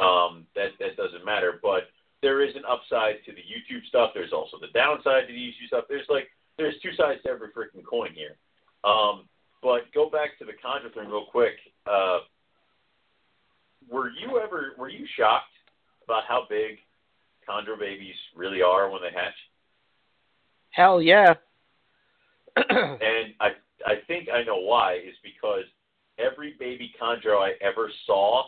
Um, 0.00 0.46
that 0.54 0.72
that 0.80 0.96
doesn't 0.96 1.24
matter, 1.24 1.60
but 1.62 1.88
there 2.22 2.42
is 2.42 2.54
an 2.56 2.62
upside 2.68 3.24
to 3.26 3.32
the 3.32 3.42
YouTube 3.42 3.84
stuff. 3.88 4.10
There's 4.14 4.32
also 4.32 4.58
the 4.60 4.72
downside 4.72 5.26
to 5.26 5.32
the 5.32 5.38
YouTube 5.38 5.66
stuff. 5.68 5.84
There's 5.88 6.08
like 6.08 6.28
there's 6.58 6.74
two 6.82 6.90
sides 6.96 7.20
to 7.24 7.30
every 7.30 7.48
freaking 7.48 7.84
coin 7.84 8.10
here. 8.14 8.36
Um, 8.84 9.28
but 9.62 9.92
go 9.94 10.10
back 10.10 10.38
to 10.38 10.44
the 10.44 10.52
chondro 10.52 10.92
thing 10.92 11.08
real 11.08 11.26
quick. 11.30 11.54
Uh, 11.86 12.18
were 13.90 14.10
you 14.10 14.40
ever 14.40 14.72
were 14.78 14.88
you 14.88 15.06
shocked 15.16 15.52
about 16.04 16.24
how 16.28 16.44
big 16.48 16.78
chondro 17.48 17.78
babies 17.78 18.14
really 18.36 18.62
are 18.62 18.90
when 18.90 19.02
they 19.02 19.12
hatch? 19.14 19.34
Hell 20.70 21.00
yeah. 21.02 21.34
And 22.56 23.34
I 23.40 23.50
I 23.86 23.94
think 24.06 24.28
I 24.32 24.42
know 24.44 24.58
why 24.58 24.94
is 24.94 25.14
because 25.22 25.64
every 26.18 26.54
baby 26.58 26.92
chondro 27.00 27.38
I 27.38 27.52
ever 27.60 27.90
saw 28.06 28.44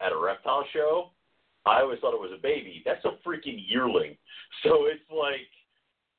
at 0.00 0.12
a 0.12 0.18
reptile 0.18 0.64
show, 0.72 1.10
I 1.64 1.80
always 1.80 1.98
thought 2.00 2.14
it 2.14 2.20
was 2.20 2.32
a 2.36 2.42
baby. 2.42 2.82
That's 2.84 3.04
a 3.04 3.16
freaking 3.26 3.62
yearling. 3.66 4.16
So 4.62 4.86
it's 4.86 5.04
like 5.10 5.50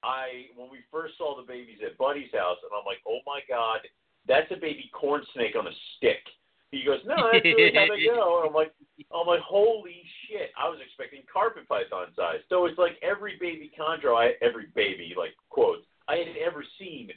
I 0.06 0.54
when 0.54 0.70
we 0.70 0.86
first 0.94 1.18
saw 1.18 1.34
the 1.36 1.50
babies 1.50 1.82
at 1.82 1.98
Buddy's 1.98 2.30
house, 2.30 2.62
and 2.62 2.70
I'm 2.70 2.86
like, 2.86 3.02
oh 3.10 3.26
my 3.26 3.42
god, 3.50 3.82
that's 4.30 4.46
a 4.54 4.62
baby 4.62 4.94
corn 4.94 5.26
snake 5.34 5.58
on 5.58 5.66
a 5.66 5.76
stick. 5.98 6.22
He 6.70 6.86
goes, 6.86 7.02
no, 7.06 7.16
that's 7.32 7.46
really 7.46 7.74
how 7.74 7.90
they 7.90 8.06
go. 8.06 8.46
And 8.46 8.50
I'm 8.50 8.54
like, 8.54 8.74
I'm 9.10 9.26
like, 9.26 9.42
holy 9.42 10.06
shit! 10.28 10.54
I 10.54 10.70
was 10.70 10.78
expecting 10.78 11.26
carpet 11.26 11.66
python 11.66 12.14
size. 12.14 12.46
So 12.50 12.70
it's 12.70 12.78
like 12.78 13.02
every 13.02 13.38
baby 13.42 13.72
chondro, 13.74 14.14
I 14.14 14.38
every 14.46 14.70
baby 14.76 15.18
like 15.18 15.34
quotes 15.50 15.82
I 16.08 16.22
had 16.22 16.38
ever 16.38 16.64
seen. 16.78 17.10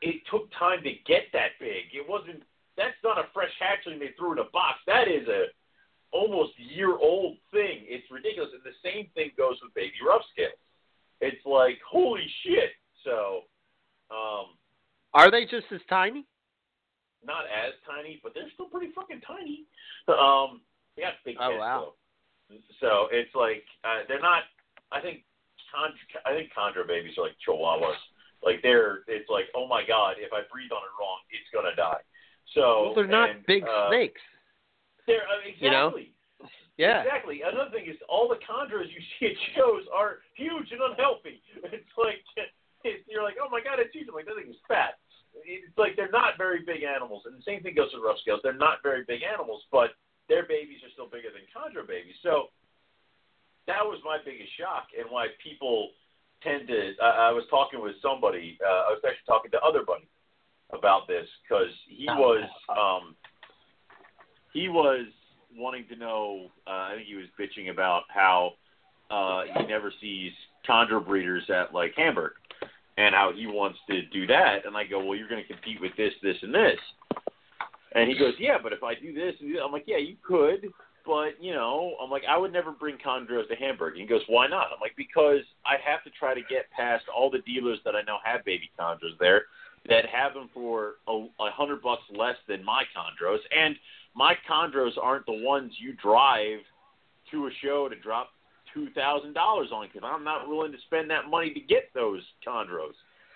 It 0.00 0.22
took 0.30 0.46
time 0.54 0.86
to 0.86 0.94
get 1.10 1.26
that 1.34 1.58
big. 1.58 1.90
It 1.90 2.06
wasn't. 2.06 2.46
That's 2.78 2.94
not 3.02 3.18
a 3.18 3.26
fresh 3.34 3.50
hatchling 3.58 3.98
they 3.98 4.14
threw 4.14 4.30
in 4.32 4.38
a 4.38 4.46
box. 4.54 4.78
That 4.86 5.10
is 5.10 5.26
a 5.26 5.50
almost 6.12 6.52
year 6.56 6.94
old 6.94 7.36
thing. 7.50 7.82
It's 7.90 8.06
ridiculous. 8.10 8.54
And 8.54 8.62
the 8.62 8.78
same 8.86 9.10
thing 9.18 9.34
goes 9.36 9.58
with 9.58 9.74
baby 9.74 9.98
rough 10.06 10.22
scales. 10.30 10.54
It's 11.20 11.44
like 11.44 11.78
holy 11.88 12.26
shit. 12.44 12.70
So, 13.04 13.42
um, 14.10 14.46
Are 15.14 15.30
they 15.30 15.44
just 15.44 15.66
as 15.72 15.80
tiny? 15.88 16.24
not 17.24 17.44
as 17.46 17.74
tiny, 17.84 18.20
but 18.22 18.32
they're 18.32 18.50
still 18.54 18.66
pretty 18.66 18.92
fucking 18.94 19.20
tiny. 19.26 19.64
Um, 20.08 20.62
they 20.96 21.02
got 21.02 21.14
big 21.24 21.36
Oh, 21.38 21.50
heads 21.50 21.60
wow. 21.60 21.92
though. 22.48 22.56
So 22.80 23.08
it's 23.12 23.34
like 23.34 23.62
uh, 23.84 24.08
they're 24.08 24.22
not. 24.22 24.44
I 24.90 25.02
think 25.02 25.24
chond- 25.68 25.92
I 26.24 26.32
think 26.32 26.48
chondro 26.56 26.86
babies 26.86 27.12
are 27.18 27.24
like 27.24 27.36
chihuahuas. 27.46 27.92
Like 28.42 28.62
they're. 28.62 29.00
It's 29.06 29.28
like 29.28 29.44
oh 29.54 29.68
my 29.68 29.82
god, 29.86 30.16
if 30.18 30.32
I 30.32 30.40
breathe 30.50 30.72
on 30.72 30.80
it 30.80 30.94
wrong, 30.98 31.18
it's 31.28 31.44
gonna 31.52 31.76
die. 31.76 32.00
So 32.54 32.84
Well, 32.86 32.94
they're 32.94 33.06
not 33.06 33.30
and, 33.30 33.44
big 33.44 33.64
uh, 33.64 33.90
snakes. 33.90 34.20
They're 35.06 35.28
uh, 35.28 35.44
exactly. 35.44 35.66
You 35.66 35.70
know? 35.72 35.92
Yeah. 36.78 37.02
Exactly. 37.02 37.42
Another 37.42 37.74
thing 37.74 37.90
is 37.90 37.98
all 38.08 38.30
the 38.30 38.38
chondros 38.46 38.86
you 38.86 39.02
see 39.18 39.34
at 39.34 39.38
shows 39.58 39.82
are 39.90 40.22
huge 40.38 40.70
and 40.70 40.80
unhealthy. 40.80 41.42
It's 41.74 41.94
like 41.98 42.22
it's, 42.86 43.02
you're 43.10 43.26
like, 43.26 43.34
oh 43.42 43.50
my 43.50 43.58
god, 43.58 43.82
it's 43.82 43.90
huge. 43.92 44.06
I'm 44.06 44.14
like, 44.14 44.30
that 44.30 44.38
thing 44.38 44.48
is 44.48 44.62
fat. 44.70 45.02
It's 45.42 45.74
like 45.74 45.98
they're 45.98 46.14
not 46.14 46.38
very 46.38 46.62
big 46.62 46.86
animals, 46.86 47.26
and 47.26 47.34
the 47.34 47.42
same 47.42 47.60
thing 47.60 47.74
goes 47.74 47.90
with 47.90 48.06
rough 48.06 48.22
scales. 48.22 48.40
They're 48.46 48.54
not 48.56 48.78
very 48.86 49.02
big 49.02 49.26
animals, 49.26 49.66
but 49.74 49.98
their 50.30 50.46
babies 50.46 50.78
are 50.86 50.92
still 50.94 51.10
bigger 51.10 51.34
than 51.34 51.42
chondro 51.50 51.82
babies. 51.82 52.14
So 52.22 52.54
that 53.66 53.82
was 53.82 53.98
my 54.06 54.22
biggest 54.22 54.54
shock, 54.54 54.94
and 54.94 55.10
why 55.10 55.34
people 55.42 55.90
tend 56.46 56.70
to. 56.70 56.94
I 57.02 57.28
I 57.28 57.30
was 57.34 57.44
talking 57.50 57.82
with 57.82 57.98
somebody. 57.98 58.54
Uh, 58.62 58.86
I 58.86 58.90
was 58.94 59.02
actually 59.02 59.26
talking 59.26 59.50
to 59.50 59.60
other 59.66 59.82
buddy 59.82 60.06
about 60.70 61.10
this 61.10 61.26
because 61.42 61.74
he 61.90 62.06
was 62.06 62.46
um, 62.70 63.18
he 64.54 64.70
was 64.70 65.10
wanting 65.56 65.86
to 65.88 65.96
know. 65.96 66.46
Uh, 66.66 66.70
I 66.70 66.92
think 66.96 67.08
he 67.08 67.14
was 67.14 67.26
bitching 67.38 67.70
about 67.70 68.02
how 68.08 68.52
uh, 69.10 69.42
he 69.56 69.66
never 69.66 69.92
sees 70.00 70.32
chondro 70.68 71.04
breeders 71.04 71.44
at 71.48 71.72
like 71.72 71.92
Hamburg, 71.96 72.32
and 72.96 73.14
how 73.14 73.32
he 73.34 73.46
wants 73.46 73.78
to 73.88 74.02
do 74.06 74.26
that. 74.26 74.66
And 74.66 74.76
I 74.76 74.84
go, 74.84 75.04
well, 75.04 75.16
you're 75.16 75.28
going 75.28 75.42
to 75.42 75.52
compete 75.52 75.80
with 75.80 75.92
this, 75.96 76.12
this, 76.22 76.36
and 76.42 76.54
this. 76.54 76.78
And 77.94 78.10
he 78.10 78.18
goes, 78.18 78.34
yeah, 78.38 78.58
but 78.62 78.72
if 78.72 78.82
I 78.82 78.94
do 78.94 79.14
this, 79.14 79.34
and 79.40 79.52
do 79.52 79.60
I'm 79.60 79.72
like, 79.72 79.84
yeah, 79.86 79.96
you 79.96 80.16
could, 80.26 80.68
but 81.06 81.40
you 81.40 81.54
know, 81.54 81.94
I'm 82.02 82.10
like, 82.10 82.24
I 82.28 82.36
would 82.36 82.52
never 82.52 82.70
bring 82.70 82.98
chondros 82.98 83.48
to 83.48 83.56
Hamburg. 83.56 83.94
And 83.94 84.02
he 84.02 84.06
goes, 84.06 84.20
why 84.28 84.46
not? 84.46 84.66
I'm 84.74 84.80
like, 84.80 84.94
because 84.96 85.40
I 85.64 85.76
have 85.88 86.04
to 86.04 86.10
try 86.18 86.34
to 86.34 86.42
get 86.50 86.70
past 86.70 87.04
all 87.14 87.30
the 87.30 87.38
dealers 87.38 87.78
that 87.84 87.94
I 87.96 88.02
know 88.02 88.18
have 88.24 88.44
baby 88.44 88.70
chondros 88.78 89.18
there 89.18 89.44
that 89.88 90.04
have 90.06 90.34
them 90.34 90.50
for 90.52 90.94
a 91.08 91.50
hundred 91.50 91.80
bucks 91.80 92.02
less 92.14 92.36
than 92.46 92.62
my 92.64 92.82
chondros, 92.94 93.38
and 93.56 93.76
my 94.14 94.34
chondros 94.48 94.92
aren't 95.00 95.26
the 95.26 95.40
ones 95.44 95.72
you 95.78 95.94
drive 95.94 96.58
to 97.30 97.46
a 97.46 97.50
show 97.62 97.88
to 97.88 97.96
drop 97.96 98.30
two 98.74 98.90
thousand 98.90 99.32
dollars 99.34 99.68
on 99.72 99.88
because 99.92 100.08
I'm 100.10 100.24
not 100.24 100.48
willing 100.48 100.72
to 100.72 100.78
spend 100.86 101.10
that 101.10 101.28
money 101.30 101.52
to 101.54 101.60
get 101.60 101.90
those 101.94 102.22
chondros. 102.46 102.94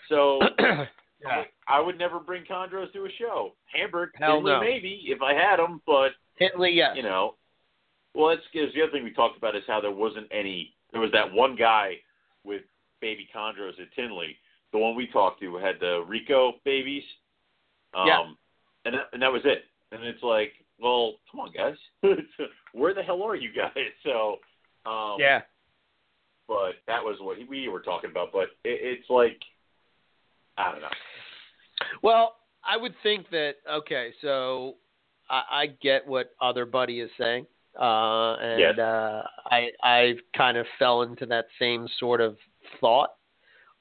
So 0.09 0.41
Yeah. 1.25 1.45
I 1.69 1.81
would 1.81 1.99
never 1.99 2.19
bring 2.19 2.45
chondros 2.45 2.93
to 2.93 3.05
a 3.05 3.09
show. 3.19 3.53
Hamburg, 3.73 4.11
Hell 4.15 4.39
Tinley, 4.39 4.53
no. 4.53 4.61
maybe 4.61 5.03
if 5.07 5.23
I 5.23 5.35
had 5.35 5.59
them, 5.59 5.81
but 5.87 6.11
Tinley, 6.39 6.73
yes. 6.73 6.97
you 6.97 7.03
know, 7.03 7.35
well, 8.15 8.31
that's 8.31 8.43
because 8.53 8.75
the 8.75 8.83
other 8.83 8.93
thing 8.93 9.05
we 9.05 9.13
talked 9.13 9.39
about 9.39 9.55
is 9.57 9.63
how 9.67 9.81
there 9.81 9.93
wasn't 9.93 10.27
any. 10.33 10.75
There 10.91 11.01
was 11.01 11.13
that 11.13 11.33
one 11.33 11.57
guy 11.57 11.95
with 12.45 12.63
baby 13.01 13.29
chondros 13.35 13.81
at 13.81 13.93
Tinley. 13.95 14.37
The 14.73 14.79
one 14.79 14.97
we 14.97 15.07
talked 15.07 15.41
to 15.41 15.57
had 15.57 15.77
the 15.81 16.05
Rico 16.07 16.55
babies. 16.65 17.05
Um, 17.95 18.07
Yeah. 18.07 18.23
And 18.85 18.95
that, 18.97 19.09
and 19.13 19.23
that 19.23 19.33
was 19.33 19.43
it. 19.45 19.65
And 19.93 20.03
it's 20.05 20.23
like, 20.23 20.53
well, 20.83 21.15
come 21.31 21.41
on, 21.41 21.53
guys, 21.53 21.77
where 22.73 22.95
the 22.95 23.03
hell 23.03 23.23
are 23.23 23.37
you 23.37 23.51
guys? 23.55 23.73
So, 24.05 24.39
um, 24.91 25.17
yeah. 25.19 25.43
But 26.49 26.73
that 26.87 27.03
was 27.03 27.17
what 27.21 27.39
we 27.49 27.69
were 27.69 27.81
talking 27.81 28.11
about. 28.11 28.33
But 28.33 28.49
it, 28.65 28.81
it's 28.83 29.09
like, 29.09 29.41
I 30.59 30.73
don't 30.73 30.81
know. 30.81 30.89
Well, 32.03 32.37
I 32.65 32.77
would 32.77 32.95
think 33.03 33.31
that 33.31 33.55
okay, 33.71 34.13
so 34.21 34.75
I, 35.31 35.43
I 35.51 35.67
get 35.81 36.07
what 36.07 36.33
other 36.41 36.67
buddy 36.67 37.01
is 37.01 37.11
saying, 37.19 37.47
uh, 37.81 38.35
and 38.35 38.61
Yes. 38.61 38.79
uh, 38.79 39.23
I 39.47 39.69
I 39.83 40.15
kind 40.37 40.57
of 40.57 40.67
fell 40.79 41.03
into 41.03 41.27
that 41.27 41.47
same 41.59 41.89
sort 41.99 42.21
of 42.21 42.37
thought, 42.81 43.11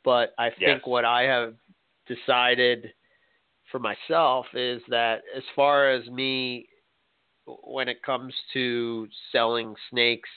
but 0.04 0.34
I 0.38 0.50
think 0.50 0.62
Yes. 0.62 0.82
what 0.86 1.04
I 1.04 1.24
have 1.24 1.56
decided 2.08 2.94
for 3.72 3.80
myself 3.80 4.46
is 4.54 4.82
that 4.90 5.22
as 5.36 5.44
far 5.56 5.90
as 5.90 6.08
me, 6.10 6.68
when 7.64 7.88
it 7.90 8.04
comes 8.04 8.34
to 8.54 9.08
selling 9.32 9.76
snakes, 9.90 10.30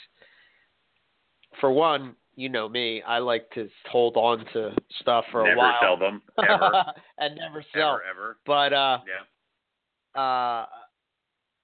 for 1.61 1.71
one, 1.71 2.15
you 2.37 2.49
know 2.49 2.69
me, 2.69 3.03
I 3.03 3.19
like 3.19 3.51
to 3.53 3.69
hold 3.91 4.17
on 4.17 4.45
to 4.53 4.75
stuff 5.01 5.25
for 5.31 5.43
Never 5.45 5.55
a 5.55 5.57
while 5.57 5.73
Never 5.73 5.79
sell 5.83 5.97
them. 5.99 6.23
Ever. 6.39 6.85
and 7.19 7.37
never 7.37 7.65
sell. 7.73 7.95
ever, 7.95 8.03
ever. 8.11 8.37
But 8.45 8.73
uh, 8.73 8.99
Yeah. 9.07 10.21
uh, 10.21 10.67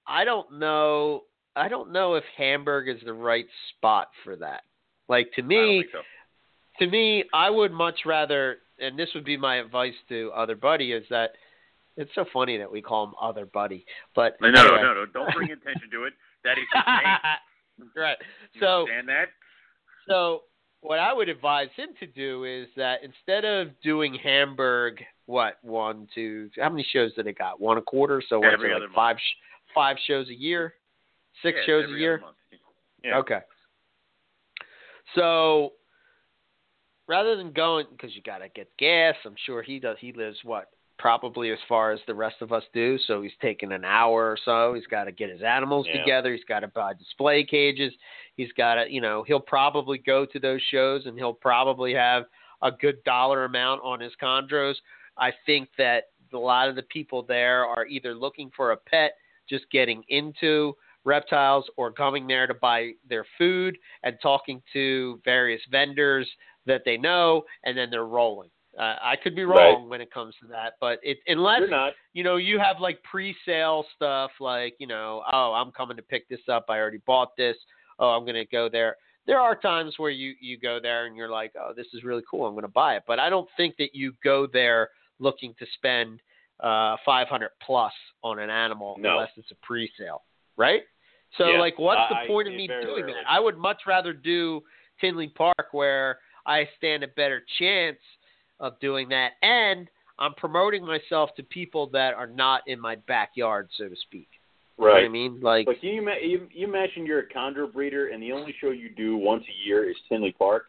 I 0.07 0.23
don't 0.25 0.59
know. 0.59 1.23
I 1.55 1.67
don't 1.67 1.91
know 1.91 2.15
if 2.15 2.23
Hamburg 2.37 2.87
is 2.87 3.01
the 3.05 3.13
right 3.13 3.45
spot 3.69 4.09
for 4.23 4.35
that. 4.37 4.63
Like 5.09 5.31
to 5.33 5.41
me, 5.43 5.83
so. 5.91 5.99
to 6.79 6.89
me, 6.89 7.25
I 7.33 7.49
would 7.49 7.73
much 7.73 7.99
rather, 8.05 8.59
and 8.79 8.97
this 8.97 9.09
would 9.13 9.25
be 9.25 9.35
my 9.35 9.57
advice 9.57 9.93
to 10.07 10.31
other 10.33 10.55
buddy, 10.55 10.93
is 10.93 11.03
that 11.09 11.31
it's 12.01 12.11
so 12.15 12.25
funny 12.33 12.57
that 12.57 12.71
we 12.71 12.81
call 12.81 13.05
him 13.05 13.13
other 13.21 13.45
buddy, 13.45 13.85
but 14.15 14.35
No, 14.41 14.49
no, 14.49 14.61
anyway. 14.61 14.81
no, 14.81 14.93
no. 14.93 15.05
Don't 15.05 15.33
bring 15.33 15.51
attention 15.51 15.89
to 15.91 16.03
it. 16.05 16.13
That 16.43 16.57
is 16.57 16.65
his 16.73 16.83
name. 16.87 17.89
right. 17.95 18.17
You 18.53 18.59
So 18.61 18.81
understand 18.81 19.07
that? 19.09 19.29
So 20.07 20.43
what 20.81 20.99
I 20.99 21.13
would 21.13 21.29
advise 21.29 21.69
him 21.75 21.89
to 21.99 22.07
do 22.07 22.43
is 22.43 22.67
that 22.75 23.03
instead 23.03 23.45
of 23.45 23.69
doing 23.83 24.15
Hamburg, 24.15 25.01
what 25.27 25.57
one, 25.61 26.07
two, 26.13 26.49
how 26.59 26.69
many 26.69 26.85
shows 26.91 27.13
did 27.13 27.27
it 27.27 27.37
got? 27.37 27.61
One 27.61 27.77
a 27.77 27.81
quarter. 27.81 28.21
So 28.27 28.39
what's 28.39 28.53
it, 28.55 28.59
other 28.59 28.69
like 28.73 28.81
month. 28.81 28.93
five, 28.95 29.17
sh- 29.17 29.73
five 29.75 29.97
shows 30.07 30.27
a 30.29 30.33
year, 30.33 30.73
six 31.43 31.59
Yeah, 31.61 31.65
shows 31.67 31.85
a 31.89 31.97
year. 31.97 32.21
Yeah. 33.03 33.17
Okay. 33.19 33.39
So 35.15 35.73
rather 37.07 37.35
than 37.35 37.51
going, 37.51 37.85
because 37.91 38.15
you 38.15 38.21
got 38.21 38.39
to 38.39 38.49
get 38.49 38.69
gas, 38.79 39.15
I'm 39.25 39.35
sure 39.45 39.61
he 39.61 39.79
does. 39.79 39.97
He 39.99 40.13
lives 40.13 40.37
what 40.43 40.69
probably 41.01 41.49
as 41.51 41.57
far 41.67 41.91
as 41.91 41.99
the 42.05 42.13
rest 42.13 42.35
of 42.41 42.51
us 42.53 42.63
do. 42.73 42.95
So 43.07 43.23
he's 43.23 43.31
taking 43.41 43.71
an 43.71 43.83
hour 43.83 44.29
or 44.29 44.37
so. 44.45 44.75
He's 44.75 44.85
got 44.85 45.05
to 45.05 45.11
get 45.11 45.31
his 45.31 45.41
animals 45.41 45.87
Yeah. 45.87 45.97
together. 45.97 46.31
He's 46.31 46.43
got 46.43 46.59
to 46.59 46.67
buy 46.67 46.93
display 46.93 47.43
cages. 47.43 47.91
He's 48.37 48.51
got 48.53 48.75
to, 48.75 48.89
you 48.89 49.01
know, 49.01 49.23
he'll 49.23 49.39
probably 49.39 49.97
go 49.97 50.25
to 50.27 50.39
those 50.39 50.61
shows 50.69 51.07
and 51.07 51.17
he'll 51.17 51.33
probably 51.33 51.93
have 51.95 52.25
a 52.61 52.71
good 52.71 53.03
dollar 53.03 53.45
amount 53.45 53.81
on 53.83 53.99
his 53.99 54.13
chondros. 54.21 54.75
I 55.17 55.33
think 55.47 55.69
that 55.79 56.09
a 56.33 56.37
lot 56.37 56.69
of 56.69 56.75
the 56.75 56.83
people 56.83 57.23
there 57.23 57.65
are 57.65 57.87
either 57.87 58.13
looking 58.13 58.51
for 58.55 58.71
a 58.71 58.77
pet, 58.77 59.13
just 59.49 59.65
getting 59.71 60.03
into 60.09 60.77
reptiles, 61.03 61.67
or 61.77 61.91
coming 61.91 62.27
there 62.27 62.45
to 62.45 62.53
buy 62.53 62.91
their 63.09 63.25
food 63.39 63.75
and 64.03 64.15
talking 64.21 64.61
to 64.71 65.19
various 65.25 65.61
vendors 65.71 66.29
that 66.67 66.83
they 66.85 66.95
know, 66.95 67.43
and 67.63 67.75
then 67.75 67.89
they're 67.89 68.05
rolling. 68.05 68.51
Uh, 68.77 68.95
I 69.01 69.15
could 69.17 69.35
be 69.35 69.43
Right. 69.43 69.73
wrong 69.73 69.89
when 69.89 69.99
it 69.99 70.11
comes 70.11 70.33
to 70.39 70.47
that, 70.47 70.75
but 70.79 70.99
it 71.03 71.19
unless 71.27 71.61
you 72.13 72.23
know, 72.23 72.37
you 72.37 72.57
have 72.57 72.79
like 72.79 73.01
pre-sale 73.03 73.85
stuff, 73.95 74.31
like 74.39 74.75
you 74.79 74.87
know, 74.87 75.23
oh, 75.31 75.51
I'm 75.53 75.71
coming 75.71 75.97
to 75.97 76.03
pick 76.03 76.27
this 76.29 76.39
up. 76.47 76.65
I 76.69 76.77
already 76.79 76.99
bought 77.05 77.35
this. 77.35 77.57
Oh, 77.99 78.09
I'm 78.11 78.23
going 78.23 78.35
to 78.35 78.45
go 78.45 78.69
there. 78.69 78.95
There 79.27 79.39
are 79.39 79.55
times 79.55 79.95
where 79.97 80.09
you 80.09 80.35
you 80.39 80.57
go 80.57 80.79
there 80.81 81.05
and 81.05 81.15
you're 81.17 81.29
like, 81.29 81.53
oh, 81.59 81.73
this 81.75 81.87
is 81.93 82.03
really 82.03 82.23
cool. 82.29 82.45
I'm 82.47 82.53
going 82.53 82.61
to 82.63 82.67
buy 82.69 82.95
it. 82.95 83.03
But 83.05 83.19
I 83.19 83.29
don't 83.29 83.49
think 83.57 83.75
that 83.77 83.93
you 83.93 84.13
go 84.23 84.47
there 84.47 84.89
looking 85.19 85.53
to 85.59 85.65
spend 85.75 86.21
uh 86.61 86.95
500 87.05 87.49
plus 87.61 87.93
on 88.23 88.39
an 88.39 88.49
animal 88.49 88.95
No. 88.99 89.11
unless 89.17 89.31
it's 89.35 89.51
a 89.51 89.55
pre-sale, 89.65 90.23
right? 90.57 90.83
So 91.37 91.47
Yeah, 91.49 91.59
like, 91.59 91.77
what's 91.77 91.99
I- 92.11 92.23
the 92.23 92.27
point 92.27 92.47
of 92.47 92.53
me 92.53 92.67
doing 92.67 92.85
rarely. 93.05 93.13
that? 93.13 93.23
I 93.27 93.39
would 93.39 93.57
much 93.57 93.81
rather 93.87 94.13
do 94.13 94.63
Tinley 94.99 95.27
Park 95.29 95.69
where 95.73 96.19
I 96.45 96.69
stand 96.77 97.03
a 97.03 97.07
better 97.09 97.43
chance 97.59 97.97
of 98.61 98.79
doing 98.79 99.09
that, 99.09 99.31
and 99.41 99.89
I'm 100.17 100.33
promoting 100.35 100.85
myself 100.85 101.31
to 101.35 101.43
people 101.43 101.87
that 101.87 102.13
are 102.13 102.27
not 102.27 102.61
in 102.67 102.79
my 102.79 102.95
backyard, 102.95 103.69
so 103.77 103.89
to 103.89 103.95
speak. 103.95 104.29
Right. 104.77 104.87
You 104.87 104.87
know 104.87 104.93
what 104.93 105.03
I 105.03 105.09
mean? 105.09 105.41
Like, 105.41 105.67
you, 105.81 105.91
you 106.21 106.47
you 106.53 106.67
imagine 106.67 107.05
you're 107.05 107.19
a 107.19 107.29
chondro 107.29 107.71
breeder 107.71 108.07
and 108.09 108.21
the 108.21 108.31
only 108.31 108.55
show 108.61 108.71
you 108.71 108.89
do 108.89 109.17
once 109.17 109.43
a 109.43 109.67
year 109.67 109.89
is 109.89 109.95
Tinley 110.07 110.31
Park. 110.31 110.65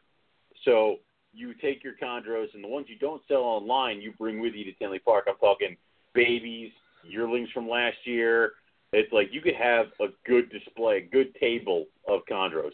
So 0.64 0.96
you 1.32 1.54
take 1.54 1.84
your 1.84 1.94
chondros 2.02 2.52
and 2.54 2.62
the 2.62 2.68
ones 2.68 2.86
you 2.88 2.98
don't 2.98 3.22
sell 3.28 3.42
online, 3.42 4.00
you 4.00 4.12
bring 4.18 4.40
with 4.40 4.54
you 4.54 4.64
to 4.64 4.72
Tinley 4.72 4.98
Park. 4.98 5.26
I'm 5.28 5.36
talking 5.36 5.76
babies, 6.14 6.72
yearlings 7.04 7.48
from 7.52 7.68
last 7.68 7.96
year. 8.04 8.52
It's 8.92 9.12
like 9.12 9.28
you 9.32 9.40
could 9.40 9.54
have 9.54 9.86
a 10.00 10.06
good 10.26 10.50
display, 10.50 10.98
a 10.98 11.00
good 11.00 11.34
table 11.36 11.86
of 12.06 12.20
chondros 12.30 12.72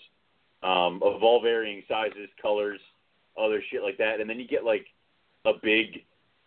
um, 0.63 1.01
of 1.03 1.23
all 1.23 1.41
varying 1.41 1.83
sizes, 1.89 2.29
colors, 2.41 2.81
other 3.41 3.63
shit 3.71 3.83
like 3.83 3.99
that, 3.99 4.21
and 4.21 4.29
then 4.29 4.39
you 4.39 4.49
get 4.49 4.65
like 4.65 4.87
a 5.49 5.59
big 5.63 6.05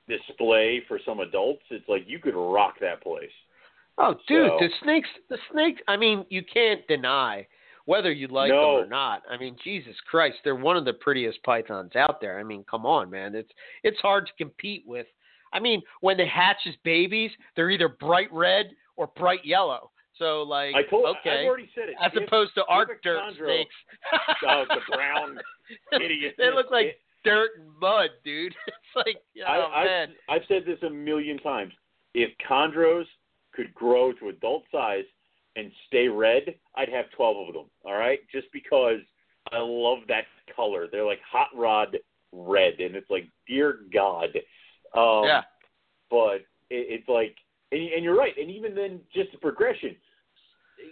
display 0.07 0.81
for 0.87 0.99
some 1.05 1.19
adults. 1.19 1.63
It's 1.69 1.87
like 1.87 2.03
you 2.07 2.19
could 2.19 2.35
rock 2.35 2.75
that 2.81 3.01
place. 3.01 3.31
Oh, 3.97 4.15
dude, 4.27 4.49
So- 4.49 4.57
the 4.59 4.69
snakes, 4.83 5.09
the 5.29 5.37
snakes. 5.51 5.81
I 5.87 5.97
mean, 5.97 6.25
you 6.29 6.43
can't 6.43 6.85
deny 6.87 7.47
whether 7.85 8.11
you 8.11 8.27
like 8.27 8.49
No. 8.49 8.77
them 8.77 8.85
or 8.85 8.87
not. 8.87 9.23
I 9.29 9.37
mean, 9.37 9.55
Jesus 9.63 9.95
Christ, 10.01 10.37
they're 10.43 10.55
one 10.55 10.77
of 10.77 10.85
the 10.85 10.93
prettiest 10.93 11.41
pythons 11.43 11.95
out 11.95 12.21
there. 12.21 12.39
I 12.39 12.43
mean, 12.43 12.63
come 12.69 12.85
on, 12.85 13.09
man. 13.09 13.35
It's 13.35 13.51
it's 13.83 13.99
hard 13.99 14.27
to 14.27 14.33
compete 14.33 14.83
with. 14.85 15.07
I 15.53 15.59
mean, 15.59 15.81
when 15.99 16.15
they 16.17 16.25
hatch 16.27 16.65
as 16.67 16.75
babies, 16.83 17.31
they're 17.55 17.69
either 17.69 17.89
bright 17.89 18.31
red 18.31 18.67
or 18.95 19.07
bright 19.07 19.43
yellow. 19.45 19.91
So, 20.17 20.43
like, 20.43 20.75
I 20.75 20.83
told. 20.83 21.05
okay, 21.17 21.41
I've 21.41 21.45
already 21.47 21.69
said 21.73 21.89
it. 21.89 21.95
as 21.99 22.11
If- 22.15 22.23
opposed 22.27 22.53
to 22.55 22.65
our 22.65 22.83
a 22.83 23.01
dirt 23.01 23.19
chondro- 23.19 23.45
snakes. 23.45 23.75
Oh, 24.47 24.65
the 24.69 24.81
brown 24.95 25.39
idiot. 25.93 26.35
they 26.37 26.51
look 26.51 26.69
like 26.71 26.99
dirt 27.23 27.51
and 27.57 27.67
mud, 27.79 28.09
dude. 28.23 28.55
It's 28.93 29.07
like, 29.07 29.17
oh 29.47 29.71
I, 29.73 29.85
man. 29.85 30.09
I've, 30.27 30.41
I've 30.41 30.47
said 30.49 30.63
this 30.65 30.79
a 30.85 30.89
million 30.89 31.37
times. 31.37 31.71
If 32.13 32.29
chondros 32.49 33.05
could 33.53 33.73
grow 33.73 34.11
to 34.13 34.27
adult 34.27 34.63
size 34.69 35.05
and 35.55 35.71
stay 35.87 36.09
red, 36.09 36.55
I'd 36.75 36.89
have 36.89 37.05
12 37.15 37.47
of 37.47 37.53
them. 37.53 37.65
All 37.85 37.93
right, 37.93 38.19
just 38.33 38.47
because 38.51 38.99
I 39.51 39.59
love 39.59 39.99
that 40.09 40.25
color. 40.53 40.87
They're 40.91 41.05
like 41.05 41.21
hot 41.29 41.47
rod 41.55 41.97
red, 42.33 42.79
and 42.79 42.95
it's 42.95 43.09
like, 43.09 43.27
dear 43.47 43.79
God. 43.93 44.29
Um, 44.93 45.23
yeah. 45.25 45.43
But 46.09 46.41
it, 46.69 46.99
it's 46.99 47.07
like, 47.07 47.35
and, 47.71 47.81
and 47.81 48.03
you're 48.03 48.17
right. 48.17 48.33
And 48.37 48.51
even 48.51 48.75
then, 48.75 48.99
just 49.13 49.31
the 49.31 49.37
progression. 49.37 49.95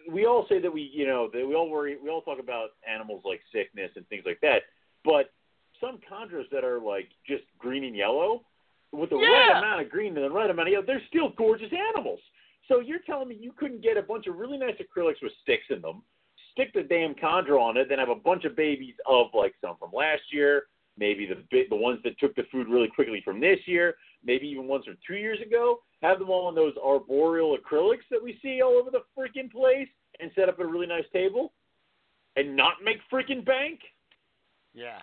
We 0.10 0.26
all 0.26 0.46
say 0.48 0.62
that 0.62 0.72
we, 0.72 0.90
you 0.94 1.06
know, 1.06 1.30
that 1.34 1.46
we 1.46 1.56
all 1.56 1.70
worry. 1.70 1.98
We 2.02 2.10
all 2.10 2.22
talk 2.22 2.40
about 2.40 2.70
animals 2.90 3.24
like 3.26 3.42
sickness 3.52 3.92
and 3.96 4.08
things 4.08 4.24
like 4.26 4.40
that. 4.42 4.62
But 5.04 5.32
some 5.80 6.00
chondros 6.10 6.50
that 6.52 6.64
are 6.64 6.80
like 6.80 7.10
just 7.26 7.44
green 7.58 7.84
and 7.84 7.96
yellow, 7.96 8.44
with 8.92 9.10
the 9.12 9.16
right 9.16 9.58
amount 9.58 9.82
of 9.82 9.90
green 9.90 10.16
and 10.16 10.26
the 10.26 10.30
right 10.30 10.50
amount 10.50 10.68
of 10.68 10.72
yellow, 10.72 10.86
they're 10.86 11.02
still 11.08 11.30
gorgeous 11.38 11.72
animals. 11.96 12.20
So 12.68 12.80
you're 12.80 13.00
telling 13.06 13.30
me 13.30 13.38
you 13.40 13.52
couldn't 13.52 13.82
get 13.82 13.98
a 13.98 14.02
bunch 14.02 14.28
of 14.28 14.38
really 14.38 14.58
nice 14.58 14.76
acrylics 14.76 15.22
with 15.22 15.32
sticks 15.42 15.66
in 15.70 15.82
them, 15.82 16.04
stick 16.52 16.74
the 16.74 16.84
damn 16.84 17.16
chondro 17.16 17.60
on 17.62 17.78
it, 17.78 17.90
then 17.90 18.00
have 18.00 18.10
a 18.10 18.16
bunch 18.16 18.46
of 18.46 18.56
babies 18.56 18.96
of 19.08 19.28
like 19.34 19.54
some 19.62 19.76
from 19.78 19.92
last 19.94 20.22
year, 20.32 20.64
maybe 20.98 21.26
the 21.26 21.44
bit- 21.50 21.70
the 21.70 21.76
ones 21.76 22.00
that 22.04 22.20
took 22.20 22.36
the 22.36 22.44
food 22.52 22.68
really 22.68 22.88
quickly 22.88 23.22
from 23.22 23.40
this 23.40 23.60
year, 23.66 23.96
maybe 24.24 24.48
even 24.48 24.68
ones 24.68 24.86
from 24.86 24.98
two 25.06 25.16
years 25.16 25.40
ago. 25.42 25.82
Have 26.02 26.20
them 26.20 26.30
all 26.30 26.50
in 26.50 26.56
those 26.56 26.74
arboreal 26.84 27.58
acrylics 27.58 28.08
that 28.12 28.22
we 28.22 28.38
see 28.42 28.62
all 28.62 28.74
over 28.74 28.92
the 28.92 29.04
freaking 29.18 29.52
place, 29.52 29.88
and 30.20 30.32
set 30.36 30.50
up 30.50 30.60
a 30.60 30.66
really 30.66 30.88
nice 30.88 31.06
table, 31.14 31.54
and 32.36 32.56
not 32.56 32.84
make 32.84 32.98
freaking 33.12 33.46
bank. 33.46 33.80
Yeah. 34.74 35.00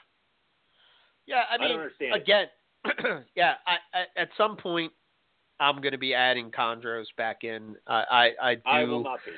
Yeah, 1.27 1.43
I 1.51 1.55
I 1.57 1.59
mean, 1.59 1.79
don't 2.01 2.13
again, 2.21 2.47
yeah, 3.37 3.55
I, 3.67 3.77
I, 3.99 4.21
at 4.21 4.29
some 4.39 4.57
point, 4.57 4.93
I'm 5.59 5.77
going 5.81 5.93
to 5.93 5.99
be 5.99 6.15
adding 6.15 6.51
chondros 6.51 7.07
back 7.17 7.43
in. 7.43 7.75
I, 7.87 8.05
I, 8.11 8.31
I 8.51 8.55
do. 8.55 8.61
I 8.67 8.85
will 8.85 9.03
not 9.03 9.19
be. 9.25 9.33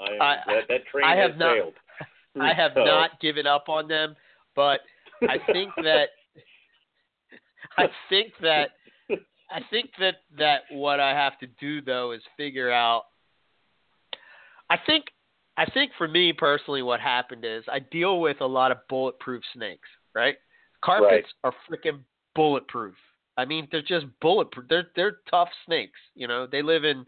I, 0.00 0.24
I- 0.24 0.36
that, 0.46 0.68
that 0.68 0.86
train 0.90 1.04
I 1.04 1.16
have 1.16 1.32
has 1.32 1.38
not- 1.38 1.56
sailed. 1.56 1.74
I 2.40 2.52
have 2.52 2.72
So- 2.74 2.84
not 2.84 3.18
given 3.20 3.46
up 3.46 3.68
on 3.68 3.88
them, 3.88 4.14
but 4.54 4.80
I 5.22 5.36
think 5.52 5.70
that 5.76 6.08
I 7.78 7.86
think 8.10 8.32
that 8.42 8.70
I 9.50 9.60
think 9.70 9.90
that 9.98 10.16
that 10.38 10.62
what 10.70 11.00
I 11.00 11.10
have 11.10 11.38
to 11.38 11.46
do 11.60 11.80
though 11.80 12.12
is 12.12 12.20
figure 12.36 12.70
out. 12.70 13.04
I 14.68 14.76
think 14.84 15.04
I 15.56 15.64
think 15.66 15.92
for 15.96 16.08
me 16.08 16.32
personally, 16.32 16.82
what 16.82 17.00
happened 17.00 17.44
is 17.44 17.64
I 17.72 17.78
deal 17.78 18.20
with 18.20 18.40
a 18.40 18.46
lot 18.46 18.70
of 18.72 18.78
bulletproof 18.88 19.42
snakes. 19.54 19.88
Right, 20.14 20.36
carpets 20.86 21.28
are 21.44 21.52
freaking 21.68 22.00
bulletproof. 22.34 22.94
I 23.36 23.44
mean, 23.44 23.68
they're 23.70 23.82
just 23.82 24.06
bulletproof. 24.20 24.66
They're 24.68 24.88
they're 24.96 25.18
tough 25.30 25.48
snakes. 25.66 25.98
You 26.14 26.28
know, 26.28 26.46
they 26.50 26.62
live 26.62 26.84
in 26.84 27.04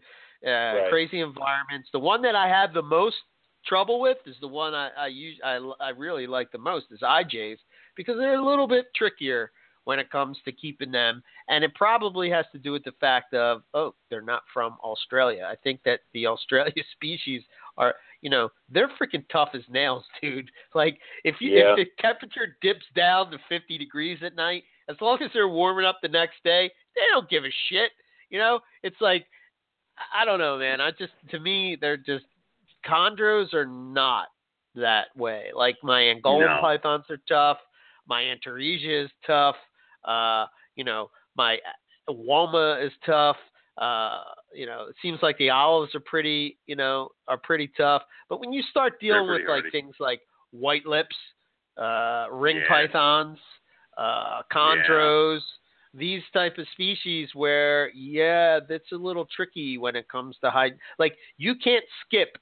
uh, 0.47 0.89
crazy 0.89 1.21
environments. 1.21 1.89
The 1.91 1.99
one 1.99 2.21
that 2.23 2.35
I 2.35 2.47
have 2.47 2.73
the 2.73 2.81
most 2.81 3.15
trouble 3.65 3.99
with 3.99 4.17
is 4.25 4.35
the 4.41 4.47
one 4.47 4.73
I 4.73 4.89
I 4.97 5.07
use 5.07 5.37
I, 5.43 5.59
I 5.79 5.89
really 5.89 6.27
like 6.27 6.51
the 6.51 6.57
most 6.57 6.87
is 6.91 6.99
IJs 7.01 7.57
because 7.95 8.17
they're 8.17 8.39
a 8.39 8.45
little 8.45 8.67
bit 8.67 8.85
trickier 8.95 9.51
when 9.85 9.97
it 9.97 10.11
comes 10.11 10.37
to 10.45 10.51
keeping 10.51 10.91
them, 10.91 11.23
and 11.47 11.63
it 11.63 11.73
probably 11.73 12.29
has 12.29 12.45
to 12.51 12.59
do 12.59 12.71
with 12.71 12.83
the 12.83 12.93
fact 12.99 13.33
of 13.33 13.63
oh 13.73 13.95
they're 14.09 14.21
not 14.21 14.43
from 14.53 14.77
Australia. 14.83 15.47
I 15.49 15.55
think 15.55 15.81
that 15.85 16.01
the 16.13 16.27
Australia 16.33 16.83
species 16.93 17.41
are 17.79 17.95
you 18.21 18.29
know 18.29 18.49
they're 18.69 18.91
freaking 19.01 19.25
tough 19.31 19.49
as 19.55 19.61
nails, 19.69 20.03
dude. 20.21 20.51
Like 20.75 20.99
if 21.23 21.35
you 21.41 21.57
Yeah. 21.57 21.71
if 21.71 21.77
the 21.77 21.85
temperature 22.01 22.55
dips 22.61 22.85
down 22.95 23.31
to 23.31 23.39
50 23.49 23.77
degrees 23.79 24.19
at 24.23 24.35
night, 24.35 24.63
as 24.89 24.97
long 25.01 25.17
as 25.23 25.31
they're 25.33 25.47
warming 25.49 25.85
up 25.85 25.97
the 26.03 26.07
next 26.09 26.43
day, 26.43 26.69
they 26.95 27.01
don't 27.11 27.27
give 27.29 27.45
a 27.45 27.51
shit. 27.69 27.91
You 28.29 28.37
know, 28.37 28.59
it's 28.83 29.01
like 29.01 29.25
I- 30.13 30.23
don't 30.25 30.39
know, 30.39 30.57
man. 30.59 30.79
I 30.79 30.91
just 30.91 31.13
to 31.31 31.39
me 31.39 31.75
they're 31.79 31.97
just 31.97 32.25
chondros 32.85 33.53
are 33.53 33.65
not 33.65 34.27
that 34.75 35.07
way. 35.17 35.47
Like 35.55 35.77
my 35.81 36.01
Angolan 36.01 36.55
No. 36.55 36.61
pythons 36.61 37.05
are 37.09 37.19
tough. 37.27 37.57
My 38.07 38.23
Antaresia 38.23 39.05
is 39.05 39.11
tough. 39.25 39.55
Uh, 40.05 40.45
you 40.75 40.83
know, 40.83 41.09
my 41.35 41.57
Woma 42.09 42.83
is 42.85 42.91
tough. 43.05 43.37
Uh, 43.77 44.23
you 44.53 44.65
know, 44.65 44.87
it 44.89 44.95
seems 45.01 45.19
like 45.21 45.37
the 45.37 45.49
olives 45.49 45.93
are 45.95 45.99
pretty, 45.99 46.57
you 46.65 46.75
know, 46.75 47.09
are 47.27 47.37
pretty 47.37 47.69
tough. 47.77 48.03
But 48.29 48.39
when 48.39 48.51
you 48.51 48.61
start 48.63 48.99
dealing 48.99 49.29
with 49.29 49.41
like 49.47 49.63
things 49.71 49.95
like 49.99 50.21
white 50.51 50.85
lips, 50.85 51.15
uh, 51.77 52.27
ring 52.31 52.57
Yeah. 52.57 52.67
pythons, 52.67 53.39
uh, 53.97 54.41
chondros, 54.51 55.41
these 55.93 56.23
type 56.33 56.57
of 56.57 56.67
species 56.69 57.33
where 57.33 57.89
yeah, 57.91 58.59
that's 58.59 58.91
a 58.91 58.95
little 58.95 59.25
tricky 59.25 59.77
when 59.77 59.95
it 59.95 60.07
comes 60.07 60.37
to 60.39 60.49
hide. 60.51 60.77
Like 60.97 61.17
you 61.37 61.55
can't 61.55 61.85
skip. 62.05 62.37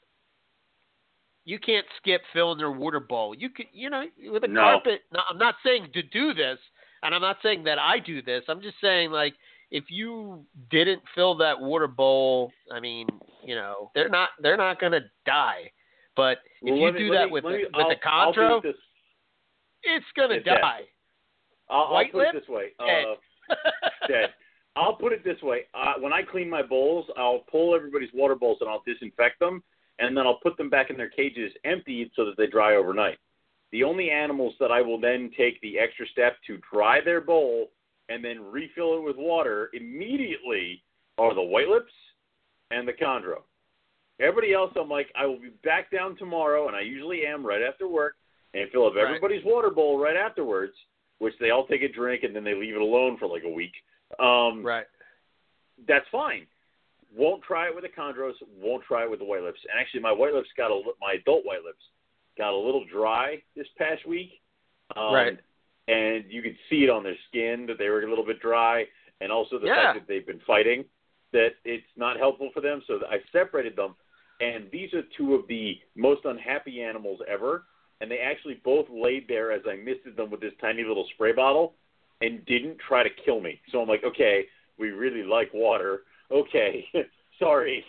You 1.46 1.60
can't 1.60 1.86
skip 1.98 2.22
filling 2.34 2.58
their 2.58 2.72
water 2.72 3.00
bowl. 3.00 3.34
You 3.34 3.50
could, 3.50 3.68
you 3.72 3.90
know, 3.90 4.04
with 4.32 4.44
a 4.44 4.48
No. 4.48 4.62
carpet. 4.62 5.04
No, 5.14 5.22
I'm 5.30 5.38
not 5.38 5.56
saying 5.64 5.92
to 5.94 6.04
do 6.04 6.34
this, 6.34 6.60
and 7.04 7.16
I'm 7.16 7.22
not 7.22 7.38
saying 7.42 7.64
that 7.64 7.80
I 7.80 8.00
do 8.00 8.22
this. 8.22 8.44
I'm 8.50 8.62
just 8.62 8.80
saying 8.82 9.12
like 9.12 9.34
if 9.72 9.86
you 9.90 10.46
didn't 10.72 11.02
fill 11.16 11.36
that 11.36 11.60
water 11.60 11.88
bowl, 11.88 12.52
I 12.72 12.80
mean, 12.80 13.08
you 13.44 13.56
know, 13.56 13.92
they're 13.96 14.10
not 14.10 14.30
they're 14.42 14.58
not 14.58 14.80
gonna 14.80 15.02
die. 15.26 15.72
But 16.16 16.40
if 16.62 16.72
Well, 16.74 16.78
you 16.78 16.92
me- 16.94 17.00
do 17.00 17.12
that 17.14 17.26
me- 17.26 17.32
with 17.32 17.44
let 17.44 17.52
the, 17.52 17.58
me- 17.58 17.64
with 17.74 17.98
the 18.02 18.10
I'll 18.10 18.32
do 18.34 18.40
chondro, 18.40 18.58
it 18.60 18.64
this- 18.64 18.76
it's 19.84 20.06
gonna 20.16 20.36
It's 20.36 20.46
die. 20.46 20.82
I'll, 21.70 21.96
I'll 21.96 22.06
put 22.12 22.28
it 22.28 22.34
this 22.40 22.48
way. 22.48 22.68
Uh, 22.80 23.16
dead. 24.08 24.34
I'll 24.76 24.96
put 24.96 25.12
it 25.12 25.24
this 25.24 25.42
way. 25.42 25.62
Uh, 25.74 25.94
when 26.00 26.14
I 26.14 26.22
clean 26.24 26.50
my 26.50 26.62
bowls, 26.62 27.06
I'll 27.18 27.44
pull 27.52 27.76
everybody's 27.76 28.10
water 28.14 28.36
bowls 28.36 28.58
and 28.62 28.70
I'll 28.70 28.84
disinfect 28.86 29.40
them, 29.40 29.64
and 30.00 30.16
then 30.16 30.26
I'll 30.28 30.40
put 30.42 30.56
them 30.58 30.70
back 30.70 30.90
in 30.90 30.98
their 30.98 31.10
cages 31.10 31.52
emptied 31.66 32.12
so 32.16 32.26
that 32.26 32.38
they 32.38 32.48
dry 32.48 32.76
overnight. 32.76 33.18
The 33.72 33.84
only 33.84 34.10
animals 34.12 34.54
that 34.60 34.72
I 34.72 34.82
will 34.82 35.00
then 35.00 35.32
take 35.38 35.60
the 35.62 35.78
extra 35.80 36.06
step 36.08 36.38
to 36.48 36.58
dry 36.72 37.00
their 37.04 37.22
bowl 37.22 37.68
and 38.10 38.24
then 38.24 38.44
refill 38.52 38.98
it 38.98 39.04
with 39.04 39.16
water 39.18 39.70
immediately 39.74 40.82
are 41.18 41.34
the 41.34 41.42
white 41.42 41.68
lips 41.68 41.92
and 42.72 42.88
the 42.88 42.94
chondro. 42.94 43.42
Everybody 44.20 44.54
else, 44.54 44.72
I'm 44.76 44.90
like, 44.90 45.08
I 45.16 45.26
will 45.26 45.40
be 45.40 45.50
back 45.64 45.92
down 45.92 46.16
tomorrow, 46.18 46.68
and 46.68 46.76
I 46.76 46.82
usually 46.82 47.26
am 47.26 47.46
right 47.46 47.62
after 47.62 47.88
work, 47.88 48.16
and 48.54 48.70
fill 48.72 48.88
up 48.88 48.96
Right. 48.96 49.06
everybody's 49.06 49.44
water 49.44 49.70
bowl 49.70 50.00
right 50.00 50.16
afterwards, 50.16 50.74
which 51.20 51.34
they 51.40 51.52
all 51.52 51.68
take 51.68 51.84
a 51.84 51.88
drink 51.90 52.24
and 52.24 52.36
then 52.36 52.44
they 52.44 52.56
leave 52.56 52.76
it 52.76 52.82
alone 52.82 53.18
for 53.18 53.28
like 53.28 53.44
a 53.44 53.50
week. 53.50 53.74
Um, 54.20 54.64
Right. 54.64 54.88
That's 55.88 56.08
fine. 56.12 56.48
Won't 57.16 57.44
try 57.44 57.68
it 57.68 57.76
with 57.76 57.84
the 57.84 57.90
chondros. 57.90 58.34
Won't 58.60 58.84
try 58.84 59.04
it 59.04 59.10
with 59.10 59.20
the 59.20 59.26
white 59.26 59.44
lips. 59.44 59.60
And 59.70 59.80
actually, 59.80 60.00
my 60.02 60.12
white 60.12 60.34
lips 60.34 60.50
got 60.58 60.72
a 60.72 60.94
my 61.00 61.14
adult 61.14 61.46
white 61.46 61.64
lips 61.64 61.84
got 62.38 62.54
a 62.54 62.58
little 62.58 62.86
dry 62.86 63.42
this 63.56 63.68
past 63.78 64.06
week. 64.06 64.42
Um, 64.96 65.14
Right. 65.14 65.40
And 65.88 66.26
you 66.30 66.42
could 66.42 66.58
see 66.70 66.84
it 66.84 66.90
on 66.90 67.04
their 67.04 67.16
skin 67.30 67.66
that 67.68 67.78
they 67.78 67.90
were 67.90 68.02
a 68.02 68.10
little 68.10 68.26
bit 68.26 68.40
dry, 68.42 68.86
and 69.22 69.32
also 69.32 69.58
the 69.58 69.68
Yeah. 69.68 69.76
fact 69.76 70.00
that 70.00 70.08
they've 70.08 70.26
been 70.26 70.42
fighting 70.42 70.86
that 71.32 71.56
it's 71.66 71.98
not 71.98 72.18
helpful 72.18 72.50
for 72.52 72.62
them. 72.62 72.82
So 72.88 73.06
I 73.10 73.22
separated 73.32 73.76
them, 73.76 73.96
and 74.40 74.70
these 74.72 74.94
are 74.94 75.02
two 75.18 75.34
of 75.36 75.48
the 75.48 75.80
most 75.96 76.26
unhappy 76.26 76.82
animals 76.82 77.22
ever. 77.28 77.66
And 78.00 78.12
they 78.12 78.20
actually 78.20 78.56
both 78.64 78.88
laid 78.90 79.28
there 79.28 79.52
as 79.52 79.66
I 79.68 79.76
misted 79.76 80.16
them 80.16 80.30
with 80.30 80.40
this 80.40 80.54
tiny 80.62 80.84
little 80.84 81.08
spray 81.16 81.32
bottle, 81.32 81.76
and 82.22 82.46
didn't 82.46 82.78
try 82.80 83.02
to 83.04 83.10
kill 83.10 83.40
me. 83.42 83.60
So 83.72 83.82
I'm 83.82 83.88
like, 83.88 84.04
okay, 84.04 84.48
we 84.78 84.90
really 84.92 85.24
like 85.24 85.52
water. 85.54 86.04
Okay, 86.32 86.88
sorry. 87.40 87.84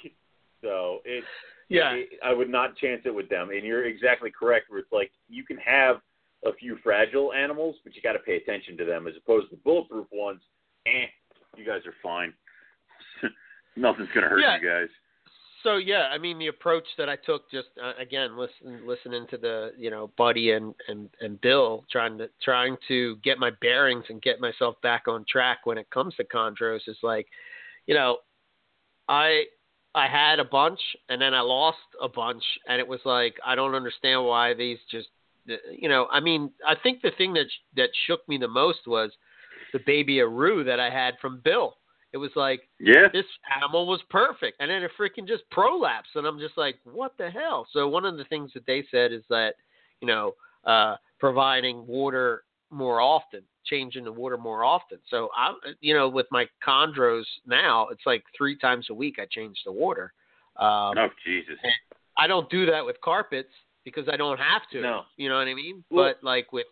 So 0.63 1.03
it's 1.05 1.27
Yeah. 1.69 1.93
it- 1.95 2.19
I 2.23 2.33
would 2.33 2.49
not 2.49 2.77
chance 2.77 3.05
it 3.05 3.15
with 3.15 3.29
them. 3.29 3.51
And 3.51 3.65
you're 3.65 3.85
exactly 3.85 4.31
correct. 4.31 4.71
Where 4.71 4.81
it's 4.81 4.93
like 4.93 5.13
you 5.29 5.45
can 5.45 5.59
have 5.59 6.01
a 6.45 6.53
few 6.55 6.79
fragile 6.83 7.33
animals, 7.33 7.77
but 7.85 7.95
you 7.97 8.03
got 8.03 8.13
to 8.13 8.19
pay 8.21 8.37
attention 8.37 8.77
to 8.79 8.85
them 8.85 9.07
as 9.07 9.15
opposed 9.17 9.51
to 9.51 9.57
the 9.57 9.63
bulletproof 9.63 10.07
ones. 10.13 10.41
Eh, 10.87 11.07
you 11.57 11.65
guys 11.65 11.81
are 11.87 11.95
fine. 12.03 12.33
Nothing's 13.77 14.09
gonna 14.15 14.29
hurt 14.29 14.41
Yeah. 14.41 14.59
you 14.61 14.67
guys. 14.69 14.89
So 15.65 15.77
yeah, 15.77 16.09
I 16.13 16.19
mean 16.19 16.39
the 16.39 16.47
approach 16.47 16.85
that 16.99 17.09
I 17.09 17.17
took 17.17 17.51
just 17.51 17.69
uh, 17.83 17.93
again 18.01 18.37
listen 18.39 18.87
listening 18.87 19.27
to 19.31 19.37
the 19.37 19.73
you 19.77 19.91
know 19.91 20.13
Buddy 20.17 20.53
and 20.53 20.73
and 20.87 21.09
and 21.21 21.41
Bill 21.41 21.85
trying 21.91 22.17
to 22.19 22.29
trying 22.43 22.77
to 22.87 23.17
get 23.25 23.39
my 23.41 23.51
bearings 23.61 24.05
and 24.09 24.23
get 24.23 24.41
myself 24.41 24.77
back 24.83 25.09
on 25.09 25.25
track 25.29 25.61
when 25.67 25.77
it 25.77 25.91
comes 25.91 26.15
to 26.17 26.25
chondros 26.25 26.87
is 26.87 26.97
like, 27.03 27.27
you 27.87 27.95
know, 27.95 28.19
I 29.09 29.45
I 29.97 30.07
had 30.07 30.39
a 30.39 30.45
bunch 30.45 30.79
and 31.09 31.21
then 31.21 31.35
I 31.35 31.41
lost 31.41 31.79
a 32.01 32.09
bunch 32.09 32.45
and 32.69 32.79
it 32.79 32.87
was 32.87 33.01
like 33.05 33.35
I 33.45 33.57
don't 33.57 33.75
understand 33.75 34.25
why 34.25 34.55
these 34.55 34.79
just 34.91 35.09
you 35.71 35.89
know 35.89 36.07
I 36.11 36.21
mean 36.21 36.51
I 36.67 36.75
think 36.83 37.03
the 37.03 37.13
thing 37.17 37.33
that 37.35 37.47
that 37.77 37.91
shook 38.07 38.29
me 38.29 38.39
the 38.39 38.49
most 38.49 38.81
was 38.87 39.11
the 39.73 39.81
baby 39.87 40.21
Aru 40.21 40.65
that 40.65 40.81
I 40.81 40.91
had 40.91 41.15
from 41.21 41.41
Bill. 41.45 41.77
It 42.13 42.17
was 42.19 42.31
like 42.37 42.63
Yeah. 42.81 43.09
this 43.13 43.27
animal 43.55 43.87
was 43.87 44.01
perfect 44.09 44.57
and 44.61 44.71
then 44.71 44.83
it 44.83 44.91
freaking 44.99 45.27
just 45.27 45.45
prolapsed 45.51 46.15
and 46.15 46.27
i'm 46.27 46.39
just 46.39 46.57
like 46.57 46.77
what 46.85 47.13
the 47.19 47.31
hell 47.31 47.67
so 47.73 47.87
one 47.87 48.05
of 48.05 48.17
the 48.17 48.25
things 48.25 48.51
that 48.55 48.67
they 48.67 48.85
said 48.91 49.13
is 49.13 49.23
that 49.29 49.55
you 50.01 50.09
know 50.09 50.33
uh 50.65 50.97
providing 51.19 51.87
water 51.87 52.45
more 52.71 53.01
often 53.01 53.43
changing 53.65 54.05
the 54.05 54.13
water 54.13 54.39
more 54.39 54.65
often 54.65 54.99
so 55.09 55.29
i 55.37 55.53
you 55.81 55.95
know 55.95 56.09
with 56.09 56.27
my 56.31 56.47
chondros 56.67 57.25
now 57.47 57.89
it's 57.89 58.07
like 58.07 58.25
three 58.37 58.57
times 58.57 58.87
a 58.89 58.95
week 58.95 59.19
i 59.21 59.27
change 59.31 59.59
the 59.65 59.73
water 59.73 60.13
um 60.57 60.97
Oh 60.97 61.09
Jesus. 61.25 61.59
I 62.17 62.27
don't 62.27 62.51
do 62.51 62.67
that 62.67 62.85
with 62.85 63.01
carpets 63.01 63.53
because 63.85 64.09
I 64.13 64.17
don't 64.17 64.39
have 64.39 64.63
to. 64.73 64.81
No. 64.81 65.03
You 65.17 65.29
know 65.29 65.37
what 65.39 65.49
I 65.49 65.55
mean? 65.55 65.85
Well- 65.91 66.13
but 66.15 66.25
like 66.25 66.53
with 66.53 66.67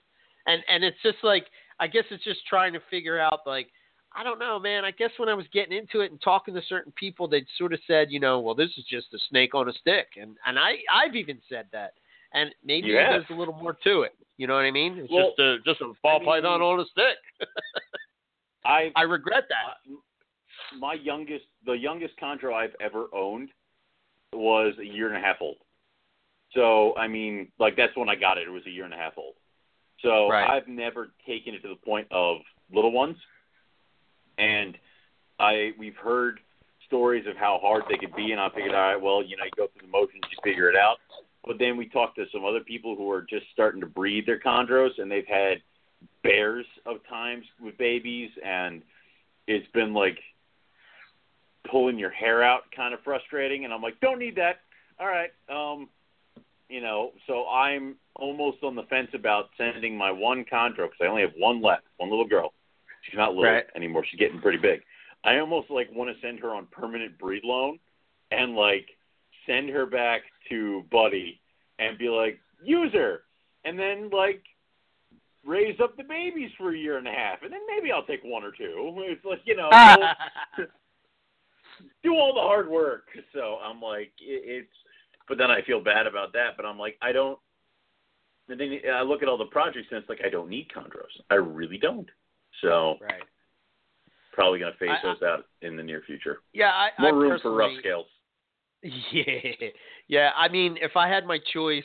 and 0.46 0.62
and 0.68 0.84
it's 0.84 1.00
just 1.02 1.18
like 1.22 1.46
I 1.80 1.86
guess 1.86 2.04
it's 2.10 2.24
just 2.24 2.40
trying 2.46 2.72
to 2.72 2.80
figure 2.90 3.18
out 3.18 3.40
like 3.46 3.68
I 4.18 4.22
don't 4.24 4.38
know, 4.38 4.58
man. 4.58 4.84
I 4.84 4.92
guess 4.92 5.10
when 5.18 5.28
I 5.28 5.34
was 5.34 5.44
getting 5.52 5.76
into 5.76 6.00
it 6.00 6.10
and 6.10 6.18
talking 6.22 6.54
to 6.54 6.62
certain 6.68 6.92
people, 6.96 7.28
they'd 7.28 7.44
sort 7.58 7.74
of 7.74 7.80
said, 7.86 8.10
you 8.10 8.18
know, 8.18 8.40
well, 8.40 8.54
this 8.54 8.70
is 8.78 8.84
just 8.88 9.12
a 9.12 9.18
snake 9.28 9.54
on 9.54 9.68
a 9.68 9.72
stick, 9.74 10.06
and 10.20 10.36
and 10.46 10.58
I 10.58 10.76
I've 10.90 11.14
even 11.16 11.38
said 11.50 11.66
that, 11.72 11.92
and 12.32 12.50
maybe 12.64 12.94
have. 12.94 13.10
there's 13.10 13.24
a 13.30 13.34
little 13.34 13.52
more 13.54 13.76
to 13.84 14.02
it. 14.02 14.14
You 14.38 14.46
know 14.46 14.54
what 14.54 14.64
I 14.64 14.70
mean? 14.70 14.96
It's 14.98 15.12
Well, 15.12 15.28
just 15.36 15.38
a 15.40 15.56
just 15.66 15.80
a 15.82 15.92
ball 16.02 16.16
I 16.16 16.18
mean- 16.20 16.26
python 16.26 16.62
on 16.62 16.80
a 16.80 16.84
stick. 16.86 17.18
I 18.64 18.90
I 18.96 19.02
regret 19.02 19.44
that. 19.48 19.90
Uh, 19.92 19.96
my 20.78 20.94
youngest, 20.94 21.44
the 21.64 21.72
youngest 21.74 22.14
chondro 22.20 22.52
I've 22.54 22.74
ever 22.80 23.06
owned 23.14 23.50
was 24.32 24.74
a 24.80 24.84
year 24.84 25.08
and 25.08 25.16
a 25.16 25.20
half 25.20 25.36
old. 25.40 25.56
So 26.56 26.96
I 26.96 27.06
mean, 27.06 27.48
like 27.60 27.76
that's 27.76 27.96
when 27.96 28.08
I 28.08 28.16
got 28.16 28.38
it. 28.38 28.48
It 28.48 28.50
was 28.50 28.66
a 28.66 28.70
year 28.70 28.84
and 28.84 28.94
a 28.94 28.96
half 28.96 29.12
old. 29.16 29.34
So 30.02 30.28
Right. 30.28 30.50
I've 30.50 30.66
never 30.66 31.10
taken 31.26 31.54
it 31.54 31.62
to 31.62 31.68
the 31.68 31.76
point 31.76 32.08
of 32.10 32.38
little 32.72 32.90
ones. 32.90 33.16
And 34.38 34.76
I 35.38 35.72
we've 35.78 35.96
heard 35.96 36.40
stories 36.86 37.26
of 37.26 37.36
how 37.36 37.58
hard 37.60 37.84
they 37.88 37.98
could 37.98 38.14
be, 38.14 38.32
and 38.32 38.40
I 38.40 38.48
figured, 38.48 38.74
all 38.74 38.80
right, 38.80 39.00
well, 39.00 39.22
you 39.22 39.36
know, 39.36 39.44
you 39.44 39.50
go 39.56 39.66
through 39.66 39.86
the 39.86 39.92
motions, 39.92 40.22
you 40.30 40.38
figure 40.42 40.70
it 40.70 40.76
out. 40.76 40.96
But 41.44 41.58
then 41.58 41.76
we 41.76 41.88
talked 41.88 42.16
to 42.16 42.26
some 42.32 42.44
other 42.44 42.60
people 42.60 42.96
who 42.96 43.10
are 43.10 43.22
just 43.22 43.46
starting 43.52 43.80
to 43.80 43.86
breed 43.86 44.26
their 44.26 44.38
chondros, 44.38 44.98
and 44.98 45.10
they've 45.10 45.26
had 45.26 45.62
bears 46.22 46.66
of 46.86 46.96
times 47.08 47.44
with 47.60 47.76
babies, 47.78 48.30
and 48.44 48.82
it's 49.46 49.66
been 49.72 49.92
like 49.94 50.18
pulling 51.70 51.98
your 51.98 52.10
hair 52.10 52.42
out, 52.42 52.62
kind 52.74 52.94
of 52.94 53.00
frustrating. 53.02 53.64
And 53.64 53.72
I'm 53.72 53.82
like, 53.82 54.00
don't 54.00 54.18
need 54.18 54.36
that. 54.36 54.60
All 54.98 55.06
right, 55.06 55.30
um, 55.48 55.88
you 56.68 56.80
know. 56.80 57.12
So 57.26 57.46
I'm 57.48 57.96
almost 58.14 58.58
on 58.62 58.74
the 58.74 58.82
fence 58.84 59.08
about 59.14 59.50
sending 59.56 59.96
my 59.96 60.10
one 60.10 60.44
chondro 60.50 60.86
because 60.86 60.98
I 61.00 61.06
only 61.06 61.22
have 61.22 61.32
one 61.36 61.62
left, 61.62 61.84
one 61.96 62.10
little 62.10 62.26
girl. 62.26 62.52
She's 63.02 63.16
not 63.16 63.34
little 63.34 63.52
Right. 63.52 63.66
anymore. 63.76 64.04
She's 64.04 64.18
getting 64.18 64.40
pretty 64.40 64.58
big. 64.58 64.82
I 65.24 65.38
almost 65.38 65.70
like 65.70 65.90
want 65.92 66.14
to 66.14 66.20
send 66.20 66.40
her 66.40 66.54
on 66.54 66.66
permanent 66.66 67.18
breed 67.18 67.44
loan 67.44 67.78
and 68.30 68.54
like 68.54 68.86
send 69.46 69.68
her 69.70 69.86
back 69.86 70.22
to 70.48 70.84
Buddy 70.90 71.40
and 71.78 71.98
be 71.98 72.08
like, 72.08 72.38
use 72.62 72.92
her, 72.92 73.22
and 73.64 73.78
then 73.78 74.10
like 74.10 74.42
raise 75.44 75.78
up 75.80 75.96
the 75.96 76.02
babies 76.02 76.50
for 76.58 76.74
a 76.74 76.78
year 76.78 76.98
and 76.98 77.06
a 77.06 77.12
half, 77.12 77.42
and 77.42 77.52
then 77.52 77.60
maybe 77.68 77.92
I'll 77.92 78.04
take 78.04 78.22
one 78.24 78.42
or 78.42 78.50
two. 78.50 78.92
It's 78.98 79.24
like 79.24 79.40
you 79.44 79.56
know, 79.56 79.70
do 82.02 82.14
all 82.14 82.34
the 82.34 82.40
hard 82.40 82.68
work. 82.68 83.04
So 83.32 83.58
I'm 83.62 83.80
like, 83.80 84.12
it, 84.20 84.42
it's. 84.44 84.72
But 85.28 85.38
then 85.38 85.50
I 85.50 85.62
feel 85.62 85.80
bad 85.80 86.06
about 86.06 86.32
that. 86.32 86.50
But 86.56 86.66
I'm 86.66 86.78
like, 86.78 86.96
I 87.02 87.12
don't. 87.12 87.38
And 88.48 88.60
then 88.60 88.78
I 88.94 89.02
look 89.02 89.22
at 89.22 89.28
all 89.28 89.38
the 89.38 89.46
projects 89.46 89.88
and 89.90 89.98
it's 89.98 90.08
like 90.08 90.20
I 90.24 90.28
don't 90.28 90.48
need 90.48 90.68
chondros. 90.74 91.10
I 91.30 91.34
really 91.34 91.78
don't. 91.78 92.08
So 92.62 92.96
right. 93.00 93.22
probably 94.32 94.60
gonna 94.60 94.72
phase 94.78 94.90
I- 94.90 95.02
those 95.02 95.22
out 95.22 95.46
in 95.62 95.76
the 95.76 95.82
near 95.82 96.02
future. 96.06 96.38
Yeah, 96.52 96.70
I, 96.70 96.90
More 97.00 97.10
I 97.10 97.14
room 97.14 97.40
for 97.42 97.54
rough 97.54 97.72
scales. 97.78 98.06
Yeah, 99.10 99.68
yeah. 100.06 100.30
I 100.36 100.48
mean, 100.48 100.76
if 100.80 100.96
I 100.96 101.08
had 101.08 101.26
my 101.26 101.40
choice, 101.52 101.82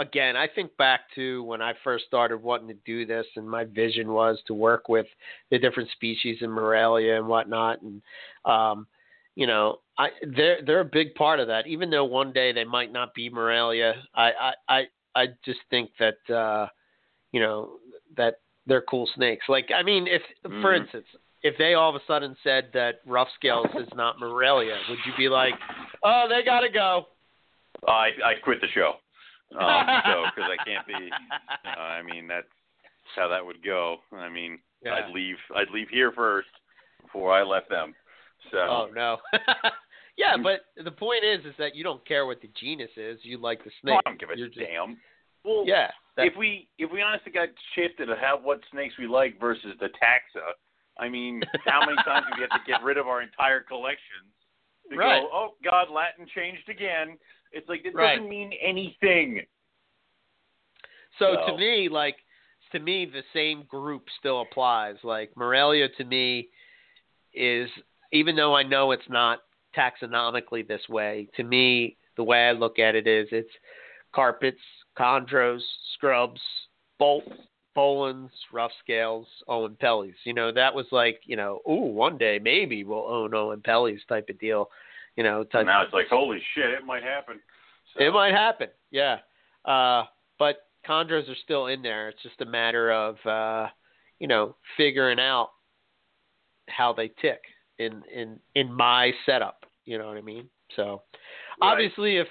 again, 0.00 0.34
I 0.34 0.48
think 0.48 0.76
back 0.76 1.00
to 1.14 1.44
when 1.44 1.62
I 1.62 1.74
first 1.84 2.06
started 2.06 2.42
wanting 2.42 2.68
to 2.68 2.76
do 2.84 3.06
this, 3.06 3.26
and 3.36 3.48
my 3.48 3.64
vision 3.64 4.08
was 4.12 4.38
to 4.46 4.54
work 4.54 4.88
with 4.88 5.06
the 5.50 5.58
different 5.58 5.90
species 5.90 6.38
in 6.40 6.50
Morelia 6.50 7.16
and 7.16 7.28
whatnot, 7.28 7.80
and 7.82 8.02
um, 8.44 8.86
you 9.36 9.46
know, 9.46 9.78
I 9.98 10.08
they're 10.36 10.62
they're 10.66 10.80
a 10.80 10.84
big 10.84 11.14
part 11.14 11.38
of 11.38 11.46
that. 11.46 11.66
Even 11.68 11.90
though 11.90 12.04
one 12.04 12.32
day 12.32 12.52
they 12.52 12.64
might 12.64 12.92
not 12.92 13.14
be 13.14 13.30
Morelia, 13.30 13.94
I 14.14 14.32
I 14.32 14.52
I, 14.68 14.86
I 15.14 15.26
just 15.44 15.60
think 15.70 15.90
that 16.00 16.34
uh, 16.34 16.66
you 17.32 17.40
know 17.40 17.78
that 18.16 18.40
they're 18.66 18.82
cool 18.82 19.08
snakes. 19.14 19.44
Like, 19.48 19.70
I 19.72 19.82
mean, 19.82 20.08
if 20.08 20.22
for 20.60 20.72
Mhm. 20.72 20.80
instance, 20.80 21.06
if 21.42 21.56
they 21.58 21.74
all 21.74 21.90
of 21.94 21.94
a 21.94 22.04
sudden 22.06 22.36
said 22.42 22.70
that 22.72 23.00
rough 23.06 23.28
scales 23.36 23.68
is 23.76 23.88
not 23.94 24.18
Morelia, 24.18 24.80
would 24.88 24.98
you 25.06 25.12
be 25.16 25.28
like, 25.28 25.54
oh, 26.02 26.26
they 26.28 26.42
gotta 26.42 26.70
go? 26.70 27.06
I 27.86 28.10
I 28.24 28.34
quit 28.42 28.60
the 28.60 28.68
show. 28.68 28.96
Um, 29.56 30.02
so 30.06 30.24
because 30.34 30.50
I 30.50 30.56
can't 30.64 30.86
be. 30.86 31.12
Uh, 31.64 31.68
I 31.78 32.02
mean 32.02 32.26
that's 32.26 32.48
how 33.14 33.28
that 33.28 33.44
would 33.44 33.62
go. 33.62 33.98
I 34.12 34.28
mean 34.30 34.58
Yeah. 34.82 34.94
I'd 34.94 35.12
leave 35.12 35.36
I'd 35.54 35.70
leave 35.70 35.88
here 35.90 36.10
first 36.12 36.48
before 37.02 37.32
I 37.32 37.42
left 37.42 37.68
them. 37.68 37.94
So 38.50 38.58
Oh 38.58 38.88
no. 38.94 39.18
yeah, 40.16 40.36
hmm. 40.36 40.42
but 40.42 40.60
the 40.82 40.90
point 40.90 41.24
is, 41.24 41.44
is 41.44 41.54
that 41.58 41.74
you 41.74 41.84
don't 41.84 42.04
care 42.06 42.26
what 42.26 42.40
the 42.40 42.48
genus 42.60 42.90
is. 42.96 43.18
You 43.22 43.38
like 43.38 43.64
the 43.64 43.70
Well, 43.84 43.96
snake. 43.96 44.02
I 44.06 44.10
don't 44.10 44.20
give 44.20 44.30
a 44.30 44.36
You're 44.38 44.48
just- 44.48 44.60
damn. 44.60 44.98
Well, 45.44 45.64
Yeah. 45.66 45.90
that- 46.16 46.26
if 46.26 46.36
we 46.36 46.68
if 46.78 46.90
we 46.90 47.02
honestly 47.02 47.32
got 47.32 47.48
shifted 47.74 48.06
to 48.06 48.16
how 48.16 48.38
what 48.42 48.60
snakes 48.70 48.94
we 48.98 49.06
like 49.06 49.38
versus 49.40 49.74
the 49.80 49.86
taxa, 49.88 50.52
I 50.98 51.08
mean, 51.08 51.42
how 51.66 51.80
many 51.80 51.96
times 52.04 52.26
do 52.30 52.36
we 52.36 52.46
have 52.50 52.50
to 52.64 52.66
get 52.70 52.82
rid 52.82 52.96
of 52.98 53.06
our 53.06 53.22
entire 53.22 53.60
collections? 53.60 54.32
To 54.90 54.96
Right. 54.96 55.20
Go, 55.22 55.28
oh 55.32 55.54
God, 55.64 55.90
Latin 55.90 56.26
changed 56.34 56.68
again. 56.68 57.18
It's 57.52 57.68
like 57.68 57.84
it 57.84 57.94
Right. 57.94 58.16
doesn't 58.16 58.28
mean 58.28 58.52
anything. 58.54 59.46
So 61.18 61.34
So- 61.34 61.52
to 61.52 61.58
me, 61.58 61.88
like 61.88 62.16
to 62.72 62.80
me, 62.80 63.04
the 63.06 63.22
same 63.32 63.62
group 63.64 64.08
still 64.18 64.40
applies. 64.40 64.96
Like 65.04 65.36
Morelia 65.36 65.88
to 65.88 66.04
me 66.04 66.48
is, 67.32 67.70
even 68.16 68.34
though 68.36 68.54
I 68.54 68.62
know 68.62 68.92
it's 68.92 69.08
not 69.08 69.40
taxonomically 69.76 70.66
this 70.66 70.88
way, 70.88 71.28
to 71.36 71.44
me 71.44 71.96
the 72.16 72.24
way 72.24 72.48
I 72.48 72.52
look 72.52 72.78
at 72.78 72.94
it 72.94 73.06
is 73.06 73.28
it's 73.30 73.50
carpets, 74.14 74.60
chondros, 74.98 75.60
scrubs, 75.94 76.40
bolt, 76.98 77.24
Boelen's, 77.76 78.32
rough 78.52 78.70
scales, 78.82 79.26
Oenpellis. 79.48 80.14
You 80.24 80.32
know 80.32 80.50
that 80.52 80.74
was 80.74 80.86
like 80.92 81.20
you 81.24 81.36
know, 81.36 81.60
ooh, 81.68 81.92
one 81.92 82.16
day 82.16 82.40
maybe 82.42 82.84
we'll 82.84 83.06
own 83.06 83.32
Oenpellis 83.32 84.00
type 84.08 84.28
of 84.30 84.38
deal. 84.38 84.70
You 85.16 85.24
know, 85.24 85.44
type 85.44 85.66
now 85.66 85.82
it's 85.82 85.92
like 85.92 86.08
holy 86.08 86.40
shit, 86.54 86.70
it 86.70 86.84
might 86.84 87.02
happen. 87.02 87.38
So, 87.94 88.04
it 88.04 88.12
might 88.12 88.32
happen, 88.32 88.68
yeah. 88.90 89.18
Uh, 89.64 90.04
but 90.38 90.68
chondros 90.88 91.28
are 91.28 91.36
still 91.44 91.66
in 91.66 91.82
there. 91.82 92.08
It's 92.08 92.22
just 92.22 92.40
a 92.40 92.46
matter 92.46 92.90
of 92.92 93.16
uh, 93.26 93.68
you 94.18 94.26
know 94.26 94.56
figuring 94.78 95.20
out 95.20 95.50
how 96.68 96.94
they 96.94 97.08
tick 97.20 97.42
in 97.78 98.02
in 98.12 98.38
in 98.54 98.72
my 98.72 99.12
setup. 99.24 99.64
You 99.84 99.98
know 99.98 100.08
what 100.08 100.16
I 100.16 100.22
mean? 100.22 100.48
So 100.74 101.02
Right. 101.60 101.72
obviously, 101.72 102.16
if 102.16 102.28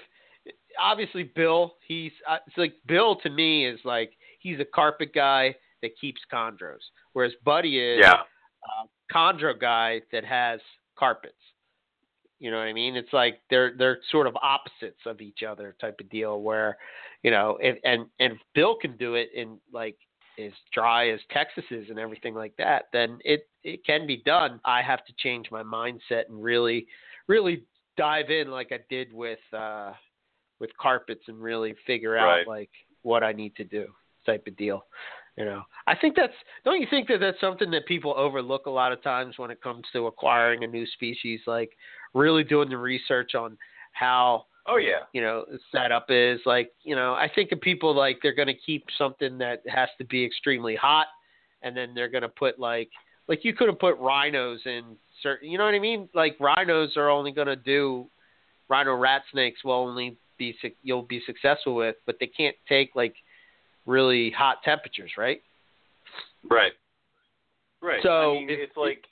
obviously 0.78 1.24
Bill, 1.24 1.76
he's 1.86 2.12
uh, 2.28 2.38
it's 2.46 2.56
like 2.56 2.74
Bill 2.86 3.16
to 3.16 3.30
me 3.30 3.66
is 3.66 3.80
like 3.84 4.12
he's 4.38 4.60
a 4.60 4.64
carpet 4.64 5.12
guy 5.14 5.54
that 5.82 5.98
keeps 6.00 6.20
chondros, 6.32 6.82
whereas 7.12 7.32
Buddy 7.44 7.78
is 7.78 8.00
yeah. 8.00 8.12
uh, 8.12 8.86
chondro 9.12 9.58
guy 9.58 10.00
that 10.12 10.24
has 10.24 10.60
carpets. 10.96 11.34
You 12.38 12.50
know 12.50 12.58
what 12.58 12.64
I 12.64 12.72
mean? 12.72 12.96
It's 12.96 13.12
like 13.12 13.40
they're 13.50 13.74
they're 13.76 13.98
sort 14.10 14.26
of 14.26 14.36
opposites 14.36 15.00
of 15.06 15.20
each 15.20 15.42
other 15.42 15.74
type 15.80 15.96
of 16.00 16.10
deal. 16.10 16.42
Where, 16.42 16.76
you 17.22 17.30
know, 17.30 17.58
if, 17.60 17.78
and 17.82 18.06
and 18.20 18.34
if 18.34 18.38
Bill 18.54 18.76
can 18.76 18.96
do 18.96 19.14
it 19.14 19.30
in 19.34 19.58
like 19.72 19.96
as 20.38 20.52
dry 20.72 21.08
as 21.10 21.20
Texas 21.30 21.64
is 21.70 21.88
and 21.90 21.98
everything 21.98 22.34
like 22.34 22.54
that, 22.58 22.84
then 22.92 23.18
it 23.24 23.48
it 23.64 23.84
can 23.84 24.06
be 24.06 24.18
done. 24.24 24.60
I 24.64 24.82
have 24.82 25.04
to 25.06 25.12
change 25.18 25.50
my 25.50 25.62
mindset 25.62 26.28
and 26.28 26.42
really 26.42 26.86
really 27.28 27.64
dive 27.96 28.30
in 28.30 28.50
like 28.50 28.72
I 28.72 28.78
did 28.90 29.12
with 29.12 29.38
uh 29.52 29.92
with 30.60 30.70
carpets 30.78 31.22
and 31.28 31.40
really 31.40 31.74
figure 31.86 32.16
out 32.16 32.26
Right. 32.26 32.48
like 32.48 32.70
what 33.02 33.22
I 33.22 33.32
need 33.32 33.54
to 33.56 33.64
do. 33.64 33.86
type 34.24 34.46
of 34.48 34.56
deal. 34.56 34.84
You 35.36 35.44
know, 35.44 35.62
I 35.86 35.94
think 35.94 36.16
that's. 36.16 36.32
Don't 36.64 36.80
you 36.80 36.86
think 36.88 37.06
that 37.08 37.20
that's 37.20 37.38
something 37.40 37.70
that 37.72 37.86
people 37.86 38.14
overlook 38.16 38.66
a 38.66 38.70
lot 38.70 38.90
of 38.90 39.02
times 39.02 39.34
when 39.38 39.50
it 39.50 39.60
comes 39.62 39.84
to 39.92 40.06
acquiring 40.06 40.64
a 40.64 40.66
new 40.66 40.86
species? 40.86 41.40
Like 41.46 41.70
really 42.14 42.42
doing 42.42 42.70
the 42.70 42.78
research 42.78 43.34
on 43.34 43.56
how 43.92 44.46
Oh 44.68 44.76
yeah. 44.78 45.00
you 45.12 45.20
know 45.20 45.44
setup 45.72 46.06
is. 46.08 46.40
Like 46.46 46.72
you 46.82 46.96
know, 46.96 47.14
I 47.14 47.30
think 47.32 47.52
of 47.52 47.60
people 47.60 47.94
like 47.94 48.18
they're 48.22 48.34
going 48.34 48.48
to 48.48 48.54
keep 48.54 48.84
something 48.98 49.38
that 49.38 49.62
has 49.68 49.88
to 49.98 50.04
be 50.04 50.24
extremely 50.24 50.74
hot, 50.76 51.06
and 51.62 51.76
then 51.76 51.94
they're 51.94 52.08
going 52.08 52.22
to 52.22 52.28
put 52.28 52.58
like 52.58 52.90
like 53.28 53.44
you 53.44 53.54
could 53.54 53.68
have 53.68 53.78
put 53.78 53.98
rhinos 53.98 54.60
in 54.66 54.96
certain. 55.22 55.50
You 55.50 55.58
know 55.58 55.64
what 55.64 55.74
I 55.74 55.78
mean? 55.78 56.08
Like 56.14 56.36
rhinos 56.40 56.96
are 56.96 57.10
only 57.10 57.32
going 57.32 57.46
to 57.48 57.56
do 57.56 58.06
rhino 58.68 58.94
rat 58.94 59.22
snakes 59.30 59.62
will 59.64 59.72
only 59.72 60.16
be 60.38 60.54
you'll 60.82 61.02
be 61.02 61.22
successful 61.26 61.74
with, 61.74 61.96
but 62.04 62.16
they 62.20 62.26
can't 62.26 62.56
take 62.68 62.94
like 62.94 63.14
really 63.86 64.30
hot 64.30 64.58
temperatures, 64.64 65.12
right? 65.16 65.40
Right. 66.50 66.72
Right. 67.80 68.02
So, 68.02 68.32
I 68.36 68.38
mean, 68.40 68.50
if- 68.50 68.58
it's 68.58 68.76
like 68.76 69.04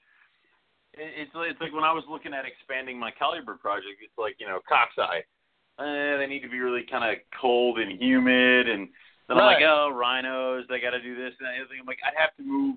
it- 0.95 1.13
it's 1.17 1.31
it's 1.35 1.61
like 1.61 1.73
when 1.73 1.85
I 1.85 1.93
was 1.93 2.05
looking 2.09 2.35
at 2.35 2.45
expanding 2.45 2.99
my 2.99 3.11
caliber 3.11 3.55
project. 3.55 4.01
It's 4.03 4.19
like 4.19 4.37
you 4.39 4.47
know 4.47 4.61
cock's 4.69 4.99
eye. 4.99 5.23
Uh, 5.79 6.19
they 6.19 6.27
need 6.29 6.41
to 6.41 6.49
be 6.49 6.61
really 6.61 6.85
kind 6.89 7.05
of 7.05 7.19
cold 7.41 7.79
and 7.79 8.01
humid, 8.01 8.69
and 8.69 8.89
then 9.29 9.39
I'm 9.39 9.45
like, 9.45 9.65
oh, 9.67 9.91
rhinos, 9.93 10.65
they 10.69 10.81
got 10.81 10.91
to 10.91 11.03
do 11.03 11.17
this 11.17 11.35
and 11.41 11.49
that. 11.49 11.55
I'm 11.81 11.87
like, 11.87 11.99
I'd 12.07 12.19
have 12.21 12.37
to 12.37 12.43
move. 12.43 12.77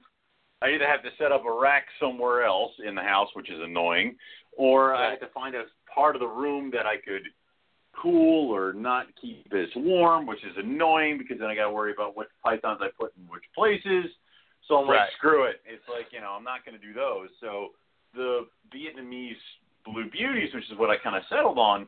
I 0.62 0.70
either 0.72 0.88
have 0.88 1.04
to 1.04 1.10
set 1.20 1.32
up 1.32 1.46
a 1.46 1.52
rack 1.52 1.86
somewhere 2.00 2.44
else 2.44 2.72
in 2.84 2.96
the 2.96 3.04
house, 3.04 3.30
which 3.34 3.52
is 3.52 3.60
annoying, 3.62 4.16
or 4.58 4.96
I 4.96 5.12
have 5.12 5.20
to 5.20 5.28
find 5.28 5.54
a 5.56 5.66
part 5.94 6.16
of 6.16 6.22
the 6.22 6.28
room 6.28 6.72
that 6.72 6.88
I 6.88 6.98
could 6.98 7.24
cool 8.02 8.54
or 8.54 8.74
not 8.74 9.08
keep 9.20 9.52
as 9.54 9.70
warm, 9.76 10.26
which 10.26 10.44
is 10.44 10.54
annoying 10.58 11.18
because 11.18 11.38
then 11.40 11.50
I 11.50 11.56
got 11.56 11.66
to 11.66 11.72
worry 11.72 11.92
about 11.94 12.18
which 12.18 12.30
pythons 12.44 12.80
I 12.82 12.90
put 13.00 13.14
in 13.18 13.28
which 13.30 13.44
places. 13.56 14.06
So 14.68 14.78
I'm 14.78 14.90
Right. 14.90 15.02
like, 15.02 15.12
screw 15.14 15.44
it. 15.46 15.62
It's 15.66 15.88
like, 15.88 16.12
you 16.12 16.22
know, 16.22 16.32
I'm 16.32 16.44
not 16.44 16.66
going 16.66 16.80
to 16.80 16.86
do 16.86 16.94
those. 16.94 17.30
So 17.40 17.70
the 18.14 18.48
Vietnamese 18.74 19.38
blue 19.86 20.10
beauties, 20.10 20.54
which 20.54 20.70
is 20.72 20.78
what 20.78 20.90
I 20.90 20.98
kind 20.98 21.16
of 21.16 21.24
settled 21.30 21.58
on, 21.58 21.88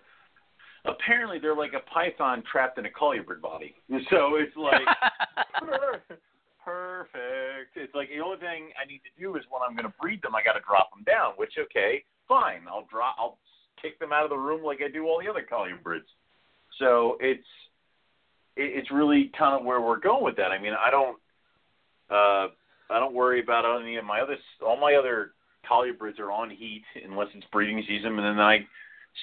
apparently 0.85 1.39
they're 1.39 1.55
like 1.55 1.73
a 1.73 1.89
python 1.91 2.43
trapped 2.49 2.77
in 2.77 2.85
a 2.85 2.89
colubrid 2.89 3.41
body. 3.41 3.75
So 4.09 4.35
it's 4.35 4.55
like 4.55 4.87
perfect. 6.63 7.75
It's 7.75 7.93
like 7.93 8.09
the 8.09 8.21
only 8.23 8.37
thing 8.37 8.69
I 8.81 8.87
need 8.87 9.01
to 9.03 9.13
do 9.19 9.35
is 9.35 9.43
when 9.49 9.61
I'm 9.61 9.75
going 9.75 9.89
to 9.89 9.97
breed 10.01 10.21
them, 10.21 10.35
I 10.35 10.43
got 10.43 10.53
to 10.53 10.65
drop 10.65 10.91
them 10.91 11.03
down. 11.03 11.33
Which 11.37 11.53
okay, 11.59 12.03
fine. 12.27 12.61
I'll 12.69 12.87
drop. 12.89 13.15
I'll 13.19 13.37
kick 13.81 13.99
them 13.99 14.13
out 14.13 14.23
of 14.23 14.29
the 14.29 14.37
room 14.37 14.63
like 14.63 14.79
I 14.85 14.91
do 14.91 15.05
all 15.05 15.21
the 15.23 15.29
other 15.29 15.45
colubrids. 15.49 16.07
So 16.79 17.17
it's 17.19 17.47
it, 18.55 18.77
it's 18.77 18.91
really 18.91 19.31
kind 19.37 19.59
of 19.59 19.65
where 19.65 19.81
we're 19.81 19.99
going 19.99 20.23
with 20.23 20.37
that. 20.37 20.51
I 20.51 20.61
mean, 20.61 20.73
I 20.73 20.91
don't 20.91 21.17
uh, 22.09 22.47
I 22.89 22.99
don't 22.99 23.13
worry 23.13 23.41
about 23.41 23.65
any 23.81 23.97
of 23.97 24.05
my 24.05 24.21
other 24.21 24.37
all 24.65 24.79
my 24.79 24.95
other 24.95 25.31
colubrids 25.69 26.19
are 26.19 26.31
on 26.31 26.49
heat 26.49 26.83
unless 27.05 27.27
it's 27.35 27.45
breeding 27.51 27.83
season, 27.87 28.17
and 28.17 28.25
then 28.25 28.39
I 28.39 28.59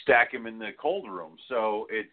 stack 0.02 0.32
them 0.32 0.46
in 0.46 0.58
the 0.58 0.70
cold 0.80 1.10
room. 1.10 1.36
So 1.48 1.86
it's 1.90 2.08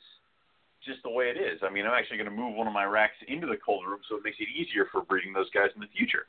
just 0.85 1.01
the 1.03 1.09
way 1.09 1.25
it 1.25 1.37
is. 1.37 1.59
I 1.63 1.69
mean, 1.69 1.85
I'm 1.85 1.93
actually 1.93 2.17
going 2.17 2.29
to 2.29 2.35
move 2.35 2.55
one 2.55 2.67
of 2.67 2.73
my 2.73 2.85
racks 2.85 3.15
into 3.27 3.47
the 3.47 3.57
cold 3.57 3.85
room, 3.87 3.99
so 4.09 4.17
it 4.17 4.23
makes 4.23 4.37
it 4.39 4.47
easier 4.53 4.87
for 4.91 5.01
breeding 5.01 5.33
those 5.33 5.49
guys 5.51 5.69
in 5.75 5.81
the 5.81 5.87
future. 5.95 6.27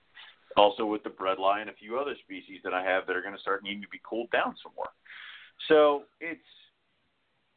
Also, 0.57 0.86
with 0.86 1.02
the 1.02 1.10
bredli 1.10 1.60
and 1.60 1.68
a 1.68 1.74
few 1.74 1.99
other 1.99 2.15
species 2.23 2.60
that 2.62 2.73
I 2.73 2.83
have 2.84 3.07
that 3.07 3.16
are 3.16 3.23
going 3.23 3.34
to 3.34 3.41
start 3.41 3.65
needing 3.65 3.83
to 3.83 3.89
be 3.89 4.00
cooled 4.08 4.31
down 4.31 4.55
some 4.62 4.73
more. 4.76 4.91
So 5.68 6.05
it's, 6.20 6.41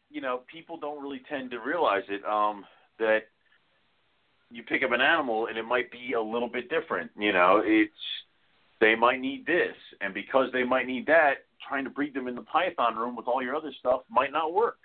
you 0.10 0.22
know, 0.22 0.42
people 0.52 0.78
don't 0.78 1.02
really 1.04 1.22
tend 1.30 1.52
to 1.52 1.60
realize 1.60 2.04
it 2.10 2.26
um, 2.26 2.66
that 2.98 3.28
you 4.50 4.64
pick 4.64 4.84
up 4.84 4.92
an 4.92 5.02
animal 5.02 5.48
and 5.48 5.58
it 5.58 5.66
might 5.66 5.92
be 5.92 6.14
a 6.14 6.22
little 6.22 6.48
bit 6.48 6.70
different. 6.70 7.12
You 7.18 7.34
know, 7.34 7.62
it's 7.64 7.92
they 8.80 8.96
might 8.96 9.20
need 9.20 9.46
this, 9.46 9.76
and 10.02 10.14
because 10.14 10.52
they 10.54 10.64
might 10.64 10.88
need 10.88 11.08
that, 11.08 11.46
trying 11.68 11.84
to 11.84 11.90
breed 11.90 12.14
them 12.14 12.28
in 12.28 12.36
the 12.36 12.42
python 12.42 12.96
room 12.96 13.16
with 13.16 13.28
all 13.28 13.42
your 13.42 13.56
other 13.56 13.72
stuff 13.80 14.02
might 14.10 14.32
not 14.32 14.54
work. 14.54 14.78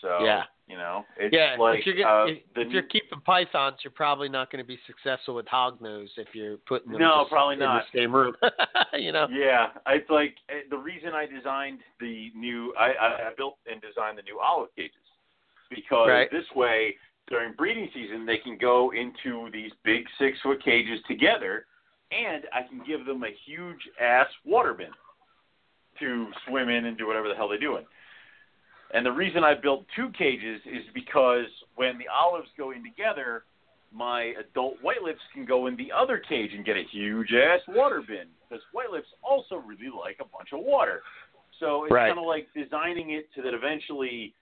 So 0.00 0.24
Yeah. 0.24 0.44
you 0.68 0.76
know, 0.76 1.06
it's 1.16 1.32
yeah, 1.32 1.56
like 1.58 1.80
if 1.80 1.86
you're, 1.86 2.06
uh, 2.06 2.26
if, 2.26 2.38
the 2.54 2.60
if 2.60 2.72
you're 2.72 2.82
keeping 2.82 3.20
pythons, 3.22 3.78
you're 3.82 3.90
probably 3.90 4.28
not 4.28 4.50
going 4.52 4.62
to 4.62 4.68
be 4.68 4.78
successful 4.86 5.34
with 5.34 5.46
hognose 5.46 6.10
if 6.18 6.34
you're 6.34 6.58
putting 6.68 6.92
them 6.92 7.00
No, 7.00 7.24
probably 7.28 7.54
in 7.54 7.60
the 7.60 7.80
same 7.94 8.14
room. 8.14 8.34
you 8.92 9.12
know, 9.12 9.28
Yeah, 9.30 9.68
it's 9.86 10.10
like 10.10 10.36
uh, 10.50 10.56
the 10.68 10.76
reason 10.76 11.14
I 11.14 11.24
designed 11.24 11.80
the 12.00 12.30
new, 12.36 12.74
I, 12.78 12.92
I, 12.92 13.28
I 13.28 13.30
built 13.36 13.56
and 13.70 13.80
designed 13.80 14.18
the 14.18 14.22
new 14.22 14.38
olive 14.40 14.68
cages 14.76 14.92
because 15.70 16.08
Right. 16.08 16.30
this 16.30 16.44
way 16.54 16.96
during 17.28 17.54
breeding 17.54 17.88
season 17.94 18.26
they 18.26 18.38
can 18.38 18.58
go 18.58 18.92
into 18.92 19.50
these 19.50 19.72
big 19.84 20.04
six 20.18 20.38
foot 20.42 20.62
cages 20.62 21.00
together, 21.08 21.66
and 22.12 22.44
I 22.52 22.62
can 22.62 22.82
give 22.86 23.06
them 23.06 23.24
a 23.24 23.30
huge 23.46 23.80
ass 23.98 24.28
water 24.44 24.74
bin 24.74 24.90
to 26.00 26.26
swim 26.46 26.68
in 26.68 26.86
and 26.86 26.96
do 26.98 27.06
whatever 27.06 27.28
the 27.28 27.34
hell 27.34 27.48
they're 27.48 27.58
doing. 27.58 27.84
And 28.94 29.04
the 29.04 29.12
reason 29.12 29.44
I 29.44 29.54
built 29.54 29.84
two 29.94 30.10
cages 30.16 30.60
is 30.64 30.84
because 30.94 31.46
when 31.76 31.98
the 31.98 32.06
olives 32.08 32.48
go 32.56 32.70
in 32.70 32.82
together, 32.82 33.44
my 33.92 34.34
adult 34.38 34.74
white 34.82 35.02
lips 35.02 35.20
can 35.34 35.44
go 35.44 35.66
in 35.66 35.76
the 35.76 35.90
other 35.92 36.18
cage 36.18 36.50
and 36.54 36.64
get 36.64 36.76
a 36.76 36.84
huge 36.90 37.32
ass 37.32 37.60
water 37.68 38.02
bin 38.06 38.28
because 38.48 38.62
white 38.72 38.90
lips 38.90 39.08
also 39.22 39.56
really 39.56 39.90
like 39.94 40.16
a 40.20 40.24
bunch 40.24 40.50
of 40.52 40.60
water. 40.60 41.02
So 41.60 41.84
it's 41.84 41.92
Right. 41.92 42.08
kind 42.08 42.18
of 42.18 42.26
like 42.26 42.48
designing 42.54 43.10
it 43.10 43.28
so 43.34 43.42
that 43.42 43.52
eventually 43.54 44.34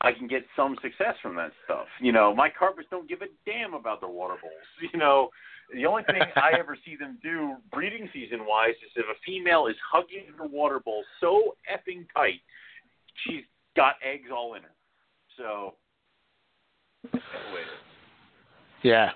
I 0.00 0.12
can 0.12 0.26
get 0.26 0.44
some 0.56 0.76
success 0.82 1.14
from 1.20 1.36
that 1.36 1.52
stuff. 1.64 1.86
You 2.00 2.12
know, 2.12 2.34
my 2.34 2.48
carpets 2.48 2.88
don't 2.90 3.08
give 3.08 3.22
a 3.22 3.26
damn 3.46 3.74
about 3.74 4.00
their 4.00 4.10
water 4.10 4.36
bowls. 4.40 4.52
You 4.92 4.98
know, 4.98 5.30
the 5.74 5.86
only 5.86 6.02
thing 6.04 6.20
I 6.36 6.52
ever 6.58 6.76
see 6.84 6.96
them 6.96 7.18
do 7.22 7.54
breeding 7.72 8.08
season 8.12 8.46
wise 8.46 8.74
is 8.84 8.92
if 8.96 9.04
a 9.06 9.18
female 9.24 9.66
is 9.66 9.76
hugging 9.90 10.26
her 10.38 10.46
water 10.46 10.80
bowl 10.80 11.02
so 11.20 11.54
effing 11.72 12.06
tight, 12.14 12.40
she's 13.24 13.42
got 13.76 13.94
eggs 14.04 14.28
all 14.34 14.54
in 14.54 14.62
her. 14.62 14.74
So, 15.36 15.74
the 17.10 17.18
way 17.18 17.60
it 17.60 18.86
yeah, 18.86 19.10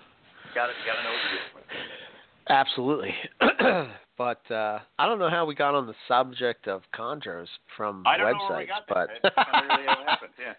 Gotta, 0.55 0.73
gotta 0.87 1.03
know 1.03 1.11
what 1.11 1.21
you're 1.31 1.41
doing. 1.41 1.55
with 1.55 1.65
it. 1.65 2.53
absolutely. 2.53 3.15
but 4.17 4.51
uh, 4.51 4.79
I 4.99 5.07
don't 5.07 5.19
know 5.19 5.29
how 5.29 5.45
we 5.45 5.55
got 5.55 5.75
on 5.75 5.87
the 5.87 5.95
subject 6.09 6.69
of 6.69 6.83
chondros 6.95 7.49
from 7.77 8.03
I 8.07 8.17
don't 8.17 8.27
websites, 8.35 8.39
know 8.39 8.49
where 8.49 8.59
we 8.59 8.67
got 8.67 8.83
but 8.89 9.09
kind 9.45 9.71
of 9.71 9.79
really 9.79 10.05
happened. 10.07 10.33
Yeah, 10.39 10.55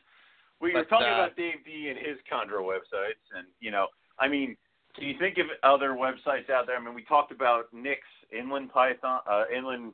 we 0.62 0.74
were 0.76 0.84
talking 0.84 1.08
uh, 1.08 1.14
about 1.16 1.36
Dave 1.36 1.66
D 1.66 1.88
and 1.90 1.98
his 1.98 2.18
Chondro 2.32 2.62
websites, 2.62 3.24
and 3.36 3.48
you 3.60 3.72
know, 3.72 3.88
I 4.20 4.28
mean, 4.28 4.56
can 4.98 5.08
you 5.08 5.16
think 5.20 5.38
of 5.38 5.46
other 5.64 5.92
websites 5.92 6.50
out 6.50 6.66
there? 6.68 6.78
I 6.78 6.84
mean, 6.84 6.94
we 6.94 7.04
talked 7.04 7.32
about 7.32 7.66
Nick's 7.74 8.08
Inland 8.38 8.72
Python, 8.72 9.20
uh, 9.30 9.44
Inland. 9.56 9.94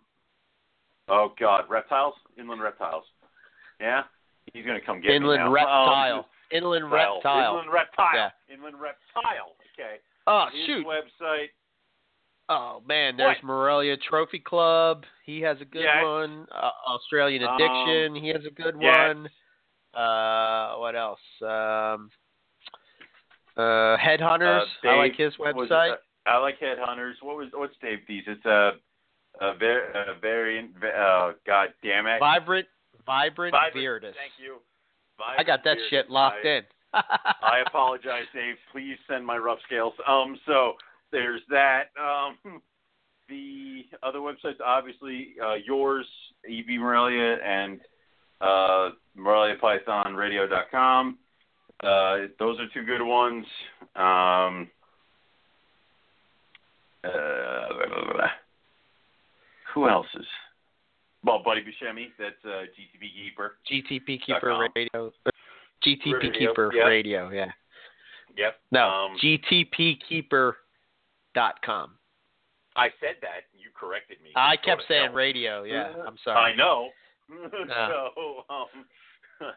Oh 1.09 1.33
God, 1.39 1.65
reptiles, 1.69 2.15
Inland 2.37 2.61
Reptiles. 2.61 3.03
Yeah, 3.81 4.03
he's 4.53 4.65
gonna 4.65 4.79
come 4.79 5.01
get 5.01 5.11
inland 5.11 5.41
me 5.43 5.45
now. 5.49 5.51
reptile, 5.51 6.17
Um, 6.19 6.25
inland 6.51 6.91
reptile. 6.91 7.15
reptile. 7.15 7.49
Inland 7.51 7.71
reptile. 7.73 8.09
Yeah. 8.15 8.29
Inland 8.53 8.79
reptile. 8.79 9.55
Okay. 9.73 9.97
oh 10.27 10.45
His 10.53 10.65
shoot! 10.65 10.85
website. 10.87 11.49
Oh 12.49 12.81
man, 12.87 13.17
there's 13.17 13.37
What? 13.37 13.43
Morelia 13.43 13.97
Trophy 13.97 14.39
Club. 14.39 15.05
He 15.25 15.41
has 15.41 15.59
a 15.61 15.65
good 15.65 15.83
Yeah. 15.83 16.03
one. 16.03 16.47
Uh, 16.51 16.71
Australian 16.87 17.43
Um, 17.43 17.55
Addiction. 17.55 18.15
he 18.15 18.29
has 18.29 18.45
a 18.45 18.51
good 18.51 18.75
yes. 18.79 19.15
one. 19.15 19.29
Uh, 19.93 20.75
what 20.77 20.95
else? 20.95 21.19
Um, 21.41 22.11
uh, 23.57 23.97
Headhunters. 23.97 24.65
Uh, 24.83 24.89
I 24.89 24.95
like 24.95 25.15
his 25.15 25.33
website. 25.39 25.95
I 26.25 26.37
like 26.37 26.59
Headhunters. 26.59 27.13
What 27.21 27.37
was 27.37 27.49
what's 27.53 27.75
Dave 27.81 27.99
D's? 28.07 28.23
It's 28.27 28.45
a 28.45 28.71
a, 29.41 29.55
ver, 29.57 29.91
a 29.91 30.19
variant. 30.19 30.71
Uh, 30.77 31.33
God 31.45 31.69
damn 31.83 32.07
it! 32.07 32.19
Vibrant, 32.19 32.67
vibrant, 33.05 33.53
Vibrant- 33.53 34.03
Viridis. 34.03 34.15
Thank 34.15 34.33
you. 34.41 34.57
I 35.19 35.43
got 35.43 35.63
that 35.63 35.77
Vibrant 35.77 35.89
shit 35.89 36.09
locked 36.09 36.45
I, 36.45 36.49
in. 36.49 36.63
I 36.93 37.59
apologize, 37.65 38.25
Dave. 38.33 38.55
Please 38.71 38.97
send 39.09 39.25
my 39.25 39.37
rough 39.37 39.59
scales. 39.65 39.93
Um, 40.07 40.39
so 40.45 40.73
there's 41.11 41.41
that. 41.49 41.85
Um, 41.99 42.61
the 43.29 43.85
other 44.03 44.19
websites, 44.19 44.61
obviously, 44.63 45.33
uh, 45.43 45.55
yours, 45.55 46.05
EB 46.47 46.79
Morelia, 46.79 47.37
and 47.43 47.79
uh, 48.41 48.91
MoreliaPythonRadio.com. 49.17 51.17
Uh, 51.81 52.27
those 52.39 52.59
are 52.59 52.67
two 52.73 52.83
good 52.85 53.03
ones. 53.03 53.45
Um, 53.95 54.69
uh. 57.03 58.29
Who 59.73 59.89
else 59.89 60.07
is? 60.15 60.25
Well, 61.23 61.41
Buddy 61.43 61.61
Buscemi, 61.61 62.07
that's 62.19 62.35
uh, 62.45 62.65
GTB 62.75 63.11
Keeper. 63.15 63.55
GTP 63.71 64.19
Keeper 64.23 64.51
com. 64.51 64.67
Radio. 64.75 65.11
GTP 65.85 66.13
Radio, 66.13 66.31
Keeper 66.31 66.71
yeah. 66.75 66.83
Radio. 66.83 67.29
Yeah. 67.29 67.51
Yep. 68.37 68.55
No. 68.71 68.87
Um, 68.87 69.17
GTPkeeper.com. 69.23 71.91
I 72.75 72.89
said 72.99 73.15
that. 73.21 73.45
You 73.53 73.69
corrected 73.73 74.17
me. 74.23 74.31
I 74.35 74.57
kept 74.57 74.83
saying 74.87 75.05
hell. 75.05 75.13
radio. 75.13 75.63
Yeah. 75.63 75.93
I'm 76.05 76.17
sorry. 76.23 76.53
I 76.53 76.55
know. 76.55 76.89
Yeah. 77.29 77.87
so 78.15 78.43
um, 78.49 78.67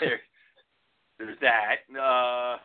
there, 0.00 0.20
there's 1.18 1.38
that. 1.40 1.76
Uh, 1.98 2.56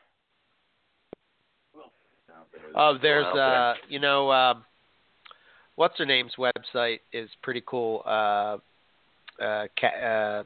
Oh, 2.75 2.97
there's 2.99 3.25
uh, 3.25 3.75
you 3.87 3.99
know, 3.99 4.31
um, 4.31 4.63
what's 5.75 5.97
her 5.99 6.05
name's 6.05 6.33
website 6.39 6.99
is 7.11 7.29
pretty 7.43 7.61
cool. 7.67 8.01
Uh, 8.05 8.57
uh, 9.39 9.67
Ca- 9.79 9.87
uh, 10.39 10.43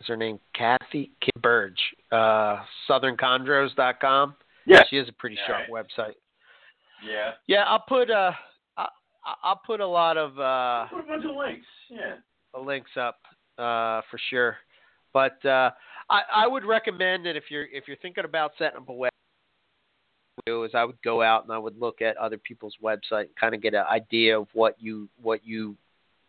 is 0.00 0.06
her 0.08 0.16
name 0.16 0.40
Kathy 0.52 1.12
Kim 1.20 1.40
Burge? 1.40 1.78
Uh, 2.10 2.58
SouthernChondros.com. 2.88 4.34
Yeah. 4.66 4.82
She 4.90 4.96
has 4.96 5.08
a 5.08 5.12
pretty 5.12 5.36
Yeah, 5.36 5.46
sharp 5.46 5.68
right. 5.70 5.84
website. 5.86 6.14
Yeah. 7.08 7.32
Yeah, 7.46 7.64
I'll 7.68 7.84
put 7.86 8.10
uh, 8.10 8.32
I- 8.76 8.88
I'll 9.42 9.60
put 9.64 9.80
a 9.80 9.86
lot 9.86 10.16
of 10.16 10.38
uh 10.38 10.86
Put 10.90 11.00
a 11.04 11.06
bunch 11.06 11.24
of 11.24 11.36
links. 11.36 11.66
Yeah. 11.88 12.16
links 12.60 12.90
up 12.96 13.18
uh 13.58 14.00
for 14.10 14.18
sure. 14.30 14.56
But 15.12 15.44
uh, 15.46 15.70
I, 16.10 16.22
I 16.34 16.46
would 16.46 16.64
recommend 16.64 17.26
that 17.26 17.36
if 17.36 17.44
you're 17.50 17.66
if 17.66 17.88
you're 17.88 17.96
thinking 17.98 18.24
about 18.24 18.52
setting 18.58 18.78
up 18.78 18.88
a 18.88 18.92
web, 18.92 19.10
do 20.46 20.64
is 20.64 20.72
I 20.74 20.84
would 20.84 21.00
go 21.02 21.22
out 21.22 21.44
and 21.44 21.52
I 21.52 21.58
would 21.58 21.78
look 21.78 22.02
at 22.02 22.16
other 22.16 22.38
people's 22.38 22.76
website 22.82 23.26
and 23.26 23.36
kind 23.40 23.54
of 23.54 23.62
get 23.62 23.74
an 23.74 23.84
idea 23.90 24.38
of 24.38 24.48
what 24.52 24.76
you 24.78 25.08
what 25.20 25.44
you 25.44 25.76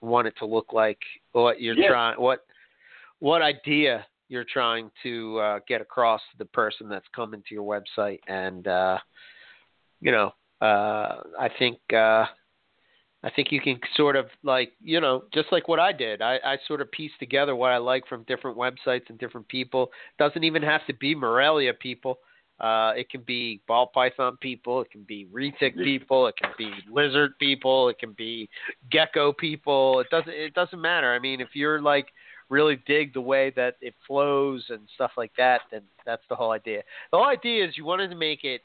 want 0.01 0.27
it 0.27 0.35
to 0.39 0.45
look 0.45 0.73
like, 0.73 0.99
what 1.31 1.61
you're 1.61 1.75
Yeah. 1.75 1.89
trying, 1.89 2.21
what 2.21 2.45
what 3.19 3.41
idea 3.41 4.05
you're 4.27 4.45
trying 4.45 4.91
to 5.03 5.39
uh, 5.39 5.59
get 5.67 5.81
across 5.81 6.21
to 6.31 6.37
the 6.37 6.45
person 6.45 6.89
that's 6.89 7.07
coming 7.15 7.43
to 7.47 7.53
your 7.55 7.63
website, 7.63 8.19
and 8.27 8.67
uh, 8.67 8.97
you 10.01 10.11
know, 10.11 10.33
uh, 10.61 11.21
I 11.39 11.49
think. 11.59 11.79
I 13.25 13.31
think 13.31 13.51
you 13.51 13.59
can 13.59 13.79
sort 13.95 14.15
of 14.15 14.27
like, 14.43 14.73
you 14.83 15.01
know, 15.01 15.23
just 15.33 15.51
like 15.51 15.67
what 15.67 15.79
I 15.79 15.91
did. 15.91 16.21
I, 16.21 16.35
I 16.45 16.57
sort 16.67 16.79
of 16.79 16.91
pieced 16.91 17.17
together 17.19 17.55
what 17.55 17.71
I 17.71 17.77
like 17.77 18.07
from 18.07 18.23
different 18.23 18.55
websites 18.55 19.09
and 19.09 19.17
different 19.17 19.47
people. 19.47 19.89
Doesn't 20.19 20.43
even 20.43 20.61
have 20.61 20.85
to 20.85 20.93
be 20.93 21.15
Morelia 21.15 21.73
people. 21.73 22.19
Uh, 22.59 22.93
it 22.95 23.09
can 23.09 23.21
be 23.23 23.61
ball 23.67 23.87
python 23.87 24.37
people. 24.39 24.79
It 24.81 24.91
can 24.91 25.03
be 25.03 25.27
retic 25.33 25.75
people. 25.75 26.27
It 26.27 26.35
can 26.37 26.51
be 26.55 26.71
lizard 26.89 27.37
people. 27.39 27.89
It 27.89 27.97
can 27.97 28.13
be 28.13 28.47
gecko 28.91 29.33
people. 29.33 29.99
It 30.01 30.07
doesn't. 30.11 30.31
It 30.31 30.53
doesn't 30.53 30.79
matter. 30.79 31.11
I 31.11 31.19
mean, 31.19 31.41
if 31.41 31.49
you're 31.53 31.81
like 31.81 32.07
really 32.49 32.79
dig 32.85 33.11
the 33.13 33.21
way 33.21 33.51
that 33.55 33.75
it 33.81 33.95
flows 34.05 34.63
and 34.69 34.81
stuff 34.93 35.11
like 35.17 35.31
that, 35.35 35.61
then 35.71 35.81
that's 36.05 36.21
the 36.29 36.35
whole 36.35 36.51
idea. 36.51 36.83
The 37.11 37.17
whole 37.17 37.27
idea 37.27 37.65
is 37.65 37.75
you 37.75 37.85
wanted 37.85 38.09
to 38.09 38.15
make 38.15 38.43
it. 38.43 38.61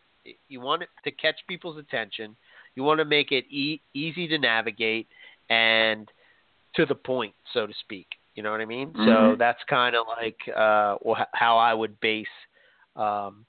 You 0.48 0.60
want 0.60 0.82
it 0.82 0.88
to 1.04 1.10
catch 1.10 1.36
people's 1.48 1.78
attention. 1.78 2.36
You 2.76 2.82
want 2.82 2.98
to 3.00 3.04
make 3.04 3.32
it 3.32 3.44
e- 3.50 3.82
easy 3.94 4.28
to 4.28 4.38
navigate 4.38 5.08
and 5.48 6.10
to 6.76 6.86
the 6.86 6.94
point, 6.94 7.34
so 7.52 7.66
to 7.66 7.72
speak. 7.80 8.06
You 8.34 8.42
know 8.42 8.52
what 8.52 8.60
I 8.60 8.64
mean? 8.64 8.92
So 8.94 9.00
Mhm. 9.10 9.38
that's 9.38 9.62
kind 9.64 9.96
of 9.96 10.06
like 10.06 10.38
uh, 10.54 10.96
wh- 11.04 11.26
how 11.34 11.58
I 11.58 11.74
would 11.74 11.98
base 12.00 12.28
um, 12.96 13.44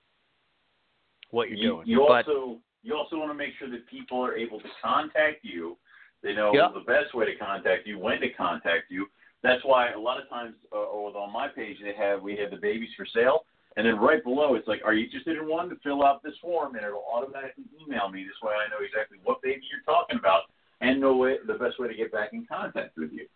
what 1.30 1.50
you're 1.50 1.58
you, 1.58 1.70
doing. 1.70 1.88
You 1.88 2.06
but 2.08 2.28
also 2.28 2.60
you 2.84 2.96
also 2.96 3.18
want 3.18 3.30
to 3.30 3.36
make 3.36 3.54
sure 3.60 3.70
that 3.70 3.86
people 3.88 4.20
are 4.26 4.36
able 4.36 4.60
to 4.60 4.68
contact 4.82 5.44
you. 5.44 5.78
They 6.24 6.34
know 6.34 6.52
Yep. 6.54 6.74
the 6.74 6.80
best 6.82 7.14
way 7.14 7.26
to 7.26 7.36
contact 7.36 7.86
you, 7.88 8.00
when 8.00 8.20
to 8.22 8.30
contact 8.34 8.90
you. 8.90 9.08
That's 9.44 9.64
why 9.64 9.92
a 9.92 10.00
lot 10.00 10.22
of 10.22 10.30
times, 10.30 10.56
uh, 10.72 10.78
or 10.78 11.16
on 11.18 11.32
my 11.34 11.48
page, 11.48 11.78
they 11.82 11.94
have 11.94 12.22
we 12.22 12.36
have 12.38 12.52
the 12.52 12.58
babies 12.58 12.90
for 12.96 13.06
sale, 13.06 13.46
and 13.78 13.86
then 13.86 13.98
right 13.98 14.24
below 14.24 14.56
it's 14.56 14.68
like, 14.68 14.82
are 14.84 14.94
you 14.94 15.06
interested 15.06 15.38
in 15.38 15.48
one? 15.48 15.70
To 15.70 15.76
fill 15.84 16.04
out 16.04 16.24
this 16.24 16.34
form, 16.42 16.76
and 16.76 16.86
it'll 16.86 17.06
automatically 17.12 17.66
email 17.82 18.10
me. 18.10 18.24
This 18.24 18.42
way, 18.44 18.54
I 18.54 18.70
know 18.70 18.86
exactly 18.86 19.18
what 19.24 19.42
baby 19.42 19.62
you're 19.72 19.86
talking 19.86 20.20
about, 20.20 20.44
and 20.82 21.00
know 21.00 21.16
way, 21.16 21.38
the 21.46 21.54
best 21.54 21.80
way 21.80 21.88
to 21.88 21.96
get 21.96 22.12
back 22.12 22.34
in 22.34 22.46
contact 22.46 22.98
with 22.98 23.12
you. 23.12 23.28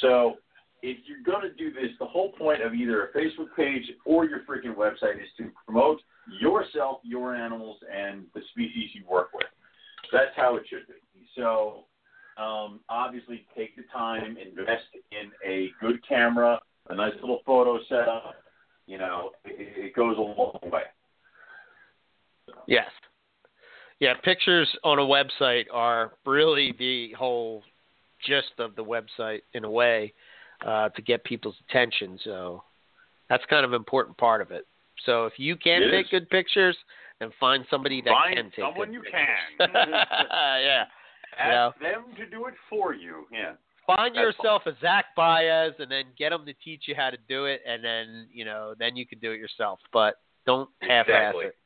So 0.00 0.36
if 0.82 0.98
you're 1.06 1.22
going 1.24 1.42
to 1.42 1.54
do 1.56 1.72
this, 1.72 1.90
the 1.98 2.06
whole 2.06 2.32
point 2.32 2.62
of 2.62 2.74
either 2.74 3.06
a 3.06 3.12
Facebook 3.12 3.54
page 3.56 3.84
or 4.04 4.24
your 4.24 4.40
freaking 4.40 4.74
website 4.74 5.20
is 5.20 5.28
to 5.38 5.50
promote 5.64 6.00
yourself, 6.40 7.00
your 7.02 7.34
animals, 7.34 7.78
and 7.92 8.24
the 8.34 8.40
species 8.52 8.90
you 8.94 9.02
work 9.10 9.28
with. 9.34 9.46
That's 10.12 10.30
how 10.36 10.56
it 10.56 10.64
should 10.68 10.86
be. 10.86 10.94
So, 11.36 11.84
um, 12.36 12.80
obviously, 12.88 13.46
take 13.56 13.76
the 13.76 13.82
time, 13.92 14.36
invest 14.38 14.84
in 15.12 15.30
a 15.46 15.70
good 15.80 16.06
camera, 16.06 16.58
a 16.88 16.94
nice 16.94 17.14
little 17.20 17.40
photo 17.44 17.78
setup. 17.88 18.34
You 18.90 18.98
know, 18.98 19.30
it, 19.44 19.86
it 19.86 19.94
goes 19.94 20.16
a 20.18 20.20
long 20.20 20.58
way. 20.64 20.82
yes, 22.66 22.90
yeah, 24.00 24.14
pictures 24.24 24.68
on 24.82 24.98
a 24.98 25.02
website 25.02 25.66
are 25.72 26.12
really 26.26 26.74
the 26.76 27.12
whole 27.16 27.62
gist 28.26 28.52
of 28.58 28.74
the 28.74 28.84
website 28.84 29.42
in 29.54 29.62
a 29.64 29.70
way 29.70 30.12
uh, 30.66 30.88
to 30.88 31.02
get 31.02 31.22
people's 31.22 31.54
attention. 31.68 32.18
So 32.24 32.64
that's 33.28 33.44
kind 33.48 33.64
of 33.64 33.70
an 33.72 33.76
important 33.76 34.16
part 34.18 34.40
of 34.42 34.50
it. 34.50 34.66
So 35.06 35.26
if 35.26 35.34
you 35.36 35.54
can't 35.54 35.84
It 35.84 35.92
take 35.92 36.06
is. 36.06 36.10
good 36.10 36.28
pictures, 36.28 36.76
then 37.20 37.30
find 37.38 37.64
somebody 37.70 38.02
that 38.02 38.10
Find 38.10 38.34
can 38.36 38.46
take 38.46 38.64
someone 38.64 38.92
you 38.92 39.02
pictures. 39.02 39.20
can. 39.60 39.70
yeah. 39.80 40.84
Ask 41.38 41.78
them 41.78 42.04
to 42.16 42.26
do 42.26 42.46
it 42.46 42.54
for 42.68 42.92
you. 42.92 43.26
Yeah. 43.32 43.52
Find 43.96 44.14
That's 44.14 44.36
yourself 44.36 44.62
a 44.66 44.72
Zach 44.80 45.06
Baez 45.16 45.72
and 45.78 45.90
then 45.90 46.04
get 46.18 46.30
them 46.30 46.46
to 46.46 46.54
teach 46.64 46.82
you 46.86 46.94
how 46.94 47.10
to 47.10 47.18
do 47.28 47.46
it, 47.46 47.60
and 47.66 47.82
then 47.82 48.28
you 48.32 48.44
know 48.44 48.74
then 48.78 48.96
you 48.96 49.06
can 49.06 49.18
do 49.18 49.32
it 49.32 49.38
yourself. 49.38 49.80
But 49.92 50.16
don't 50.46 50.68
half-ass 50.80 51.06
Exactly. 51.08 51.44
it. 51.46 51.56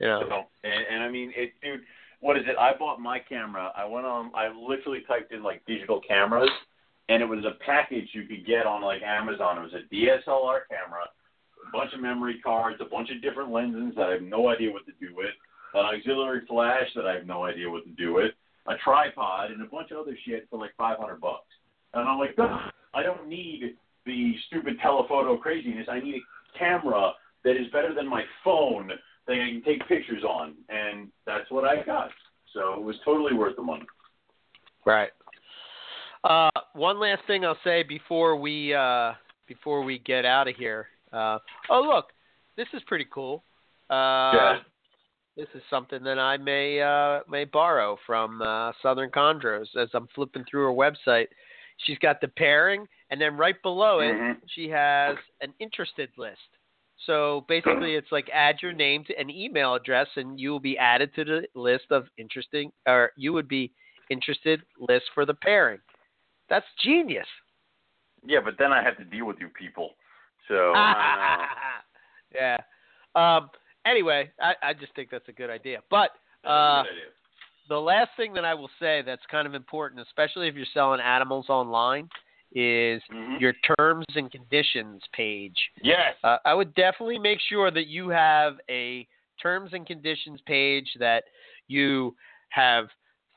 You 0.00 0.06
know. 0.06 0.46
And, 0.64 0.84
and 0.90 1.02
I 1.02 1.10
mean, 1.10 1.32
it, 1.36 1.52
dude, 1.62 1.80
what 2.20 2.36
is 2.36 2.44
it? 2.46 2.56
I 2.58 2.72
bought 2.78 3.00
my 3.00 3.18
camera. 3.18 3.72
I 3.76 3.84
went 3.84 4.06
on. 4.06 4.30
I 4.34 4.48
literally 4.48 5.00
typed 5.06 5.32
in 5.32 5.42
like 5.42 5.64
digital 5.66 6.00
cameras, 6.00 6.50
and 7.08 7.22
it 7.22 7.26
was 7.26 7.44
a 7.44 7.62
package 7.64 8.08
you 8.12 8.24
could 8.24 8.46
get 8.46 8.66
on 8.66 8.82
like 8.82 9.02
Amazon. 9.02 9.58
It 9.58 9.62
was 9.62 9.74
a 9.74 9.94
DSLR 9.94 10.60
camera, 10.68 11.04
a 11.66 11.72
bunch 11.72 11.92
of 11.92 12.00
memory 12.00 12.40
cards, 12.44 12.78
a 12.80 12.88
bunch 12.88 13.10
of 13.10 13.22
different 13.22 13.50
lenses 13.50 13.94
that 13.96 14.08
I 14.08 14.12
have 14.12 14.22
no 14.22 14.48
idea 14.48 14.70
what 14.70 14.86
to 14.86 14.92
do 15.00 15.14
with, 15.14 15.34
an 15.74 15.84
auxiliary 15.84 16.42
flash 16.46 16.88
that 16.94 17.06
I 17.06 17.14
have 17.14 17.26
no 17.26 17.44
idea 17.44 17.70
what 17.70 17.84
to 17.84 17.90
do 17.90 18.14
with, 18.14 18.32
a 18.66 18.74
tripod, 18.84 19.50
and 19.50 19.62
a 19.62 19.66
bunch 19.66 19.90
of 19.90 19.98
other 19.98 20.16
shit 20.26 20.46
for 20.50 20.58
like 20.58 20.70
500 20.76 21.20
bucks. 21.20 21.46
And 21.94 22.08
I'm 22.08 22.18
like, 22.18 22.36
I 22.94 23.02
don't 23.02 23.28
need 23.28 23.76
the 24.06 24.34
stupid 24.46 24.76
telephoto 24.80 25.36
craziness. 25.36 25.86
I 25.90 26.00
need 26.00 26.16
a 26.16 26.58
camera 26.58 27.12
that 27.44 27.52
is 27.52 27.66
better 27.72 27.94
than 27.94 28.08
my 28.08 28.22
phone 28.44 28.90
that 29.26 29.32
I 29.32 29.36
can 29.36 29.62
take 29.64 29.86
pictures 29.88 30.24
on, 30.24 30.54
and 30.68 31.08
that's 31.26 31.50
what 31.50 31.64
I 31.64 31.82
got. 31.82 32.10
So 32.52 32.74
it 32.74 32.82
was 32.82 32.96
totally 33.04 33.34
worth 33.34 33.56
the 33.56 33.62
money. 33.62 33.86
Right. 34.84 35.10
Uh, 36.24 36.50
one 36.74 37.00
last 37.00 37.22
thing 37.26 37.44
I'll 37.44 37.58
say 37.64 37.82
before 37.82 38.36
we 38.36 38.74
uh, 38.74 39.12
before 39.46 39.82
we 39.82 39.98
get 39.98 40.24
out 40.24 40.48
of 40.48 40.56
here. 40.56 40.88
Uh, 41.12 41.38
oh 41.70 41.80
look, 41.82 42.06
this 42.56 42.66
is 42.74 42.82
pretty 42.86 43.06
cool. 43.12 43.44
Uh, 43.88 44.32
Yeah. 44.34 44.58
This 45.40 45.48
is 45.54 45.62
something 45.70 46.02
that 46.04 46.18
I 46.18 46.36
may 46.36 46.82
uh, 46.82 47.20
may 47.26 47.46
borrow 47.46 47.96
from 48.06 48.42
uh, 48.42 48.72
Southern 48.82 49.08
Chondros 49.08 49.74
as 49.74 49.88
I'm 49.94 50.06
flipping 50.14 50.44
through 50.44 50.64
her 50.64 50.70
website. 50.70 51.28
She's 51.86 51.96
got 51.96 52.20
the 52.20 52.28
pairing, 52.28 52.86
and 53.08 53.18
then 53.18 53.38
right 53.38 53.54
below 53.62 54.00
it, 54.00 54.14
Mhm. 54.14 54.36
she 54.48 54.68
has 54.68 55.16
an 55.40 55.54
interested 55.58 56.10
list. 56.18 56.58
So 57.06 57.46
basically, 57.48 57.94
it's 57.94 58.12
like 58.12 58.28
add 58.30 58.60
your 58.60 58.74
name 58.74 59.02
to 59.04 59.18
an 59.18 59.30
email 59.30 59.74
address, 59.74 60.08
and 60.16 60.38
you 60.38 60.50
will 60.50 60.60
be 60.60 60.76
added 60.76 61.14
to 61.14 61.24
the 61.24 61.48
list 61.54 61.86
of 61.90 62.06
interesting, 62.18 62.70
or 62.86 63.12
you 63.16 63.32
would 63.32 63.48
be 63.48 63.72
interested 64.10 64.62
list 64.78 65.06
for 65.14 65.24
the 65.24 65.32
pairing. 65.32 65.80
That's 66.50 66.66
genius. 66.82 67.28
Yeah, 68.26 68.40
but 68.44 68.58
then 68.58 68.74
I 68.74 68.82
have 68.82 68.98
to 68.98 69.04
deal 69.04 69.24
with 69.24 69.40
you 69.40 69.48
people. 69.48 69.94
So 70.48 70.74
uh, 70.74 71.46
yeah. 72.34 72.58
Um, 73.14 73.48
anyway, 73.86 74.30
I, 74.40 74.54
I 74.62 74.72
just 74.74 74.94
think 74.94 75.10
that's 75.10 75.28
a 75.28 75.32
good 75.32 75.50
idea. 75.50 75.80
But 75.90 76.10
uh, 76.44 76.84
the 77.68 77.78
last 77.78 78.10
thing 78.16 78.32
that 78.34 78.44
I 78.44 78.54
will 78.54 78.70
say 78.80 79.02
that's 79.04 79.22
kind 79.30 79.46
of 79.46 79.54
important, 79.54 80.00
especially 80.00 80.48
if 80.48 80.54
you're 80.54 80.66
selling 80.74 81.00
animals 81.00 81.46
online, 81.48 82.08
is 82.52 83.02
Mhm. 83.12 83.40
your 83.40 83.52
terms 83.78 84.06
and 84.16 84.30
conditions 84.30 85.02
page. 85.12 85.70
yes, 85.82 86.16
Uh, 86.24 86.38
I 86.44 86.52
would 86.54 86.74
definitely 86.74 87.18
make 87.18 87.40
sure 87.40 87.70
that 87.70 87.86
you 87.86 88.08
have 88.08 88.60
a 88.68 89.06
terms 89.40 89.72
and 89.72 89.86
conditions 89.86 90.40
page 90.42 90.88
that 90.98 91.24
you 91.68 92.14
have 92.50 92.88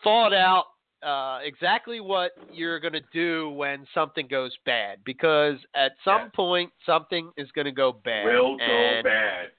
thought 0.03 0.33
out 0.33 0.65
uh, 1.03 1.39
exactly 1.43 1.99
what 1.99 2.31
you're 2.51 2.79
going 2.79 2.93
to 2.93 3.03
do 3.11 3.49
when 3.51 3.85
something 3.93 4.27
goes 4.27 4.55
bad. 4.65 5.03
Because 5.03 5.57
at 5.75 5.91
some 6.03 6.23
Yes. 6.23 6.31
point, 6.33 6.71
something 6.85 7.31
is 7.37 7.51
going 7.51 7.65
to 7.65 7.71
go 7.71 7.91
bad. 7.91 8.25
will 8.25 8.57
go 8.57 9.01
bad. 9.03 9.51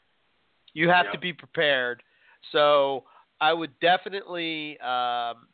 You 0.75 0.89
have 0.89 1.11
to 1.13 1.19
be 1.19 1.33
prepared. 1.33 2.03
So 2.53 3.05
I 3.41 3.53
would 3.53 3.79
definitely 3.81 4.79
um, 4.81 5.47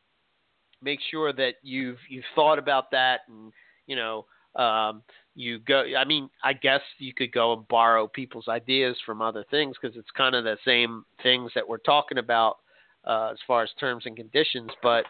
make 0.83 1.01
sure 1.11 1.33
that 1.33 1.55
you've 1.63 1.99
you've 2.09 2.25
thought 2.35 2.59
about 2.59 2.91
that, 2.91 3.21
and 3.29 3.53
you 3.87 3.97
know, 3.97 4.27
um, 4.57 5.03
you 5.35 5.59
go. 5.61 5.85
I 5.97 6.05
mean, 6.05 6.31
I 6.43 6.55
guess 6.55 6.81
you 6.99 7.15
could 7.15 7.33
go 7.33 7.53
and 7.53 7.69
borrow 7.69 8.09
people's 8.09 8.49
ideas 8.49 8.97
from 9.05 9.23
other 9.23 9.45
things 9.51 9.77
because 9.81 9.97
it's 9.97 10.11
kind 10.17 10.35
of 10.35 10.45
the 10.45 10.57
same 10.65 11.05
things 11.23 11.53
that 11.55 11.69
we're 11.69 11.79
talking 11.79 12.19
about 12.19 12.57
uh, 13.05 13.29
as 13.33 13.39
far 13.47 13.63
as 13.63 13.71
terms 13.79 14.05
and 14.07 14.17
conditions. 14.17 14.71
But 14.83 15.05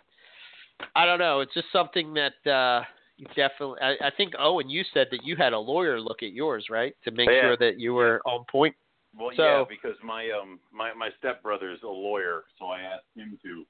I 0.95 1.07
don't 1.07 1.19
know. 1.19 1.41
It's 1.41 1.55
just 1.55 1.69
something 1.73 2.15
that. 2.15 2.51
Uh, 2.51 2.85
you 3.17 3.27
definitely. 3.37 3.79
I, 3.83 4.07
I 4.07 4.11
think 4.17 4.33
Owen, 4.39 4.71
you 4.71 4.83
said 4.95 5.09
that 5.11 5.25
you 5.25 5.37
had 5.37 5.53
a 5.53 5.59
lawyer 5.59 6.01
look 6.01 6.23
at 6.23 6.33
yours, 6.33 6.69
right, 6.71 6.97
to 7.05 7.11
make 7.11 7.29
Yeah. 7.29 7.43
sure 7.43 7.57
that 7.59 7.79
you 7.79 7.93
were 7.93 8.23
on 8.25 8.47
point. 8.51 8.75
Well, 9.17 9.31
So- 9.37 9.43
yeah, 9.43 9.65
because 9.69 9.97
my 10.03 10.31
um 10.31 10.61
my 10.73 10.93
my 10.95 11.11
stepbrother's 11.19 11.83
a 11.83 11.89
lawyer, 11.89 12.45
so 12.59 12.67
I 12.67 12.81
asked 12.81 13.11
him 13.15 13.39
to 13.43 13.67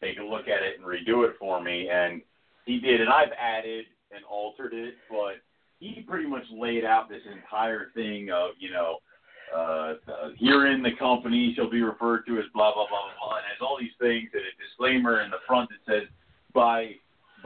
take 0.00 0.18
a 0.18 0.22
look 0.22 0.48
at 0.48 0.62
it 0.62 0.78
and 0.78 0.86
redo 0.86 1.28
it 1.28 1.36
for 1.38 1.60
me, 1.60 1.88
and 1.88 2.22
he 2.66 2.78
did, 2.80 3.00
and 3.00 3.10
I've 3.10 3.32
added 3.32 3.86
and 4.12 4.24
altered 4.24 4.72
it, 4.74 4.94
but 5.08 5.36
he 5.80 6.02
pretty 6.02 6.26
much 6.28 6.44
laid 6.50 6.84
out 6.84 7.08
this 7.08 7.22
entire 7.26 7.90
thing 7.94 8.30
of 8.30 8.50
you 8.58 8.70
know. 8.70 8.98
Uh, 9.54 9.94
uh, 10.08 10.30
herein 10.40 10.82
the 10.82 10.90
company 10.98 11.54
shall 11.54 11.70
be 11.70 11.80
referred 11.80 12.26
to 12.26 12.36
as 12.38 12.44
blah 12.52 12.74
blah 12.74 12.84
blah 12.88 12.98
blah, 12.98 13.28
blah 13.28 13.36
and 13.36 13.46
has 13.46 13.60
all 13.60 13.78
these 13.78 13.94
things 14.00 14.28
and 14.32 14.42
a 14.42 14.62
disclaimer 14.62 15.20
in 15.20 15.30
the 15.30 15.38
front 15.46 15.70
that 15.70 15.78
says 15.86 16.08
by 16.52 16.96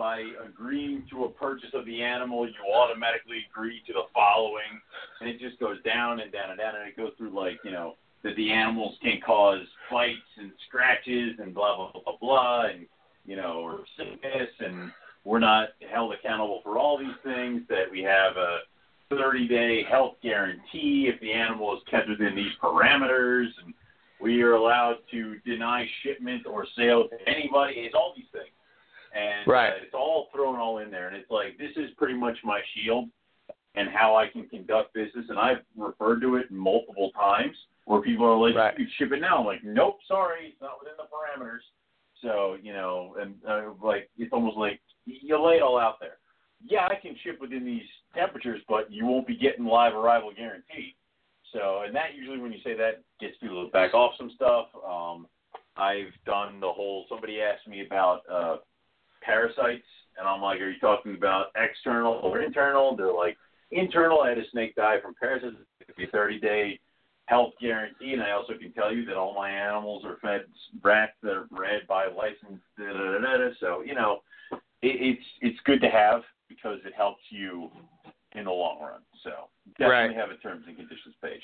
by 0.00 0.24
agreeing 0.48 1.04
to 1.10 1.24
a 1.24 1.28
purchase 1.28 1.68
of 1.74 1.84
the 1.84 2.02
animal, 2.02 2.46
you 2.46 2.54
automatically 2.74 3.44
agree 3.52 3.82
to 3.86 3.92
the 3.92 4.04
following, 4.14 4.80
and 5.20 5.28
it 5.28 5.38
just 5.38 5.60
goes 5.60 5.76
down 5.82 6.20
and 6.20 6.32
down 6.32 6.48
and 6.48 6.58
down, 6.58 6.74
and 6.74 6.88
it 6.88 6.96
goes 6.96 7.12
through 7.18 7.36
like 7.38 7.58
you 7.64 7.70
know 7.70 7.96
that 8.24 8.34
the 8.36 8.50
animals 8.50 8.96
can 9.02 9.20
cause 9.24 9.60
fights 9.90 10.16
and 10.38 10.52
scratches 10.66 11.38
and 11.38 11.52
blah 11.54 11.76
blah 11.76 11.92
blah 11.92 12.02
blah, 12.02 12.16
blah 12.18 12.66
and 12.72 12.86
you 13.26 13.36
know 13.36 13.60
or 13.60 13.80
sickness, 13.98 14.48
and 14.60 14.90
we're 15.24 15.38
not 15.38 15.68
held 15.92 16.14
accountable 16.14 16.60
for 16.64 16.78
all 16.78 16.96
these 16.96 17.20
things. 17.22 17.60
That 17.68 17.84
we 17.92 18.00
have 18.00 18.38
a 18.38 18.60
30 19.10 19.48
day 19.48 19.84
health 19.84 20.14
guarantee 20.22 21.10
if 21.12 21.20
the 21.20 21.30
animal 21.30 21.76
is 21.76 21.82
kept 21.90 22.08
within 22.08 22.34
these 22.34 22.52
parameters, 22.62 23.48
and 23.62 23.74
we 24.18 24.40
are 24.40 24.54
allowed 24.54 24.96
to 25.10 25.36
deny 25.40 25.86
shipment 26.02 26.46
or 26.46 26.66
sale 26.74 27.06
to 27.06 27.28
anybody. 27.28 27.74
It's 27.80 27.94
all 27.94 28.14
these 28.16 28.24
things 28.32 28.48
and 29.12 29.46
Right. 29.46 29.72
uh, 29.72 29.76
it's 29.82 29.94
all 29.94 30.28
thrown 30.32 30.56
all 30.56 30.78
in 30.78 30.90
there. 30.90 31.08
And 31.08 31.16
it's 31.16 31.30
like 31.30 31.58
this 31.58 31.76
is 31.76 31.90
pretty 31.96 32.14
much 32.14 32.38
my 32.44 32.60
shield 32.74 33.08
and 33.74 33.88
how 33.88 34.16
I 34.16 34.28
can 34.28 34.48
conduct 34.48 34.94
business. 34.94 35.26
And 35.28 35.38
I've 35.38 35.62
referred 35.76 36.20
to 36.20 36.36
it 36.36 36.50
multiple 36.50 37.10
times 37.12 37.56
where 37.84 38.00
people 38.00 38.26
are 38.26 38.36
like, 38.36 38.54
Right. 38.56 38.78
"You 38.78 38.86
ship 38.96 39.12
it 39.12 39.20
now." 39.20 39.38
I'm 39.38 39.46
like, 39.46 39.62
"Nope, 39.64 40.00
sorry, 40.06 40.48
it's 40.48 40.60
not 40.60 40.80
within 40.80 40.96
the 40.96 41.04
parameters." 41.04 41.62
So 42.20 42.56
you 42.62 42.72
know, 42.72 43.16
and 43.20 43.34
uh, 43.46 43.72
like 43.82 44.10
it's 44.18 44.32
almost 44.32 44.56
like 44.56 44.80
you 45.06 45.38
lay 45.38 45.56
it 45.56 45.62
all 45.62 45.78
out 45.78 46.00
there. 46.00 46.18
Yeah, 46.62 46.86
I 46.86 46.96
can 46.96 47.16
ship 47.24 47.40
within 47.40 47.64
these 47.64 47.86
temperatures, 48.14 48.60
but 48.68 48.90
you 48.92 49.06
won't 49.06 49.26
be 49.26 49.36
getting 49.36 49.64
live 49.64 49.94
arrival 49.94 50.30
guarantee. 50.36 50.94
So, 51.52 51.82
and 51.86 51.96
that 51.96 52.14
usually 52.14 52.38
when 52.38 52.52
you 52.52 52.60
say 52.62 52.76
that 52.76 53.02
gets 53.18 53.36
people 53.38 53.64
to 53.64 53.70
back 53.72 53.94
off 53.94 54.12
some 54.18 54.30
stuff. 54.36 54.66
Um, 54.86 55.26
I've 55.76 56.12
done 56.26 56.60
the 56.60 56.70
whole. 56.70 57.06
Somebody 57.08 57.40
asked 57.40 57.66
me 57.66 57.84
about 57.86 58.20
uh, 58.30 58.56
parasites, 59.22 59.86
and 60.18 60.26
I'm 60.28 60.40
like, 60.42 60.60
"Are 60.60 60.70
you 60.70 60.78
talking 60.80 61.14
about 61.14 61.46
external 61.56 62.14
or 62.14 62.40
internal?" 62.40 62.96
They're 62.96 63.12
like, 63.12 63.36
"Internal." 63.70 64.20
I 64.22 64.30
had 64.30 64.38
a 64.38 64.48
snake 64.50 64.74
die 64.74 65.00
from 65.00 65.14
parasites. 65.14 65.56
It's 65.88 65.98
a 65.98 66.06
30 66.10 66.40
day 66.40 66.80
health 67.26 67.52
guarantee, 67.60 68.12
and 68.12 68.22
I 68.22 68.32
also 68.32 68.54
can 68.58 68.72
tell 68.72 68.92
you 68.92 69.04
that 69.06 69.16
all 69.16 69.34
my 69.34 69.50
animals 69.50 70.04
are 70.04 70.16
fed 70.20 70.46
rats 70.82 71.12
that 71.22 71.32
are 71.32 71.44
bred 71.44 71.86
by 71.86 72.06
licensed. 72.06 72.64
Da, 72.76 72.92
da, 72.92 72.92
da, 72.92 73.18
da, 73.18 73.36
da. 73.36 73.48
So 73.60 73.82
you 73.82 73.94
know, 73.94 74.22
it, 74.52 74.58
it's 74.82 75.26
it's 75.40 75.60
good 75.64 75.80
to 75.82 75.88
have 75.88 76.22
because 76.48 76.78
it 76.84 76.92
helps 76.94 77.22
you 77.30 77.70
in 78.34 78.44
the 78.44 78.50
long 78.50 78.80
run. 78.80 79.00
So 79.22 79.48
definitely 79.78 80.14
Right. 80.14 80.16
have 80.16 80.30
a 80.30 80.36
terms 80.38 80.64
and 80.66 80.76
conditions 80.76 81.14
page. 81.22 81.42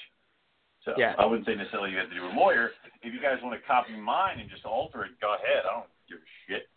So 0.85 0.95
Yeah. 0.97 1.15
I 1.19 1.27
wouldn't 1.27 1.47
say 1.47 1.55
necessarily 1.55 1.91
you 1.91 1.99
have 1.99 2.09
to 2.09 2.15
do 2.15 2.27
a 2.27 2.35
lawyer. 2.35 2.71
If 3.03 3.13
you 3.13 3.21
guys 3.21 3.43
want 3.43 3.59
to 3.61 3.67
copy 3.67 3.95
mine 3.97 4.39
and 4.39 4.49
just 4.51 4.65
alter 4.65 5.05
it, 5.05 5.19
go 5.21 5.35
ahead. 5.35 5.67
I 5.67 5.75
don't 5.83 5.91
give 6.09 6.19
a 6.19 6.31
shit. 6.47 6.69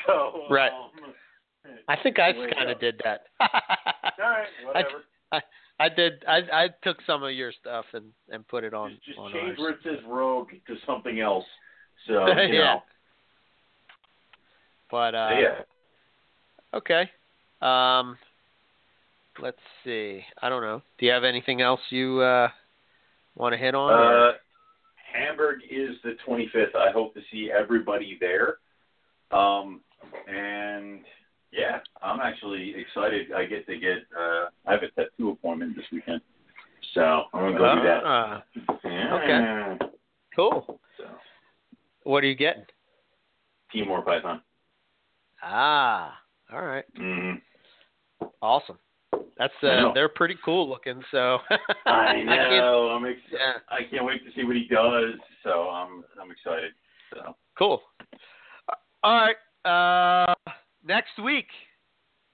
So 0.06 0.44
Right. 0.50 0.72
Um, 0.72 1.14
I 1.88 1.96
think 2.02 2.18
I 2.18 2.32
kind 2.32 2.70
of 2.70 2.80
did 2.80 3.00
that. 3.04 3.26
all 3.40 3.48
right, 4.18 4.46
whatever. 4.64 5.02
I 5.80 5.88
did. 5.88 6.24
I 6.26 6.38
I 6.52 6.68
took 6.82 6.98
some 7.06 7.22
of 7.22 7.32
your 7.32 7.52
stuff 7.52 7.84
and 7.92 8.06
and 8.30 8.46
put 8.48 8.64
it 8.64 8.74
on 8.74 8.90
just 8.90 9.04
just 9.06 9.18
on 9.18 9.32
change 9.32 9.50
ours. 9.50 9.58
where 9.58 9.70
it 9.70 9.78
says 9.84 10.04
rogue 10.06 10.48
to 10.66 10.74
something 10.86 11.20
else. 11.20 11.44
So 12.06 12.12
you 12.42 12.54
Yeah. 12.54 12.74
know. 12.74 12.82
But 14.90 15.14
uh, 15.14 15.36
yeah. 15.40 15.62
okay. 16.74 17.10
Um, 17.60 18.16
let's 19.40 19.60
see. 19.84 20.24
I 20.40 20.48
don't 20.48 20.62
know. 20.62 20.82
Do 20.98 21.06
you 21.06 21.12
have 21.12 21.24
anything 21.24 21.60
else 21.60 21.80
you 21.90 22.20
uh 22.20 22.48
want 23.34 23.52
to 23.52 23.58
hit 23.58 23.74
on? 23.74 23.92
Uh, 23.92 24.32
Hamburg 25.12 25.60
is 25.70 25.96
the 26.02 26.16
25th. 26.26 26.74
I 26.76 26.90
hope 26.90 27.14
to 27.14 27.20
see 27.30 27.50
everybody 27.50 28.18
there. 28.20 28.56
Um, 29.30 29.80
and 30.28 31.00
yeah, 31.52 31.78
I'm 32.02 32.20
actually 32.20 32.74
excited. 32.76 33.32
I 33.32 33.44
get 33.46 33.66
to 33.66 33.78
get. 33.78 33.98
Uh, 34.18 34.46
I 34.66 34.72
have 34.72 34.82
a 34.82 34.90
tattoo 34.90 35.30
appointment 35.30 35.76
this 35.76 35.86
weekend, 35.92 36.20
so 36.94 37.24
I'm 37.32 37.52
gonna 37.54 37.58
go 37.58 37.74
do 37.76 37.82
that. 37.82 38.02
Ah, 38.04 38.44
Yeah. 38.84 39.78
cool. 40.36 40.80
So, 40.98 41.04
What 42.04 42.22
are 42.24 42.26
you 42.26 42.34
getting? 42.34 42.64
Timor 43.72 44.02
Python. 44.02 44.42
Ah, 45.42 46.18
all 46.52 46.62
right. 46.62 46.84
hmm 46.96 47.32
Awesome. 48.42 48.78
That's 49.38 49.54
uh, 49.62 49.92
they're 49.94 50.08
pretty 50.08 50.36
cool 50.44 50.68
looking. 50.68 51.02
So 51.10 51.38
I 51.86 52.14
can't- 52.24 52.26
know. 52.50 52.90
I'm 52.90 53.04
ex- 53.06 53.20
yeah, 53.30 53.54
I 53.68 53.84
can't 53.90 54.04
wait 54.04 54.24
to 54.24 54.32
see 54.34 54.44
what 54.44 54.56
he 54.56 54.66
does. 54.68 55.14
So 55.44 55.68
I'm 55.70 56.04
I'm 56.20 56.30
excited. 56.30 56.72
So 57.14 57.36
cool. 57.56 57.82
All 59.02 59.14
right. 59.16 59.36
Uh, 59.68 60.34
next 60.86 61.18
week, 61.22 61.48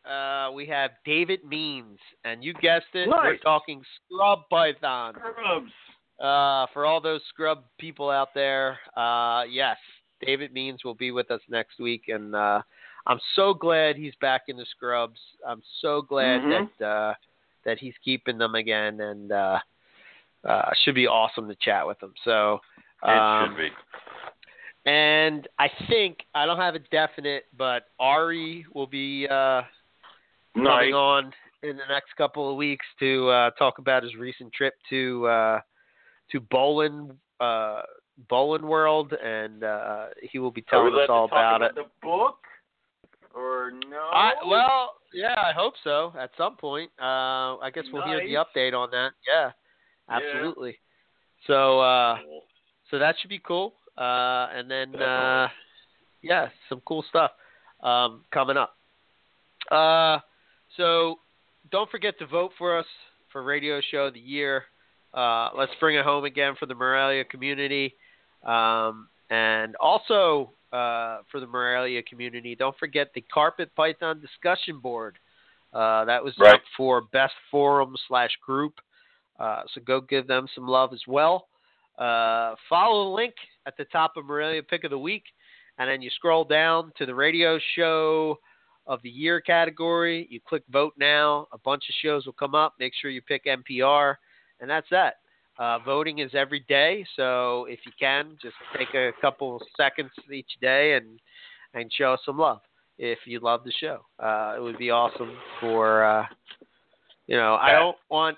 uh, 0.09 0.51
we 0.55 0.67
have 0.67 0.93
David 1.05 1.45
Means, 1.45 1.99
and 2.25 2.45
you 2.45 2.55
guessed 2.55 2.87
it, 2.95 3.09
we're 3.09 3.39
talking 3.39 3.83
scrub 4.07 4.41
python. 4.51 5.15
Scrubs. 5.15 5.73
Uh, 6.21 6.67
for 6.73 6.87
all 6.87 7.01
those 7.01 7.21
scrub 7.29 7.65
people 7.79 8.09
out 8.09 8.29
there, 8.35 8.79
uh, 8.97 9.43
yes, 9.51 9.77
David 10.25 10.53
Means 10.53 10.85
will 10.85 10.95
be 10.95 11.11
with 11.11 11.31
us 11.33 11.41
next 11.49 11.81
week, 11.81 12.05
and 12.07 12.37
uh, 12.37 12.63
I'm 13.07 13.19
so 13.35 13.53
glad 13.53 13.97
he's 13.97 14.15
back 14.21 14.43
in 14.47 14.57
the 14.57 14.67
scrubs. 14.67 15.19
I'm 15.47 15.63
so 15.81 16.03
glad 16.03 16.41
Mhm. 16.43 16.71
that 16.79 16.87
uh, 16.87 17.15
that 17.65 17.79
he's 17.79 17.95
keeping 18.05 18.39
them 18.39 18.55
again, 18.55 19.01
and 19.01 19.33
uh, 19.33 19.59
uh, 20.45 20.71
should 20.85 20.95
be 20.95 21.09
awesome 21.09 21.49
to 21.49 21.57
chat 21.57 21.85
with 21.87 22.01
him. 22.01 22.15
So, 22.25 22.61
It 23.03 23.09
um, 23.09 23.49
should 23.49 23.57
be. 23.57 23.71
And 24.87 25.49
I 25.59 25.69
think 25.89 26.19
I 26.35 26.47
don't 26.47 26.59
have 26.59 26.75
a 26.75 26.81
definite, 26.91 27.45
but 27.57 27.87
Ari 27.99 28.67
will 28.75 28.87
be 28.87 29.27
uh, 29.31 29.63
Nice. 30.57 30.67
coming 30.67 30.95
on 30.95 31.33
in 31.63 31.77
the 31.77 31.83
next 31.89 32.15
couple 32.17 32.49
of 32.51 32.57
weeks 32.57 32.87
to 33.01 33.29
uh, 33.29 33.51
talk 33.53 33.79
about 33.79 34.03
his 34.03 34.15
recent 34.15 34.53
trip 34.53 34.75
to 34.91 35.27
uh, 35.27 35.61
to 36.31 36.41
Bolin 36.41 37.17
uh, 37.41 37.83
Bolin 38.31 38.63
World, 38.63 39.13
and 39.13 39.65
uh, 39.65 40.07
he 40.23 40.39
will 40.39 40.51
be 40.51 40.63
telling 40.63 40.95
us 40.95 41.09
all 41.09 41.29
to 41.29 41.35
talk 41.35 41.57
about 41.57 41.63
it. 41.63 41.75
The 41.75 41.87
book, 42.03 42.39
or 43.35 43.73
no? 43.91 44.11
I, 44.13 44.33
well, 44.47 44.95
yeah, 45.13 45.35
I 45.37 45.53
hope 45.53 45.75
so. 45.83 46.13
At 46.19 46.31
some 46.39 46.57
point, 46.57 46.91
uh, 47.01 47.59
I 47.59 47.71
guess 47.75 47.85
we'll 47.93 48.03
hear 48.03 48.21
the 48.21 48.35
update 48.35 48.75
on 48.75 48.91
that. 48.93 49.13
Yeah, 49.27 49.51
Yeah. 50.09 50.17
absolutely. 50.17 50.79
So, 51.47 51.81
uh, 51.81 52.19
so 52.91 52.99
that 52.99 53.17
should 53.21 53.31
be 53.31 53.41
cool. 53.41 53.75
Uh, 53.97 54.49
and 54.55 54.71
then, 54.71 54.95
uh, 55.01 55.49
yeah, 56.23 56.49
some 56.69 56.81
cool 56.85 57.05
stuff 57.09 57.31
um, 57.83 58.25
coming 58.33 58.57
up. 58.57 58.77
Uh, 59.71 60.19
so 60.77 61.17
don't 61.71 61.91
forget 61.91 62.19
to 62.19 62.27
vote 62.27 62.51
for 62.59 62.79
us 62.79 62.87
for 63.33 63.43
Radio 63.43 63.81
Show 63.91 64.07
of 64.07 64.15
the 64.15 64.21
Year. 64.21 64.65
Uh, 65.13 65.51
let's 65.57 65.73
bring 65.79 65.97
it 65.97 66.05
home 66.05 66.25
again 66.25 66.55
for 66.59 66.67
the 66.67 66.75
Morelia 66.75 67.25
community. 67.25 67.95
Um, 68.45 69.09
and 69.31 69.77
also 69.77 70.53
uh, 70.73 71.19
for 71.31 71.41
the 71.41 71.47
Morelia 71.47 72.03
community, 72.03 72.55
don't 72.57 72.77
forget 72.79 73.13
the 73.15 73.23
Carpet 73.33 73.75
Python 73.77 74.21
discussion 74.21 74.81
board. 74.81 75.19
Uh, 75.73 76.05
that 76.05 76.23
was 76.23 76.35
Right. 76.39 76.55
up 76.55 76.63
for 76.77 77.01
best 77.01 77.35
forum 77.51 77.97
slash 78.09 78.31
group. 78.45 78.75
Uh, 79.39 79.63
so 79.73 79.81
go 79.81 80.01
give 80.01 80.27
them 80.27 80.47
some 80.55 80.69
love 80.69 80.93
as 80.93 81.03
well. 81.07 81.49
Uh, 81.99 82.55
follow 82.69 83.05
the 83.05 83.15
link 83.15 83.35
at 83.67 83.77
the 83.77 83.85
top 83.87 84.17
of 84.17 84.27
Morelia 84.27 84.63
Pick 84.63 84.85
of 84.85 84.91
the 84.91 84.99
Week, 84.99 85.25
and 85.79 85.89
then 85.89 86.03
you 86.03 86.11
scroll 86.11 86.45
down 86.45 86.93
to 86.99 87.07
the 87.07 87.15
radio 87.15 87.59
show 87.77 88.39
of 88.87 89.01
the 89.03 89.11
year 89.11 89.41
category. 89.41 90.27
You 90.31 90.41
click 90.47 90.63
vote 90.71 90.95
now. 90.99 91.47
A 91.53 91.59
bunch 91.59 91.85
of 91.89 91.95
shows 92.03 92.27
will 92.27 92.35
come 92.35 92.55
up. 92.55 92.75
Make 92.79 92.93
sure 93.01 93.11
you 93.11 93.23
pick 93.23 93.45
MPR, 93.45 94.17
and 94.61 94.69
that's 94.69 94.89
that. 94.91 95.15
Uh, 95.57 95.79
voting 95.79 96.19
is 96.19 96.33
every 96.35 96.65
day, 96.69 97.07
so 97.15 97.67
if 97.67 97.79
you 97.87 97.93
can, 97.99 98.37
just 98.43 98.57
take 98.77 98.93
a 98.95 99.13
couple 99.21 99.63
seconds 99.77 100.11
each 100.33 100.51
day 100.61 100.95
and 100.95 101.21
and 101.75 101.93
show 101.93 102.13
us 102.13 102.21
some 102.25 102.39
love 102.39 102.61
if 102.99 103.19
you 103.25 103.39
love 103.41 103.63
the 103.65 103.73
show. 103.81 104.05
Uh, 104.19 104.55
it 104.57 104.61
would 104.61 104.79
be 104.79 104.91
awesome 104.91 105.37
for 105.61 106.05
uh, 106.05 106.27
you 107.29 107.37
know. 107.37 107.55
I 107.55 107.73
don't 107.73 107.97
want 108.11 108.37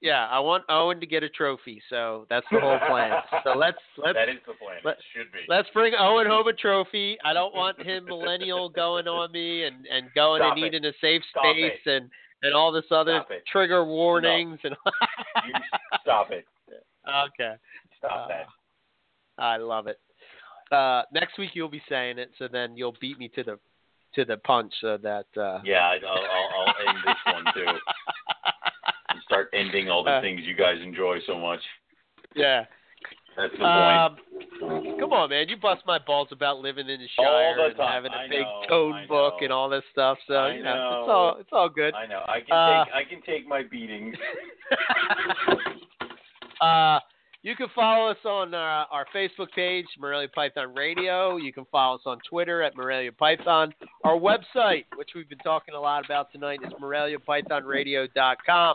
yeah, 0.00 0.26
I 0.28 0.38
want 0.40 0.64
Owen 0.68 1.00
to 1.00 1.06
get 1.06 1.22
a 1.22 1.28
trophy, 1.28 1.80
so 1.88 2.26
that's 2.28 2.46
the 2.52 2.60
whole 2.60 2.78
plan. 2.88 3.12
so 3.44 3.52
let's 3.56 3.78
let's 3.96 4.16
that 4.16 4.28
is 4.28 4.36
the 4.46 4.52
plan. 4.54 4.78
let- 4.84 4.98
it 4.98 5.04
should 5.14 5.32
be. 5.32 5.38
let's 5.48 5.68
bring 5.72 5.94
Owen 5.98 6.26
home 6.26 6.46
a 6.48 6.52
trophy. 6.52 7.16
I 7.24 7.32
don't 7.32 7.54
want 7.54 7.80
him 7.80 8.04
millennial 8.04 8.68
going 8.68 9.08
on 9.08 9.32
me 9.32 9.64
and 9.64 9.86
and 9.86 10.06
going 10.14 10.40
Stop 10.40 10.56
and 10.56 10.58
it. 10.64 10.70
needing 10.72 10.84
a 10.84 10.92
safe 11.00 11.22
Stop 11.30 11.44
space 11.54 11.80
and 11.86 12.10
and 12.42 12.54
all 12.54 12.72
this 12.72 12.84
other 12.90 13.24
trigger 13.50 13.84
warnings 13.84 14.58
and 14.64 14.74
stop 16.02 16.30
it. 16.30 16.44
Okay. 17.08 17.54
Stop 17.98 18.12
Uh, 18.12 18.28
that. 18.28 18.46
I 19.38 19.56
love 19.56 19.86
it. 19.86 19.98
Uh, 20.70 21.02
next 21.12 21.38
week 21.38 21.50
you'll 21.54 21.68
be 21.70 21.82
saying 21.88 22.18
it, 22.18 22.30
so 22.38 22.46
then 22.46 22.76
you'll 22.76 22.94
beat 23.00 23.18
me 23.18 23.28
to 23.34 23.42
the 23.42 23.58
to 24.14 24.24
the 24.24 24.36
punch, 24.38 24.72
so 24.80 24.96
that. 24.98 25.24
Uh, 25.36 25.60
Yeah, 25.64 25.88
I'll, 26.06 26.08
I'll, 26.08 26.66
I'll 26.66 26.88
end 26.88 26.98
this 27.06 27.16
one 27.34 27.44
too. 27.54 27.64
Start 29.30 29.48
ending 29.54 29.88
all 29.88 30.02
the 30.02 30.10
Uh, 30.10 30.20
things 30.20 30.40
you 30.42 30.54
guys 30.54 30.80
enjoy 30.82 31.20
so 31.24 31.38
much. 31.38 31.60
yeah. 32.34 32.64
That's 33.36 33.56
the 33.56 33.64
Um, 33.64 34.16
come 34.98 35.12
on, 35.12 35.30
man! 35.30 35.48
You 35.48 35.56
bust 35.56 35.86
my 35.86 36.00
balls 36.00 36.32
about 36.32 36.58
living 36.58 36.88
in 36.88 36.98
the 36.98 37.08
All 37.16 37.24
Shire 37.24 37.54
the 37.56 37.64
and 37.66 37.76
having 37.78 38.12
a 38.12 38.16
I 38.16 38.28
big 38.28 38.40
know, 38.42 38.62
code 38.68 39.06
book 39.08 39.34
know. 39.40 39.44
and 39.44 39.52
all 39.52 39.68
this 39.68 39.84
stuff. 39.92 40.18
So 40.26 40.34
I 40.34 40.54
you 40.54 40.64
know, 40.64 40.72
it's 41.02 41.08
all 41.08 41.36
it's 41.38 41.52
all 41.52 41.68
good. 41.68 41.94
I 41.94 42.06
know. 42.06 42.24
I 42.26 42.40
can 42.40 42.52
Uh, 42.52 42.84
take 42.86 42.94
I 42.94 43.04
can 43.04 43.22
take 43.22 43.46
my 43.46 43.62
beatings. 43.62 44.16
uh, 46.60 46.98
you 47.42 47.56
can 47.56 47.68
follow 47.74 48.10
us 48.10 48.18
on 48.24 48.52
uh, 48.52 48.84
our 48.90 49.06
Facebook 49.14 49.50
page, 49.54 49.86
Morelia 49.98 50.28
Python 50.28 50.74
Radio. 50.74 51.36
You 51.36 51.52
can 51.52 51.64
follow 51.72 51.94
us 51.96 52.02
on 52.06 52.18
Twitter 52.28 52.62
at 52.62 52.76
Morelia 52.76 53.12
Python. 53.12 53.72
Our 54.04 54.18
website, 54.18 54.84
which 54.96 55.10
we've 55.14 55.28
been 55.28 55.38
talking 55.38 55.74
a 55.74 55.80
lot 55.80 56.04
about 56.04 56.30
tonight, 56.32 56.60
is 56.66 56.72
MoreliaPythonRadio.com. 56.82 58.74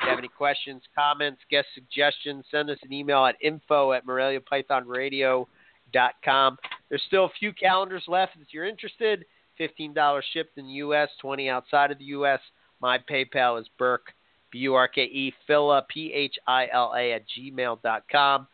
If 0.00 0.04
you 0.04 0.10
have 0.10 0.18
any 0.18 0.28
questions, 0.28 0.82
comments, 0.96 1.40
guest 1.50 1.66
suggestions, 1.74 2.46
send 2.50 2.70
us 2.70 2.78
an 2.82 2.90
email 2.92 3.26
at 3.26 3.36
info 3.42 3.92
at 3.92 4.06
MoreliaPythonRadio.com. 4.06 6.58
There's 6.88 7.02
still 7.06 7.26
a 7.26 7.32
few 7.38 7.52
calendars 7.52 8.04
left 8.08 8.32
if 8.40 8.48
you're 8.52 8.64
interested. 8.64 9.26
$15 9.60 10.22
shipped 10.32 10.56
in 10.56 10.66
the 10.66 10.72
U.S., 10.72 11.10
20 11.20 11.50
outside 11.50 11.90
of 11.90 11.98
the 11.98 12.04
U.S. 12.04 12.40
My 12.80 12.96
PayPal 12.98 13.60
is 13.60 13.66
Burke 13.78 14.14
B-U-R-K-E, 14.50 15.34
Phila, 15.46 15.84
P-H-I-L-A, 15.88 17.12
at 17.12 17.24
gmail.com. 17.38 18.46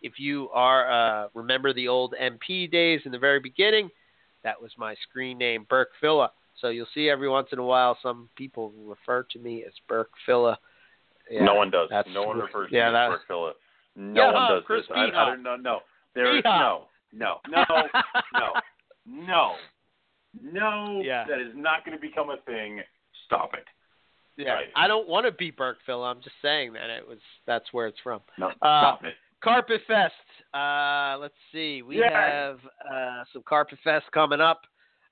If 0.00 0.18
you 0.18 0.48
are, 0.52 0.90
uh, 0.90 1.28
remember 1.34 1.74
the 1.74 1.88
old 1.88 2.14
MP 2.20 2.70
days 2.70 3.00
in 3.04 3.12
the 3.12 3.18
very 3.18 3.40
beginning, 3.40 3.90
that 4.42 4.60
was 4.60 4.72
my 4.76 4.94
screen 5.08 5.38
name, 5.38 5.66
Burke 5.68 5.92
Phila. 6.00 6.32
So 6.60 6.68
you'll 6.68 6.86
see 6.94 7.10
every 7.10 7.28
once 7.28 7.48
in 7.52 7.58
a 7.58 7.64
while 7.64 7.98
some 8.02 8.28
people 8.36 8.72
refer 8.84 9.24
to 9.32 9.38
me 9.38 9.64
as 9.66 9.72
Burke 9.86 10.12
Phila. 10.26 10.58
Yeah, 11.30 11.44
no 11.44 11.54
one 11.54 11.70
does. 11.70 11.88
that's- 11.90 12.12
No 12.14 12.24
one 12.24 12.38
refers 12.38 12.68
yeah, 12.70 12.86
to 12.86 12.90
me 12.90 12.94
that- 12.94 13.12
as 13.12 13.20
No 13.96 14.14
Yeah, 14.14 14.32
one 14.32 14.50
does 14.50 14.64
Chris 14.66 14.82
this. 14.88 14.96
I, 14.96 15.04
I 15.06 15.24
don't 15.26 15.42
know. 15.42 15.56
No. 15.56 15.80
There 16.14 16.36
is 16.36 16.44
no, 16.44 16.88
no, 17.12 17.40
no, 17.48 17.64
no, 18.32 18.52
no, 19.06 19.54
no. 20.40 21.00
Yeah. 21.02 21.24
That 21.28 21.40
is 21.40 21.52
not 21.54 21.84
going 21.84 21.96
to 21.96 22.00
become 22.00 22.30
a 22.30 22.36
thing. 22.46 22.80
Stop 23.26 23.54
it. 23.54 23.64
yeah. 24.36 24.52
Right. 24.54 24.66
I 24.76 24.86
don't 24.86 25.08
want 25.08 25.26
to 25.26 25.32
be 25.32 25.50
Burke 25.50 25.78
Phila. 25.86 26.10
I'm 26.10 26.20
just 26.22 26.36
saying 26.42 26.72
that 26.74 26.90
it 26.90 27.06
was 27.06 27.18
that's 27.46 27.72
where 27.72 27.86
it's 27.86 27.98
from. 28.02 28.20
No. 28.38 28.48
Uh, 28.48 28.50
stop 28.60 29.04
it. 29.04 29.14
Carpet 29.42 29.80
Fest. 29.86 30.12
Uh, 30.54 31.16
let's 31.20 31.34
see. 31.52 31.82
We 31.82 31.98
Yeah. 31.98 32.10
have 32.48 32.58
uh, 32.92 33.24
some 33.32 33.42
Carpet 33.48 33.78
Fest 33.84 34.06
coming 34.12 34.40
up. 34.40 34.62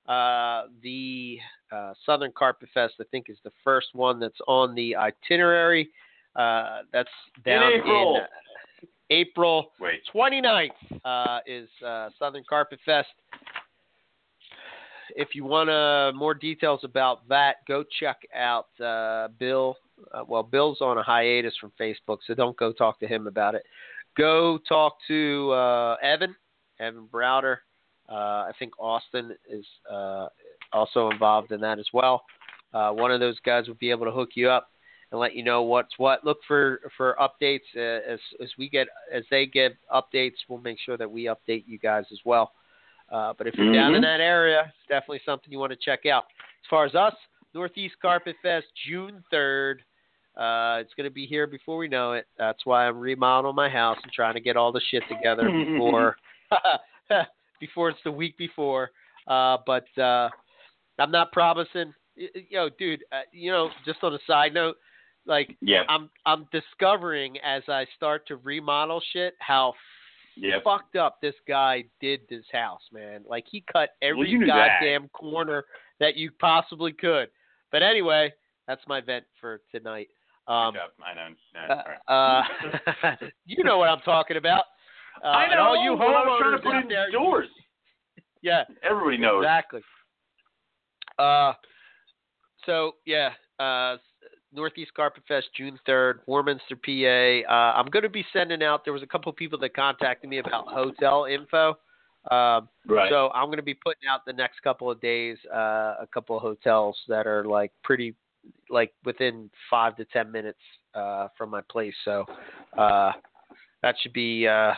Uh, 0.07 0.63
the 0.81 1.37
uh, 1.71 1.93
Southern 2.05 2.31
Carpet 2.37 2.69
Fest, 2.73 2.95
I 2.99 3.05
think, 3.11 3.29
is 3.29 3.37
the 3.43 3.51
first 3.63 3.87
one 3.93 4.19
that's 4.19 4.39
on 4.47 4.75
the 4.75 4.95
itinerary. 4.95 5.89
Uh, 6.35 6.79
that's 6.91 7.09
down 7.45 7.71
In 7.71 7.79
April. 7.79 8.21
uh, 8.21 8.85
April 9.09 9.71
Wait. 9.79 10.01
29th 10.13 10.69
uh, 11.05 11.39
is 11.45 11.69
uh, 11.85 12.09
Southern 12.17 12.43
Carpet 12.49 12.79
Fest. 12.85 13.09
If 15.15 15.35
you 15.35 15.43
want 15.43 15.69
uh, 15.69 16.11
more 16.15 16.33
details 16.33 16.79
about 16.83 17.27
that, 17.29 17.57
go 17.67 17.83
check 17.99 18.17
out 18.35 18.67
uh, 18.83 19.27
Bill. 19.39 19.77
Uh, 20.11 20.23
well, 20.27 20.43
Bill's 20.43 20.81
on 20.81 20.97
a 20.97 21.03
hiatus 21.03 21.53
from 21.61 21.71
Facebook, 21.79 22.17
so 22.25 22.33
don't 22.33 22.57
go 22.57 22.71
talk 22.73 22.99
to 22.99 23.07
him 23.07 23.27
about 23.27 23.53
it. 23.53 23.63
Go 24.17 24.59
talk 24.67 24.97
to 25.07 25.51
uh, 25.51 25.95
Evan, 26.01 26.35
Evan 26.79 27.07
Browder. 27.11 27.57
Uh, 28.09 28.13
I 28.47 28.51
think 28.59 28.73
Austin 28.79 29.35
is 29.49 29.65
uh, 29.91 30.27
also 30.71 31.09
involved 31.09 31.51
in 31.51 31.61
that 31.61 31.79
as 31.79 31.87
well. 31.93 32.23
Uh, 32.73 32.91
one 32.91 33.11
of 33.11 33.19
those 33.19 33.39
guys 33.45 33.67
will 33.67 33.75
be 33.75 33.91
able 33.91 34.05
to 34.05 34.11
hook 34.11 34.29
you 34.35 34.49
up 34.49 34.69
and 35.11 35.19
let 35.19 35.35
you 35.35 35.43
know 35.43 35.61
what's 35.61 35.97
what. 35.97 36.25
Look 36.25 36.39
for 36.47 36.79
for 36.97 37.15
updates 37.19 37.61
uh, 37.77 38.11
as 38.11 38.19
as 38.41 38.49
we 38.57 38.67
get 38.67 38.87
as 39.13 39.23
they 39.29 39.45
get 39.45 39.75
updates. 39.93 40.33
We'll 40.49 40.59
make 40.59 40.79
sure 40.79 40.97
that 40.97 41.09
we 41.09 41.25
update 41.25 41.63
you 41.67 41.77
guys 41.77 42.05
as 42.11 42.19
well. 42.25 42.51
Uh, 43.11 43.33
but 43.37 43.47
if 43.47 43.55
you're 43.55 43.73
down 43.73 43.93
in 43.93 44.01
Mhm. 44.01 44.05
that 44.05 44.21
area, 44.21 44.61
it's 44.61 44.87
definitely 44.87 45.21
something 45.25 45.51
you 45.51 45.59
want 45.59 45.71
to 45.71 45.77
check 45.77 46.05
out. 46.07 46.25
As 46.63 46.69
far 46.69 46.85
as 46.85 46.95
us, 46.95 47.13
Northeast 47.53 47.95
Carpet 48.01 48.35
Fest, 48.41 48.67
June 48.87 49.23
third. 49.29 49.83
Uh, 50.35 50.79
it's 50.81 50.95
going 50.95 51.07
to 51.07 51.13
be 51.13 51.27
here 51.27 51.45
before 51.45 51.77
we 51.77 51.87
know 51.87 52.13
it. 52.13 52.25
That's 52.39 52.65
why 52.65 52.87
I'm 52.87 52.97
remodeling 52.97 53.55
my 53.55 53.69
house 53.69 53.99
and 54.01 54.11
trying 54.11 54.33
to 54.33 54.39
get 54.39 54.57
all 54.57 54.71
the 54.71 54.81
shit 54.89 55.03
together 55.07 55.47
before 55.65 56.17
before 57.59 57.89
it's 57.89 57.99
the 58.03 58.11
week 58.11 58.37
before. 58.37 58.91
Uh, 59.27 59.57
but 59.65 59.85
uh, 59.97 60.29
I'm 60.99 61.11
not 61.11 61.31
promising. 61.31 61.93
Yo, 62.49 62.69
dude, 62.77 63.03
uh, 63.11 63.21
you 63.31 63.51
know, 63.51 63.69
just 63.85 64.03
on 64.03 64.13
a 64.13 64.19
side 64.27 64.53
note, 64.53 64.75
like 65.25 65.55
Yeah. 65.61 65.83
I'm 65.89 66.09
I'm 66.25 66.47
discovering 66.51 67.37
as 67.39 67.63
I 67.67 67.85
start 67.95 68.27
to 68.27 68.35
remodel 68.37 69.01
shit 69.13 69.33
how 69.39 69.73
Yeah. 70.35 70.59
fucked 70.63 70.95
up 70.95 71.21
this 71.21 71.35
guy 71.47 71.85
did 72.01 72.21
this 72.29 72.45
house, 72.51 72.81
man. 72.91 73.23
Like 73.27 73.45
he 73.49 73.63
cut 73.71 73.91
every 74.01 74.29
you 74.29 74.39
knew 74.39 74.47
that. 74.47 74.79
goddamn 74.81 75.07
corner 75.09 75.63
that 75.99 76.15
you 76.17 76.29
possibly 76.39 76.91
could. 76.91 77.29
But 77.71 77.81
anyway, 77.81 78.31
that's 78.67 78.81
my 78.87 79.01
vent 79.01 79.25
for 79.41 79.61
tonight. 79.71 80.09
Um. 80.47 80.73
I 81.03 81.13
know. 81.15 81.27
Yeah, 81.55 81.81
all 82.09 82.17
right. 82.17 82.43
uh, 83.01 83.07
uh, 83.07 83.15
you 83.45 83.63
know 83.63 83.77
what 83.77 83.87
I'm 83.89 84.01
talking 84.01 84.35
about. 84.37 84.65
Uh, 85.23 85.27
I 85.27 85.47
know. 85.47 85.51
And 85.51 85.59
all 85.61 85.83
you 85.83 85.97
but 85.97 86.07
I 86.07 86.25
was 86.25 86.39
trying 86.41 86.57
to 86.57 86.63
put 86.63 86.75
out 86.75 86.83
in 86.83 86.89
there, 86.89 87.11
doors. 87.11 87.49
yeah, 88.41 88.63
Everybody 88.83 89.17
knows. 89.17 89.43
exactly. 89.43 89.81
Uh, 91.19 91.53
so 92.65 92.93
yeah, 93.05 93.29
uh, 93.59 93.97
Northeast 94.53 94.91
Carpet 94.95 95.23
Fest, 95.27 95.47
June 95.55 95.79
third, 95.85 96.21
Warminster, 96.27 96.75
PA. 96.75 97.53
Uh, 97.53 97.73
I'm 97.77 97.87
going 97.87 98.03
to 98.03 98.09
be 98.09 98.25
sending 98.33 98.63
out. 98.63 98.83
There 98.83 98.93
was 98.93 99.03
a 99.03 99.07
couple 99.07 99.29
of 99.29 99.35
people 99.35 99.59
that 99.59 99.75
contacted 99.75 100.29
me 100.29 100.37
about 100.39 100.67
hotel 100.67 101.25
info. 101.25 101.77
Um, 102.31 102.69
Right. 102.87 103.09
So 103.09 103.29
I'm 103.33 103.45
going 103.47 103.57
to 103.57 103.63
be 103.63 103.73
putting 103.73 104.07
out 104.09 104.21
the 104.25 104.33
next 104.33 104.61
couple 104.61 104.89
of 104.91 104.99
days 105.01 105.37
uh, 105.53 105.95
a 106.01 106.07
couple 106.13 106.35
of 106.35 106.41
hotels 106.41 106.97
that 107.07 107.25
are 107.27 107.45
like 107.45 107.71
pretty, 107.83 108.13
like 108.69 108.91
within 109.05 109.49
five 109.69 109.95
to 109.97 110.05
ten 110.05 110.31
minutes 110.31 110.59
uh, 110.95 111.27
from 111.37 111.49
my 111.49 111.61
place. 111.69 111.93
So 112.05 112.25
uh, 112.77 113.11
that 113.81 113.95
should 114.01 114.13
be 114.13 114.47
uh, 114.47 114.73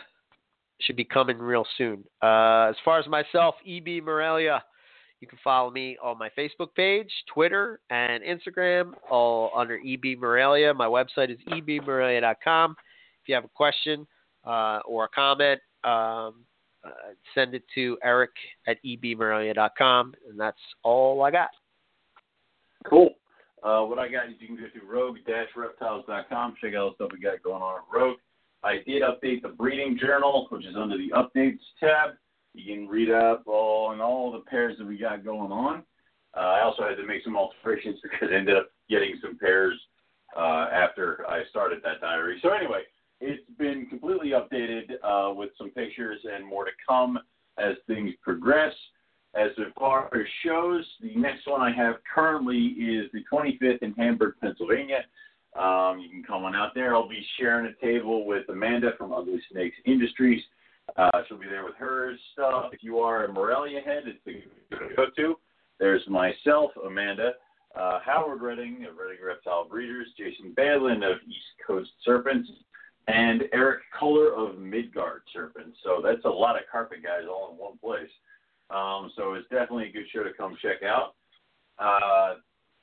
should 0.82 0.95
be 0.95 1.06
coming 1.06 1.38
real 1.38 1.66
soon. 1.78 2.04
Uh, 2.22 2.68
as 2.70 2.76
far 2.84 3.00
as 3.00 3.08
myself, 3.08 3.56
EB 3.68 4.04
Morelia, 4.04 4.64
you 5.22 5.28
can 5.28 5.40
follow 5.44 5.72
me 5.72 5.98
on 6.04 6.18
my 6.18 6.30
Facebook 6.38 6.74
page, 6.76 7.10
Twitter, 7.34 7.80
and 7.90 8.24
Instagram, 8.24 8.94
all 9.10 9.52
under 9.56 9.78
EB 9.78 10.18
Morelia. 10.20 10.74
My 10.74 10.88
website 10.88 11.32
is 11.32 11.40
ebmorelia.com. 11.50 12.76
If 13.24 13.30
you 13.30 13.36
have 13.36 13.45
a 13.45 13.50
question 13.50 14.06
uh, 14.45 14.80
or 14.86 15.06
a 15.06 15.10
comment, 15.10 15.60
um, 15.84 16.45
uh, 16.84 17.14
send 17.34 17.56
it 17.56 17.64
to 17.74 17.98
Eric 18.04 18.32
at 18.68 18.78
ebmorelia.com, 18.86 20.14
and 20.30 20.40
that's 20.40 20.60
all 20.84 21.24
I 21.24 21.32
got. 21.32 21.50
Cool. 22.88 23.10
Uh, 23.64 23.82
what 23.82 23.98
I 23.98 24.08
got 24.08 24.28
is 24.28 24.36
you 24.40 24.48
can 24.48 24.58
go 24.58 24.64
to 24.64 24.86
rogue-reptiles.com, 24.86 26.56
check 26.62 26.76
out 26.76 26.80
all 26.80 26.90
the 26.90 26.95
stuff 26.95 27.10
we 27.12 27.20
got 27.20 27.42
going 27.42 27.64
on 27.64 27.80
at 27.80 28.00
Rogue. 28.00 28.18
I 28.66 28.77
did 28.88 29.03
update 29.03 29.44
the 29.44 29.50
breeding 29.50 29.98
journal, 29.98 30.48
which 30.50 30.66
is 30.66 30.76
under 30.76 30.98
the 30.98 31.11
updates 31.11 31.60
tab. 31.80 32.16
You 32.56 32.74
can 32.74 32.88
read 32.88 33.11
up 33.11 33.44
and 33.45 34.02
all 34.02 34.32
the 34.32 34.50
pairs 34.50 34.76
that 34.80 34.88
we 34.88 34.98
got 34.98 35.24
going 35.24 35.52
on. 35.52 35.84
Uh, 36.35 36.40
I 36.40 36.61
also 36.64 36.82
had 36.82 36.95
to 36.95 37.06
make 37.06 37.24
some 37.24 37.38
alterations 37.38 38.00
because 38.03 38.30
I 38.32 38.35
ended 38.35 38.58
up 38.58 38.69
getting 38.90 39.19
some 39.22 39.38
pairs 39.38 39.80
uh, 40.35 40.68
after 40.74 41.24
I 41.30 41.44
started 41.52 41.82
that 41.84 42.02
diary. 42.02 42.40
So 42.42 42.50
anyway, 42.53 42.82
it's 43.22 43.44
been 43.60 43.85
completely 43.85 44.32
updated 44.32 44.94
uh, 45.03 45.32
with 45.32 45.52
some 45.60 45.69
pictures 45.69 46.19
and 46.24 46.44
more 46.44 46.66
to 46.66 46.72
come 46.88 47.19
as 47.60 47.76
things 47.85 48.14
progress. 48.24 48.74
As 49.35 49.52
far 49.77 50.10
as 50.16 50.26
shows, 50.44 50.85
the 51.02 51.16
next 51.16 51.45
one 51.45 51.61
I 51.61 51.72
have 51.72 51.95
currently 52.14 52.58
is 52.58 53.11
the 53.14 53.24
25th 53.32 53.84
in 53.84 53.94
Hamburg, 53.94 54.35
Pennsylvania. 54.42 55.03
Um, 55.56 56.00
you 56.00 56.09
can 56.09 56.24
come 56.24 56.43
on 56.43 56.56
out 56.56 56.74
there. 56.75 56.95
I'll 56.95 57.08
be 57.08 57.25
sharing 57.40 57.67
a 57.67 57.85
table 57.85 58.25
with 58.25 58.48
Amanda 58.50 58.92
from 58.98 59.14
Ugly 59.14 59.42
Snakes 59.51 59.77
Industries. 59.85 60.42
Uh, 60.98 61.09
she'll 61.27 61.38
be 61.38 61.48
there 61.48 61.66
with 61.66 61.75
her 61.75 62.14
stuff. 62.34 62.66
If 62.74 62.84
you 62.84 63.00
are 63.00 63.25
a 63.25 63.32
Morelia 63.32 63.82
head, 63.82 64.03
it's 64.06 64.19
the 64.25 64.43
good 64.69 64.95
go 64.95 65.06
to. 65.16 65.35
There's 65.80 66.01
myself, 66.08 66.72
Amanda, 66.85 67.34
uh, 67.75 68.00
Howard 68.06 68.42
Redding 68.42 68.85
of 68.90 68.98
Redding 68.98 69.24
Reptile 69.25 69.67
Breeders, 69.69 70.08
Jason 70.17 70.53
Badlin 70.58 71.09
of 71.09 71.17
East 71.27 71.45
Coast 71.66 71.90
Serpents, 72.03 72.50
and 73.08 73.43
Eric 73.53 73.82
Kohler 73.98 74.34
of 74.34 74.58
Midgard 74.58 75.22
Serpents. 75.34 75.77
So 75.84 76.01
that's 76.03 76.24
a 76.25 76.30
lot 76.30 76.56
of 76.56 76.64
carpet 76.72 77.03
guys 77.03 77.27
all 77.30 77.51
in 77.51 77.58
one 77.58 77.77
place. 77.77 78.11
Um, 78.69 79.11
so 79.16 79.34
it's 79.34 79.48
definitely 79.50 79.90
a 79.90 79.92
good 79.92 80.06
show 80.11 80.24
to 80.24 80.34
come 80.34 80.58
check 80.61 80.84
out. 80.84 81.16
Uh, 81.77 82.35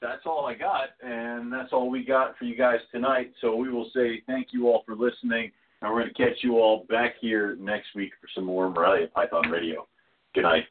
that's 0.03 0.27
all 0.27 0.45
I 0.47 0.55
got, 0.55 0.91
and 1.03 1.51
that's 1.51 1.73
all 1.73 1.89
we 1.89 2.05
got 2.05 2.37
for 2.37 2.45
you 2.45 2.57
guys 2.57 2.81
tonight. 2.91 3.33
So 3.41 3.55
we 3.55 3.71
will 3.71 3.91
say 3.95 4.23
thank 4.27 4.49
you 4.51 4.69
all 4.69 4.83
for 4.85 4.95
listening, 4.97 5.53
and 5.81 5.91
we're 5.91 6.03
going 6.03 6.13
to 6.13 6.23
catch 6.23 6.43
you 6.43 6.59
all 6.59 6.85
back 6.91 7.15
here 7.21 7.57
next 7.61 7.95
week 7.95 8.13
for 8.21 8.29
some 8.35 8.45
more 8.45 8.69
Morelia 8.69 9.07
Python 9.07 9.49
Radio. 9.49 9.87
Good 10.35 10.43
night. 10.43 10.65